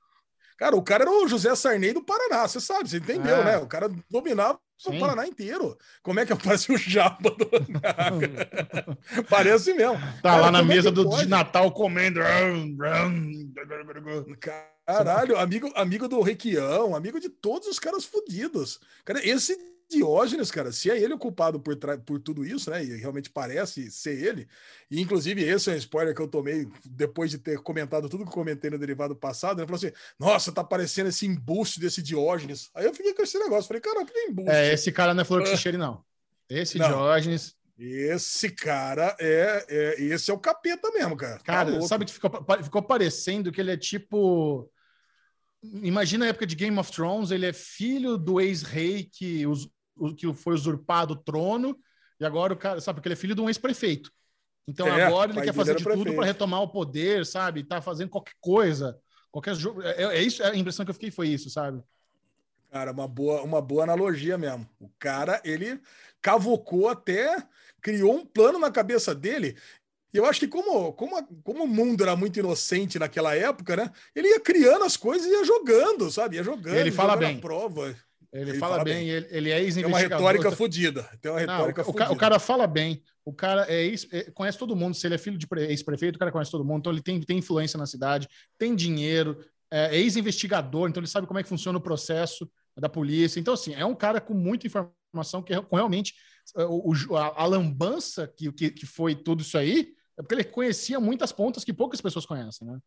Cara, 0.58 0.76
o 0.76 0.82
cara 0.82 1.04
era 1.04 1.12
o 1.12 1.28
José 1.28 1.54
Sarney 1.56 1.92
do 1.94 2.04
Paraná, 2.04 2.48
você 2.48 2.60
sabe, 2.62 2.90
você 2.90 2.98
entendeu, 2.98 3.38
É. 3.38 3.44
né? 3.44 3.58
O 3.58 3.68
cara 3.68 3.90
dominava 4.10 4.58
Sim. 4.78 4.96
o 4.96 5.00
Paraná 5.00 5.28
inteiro. 5.28 5.78
Como 6.02 6.20
é 6.20 6.26
que 6.26 6.32
aparece 6.34 6.72
o 6.72 6.78
Jabba 6.78 7.32
do 7.32 7.50
Parece 9.30 9.74
mesmo. 9.74 9.96
Tá 10.22 10.32
Cara, 10.32 10.42
lá 10.44 10.52
na 10.52 10.60
é 10.60 10.64
mesa 10.64 10.92
do, 10.92 11.10
de? 11.10 11.26
Natal 11.28 11.72
comendo. 11.72 12.22
Caralho, 14.86 15.38
amigo, 15.38 15.72
amigo 15.76 16.08
do 16.08 16.22
Requião, 16.22 16.96
amigo 16.96 17.20
de 17.20 17.30
todos 17.30 17.68
os 17.68 17.80
caras 17.80 18.06
fodidos. 18.06 18.80
Cara, 19.04 19.20
esse 19.28 19.58
Diógenes, 19.90 20.50
cara, 20.50 20.72
se 20.72 20.90
é 20.90 21.00
ele 21.00 21.14
o 21.14 21.18
culpado 21.18 21.60
por, 21.60 21.78
por 22.06 22.20
tudo 22.20 22.44
isso, 22.44 22.70
né? 22.72 22.84
E 22.84 22.96
realmente 22.98 23.30
parece 23.30 23.90
ser 23.92 24.18
ele. 24.22 24.48
E 24.90 25.00
inclusive 25.00 25.44
esse 25.44 25.70
é 25.70 25.74
um 25.74 25.78
spoiler 25.78 26.16
que 26.16 26.22
eu 26.22 26.28
tomei 26.28 26.68
depois 26.86 27.30
de 27.30 27.38
ter 27.38 27.60
comentado 27.60 28.10
tudo 28.10 28.24
que 28.24 28.30
eu 28.30 28.34
comentei 28.34 28.70
no 28.72 28.80
derivado 28.80 29.16
passado. 29.16 29.60
Ele 29.60 29.68
falou 29.68 29.78
assim: 29.78 29.92
Nossa, 30.20 30.52
tá 30.52 30.64
parecendo 30.64 31.10
esse 31.10 31.26
embuste 31.28 31.80
desse 31.80 32.02
Diógenes. 32.02 32.70
Aí 32.74 32.86
eu 32.86 32.94
fiquei 32.94 33.14
com 33.14 33.22
esse 33.22 33.38
negócio. 33.38 33.68
Falei, 33.68 33.82
cara, 33.82 34.04
que 34.06 34.18
embuste? 34.22 34.52
É, 34.52 34.74
esse 34.74 34.92
cara 34.92 35.14
não 35.14 35.22
é 35.22 35.26
flor 35.26 35.44
que 35.44 35.50
se 35.50 35.58
cheire, 35.58 35.78
não. 35.78 36.04
Esse 36.50 36.78
Não. 36.78 36.88
Diógenes. 36.88 37.56
Esse 37.78 38.50
cara 38.52 39.16
é, 39.20 39.66
é- 39.68 40.02
Esse 40.04 40.30
é 40.30 40.34
o 40.34 40.38
capeta 40.40 40.90
mesmo, 40.92 41.18
cara. 41.18 41.38
Tá 41.38 41.44
Cara, 41.44 41.70
louco. 41.72 41.88
sabe 41.88 42.06
que 42.06 42.14
ficou, 42.14 42.32
ficou 42.64 42.82
parecendo 42.84 43.52
que 43.52 43.60
ele 43.60 43.72
é 43.72 43.78
tipo. 43.78 44.70
Imagina 45.82 46.26
a 46.26 46.28
época 46.30 46.46
de 46.46 46.56
Game 46.56 46.78
of 46.78 46.92
Thrones, 46.92 47.32
ele 47.32 47.46
é 47.48 47.52
filho 47.52 48.18
do 48.18 48.40
ex-rei 48.40 49.04
que, 49.12 49.48
us- 49.48 49.66
o- 49.66 49.72
que 50.18 50.34
foi 50.34 50.54
usurpado 50.54 51.14
o 51.14 51.18
trono, 51.18 51.78
e 52.20 52.26
agora 52.26 52.54
o 52.54 52.58
cara, 52.58 52.80
sabe, 52.82 52.98
porque 52.98 53.08
ele 53.08 53.14
é 53.14 53.18
filho 53.18 53.36
de 53.36 53.42
um 53.42 53.50
ex-prefeito. 53.50 54.12
Então 54.68 54.88
É, 54.88 55.04
agora 55.04 55.32
ele 55.32 55.42
quer 55.42 55.54
fazer 55.54 55.76
de 55.76 55.84
tudo 55.84 56.14
para 56.14 56.26
retomar 56.26 56.62
o 56.62 56.70
poder, 56.70 57.26
sabe? 57.26 57.64
Tá 57.64 57.82
fazendo 57.82 58.10
qualquer 58.10 58.34
coisa. 58.40 59.00
Qualquer 59.32 59.56
jogo. 59.56 59.82
É, 59.82 60.18
é 60.18 60.22
isso, 60.22 60.44
a 60.44 60.56
impressão 60.56 60.86
que 60.86 60.90
eu 60.90 60.96
fiquei 60.96 61.12
foi 61.12 61.28
isso, 61.28 61.50
sabe? 61.50 61.84
Cara, 62.72 62.92
uma 62.92 63.08
boa, 63.08 63.42
uma 63.44 63.62
boa 63.62 63.84
analogia 63.84 64.38
mesmo. 64.38 64.68
O 64.80 64.90
cara, 65.00 65.42
ele 65.46 65.80
cavocou 66.22 66.90
até, 66.90 67.46
criou 67.82 68.16
um 68.16 68.26
plano 68.26 68.60
na 68.60 68.72
cabeça 68.72 69.14
dele. 69.14 69.56
E 70.14 70.18
eu 70.18 70.26
acho 70.26 70.40
que 70.40 70.48
como, 70.48 70.94
como, 70.94 71.22
como 71.44 71.66
o 71.66 71.68
mundo 71.68 72.04
era 72.04 72.16
muito 72.16 72.40
inocente 72.40 72.98
naquela 72.98 73.36
época, 73.36 73.76
né? 73.76 73.92
Ele 74.16 74.30
ia 74.30 74.40
criando 74.40 74.86
as 74.86 74.98
coisas 74.98 75.28
e 75.28 75.32
ia 75.32 75.44
jogando, 75.44 76.10
sabe? 76.10 76.38
Ia 76.38 76.44
jogando. 76.44 76.76
Ele 76.76 76.92
fala 76.92 77.16
bem. 77.16 77.40
prova. 77.40 77.96
Ele, 78.36 78.52
Ele 78.52 78.60
fala, 78.60 78.74
fala 78.74 78.84
bem, 78.84 79.10
ele, 79.10 79.28
ele 79.30 79.50
é 79.50 79.54
Tem 79.54 79.62
uma 79.62 79.66
ex-investigador. 79.66 80.18
retórica 80.28 80.52
fodida. 80.52 81.04
Tem 81.22 81.32
uma 81.32 81.40
Não, 81.46 81.54
retórica 81.56 81.82
o, 81.82 81.86
ca- 81.86 81.92
fodida. 82.06 82.12
o 82.14 82.18
cara 82.18 82.38
fala 82.40 82.68
bem. 82.68 83.02
O 83.24 83.34
cara 83.34 83.66
é 83.72 83.84
ex- 83.86 84.08
é- 84.12 84.30
conhece 84.32 84.58
todo 84.58 84.76
mundo. 84.76 84.94
Se 84.94 85.08
ele 85.08 85.16
é 85.16 85.18
filho 85.18 85.38
de 85.38 85.48
pre- 85.48 85.68
ex-prefeito, 85.68 86.18
o 86.18 86.20
cara 86.20 86.32
conhece 86.32 86.52
todo 86.52 86.66
mundo. 86.66 86.80
Então 86.80 86.92
ele 86.92 87.02
tem, 87.02 87.20
tem 87.22 87.38
influência 87.38 87.78
na 87.78 87.86
cidade, 87.86 88.28
tem 88.58 88.76
dinheiro, 88.76 89.40
é 89.72 89.96
ex-investigador, 89.98 90.90
então 90.90 91.00
ele 91.02 91.08
sabe 91.08 91.26
como 91.28 91.40
é 91.40 91.44
que 91.44 91.50
funciona 91.50 91.78
o 91.78 91.82
processo 91.82 92.50
da 92.78 92.90
polícia. 92.90 93.40
Então, 93.40 93.54
assim, 93.54 93.74
é 93.74 93.86
um 93.86 93.96
cara 93.96 94.20
com 94.20 94.34
muita 94.34 94.68
informação 94.68 95.42
que 95.42 95.56
com 95.62 95.76
realmente 95.78 96.14
é, 96.58 96.66
o, 96.66 96.92
o- 97.10 97.16
a, 97.16 97.42
a 97.42 97.46
lambança 97.46 98.28
que, 98.28 98.52
que, 98.52 98.70
que 98.70 98.86
foi 98.86 99.16
tudo 99.16 99.42
isso 99.44 99.58
aí 99.58 99.94
é 100.18 100.22
porque 100.22 100.36
ele 100.36 100.44
conhecia 100.44 101.00
muitas 101.00 101.32
pontas 101.32 101.64
que 101.64 101.74
poucas 101.74 102.02
pessoas 102.02 102.26
conhecem, 102.26 102.68
né? 102.68 102.80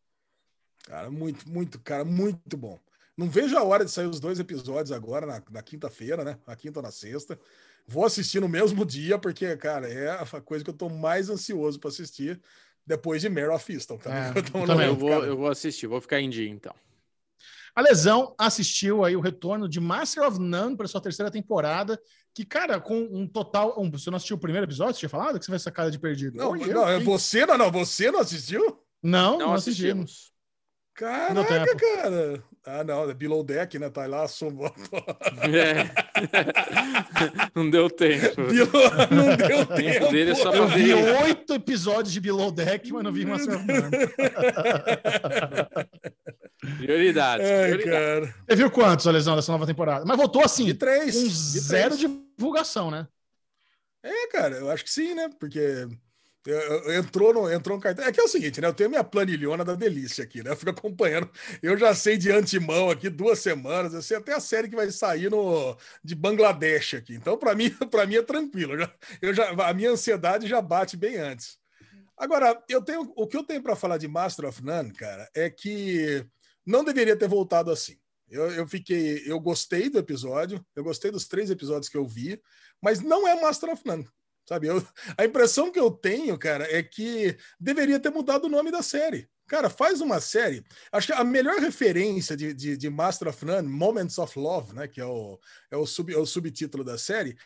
Cara, 0.85 1.11
muito, 1.11 1.49
muito, 1.51 1.79
cara, 1.81 2.05
muito 2.05 2.57
bom. 2.57 2.79
Não 3.19 3.29
vejo 3.29 3.59
a 3.59 3.63
hora 3.65 3.85
de 3.85 3.91
sair 3.91 4.07
os 4.07 4.21
dois 4.21 4.39
episódios 4.39 4.93
agora, 4.93 5.27
na, 5.27 5.43
na 5.51 5.61
quinta-feira, 5.63 6.25
né? 6.25 6.39
Na 6.47 6.55
quinta 6.55 6.79
ou 6.79 6.83
na 6.85 6.93
sexta. 6.93 7.37
Vou 7.85 8.05
assistir 8.07 8.39
no 8.41 8.49
mesmo 8.49 8.87
dia, 8.87 9.19
porque, 9.19 9.57
cara, 9.57 9.89
é 9.93 10.11
a 10.11 10.41
coisa 10.41 10.63
que 10.63 10.71
eu 10.71 10.75
tô 10.75 10.89
mais 10.89 11.29
ansioso 11.29 11.81
para 11.81 11.91
assistir 11.91 12.41
depois 12.87 13.21
de 13.21 13.29
Mare 13.29 13.49
of 13.49 13.73
Easton. 13.73 13.99
Tá? 13.99 14.33
É, 14.35 14.39
Então, 14.39 14.61
eu 14.63 14.67
não- 14.69 14.75
também. 14.75 14.87
Eu 14.87 14.95
vou, 14.97 15.11
eu 15.25 15.37
vou 15.37 15.49
assistir, 15.51 15.89
vou 15.89 16.01
ficar 16.01 16.21
em 16.21 16.31
dia 16.31 16.49
então. 16.49 16.73
A 17.75 17.81
Lesão 17.81 18.35
assistiu 18.39 19.05
aí 19.05 19.15
o 19.17 19.21
retorno 19.21 19.69
de 19.69 19.79
Master 19.81 20.23
of 20.27 20.39
None 20.39 20.77
para 20.77 20.89
sua 20.89 21.01
terceira 21.01 21.31
temporada, 21.31 22.01
que, 22.35 22.45
cara, 22.45 22.81
com 22.81 22.99
um 23.11 23.27
total. 23.27 23.75
Um, 23.81 23.91
você 23.91 24.11
não 24.11 24.17
assistiu 24.17 24.37
o 24.37 24.41
primeiro 24.41 24.67
episódio? 24.67 24.95
Você 24.95 25.01
tinha 25.01 25.09
falado 25.09 25.39
que 25.39 25.45
você 25.45 25.51
vai 25.51 25.57
essa 25.57 25.71
cara 25.71 25.91
de 25.91 25.99
perdido? 25.99 26.37
Não, 26.37 26.53
Hoje 26.53 26.69
eu 26.69 26.75
não, 26.75 27.01
você 27.05 27.47
não, 27.47 27.59
não, 27.59 27.71
você 27.71 28.11
não 28.11 28.21
assistiu? 28.21 28.81
não, 29.03 29.33
Não 29.33 29.39
não 29.49 29.55
assistimos. 29.55 30.05
assistimos. 30.11 30.38
Caraca, 30.99 31.45
tempo. 31.45 31.77
cara. 31.97 32.43
Ah, 32.67 32.83
não, 32.85 33.09
é 33.09 33.15
Below 33.15 33.43
Deck, 33.45 33.79
né? 33.79 33.89
Tá 33.89 34.05
lá, 34.07 34.25
assomou. 34.25 34.75
É. 35.43 35.89
Não 37.55 37.71
deu 37.71 37.89
tempo. 37.89 38.43
Below- 38.43 38.91
Não 39.11 39.37
deu 39.37 39.65
tempo 39.67 40.09
dele 40.11 40.33
é 40.33 40.35
só 40.35 40.51
pra 40.51 40.59
Eu 40.59 40.69
vi 40.69 40.93
ver. 40.93 41.23
oito 41.23 41.55
episódios 41.55 42.13
de 42.13 42.21
Below 42.21 42.51
Deck, 42.51 42.93
mas 42.93 43.05
não 43.05 43.13
vi 43.13 43.25
of 43.31 43.47
None. 43.47 43.65
Prioridades. 46.79 47.47
Ai, 47.49 47.77
prioridades. 47.77 47.85
cara. 47.85 48.35
Você 48.49 48.57
viu 48.57 48.71
quantos, 48.71 49.07
a 49.07 49.11
Lesão, 49.11 49.37
dessa 49.37 49.53
nova 49.53 49.67
temporada? 49.67 50.05
Mas 50.05 50.17
voltou 50.17 50.43
assim, 50.45 50.67
De 50.67 50.75
três. 50.75 51.15
com 51.15 51.23
de 51.23 51.29
zero 51.61 51.97
três. 51.97 52.11
divulgação, 52.37 52.91
né? 52.91 53.07
É, 54.03 54.27
cara, 54.29 54.57
eu 54.57 54.71
acho 54.71 54.85
que 54.85 54.91
sim, 54.91 55.15
né? 55.15 55.29
Porque 55.39 55.87
entrou 56.97 57.35
no, 57.35 57.53
entrou 57.53 57.77
no 57.77 57.83
cartão. 57.83 58.05
É 58.05 58.13
que 58.13 58.21
é 58.21 58.25
o 58.25 58.29
seguinte, 58.29 58.61
né? 58.61 58.69
Eu 58.69 58.75
tenho 58.75 58.91
minha 58.91 59.05
planilhona 59.05 59.65
da 59.65 59.75
delícia 59.75 60.25
aqui, 60.25 60.43
né? 60.43 60.51
Eu 60.51 60.57
fico 60.57 60.71
acompanhando. 60.71 61.31
Eu 61.63 61.77
já 61.77 61.95
sei 61.95 62.17
de 62.17 62.31
antemão 62.31 62.91
aqui 62.91 63.09
duas 63.09 63.39
semanas. 63.39 63.93
Eu 63.93 64.03
sei 64.03 64.17
até 64.17 64.35
a 64.35 64.41
série 64.41 64.69
que 64.69 64.77
vai 64.77 64.91
sair 64.91 65.31
no, 65.31 65.77
de 66.03 66.15
Bangladesh 66.15 66.95
aqui. 66.95 67.15
Então, 67.15 67.37
para 67.37 67.55
mim, 67.55 67.71
para 67.91 68.07
mim 68.07 68.17
é 68.17 68.23
tranquilo. 68.23 68.75
Eu 68.75 68.81
já, 68.81 68.95
eu 69.23 69.35
já, 69.35 69.69
a 69.69 69.75
minha 69.75 69.91
ansiedade 69.91 70.47
já 70.47 70.61
bate 70.61 70.97
bem 70.97 71.17
antes. 71.17 71.59
Agora, 72.17 72.61
eu 72.69 72.83
tenho 72.83 73.13
o 73.15 73.27
que 73.27 73.37
eu 73.37 73.45
tenho 73.45 73.63
para 73.63 73.77
falar 73.77 73.97
de 73.97 74.09
Master 74.09 74.47
of 74.47 74.65
None, 74.65 74.93
cara, 74.93 75.31
é 75.35 75.49
que 75.49 76.27
não 76.67 76.83
deveria 76.83 77.17
ter 77.17 77.29
voltado 77.29 77.71
assim. 77.71 77.97
Eu, 78.29 78.51
eu 78.51 78.67
fiquei, 78.67 79.23
eu 79.25 79.39
gostei 79.39 79.89
do 79.89 79.99
episódio, 79.99 80.65
eu 80.75 80.83
gostei 80.83 81.11
dos 81.11 81.27
três 81.27 81.49
episódios 81.49 81.89
que 81.89 81.97
eu 81.97 82.07
vi, 82.07 82.43
mas 82.83 83.01
não 83.01 83.27
é 83.27 83.41
Master 83.41 83.71
of 83.71 83.83
None. 83.87 84.07
Sabe, 84.49 84.67
eu, 84.67 84.83
a 85.15 85.27
impressão 85.27 85.71
que 85.71 85.79
eu 85.79 85.91
tenho, 85.91 86.39
cara, 86.39 86.67
é 86.75 86.83
que 86.83 87.37
deveria 87.61 88.01
ter 88.01 88.09
mudado 88.09 88.45
o 88.45 88.49
nome 88.49 88.71
da 88.71 88.83
série. 88.83 89.29
Cara, 89.47 89.69
faz 89.69 90.01
uma 90.01 90.23
série. 90.23 90.65
Acho 90.91 91.09
que 91.09 91.13
a 91.13 91.23
melhor 91.23 91.59
referência 91.59 92.35
de, 92.35 92.55
de, 92.55 92.75
de 92.75 92.89
Master 92.89 93.29
of 93.29 93.45
None, 93.45 93.69
Moments 93.69 94.17
of 94.17 94.39
Love, 94.39 94.75
né, 94.75 94.89
que 94.89 95.03
é 95.03 95.05
o, 95.05 95.39
é 95.71 95.77
o, 95.77 95.85
sub, 95.85 96.15
é 96.15 96.17
o 96.17 96.25
subtítulo 96.25 96.83
da 96.83 96.97
série, 96.97 97.37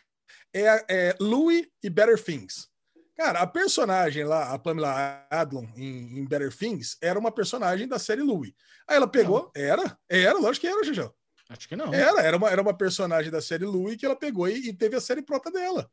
é, 0.53 0.85
é 0.89 1.15
Louis 1.19 1.67
e 1.83 1.89
Better 1.89 2.17
Things. 2.23 2.69
Cara, 3.17 3.41
a 3.41 3.47
personagem 3.47 4.23
lá, 4.23 4.53
a 4.53 4.57
Pamela 4.57 5.27
Adlon 5.29 5.67
em, 5.75 6.19
em 6.19 6.25
Better 6.25 6.55
Things, 6.55 6.95
era 7.01 7.19
uma 7.19 7.33
personagem 7.33 7.85
da 7.85 7.99
série 7.99 8.21
Louis. 8.21 8.53
Aí 8.87 8.95
ela 8.95 9.09
pegou, 9.09 9.51
era, 9.53 9.97
era, 10.07 10.39
lógico 10.39 10.65
que 10.65 10.71
era, 10.71 10.85
Jujão. 10.85 11.13
Acho 11.49 11.67
que 11.67 11.75
não. 11.75 11.93
Era, 11.93 12.21
era 12.21 12.37
uma, 12.37 12.49
era 12.49 12.61
uma 12.61 12.73
personagem 12.73 13.29
da 13.29 13.41
série 13.41 13.65
Louis 13.65 13.97
que 13.97 14.05
ela 14.05 14.15
pegou 14.15 14.47
e, 14.47 14.69
e 14.69 14.73
teve 14.73 14.95
a 14.95 15.01
série 15.01 15.21
própria 15.21 15.51
dela. 15.51 15.91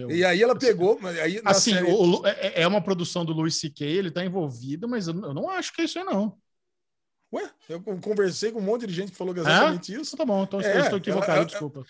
Eu- 0.00 0.10
E 0.10 0.24
aí 0.24 0.42
ela 0.42 0.56
pegou. 0.58 0.98
Aí, 1.06 1.40
Assim, 1.44 1.74
série- 1.74 1.90
o- 1.92 2.20
o- 2.20 2.26
é 2.26 2.62
é 2.62 2.66
uma 2.66 2.82
produção 2.82 3.24
do 3.24 3.32
Louis 3.32 3.54
C.K., 3.56 3.84
ele 3.84 4.10
tá 4.10 4.24
envolvido, 4.24 4.88
mas 4.88 5.08
eu 5.08 5.14
não 5.14 5.28
eu 5.28 5.34
não 5.34 5.50
acho 5.50 5.72
que 5.72 5.82
é 5.82 5.84
isso 5.84 5.98
aí, 5.98 6.04
não. 6.04 6.36
Ué, 7.32 7.50
eu 7.68 7.82
conversei 8.00 8.50
com 8.50 8.58
um 8.58 8.62
monte 8.62 8.86
de 8.86 8.94
gente 8.94 9.12
que 9.12 9.18
falou 9.18 9.36
exatamente 9.36 9.92
isso. 9.92 10.14
Então 10.14 10.24
tá 10.26 10.32
bom, 10.32 10.42
então 10.44 10.60
É, 10.60 10.76
eu 10.76 10.80
estou 10.80 10.98
equivocado, 10.98 11.32
ela- 11.40 11.44
desculpa. 11.44 11.84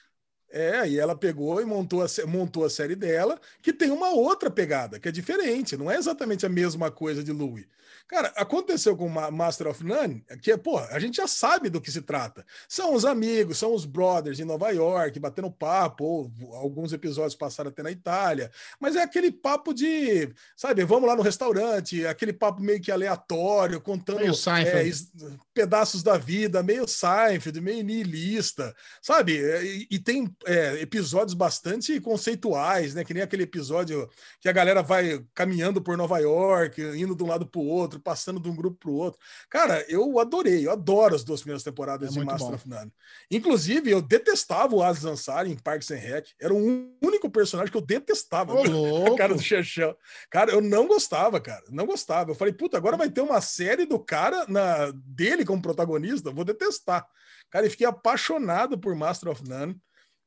É, 0.50 0.88
e 0.88 0.98
ela 0.98 1.14
pegou 1.14 1.60
e 1.60 1.64
montou 1.64 2.02
a, 2.02 2.26
montou 2.26 2.64
a 2.64 2.70
série 2.70 2.96
dela, 2.96 3.38
que 3.62 3.72
tem 3.72 3.90
uma 3.90 4.10
outra 4.10 4.50
pegada, 4.50 4.98
que 4.98 5.08
é 5.08 5.12
diferente, 5.12 5.76
não 5.76 5.90
é 5.90 5.96
exatamente 5.96 6.46
a 6.46 6.48
mesma 6.48 6.90
coisa 6.90 7.22
de 7.22 7.32
Louis. 7.32 7.66
Cara, 8.06 8.32
aconteceu 8.36 8.96
com 8.96 9.06
Ma- 9.06 9.30
Master 9.30 9.66
of 9.66 9.84
None, 9.84 10.24
que 10.40 10.50
é, 10.50 10.56
pô, 10.56 10.78
a 10.78 10.98
gente 10.98 11.18
já 11.18 11.26
sabe 11.26 11.68
do 11.68 11.78
que 11.78 11.90
se 11.92 12.00
trata. 12.00 12.44
São 12.66 12.94
os 12.94 13.04
amigos, 13.04 13.58
são 13.58 13.74
os 13.74 13.84
brothers 13.84 14.40
em 14.40 14.46
Nova 14.46 14.70
York, 14.70 15.20
batendo 15.20 15.50
papo, 15.50 16.04
ou 16.04 16.54
alguns 16.54 16.94
episódios 16.94 17.34
passaram 17.34 17.68
até 17.68 17.82
na 17.82 17.90
Itália, 17.90 18.50
mas 18.80 18.96
é 18.96 19.02
aquele 19.02 19.30
papo 19.30 19.74
de, 19.74 20.32
sabe, 20.56 20.84
vamos 20.86 21.06
lá 21.06 21.14
no 21.14 21.22
restaurante, 21.22 22.06
aquele 22.06 22.32
papo 22.32 22.62
meio 22.62 22.80
que 22.80 22.90
aleatório, 22.90 23.78
contando 23.78 24.20
é, 24.70 24.88
pedaços 25.52 26.02
da 26.02 26.16
vida, 26.16 26.62
meio 26.62 26.88
Seinfeld, 26.88 27.60
meio 27.60 27.84
niilista, 27.84 28.74
sabe? 29.02 29.38
E, 29.38 29.86
e 29.90 29.98
tem 29.98 30.34
é, 30.46 30.80
episódios 30.80 31.34
bastante 31.34 32.00
conceituais, 32.00 32.94
né? 32.94 33.04
Que 33.04 33.14
nem 33.14 33.22
aquele 33.22 33.42
episódio 33.42 34.08
que 34.40 34.48
a 34.48 34.52
galera 34.52 34.82
vai 34.82 35.24
caminhando 35.34 35.82
por 35.82 35.96
Nova 35.96 36.18
York, 36.18 36.80
indo 36.80 37.14
de 37.14 37.22
um 37.22 37.26
lado 37.26 37.46
para 37.46 37.60
o 37.60 37.66
outro, 37.66 38.00
passando 38.00 38.40
de 38.40 38.48
um 38.48 38.54
grupo 38.54 38.78
para 38.78 38.90
o 38.90 38.94
outro. 38.94 39.20
Cara, 39.50 39.84
eu 39.88 40.18
adorei, 40.18 40.66
eu 40.66 40.72
adoro 40.72 41.14
as 41.14 41.24
duas 41.24 41.40
primeiras 41.40 41.62
temporadas 41.62 42.10
É 42.10 42.18
de 42.18 42.24
Master 42.24 42.48
bom. 42.48 42.54
of 42.54 42.68
None. 42.68 42.92
Inclusive, 43.30 43.90
eu 43.90 44.00
detestava 44.00 44.74
o 44.74 44.82
Aziz 44.82 45.04
Ansari 45.04 45.50
em 45.50 45.56
Parks 45.56 45.90
and 45.90 45.96
Rec. 45.96 46.28
Era 46.40 46.54
o 46.54 46.96
único 47.02 47.30
personagem 47.30 47.70
que 47.72 47.78
eu 47.78 47.84
detestava. 47.84 48.54
Ô, 48.54 49.16
cara 49.16 49.34
do 49.34 49.42
Chechão. 49.42 49.96
Cara, 50.30 50.52
eu 50.52 50.60
não 50.60 50.86
gostava, 50.86 51.40
cara. 51.40 51.64
Não 51.70 51.86
gostava. 51.86 52.30
Eu 52.30 52.34
falei, 52.34 52.52
puta, 52.52 52.76
agora 52.76 52.96
vai 52.96 53.10
ter 53.10 53.20
uma 53.20 53.40
série 53.40 53.86
do 53.86 53.98
cara 53.98 54.46
na, 54.48 54.90
dele 54.94 55.44
como 55.44 55.62
protagonista. 55.62 56.30
Vou 56.30 56.44
detestar. 56.44 57.06
Cara, 57.50 57.66
eu 57.66 57.70
fiquei 57.70 57.86
apaixonado 57.86 58.78
por 58.78 58.94
Master 58.94 59.30
of 59.30 59.48
None. 59.48 59.76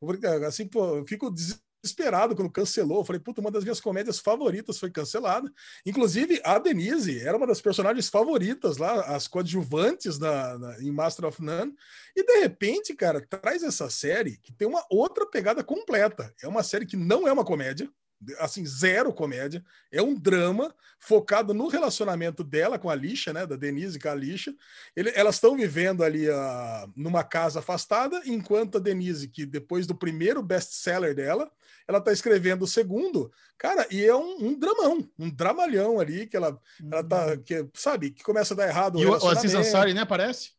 Falei, 0.01 0.45
Assim, 0.45 0.67
pô, 0.67 1.05
fico 1.07 1.31
desesperado 1.31 2.35
quando 2.35 2.51
cancelou. 2.51 2.99
Eu 3.01 3.05
falei, 3.05 3.19
puta, 3.21 3.39
uma 3.41 3.51
das 3.51 3.63
minhas 3.63 3.79
comédias 3.79 4.19
favoritas 4.19 4.77
foi 4.79 4.89
cancelada. 4.91 5.51
Inclusive, 5.85 6.41
a 6.43 6.57
Denise 6.59 7.19
era 7.19 7.37
uma 7.37 7.47
das 7.47 7.61
personagens 7.61 8.09
favoritas 8.09 8.77
lá, 8.77 9.01
as 9.15 9.27
coadjuvantes 9.27 10.17
na, 10.19 10.57
na- 10.57 10.81
em 10.81 10.91
Master 10.91 11.25
of 11.25 11.41
None. 11.41 11.73
E 12.15 12.23
de 12.23 12.39
repente, 12.39 12.95
cara, 12.95 13.21
traz 13.21 13.63
essa 13.63 13.89
série 13.89 14.37
que 14.37 14.51
tem 14.53 14.67
uma 14.67 14.83
outra 14.89 15.25
pegada 15.29 15.63
completa. 15.63 16.33
É 16.41 16.47
uma 16.47 16.63
série 16.63 16.85
que 16.85 16.97
não 16.97 17.27
é 17.27 17.31
uma 17.31 17.45
comédia, 17.45 17.89
assim, 18.39 18.65
zero 18.65 19.11
comédia. 19.13 19.63
É 19.91 20.01
um 20.01 20.13
drama 20.13 20.73
focado 20.99 21.53
no 21.53 21.67
relacionamento 21.67 22.43
dela 22.43 22.77
com 22.77 22.89
a 22.89 22.95
Lixa, 22.95 23.33
né? 23.33 23.45
Da 23.45 23.55
Denise 23.55 23.99
com 23.99 24.09
a 24.09 24.15
Lixa. 24.15 24.53
Ele- 24.95 25.11
elas 25.15 25.35
estão 25.35 25.55
vivendo 25.57 26.03
ali 26.03 26.29
ah, 26.29 26.87
numa 26.95 27.23
casa 27.23 27.59
afastada, 27.59 28.21
enquanto 28.25 28.77
a 28.77 28.79
Denise, 28.81 29.27
que 29.27 29.45
depois 29.45 29.87
do 29.87 29.95
primeiro 29.95 30.41
best-seller 30.43 31.15
dela, 31.15 31.51
ela 31.87 31.97
está 31.97 32.11
escrevendo 32.11 32.63
o 32.63 32.67
segundo, 32.67 33.31
cara, 33.57 33.85
e 33.91 34.05
é 34.05 34.15
um, 34.15 34.37
um 34.45 34.59
dramão, 34.59 35.09
um 35.17 35.29
dramalhão 35.29 35.99
ali, 35.99 36.27
que 36.27 36.37
ela, 36.37 36.57
ela 36.91 37.03
tá, 37.03 37.35
que, 37.37 37.67
sabe, 37.73 38.11
que 38.11 38.23
começa 38.23 38.53
a 38.53 38.57
dar 38.57 38.67
errado 38.67 38.99
E 38.99 39.05
o, 39.05 39.09
o 39.11 39.27
Aziz. 39.27 39.53
Ansari, 39.55 39.93
né? 39.93 40.05
Parece? 40.05 40.51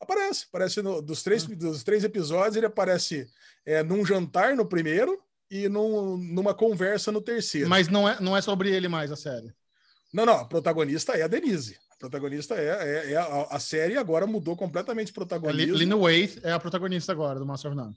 Aparece, 0.00 0.44
aparece 0.48 0.82
no- 0.82 1.02
dos, 1.02 1.22
três, 1.22 1.44
Ah. 1.44 1.54
dos 1.54 1.82
três 1.82 2.04
episódios, 2.04 2.56
ele 2.56 2.66
aparece 2.66 3.26
é, 3.66 3.82
num 3.82 4.04
jantar 4.06 4.54
no 4.54 4.66
primeiro 4.66 5.18
e 5.50 5.68
num- 5.68 6.16
numa 6.16 6.54
conversa 6.54 7.12
no 7.12 7.20
terceiro. 7.20 7.68
Mas 7.68 7.88
não 7.88 8.08
é, 8.08 8.20
não 8.20 8.36
é 8.36 8.42
sobre 8.42 8.70
ele 8.74 8.88
mais 8.88 9.10
a 9.12 9.16
série. 9.16 9.52
Não, 10.12 10.24
não, 10.26 10.34
a 10.40 10.44
protagonista 10.44 11.12
é 11.12 11.22
a 11.22 11.26
Denise. 11.28 11.76
A 11.90 11.96
protagonista 11.96 12.54
é, 12.54 12.66
é, 13.08 13.12
é 13.12 13.16
a, 13.16 13.42
a 13.50 13.58
série 13.60 13.96
agora 13.96 14.26
mudou 14.26 14.56
completamente 14.56 15.08
o 15.08 15.10
A 15.10 15.12
Li- 15.12 15.14
protagonismo. 15.14 15.76
Lina 15.76 15.96
Waithe 15.96 16.40
é 16.42 16.52
a 16.52 16.60
protagonista 16.60 17.12
agora 17.12 17.38
do 17.38 17.46
Master 17.46 17.70
of 17.70 17.76
None. 17.80 17.94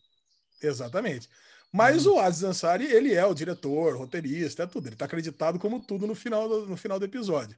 Exatamente. 0.61 1.29
Mas 1.71 2.05
Uhum. 2.05 2.15
o 2.15 2.19
Aziz 2.19 2.43
Ansari, 2.43 2.85
ele 2.85 3.13
é 3.13 3.25
o 3.25 3.33
diretor, 3.33 3.97
roteirista, 3.97 4.63
é 4.63 4.67
tudo. 4.67 4.87
Ele 4.87 4.95
tá 4.95 5.05
acreditado 5.05 5.59
como 5.59 5.79
tudo 5.85 6.07
no 6.07 6.15
final 6.15 6.47
do, 6.47 6.65
no 6.65 6.77
final 6.77 6.97
do 6.97 7.05
episódio. 7.05 7.57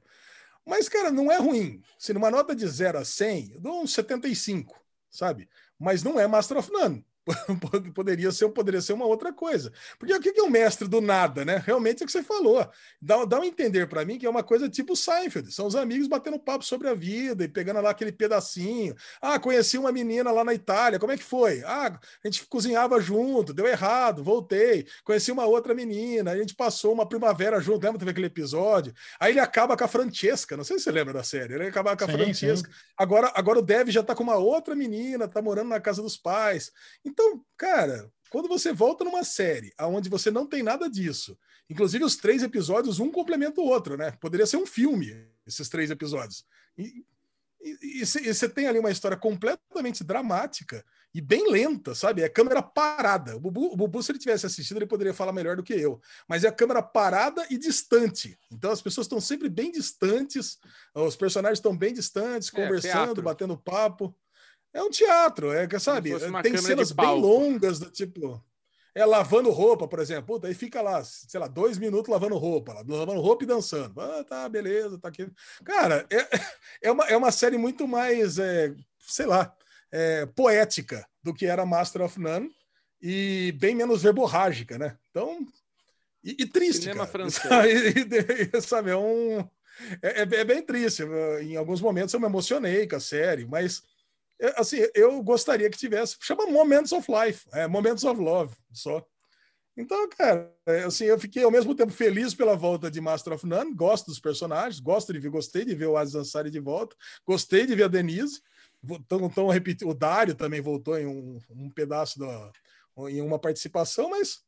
Mas, 0.66 0.88
cara, 0.88 1.10
não 1.10 1.30
é 1.30 1.38
ruim. 1.38 1.80
Se 1.98 2.12
numa 2.12 2.30
nota 2.30 2.54
de 2.54 2.66
0 2.66 2.98
a 2.98 3.04
100, 3.04 3.52
eu 3.54 3.60
dou 3.60 3.82
um 3.82 3.86
75, 3.86 4.76
sabe? 5.10 5.48
Mas 5.78 6.02
não 6.02 6.18
é 6.20 6.26
Master 6.26 6.58
of 6.58 6.70
None. 6.72 7.04
poderia 7.94 8.32
ser, 8.32 8.48
poderia 8.50 8.80
ser 8.80 8.92
uma 8.92 9.06
outra 9.06 9.32
coisa. 9.32 9.72
Porque 9.98 10.14
o 10.14 10.20
que 10.20 10.38
é 10.38 10.42
o 10.42 10.50
mestre 10.50 10.88
do 10.88 11.00
nada, 11.00 11.44
né? 11.44 11.62
Realmente 11.64 12.02
é 12.02 12.04
o 12.04 12.06
que 12.06 12.12
você 12.12 12.22
falou. 12.22 12.68
Dá, 13.00 13.24
dá 13.24 13.38
a 13.38 13.46
entender 13.46 13.88
para 13.88 14.04
mim 14.04 14.18
que 14.18 14.26
é 14.26 14.30
uma 14.30 14.42
coisa 14.42 14.68
tipo 14.68 14.96
Seinfeld. 14.96 15.52
São 15.52 15.66
os 15.66 15.76
amigos 15.76 16.08
batendo 16.08 16.38
papo 16.38 16.64
sobre 16.64 16.88
a 16.88 16.94
vida 16.94 17.44
e 17.44 17.48
pegando 17.48 17.80
lá 17.80 17.90
aquele 17.90 18.12
pedacinho. 18.12 18.94
Ah, 19.20 19.38
conheci 19.38 19.78
uma 19.78 19.92
menina 19.92 20.30
lá 20.30 20.44
na 20.44 20.54
Itália, 20.54 20.98
como 20.98 21.12
é 21.12 21.16
que 21.16 21.24
foi? 21.24 21.62
Ah, 21.64 21.98
a 22.24 22.28
gente 22.28 22.46
cozinhava 22.46 23.00
junto, 23.00 23.52
deu 23.52 23.66
errado, 23.66 24.24
voltei. 24.24 24.86
Conheci 25.04 25.30
uma 25.30 25.44
outra 25.44 25.74
menina, 25.74 26.32
a 26.32 26.36
gente 26.36 26.54
passou 26.54 26.92
uma 26.92 27.06
primavera 27.06 27.60
junto. 27.60 27.84
Lembra 27.84 27.98
teve 27.98 28.10
aquele 28.10 28.26
episódio? 28.26 28.92
Aí 29.18 29.32
ele 29.32 29.40
acaba 29.40 29.76
com 29.76 29.84
a 29.84 29.88
Francesca, 29.88 30.56
não 30.56 30.64
sei 30.64 30.78
se 30.78 30.84
você 30.84 30.90
lembra 30.90 31.12
da 31.12 31.22
série. 31.22 31.54
Ele 31.54 31.66
acaba 31.66 31.96
com 31.96 32.04
a 32.04 32.06
Sim, 32.06 32.12
Francesca. 32.12 32.70
Agora, 32.96 33.32
agora 33.34 33.58
o 33.58 33.62
Dev 33.62 33.88
já 33.88 34.02
tá 34.02 34.14
com 34.14 34.22
uma 34.22 34.36
outra 34.36 34.74
menina, 34.74 35.28
tá 35.28 35.40
morando 35.42 35.68
na 35.68 35.80
casa 35.80 36.02
dos 36.02 36.16
pais. 36.16 36.72
Então, 37.10 37.44
cara, 37.56 38.10
quando 38.30 38.48
você 38.48 38.72
volta 38.72 39.04
numa 39.04 39.24
série 39.24 39.72
onde 39.80 40.08
você 40.08 40.30
não 40.30 40.46
tem 40.46 40.62
nada 40.62 40.88
disso, 40.88 41.36
inclusive 41.68 42.04
os 42.04 42.16
três 42.16 42.42
episódios, 42.42 43.00
um 43.00 43.10
complementa 43.10 43.60
o 43.60 43.64
outro, 43.64 43.96
né? 43.96 44.12
Poderia 44.20 44.46
ser 44.46 44.56
um 44.56 44.66
filme, 44.66 45.26
esses 45.46 45.68
três 45.68 45.90
episódios. 45.90 46.44
E, 47.62 48.06
cê- 48.06 48.32
você 48.32 48.48
tem 48.48 48.66
ali 48.68 48.78
uma 48.78 48.90
história 48.90 49.16
completamente 49.18 50.02
dramática 50.02 50.82
e 51.12 51.20
bem 51.20 51.50
lenta, 51.50 51.94
sabe? 51.94 52.22
É 52.22 52.28
câmera 52.28 52.62
parada. 52.62 53.36
O 53.36 53.40
Bubu, 53.40 53.72
o 53.72 53.76
Bubu, 53.76 54.02
se 54.02 54.12
ele 54.12 54.18
tivesse 54.18 54.46
assistido, 54.46 54.78
ele 54.78 54.86
poderia 54.86 55.12
falar 55.12 55.32
melhor 55.32 55.56
do 55.56 55.62
que 55.62 55.74
eu. 55.74 56.00
Mas 56.26 56.42
é 56.44 56.48
a 56.48 56.52
câmera 56.52 56.80
parada 56.82 57.46
e 57.50 57.58
distante. 57.58 58.38
Então 58.50 58.70
as 58.70 58.80
pessoas 58.80 59.04
estão 59.06 59.20
sempre 59.20 59.50
bem 59.50 59.70
distantes, 59.70 60.58
os 60.94 61.16
personagens 61.16 61.58
estão 61.58 61.76
bem 61.76 61.92
distantes, 61.92 62.48
É, 62.48 62.52
conversando, 62.52 62.92
teatro. 63.06 63.22
batendo 63.22 63.58
papo. 63.58 64.14
É 64.72 64.82
um 64.82 64.90
teatro, 64.90 65.52
é 65.52 65.66
que 65.66 65.78
sabe? 65.78 66.12
Tem 66.42 66.56
cenas 66.56 66.92
bem 66.92 67.06
longas, 67.20 67.78
do 67.78 67.90
tipo. 67.90 68.42
É 68.94 69.04
lavando 69.04 69.50
roupa, 69.50 69.86
por 69.86 70.00
exemplo. 70.00 70.34
Puta, 70.34 70.48
aí 70.48 70.54
fica 70.54 70.82
lá, 70.82 71.02
sei 71.04 71.38
lá, 71.38 71.46
dois 71.46 71.78
minutos 71.78 72.10
lavando 72.10 72.36
roupa, 72.36 72.72
lavando 72.72 73.20
roupa 73.20 73.44
e 73.44 73.46
dançando. 73.46 74.00
Ah, 74.00 74.24
tá, 74.24 74.48
beleza, 74.48 74.98
tá 74.98 75.08
aqui. 75.08 75.30
Cara, 75.64 76.06
é, 76.10 76.16
é, 76.88 76.90
uma, 76.90 77.04
é 77.04 77.16
uma 77.16 77.30
série 77.30 77.56
muito 77.56 77.86
mais, 77.86 78.38
é, 78.38 78.74
sei 78.98 79.26
lá, 79.26 79.54
é, 79.92 80.26
poética 80.26 81.06
do 81.22 81.32
que 81.34 81.46
era 81.46 81.66
Master 81.66 82.02
of 82.02 82.18
None 82.18 82.50
e 83.00 83.52
bem 83.58 83.74
menos 83.74 84.02
verborrágica, 84.02 84.76
né? 84.76 84.96
Então. 85.10 85.46
E, 86.22 86.36
e 86.40 86.46
triste. 86.46 86.82
Cinema 86.82 87.06
cara. 87.06 87.10
francês. 87.30 87.94
E- 87.96 88.56
e- 88.56 88.60
sabe, 88.62 88.90
é 88.90 88.96
um. 88.96 89.38
É, 90.02 90.22
é- 90.22 90.44
bem 90.44 90.62
triste. 90.62 91.02
Em 91.42 91.56
alguns 91.56 91.80
momentos 91.80 92.12
eu 92.12 92.20
me 92.20 92.26
emocionei 92.26 92.86
com 92.86 92.96
a 92.96 93.00
série, 93.00 93.46
mas 93.46 93.82
assim, 94.56 94.78
eu 94.94 95.22
gostaria 95.22 95.68
que 95.70 95.78
tivesse. 95.78 96.16
Chama 96.20 96.46
Moments 96.46 96.92
of 96.92 97.06
Life, 97.10 97.46
é, 97.52 97.66
Moments 97.66 98.04
of 98.04 98.20
Love, 98.20 98.54
só. 98.72 99.04
Então, 99.76 100.08
cara, 100.10 100.52
é, 100.66 100.82
assim, 100.82 101.04
eu 101.04 101.18
fiquei 101.18 101.42
ao 101.42 101.50
mesmo 101.50 101.74
tempo 101.74 101.92
feliz 101.92 102.34
pela 102.34 102.56
volta 102.56 102.90
de 102.90 103.00
Master 103.00 103.32
of 103.34 103.46
None, 103.46 103.72
gosto 103.74 104.06
dos 104.06 104.20
personagens, 104.20 104.80
gosto 104.80 105.12
de 105.12 105.18
ver, 105.18 105.30
gostei 105.30 105.64
de 105.64 105.74
ver 105.74 105.86
o 105.86 105.96
Aziz 105.96 106.14
Ansari 106.14 106.50
de 106.50 106.60
volta, 106.60 106.94
gostei 107.26 107.64
de 107.66 107.74
ver 107.74 107.84
a 107.84 107.88
Denise, 107.88 108.40
tão, 109.08 109.28
tão 109.30 109.48
repeti- 109.48 109.84
o 109.84 109.94
Dário 109.94 110.34
também 110.34 110.60
voltou 110.60 110.98
em 110.98 111.06
um, 111.06 111.38
um 111.50 111.70
pedaço 111.70 112.18
da, 112.18 112.52
em 113.08 113.22
uma 113.22 113.38
participação, 113.38 114.10
mas 114.10 114.40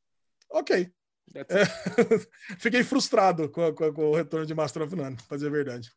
ok. 0.50 0.92
É 1.34 1.40
É, 1.40 1.64
fiquei 2.58 2.82
frustrado 2.82 3.48
com, 3.48 3.72
com 3.72 3.92
com 3.92 4.10
o 4.10 4.14
retorno 4.16 4.44
de 4.44 4.54
Master 4.54 4.82
of 4.82 4.94
None, 4.94 5.16
pra 5.28 5.36
dizer 5.36 5.46
a 5.48 5.50
verdade. 5.50 5.90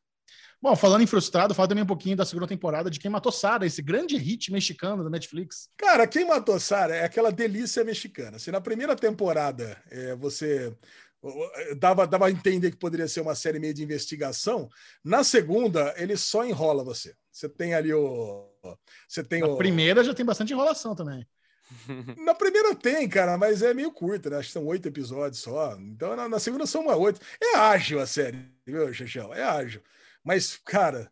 Bom, 0.66 0.76
falando 0.76 1.04
em 1.04 1.06
frustrado, 1.06 1.54
fala 1.54 1.68
também 1.68 1.84
um 1.84 1.88
pouquinho 1.88 2.18
da 2.18 2.26
segunda 2.26 2.48
temporada 2.48 2.90
de 2.90 3.00
Quem 3.00 3.12
Matou 3.12 3.32
Sarah, 3.32 3.68
esse 3.68 3.84
grande 3.84 4.18
hit 4.18 4.52
mexicano 4.52 5.04
da 5.04 5.12
Netflix. 5.12 5.70
Cara, 5.78 6.08
quem 6.08 6.26
matou 6.26 6.60
Sarah 6.60 6.96
é 6.96 7.06
aquela 7.06 7.32
delícia 7.32 7.84
mexicana. 7.84 8.40
Se 8.40 8.52
na 8.52 8.60
primeira 8.60 8.96
temporada 8.96 9.80
é, 9.92 10.16
você 10.16 10.76
dava, 11.78 12.08
dava 12.08 12.26
a 12.26 12.32
entender 12.32 12.72
que 12.72 12.78
poderia 12.78 13.08
ser 13.08 13.22
uma 13.22 13.36
série 13.36 13.60
meio 13.60 13.76
de 13.76 13.84
investigação, 13.84 14.68
na 15.04 15.24
segunda 15.24 15.94
ele 15.98 16.18
só 16.18 16.44
enrola 16.44 16.84
você. 16.84 17.14
Você 17.32 17.48
tem 17.48 17.76
ali 17.76 17.94
o. 17.94 18.50
Você 19.08 19.24
tem 19.24 19.44
A 19.44 19.46
o. 19.46 19.58
primeira 19.58 20.04
já 20.04 20.16
tem 20.16 20.26
bastante 20.26 20.52
enrolação 20.52 20.96
também. 20.96 21.28
Na 22.26 22.34
primeira 22.34 22.74
tem, 22.74 23.08
cara, 23.08 23.38
mas 23.38 23.62
é 23.62 23.72
meio 23.72 23.92
curta, 23.92 24.32
né? 24.32 24.38
Acho 24.38 24.48
que 24.48 24.54
são 24.54 24.66
oito 24.66 24.88
episódios 24.88 25.44
só. 25.44 25.78
Então 25.80 26.16
na, 26.16 26.28
na 26.28 26.40
segunda 26.40 26.66
são 26.66 26.82
uma 26.82 26.96
oito. 26.96 27.22
É 27.40 27.56
ágil 27.58 28.00
a 28.00 28.08
série, 28.08 28.52
viu, 28.66 28.92
Xexão? 28.92 29.32
É 29.32 29.44
ágil. 29.44 29.84
Mas, 30.26 30.58
cara, 30.66 31.12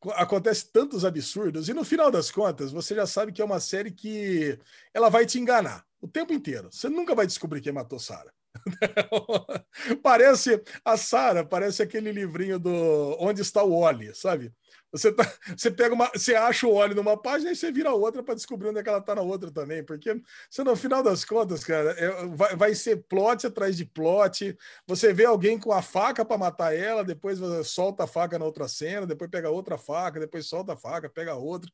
co- 0.00 0.12
acontece 0.12 0.70
tantos 0.72 1.04
absurdos, 1.04 1.68
e 1.68 1.74
no 1.74 1.84
final 1.84 2.10
das 2.10 2.30
contas, 2.32 2.72
você 2.72 2.94
já 2.96 3.06
sabe 3.06 3.32
que 3.32 3.42
é 3.42 3.46
uma 3.46 3.60
série 3.60 3.92
que 3.92 4.58
ela 4.94 5.10
vai 5.10 5.26
te 5.26 5.38
enganar 5.38 5.84
o 6.00 6.08
tempo 6.08 6.32
inteiro. 6.32 6.70
Você 6.72 6.88
nunca 6.88 7.14
vai 7.14 7.26
descobrir 7.26 7.60
quem 7.60 7.72
matou 7.72 7.98
Sarah. 8.00 8.32
parece 10.02 10.62
a 10.84 10.96
Sarah, 10.96 11.44
parece 11.44 11.82
aquele 11.82 12.12
livrinho 12.12 12.58
do 12.58 13.16
Onde 13.20 13.42
está 13.42 13.62
o 13.62 13.72
Oli, 13.74 14.14
sabe? 14.14 14.52
Você, 14.94 15.12
tá, 15.12 15.24
você 15.56 15.72
pega 15.72 15.92
uma, 15.92 16.08
você 16.14 16.36
acha 16.36 16.68
o 16.68 16.72
óleo 16.72 16.94
numa 16.94 17.20
página 17.20 17.50
e 17.50 17.56
você 17.56 17.72
vira 17.72 17.92
outra 17.92 18.22
para 18.22 18.36
descobrir 18.36 18.68
onde 18.68 18.78
é 18.78 18.82
que 18.82 18.88
ela 18.88 19.00
tá 19.00 19.12
na 19.16 19.22
outra 19.22 19.50
também, 19.50 19.82
porque 19.84 20.22
você 20.48 20.62
no 20.62 20.76
final 20.76 21.02
das 21.02 21.24
contas, 21.24 21.64
cara, 21.64 21.90
é- 21.98 22.26
vai, 22.28 22.54
vai 22.54 22.74
ser 22.76 23.02
plot 23.08 23.44
atrás 23.44 23.76
de 23.76 23.84
plot. 23.84 24.56
Você 24.86 25.12
vê 25.12 25.24
alguém 25.24 25.58
com 25.58 25.72
a 25.72 25.82
faca 25.82 26.24
para 26.24 26.38
matar 26.38 26.72
ela, 26.76 27.02
depois 27.04 27.40
você 27.40 27.64
solta 27.64 28.04
a 28.04 28.06
faca 28.06 28.38
na 28.38 28.44
outra 28.44 28.68
cena, 28.68 29.04
depois 29.04 29.28
pega 29.28 29.50
outra 29.50 29.76
faca, 29.76 30.20
depois 30.20 30.46
solta 30.46 30.74
a 30.74 30.76
faca, 30.76 31.08
pega 31.10 31.34
outra. 31.34 31.68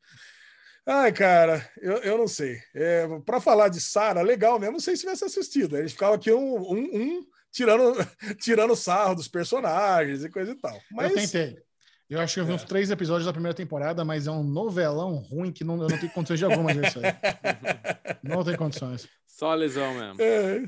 Ai, 0.86 1.12
cara, 1.12 1.70
eu, 1.80 1.98
eu 1.98 2.18
não 2.18 2.26
sei. 2.26 2.58
É, 2.74 3.06
para 3.24 3.40
falar 3.40 3.68
de 3.68 3.80
Sara, 3.80 4.22
legal 4.22 4.58
mesmo, 4.58 4.80
se 4.80 4.96
tivesse 4.96 5.24
assistido. 5.24 5.76
Eles 5.76 5.92
ficavam 5.92 6.14
aqui 6.14 6.32
um, 6.32 6.56
um, 6.56 7.18
um 7.18 7.26
tirando, 7.52 7.94
tirando 8.40 8.74
sarro 8.74 9.14
dos 9.14 9.28
personagens 9.28 10.24
e 10.24 10.30
coisa 10.30 10.52
e 10.52 10.54
tal. 10.56 10.80
Mas 10.90 11.10
Eu 11.10 11.20
tentei. 11.20 11.69
Eu 12.10 12.20
acho 12.20 12.34
que 12.34 12.40
eu 12.40 12.44
vi 12.44 12.50
É. 12.50 12.54
uns 12.56 12.64
três 12.64 12.90
episódios 12.90 13.24
da 13.26 13.32
primeira 13.32 13.54
temporada, 13.54 14.04
mas 14.04 14.26
é 14.26 14.30
um 14.30 14.42
novelão 14.42 15.14
ruim 15.16 15.52
que 15.52 15.62
não, 15.62 15.80
eu 15.80 15.88
não 15.88 15.96
tenho 15.98 16.10
condições 16.12 16.40
de 16.40 16.44
alguma 16.44 16.74
ver 16.74 16.86
isso 16.88 16.98
aí. 16.98 17.04
Não 18.22 18.44
tem 18.44 18.56
condições. 18.56 19.08
Só 19.26 19.54
lesão 19.54 19.94
mesmo. 19.94 20.20
É, 20.20 20.64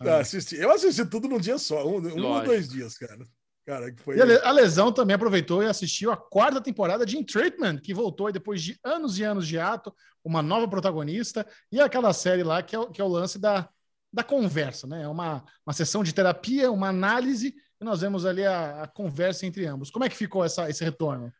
Ah. 0.00 0.18
assisti. 0.18 0.56
Eu 0.56 0.70
assisti 0.72 1.04
tudo 1.06 1.28
num 1.28 1.38
dia 1.38 1.58
só, 1.58 1.86
um, 1.86 1.98
um 2.00 2.26
ou 2.26 2.42
dois 2.42 2.68
dias, 2.68 2.96
cara. 2.98 3.24
Cara, 3.66 3.92
que 3.92 4.02
foi. 4.02 4.16
E 4.16 4.22
a 4.22 4.24
Le- 4.24 4.40
a 4.42 4.50
Lesão 4.50 4.90
também 4.92 5.14
aproveitou 5.14 5.62
e 5.62 5.66
assistiu 5.66 6.10
a 6.10 6.16
quarta 6.16 6.60
temporada 6.60 7.04
de 7.04 7.16
In 7.18 7.22
Treatment, 7.24 7.78
que 7.78 7.92
voltou 7.94 8.26
aí 8.26 8.32
depois 8.32 8.62
de 8.62 8.78
anos 8.84 9.18
e 9.18 9.24
anos 9.24 9.46
de 9.46 9.58
ato, 9.58 9.94
uma 10.24 10.40
nova 10.42 10.66
protagonista, 10.68 11.46
e 11.70 11.80
aquela 11.80 12.12
série 12.12 12.42
lá 12.42 12.62
que 12.62 12.74
é, 12.74 12.78
o- 12.78 12.90
que 12.90 13.00
é 13.00 13.04
o 13.04 13.08
lance 13.08 13.38
da, 13.38 13.68
da 14.12 14.22
conversa, 14.24 14.86
né? 14.86 15.02
É 15.02 15.08
uma, 15.08 15.44
uma 15.66 15.72
sessão 15.72 16.02
de 16.02 16.12
terapia, 16.14 16.70
uma 16.72 16.88
análise, 16.88 17.54
e 17.80 17.84
nós 17.84 18.00
vemos 18.00 18.24
ali 18.24 18.44
a, 18.44 18.82
a 18.82 18.86
conversa 18.86 19.46
entre 19.46 19.66
ambos. 19.66 19.90
Como 19.90 20.04
é 20.04 20.08
que 20.08 20.16
ficou 20.16 20.44
essa, 20.44 20.68
esse 20.68 20.84
retorno? 20.84 21.32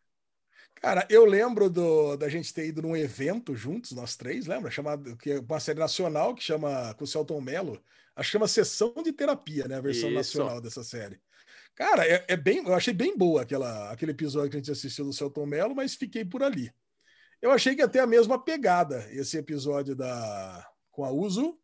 Cara, 0.74 1.06
eu 1.08 1.24
lembro 1.24 1.70
do, 1.70 2.16
da 2.16 2.28
gente 2.28 2.52
ter 2.52 2.66
ido 2.66 2.82
num 2.82 2.96
evento 2.96 3.54
juntos, 3.54 3.92
nós 3.92 4.14
três, 4.14 4.46
lembra? 4.46 4.70
Chamado, 4.70 5.16
que 5.16 5.32
é 5.32 5.40
uma 5.40 5.60
série 5.60 5.78
nacional 5.78 6.34
que 6.34 6.42
chama, 6.42 6.94
com 6.94 7.04
o 7.04 7.06
Celton 7.06 7.40
Mello, 7.40 7.82
acho 8.14 8.28
que 8.28 8.32
chama 8.32 8.46
Sessão 8.46 8.92
de 9.02 9.12
Terapia, 9.12 9.66
né? 9.66 9.76
A 9.76 9.80
versão 9.80 10.08
Isso. 10.08 10.16
nacional 10.16 10.60
dessa 10.60 10.84
série. 10.84 11.18
Cara, 11.74 12.06
é, 12.06 12.24
é 12.28 12.36
bem, 12.36 12.58
eu 12.58 12.74
achei 12.74 12.92
bem 12.92 13.16
boa 13.16 13.42
aquela, 13.42 13.90
aquele 13.90 14.12
episódio 14.12 14.50
que 14.50 14.56
a 14.56 14.60
gente 14.60 14.70
assistiu 14.70 15.04
do 15.06 15.12
Celton 15.12 15.46
Mello, 15.46 15.74
mas 15.74 15.94
fiquei 15.94 16.24
por 16.24 16.42
ali. 16.42 16.70
Eu 17.40 17.50
achei 17.50 17.74
que 17.74 17.82
ia 17.82 17.88
ter 17.88 18.00
a 18.00 18.06
mesma 18.06 18.42
pegada 18.42 19.06
esse 19.10 19.36
episódio 19.36 19.94
da 19.94 20.66
com 20.90 21.04
a 21.04 21.10
Uso, 21.10 21.58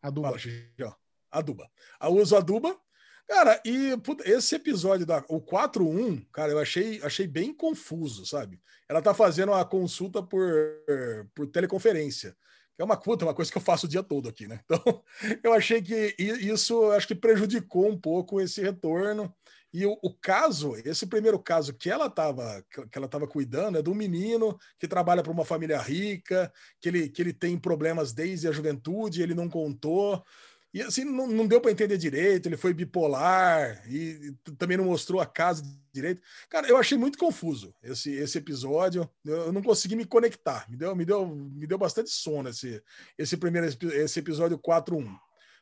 A 0.00 0.10
dupla. 0.10 0.38
Fala, 0.38 0.96
Aduba. 1.32 1.70
A 1.98 2.08
uso 2.10 2.36
Aduba. 2.36 2.78
Cara, 3.28 3.60
e 3.64 3.92
esse 4.24 4.54
episódio 4.54 5.06
da 5.06 5.24
o 5.28 5.40
4-1, 5.40 6.26
cara, 6.32 6.52
eu 6.52 6.58
achei, 6.58 7.00
achei 7.02 7.26
bem 7.26 7.52
confuso, 7.54 8.26
sabe? 8.26 8.60
Ela 8.88 9.00
tá 9.00 9.14
fazendo 9.14 9.54
a 9.54 9.64
consulta 9.64 10.22
por, 10.22 10.46
por 11.34 11.46
teleconferência. 11.46 12.36
Que 12.74 12.82
é 12.82 12.84
uma 12.84 12.96
puta, 12.96 13.24
uma 13.24 13.34
coisa 13.34 13.50
que 13.50 13.58
eu 13.58 13.62
faço 13.62 13.86
o 13.86 13.88
dia 13.88 14.02
todo 14.02 14.28
aqui, 14.28 14.46
né? 14.46 14.60
Então, 14.68 15.02
eu 15.42 15.52
achei 15.52 15.82
que 15.82 16.14
isso 16.18 16.90
acho 16.92 17.06
que 17.06 17.14
prejudicou 17.14 17.88
um 17.88 17.98
pouco 17.98 18.40
esse 18.40 18.60
retorno. 18.62 19.34
E 19.72 19.86
o, 19.86 19.98
o 20.02 20.12
caso, 20.12 20.76
esse 20.84 21.06
primeiro 21.06 21.38
caso 21.38 21.72
que 21.72 21.88
ela 21.88 22.06
estava 22.06 22.62
que 22.70 22.98
ela 22.98 23.08
tava 23.08 23.26
cuidando 23.26 23.78
é 23.78 23.82
do 23.82 23.94
menino 23.94 24.58
que 24.78 24.86
trabalha 24.86 25.22
para 25.22 25.32
uma 25.32 25.46
família 25.46 25.78
rica, 25.80 26.52
que 26.78 26.90
ele, 26.90 27.08
que 27.08 27.22
ele 27.22 27.32
tem 27.32 27.58
problemas 27.58 28.12
desde 28.12 28.46
a 28.46 28.52
juventude, 28.52 29.22
ele 29.22 29.34
não 29.34 29.48
contou. 29.48 30.22
E 30.72 30.80
assim, 30.80 31.04
não, 31.04 31.26
não 31.26 31.46
deu 31.46 31.60
para 31.60 31.70
entender 31.70 31.98
direito, 31.98 32.46
ele 32.46 32.56
foi 32.56 32.72
bipolar 32.72 33.82
e, 33.86 34.34
e 34.46 34.52
também 34.56 34.76
não 34.76 34.86
mostrou 34.86 35.20
a 35.20 35.26
casa 35.26 35.62
direito. 35.92 36.22
Cara, 36.48 36.66
eu 36.66 36.78
achei 36.78 36.96
muito 36.96 37.18
confuso 37.18 37.74
esse, 37.82 38.10
esse 38.12 38.38
episódio. 38.38 39.08
Eu, 39.24 39.36
eu 39.36 39.52
não 39.52 39.62
consegui 39.62 39.94
me 39.94 40.06
conectar. 40.06 40.68
Me 40.70 40.76
deu, 40.76 40.96
me 40.96 41.04
deu, 41.04 41.26
me 41.26 41.66
deu 41.66 41.76
bastante 41.76 42.08
sono 42.10 42.48
esse, 42.48 42.82
esse 43.18 43.36
primeiro 43.36 43.66
esse 43.66 44.18
episódio 44.18 44.58
4-1. 44.58 45.14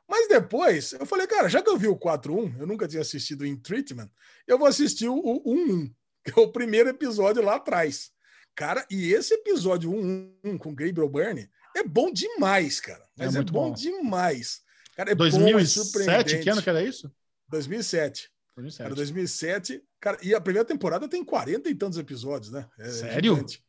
Mas 0.09 0.29
depois, 0.29 0.93
eu 0.93 1.07
falei, 1.07 1.27
cara, 1.27 1.49
já 1.49 1.63
que 1.63 1.71
eu 1.71 1.79
vi 1.79 1.89
o 1.89 1.97
4-1, 1.97 2.61
eu 2.61 2.67
nunca 2.67 2.87
tinha 2.87 3.03
assistido 3.03 3.47
em 3.47 3.57
Treatment, 3.57 4.11
eu 4.47 4.59
vou 4.59 4.67
assistir 4.67 5.09
o, 5.09 5.17
o 5.17 5.55
1-1, 5.55 5.93
que 6.25 6.39
é 6.39 6.43
o 6.43 6.53
primeiro 6.53 6.89
episódio 6.89 7.43
lá 7.43 7.57
atrás. 7.57 8.11
Cara, 8.55 8.87
e 8.91 9.13
esse 9.13 9.35
episódio 9.35 9.91
1-1 9.91 10.59
com 10.59 10.75
Gabriel 10.75 11.09
Byrne 11.09 11.49
é 11.77 11.83
bom 11.83 12.13
demais, 12.13 12.81
cara. 12.81 13.09
Mas 13.17 13.35
é, 13.35 13.39
muito 13.39 13.53
bom, 13.53 13.69
bom. 13.69 13.75
demais. 13.75 14.63
Cara, 14.97 15.11
é 15.11 15.15
bom, 15.15 15.25
é 15.27 15.31
2007, 15.31 16.39
que 16.39 16.51
ano 16.51 16.63
que 16.63 16.69
era 16.71 16.83
isso? 16.83 17.11
2007. 17.49 18.31
2007. 18.57 18.83
Cara, 18.83 18.95
2007. 18.95 19.83
Cara, 20.01 20.19
e 20.23 20.35
a 20.35 20.41
primeira 20.41 20.67
temporada 20.67 21.09
tem 21.09 21.25
40 21.25 21.69
e 21.71 21.75
tantos 21.75 21.99
episódios, 21.99 22.53
né? 22.53 22.67
É 22.79 22.89
Sério? 22.91 23.35
gigante. 23.35 23.63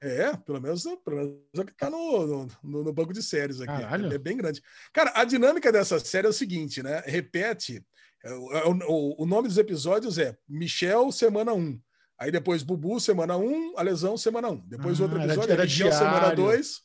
É, 0.00 0.36
pelo 0.36 0.60
menos, 0.60 0.82
pelo 1.04 1.16
menos 1.16 1.32
é 1.56 1.60
o 1.60 1.64
que 1.64 1.74
tá 1.76 1.88
no, 1.88 2.46
no, 2.62 2.82
no 2.84 2.92
banco 2.92 3.12
de 3.12 3.22
séries 3.22 3.60
aqui. 3.60 3.72
Caralho. 3.72 4.12
É 4.12 4.18
bem 4.18 4.36
grande. 4.36 4.60
Cara, 4.92 5.12
a 5.14 5.24
dinâmica 5.24 5.70
dessa 5.70 6.00
série 6.00 6.26
é 6.26 6.30
o 6.30 6.32
seguinte, 6.32 6.82
né? 6.82 7.02
Repete. 7.06 7.84
é, 8.24 8.32
O, 8.32 8.72
o, 8.88 9.22
o 9.22 9.26
nome 9.26 9.46
dos 9.46 9.58
episódios 9.58 10.18
é 10.18 10.36
Michel, 10.48 11.12
semana 11.12 11.52
1. 11.54 11.80
Aí 12.18 12.32
depois 12.32 12.62
Bubu, 12.64 12.98
semana 12.98 13.36
1, 13.36 13.74
a 13.78 13.82
lesão, 13.82 14.16
semana 14.16 14.48
1. 14.50 14.66
Depois 14.66 14.98
Ah, 14.98 15.04
outro 15.04 15.18
era- 15.18 15.26
episódio 15.26 15.52
era 15.52 15.62
é 15.62 15.66
Michel, 15.66 15.92
semana 15.92 16.18
diário. 16.20 16.36
2. 16.36 16.80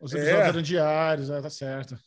Os 0.00 0.12
episódios 0.14 0.38
É. 0.44 0.48
eram 0.48 0.62
diários, 0.62 1.30
é, 1.30 1.40
tá 1.42 1.50
certo. 1.50 1.98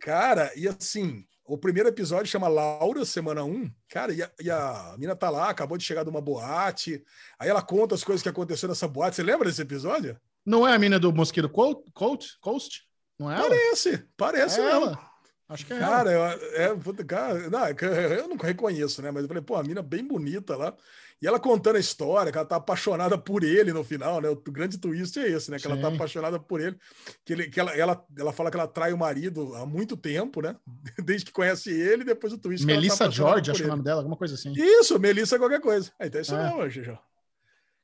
Cara, 0.00 0.52
e 0.56 0.68
assim, 0.68 1.24
o 1.44 1.56
primeiro 1.56 1.88
episódio 1.88 2.26
chama 2.26 2.46
Laura, 2.46 3.04
semana 3.04 3.42
1. 3.42 3.70
Cara, 3.88 4.12
e 4.12 4.22
a, 4.22 4.30
e 4.40 4.50
a 4.50 4.94
mina 4.98 5.16
tá 5.16 5.30
lá, 5.30 5.48
acabou 5.48 5.78
de 5.78 5.84
chegar 5.84 6.04
de 6.04 6.10
uma 6.10 6.20
boate. 6.20 7.02
Aí 7.38 7.48
ela 7.48 7.62
conta 7.62 7.94
as 7.94 8.04
coisas 8.04 8.22
que 8.22 8.28
aconteceram 8.28 8.72
nessa 8.72 8.86
boate. 8.86 9.16
Você 9.16 9.22
lembra 9.22 9.48
desse 9.48 9.62
episódio? 9.62 10.20
Não 10.44 10.66
é 10.66 10.74
a 10.74 10.78
mina 10.78 10.98
do 10.98 11.12
Mosquito 11.12 11.48
Coast? 11.48 12.38
Coast? 12.40 12.82
Não 13.18 13.30
é 13.30 13.36
ela? 13.36 13.48
Parece, 13.48 14.04
parece 14.16 14.60
é 14.60 14.64
mesmo. 14.64 14.86
ela. 14.86 15.10
Acho 15.48 15.64
que 15.64 15.72
é. 15.72 15.78
Cara, 15.78 16.12
eu, 16.12 16.22
é, 16.24 16.74
puta, 16.76 17.04
cara, 17.04 17.48
não, 17.48 17.64
é 17.64 17.74
eu 18.20 18.28
não 18.28 18.36
reconheço, 18.36 19.00
né? 19.00 19.10
Mas 19.10 19.22
eu 19.22 19.28
falei, 19.28 19.42
pô, 19.42 19.56
a 19.56 19.62
mina 19.62 19.82
bem 19.82 20.06
bonita 20.06 20.56
lá. 20.56 20.76
E 21.20 21.26
ela 21.26 21.40
contando 21.40 21.76
a 21.76 21.80
história, 21.80 22.30
que 22.30 22.38
ela 22.38 22.46
tá 22.46 22.56
apaixonada 22.56 23.18
por 23.18 23.42
ele 23.42 23.72
no 23.72 23.82
final, 23.82 24.20
né? 24.20 24.28
O 24.28 24.36
grande 24.36 24.78
twist 24.78 25.18
é 25.18 25.28
esse, 25.28 25.50
né? 25.50 25.58
Que 25.58 25.66
ela 25.66 25.76
tá 25.80 25.88
Sim. 25.88 25.96
apaixonada 25.96 26.38
por 26.38 26.60
ele. 26.60 26.78
Que, 27.24 27.32
ele, 27.32 27.48
que 27.48 27.58
ela, 27.58 27.74
ela, 27.76 28.06
ela 28.16 28.32
fala 28.32 28.50
que 28.52 28.56
ela 28.56 28.68
trai 28.68 28.92
o 28.92 28.98
marido 28.98 29.52
há 29.56 29.66
muito 29.66 29.96
tempo, 29.96 30.40
né? 30.40 30.54
Desde 31.02 31.24
que 31.26 31.32
conhece 31.32 31.70
ele, 31.70 32.04
depois 32.04 32.32
o 32.32 32.38
twist. 32.38 32.64
tá 32.64 32.72
Melissa 32.72 33.04
apaixonada 33.04 33.34
George, 33.36 33.50
acho 33.50 33.58
que 33.58 33.62
é 33.62 33.64
o 33.64 33.66
ele. 33.66 33.70
nome 33.72 33.82
dela, 33.82 34.00
alguma 34.00 34.16
coisa 34.16 34.34
assim. 34.34 34.52
Isso, 34.54 34.96
Melissa 35.00 35.38
qualquer 35.38 35.60
coisa. 35.60 35.90
Ah, 35.98 36.06
então 36.06 36.18
é 36.20 36.22
isso 36.22 36.34
É. 36.36 36.44
mesmo, 36.54 36.70
Xixi. 36.70 36.98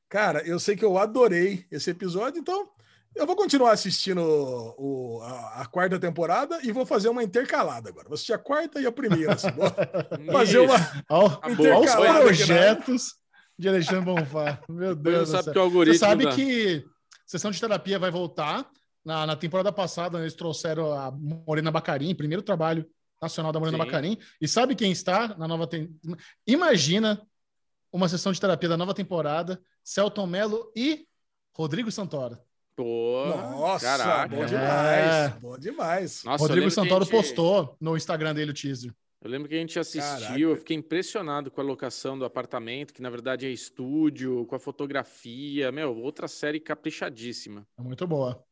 Cara, 0.07 0.41
eu 0.47 0.59
sei 0.59 0.75
que 0.77 0.85
eu 0.85 0.97
adorei 0.97 1.65
esse 1.69 1.89
episódio, 1.89 2.39
então 2.39 2.69
eu 3.15 3.25
vou 3.25 3.35
continuar 3.35 3.71
assistindo 3.71 4.21
o, 4.77 5.21
a, 5.23 5.61
a 5.61 5.65
quarta 5.65 5.97
temporada 5.97 6.59
e 6.63 6.71
vou 6.71 6.85
fazer 6.85 7.09
uma 7.09 7.23
intercalada 7.23 7.89
agora. 7.89 8.07
Vou 8.07 8.15
assistir 8.15 8.33
a 8.33 8.37
quarta 8.37 8.79
e 8.79 8.85
a 8.85 8.91
primeira. 8.91 9.33
assim, 9.33 9.47
fazer 10.31 10.59
uma. 10.59 10.75
Aos 11.07 11.39
né? 11.95 12.21
projetos 12.21 13.15
de 13.57 13.69
Alexandre 13.69 14.05
Bonfá. 14.05 14.61
Meu 14.69 14.95
Deus 14.95 15.29
do 15.29 15.37
sabe 15.37 15.51
que 15.51 15.57
o 15.57 15.61
algoritmo 15.61 15.93
Você 15.93 15.99
sabe 15.99 16.25
dá. 16.25 16.35
que 16.35 16.85
sessão 17.25 17.51
de 17.51 17.59
terapia 17.59 17.97
vai 17.97 18.11
voltar. 18.11 18.69
Na, 19.03 19.23
na 19.27 19.35
temporada 19.35 19.71
passada, 19.71 20.19
eles 20.19 20.33
trouxeram 20.33 20.91
a 20.91 21.11
Morena 21.11 21.69
Bacarim, 21.69 22.15
primeiro 22.15 22.41
trabalho 22.41 22.89
nacional 23.21 23.51
da 23.51 23.59
Morena 23.59 23.77
Sim. 23.77 23.85
Bacarim. 23.85 24.17
E 24.41 24.47
sabe 24.47 24.75
quem 24.75 24.91
está 24.91 25.27
na 25.37 25.47
nova 25.47 25.67
temporada? 25.67 26.23
Imagina 26.47 27.21
uma 27.91 28.09
sessão 28.09 28.31
de 28.31 28.41
terapia 28.41 28.67
da 28.67 28.75
nova 28.75 28.95
temporada, 28.95 29.61
Celton 29.83 30.25
Mello 30.25 30.71
e 30.75 31.07
Rodrigo 31.55 31.91
Santoro. 31.91 32.37
Pô, 32.75 33.25
Nossa, 33.27 33.85
caraca. 33.85 34.35
bom 34.35 34.43
É. 34.43 34.45
demais. 34.45 35.33
Bom 35.41 35.57
demais. 35.57 36.23
Nossa, 36.25 36.43
Rodrigo 36.43 36.69
Santoro 36.69 37.05
gente- 37.05 37.11
postou 37.13 37.77
no 37.79 37.95
Instagram 37.95 38.33
dele 38.35 38.51
o 38.51 38.53
teaser. 38.53 38.93
Eu 39.23 39.29
lembro 39.31 39.47
que 39.47 39.55
a 39.55 39.57
gente 39.57 39.79
assistiu, 39.79 40.01
Caraca. 40.19 40.39
eu 40.39 40.55
fiquei 40.57 40.77
impressionado 40.77 41.49
com 41.49 41.59
a 41.61 41.63
locação 41.63 42.17
do 42.19 42.25
apartamento, 42.25 42.93
que 42.93 43.01
na 43.01 43.09
verdade 43.09 43.45
é 43.45 43.49
estúdio, 43.49 44.45
com 44.45 44.55
a 44.55 44.59
fotografia. 44.59 45.71
Meu, 45.71 45.97
outra 45.97 46.27
série 46.27 46.59
caprichadíssima. 46.59 47.65
É 47.79 47.81
muito 47.81 48.05
boa. 48.05 48.43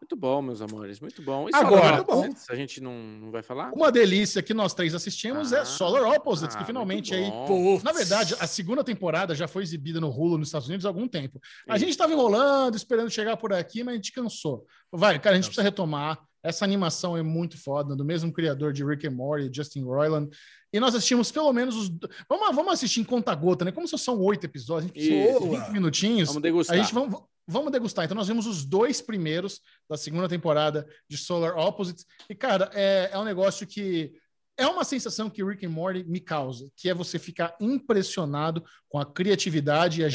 Muito 0.00 0.16
bom, 0.16 0.40
meus 0.40 0.62
amores, 0.62 0.98
muito 0.98 1.20
bom. 1.20 1.48
E 1.48 1.54
Agora-. 1.54 2.00
Opposites, 2.00 2.48
a 2.48 2.54
gente 2.54 2.80
não, 2.80 2.94
não 2.94 3.30
vai 3.30 3.42
falar? 3.42 3.70
Uma 3.72 3.92
delícia 3.92 4.42
que 4.42 4.54
nós 4.54 4.72
três 4.72 4.94
assistimos 4.94 5.52
é 5.52 5.60
Ah, 5.60 5.64
Solar 5.64 6.02
Opposites, 6.16 6.56
que 6.56 6.62
ah, 6.62 6.66
finalmente 6.66 7.14
muito 7.14 7.32
aí. 7.32 7.46
Putz. 7.46 7.82
Na 7.82 7.92
verdade, 7.92 8.34
a 8.40 8.46
segunda 8.46 8.82
temporada 8.82 9.34
já 9.34 9.46
foi 9.46 9.62
exibida 9.62 10.00
no 10.00 10.08
Hulu 10.08 10.38
nos 10.38 10.48
Estados 10.48 10.68
Unidos 10.68 10.86
há 10.86 10.88
algum 10.88 11.06
tempo. 11.06 11.38
A 11.68 11.76
gente 11.76 11.90
estava 11.90 12.12
enrolando, 12.12 12.76
esperando 12.76 13.10
chegar 13.10 13.36
por 13.36 13.52
aqui, 13.52 13.84
mas 13.84 13.92
a 13.92 13.96
gente 13.96 14.12
cansou. 14.12 14.64
Vai, 14.90 15.18
cara, 15.18 15.34
a 15.34 15.36
gente 15.36 15.46
precisa 15.46 15.62
retomar. 15.62 16.18
Essa 16.42 16.64
animação 16.64 17.16
é 17.16 17.22
muito 17.22 17.58
foda, 17.58 17.94
do 17.94 18.04
mesmo 18.04 18.32
criador 18.32 18.72
de 18.72 18.84
Rick 18.84 19.06
and 19.06 19.12
Morty, 19.12 19.50
Justin 19.54 19.82
Roiland. 19.82 20.30
E 20.72 20.80
nós 20.80 20.94
assistimos 20.94 21.30
pelo 21.30 21.52
menos 21.52 21.76
os. 21.76 21.88
Vamos, 22.28 22.54
vamos 22.54 22.72
assistir 22.72 23.00
em 23.00 23.04
conta-gota, 23.04 23.64
né? 23.64 23.72
Como 23.72 23.86
se 23.86 23.98
são 23.98 24.18
oito 24.20 24.44
episódios, 24.44 24.84
a 24.90 24.94
gente 24.94 25.06
precisa 25.08 25.38
de 25.40 25.54
Isso. 25.54 25.64
20 25.64 25.72
minutinhos. 25.72 26.28
Vamos 26.28 26.40
A 26.42 26.42
degustar. 26.42 26.76
gente 26.76 26.94
vamos, 26.94 27.20
vamos 27.46 27.72
degustar. 27.72 28.04
Então, 28.04 28.16
nós 28.16 28.28
vimos 28.28 28.46
os 28.46 28.64
dois 28.64 29.00
primeiros 29.00 29.60
da 29.88 29.96
segunda 29.96 30.28
temporada 30.28 30.86
de 31.08 31.16
Solar 31.18 31.58
Opposites. 31.58 32.06
E, 32.28 32.34
cara, 32.34 32.70
é, 32.72 33.10
é 33.12 33.18
um 33.18 33.24
negócio 33.24 33.66
que 33.66 34.12
é 34.56 34.66
uma 34.66 34.84
sensação 34.84 35.30
que 35.30 35.42
Rick 35.42 35.64
and 35.64 35.70
Morty 35.70 36.04
me 36.04 36.20
causa, 36.20 36.70
que 36.76 36.88
é 36.88 36.94
você 36.94 37.18
ficar 37.18 37.56
impressionado 37.60 38.62
com 38.88 38.98
a 38.98 39.06
criatividade 39.06 40.00
e 40.00 40.04
a 40.04 40.08
É. 40.08 40.10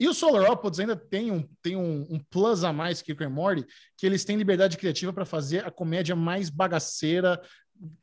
E 0.00 0.06
o 0.08 0.14
Solar 0.14 0.50
Opposites 0.50 0.80
ainda 0.80 0.94
tem 0.96 1.30
um, 1.30 1.48
tem 1.60 1.76
um, 1.76 2.06
um 2.08 2.18
plus 2.30 2.62
a 2.64 2.72
mais 2.72 3.02
que 3.02 3.12
Rick 3.12 3.24
and 3.24 3.30
Morty, 3.30 3.64
que 3.96 4.06
eles 4.06 4.24
têm 4.24 4.36
liberdade 4.36 4.76
criativa 4.76 5.12
para 5.12 5.24
fazer 5.24 5.66
a 5.66 5.70
comédia 5.70 6.14
mais 6.14 6.48
bagaceira, 6.50 7.40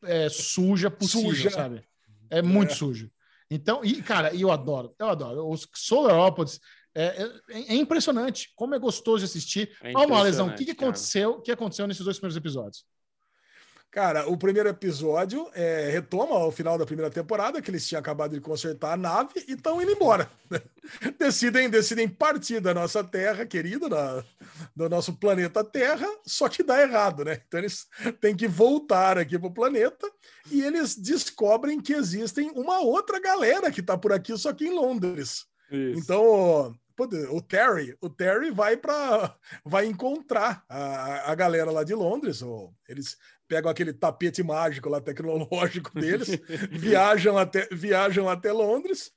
é, 0.03 0.27
suja 0.29 0.89
possível, 0.91 1.29
Suja. 1.31 1.49
sabe? 1.51 1.83
É 2.29 2.41
muito 2.41 2.71
É. 2.71 2.75
sujo. 2.75 3.09
Então, 3.49 3.83
e 3.85 4.01
cara, 4.01 4.33
eu 4.35 4.51
adoro, 4.51 4.93
eu 4.99 5.07
adoro. 5.07 5.47
Os 5.49 5.67
Solar 5.73 6.17
Opposites 6.19 6.59
é, 6.93 7.23
é- 7.49 7.73
é 7.73 7.75
impressionante 7.75 8.51
como 8.55 8.73
é 8.73 8.79
gostoso 8.79 9.19
de 9.19 9.25
assistir. 9.25 9.69
É 9.81 9.91
Vamos 9.91 10.11
lá, 10.11 10.23
Lesão, 10.23 10.47
o 10.47 10.55
que, 10.55 10.65
que 10.65 10.71
aconteceu? 10.71 11.31
O 11.31 11.41
que 11.41 11.51
aconteceu 11.51 11.85
nesses 11.87 12.03
dois 12.03 12.17
primeiros 12.17 12.35
episódios? 12.37 12.85
Cara, 13.95 14.27
o 14.27 14.35
primeiro 14.35 14.67
episódio 14.67 15.49
é, 15.53 15.89
retoma 15.89 16.35
ao 16.35 16.51
final 16.51 16.77
da 16.77 16.85
primeira 16.85 17.09
temporada, 17.09 17.61
que 17.61 17.71
eles 17.71 17.87
tinham 17.87 18.01
acabado 18.01 18.33
de 18.33 18.41
consertar 18.41 18.91
a 18.91 18.97
nave 18.97 19.41
e 19.47 19.53
estão 19.53 19.81
indo 19.81 19.89
embora. 19.89 20.29
decidem, 21.17 21.69
decidem 21.69 22.05
partir 22.05 22.59
da 22.59 22.73
nossa 22.73 23.01
Terra, 23.05 23.45
querida, 23.45 23.87
da, 23.87 24.21
do 24.75 24.89
nosso 24.89 25.13
planeta 25.13 25.63
Terra, 25.63 26.09
só 26.25 26.49
que 26.49 26.61
dá 26.61 26.81
errado, 26.81 27.23
né? 27.23 27.41
Então 27.47 27.57
eles 27.57 27.87
têm 28.19 28.35
que 28.35 28.49
voltar 28.49 29.17
aqui 29.17 29.39
para 29.39 29.47
o 29.47 29.53
planeta 29.53 30.11
e 30.51 30.61
eles 30.61 30.97
descobrem 30.97 31.79
que 31.79 31.93
existem 31.93 32.51
uma 32.53 32.81
outra 32.81 33.17
galera 33.17 33.71
que 33.71 33.79
está 33.79 33.97
por 33.97 34.11
aqui, 34.11 34.37
só 34.37 34.51
que 34.51 34.67
em 34.67 34.75
Londres. 34.75 35.45
Isso. 35.71 35.99
Então, 36.01 36.75
o 37.29 37.41
Terry, 37.41 37.95
o 38.01 38.09
Terry 38.09 38.51
vai 38.51 38.77
para 38.77 39.35
vai 39.63 39.85
encontrar 39.85 40.63
a, 40.69 41.31
a 41.31 41.35
galera 41.35 41.69
lá 41.71 41.83
de 41.83 41.93
Londres, 41.93 42.41
ou 42.41 42.73
eles 42.87 43.17
pegam 43.47 43.69
aquele 43.69 43.93
tapete 43.93 44.43
mágico 44.43 44.89
lá 44.89 45.01
tecnológico 45.01 45.93
deles, 45.99 46.29
viajam 46.71 47.37
até 47.37 47.67
viajam 47.71 48.29
até 48.29 48.51
Londres. 48.51 49.11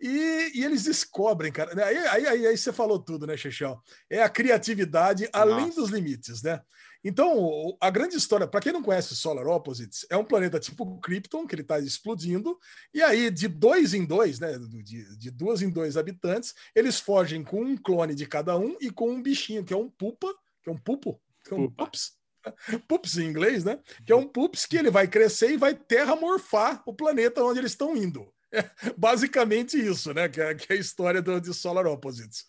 E, 0.00 0.58
e 0.58 0.64
eles 0.64 0.84
descobrem, 0.84 1.52
cara. 1.52 1.74
né? 1.74 1.84
Aí, 1.84 1.96
aí, 1.96 2.26
aí, 2.26 2.46
aí 2.48 2.58
você 2.58 2.72
falou 2.72 2.98
tudo, 2.98 3.26
né, 3.26 3.36
Chechel? 3.36 3.80
É 4.10 4.22
a 4.22 4.28
criatividade 4.28 5.28
além 5.32 5.66
Nossa. 5.66 5.80
dos 5.80 5.90
limites, 5.90 6.42
né? 6.42 6.60
Então, 7.04 7.76
a 7.80 7.90
grande 7.90 8.16
história, 8.16 8.46
para 8.46 8.60
quem 8.60 8.72
não 8.72 8.82
conhece 8.82 9.14
Solar 9.14 9.46
Opposites, 9.46 10.06
é 10.08 10.16
um 10.16 10.24
planeta 10.24 10.58
tipo 10.58 10.98
Krypton, 11.00 11.46
que 11.46 11.54
ele 11.54 11.60
está 11.60 11.78
explodindo, 11.78 12.58
e 12.94 13.02
aí, 13.02 13.30
de 13.30 13.46
dois 13.46 13.92
em 13.92 14.06
dois, 14.06 14.40
né? 14.40 14.58
De, 14.58 15.16
de 15.16 15.30
duas 15.30 15.60
em 15.60 15.68
dois 15.68 15.98
habitantes, 15.98 16.54
eles 16.74 16.98
fogem 16.98 17.44
com 17.44 17.60
um 17.60 17.76
clone 17.76 18.14
de 18.14 18.26
cada 18.26 18.56
um 18.56 18.76
e 18.80 18.90
com 18.90 19.10
um 19.10 19.22
bichinho, 19.22 19.64
que 19.64 19.74
é 19.74 19.76
um 19.76 19.88
pupa, 19.88 20.34
que 20.62 20.70
é 20.70 20.72
um 20.72 20.78
pupo, 20.78 21.20
que 21.44 21.52
é 21.52 21.56
um 21.56 21.70
pups. 21.70 22.12
Pups 22.88 23.18
em 23.18 23.26
inglês, 23.26 23.64
né? 23.64 23.78
Que 24.04 24.12
é 24.12 24.16
um 24.16 24.26
pups 24.26 24.66
que 24.66 24.76
ele 24.76 24.90
vai 24.90 25.08
crescer 25.08 25.50
e 25.52 25.56
vai 25.56 25.74
terramorfar 25.74 26.82
o 26.86 26.94
planeta 26.94 27.42
onde 27.42 27.58
eles 27.60 27.72
estão 27.72 27.96
indo. 27.96 28.32
É 28.52 28.64
basicamente 28.96 29.76
isso, 29.76 30.14
né? 30.14 30.28
Que 30.28 30.40
é, 30.40 30.54
que 30.54 30.72
é 30.72 30.76
a 30.76 30.78
história 30.78 31.20
do, 31.20 31.40
de 31.40 31.52
Solar 31.52 31.86
Opposites. 31.86 32.44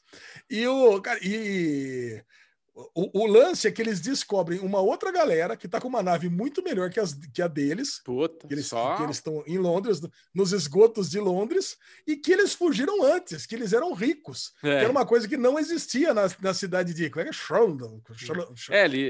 E 0.50 0.68
o, 0.68 1.02
cara, 1.02 1.20
e 1.24 2.24
o, 2.94 3.24
o 3.24 3.26
lance 3.26 3.68
é 3.68 3.72
que 3.72 3.82
eles 3.82 4.02
descobrem 4.02 4.60
uma 4.60 4.82
outra 4.82 5.10
galera 5.10 5.56
que 5.56 5.68
tá 5.68 5.80
com 5.80 5.88
uma 5.88 6.04
nave 6.04 6.28
muito 6.28 6.62
melhor 6.62 6.90
que, 6.90 7.00
as, 7.00 7.14
que 7.34 7.42
a 7.42 7.48
deles, 7.48 8.02
Puta, 8.04 8.45
que 8.48 8.54
eles 8.54 8.68
só... 8.68 8.98
que 8.98 9.04
eles 9.04 9.16
estão 9.16 9.42
em 9.48 9.58
Londres, 9.58 10.02
nos 10.34 10.52
esgotos 10.52 11.10
de 11.10 11.20
Londres, 11.20 11.78
e 12.06 12.18
que 12.18 12.34
eles 12.34 12.54
fugiram 12.54 13.02
antes, 13.02 13.45
que 13.45 13.56
eles 13.56 13.72
eram 13.72 13.94
ricos. 13.94 14.54
É. 14.62 14.84
Era 14.84 14.92
uma 14.92 15.06
coisa 15.06 15.26
que 15.26 15.38
não 15.38 15.58
existia 15.58 16.14
na, 16.14 16.30
na 16.42 16.54
cidade 16.54 16.94
de. 16.94 17.10
Como 17.10 17.22
é 17.22 17.24
que 17.24 17.30
é? 17.30 17.34
Shrondon. 17.34 18.02
É, 18.70 18.86
ele... 18.86 19.10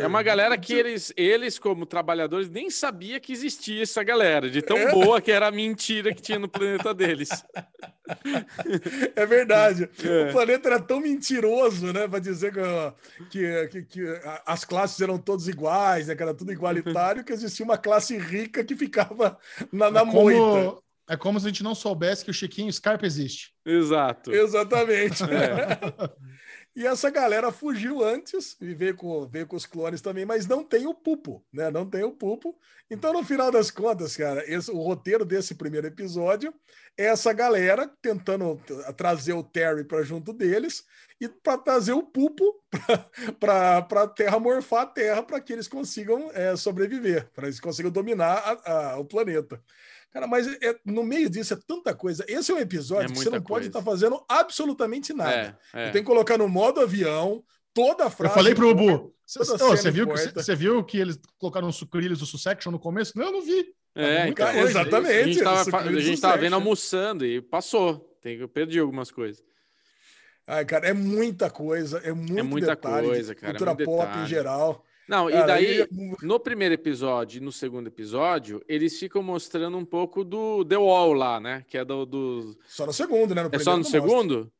É 0.00 0.06
uma 0.06 0.22
galera 0.22 0.56
que 0.56 0.72
eles, 0.72 1.12
eles, 1.14 1.58
como 1.58 1.84
trabalhadores, 1.84 2.48
nem 2.48 2.70
sabia 2.70 3.20
que 3.20 3.32
existia 3.32 3.82
essa 3.82 4.02
galera, 4.02 4.48
de 4.48 4.62
tão 4.62 4.78
É. 4.78 4.90
boa 4.90 5.20
que 5.20 5.30
era 5.30 5.48
a 5.48 5.52
mentira 5.52 6.14
que 6.14 6.22
tinha 6.22 6.38
no 6.38 6.48
planeta 6.48 6.94
deles. 6.94 7.28
É 9.16 9.26
verdade. 9.26 9.88
É. 10.04 10.28
O 10.28 10.32
planeta 10.32 10.68
era 10.68 10.80
tão 10.80 11.00
mentiroso, 11.00 11.92
né? 11.92 12.06
Para 12.06 12.18
dizer 12.18 12.52
que, 12.52 12.60
ó, 12.60 12.92
que, 13.30 13.68
que- 13.68 13.82
que 13.82 14.20
as 14.46 14.64
classes 14.64 15.00
eram 15.00 15.18
todas 15.18 15.48
iguais, 15.48 16.06
né? 16.08 16.14
Que 16.14 16.22
era 16.22 16.34
tudo 16.34 16.52
igualitário, 16.52 17.24
que 17.24 17.32
existia 17.32 17.64
uma 17.64 17.78
classe 17.78 18.16
rica 18.18 18.64
que 18.64 18.76
ficava 18.76 19.38
na, 19.72 19.90
na 19.90 20.00
é, 20.00 20.04
moita. 20.04 20.38
como, 20.40 20.82
é 21.08 21.16
como 21.16 21.40
se 21.40 21.46
a 21.46 21.48
gente 21.50 21.62
não 21.62 21.74
soubesse 21.74 22.24
que 22.24 22.30
o 22.30 22.34
Chiquinho 22.34 22.72
Scarpa 22.72 23.06
existe. 23.06 23.54
Exato. 23.64 24.32
Exatamente. 24.32 25.22
É. 25.24 26.14
E 26.76 26.84
essa 26.86 27.08
galera 27.08 27.52
fugiu 27.52 28.02
antes 28.02 28.56
e 28.60 28.74
veio 28.74 28.96
com, 28.96 29.26
veio 29.28 29.46
com 29.46 29.54
os 29.54 29.64
clones 29.64 30.00
também, 30.00 30.24
mas 30.26 30.46
não 30.46 30.64
tem 30.64 30.86
o 30.88 30.94
Pupo, 30.94 31.44
né? 31.52 31.70
Não 31.70 31.88
tem 31.88 32.02
o 32.02 32.10
Pupo. 32.10 32.58
Então, 32.90 33.12
no 33.12 33.22
final 33.24 33.50
das 33.50 33.70
contas, 33.70 34.16
cara, 34.16 34.42
esse- 34.52 34.70
o 34.72 34.78
roteiro 34.78 35.24
desse 35.24 35.54
primeiro 35.54 35.86
episódio 35.86 36.52
é 36.98 37.06
essa 37.06 37.32
galera 37.32 37.88
tentando 38.02 38.60
trazer 38.96 39.34
o 39.34 39.42
Terry 39.44 39.84
para 39.84 40.02
junto 40.02 40.32
deles 40.32 40.82
e 41.20 41.28
para 41.28 41.56
trazer 41.58 41.92
o 41.92 42.02
Pupo 42.02 42.42
para 43.40 44.08
terramorfar 44.08 44.82
a 44.82 44.86
Terra 44.86 45.22
para 45.22 45.40
que 45.40 45.52
eles 45.52 45.68
consigam 45.68 46.30
é, 46.34 46.56
sobreviver, 46.56 47.30
para 47.32 47.46
eles 47.46 47.60
consigam 47.60 47.90
dominar 47.90 48.34
a- 48.38 48.72
a- 48.94 48.98
o 48.98 49.04
planeta. 49.04 49.62
Cara, 50.14 50.26
mas 50.28 50.46
é- 50.46 50.76
no 50.86 51.02
meio 51.02 51.28
disso 51.28 51.52
é 51.54 51.58
tanta 51.66 51.92
coisa. 51.94 52.24
Esse 52.28 52.50
é 52.52 52.54
um 52.54 52.58
episódio 52.58 53.06
É 53.10 53.12
que 53.12 53.18
você 53.18 53.28
não 53.28 53.42
pode 53.42 53.46
coisa. 53.64 53.66
estar 53.66 53.82
fazendo 53.82 54.24
absolutamente 54.28 55.12
nada. 55.12 55.58
É, 55.74 55.88
é. 55.88 55.90
Tem 55.90 56.02
que 56.02 56.06
colocar 56.06 56.38
no 56.38 56.48
modo 56.48 56.80
avião, 56.80 57.42
toda 57.74 58.04
a 58.04 58.06
Eu 58.06 58.10
frase. 58.10 58.32
falei 58.34 58.54
pro 58.54 58.70
Ubu. 58.70 59.12
Você 59.26 59.90
viu, 59.90 60.06
você 60.06 60.54
viu 60.54 60.84
que 60.84 60.98
eles 60.98 61.18
colocaram 61.36 61.66
os 61.66 61.74
sucrilhos 61.76 62.20
do 62.20 62.26
Sussection 62.26 62.70
no 62.70 62.78
começo? 62.78 63.18
Não, 63.18 63.24
eu 63.26 63.32
não 63.32 63.42
vi. 63.42 63.66
É, 63.96 64.28
então, 64.28 64.46
coisa. 64.52 64.68
Exatamente, 64.70 65.12
A 65.20 65.22
gente 65.24 65.42
tava, 65.42 65.60
isso 65.62 65.70
fa- 65.70 65.82
que 65.82 65.88
a 65.88 65.92
eles 65.92 66.04
gente 66.04 66.20
tava 66.20 66.36
vendo 66.36 66.54
almoçando 66.54 67.26
e 67.26 67.40
passou. 67.42 68.16
Tem, 68.22 68.36
eu 68.38 68.48
perdi 68.48 68.78
algumas 68.78 69.10
coisas. 69.10 69.42
Ai, 70.46 70.64
cara, 70.64 70.88
é 70.88 70.92
muita 70.92 71.48
coisa, 71.50 71.98
é 72.04 72.12
muito 72.12 72.44
muita 72.44 72.66
detalhe, 72.68 73.06
coisa, 73.08 73.34
cara, 73.34 73.46
é 73.48 73.50
Cultura 73.52 73.74
muito 73.74 73.84
pop 73.86 74.06
detalhe. 74.06 74.24
em 74.24 74.26
geral. 74.28 74.84
Não, 75.08 75.28
e 75.28 75.32
Cara, 75.32 75.46
daí, 75.46 75.82
é- 75.82 75.88
no 76.22 76.40
primeiro 76.40 76.74
episódio 76.74 77.38
e 77.38 77.44
no 77.44 77.52
segundo 77.52 77.88
episódio, 77.88 78.62
eles 78.66 78.98
ficam 78.98 79.22
mostrando 79.22 79.76
um 79.76 79.84
pouco 79.84 80.24
do 80.24 80.64
The 80.64 80.76
Wall 80.78 81.12
lá, 81.12 81.38
né? 81.38 81.64
Que 81.68 81.78
é 81.78 81.84
do. 81.84 82.06
do... 82.06 82.58
Só 82.66 82.86
no 82.86 82.92
segundo, 82.92 83.34
né? 83.34 83.42
No 83.42 83.50
É 83.52 83.58
só 83.58 83.72
no 83.72 83.78
mostra. 83.78 84.00
segundo? 84.00 84.52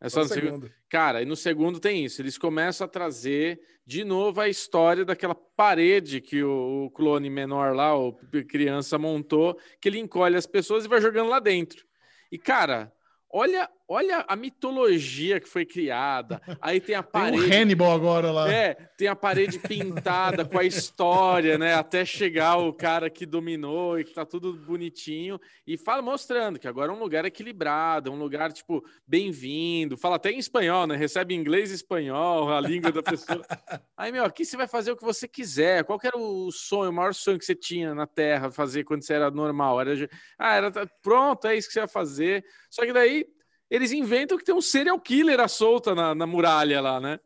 É 0.00 0.08
só 0.08 0.20
no 0.22 0.28
segundo. 0.28 0.70
Cara, 0.88 1.22
e 1.22 1.24
no 1.24 1.36
segundo 1.36 1.78
tem 1.78 2.04
isso. 2.04 2.20
Eles 2.20 2.36
começam 2.36 2.84
a 2.84 2.88
trazer 2.88 3.60
de 3.86 4.02
novo 4.02 4.40
a 4.40 4.48
história 4.48 5.04
daquela 5.04 5.34
parede 5.34 6.20
que 6.20 6.42
o, 6.42 6.86
o 6.86 6.90
clone 6.90 7.30
menor 7.30 7.74
lá, 7.74 7.96
o 7.96 8.12
criança, 8.48 8.98
montou, 8.98 9.56
que 9.80 9.88
ele 9.88 10.00
encolhe 10.00 10.34
as 10.36 10.46
pessoas 10.46 10.84
e 10.84 10.88
vai 10.88 11.00
jogando 11.00 11.28
lá 11.28 11.38
dentro. 11.38 11.84
E, 12.32 12.36
cara, 12.38 12.92
olha, 13.30 13.70
olha 13.92 14.24
a 14.26 14.34
mitologia 14.34 15.38
que 15.38 15.46
foi 15.46 15.66
criada. 15.66 16.40
Aí 16.62 16.80
tem 16.80 16.94
a 16.94 17.02
Tem 17.12 17.20
um 17.20 17.24
parede. 17.24 17.54
Hannibal 17.54 17.92
agora 17.92 18.30
lá. 18.30 18.50
É, 18.50 18.74
tem 18.96 19.06
a 19.06 19.14
parede 19.14 19.58
pintada 19.58 20.46
com 20.46 20.58
a 20.58 20.64
história, 20.64 21.58
né? 21.58 21.74
Até 21.74 22.04
chegar 22.04 22.56
o 22.56 22.72
cara 22.72 23.10
que 23.10 23.26
dominou 23.26 24.00
e 24.00 24.04
que 24.04 24.14
tá 24.14 24.24
tudo 24.24 24.54
bonitinho. 24.54 25.38
E 25.66 25.76
fala 25.76 26.00
mostrando 26.00 26.58
que 26.58 26.66
agora 26.66 26.90
é 26.90 26.94
um 26.94 26.98
lugar 26.98 27.26
equilibrado, 27.26 28.10
um 28.10 28.18
lugar, 28.18 28.50
tipo, 28.50 28.82
bem-vindo. 29.06 29.98
Fala 29.98 30.16
até 30.16 30.30
em 30.30 30.38
espanhol, 30.38 30.86
né? 30.86 30.96
Recebe 30.96 31.34
inglês 31.34 31.70
e 31.70 31.74
espanhol, 31.74 32.50
a 32.50 32.60
língua 32.60 32.90
da 32.90 33.02
pessoa. 33.02 33.44
Aí, 33.94 34.10
meu, 34.10 34.24
aqui 34.24 34.44
você 34.44 34.56
vai 34.56 34.66
fazer 34.66 34.92
o 34.92 34.96
que 34.96 35.04
você 35.04 35.28
quiser. 35.28 35.84
Qual 35.84 35.98
que 35.98 36.06
era 36.06 36.16
o 36.16 36.50
sonho, 36.50 36.90
o 36.90 36.94
maior 36.94 37.12
sonho 37.12 37.38
que 37.38 37.44
você 37.44 37.54
tinha 37.54 37.94
na 37.94 38.06
Terra 38.06 38.50
fazer 38.50 38.84
quando 38.84 39.02
você 39.02 39.12
era 39.12 39.30
normal? 39.30 39.80
Era, 39.80 40.08
ah, 40.38 40.54
era 40.54 40.72
pronto, 41.02 41.46
é 41.46 41.56
isso 41.56 41.68
que 41.68 41.74
você 41.74 41.80
vai 41.80 41.88
fazer. 41.88 42.42
Só 42.70 42.86
que 42.86 42.92
daí 42.92 43.26
eles 43.72 43.90
inventam 43.90 44.36
que 44.36 44.44
tem 44.44 44.54
um 44.54 44.60
serial 44.60 45.00
killer 45.00 45.40
à 45.40 45.48
solta 45.48 45.94
na, 45.94 46.14
na 46.14 46.26
muralha 46.26 46.78
lá, 46.78 47.00
né? 47.00 47.18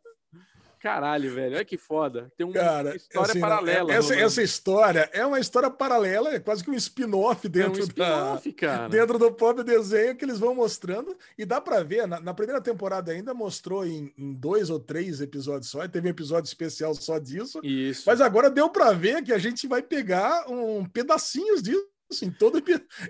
Caralho, 0.79 1.35
velho, 1.35 1.57
olha 1.57 1.65
que 1.65 1.77
foda. 1.77 2.31
Tem 2.37 2.47
uma 2.47 2.53
Cara, 2.53 2.95
história 2.95 3.31
assim, 3.33 3.41
paralela. 3.41 3.93
Essa, 3.93 4.09
rolando. 4.11 4.27
essa 4.27 4.43
história 4.43 5.11
é 5.13 5.27
uma 5.27 5.41
história 5.41 5.69
paralela, 5.69 6.33
é 6.33 6.39
quase 6.39 6.63
que 6.63 6.71
um 6.71 6.75
spin-off 6.75 7.45
é 7.45 7.49
um 7.49 7.51
dentro, 7.51 7.81
da, 7.81 7.89
spin-off, 7.89 8.53
cara. 8.53 8.89
dentro 8.89 9.19
do 9.19 9.33
próprio 9.33 9.65
desenho 9.65 10.15
que 10.15 10.25
eles 10.25 10.39
vão 10.39 10.55
mostrando. 10.55 11.17
E 11.37 11.45
dá 11.45 11.61
pra 11.61 11.83
ver, 11.83 12.07
na, 12.07 12.21
na 12.21 12.33
primeira 12.33 12.61
temporada 12.61 13.11
ainda 13.11 13.35
mostrou 13.35 13.85
em, 13.85 14.13
em 14.17 14.33
dois 14.33 14.71
ou 14.71 14.79
três 14.79 15.21
episódios 15.21 15.69
só, 15.69 15.83
e 15.83 15.89
teve 15.89 16.07
um 16.07 16.11
episódio 16.13 16.47
especial 16.47 16.95
só 16.95 17.19
disso. 17.19 17.59
Isso. 17.65 18.05
Mas 18.07 18.21
agora 18.21 18.49
deu 18.49 18.69
pra 18.69 18.93
ver 18.93 19.25
que 19.25 19.33
a 19.33 19.39
gente 19.39 19.67
vai 19.67 19.83
pegar 19.83 20.49
um 20.49 20.85
pedacinhos 20.85 21.61
disso. 21.61 21.85
Em 22.23 22.31
todo, 22.31 22.63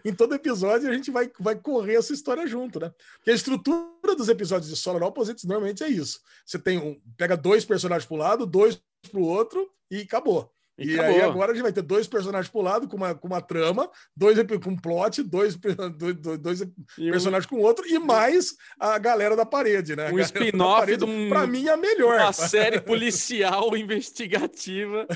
em 0.05 0.15
todo 0.15 0.35
episódio 0.35 0.89
a 0.89 0.93
gente 0.93 1.11
vai, 1.11 1.31
vai 1.39 1.55
correr 1.55 1.97
essa 1.97 2.15
história 2.15 2.47
junto, 2.47 2.81
né? 2.81 2.93
Porque 3.17 3.31
a 3.31 3.35
estrutura 3.35 4.17
dos 4.17 4.29
episódios 4.29 4.71
de 4.71 4.77
Solar 4.77 5.03
Opposites 5.03 5.45
normalmente 5.45 5.85
é 5.85 5.89
isso. 5.89 6.21
Você 6.45 6.59
tem 6.59 6.79
um, 6.79 6.99
pega 7.17 7.37
dois 7.37 7.65
personagens 7.65 8.07
para 8.07 8.17
um 8.17 8.21
lado, 8.21 8.47
dois 8.47 8.81
para 9.11 9.21
o 9.21 9.25
outro 9.25 9.71
e 9.91 10.01
acabou. 10.01 10.51
E 10.79 10.91
E, 10.95 11.01
aí 11.01 11.23
agora 11.23 11.53
a 11.53 11.55
gente 11.55 11.63
vai 11.63 11.73
ter 11.73 11.83
dois 11.83 12.07
personagens 12.07 12.51
para 12.51 12.59
o 12.61 12.63
lado 12.63 12.87
com 12.89 12.97
uma, 12.97 13.15
com 13.15 13.27
uma 13.27 13.41
trama, 13.41 13.89
dois 14.15 14.37
com 14.63 14.71
um 14.71 14.77
plot, 14.77 15.23
dois, 15.25 15.57
dois, 15.57 16.39
dois, 16.39 16.61
E 16.99 17.09
um- 17.09 17.11
personagens 17.11 17.47
com 17.47 17.57
o 17.57 17.63
outro 17.63 17.87
e 17.87 17.99
mais 17.99 18.55
a 18.79 18.99
galera 18.99 19.35
da 19.35 19.47
parede, 19.47 19.97
né? 19.97 20.11
Um 20.13 20.19
spin-off 20.19 20.97
de 20.97 21.05
um- 21.05 21.29
Pra 21.31 21.47
mim 21.47 21.67
é 21.67 21.73
a 21.73 21.77
melhor. 21.77 22.21
uma 22.21 22.33
série 22.33 22.81
policial 22.81 23.75
investigativa 23.77 25.07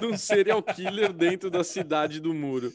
de 0.00 0.06
um 0.06 0.16
serial 0.16 0.62
killer 0.62 1.12
dentro 1.12 1.50
da 1.50 1.64
cidade 1.64 2.20
do 2.20 2.32
muro. 2.32 2.72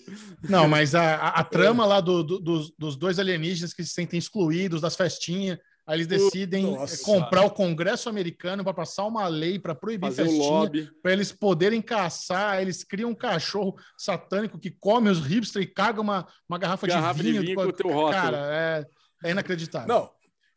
Não, 0.47 0.67
mas 0.67 0.93
a, 0.95 1.15
a, 1.15 1.27
a 1.39 1.43
trama 1.45 1.85
lá 1.85 2.01
do- 2.01 2.23
do- 2.23 2.39
dos, 2.39 2.71
dos 2.77 2.95
dois 2.95 3.19
alienígenas 3.19 3.73
que 3.73 3.83
se 3.83 3.89
sentem 3.93 4.17
excluídos 4.19 4.81
das 4.81 4.95
festinhas, 4.95 5.57
aí 5.85 5.97
eles 5.97 6.07
decidem 6.07 6.63
Nossa. 6.71 6.95
eh, 6.95 6.97
comprar 7.03 7.43
o 7.43 7.51
Congresso 7.51 8.09
americano 8.09 8.63
para 8.63 8.73
passar 8.73 9.05
uma 9.05 9.27
lei 9.27 9.59
para 9.59 9.75
proibir 9.75 10.07
Fazer 10.09 10.23
festinha, 10.23 10.91
para 11.01 11.13
eles 11.13 11.31
poderem 11.31 11.81
caçar. 11.81 12.61
Eles 12.61 12.83
criam 12.83 13.09
um 13.11 13.15
cachorro 13.15 13.75
satânico 13.97 14.59
que 14.59 14.71
come 14.71 15.09
os 15.09 15.19
hipsters 15.19 15.65
e 15.65 15.67
caga 15.67 16.01
uma, 16.01 16.27
uma 16.47 16.57
garrafa, 16.57 16.87
Garrafa 16.87 17.21
de 17.21 17.23
de 17.23 17.31
vinho. 17.31 17.41
vinho 17.41 17.55
com 17.55 17.63
o 17.63 17.73
teu 17.73 17.87
rótulo. 17.91 18.11
Cara, 18.11 18.37
é, 18.51 18.85
é 19.27 19.31
inacreditável. 19.31 19.87
Não. 19.87 20.09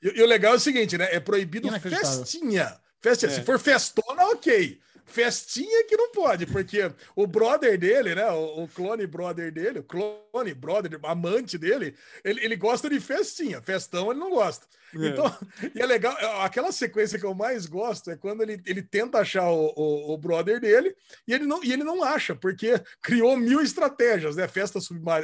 E, 0.02 0.20
e 0.20 0.22
o 0.22 0.26
legal 0.26 0.54
é 0.54 0.56
o 0.56 0.60
seguinte, 0.60 0.96
né? 0.96 1.08
É 1.10 1.20
proibido 1.20 1.68
festinha. 1.80 2.76
Festinha. 3.00 3.30
É. 3.32 3.34
Se 3.34 3.42
for 3.42 3.58
festona, 3.58 4.24
ok. 4.26 4.78
Festinha 5.06 5.86
que 5.86 5.96
não 5.96 6.10
pode, 6.10 6.46
porque 6.46 6.90
o 7.14 7.26
brother 7.26 7.78
dele, 7.78 8.14
né? 8.14 8.30
O, 8.32 8.64
o 8.64 8.68
clone 8.68 9.06
brother 9.06 9.52
dele, 9.52 9.78
o 9.78 9.84
clone 9.84 10.52
brother, 10.52 10.98
amante 11.04 11.56
dele, 11.56 11.94
ele, 12.24 12.44
ele 12.44 12.56
gosta 12.56 12.90
de 12.90 13.00
festinha. 13.00 13.62
Festão 13.62 14.10
ele 14.10 14.20
não 14.20 14.30
gosta. 14.30 14.66
É. 14.94 15.08
Então, 15.08 15.38
e 15.74 15.80
é 15.80 15.86
legal, 15.86 16.16
aquela 16.42 16.70
sequência 16.70 17.18
que 17.18 17.26
eu 17.26 17.34
mais 17.34 17.66
gosto 17.66 18.10
é 18.10 18.16
quando 18.16 18.42
ele, 18.42 18.60
ele 18.64 18.82
tenta 18.82 19.18
achar 19.18 19.50
o, 19.50 19.72
o, 19.76 20.14
o 20.14 20.18
brother 20.18 20.60
dele 20.60 20.94
e 21.26 21.34
ele, 21.34 21.44
não, 21.44 21.62
e 21.62 21.72
ele 21.72 21.84
não 21.84 22.02
acha, 22.02 22.34
porque 22.34 22.80
criou 23.02 23.36
mil 23.36 23.60
estratégias, 23.60 24.36
né? 24.36 24.46
Festa 24.48 24.78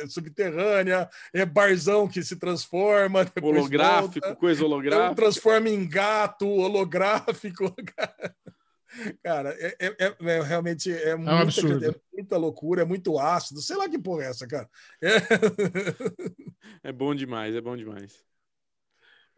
subterrânea, 0.09 1.09
é 1.33 1.45
barzão 1.45 2.09
que 2.09 2.23
se 2.23 2.37
transforma, 2.37 3.21
Holográfico, 3.41 4.21
volta. 4.27 4.37
coisa 4.37 4.65
holográfica. 4.65 5.15
transforma 5.15 5.69
em 5.69 5.89
gato 5.89 6.49
holográfico. 6.49 7.75
Cara, 7.97 8.35
é, 9.25 9.77
é- 9.81 9.97
é- 10.07 10.17
é 10.21 10.43
realmente 10.43 10.93
é, 10.93 11.15
muita, 11.17 11.41
absurdo. 11.41 11.85
é 11.91 11.95
muita 12.13 12.37
loucura, 12.37 12.83
é 12.83 12.85
muito 12.85 13.19
ácido. 13.19 13.61
Sei 13.61 13.77
lá 13.77 13.89
que 13.89 13.99
porra 13.99 14.25
é 14.25 14.27
essa, 14.29 14.47
cara. 14.47 14.69
É. 15.03 15.17
É 16.85 16.93
bom 16.93 17.15
demais, 17.15 17.55
é 17.55 17.61
bom 17.61 17.77
demais. 17.77 18.25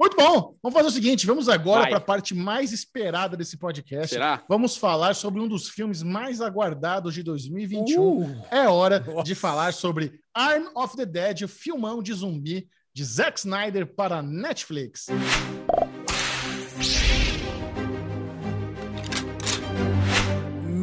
Muito 0.00 0.16
bom. 0.16 0.56
Vamos 0.62 0.76
fazer 0.76 0.88
o 0.88 0.90
seguinte: 0.90 1.26
vamos 1.26 1.48
agora 1.48 1.86
para 1.86 1.96
a 1.98 2.00
parte 2.00 2.34
mais 2.34 2.72
esperada 2.72 3.36
desse 3.36 3.56
podcast. 3.56 4.08
Será? 4.14 4.42
Vamos 4.48 4.76
falar 4.76 5.14
sobre 5.14 5.40
um 5.40 5.48
dos 5.48 5.68
filmes 5.68 6.02
mais 6.02 6.40
aguardados 6.40 7.14
de 7.14 7.22
2021. 7.22 8.22
Uh, 8.22 8.46
É 8.50 8.68
hora 8.68 9.00
Nossa. 9.00 9.22
de 9.22 9.34
falar 9.34 9.72
sobre 9.72 10.20
Arm 10.34 10.66
of 10.74 10.96
the 10.96 11.06
Dead, 11.06 11.42
o 11.42 11.48
filmão 11.48 12.02
de 12.02 12.12
zumbi 12.12 12.68
de 12.92 13.04
Zack 13.04 13.38
Snyder 13.38 13.86
para 13.86 14.22
Netflix. 14.22 15.06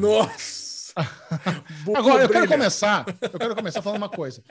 Nossa! 0.01 0.93
Agora, 1.95 2.23
eu 2.23 2.29
quero 2.29 2.47
começar. 2.47 3.05
Eu 3.21 3.39
quero 3.39 3.55
começar 3.55 3.81
falando 3.81 3.97
uma 4.01 4.09
coisa. 4.09 4.43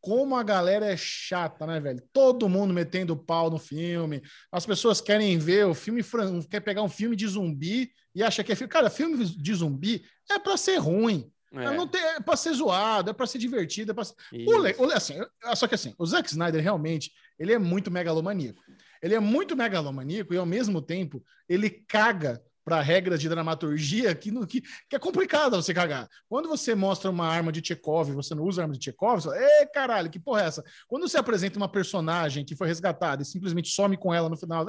Como 0.00 0.34
a 0.34 0.42
galera 0.42 0.86
é 0.86 0.96
chata, 0.96 1.66
né, 1.66 1.78
velho? 1.78 2.02
Todo 2.12 2.48
mundo 2.48 2.74
metendo 2.74 3.16
pau 3.16 3.50
no 3.50 3.58
filme. 3.58 4.20
As 4.50 4.66
pessoas 4.66 5.00
querem 5.00 5.38
ver 5.38 5.66
o 5.66 5.74
filme, 5.74 6.02
quer 6.50 6.60
pegar 6.60 6.82
um 6.82 6.88
filme 6.88 7.14
de 7.14 7.26
zumbi 7.26 7.90
e 8.14 8.22
acha 8.22 8.42
que 8.42 8.50
é 8.50 8.56
filme. 8.56 8.72
Cara, 8.72 8.90
filme 8.90 9.24
de 9.24 9.54
zumbi 9.54 10.02
é 10.30 10.38
pra 10.38 10.56
ser 10.56 10.78
ruim. 10.78 11.30
É, 11.52 11.76
Não 11.76 11.86
tem, 11.86 12.00
é 12.00 12.18
pra 12.20 12.34
ser 12.34 12.52
zoado, 12.54 13.10
é 13.10 13.12
pra 13.12 13.26
ser 13.26 13.38
divertido. 13.38 13.92
É 13.92 13.94
pra 13.94 14.04
ser... 14.04 14.14
O 14.48 14.58
le- 14.58 14.74
o 14.78 14.86
le- 14.86 14.94
assim, 14.94 15.18
só 15.54 15.68
que 15.68 15.74
assim, 15.74 15.94
o 15.98 16.06
Zack 16.06 16.28
Snyder 16.30 16.62
realmente, 16.62 17.12
ele 17.38 17.52
é 17.52 17.58
muito 17.58 17.90
megalomaníaco. 17.90 18.60
Ele 19.02 19.14
é 19.14 19.20
muito 19.20 19.54
megalomaníaco 19.54 20.32
e 20.32 20.38
ao 20.38 20.46
mesmo 20.46 20.80
tempo 20.80 21.22
ele 21.48 21.68
caga 21.68 22.42
para 22.64 22.80
regras 22.80 23.20
de 23.20 23.28
dramaturgia 23.28 24.14
que, 24.14 24.30
no- 24.30 24.46
que, 24.46 24.60
que 24.60 24.96
é 24.96 24.98
complicado 24.98 25.56
você 25.56 25.74
cagar. 25.74 26.08
Quando 26.28 26.48
você 26.48 26.74
mostra 26.74 27.10
uma 27.10 27.26
arma 27.26 27.50
de 27.52 27.60
Chekhov, 27.66 28.12
você 28.12 28.34
não 28.34 28.44
usa 28.44 28.62
arma 28.62 28.74
de 28.76 28.84
Chekhov, 28.84 29.20
você 29.22 29.28
fala, 29.28 29.40
Ê, 29.40 29.66
caralho, 29.66 30.10
que 30.10 30.18
porra 30.20 30.42
é 30.42 30.46
essa? 30.46 30.64
Quando 30.86 31.08
você 31.08 31.18
apresenta 31.18 31.56
uma 31.56 31.68
personagem 31.70 32.44
que 32.44 32.56
foi 32.56 32.68
resgatada 32.68 33.22
e 33.22 33.24
simplesmente 33.24 33.70
some 33.70 33.96
com 33.96 34.12
ela 34.14 34.28
no 34.28 34.36
final, 34.36 34.64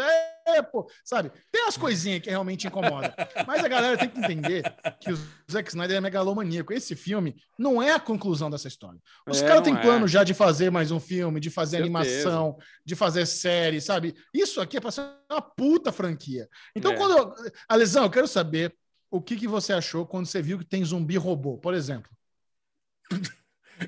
pô, 0.71 0.89
sabe? 1.03 1.31
Tem 1.51 1.63
umas 1.63 1.77
coisinhas 1.77 2.21
que 2.21 2.29
realmente 2.29 2.67
incomodam. 2.67 3.11
Mas 3.47 3.63
a 3.63 3.67
galera 3.67 3.97
tem 3.97 4.09
que 4.09 4.19
entender 4.19 4.63
que 4.99 5.11
o 5.11 5.17
Zack 5.51 5.69
Snyder 5.69 5.97
é 5.97 6.01
megalomaníaco. 6.01 6.73
Esse 6.73 6.95
filme 6.95 7.35
não 7.57 7.81
é 7.81 7.91
a 7.93 7.99
conclusão 7.99 8.49
dessa 8.49 8.67
história. 8.67 8.99
Os 9.27 9.41
É, 9.41 9.47
caras 9.47 9.63
têm 9.63 9.75
é. 9.75 9.81
plano 9.81 10.07
já 10.07 10.23
de 10.23 10.33
fazer 10.33 10.69
mais 10.69 10.91
um 10.91 10.99
filme, 10.99 11.39
de 11.39 11.49
fazer 11.49 11.77
Certeza. 11.77 11.85
animação, 11.85 12.57
de 12.85 12.95
fazer 12.95 13.25
série, 13.25 13.79
sabe? 13.81 14.15
Isso 14.33 14.59
aqui 14.61 14.77
é 14.77 14.81
pra 14.81 14.91
ser 14.91 15.05
uma 15.31 15.41
puta 15.41 15.91
franquia. 15.91 16.47
Então, 16.75 16.91
É. 16.91 16.95
quando. 16.97 17.17
Eu... 17.17 17.51
Alesão, 17.67 18.03
eu 18.03 18.09
quero 18.09 18.27
saber 18.27 18.75
o 19.09 19.21
que, 19.21 19.35
que 19.35 19.47
você 19.47 19.73
achou 19.73 20.05
quando 20.05 20.25
você 20.25 20.41
viu 20.41 20.57
que 20.59 20.65
tem 20.65 20.83
zumbi 20.83 21.17
robô, 21.17 21.57
por 21.57 21.73
exemplo. 21.73 22.11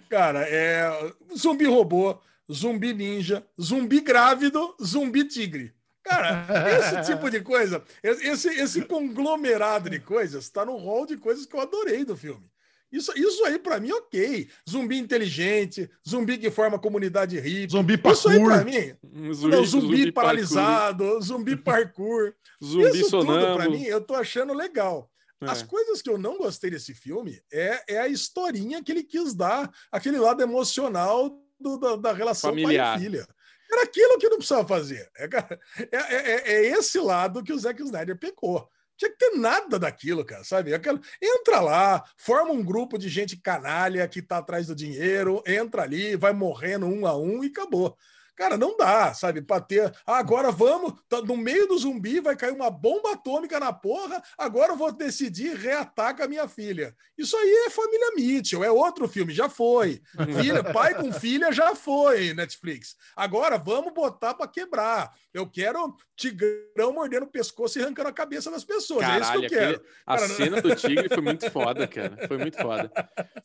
Cara, 0.09 0.41
é 0.47 0.89
zumbi 1.37 1.65
robô, 1.65 2.19
zumbi 2.51 2.93
ninja, 2.93 3.45
zumbi 3.59 4.01
grávido, 4.01 4.75
zumbi 4.83 5.27
tigre. 5.27 5.73
Cara, 6.05 6.45
esse 6.79 7.11
tipo 7.11 7.29
de 7.31 7.41
coisa, 7.41 7.83
esse, 8.03 8.47
esse 8.49 8.81
conglomerado 8.83 9.89
de 9.89 9.99
coisas 9.99 10.43
está 10.43 10.63
no 10.63 10.77
rol 10.77 11.05
de 11.05 11.17
coisas 11.17 11.45
que 11.45 11.55
eu 11.55 11.61
adorei 11.61 12.05
do 12.05 12.15
filme. 12.15 12.45
Isso, 12.91 13.11
isso 13.17 13.43
aí, 13.43 13.57
pra 13.59 13.79
mim, 13.79 13.91
ok. 13.91 14.47
Zumbi 14.69 14.97
inteligente, 14.97 15.89
zumbi 16.07 16.37
que 16.37 16.51
forma 16.51 16.79
comunidade 16.79 17.37
hippie. 17.39 17.71
Zumbi 17.71 17.99
Isso 18.11 18.29
aí, 18.29 18.39
pra 18.39 18.55
parkour. 18.57 18.71
mim, 18.73 18.95
Um 19.03 19.47
não, 19.49 19.65
zumbi, 19.65 20.11
parkour, 20.11 20.13
paralisado, 20.13 21.21
zumbi 21.21 21.55
parkour. 21.57 22.33
Zumbi 22.63 22.99
isso 23.01 23.09
tudo, 23.19 23.55
pra 23.55 23.67
mim, 23.67 23.83
eu 23.83 23.99
tô 23.99 24.13
achando 24.15 24.53
legal. 24.53 25.09
É. 25.41 25.49
As 25.49 25.61
coisas 25.61 26.01
que 26.01 26.09
eu 26.09 26.17
não 26.17 26.37
gostei 26.37 26.69
desse 26.69 26.93
filme 26.93 27.41
é, 27.51 27.95
é 27.95 27.99
a 27.99 28.07
historinha 28.07 28.81
que 28.81 28.91
ele 28.91 29.03
quis 29.03 29.33
dar, 29.33 29.69
aquele 29.91 30.17
lado 30.19 30.41
emocional 30.41 31.37
do- 31.59 31.77
da, 31.77 31.95
da 31.97 32.13
relação 32.13 32.51
Familiar. 32.51 32.93
pai 32.93 33.01
e 33.01 33.03
filha. 33.03 33.27
Era 33.71 33.83
aquilo 33.83 34.17
que 34.17 34.29
não 34.29 34.37
precisava 34.37 34.67
fazer. 34.67 35.09
É, 35.17 35.25
é, 35.25 35.97
é- 35.97 36.31
é- 36.31 36.51
é 36.55 36.65
esse 36.77 36.99
lado 36.99 37.43
que 37.43 37.53
o 37.53 37.59
Zack 37.59 37.81
Snyder 37.81 38.17
pecou. 38.17 38.69
Tinha 38.97 39.11
que 39.11 39.17
ter 39.17 39.31
nada 39.37 39.77
daquilo, 39.77 40.23
cara, 40.23 40.43
sabe? 40.43 40.73
Aquela- 40.73 41.01
entra 41.21 41.59
lá, 41.59 42.03
forma 42.17 42.51
um 42.51 42.63
grupo 42.63 42.97
de 42.97 43.09
gente 43.09 43.35
canalha 43.35 44.07
que 44.07 44.21
tá 44.21 44.37
atrás 44.37 44.67
do 44.67 44.75
dinheiro, 44.75 45.43
entra 45.45 45.81
ali, 45.83 46.15
vai 46.15 46.31
morrendo 46.31 46.85
um 46.85 47.05
a 47.05 47.17
um 47.17 47.43
e 47.43 47.47
acabou. 47.47 47.97
Cara, 48.35 48.57
não 48.57 48.75
dá, 48.75 49.13
sabe? 49.13 49.41
Pra 49.41 49.59
ter. 49.61 49.93
Ah, 50.05 50.17
agora 50.17 50.51
vamos. 50.51 50.93
tá 51.07 51.21
no 51.21 51.37
meio 51.37 51.67
do 51.67 51.77
zumbi 51.77 52.19
vai 52.19 52.35
cair 52.35 52.51
uma 52.53 52.69
bomba 52.69 53.13
atômica 53.13 53.59
na 53.59 53.71
porra. 53.71 54.21
Agora 54.37 54.73
eu 54.73 54.77
vou 54.77 54.91
decidir 54.91 55.55
reataca 55.55 56.25
a 56.25 56.27
minha 56.27 56.47
filha. 56.47 56.93
Isso 57.17 57.35
aí 57.37 57.65
é 57.67 57.69
família 57.69 58.11
Mitchell, 58.15 58.63
é 58.63 58.69
outro 58.69 59.07
filme, 59.07 59.33
já 59.33 59.47
foi. 59.49 60.01
Filha, 60.41 60.63
pai 60.63 60.95
com 60.95 61.11
filha 61.13 61.51
já 61.51 61.73
foi, 61.75 62.33
Netflix. 62.33 62.95
Agora 63.15 63.57
vamos 63.57 63.93
botar 63.93 64.33
pra 64.33 64.47
quebrar. 64.47 65.11
Eu 65.33 65.49
quero 65.49 65.95
tigrão 66.15 66.91
mordendo 66.93 67.23
o 67.23 67.27
pescoço 67.31 67.79
e 67.79 67.81
arrancando 67.83 68.09
a 68.09 68.13
cabeça 68.13 68.51
das 68.51 68.63
pessoas. 68.65 69.03
é 69.05 69.19
isso 69.19 69.19
que 69.19 69.21
Caralho, 69.21 69.43
eu 69.45 69.49
quero. 69.49 69.75
aquele- 69.75 69.89
a 70.05 70.15
Cara, 70.15 70.27
não- 70.27 70.35
cena 70.35 70.61
do 70.61 70.75
tigre 70.75 71.09
foi 71.09 71.21
muito 71.23 71.49
foda, 71.51 71.87
cara. 71.87 72.27
Foi 72.27 72.37
muito 72.37 72.57
foda. 72.57 72.91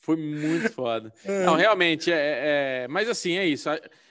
Foi 0.01 0.17
muito 0.17 0.73
foda. 0.73 1.13
É. 1.25 1.45
Não, 1.45 1.55
realmente, 1.55 2.11
é, 2.13 2.85
é- 2.85 2.89
Mas 2.89 3.09
assim, 3.09 3.37
é 3.39 3.47
isso. 3.47 3.69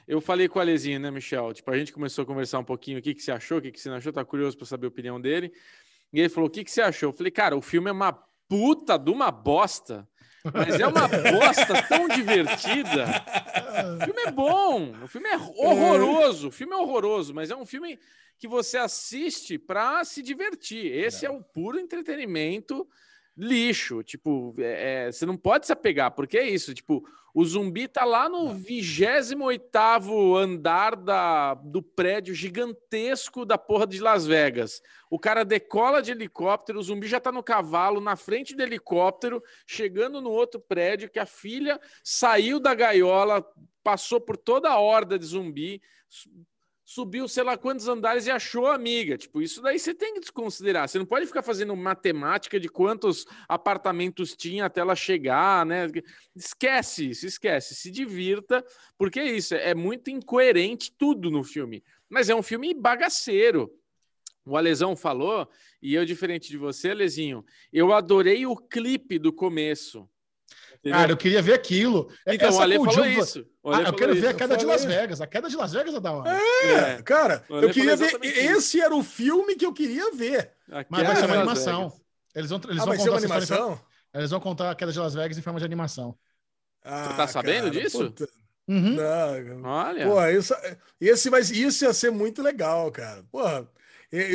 Eu 0.10 0.20
falei 0.20 0.50
com 0.50 0.58
o 0.58 0.62
Alezinho, 0.64 1.00
né, 1.00 1.12
Michel? 1.12 1.54
Tipo, 1.54 1.70
a 1.70 1.78
gente 1.78 1.94
começou 1.94 2.24
a 2.24 2.26
conversar 2.26 2.58
um 2.58 2.64
pouquinho 2.64 2.98
o 2.98 3.02
que, 3.02 3.14
que 3.14 3.22
você 3.22 3.32
achou, 3.32 3.60
o 3.60 3.62
que, 3.62 3.72
que 3.72 3.80
você 3.80 3.90
não 3.90 3.98
achou, 3.98 4.12
tá 4.12 4.26
curioso 4.26 4.58
para 4.58 4.66
saber 4.66 4.88
a 4.88 4.90
opinião 4.90 5.22
dele. 5.22 5.54
E 6.12 6.20
ele 6.20 6.30
falou: 6.30 6.48
o 6.48 6.52
que, 6.52 6.64
que 6.64 6.72
você 6.72 6.82
achou? 6.82 7.10
Eu 7.10 7.14
falei, 7.14 7.30
cara, 7.32 7.56
o 7.56 7.62
filme 7.62 7.92
é 7.92 7.94
uma 7.94 8.12
puta 8.48 8.98
de 8.98 9.12
uma 9.12 9.30
bosta. 9.30 10.10
Mas 10.52 10.80
é 10.80 10.88
uma 10.88 11.08
bosta 11.08 11.84
tão 11.88 12.08
divertida. 12.08 13.06
O 14.02 14.06
filme 14.06 14.22
é 14.26 14.32
bom, 14.32 14.96
o 15.04 15.08
filme 15.08 15.30
é 15.30 15.38
horroroso, 15.38 16.48
o 16.48 16.52
filme 16.52 16.74
é 16.74 16.78
horroroso, 16.78 17.32
mas 17.32 17.52
é 17.52 17.56
um 17.56 17.66
filme 17.66 18.00
que 18.40 18.48
você 18.48 18.80
assiste 18.80 19.60
para 19.60 20.04
se 20.06 20.24
divertir. 20.24 20.88
Esse 20.92 21.24
é 21.24 21.30
o 21.30 21.44
puro 21.44 21.80
entretenimento 21.80 22.88
lixo. 23.40 24.04
Tipo, 24.04 24.54
é, 24.60 25.08
é, 25.08 25.12
você 25.12 25.26
não 25.26 25.38
pode 25.38 25.66
se 25.66 25.72
apegar, 25.72 26.12
porque 26.12 26.38
é 26.38 26.48
isso. 26.48 26.74
Tipo, 26.74 27.04
o 27.34 27.46
zumbi 27.46 27.88
tá 27.88 28.04
lá 28.04 28.28
no 28.28 28.54
28 28.54 30.36
andar 30.36 30.96
da, 30.96 31.54
do 31.54 31.82
prédio 31.82 32.34
gigantesco 32.34 33.46
da 33.46 33.58
porra 33.58 33.88
de 33.88 34.00
Las 34.00 34.26
Vegas. 34.26 34.82
O 35.10 35.18
cara 35.18 35.46
decola 35.46 36.02
de 36.02 36.12
helicóptero, 36.12 36.80
o 36.80 36.84
zumbi 36.84 37.08
já 37.08 37.20
tá 37.20 37.32
no 37.32 37.44
cavalo, 37.44 38.02
na 38.02 38.16
frente 38.16 38.56
do 38.56 38.62
helicóptero, 38.62 39.42
chegando 39.66 40.22
no 40.22 40.30
outro 40.30 40.60
prédio, 40.60 41.10
que 41.10 41.20
a 41.20 41.26
filha 41.26 41.80
saiu 42.04 42.60
da 42.60 42.74
gaiola, 42.74 43.46
passou 43.84 44.20
por 44.20 44.36
toda 44.36 44.70
a 44.70 44.80
horda 44.80 45.18
de 45.18 45.26
zumbi, 45.26 45.82
subiu 46.90 47.28
sei 47.28 47.44
lá 47.44 47.56
quantos 47.56 47.88
andares 47.88 48.26
e 48.26 48.32
achou 48.32 48.66
a 48.66 48.74
amiga. 48.74 49.16
Tipo, 49.16 49.44
isso 49.44 49.62
daí 49.62 49.78
você 49.78 49.94
tem 49.94 50.16
que 50.16 50.22
desconsiderar. 50.22 50.90
Você 50.90 50.98
não 50.98 51.06
pode 51.06 51.28
ficar 51.28 51.44
fazendo 51.44 51.76
matemática 51.76 52.60
de 52.60 52.68
quantos 52.68 53.28
apartamentos 53.48 54.36
tinha 54.36 54.66
até 54.66 54.82
ela 54.82 54.96
chegar, 54.96 55.68
né? 55.68 55.86
Esquece 56.36 57.12
isso, 57.12 57.28
esquece. 57.28 57.76
Se 57.76 57.92
divirta, 57.92 58.66
porque 58.98 59.20
é 59.20 59.32
isso, 59.32 59.54
é 59.54 59.76
muito 59.76 60.10
incoerente 60.10 60.92
tudo 60.98 61.30
no 61.30 61.44
filme. 61.44 61.84
Mas 62.10 62.28
é 62.28 62.34
um 62.34 62.42
filme 62.42 62.74
bagaceiro. 62.74 63.72
O 64.44 64.58
Alesão 64.58 64.96
falou, 64.96 65.48
e 65.80 65.94
eu, 65.94 66.04
diferente 66.04 66.50
de 66.50 66.58
você, 66.58 66.90
Alezinho, 66.90 67.46
eu 67.72 67.94
adorei 67.94 68.48
o 68.48 68.56
clipe 68.56 69.20
do 69.20 69.32
começo. 69.32 70.10
Entendeu? 70.80 70.98
Cara, 71.00 71.12
eu 71.12 71.18
queria 71.18 71.42
ver 71.42 71.54
aquilo. 71.54 72.10
É- 72.26 72.36
então, 72.36 72.48
o 72.48 72.52
essa 72.54 72.62
Ale 72.64 72.78
o 72.78 72.86
falou 72.86 73.04
Gil- 73.06 73.22
isso. 73.24 73.46
O 73.62 73.70
Ah, 73.70 73.74
Ale 73.76 73.82
eu 73.82 73.86
falou 73.86 74.00
quero 74.00 74.14
ver 74.16 74.28
a 74.28 74.30
isso. 74.30 74.38
queda 74.40 74.58
de. 74.58 74.66
Las 74.66 74.86
Vegas. 74.86 75.22
A 75.22 75.28
queda 75.28 75.50
de 75.50 75.56
Las 75.58 75.74
Vegas 75.74 75.94
é 75.96 76.00
da 76.00 76.12
hora. 76.14 76.32
É, 76.64 77.02
cara, 77.02 77.44
O 77.50 77.56
Ale 77.56 77.68
eu 77.68 77.74
queria 77.74 77.98
falou 77.98 78.20
ver. 78.22 78.28
isso. 78.28 78.40
Esse 78.58 78.82
era 78.82 78.96
o 78.96 79.04
filme 79.04 79.56
que 79.56 79.66
eu 79.66 79.74
queria 79.74 80.12
ver. 80.14 80.52
Mas 80.90 81.04
vai 81.06 81.16
ser 81.18 81.26
uma 81.26 81.36
animação. 81.36 81.90
Vegas. 81.90 82.02
Eles 82.36 82.50
vão, 82.50 82.62
eles 82.70 82.76
Ah, 82.82 82.86
vão 82.86 82.88
vai 82.88 82.98
ser 82.98 83.10
contar 83.10 83.20
forma- 83.22 83.36
animação? 83.36 83.82
Eles 84.14 84.30
vão 84.32 84.40
contar 84.40 84.72
a 84.72 84.76
queda 84.76 84.92
de 84.92 85.00
Las 85.00 85.14
Vegas 85.14 85.38
em 85.38 85.42
forma 85.42 85.60
de 85.60 85.66
animação. 85.66 86.16
Ah, 86.84 87.14
tá 87.16 87.28
sabendo 87.28 87.70
cara, 87.70 87.72
disso? 87.72 87.98
puta, 87.98 88.28
Uhum. 88.68 88.96
não, 88.96 89.64
Olha. 89.70 90.06
Pô, 90.08 90.26
isso, 90.28 90.54
esse, 91.02 91.30
vai, 91.30 91.42
isso 91.42 91.84
ia 91.84 91.94
ser 91.94 92.10
muito 92.12 92.42
legal, 92.42 92.90
cara. 92.92 93.24
Porra, 93.32 93.68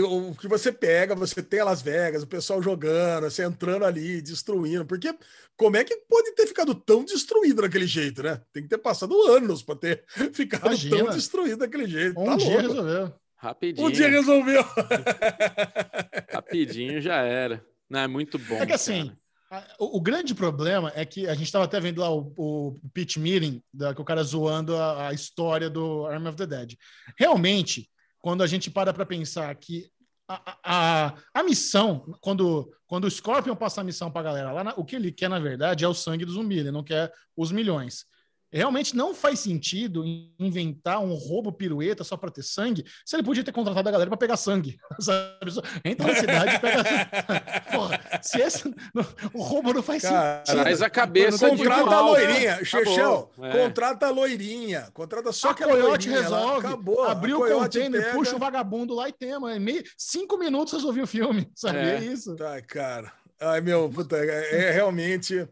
O 0.09 0.35
que 0.37 0.47
você 0.47 0.71
pega, 0.71 1.17
você 1.17 1.43
tem 1.43 1.63
Las 1.65 1.83
Vegas, 1.83 2.23
o 2.23 2.27
pessoal 2.29 2.63
jogando, 2.63 3.25
você 3.25 3.43
entrando 3.43 3.85
ali, 3.85 4.23
destruindo. 4.23 4.87
Porque 4.87 5.13
como 5.57 5.77
é 5.77 5.83
que 5.83 5.97
pode 6.09 6.33
ter 6.37 6.47
ficado 6.47 6.75
tão 6.77 7.05
destruído 7.05 7.63
daquele 7.63 7.87
jeito, 7.87 8.23
né? 8.23 8.41
Tem 8.53 8.63
que 8.63 8.69
ter 8.69 8.79
passado 8.79 9.21
anos 9.33 9.63
para 9.65 9.75
ter 9.77 10.05
ficado 10.33 10.67
Imagina. 10.67 10.97
tão 10.99 11.11
destruído 11.15 11.59
daquele 11.59 11.89
jeito. 11.89 12.19
Um 12.21 12.25
tá 12.27 12.37
dia 12.37 12.47
louco. 12.51 12.69
resolveu. 12.69 13.15
Rapidinho. 13.37 13.87
Um 13.87 13.91
dia 13.91 14.09
resolveu. 14.09 14.63
Rapidinho 16.33 17.01
já 17.01 17.17
era. 17.17 17.65
Não, 17.89 18.01
é 18.01 18.07
muito 18.09 18.39
bom. 18.39 18.57
É 18.57 18.67
que 18.67 18.73
assim, 18.73 19.13
a- 19.51 19.65
o, 19.79 19.99
o 19.99 20.01
grande 20.01 20.35
problema 20.35 20.93
é 20.95 21.05
que 21.05 21.27
a 21.27 21.35
gente 21.35 21.47
estava 21.47 21.65
até 21.65 21.79
vendo 21.81 22.01
lá 22.01 22.11
o, 22.15 22.33
o 22.37 22.81
pitch 22.93 23.17
meeting, 23.17 23.63
da, 23.73 23.95
que 23.95 24.01
o 24.01 24.05
cara 24.05 24.23
zoando 24.23 24.77
a, 24.77 25.09
a 25.09 25.13
história 25.13 25.69
do 25.69 26.07
Army 26.07 26.29
of 26.29 26.37
the 26.37 26.47
Dead. 26.47 26.75
Realmente, 27.19 27.91
quando 28.25 28.43
a 28.43 28.47
gente 28.47 28.71
para 28.71 28.91
para 28.91 29.05
pensar 29.05 29.55
que 29.55 29.91
a, 30.27 30.57
a, 30.65 31.15
a- 31.35 31.43
missão, 31.43 32.17
quando, 32.23 32.73
quando 32.87 33.05
o 33.05 33.11
Scorpion 33.11 33.55
passa 33.55 33.83
a 33.83 33.85
missão 33.85 34.11
para 34.11 34.23
a 34.23 34.25
galera, 34.25 34.51
lá 34.51 34.65
na- 34.65 34.75
o 34.79 34.83
que 34.83 34.97
ele 34.97 35.13
quer, 35.13 35.29
na 35.29 35.39
verdade, 35.39 35.85
é 35.85 35.89
o 35.89 35.93
sangue 35.93 36.25
do 36.25 36.33
zumbi, 36.33 36.59
ele 36.59 36.71
não 36.71 36.83
quer 36.83 37.13
os 37.37 37.53
milhões. 37.53 38.07
Realmente 38.55 38.95
não 38.97 39.13
faz 39.15 39.41
sentido 39.41 40.05
inventar 40.39 41.01
um 41.01 41.15
roubo 41.15 41.53
pirueta 41.53 42.05
só 42.05 42.17
para 42.17 42.31
ter 42.31 42.43
sangue, 42.43 42.85
se 43.05 43.17
ele 43.17 43.23
podia 43.25 43.43
ter 43.43 43.51
contratado 43.53 43.89
a 43.89 43.93
galera 43.93 44.09
para 44.09 44.17
pegar 44.17 44.37
sangue. 44.37 44.79
Sabe? 45.01 45.53
Entra 45.85 46.07
na 46.07 46.15
cidade 46.15 46.55
e 46.55 46.59
pega. 46.61 46.85
Porra, 47.73 48.01
se 48.23 48.41
esse. 48.41 48.75
O 49.33 49.43
roubo 49.43 49.73
não 49.73 49.83
faz 49.83 50.03
Cara, 50.03 50.45
sentido. 50.45 50.63
Traz 50.63 50.83
a 50.83 50.89
cabeça 50.91 51.51
de 51.51 51.57
Contrata 51.57 51.83
a 51.83 51.87
mal, 51.87 52.05
loirinha, 52.11 52.57
né? 52.57 52.65
Chechel. 52.65 53.31
Acabou. 53.33 53.47
É. 53.47 53.65
Contrata 53.65 54.07
a 54.07 54.11
loirinha. 54.11 54.89
Contrata 54.95 55.33
só 55.33 55.49
a 55.49 55.51
aquela 55.51 55.73
Coyote 55.73 56.09
loirinha 56.09 56.29
lá. 56.29 56.39
resolve, 56.39 56.67
Acabou. 56.67 57.05
abriu 57.05 57.43
A 57.45 57.47
o 57.57 57.61
container, 57.61 58.03
pega. 58.03 58.15
puxa 58.15 58.37
o 58.37 58.39
vagabundo 58.39 58.95
lá 58.95 59.09
e 59.09 59.13
tema. 59.13 59.53
É 59.53 59.59
meio, 59.59 59.83
cinco 59.99 60.39
minutos 60.39 60.73
resolvi 60.75 61.03
o 61.03 61.07
filme, 61.07 61.51
sabe? 61.55 61.79
É. 61.79 61.97
É, 61.97 62.05
isso. 62.05 62.37
Ai, 62.41 62.63
cara. 62.63 63.13
Ai, 63.41 63.61
meu, 63.61 63.89
puta, 63.89 64.17
é, 64.17 64.69
é 64.69 64.71
realmente. 64.71 65.47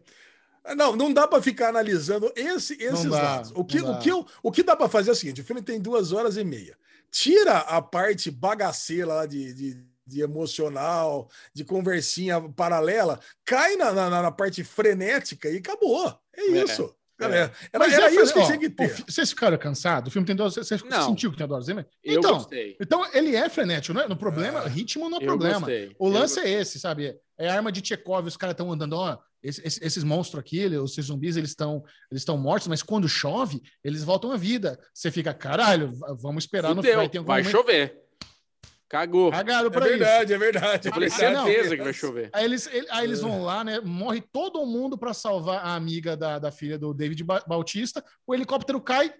Não, 0.77 0.95
não 0.95 1.11
dá 1.13 1.27
para 1.27 1.41
ficar 1.41 1.69
analisando 1.69 2.31
esse, 2.35 2.73
esses 2.81 3.03
Não 3.03 3.11
dá, 3.11 3.21
lados. 3.21 3.51
O 3.55 3.65
que, 3.65 3.79
não 3.79 3.89
o, 3.89 3.93
dá. 3.93 3.97
que 3.99 4.09
eu- 4.09 4.25
o 4.41 4.51
que 4.51 4.63
dá 4.63 4.75
para 4.75 4.87
fazer 4.87 5.09
é 5.09 5.13
o 5.13 5.15
seguinte: 5.15 5.41
o 5.41 5.43
filme 5.43 5.61
tem 5.61 5.79
duas 5.79 6.11
horas 6.13 6.37
e 6.37 6.43
meia. 6.43 6.77
Tira 7.11 7.57
a 7.59 7.81
parte 7.81 8.31
bagaceira 8.31 9.05
lá 9.07 9.25
de, 9.25 9.53
de, 9.53 9.83
de 10.07 10.21
emocional, 10.21 11.29
de 11.53 11.63
conversinha 11.63 12.41
paralela, 12.55 13.19
cai 13.45 13.75
na, 13.75 13.91
na, 13.91 14.09
na 14.21 14.31
parte 14.31 14.63
frenética 14.63 15.49
e 15.49 15.57
acabou. 15.57 16.07
É 16.35 16.41
É, 16.41 16.63
isso. 16.63 16.83
é. 16.99 17.03
Galera, 17.15 17.53
era, 17.71 17.85
Mas 17.85 17.93
era 17.93 18.07
é, 18.11 18.15
isso 18.15 18.33
que 18.33 18.39
ó, 18.39 18.45
tinha 18.45 18.57
que 18.57 18.69
ter. 18.71 19.03
Vocês 19.07 19.29
ficaram 19.29 19.55
cansados? 19.57 20.09
O 20.09 20.11
filme 20.11 20.25
tem 20.25 20.35
duas. 20.35 20.55
Você 20.55 20.77
Não. 20.85 21.05
sentiu 21.09 21.31
que 21.31 21.37
tem 21.37 21.47
duas 21.47 21.57
horas? 21.57 21.69
e 21.69 21.73
meia? 21.75 21.87
Então, 22.03 22.33
gostei. 22.33 22.75
então 22.81 23.05
ele 23.13 23.35
é 23.35 23.47
frenético, 23.49 23.95
né? 23.97 24.07
No 24.07 24.17
problema, 24.17 24.63
É. 24.63 24.67
ritmo 24.67 25.07
não 25.09 25.19
é 25.19 25.23
problema. 25.23 25.59
gostei. 25.59 25.95
O 25.99 26.09
lance 26.09 26.39
é 26.39 26.49
esse, 26.49 26.79
sabe? 26.79 27.15
É 27.37 27.47
arma 27.49 27.71
de 27.71 27.85
Chekhov, 27.87 28.25
os 28.27 28.35
caras 28.35 28.53
estão 28.55 28.71
andando, 28.71 28.93
ó, 28.93 29.17
esse- 29.43 29.61
esse- 29.65 29.83
esses 29.83 30.03
monstros 30.03 30.39
aqui, 30.39 30.59
esses 30.59 31.05
zumbis, 31.05 31.35
eles 31.37 31.49
estão 31.49 31.83
eles 32.09 32.21
estão 32.21 32.37
mortos, 32.37 32.67
mas 32.67 32.81
quando 32.81 33.07
chove, 33.09 33.61
eles 33.83 34.03
voltam 34.03 34.31
à 34.31 34.37
vida. 34.37 34.79
Você 34.93 35.11
fica, 35.11 35.33
caralho, 35.33 35.91
vamos 36.21 36.43
esperar 36.45 36.69
Fudeu, 36.73 36.91
no 36.91 36.97
vai 36.97 37.09
vai 37.09 37.41
momento- 37.41 37.51
chover. 37.51 37.99
Cagou. 38.89 39.31
Cagaram 39.31 39.67
É 39.67 39.69
pra 39.71 39.87
isso. 39.87 39.97
verdade, 39.97 40.33
é 40.33 40.37
verdade. 40.37 40.87
é 40.87 40.89
Eu 40.89 40.93
falei, 40.93 41.09
Ah, 41.11 41.29
não. 41.31 41.45
certeza 41.45 41.75
que 41.75 41.83
vai 41.83 41.93
chover. 41.93 42.29
Aí 42.31 42.45
eles, 42.45 42.67
ele- 42.67 42.87
aí 42.91 43.03
eles 43.05 43.21
vão 43.21 43.41
lá, 43.43 43.63
né? 43.63 43.79
Morre 43.79 44.21
todo 44.21 44.63
mundo 44.67 44.95
pra 44.97 45.15
salvar 45.15 45.65
a 45.65 45.73
amiga 45.73 46.15
da, 46.15 46.37
da 46.37 46.51
filha 46.51 46.77
do 46.77 46.93
David 46.93 47.23
Ba- 47.23 47.43
Bautista. 47.47 48.03
O 48.27 48.35
helicóptero 48.35 48.79
cai, 48.79 49.11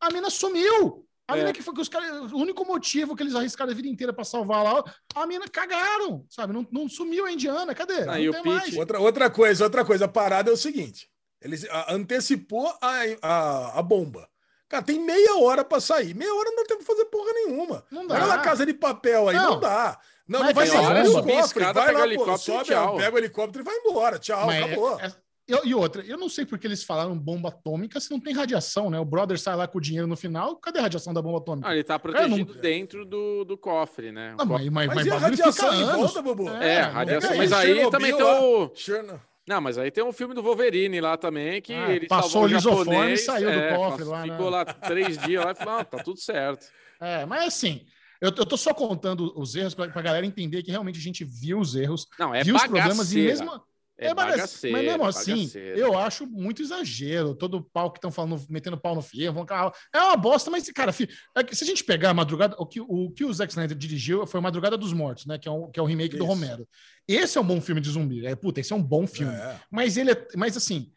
a 0.00 0.10
mina 0.10 0.28
sumiu. 0.28 1.06
A 1.32 1.36
É. 1.36 1.40
mina 1.40 1.52
que 1.52 1.62
foi 1.62 1.74
que 1.74 1.80
os 1.80 1.88
caras. 1.88 2.30
O 2.32 2.36
único 2.36 2.64
motivo 2.64 3.16
que 3.16 3.22
eles 3.22 3.34
arriscaram 3.34 3.72
a 3.72 3.74
vida 3.74 3.88
inteira 3.88 4.12
pra 4.12 4.24
salvar 4.24 4.62
lá, 4.64 4.84
a 5.14 5.26
mina 5.26 5.48
cagaram, 5.48 6.24
sabe? 6.28 6.52
Não, 6.52 6.66
não 6.70 6.88
sumiu 6.88 7.24
a 7.26 7.32
indiana, 7.32 7.74
cadê? 7.74 8.02
Ah, 8.02 8.06
não 8.06 8.18
e 8.18 8.28
o 8.28 8.32
tem 8.32 8.42
mais. 8.44 8.76
Outra, 8.76 8.98
outra 9.00 9.30
coisa, 9.30 9.64
outra 9.64 9.84
coisa, 9.84 10.04
a 10.04 10.08
parada 10.08 10.50
é 10.50 10.52
o 10.52 10.56
seguinte: 10.56 11.08
eles 11.40 11.64
a- 11.70 11.92
antecipou 11.94 12.66
a, 12.80 12.92
a, 13.22 13.78
a 13.78 13.82
bomba. 13.82 14.28
Cara, 14.68 14.82
tem 14.82 14.98
meia 14.98 15.36
hora 15.36 15.62
pra 15.64 15.80
sair. 15.80 16.14
Meia 16.14 16.34
hora 16.34 16.48
não 16.50 16.56
dá 16.56 16.64
tempo 16.64 16.80
de 16.80 16.86
fazer 16.86 17.04
porra 17.06 17.32
nenhuma. 17.34 17.84
Não 17.90 18.06
dá. 18.06 18.14
Olha 18.14 18.24
lá 18.26 18.38
casa 18.38 18.64
de 18.64 18.72
papel 18.72 19.28
aí, 19.28 19.36
não, 19.36 19.50
Não. 19.52 19.60
dá. 19.60 19.98
Não, 20.26 20.38
Mas 20.40 20.48
não 20.48 20.54
vai 20.54 20.64
tem 20.64 20.72
ser 20.72 20.78
hora, 20.78 20.98
abre 21.00 21.08
o 21.08 21.12
subir 21.12 21.32
a 21.32 21.42
cofre, 21.42 21.60
escada, 21.60 21.80
vai 21.80 21.92
lá, 21.92 21.98
pô, 21.98 22.04
helicóptero 22.06 22.38
sobe, 22.64 22.96
pega 22.98 23.14
o 23.14 23.18
helicóptero 23.18 23.62
e 23.62 23.66
vai 23.66 23.76
embora. 23.76 24.18
Tchau, 24.18 24.46
Mas 24.46 24.56
é- 24.56 24.62
acabou. 24.64 25.00
é- 25.00 25.12
e, 25.48 25.68
e 25.68 25.74
outra, 25.74 26.02
eu 26.04 26.16
não 26.16 26.28
sei 26.28 26.44
porque 26.46 26.66
eles 26.66 26.84
falaram 26.84 27.18
bomba 27.18 27.48
atômica 27.48 27.98
se 28.00 28.10
não 28.10 28.20
tem 28.20 28.32
radiação, 28.32 28.88
né? 28.90 28.98
O 28.98 29.04
brother 29.04 29.38
sai 29.38 29.56
lá 29.56 29.66
com 29.66 29.78
o 29.78 29.80
dinheiro 29.80 30.06
no 30.06 30.16
final, 30.16 30.56
cadê 30.56 30.78
a 30.78 30.82
radiação 30.82 31.12
da 31.12 31.20
bomba 31.22 31.38
atômica? 31.38 31.68
Ah, 31.68 31.74
ele 31.74 31.84
tá 31.84 31.98
protegido 31.98 32.54
dentro 32.54 33.04
do, 33.04 33.44
do 33.44 33.56
cofre, 33.58 34.12
né? 34.12 34.34
Não, 34.38 34.46
cofre- 34.46 34.70
mas, 34.70 34.86
mas, 34.88 34.96
Mas 34.96 35.06
e 35.06 35.10
a 35.10 35.18
radiação 35.18 35.74
em 35.74 35.84
volta, 35.84 36.22
Bubu? 36.22 36.48
É, 36.48 36.80
a 36.82 36.86
não 36.88 36.92
radiação. 36.94 37.30
tem 37.30 37.38
Mas 37.38 37.52
aí 37.52 37.66
Chernobyl 37.66 37.90
também 37.90 38.14
tem 38.16 38.24
lá. 38.24 38.40
o. 38.40 38.70
Cherno- 38.74 39.20
Não, 39.48 39.60
mas 39.60 39.76
aí 39.78 39.90
tem 39.90 40.04
um 40.04 40.12
filme 40.12 40.34
do 40.34 40.42
Wolverine 40.42 41.00
lá 41.00 41.16
também, 41.16 41.60
que 41.60 41.72
Ah, 41.72 41.90
ele 41.90 42.06
passou 42.06 42.30
salvou 42.30 42.48
o 42.48 42.52
lisoforme 42.52 43.12
e 43.12 43.18
saiu 43.18 43.50
do 43.50 43.58
é, 43.58 43.74
cofre 43.76 43.98
passou- 43.98 44.12
lá, 44.12 44.26
né? 44.26 44.32
Ficou 44.32 44.48
lá 44.50 44.64
três 44.64 45.18
dias 45.18 45.44
lá 45.44 45.50
e 45.50 45.54
falou, 45.56 45.74
ah, 45.80 45.84
tá 45.84 45.98
tudo 46.02 46.18
certo. 46.20 46.66
É, 47.00 47.26
mas 47.26 47.44
assim, 47.48 47.84
eu, 48.20 48.28
eu 48.28 48.46
tô 48.46 48.56
só 48.56 48.72
contando 48.72 49.32
os 49.36 49.56
erros 49.56 49.74
pra, 49.74 49.88
pra 49.88 50.00
galera 50.00 50.24
entender 50.24 50.62
que 50.62 50.70
realmente 50.70 51.00
a 51.00 51.02
gente 51.02 51.24
viu 51.24 51.58
os 51.58 51.74
erros, 51.74 52.06
Não, 52.16 52.32
é 52.32 52.44
viu 52.44 52.54
os 52.54 52.62
problemas 52.62 53.12
e 53.12 53.16
mesmo. 53.16 53.60
É 54.04 54.14
bagace- 54.14 54.36
bagaceira. 54.36 54.76
mas 54.76 54.86
mesmo 54.86 55.04
assim, 55.04 55.36
bagaceira. 55.36 55.78
eu 55.78 55.98
acho 55.98 56.26
muito 56.26 56.62
exagero. 56.62 57.34
Todo 57.34 57.58
o 57.58 57.62
pau 57.62 57.90
que 57.90 57.98
estão 57.98 58.10
falando, 58.10 58.40
metendo 58.48 58.76
pau 58.76 58.94
no 58.94 59.46
carro. 59.46 59.72
É 59.94 59.98
uma 59.98 60.16
bosta, 60.16 60.50
mas, 60.50 60.68
cara, 60.70 60.92
fi- 60.92 61.08
é 61.36 61.42
que 61.44 61.54
se 61.56 61.64
a 61.64 61.66
gente 61.66 61.84
pegar 61.84 62.10
a 62.10 62.14
madrugada, 62.14 62.56
o 62.58 62.66
que 62.66 62.80
o, 62.80 63.10
que 63.10 63.24
o 63.24 63.32
Zack 63.32 63.52
Snyder 63.52 63.76
dirigiu 63.76 64.26
foi 64.26 64.40
Madrugada 64.40 64.76
dos 64.76 64.92
Mortos, 64.92 65.26
né? 65.26 65.38
Que 65.38 65.48
é, 65.48 65.50
um, 65.50 65.70
que 65.70 65.78
é 65.78 65.82
o 65.82 65.86
remake 65.86 66.16
do 66.16 66.24
Isso. 66.24 66.32
Romero. 66.32 66.68
Esse 67.06 67.38
é 67.38 67.40
um 67.40 67.44
bom 67.44 67.60
filme 67.60 67.80
de 67.80 67.90
zumbi. 67.90 68.26
É, 68.26 68.34
puta, 68.34 68.60
esse 68.60 68.72
é 68.72 68.76
um 68.76 68.82
bom 68.82 69.06
filme. 69.06 69.34
É. 69.34 69.56
Mas 69.70 69.96
ele 69.96 70.12
é, 70.12 70.26
mas 70.36 70.56
assim, 70.56 70.90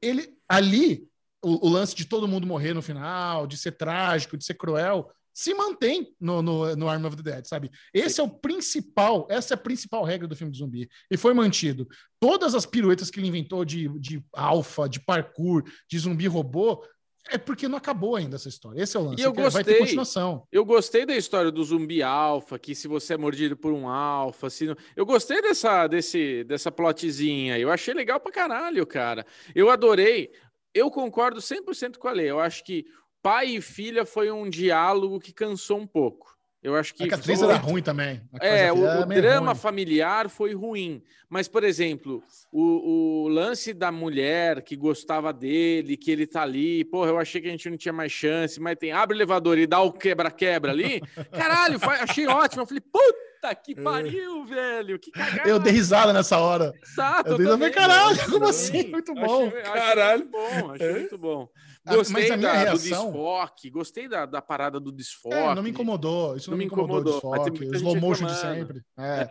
ele 0.00 0.34
ali 0.48 1.06
o, 1.42 1.66
o 1.66 1.70
lance 1.70 1.94
de 1.94 2.04
todo 2.04 2.28
mundo 2.28 2.46
morrer 2.46 2.74
no 2.74 2.82
final, 2.82 3.46
de 3.46 3.56
ser 3.56 3.72
trágico, 3.72 4.36
de 4.36 4.44
ser 4.44 4.54
cruel, 4.54 5.10
se 5.32 5.54
mantém 5.54 6.14
no, 6.20 6.42
no, 6.42 6.76
no 6.76 6.88
Arm 6.88 7.04
of 7.04 7.16
the 7.16 7.22
Dead, 7.22 7.46
sabe? 7.46 7.70
Esse 7.94 8.20
é 8.20 8.24
o 8.24 8.28
principal, 8.28 9.26
essa 9.30 9.54
é 9.54 9.56
a 9.56 9.58
principal 9.58 10.04
regra 10.04 10.26
do 10.26 10.36
filme 10.36 10.52
de 10.52 10.58
zumbi. 10.58 10.88
E 11.10 11.16
foi 11.16 11.32
mantido. 11.34 11.88
Todas 12.18 12.54
as 12.54 12.66
piruetas 12.66 13.10
que 13.10 13.20
ele 13.20 13.28
inventou 13.28 13.64
de, 13.64 13.88
de 13.98 14.22
alfa, 14.32 14.88
de 14.88 15.00
parkour, 15.00 15.64
de 15.88 15.98
zumbi 15.98 16.26
robô, 16.26 16.84
é 17.28 17.38
porque 17.38 17.68
não 17.68 17.78
acabou 17.78 18.16
ainda 18.16 18.36
essa 18.36 18.48
história. 18.48 18.82
Esse 18.82 18.96
é 18.96 19.00
o 19.00 19.04
lance. 19.04 19.22
E 19.22 19.24
eu 19.24 19.32
que 19.32 19.40
Vai 19.40 19.50
ter 19.50 19.72
gostei. 19.72 19.78
continuação. 19.78 20.46
Eu 20.50 20.64
gostei 20.64 21.06
da 21.06 21.14
história 21.14 21.50
do 21.50 21.62
zumbi 21.62 22.02
alfa, 22.02 22.58
que 22.58 22.74
se 22.74 22.88
você 22.88 23.14
é 23.14 23.16
mordido 23.16 23.56
por 23.56 23.72
um 23.72 23.88
alfa, 23.88 24.48
se 24.50 24.66
não... 24.66 24.76
eu 24.96 25.04
gostei 25.04 25.40
dessa 25.42 25.86
desse 25.86 26.44
dessa 26.44 26.72
plotzinha. 26.72 27.58
Eu 27.58 27.70
achei 27.70 27.94
legal 27.94 28.18
pra 28.20 28.32
caralho, 28.32 28.86
cara. 28.86 29.24
Eu 29.54 29.70
adorei. 29.70 30.30
Eu 30.74 30.90
concordo 30.90 31.40
100% 31.40 31.98
com 31.98 32.08
a 32.08 32.12
Lei. 32.12 32.30
Eu 32.30 32.40
acho 32.40 32.64
que 32.64 32.84
pai 33.22 33.48
e 33.56 33.60
filha 33.60 34.04
foi 34.04 34.30
um 34.30 34.48
diálogo 34.48 35.20
que 35.20 35.32
cansou 35.32 35.78
um 35.78 35.86
pouco. 35.86 36.28
Eu 36.62 36.76
acho 36.76 36.94
que 36.94 37.04
É 37.04 37.12
a 37.12 37.16
atriz 37.16 37.38
foi- 37.38 37.48
era 37.48 37.56
ruim 37.56 37.80
também. 37.82 38.20
É, 38.38 38.70
o, 38.70 38.76
o 38.76 39.06
drama 39.06 39.52
ruim. 39.52 39.54
familiar 39.58 40.28
foi 40.28 40.52
ruim. 40.54 41.02
Mas, 41.26 41.48
por 41.48 41.64
exemplo, 41.64 42.22
o, 42.52 43.22
o 43.24 43.28
lance 43.28 43.72
da 43.72 43.90
mulher 43.90 44.60
que 44.62 44.76
gostava 44.76 45.32
dele, 45.32 45.96
que 45.96 46.10
ele 46.10 46.26
tá 46.26 46.42
ali, 46.42 46.84
porra, 46.84 47.08
eu 47.12 47.18
achei 47.18 47.40
que 47.40 47.48
a 47.48 47.50
gente 47.50 47.70
não 47.70 47.78
tinha 47.78 47.94
mais 47.94 48.12
chance, 48.12 48.60
mas 48.60 48.76
tem, 48.76 48.92
abre 48.92 49.16
o 49.16 49.18
elevador 49.18 49.56
e 49.56 49.66
dá 49.66 49.80
o 49.80 49.90
quebra-quebra 49.90 50.70
ali. 50.70 51.00
Caralho, 51.32 51.78
achei 52.02 52.26
ótimo. 52.26 52.60
Eu 52.62 52.66
falei, 52.66 52.82
puta 52.82 53.54
que 53.54 53.74
pariu, 53.74 54.44
velho, 54.44 54.98
que 54.98 55.10
cagada. 55.12 55.48
Eu 55.48 55.58
dei 55.58 55.72
risada 55.72 56.12
nessa 56.12 56.38
hora. 56.38 56.74
Exato, 56.86 57.30
Eu 57.30 57.36
dei 57.38 57.46
também, 57.46 57.68
risada, 57.70 57.88
caralho, 57.88 58.30
como 58.30 58.44
assim? 58.46 58.86
Muito 58.88 59.14
bom. 59.14 59.46
Achei, 59.46 59.60
achei 59.62 59.72
Caralho. 59.72 60.18
muito 60.28 60.30
bom, 60.30 60.72
achei 60.72 60.86
É. 60.88 60.92
muito 60.92 61.16
bom. 61.18 61.48
Ah, 61.94 61.96
mas 61.98 62.08
Gostei 62.10 62.30
a 62.30 62.36
minha 62.36 62.48
da- 62.52 62.58
do 62.58 62.64
reação- 62.78 63.04
desfoque, 63.12 63.70
gostei 63.70 64.08
da, 64.08 64.26
da 64.26 64.42
parada 64.42 64.78
do 64.80 64.90
desfoque. 64.92 65.34
É, 65.34 65.54
não 65.54 65.62
me 65.62 65.70
incomodou. 65.70 66.36
Isso 66.36 66.50
não, 66.50 66.56
Não 66.56 66.58
me 66.58 66.64
incomodou. 66.66 67.00
incomodou, 67.00 67.44
Desfoque, 67.44 67.64
o 67.64 67.74
slow 67.74 67.96
motion 67.96 68.26
de 68.26 68.36
sempre. 68.36 68.82
É. 68.98 69.30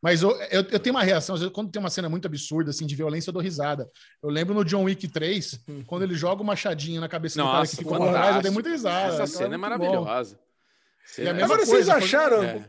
Mas 0.00 0.22
eu, 0.22 0.30
eu, 0.42 0.62
eu 0.70 0.78
tenho 0.78 0.94
uma 0.94 1.02
reação, 1.02 1.34
às 1.34 1.40
vezes, 1.40 1.52
quando 1.52 1.72
tem 1.72 1.80
uma 1.80 1.90
cena 1.90 2.08
muito 2.08 2.24
absurda, 2.26 2.70
assim, 2.70 2.86
de 2.86 2.94
violência, 2.94 3.30
eu 3.30 3.32
dou 3.32 3.42
risada. 3.42 3.90
Eu 4.22 4.30
lembro 4.30 4.54
no 4.54 4.64
John 4.64 4.84
Wick 4.84 5.08
3, 5.08 5.58
quando 5.86 6.02
ele 6.04 6.14
joga 6.14 6.40
o 6.40 6.46
machadinho 6.46 7.00
na 7.00 7.08
cabeça 7.08 7.36
do 7.36 7.44
cara 7.44 7.54
que 7.66 7.72
Nossa, 7.72 7.76
ficou 7.76 7.96
pra 7.98 8.10
trás, 8.12 8.36
eu 8.36 8.42
dei 8.42 8.50
muita 8.52 8.68
risada. 8.70 9.14
Essa 9.14 9.26
cena 9.26 9.54
é 9.54 9.58
maravilhosa. 9.58 10.36
E 10.36 10.38
a 10.38 11.14
Cena- 11.14 11.32
mesma 11.32 11.44
Agora, 11.46 11.66
vocês 11.66 11.70
coisa, 11.86 11.92
foi- 11.94 12.02
acharam. 12.04 12.42
É. 12.44 12.68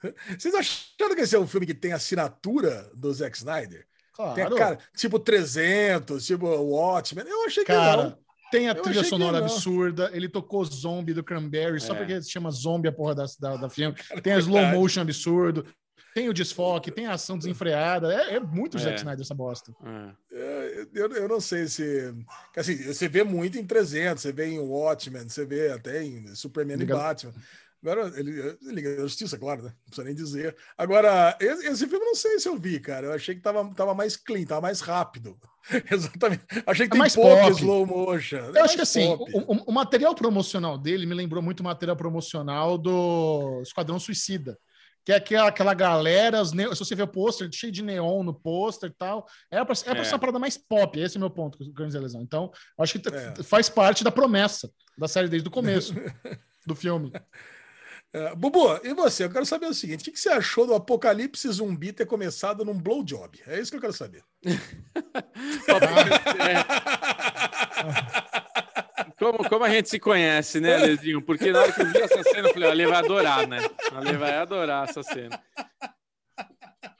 Vocês 0.38 0.54
acharam 0.54 1.16
que 1.16 1.22
esse 1.22 1.34
é 1.34 1.38
um 1.40 1.46
filme 1.48 1.66
que 1.66 1.74
tem 1.74 1.92
assinatura 1.92 2.88
do 2.94 3.12
Zack 3.12 3.36
Snyder? 3.36 3.84
Tem, 4.34 4.44
Claro. 4.46 4.56
cara, 4.56 4.78
tipo 4.96 5.18
300, 5.18 6.26
tipo 6.26 6.46
Watchmen. 6.46 7.24
Eu 7.26 7.44
achei 7.46 7.64
que 7.64 7.72
Cara, 7.72 8.02
não. 8.02 8.18
tem 8.50 8.68
a 8.68 8.72
Eu 8.72 8.82
trilha 8.82 9.02
que 9.02 9.08
sonora 9.08 9.38
absurda, 9.38 10.10
ele 10.12 10.28
tocou 10.28 10.64
Zombie 10.64 11.14
do 11.14 11.22
Cranberry, 11.22 11.80
só 11.80 11.94
É. 11.94 11.96
porque 11.98 12.20
se 12.22 12.30
chama 12.30 12.50
Zombie 12.50 12.88
a 12.88 12.92
porra 12.92 13.14
da, 13.14 13.26
da, 13.38 13.56
da 13.56 13.68
filme. 13.70 13.94
Tem 14.24 14.32
a 14.32 14.38
slow 14.38 14.54
verdade. 14.58 14.76
motion 14.76 15.00
absurdo, 15.02 15.64
tem 16.14 16.28
o 16.28 16.34
desfoque, 16.34 16.90
tem 16.90 17.06
a 17.06 17.12
ação 17.12 17.38
desenfreada. 17.38 18.12
É, 18.12 18.34
é 18.36 18.40
muito 18.40 18.76
É. 18.76 18.80
Zack 18.80 18.96
Snyder 18.96 19.20
essa 19.24 19.34
bosta. 19.34 19.72
É. 19.84 20.36
É, 20.36 20.86
Eu, 20.94 21.08
eu 21.12 21.28
não 21.28 21.40
sei 21.40 21.68
se. 21.68 22.12
Assim, 22.56 22.76
você 22.76 23.06
vê 23.08 23.22
muito 23.22 23.56
em 23.56 23.64
300, 23.64 24.20
você 24.22 24.32
vê 24.32 24.46
em 24.46 24.58
Watchmen, 24.58 25.28
você 25.28 25.44
vê 25.44 25.70
até 25.70 26.02
em 26.02 26.34
Superman 26.34 26.76
Liga- 26.76 26.94
e 26.94 26.96
Batman. 26.96 27.34
Agora, 27.90 28.12
ele, 28.20 28.30
ele 28.40 28.58
Liga 28.74 28.94
da 28.96 29.02
Justiça, 29.02 29.38
claro, 29.38 29.62
né? 29.62 29.68
Não 29.70 29.84
precisa 29.86 30.04
nem 30.04 30.14
dizer. 30.14 30.56
Agora, 30.76 31.36
esse, 31.40 31.66
esse 31.66 31.86
filme 31.86 32.04
eu 32.04 32.08
não 32.08 32.14
sei 32.14 32.38
se 32.38 32.48
eu 32.48 32.56
vi, 32.56 32.78
cara. 32.80 33.06
Eu 33.06 33.12
achei 33.12 33.34
que 33.34 33.40
tava, 33.40 33.68
tava 33.74 33.94
mais 33.94 34.16
clean, 34.16 34.44
tava 34.44 34.60
mais 34.62 34.80
rápido. 34.80 35.38
Exatamente. 35.90 36.44
Achei 36.66 36.86
que 36.86 36.90
É 36.90 36.94
tem 36.94 36.98
mais 36.98 37.14
pouco 37.14 37.40
pop. 37.40 37.50
slow 37.52 37.86
motion. 37.86 38.36
É 38.36 38.40
Eu 38.40 38.52
mais 38.52 38.64
acho 38.66 38.76
que 38.76 38.82
assim, 38.82 39.06
o, 39.08 39.22
o- 39.52 39.64
o 39.66 39.72
material 39.72 40.14
promocional 40.14 40.76
dele 40.78 41.06
me 41.06 41.14
lembrou 41.14 41.42
muito 41.42 41.60
o 41.60 41.64
material 41.64 41.96
promocional 41.96 42.76
do 42.78 43.60
Esquadrão 43.62 43.98
Suicida. 43.98 44.58
Que 45.04 45.12
é 45.12 45.16
aquela, 45.16 45.48
aquela 45.48 45.72
galera, 45.72 46.42
os 46.42 46.52
neo- 46.52 46.74
se 46.74 46.80
você 46.84 46.94
vê 46.94 47.02
o 47.02 47.08
pôster, 47.08 47.48
cheio 47.50 47.72
de 47.72 47.82
neon 47.82 48.22
no 48.22 48.34
pôster 48.34 48.90
e 48.90 48.94
tal. 48.94 49.26
É 49.50 49.64
pra, 49.64 49.72
é 49.72 49.98
É. 50.00 50.04
ser 50.04 50.12
uma 50.14 50.18
parada 50.18 50.38
mais 50.38 50.58
pop, 50.58 51.00
esse 51.00 51.16
é 51.16 51.18
o 51.18 51.20
meu 51.20 51.30
ponto 51.30 51.56
com 51.56 51.64
o 51.64 51.72
Grande 51.72 51.96
Lesão. 51.98 52.20
Então, 52.20 52.50
acho 52.78 52.98
que 52.98 53.08
É. 53.08 53.42
faz 53.42 53.68
parte 53.70 54.04
da 54.04 54.10
promessa 54.10 54.70
da 54.98 55.08
série 55.08 55.28
desde 55.28 55.48
o 55.48 55.50
começo 55.50 55.94
do 56.66 56.74
filme. 56.74 57.10
É, 58.12 58.34
Bubu, 58.34 58.80
e 58.82 58.94
você? 58.94 59.24
Eu 59.24 59.30
quero 59.30 59.44
saber 59.44 59.66
o 59.66 59.74
seguinte: 59.74 60.08
o 60.08 60.12
que 60.12 60.18
você 60.18 60.30
achou 60.30 60.66
do 60.66 60.74
apocalipse 60.74 61.48
zumbi 61.48 61.92
ter 61.92 62.06
começado 62.06 62.64
num 62.64 62.78
blowjob? 62.78 63.40
É 63.46 63.60
isso 63.60 63.70
que 63.70 63.76
eu 63.76 63.80
quero 63.80 63.92
saber. 63.92 64.22
Como, 69.18 69.48
como 69.48 69.64
a 69.64 69.70
gente 69.70 69.88
se 69.88 69.98
conhece, 69.98 70.60
né, 70.60 70.76
Lezinho? 70.76 71.20
Porque 71.20 71.50
na 71.50 71.60
hora 71.60 71.72
que 71.72 71.82
eu 71.82 71.86
vi 71.86 71.98
essa 71.98 72.22
cena, 72.22 72.48
eu 72.48 72.52
falei, 72.52 72.70
ele 72.70 72.86
vai 72.86 72.98
adorar, 72.98 73.48
né? 73.48 73.58
Ele 74.00 74.16
vai 74.16 74.36
adorar 74.36 74.88
essa 74.88 75.02
cena. 75.02 75.40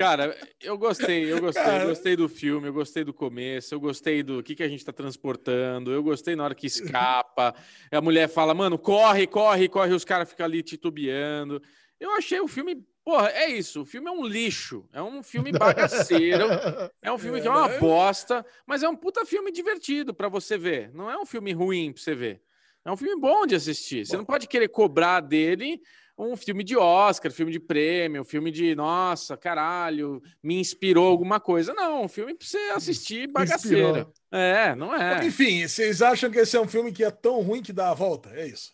Cara, 0.00 0.36
eu 0.60 0.78
gostei, 0.78 1.24
eu 1.30 1.40
gostei, 1.40 1.60
Cara. 1.64 1.82
eu 1.82 1.88
gostei 1.88 2.14
do 2.14 2.28
filme, 2.28 2.68
eu 2.68 2.72
gostei 2.72 3.02
do 3.02 3.12
começo, 3.12 3.74
eu 3.74 3.80
gostei 3.80 4.22
do 4.22 4.40
que, 4.44 4.54
que 4.54 4.62
a 4.62 4.68
gente 4.68 4.84
tá 4.84 4.92
transportando, 4.92 5.90
eu 5.92 6.04
gostei 6.04 6.36
na 6.36 6.44
hora 6.44 6.54
que 6.54 6.68
escapa. 6.68 7.52
A 7.90 8.00
mulher 8.00 8.28
fala, 8.28 8.54
mano, 8.54 8.78
corre, 8.78 9.26
corre, 9.26 9.68
corre, 9.68 9.92
os 9.92 10.04
caras 10.04 10.30
ficam 10.30 10.46
ali 10.46 10.62
titubeando. 10.62 11.60
Eu 11.98 12.12
achei 12.12 12.38
o 12.38 12.46
filme, 12.46 12.76
porra, 13.04 13.28
é 13.30 13.50
isso, 13.50 13.82
o 13.82 13.84
filme 13.84 14.06
é 14.08 14.12
um 14.12 14.24
lixo, 14.24 14.88
é 14.92 15.02
um 15.02 15.20
filme 15.20 15.50
bagaceiro. 15.50 16.46
É 17.02 17.10
um 17.10 17.18
filme 17.18 17.40
que 17.40 17.48
é 17.48 17.50
uma 17.50 17.68
É. 17.70 17.78
bosta, 17.80 18.44
mas 18.66 18.82
é 18.82 18.88
um 18.88 18.94
puta 18.96 19.24
filme 19.24 19.50
divertido 19.50 20.12
pra 20.14 20.28
você 20.28 20.56
ver. 20.58 20.92
Não 20.94 21.10
é 21.10 21.16
um 21.18 21.24
filme 21.26 21.52
ruim 21.52 21.92
pra 21.92 22.02
você 22.02 22.14
ver. 22.14 22.42
É 22.84 22.90
um 22.92 22.96
filme 22.96 23.20
bom 23.20 23.46
de 23.46 23.54
assistir. 23.54 24.04
Você 24.06 24.16
não 24.16 24.24
pode 24.24 24.46
querer 24.46 24.68
cobrar 24.68 25.20
dele 25.20 25.80
um 26.18 26.36
filme 26.36 26.64
de 26.64 26.76
Oscar, 26.76 27.30
filme 27.30 27.52
de 27.52 27.60
prêmio, 27.60 28.24
filme 28.24 28.50
de 28.50 28.74
nossa, 28.74 29.36
caralho, 29.36 30.20
me 30.42 30.58
inspirou 30.58 31.06
alguma 31.08 31.38
coisa. 31.38 31.72
Não, 31.72 32.04
um 32.04 32.08
filme 32.08 32.34
pra 32.34 32.46
você 32.46 32.58
assistir 32.74 33.28
bagaceiro. 33.28 33.88
Inspirou. 33.88 34.12
É, 34.32 34.74
não 34.74 34.94
é. 34.94 35.24
Enfim, 35.24 35.66
vocês 35.66 36.02
acham 36.02 36.30
que 36.30 36.38
esse 36.38 36.56
é 36.56 36.60
um 36.60 36.66
filme 36.68 36.90
que 36.92 37.04
é 37.04 37.10
tão 37.10 37.40
ruim 37.40 37.62
que 37.62 37.72
dá 37.72 37.90
a 37.90 37.94
volta? 37.94 38.30
É 38.30 38.46
isso. 38.46 38.72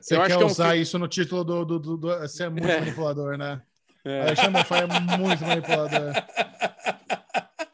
Você 0.00 0.14
Eu 0.14 0.20
quer 0.20 0.26
que 0.26 0.32
é 0.32 0.38
um 0.38 0.46
usar 0.46 0.64
filme- 0.68 0.82
isso 0.82 0.98
no 0.98 1.08
título 1.08 1.42
do. 1.44 1.64
do, 1.64 1.78
do, 1.78 1.96
do- 1.96 2.18
Você 2.20 2.44
é 2.44 2.48
muito 2.48 2.68
É. 2.68 2.80
manipulador, 2.80 3.36
né? 3.38 3.62
É. 4.04 4.22
Alexandre 4.22 4.52
Bonfá 4.52 4.78
é 4.78 4.86
muito 5.16 5.44
manipulador. 5.44 6.12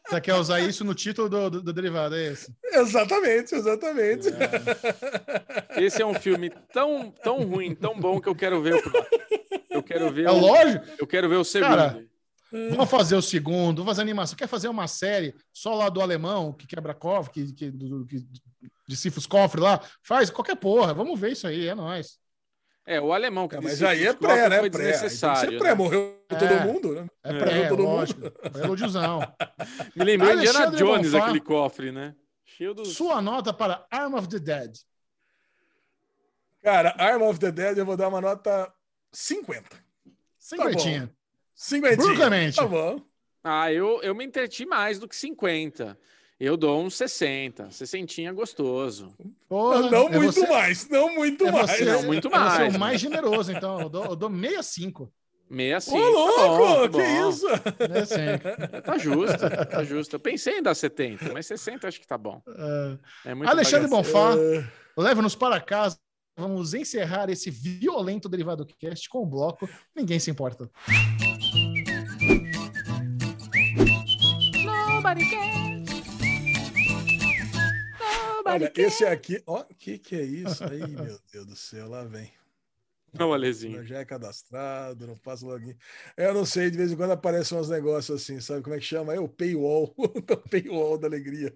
Você 0.09 0.20
quer 0.20 0.35
usar 0.35 0.61
isso 0.61 0.85
no 0.85 0.95
título 0.95 1.28
do, 1.28 1.51
do, 1.51 1.62
do 1.62 1.73
derivado, 1.73 2.15
é 2.15 2.28
esse? 2.33 2.55
Exatamente, 2.65 3.55
exatamente. 3.55 4.28
Esse 5.77 6.01
é 6.01 6.07
um 6.07 6.15
filme 6.15 6.51
tão, 6.73 7.11
tão 7.11 7.43
ruim, 7.45 7.75
tão 7.75 7.99
bom 7.99 8.20
que 8.20 8.28
eu 8.28 8.35
quero 8.35 8.62
ver. 8.62 8.83
Eu 9.70 9.83
quero 9.83 10.11
ver 10.12 10.27
É 10.27 10.31
o, 10.31 10.39
lógico. 10.39 10.85
eu 10.99 11.07
quero 11.07 11.28
ver 11.28 11.37
o 11.37 11.45
segundo. 11.45 11.69
Cara, 11.69 12.05
Vamos 12.51 12.89
fazer 12.89 13.15
o 13.15 13.20
segundo, 13.20 13.77
vamos 13.83 13.91
fazer 13.91 14.01
animação. 14.01 14.35
Quer 14.35 14.49
fazer 14.49 14.69
uma 14.69 14.87
série 14.89 15.35
só 15.53 15.75
lá 15.75 15.91
do 15.91 16.01
alemão, 16.01 16.51
que 16.51 16.67
quebra 16.67 16.95
cofre, 16.95 17.31
que, 17.33 17.53
que, 17.53 17.70
do, 17.70 18.07
que 18.07 18.27
decifra 18.89 19.19
os 19.19 19.27
cofres 19.27 19.62
lá? 19.62 19.83
Faz 20.03 20.31
qualquer 20.31 20.57
porra. 20.57 20.95
Vamos 20.95 21.20
ver 21.20 21.33
isso 21.33 21.47
aí, 21.47 21.67
é 21.69 21.75
nóis. 21.75 22.19
É, 22.91 23.00
o 23.00 23.12
alemão 23.12 23.47
que 23.47 23.55
É, 23.57 23.60
mas 23.60 23.83
aí 23.83 24.07
é 24.07 24.15
pré, 24.15 24.49
né? 24.49 24.60
foi 24.60 24.70
Pré. 24.70 24.86
Aí 24.86 24.92
tem 24.92 24.92
que 24.92 24.99
ser 24.99 25.18
desnecessário. 25.18 25.58
pré. 25.58 25.68
né? 25.68 25.75
Morreu 25.75 26.18
É. 26.31 26.34
todo 26.36 26.60
mundo, 26.73 26.94
né? 26.94 27.07
É 27.23 27.31
É, 27.31 27.39
pré, 27.39 27.68
todo 27.68 27.83
mundo. 27.83 27.92
lógico. 27.97 28.26
É 28.26 28.65
elogiozão. 28.65 29.20
Me 29.94 30.05
lembrou 30.05 30.33
Indiana 30.33 30.58
Alexandre 30.60 30.78
Jones, 30.84 31.10
Bonfá. 31.12 31.25
aquele 31.25 31.41
cofre, 31.41 31.92
né? 31.92 32.15
Cheio 32.47 32.73
dos. 32.75 32.94
Sua 32.97 33.20
nota 33.20 33.52
para 33.52 33.86
Arm 33.91 34.15
of 34.15 34.26
the 34.28 34.39
Dead. 34.39 34.73
Cara, 36.62 36.94
Arm 36.99 37.23
of 37.23 37.39
the 37.39 37.52
Dead 37.52 37.78
eu 37.78 37.86
vou 37.86 37.97
dar 37.97 38.08
uma 38.08 38.20
nota 38.20 38.73
50. 39.12 39.65
Cinquentinha. 40.39 41.10
50. 41.55 41.97
Bruno 41.97 42.15
Clemente. 42.17 42.57
Tá 42.57 42.67
bom. 42.67 43.00
Ah, 43.44 43.73
eu, 43.73 44.00
eu 44.02 44.15
me 44.15 44.25
entreti 44.25 44.67
mais 44.67 44.99
do 44.99 45.07
que 45.08 45.15
50. 45.17 45.99
Eu 46.41 46.57
dou 46.57 46.81
uns 46.84 46.94
60. 46.94 47.70
60 47.70 48.33
gostoso. 48.33 49.12
Porra, 49.49 49.91
não 49.91 50.07
é 50.08 50.18
muito 50.18 50.33
você- 50.33 50.47
mais, 50.47 50.89
não 50.89 51.15
muito 51.15 51.47
É 51.47 51.50
mais. 51.52 51.70
você, 51.70 51.84
Não, 51.84 52.02
muito 52.05 52.28
é 52.28 52.31
você 52.31 52.36
mais, 52.39 52.75
o 52.75 52.78
mais 52.78 53.00
generoso, 53.00 53.50
então. 53.52 53.81
Eu 53.81 53.89
dou, 53.89 54.05
eu 54.05 54.17
dou 54.17 54.31
65. 54.31 55.12
65. 55.50 55.97
Ô, 55.99 56.10
louco, 56.10 56.36
tá 56.36 56.47
bom, 56.49 56.83
que 56.83 56.89
tá 56.91 56.99
bom. 56.99 57.28
isso? 57.31 57.47
65. 58.05 58.83
Tá 58.83 58.99
justo, 58.99 59.39
tá 59.70 59.83
justo. 59.84 60.15
Eu 60.17 60.20
pensei 60.20 60.58
em 60.58 60.62
dar 60.62 60.75
70, 60.76 61.33
mas 61.33 61.47
60 61.47 61.89
acho 61.89 62.00
que 62.00 62.07
tá 62.07 62.17
bom. 62.18 62.41
É. 63.25 63.31
É 63.31 63.34
muito 63.34 63.50
Alexandre 63.50 63.89
bagaceiro. 63.89 64.36
Bonfá, 64.36 64.41
É, 64.41 64.65
leva-nos 65.02 65.34
para 65.34 65.60
casa. 65.60 65.99
Vamos 66.39 66.73
encerrar 66.73 67.28
esse 67.31 67.50
violento 67.50 68.28
derivado 68.28 68.65
cast 68.78 69.08
com 69.08 69.25
o 69.25 69.26
bloco 69.26 69.68
Ninguém 69.97 70.20
se 70.20 70.31
importa. 70.31 70.70
Nobody 74.65 75.28
cares. 75.31 75.68
Olha, 78.49 78.73
esse 78.77 79.05
aqui, 79.05 79.43
ó, 79.47 79.60
o 79.60 79.75
que 79.75 79.99
que 79.99 80.17
é 80.17 80.23
isso? 80.23 80.65
Aí, 80.65 80.86
meu 80.86 81.18
Deus 81.31 81.47
do 81.47 81.55
céu, 81.55 81.89
lá 81.89 82.05
vem. 82.05 82.33
Não, 83.12 83.33
Alezinho. 83.33 83.85
Já 83.85 83.99
é 83.99 84.05
cadastrado, 84.05 85.07
não 85.07 85.17
passa 85.17 85.47
login. 85.47 85.77
Eu 86.17 86.35
não 86.35 86.44
sei, 86.44 86.70
de 86.70 86.77
vez 86.77 86.93
em 86.93 86.97
quando 86.97 87.12
aparecem 87.12 87.59
uns 87.59 87.68
negócios 87.68 88.23
assim, 88.23 88.41
sabe 88.41 88.62
como 88.62 88.75
é 88.75 88.78
que 88.78 88.85
chama? 88.85 89.15
É 89.15 89.20
o 89.20 89.28
paywall, 89.28 89.94
o 89.97 90.49
paywall 90.49 90.99
da 90.99 91.07
alegria. 91.07 91.55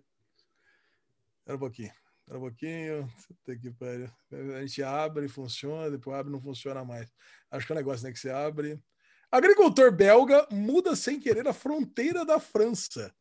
Espera 1.41 1.57
um 1.57 1.59
pouquinho, 1.59 1.93
espera 2.21 2.39
um 2.39 2.43
pouquinho. 2.43 3.13
Que. 3.45 4.55
A 4.55 4.61
gente 4.61 4.83
abre, 4.83 5.29
funciona, 5.29 5.91
depois 5.91 6.17
abre, 6.17 6.33
não 6.33 6.41
funciona 6.41 6.85
mais. 6.85 7.11
Acho 7.51 7.67
que 7.67 7.73
é 7.73 7.75
um 7.75 7.79
negócio 7.79 8.05
né, 8.05 8.13
que 8.13 8.19
você 8.19 8.31
abre. 8.31 8.83
Agricultor 9.31 9.91
belga 9.91 10.47
muda 10.51 10.95
sem 10.95 11.19
querer 11.19 11.49
a 11.49 11.53
fronteira 11.53 12.25
da 12.25 12.39
França. 12.39 13.15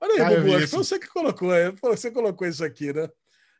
Olha 0.00 0.26
aí, 0.26 0.34
Ah, 0.34 0.40
Bubu, 0.40 0.56
acho 0.56 0.64
que 0.64 0.70
foi 0.70 0.78
você 0.84 0.98
que 0.98 1.08
colocou, 1.08 1.52
é, 1.52 1.72
você 1.82 2.10
colocou 2.10 2.46
isso 2.46 2.64
aqui, 2.64 2.92
né? 2.92 3.08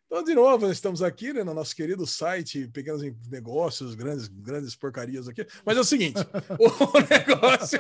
Então, 0.06 0.24
de 0.24 0.34
novo, 0.34 0.66
nós 0.66 0.76
estamos 0.76 1.02
aqui 1.02 1.34
né, 1.34 1.44
no 1.44 1.52
nosso 1.52 1.76
querido 1.76 2.06
site 2.06 2.66
Pequenos 2.68 3.02
Negócios, 3.28 3.94
grandes, 3.94 4.26
grandes 4.26 4.74
porcarias 4.74 5.28
aqui. 5.28 5.46
Mas 5.66 5.76
é 5.76 5.80
o 5.80 5.84
seguinte: 5.84 6.18
o 6.58 7.00
negócio. 7.00 7.78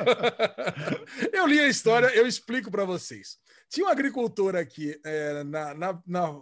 eu 1.32 1.46
li 1.46 1.58
a 1.58 1.68
história, 1.68 2.08
eu 2.14 2.26
explico 2.26 2.70
para 2.70 2.84
vocês. 2.84 3.38
Tinha 3.70 3.86
um 3.86 3.88
agricultor 3.88 4.56
aqui 4.56 5.00
é, 5.04 5.42
na, 5.44 5.74
na, 5.74 6.02
na, 6.06 6.40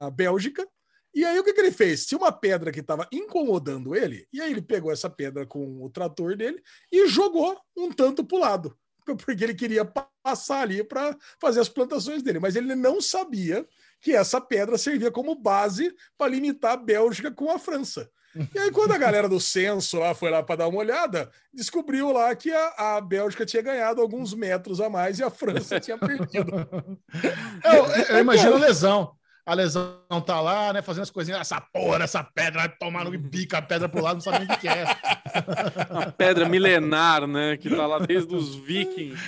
na 0.00 0.10
Bélgica, 0.10 0.66
e 1.14 1.24
aí 1.24 1.38
o 1.38 1.44
que, 1.44 1.52
que 1.52 1.60
ele 1.60 1.72
fez? 1.72 2.06
Tinha 2.06 2.18
uma 2.18 2.32
pedra 2.32 2.72
que 2.72 2.80
estava 2.80 3.06
incomodando 3.12 3.94
ele, 3.94 4.26
e 4.32 4.40
aí 4.40 4.50
ele 4.50 4.62
pegou 4.62 4.90
essa 4.90 5.08
pedra 5.08 5.46
com 5.46 5.80
o 5.80 5.90
trator 5.90 6.36
dele 6.36 6.60
e 6.90 7.06
jogou 7.06 7.56
um 7.76 7.92
tanto 7.92 8.24
para 8.24 8.36
o 8.36 8.40
lado, 8.40 8.78
porque 9.16 9.44
ele 9.44 9.54
queria 9.54 9.84
pa- 9.84 10.08
passar 10.22 10.60
ali 10.62 10.82
para 10.84 11.16
fazer 11.40 11.60
as 11.60 11.68
plantações 11.68 12.22
dele, 12.22 12.38
mas 12.38 12.56
ele 12.56 12.74
não 12.74 13.00
sabia 13.00 13.66
que 14.00 14.14
essa 14.14 14.40
pedra 14.40 14.76
servia 14.78 15.10
como 15.10 15.34
base 15.34 15.94
para 16.16 16.30
limitar 16.30 16.72
a 16.72 16.76
Bélgica 16.76 17.30
com 17.30 17.50
a 17.50 17.58
França. 17.58 18.08
E 18.54 18.58
aí, 18.60 18.70
quando 18.70 18.92
a 18.92 18.98
galera 18.98 19.28
do 19.28 19.40
censo 19.40 19.98
lá 19.98 20.14
foi 20.14 20.30
lá 20.30 20.40
para 20.40 20.54
dar 20.56 20.68
uma 20.68 20.78
olhada, 20.78 21.28
descobriu 21.52 22.12
lá 22.12 22.32
que 22.36 22.52
a, 22.52 22.96
a 22.96 23.00
Bélgica 23.00 23.44
tinha 23.44 23.60
ganhado 23.60 24.00
alguns 24.00 24.32
metros 24.34 24.80
a 24.80 24.88
mais 24.88 25.18
e 25.18 25.24
a 25.24 25.30
França 25.30 25.80
tinha 25.80 25.98
perdido. 25.98 26.52
Eu, 27.64 27.72
eu- 27.92 28.04
eu 28.10 28.18
imagino 28.20 28.54
a 28.54 28.58
lesão. 28.58 29.12
A 29.46 29.54
lesão 29.54 29.98
tá 30.24 30.40
lá, 30.40 30.72
né, 30.72 30.82
fazendo 30.82 31.02
as 31.04 31.10
coisinhas. 31.10 31.40
Essa 31.40 31.60
porra, 31.60 32.04
essa 32.04 32.22
pedra, 32.22 32.60
vai 32.60 32.68
tomar 32.68 33.04
no 33.04 33.18
bica 33.18 33.58
a 33.58 33.62
pedra 33.62 33.88
pro 33.88 34.02
lado, 34.02 34.14
não 34.16 34.20
sabe 34.20 34.40
nem 34.40 34.48
o 34.48 34.58
que 34.58 34.68
é. 34.68 34.84
Uma 35.90 36.12
pedra 36.12 36.48
milenar, 36.48 37.26
né? 37.26 37.56
Que 37.56 37.70
tá 37.70 37.86
lá 37.86 37.98
desde 37.98 38.34
os 38.34 38.54
vikings. 38.54 39.20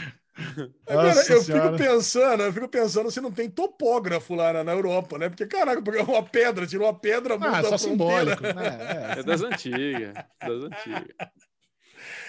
Agora, 0.87 1.15
Nossa 1.15 1.33
eu 1.33 1.43
Senhora. 1.43 1.77
fico 1.77 1.77
pensando, 1.77 2.43
eu 2.43 2.53
fico 2.53 2.69
pensando 2.69 3.11
se 3.11 3.21
não 3.21 3.31
tem 3.31 3.51
topógrafo 3.51 4.35
lá 4.35 4.53
na, 4.53 4.65
na 4.65 4.73
Europa, 4.73 5.19
né? 5.19 5.29
Porque, 5.29 5.47
caraca, 5.47 5.81
uma 6.03 6.23
pedra, 6.23 6.67
tirou 6.67 6.89
a 6.89 6.95
pedra, 6.95 7.39
muda 7.39 7.59
Ah, 7.59 7.61
a 7.61 7.65
só 7.65 7.77
simbólico. 7.77 8.43
Né? 8.43 9.17
É. 9.17 9.21
É 9.21 9.23
das 9.23 9.43
antigas. 9.43 10.15
Das 10.41 10.63
antigas. 10.65 11.07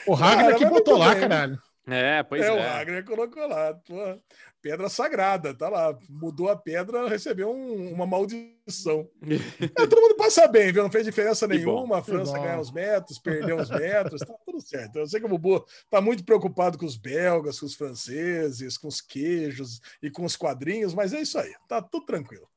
O 0.06 0.14
Ragnar 0.14 0.54
Cara, 0.54 0.56
que 0.56 0.66
botou 0.66 0.98
lá, 0.98 1.16
bem. 1.16 1.22
caralho. 1.22 1.62
É, 1.88 2.24
pois 2.24 2.48
é, 2.48 2.52
o 2.52 2.58
é. 2.58 2.60
Wagner 2.60 3.06
colocou 3.06 3.48
lá. 3.48 3.74
pô, 3.74 4.22
pedra 4.64 4.88
sagrada, 4.90 5.54
tá 5.54 5.68
lá. 5.70 5.96
Mudou 6.10 6.50
a 6.50 6.56
pedra, 6.56 7.08
recebeu 7.10 7.52
um- 7.52 7.92
uma 7.94 8.08
maldição. 8.08 9.08
É, 9.78 9.86
todo 9.88 10.00
mundo 10.02 10.16
passa 10.16 10.48
bem, 10.48 10.72
viu? 10.72 10.84
Não 10.84 10.90
fez 10.92 11.04
diferença 11.06 11.46
nenhuma. 11.46 11.98
A 11.98 12.04
França 12.04 12.32
ganhou 12.46 12.62
uns 12.62 12.72
metros, 12.72 13.20
perdeu 13.20 13.58
uns 13.58 13.70
metros, 13.70 14.22
tá 14.22 14.34
tudo 14.46 14.62
certo. 14.62 15.00
Eu 15.00 15.08
sei 15.08 15.20
que 15.20 15.26
o 15.26 15.30
Bubu 15.30 15.66
tá 15.90 16.00
muito 16.00 16.24
preocupado 16.24 16.78
com 16.78 16.86
os 16.86 16.96
belgas, 16.96 17.60
com 17.60 17.66
os 17.66 17.76
franceses, 17.76 18.78
com 18.78 18.88
os 18.88 19.02
queijos 19.02 19.82
e 20.02 20.10
com 20.10 20.24
os 20.24 20.38
quadrinhos, 20.38 20.94
mas 20.94 21.12
é 21.14 21.22
isso 21.22 21.38
aí, 21.38 21.54
tá 21.68 21.82
tudo 21.82 22.06
tranquilo. 22.06 22.48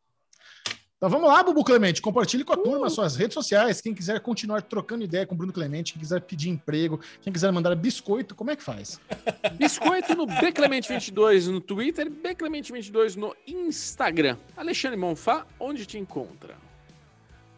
Então 0.96 1.10
vamos 1.10 1.28
lá, 1.28 1.42
Bubu 1.42 1.62
Clemente. 1.62 2.00
Compartilhe 2.00 2.42
com 2.42 2.54
a 2.54 2.56
turma 2.56 2.88
suas 2.88 3.16
redes 3.16 3.34
sociais. 3.34 3.82
Quem 3.82 3.92
quiser 3.92 4.18
continuar 4.20 4.62
trocando 4.62 5.04
ideia 5.04 5.26
com 5.26 5.34
o 5.34 5.36
Bruno 5.36 5.52
Clemente, 5.52 5.92
quem 5.92 6.00
quiser 6.00 6.22
pedir 6.22 6.48
emprego, 6.48 6.98
quem 7.20 7.30
quiser 7.30 7.52
mandar 7.52 7.74
biscoito, 7.76 8.34
como 8.34 8.50
é 8.50 8.56
que 8.56 8.62
faz? 8.62 8.98
Biscoito 9.58 10.14
no 10.14 10.26
Bclemente22 10.26 11.52
no 11.52 11.60
Twitter, 11.60 12.10
Bclemente22 12.10 13.14
no 13.16 13.36
Instagram. 13.46 14.38
Alexandre 14.56 14.96
Monfá, 14.98 15.46
onde 15.60 15.84
te 15.84 15.98
encontra? 15.98 16.65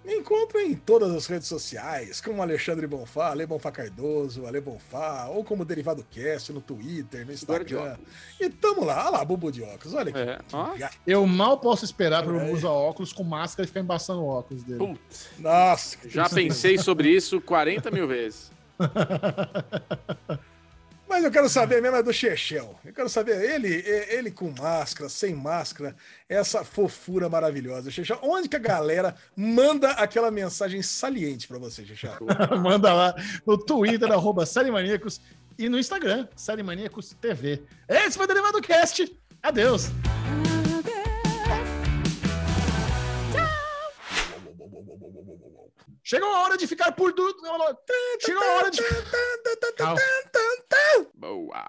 Me 0.09 0.15
encontra 0.15 0.63
em 0.63 0.75
todas 0.75 1.13
as 1.15 1.27
redes 1.27 1.47
sociais, 1.49 2.19
como 2.23 2.41
Alexandre 2.41 2.87
Bonfá, 2.87 3.31
Ale 3.31 3.45
Bonfá 3.45 3.71
Cardoso, 3.71 4.47
Ale 4.47 4.59
Bonfá, 4.59 5.27
ou 5.29 5.45
como 5.45 5.67
Derivado 5.67 6.03
Cast 6.11 6.51
no 6.51 6.63
Twitter, 6.63 7.27
no 7.27 7.33
Instagram. 7.35 7.99
E 8.41 8.49
tamo 8.49 8.85
lá, 8.87 9.03
olha 9.03 9.19
lá, 9.19 9.25
Bubu 9.27 9.53
de 9.53 9.63
óculos, 9.63 9.93
olha 9.93 10.09
aqui. 10.09 10.19
É, 10.19 10.39
ó. 10.51 10.71
Eu 11.07 11.27
mal 11.27 11.59
posso 11.59 11.85
esperar 11.85 12.23
para 12.25 12.35
É. 12.43 12.49
eu 12.49 12.55
usar 12.55 12.71
óculos 12.71 13.13
com 13.13 13.23
máscara 13.23 13.65
e 13.65 13.67
ficar 13.67 13.81
embaçando 13.81 14.23
o 14.23 14.27
óculos 14.29 14.63
dele. 14.65 14.79
Putz, 14.79 15.29
Nossa, 15.39 15.99
que 15.99 16.09
já 16.09 16.27
pensei 16.27 16.79
sobre 16.79 17.11
isso 17.11 17.39
40 17.43 17.91
mil 17.91 18.09
vezes. 18.09 18.51
Mas 21.09 21.25
eu 21.25 21.31
quero 21.31 21.49
saber 21.49 21.81
mesmo 21.81 21.97
é 21.97 22.03
do 22.03 22.13
Chechel. 22.13 22.79
Eu 22.85 22.93
quero 22.93 23.09
saber, 23.09 23.43
ele, 23.43 23.83
ele 24.11 24.31
com 24.31 24.53
máscara, 24.59 25.09
sem 25.09 25.35
máscara, 25.35 25.97
essa 26.29 26.63
fofura 26.63 27.29
maravilhosa. 27.29 27.91
Chechel, 27.91 28.19
onde 28.23 28.49
que 28.49 28.57
a 28.57 28.61
galera 28.61 29.15
manda 29.35 29.91
aquela 29.93 30.31
mensagem 30.31 30.83
saliente 30.83 31.49
pra 31.49 31.59
você, 31.59 31.85
Chechel? 31.85 32.19
Manda 32.63 32.93
lá 32.93 33.15
no 33.47 33.57
Twitter, 33.57 34.11
arroba 34.13 34.45
e 35.59 35.69
no 35.69 35.79
Instagram, 35.79 36.29
Série 36.37 36.63
Maníacos 36.63 37.17
TV. 37.21 37.63
Esse 37.89 38.17
foi 38.17 38.27
o 38.27 38.29
Derivado 38.29 38.61
Cast. 38.61 39.13
Adeus. 39.43 39.91
Chegou 46.09 46.31
a 46.31 46.41
hora 46.41 46.57
de 46.57 46.67
ficar 46.67 46.91
por 46.93 47.13
tudo. 47.13 47.37
Chegou 48.25 48.43
a 48.43 48.57
hora 48.57 48.71
de. 48.71 48.81
Boa. 51.13 51.67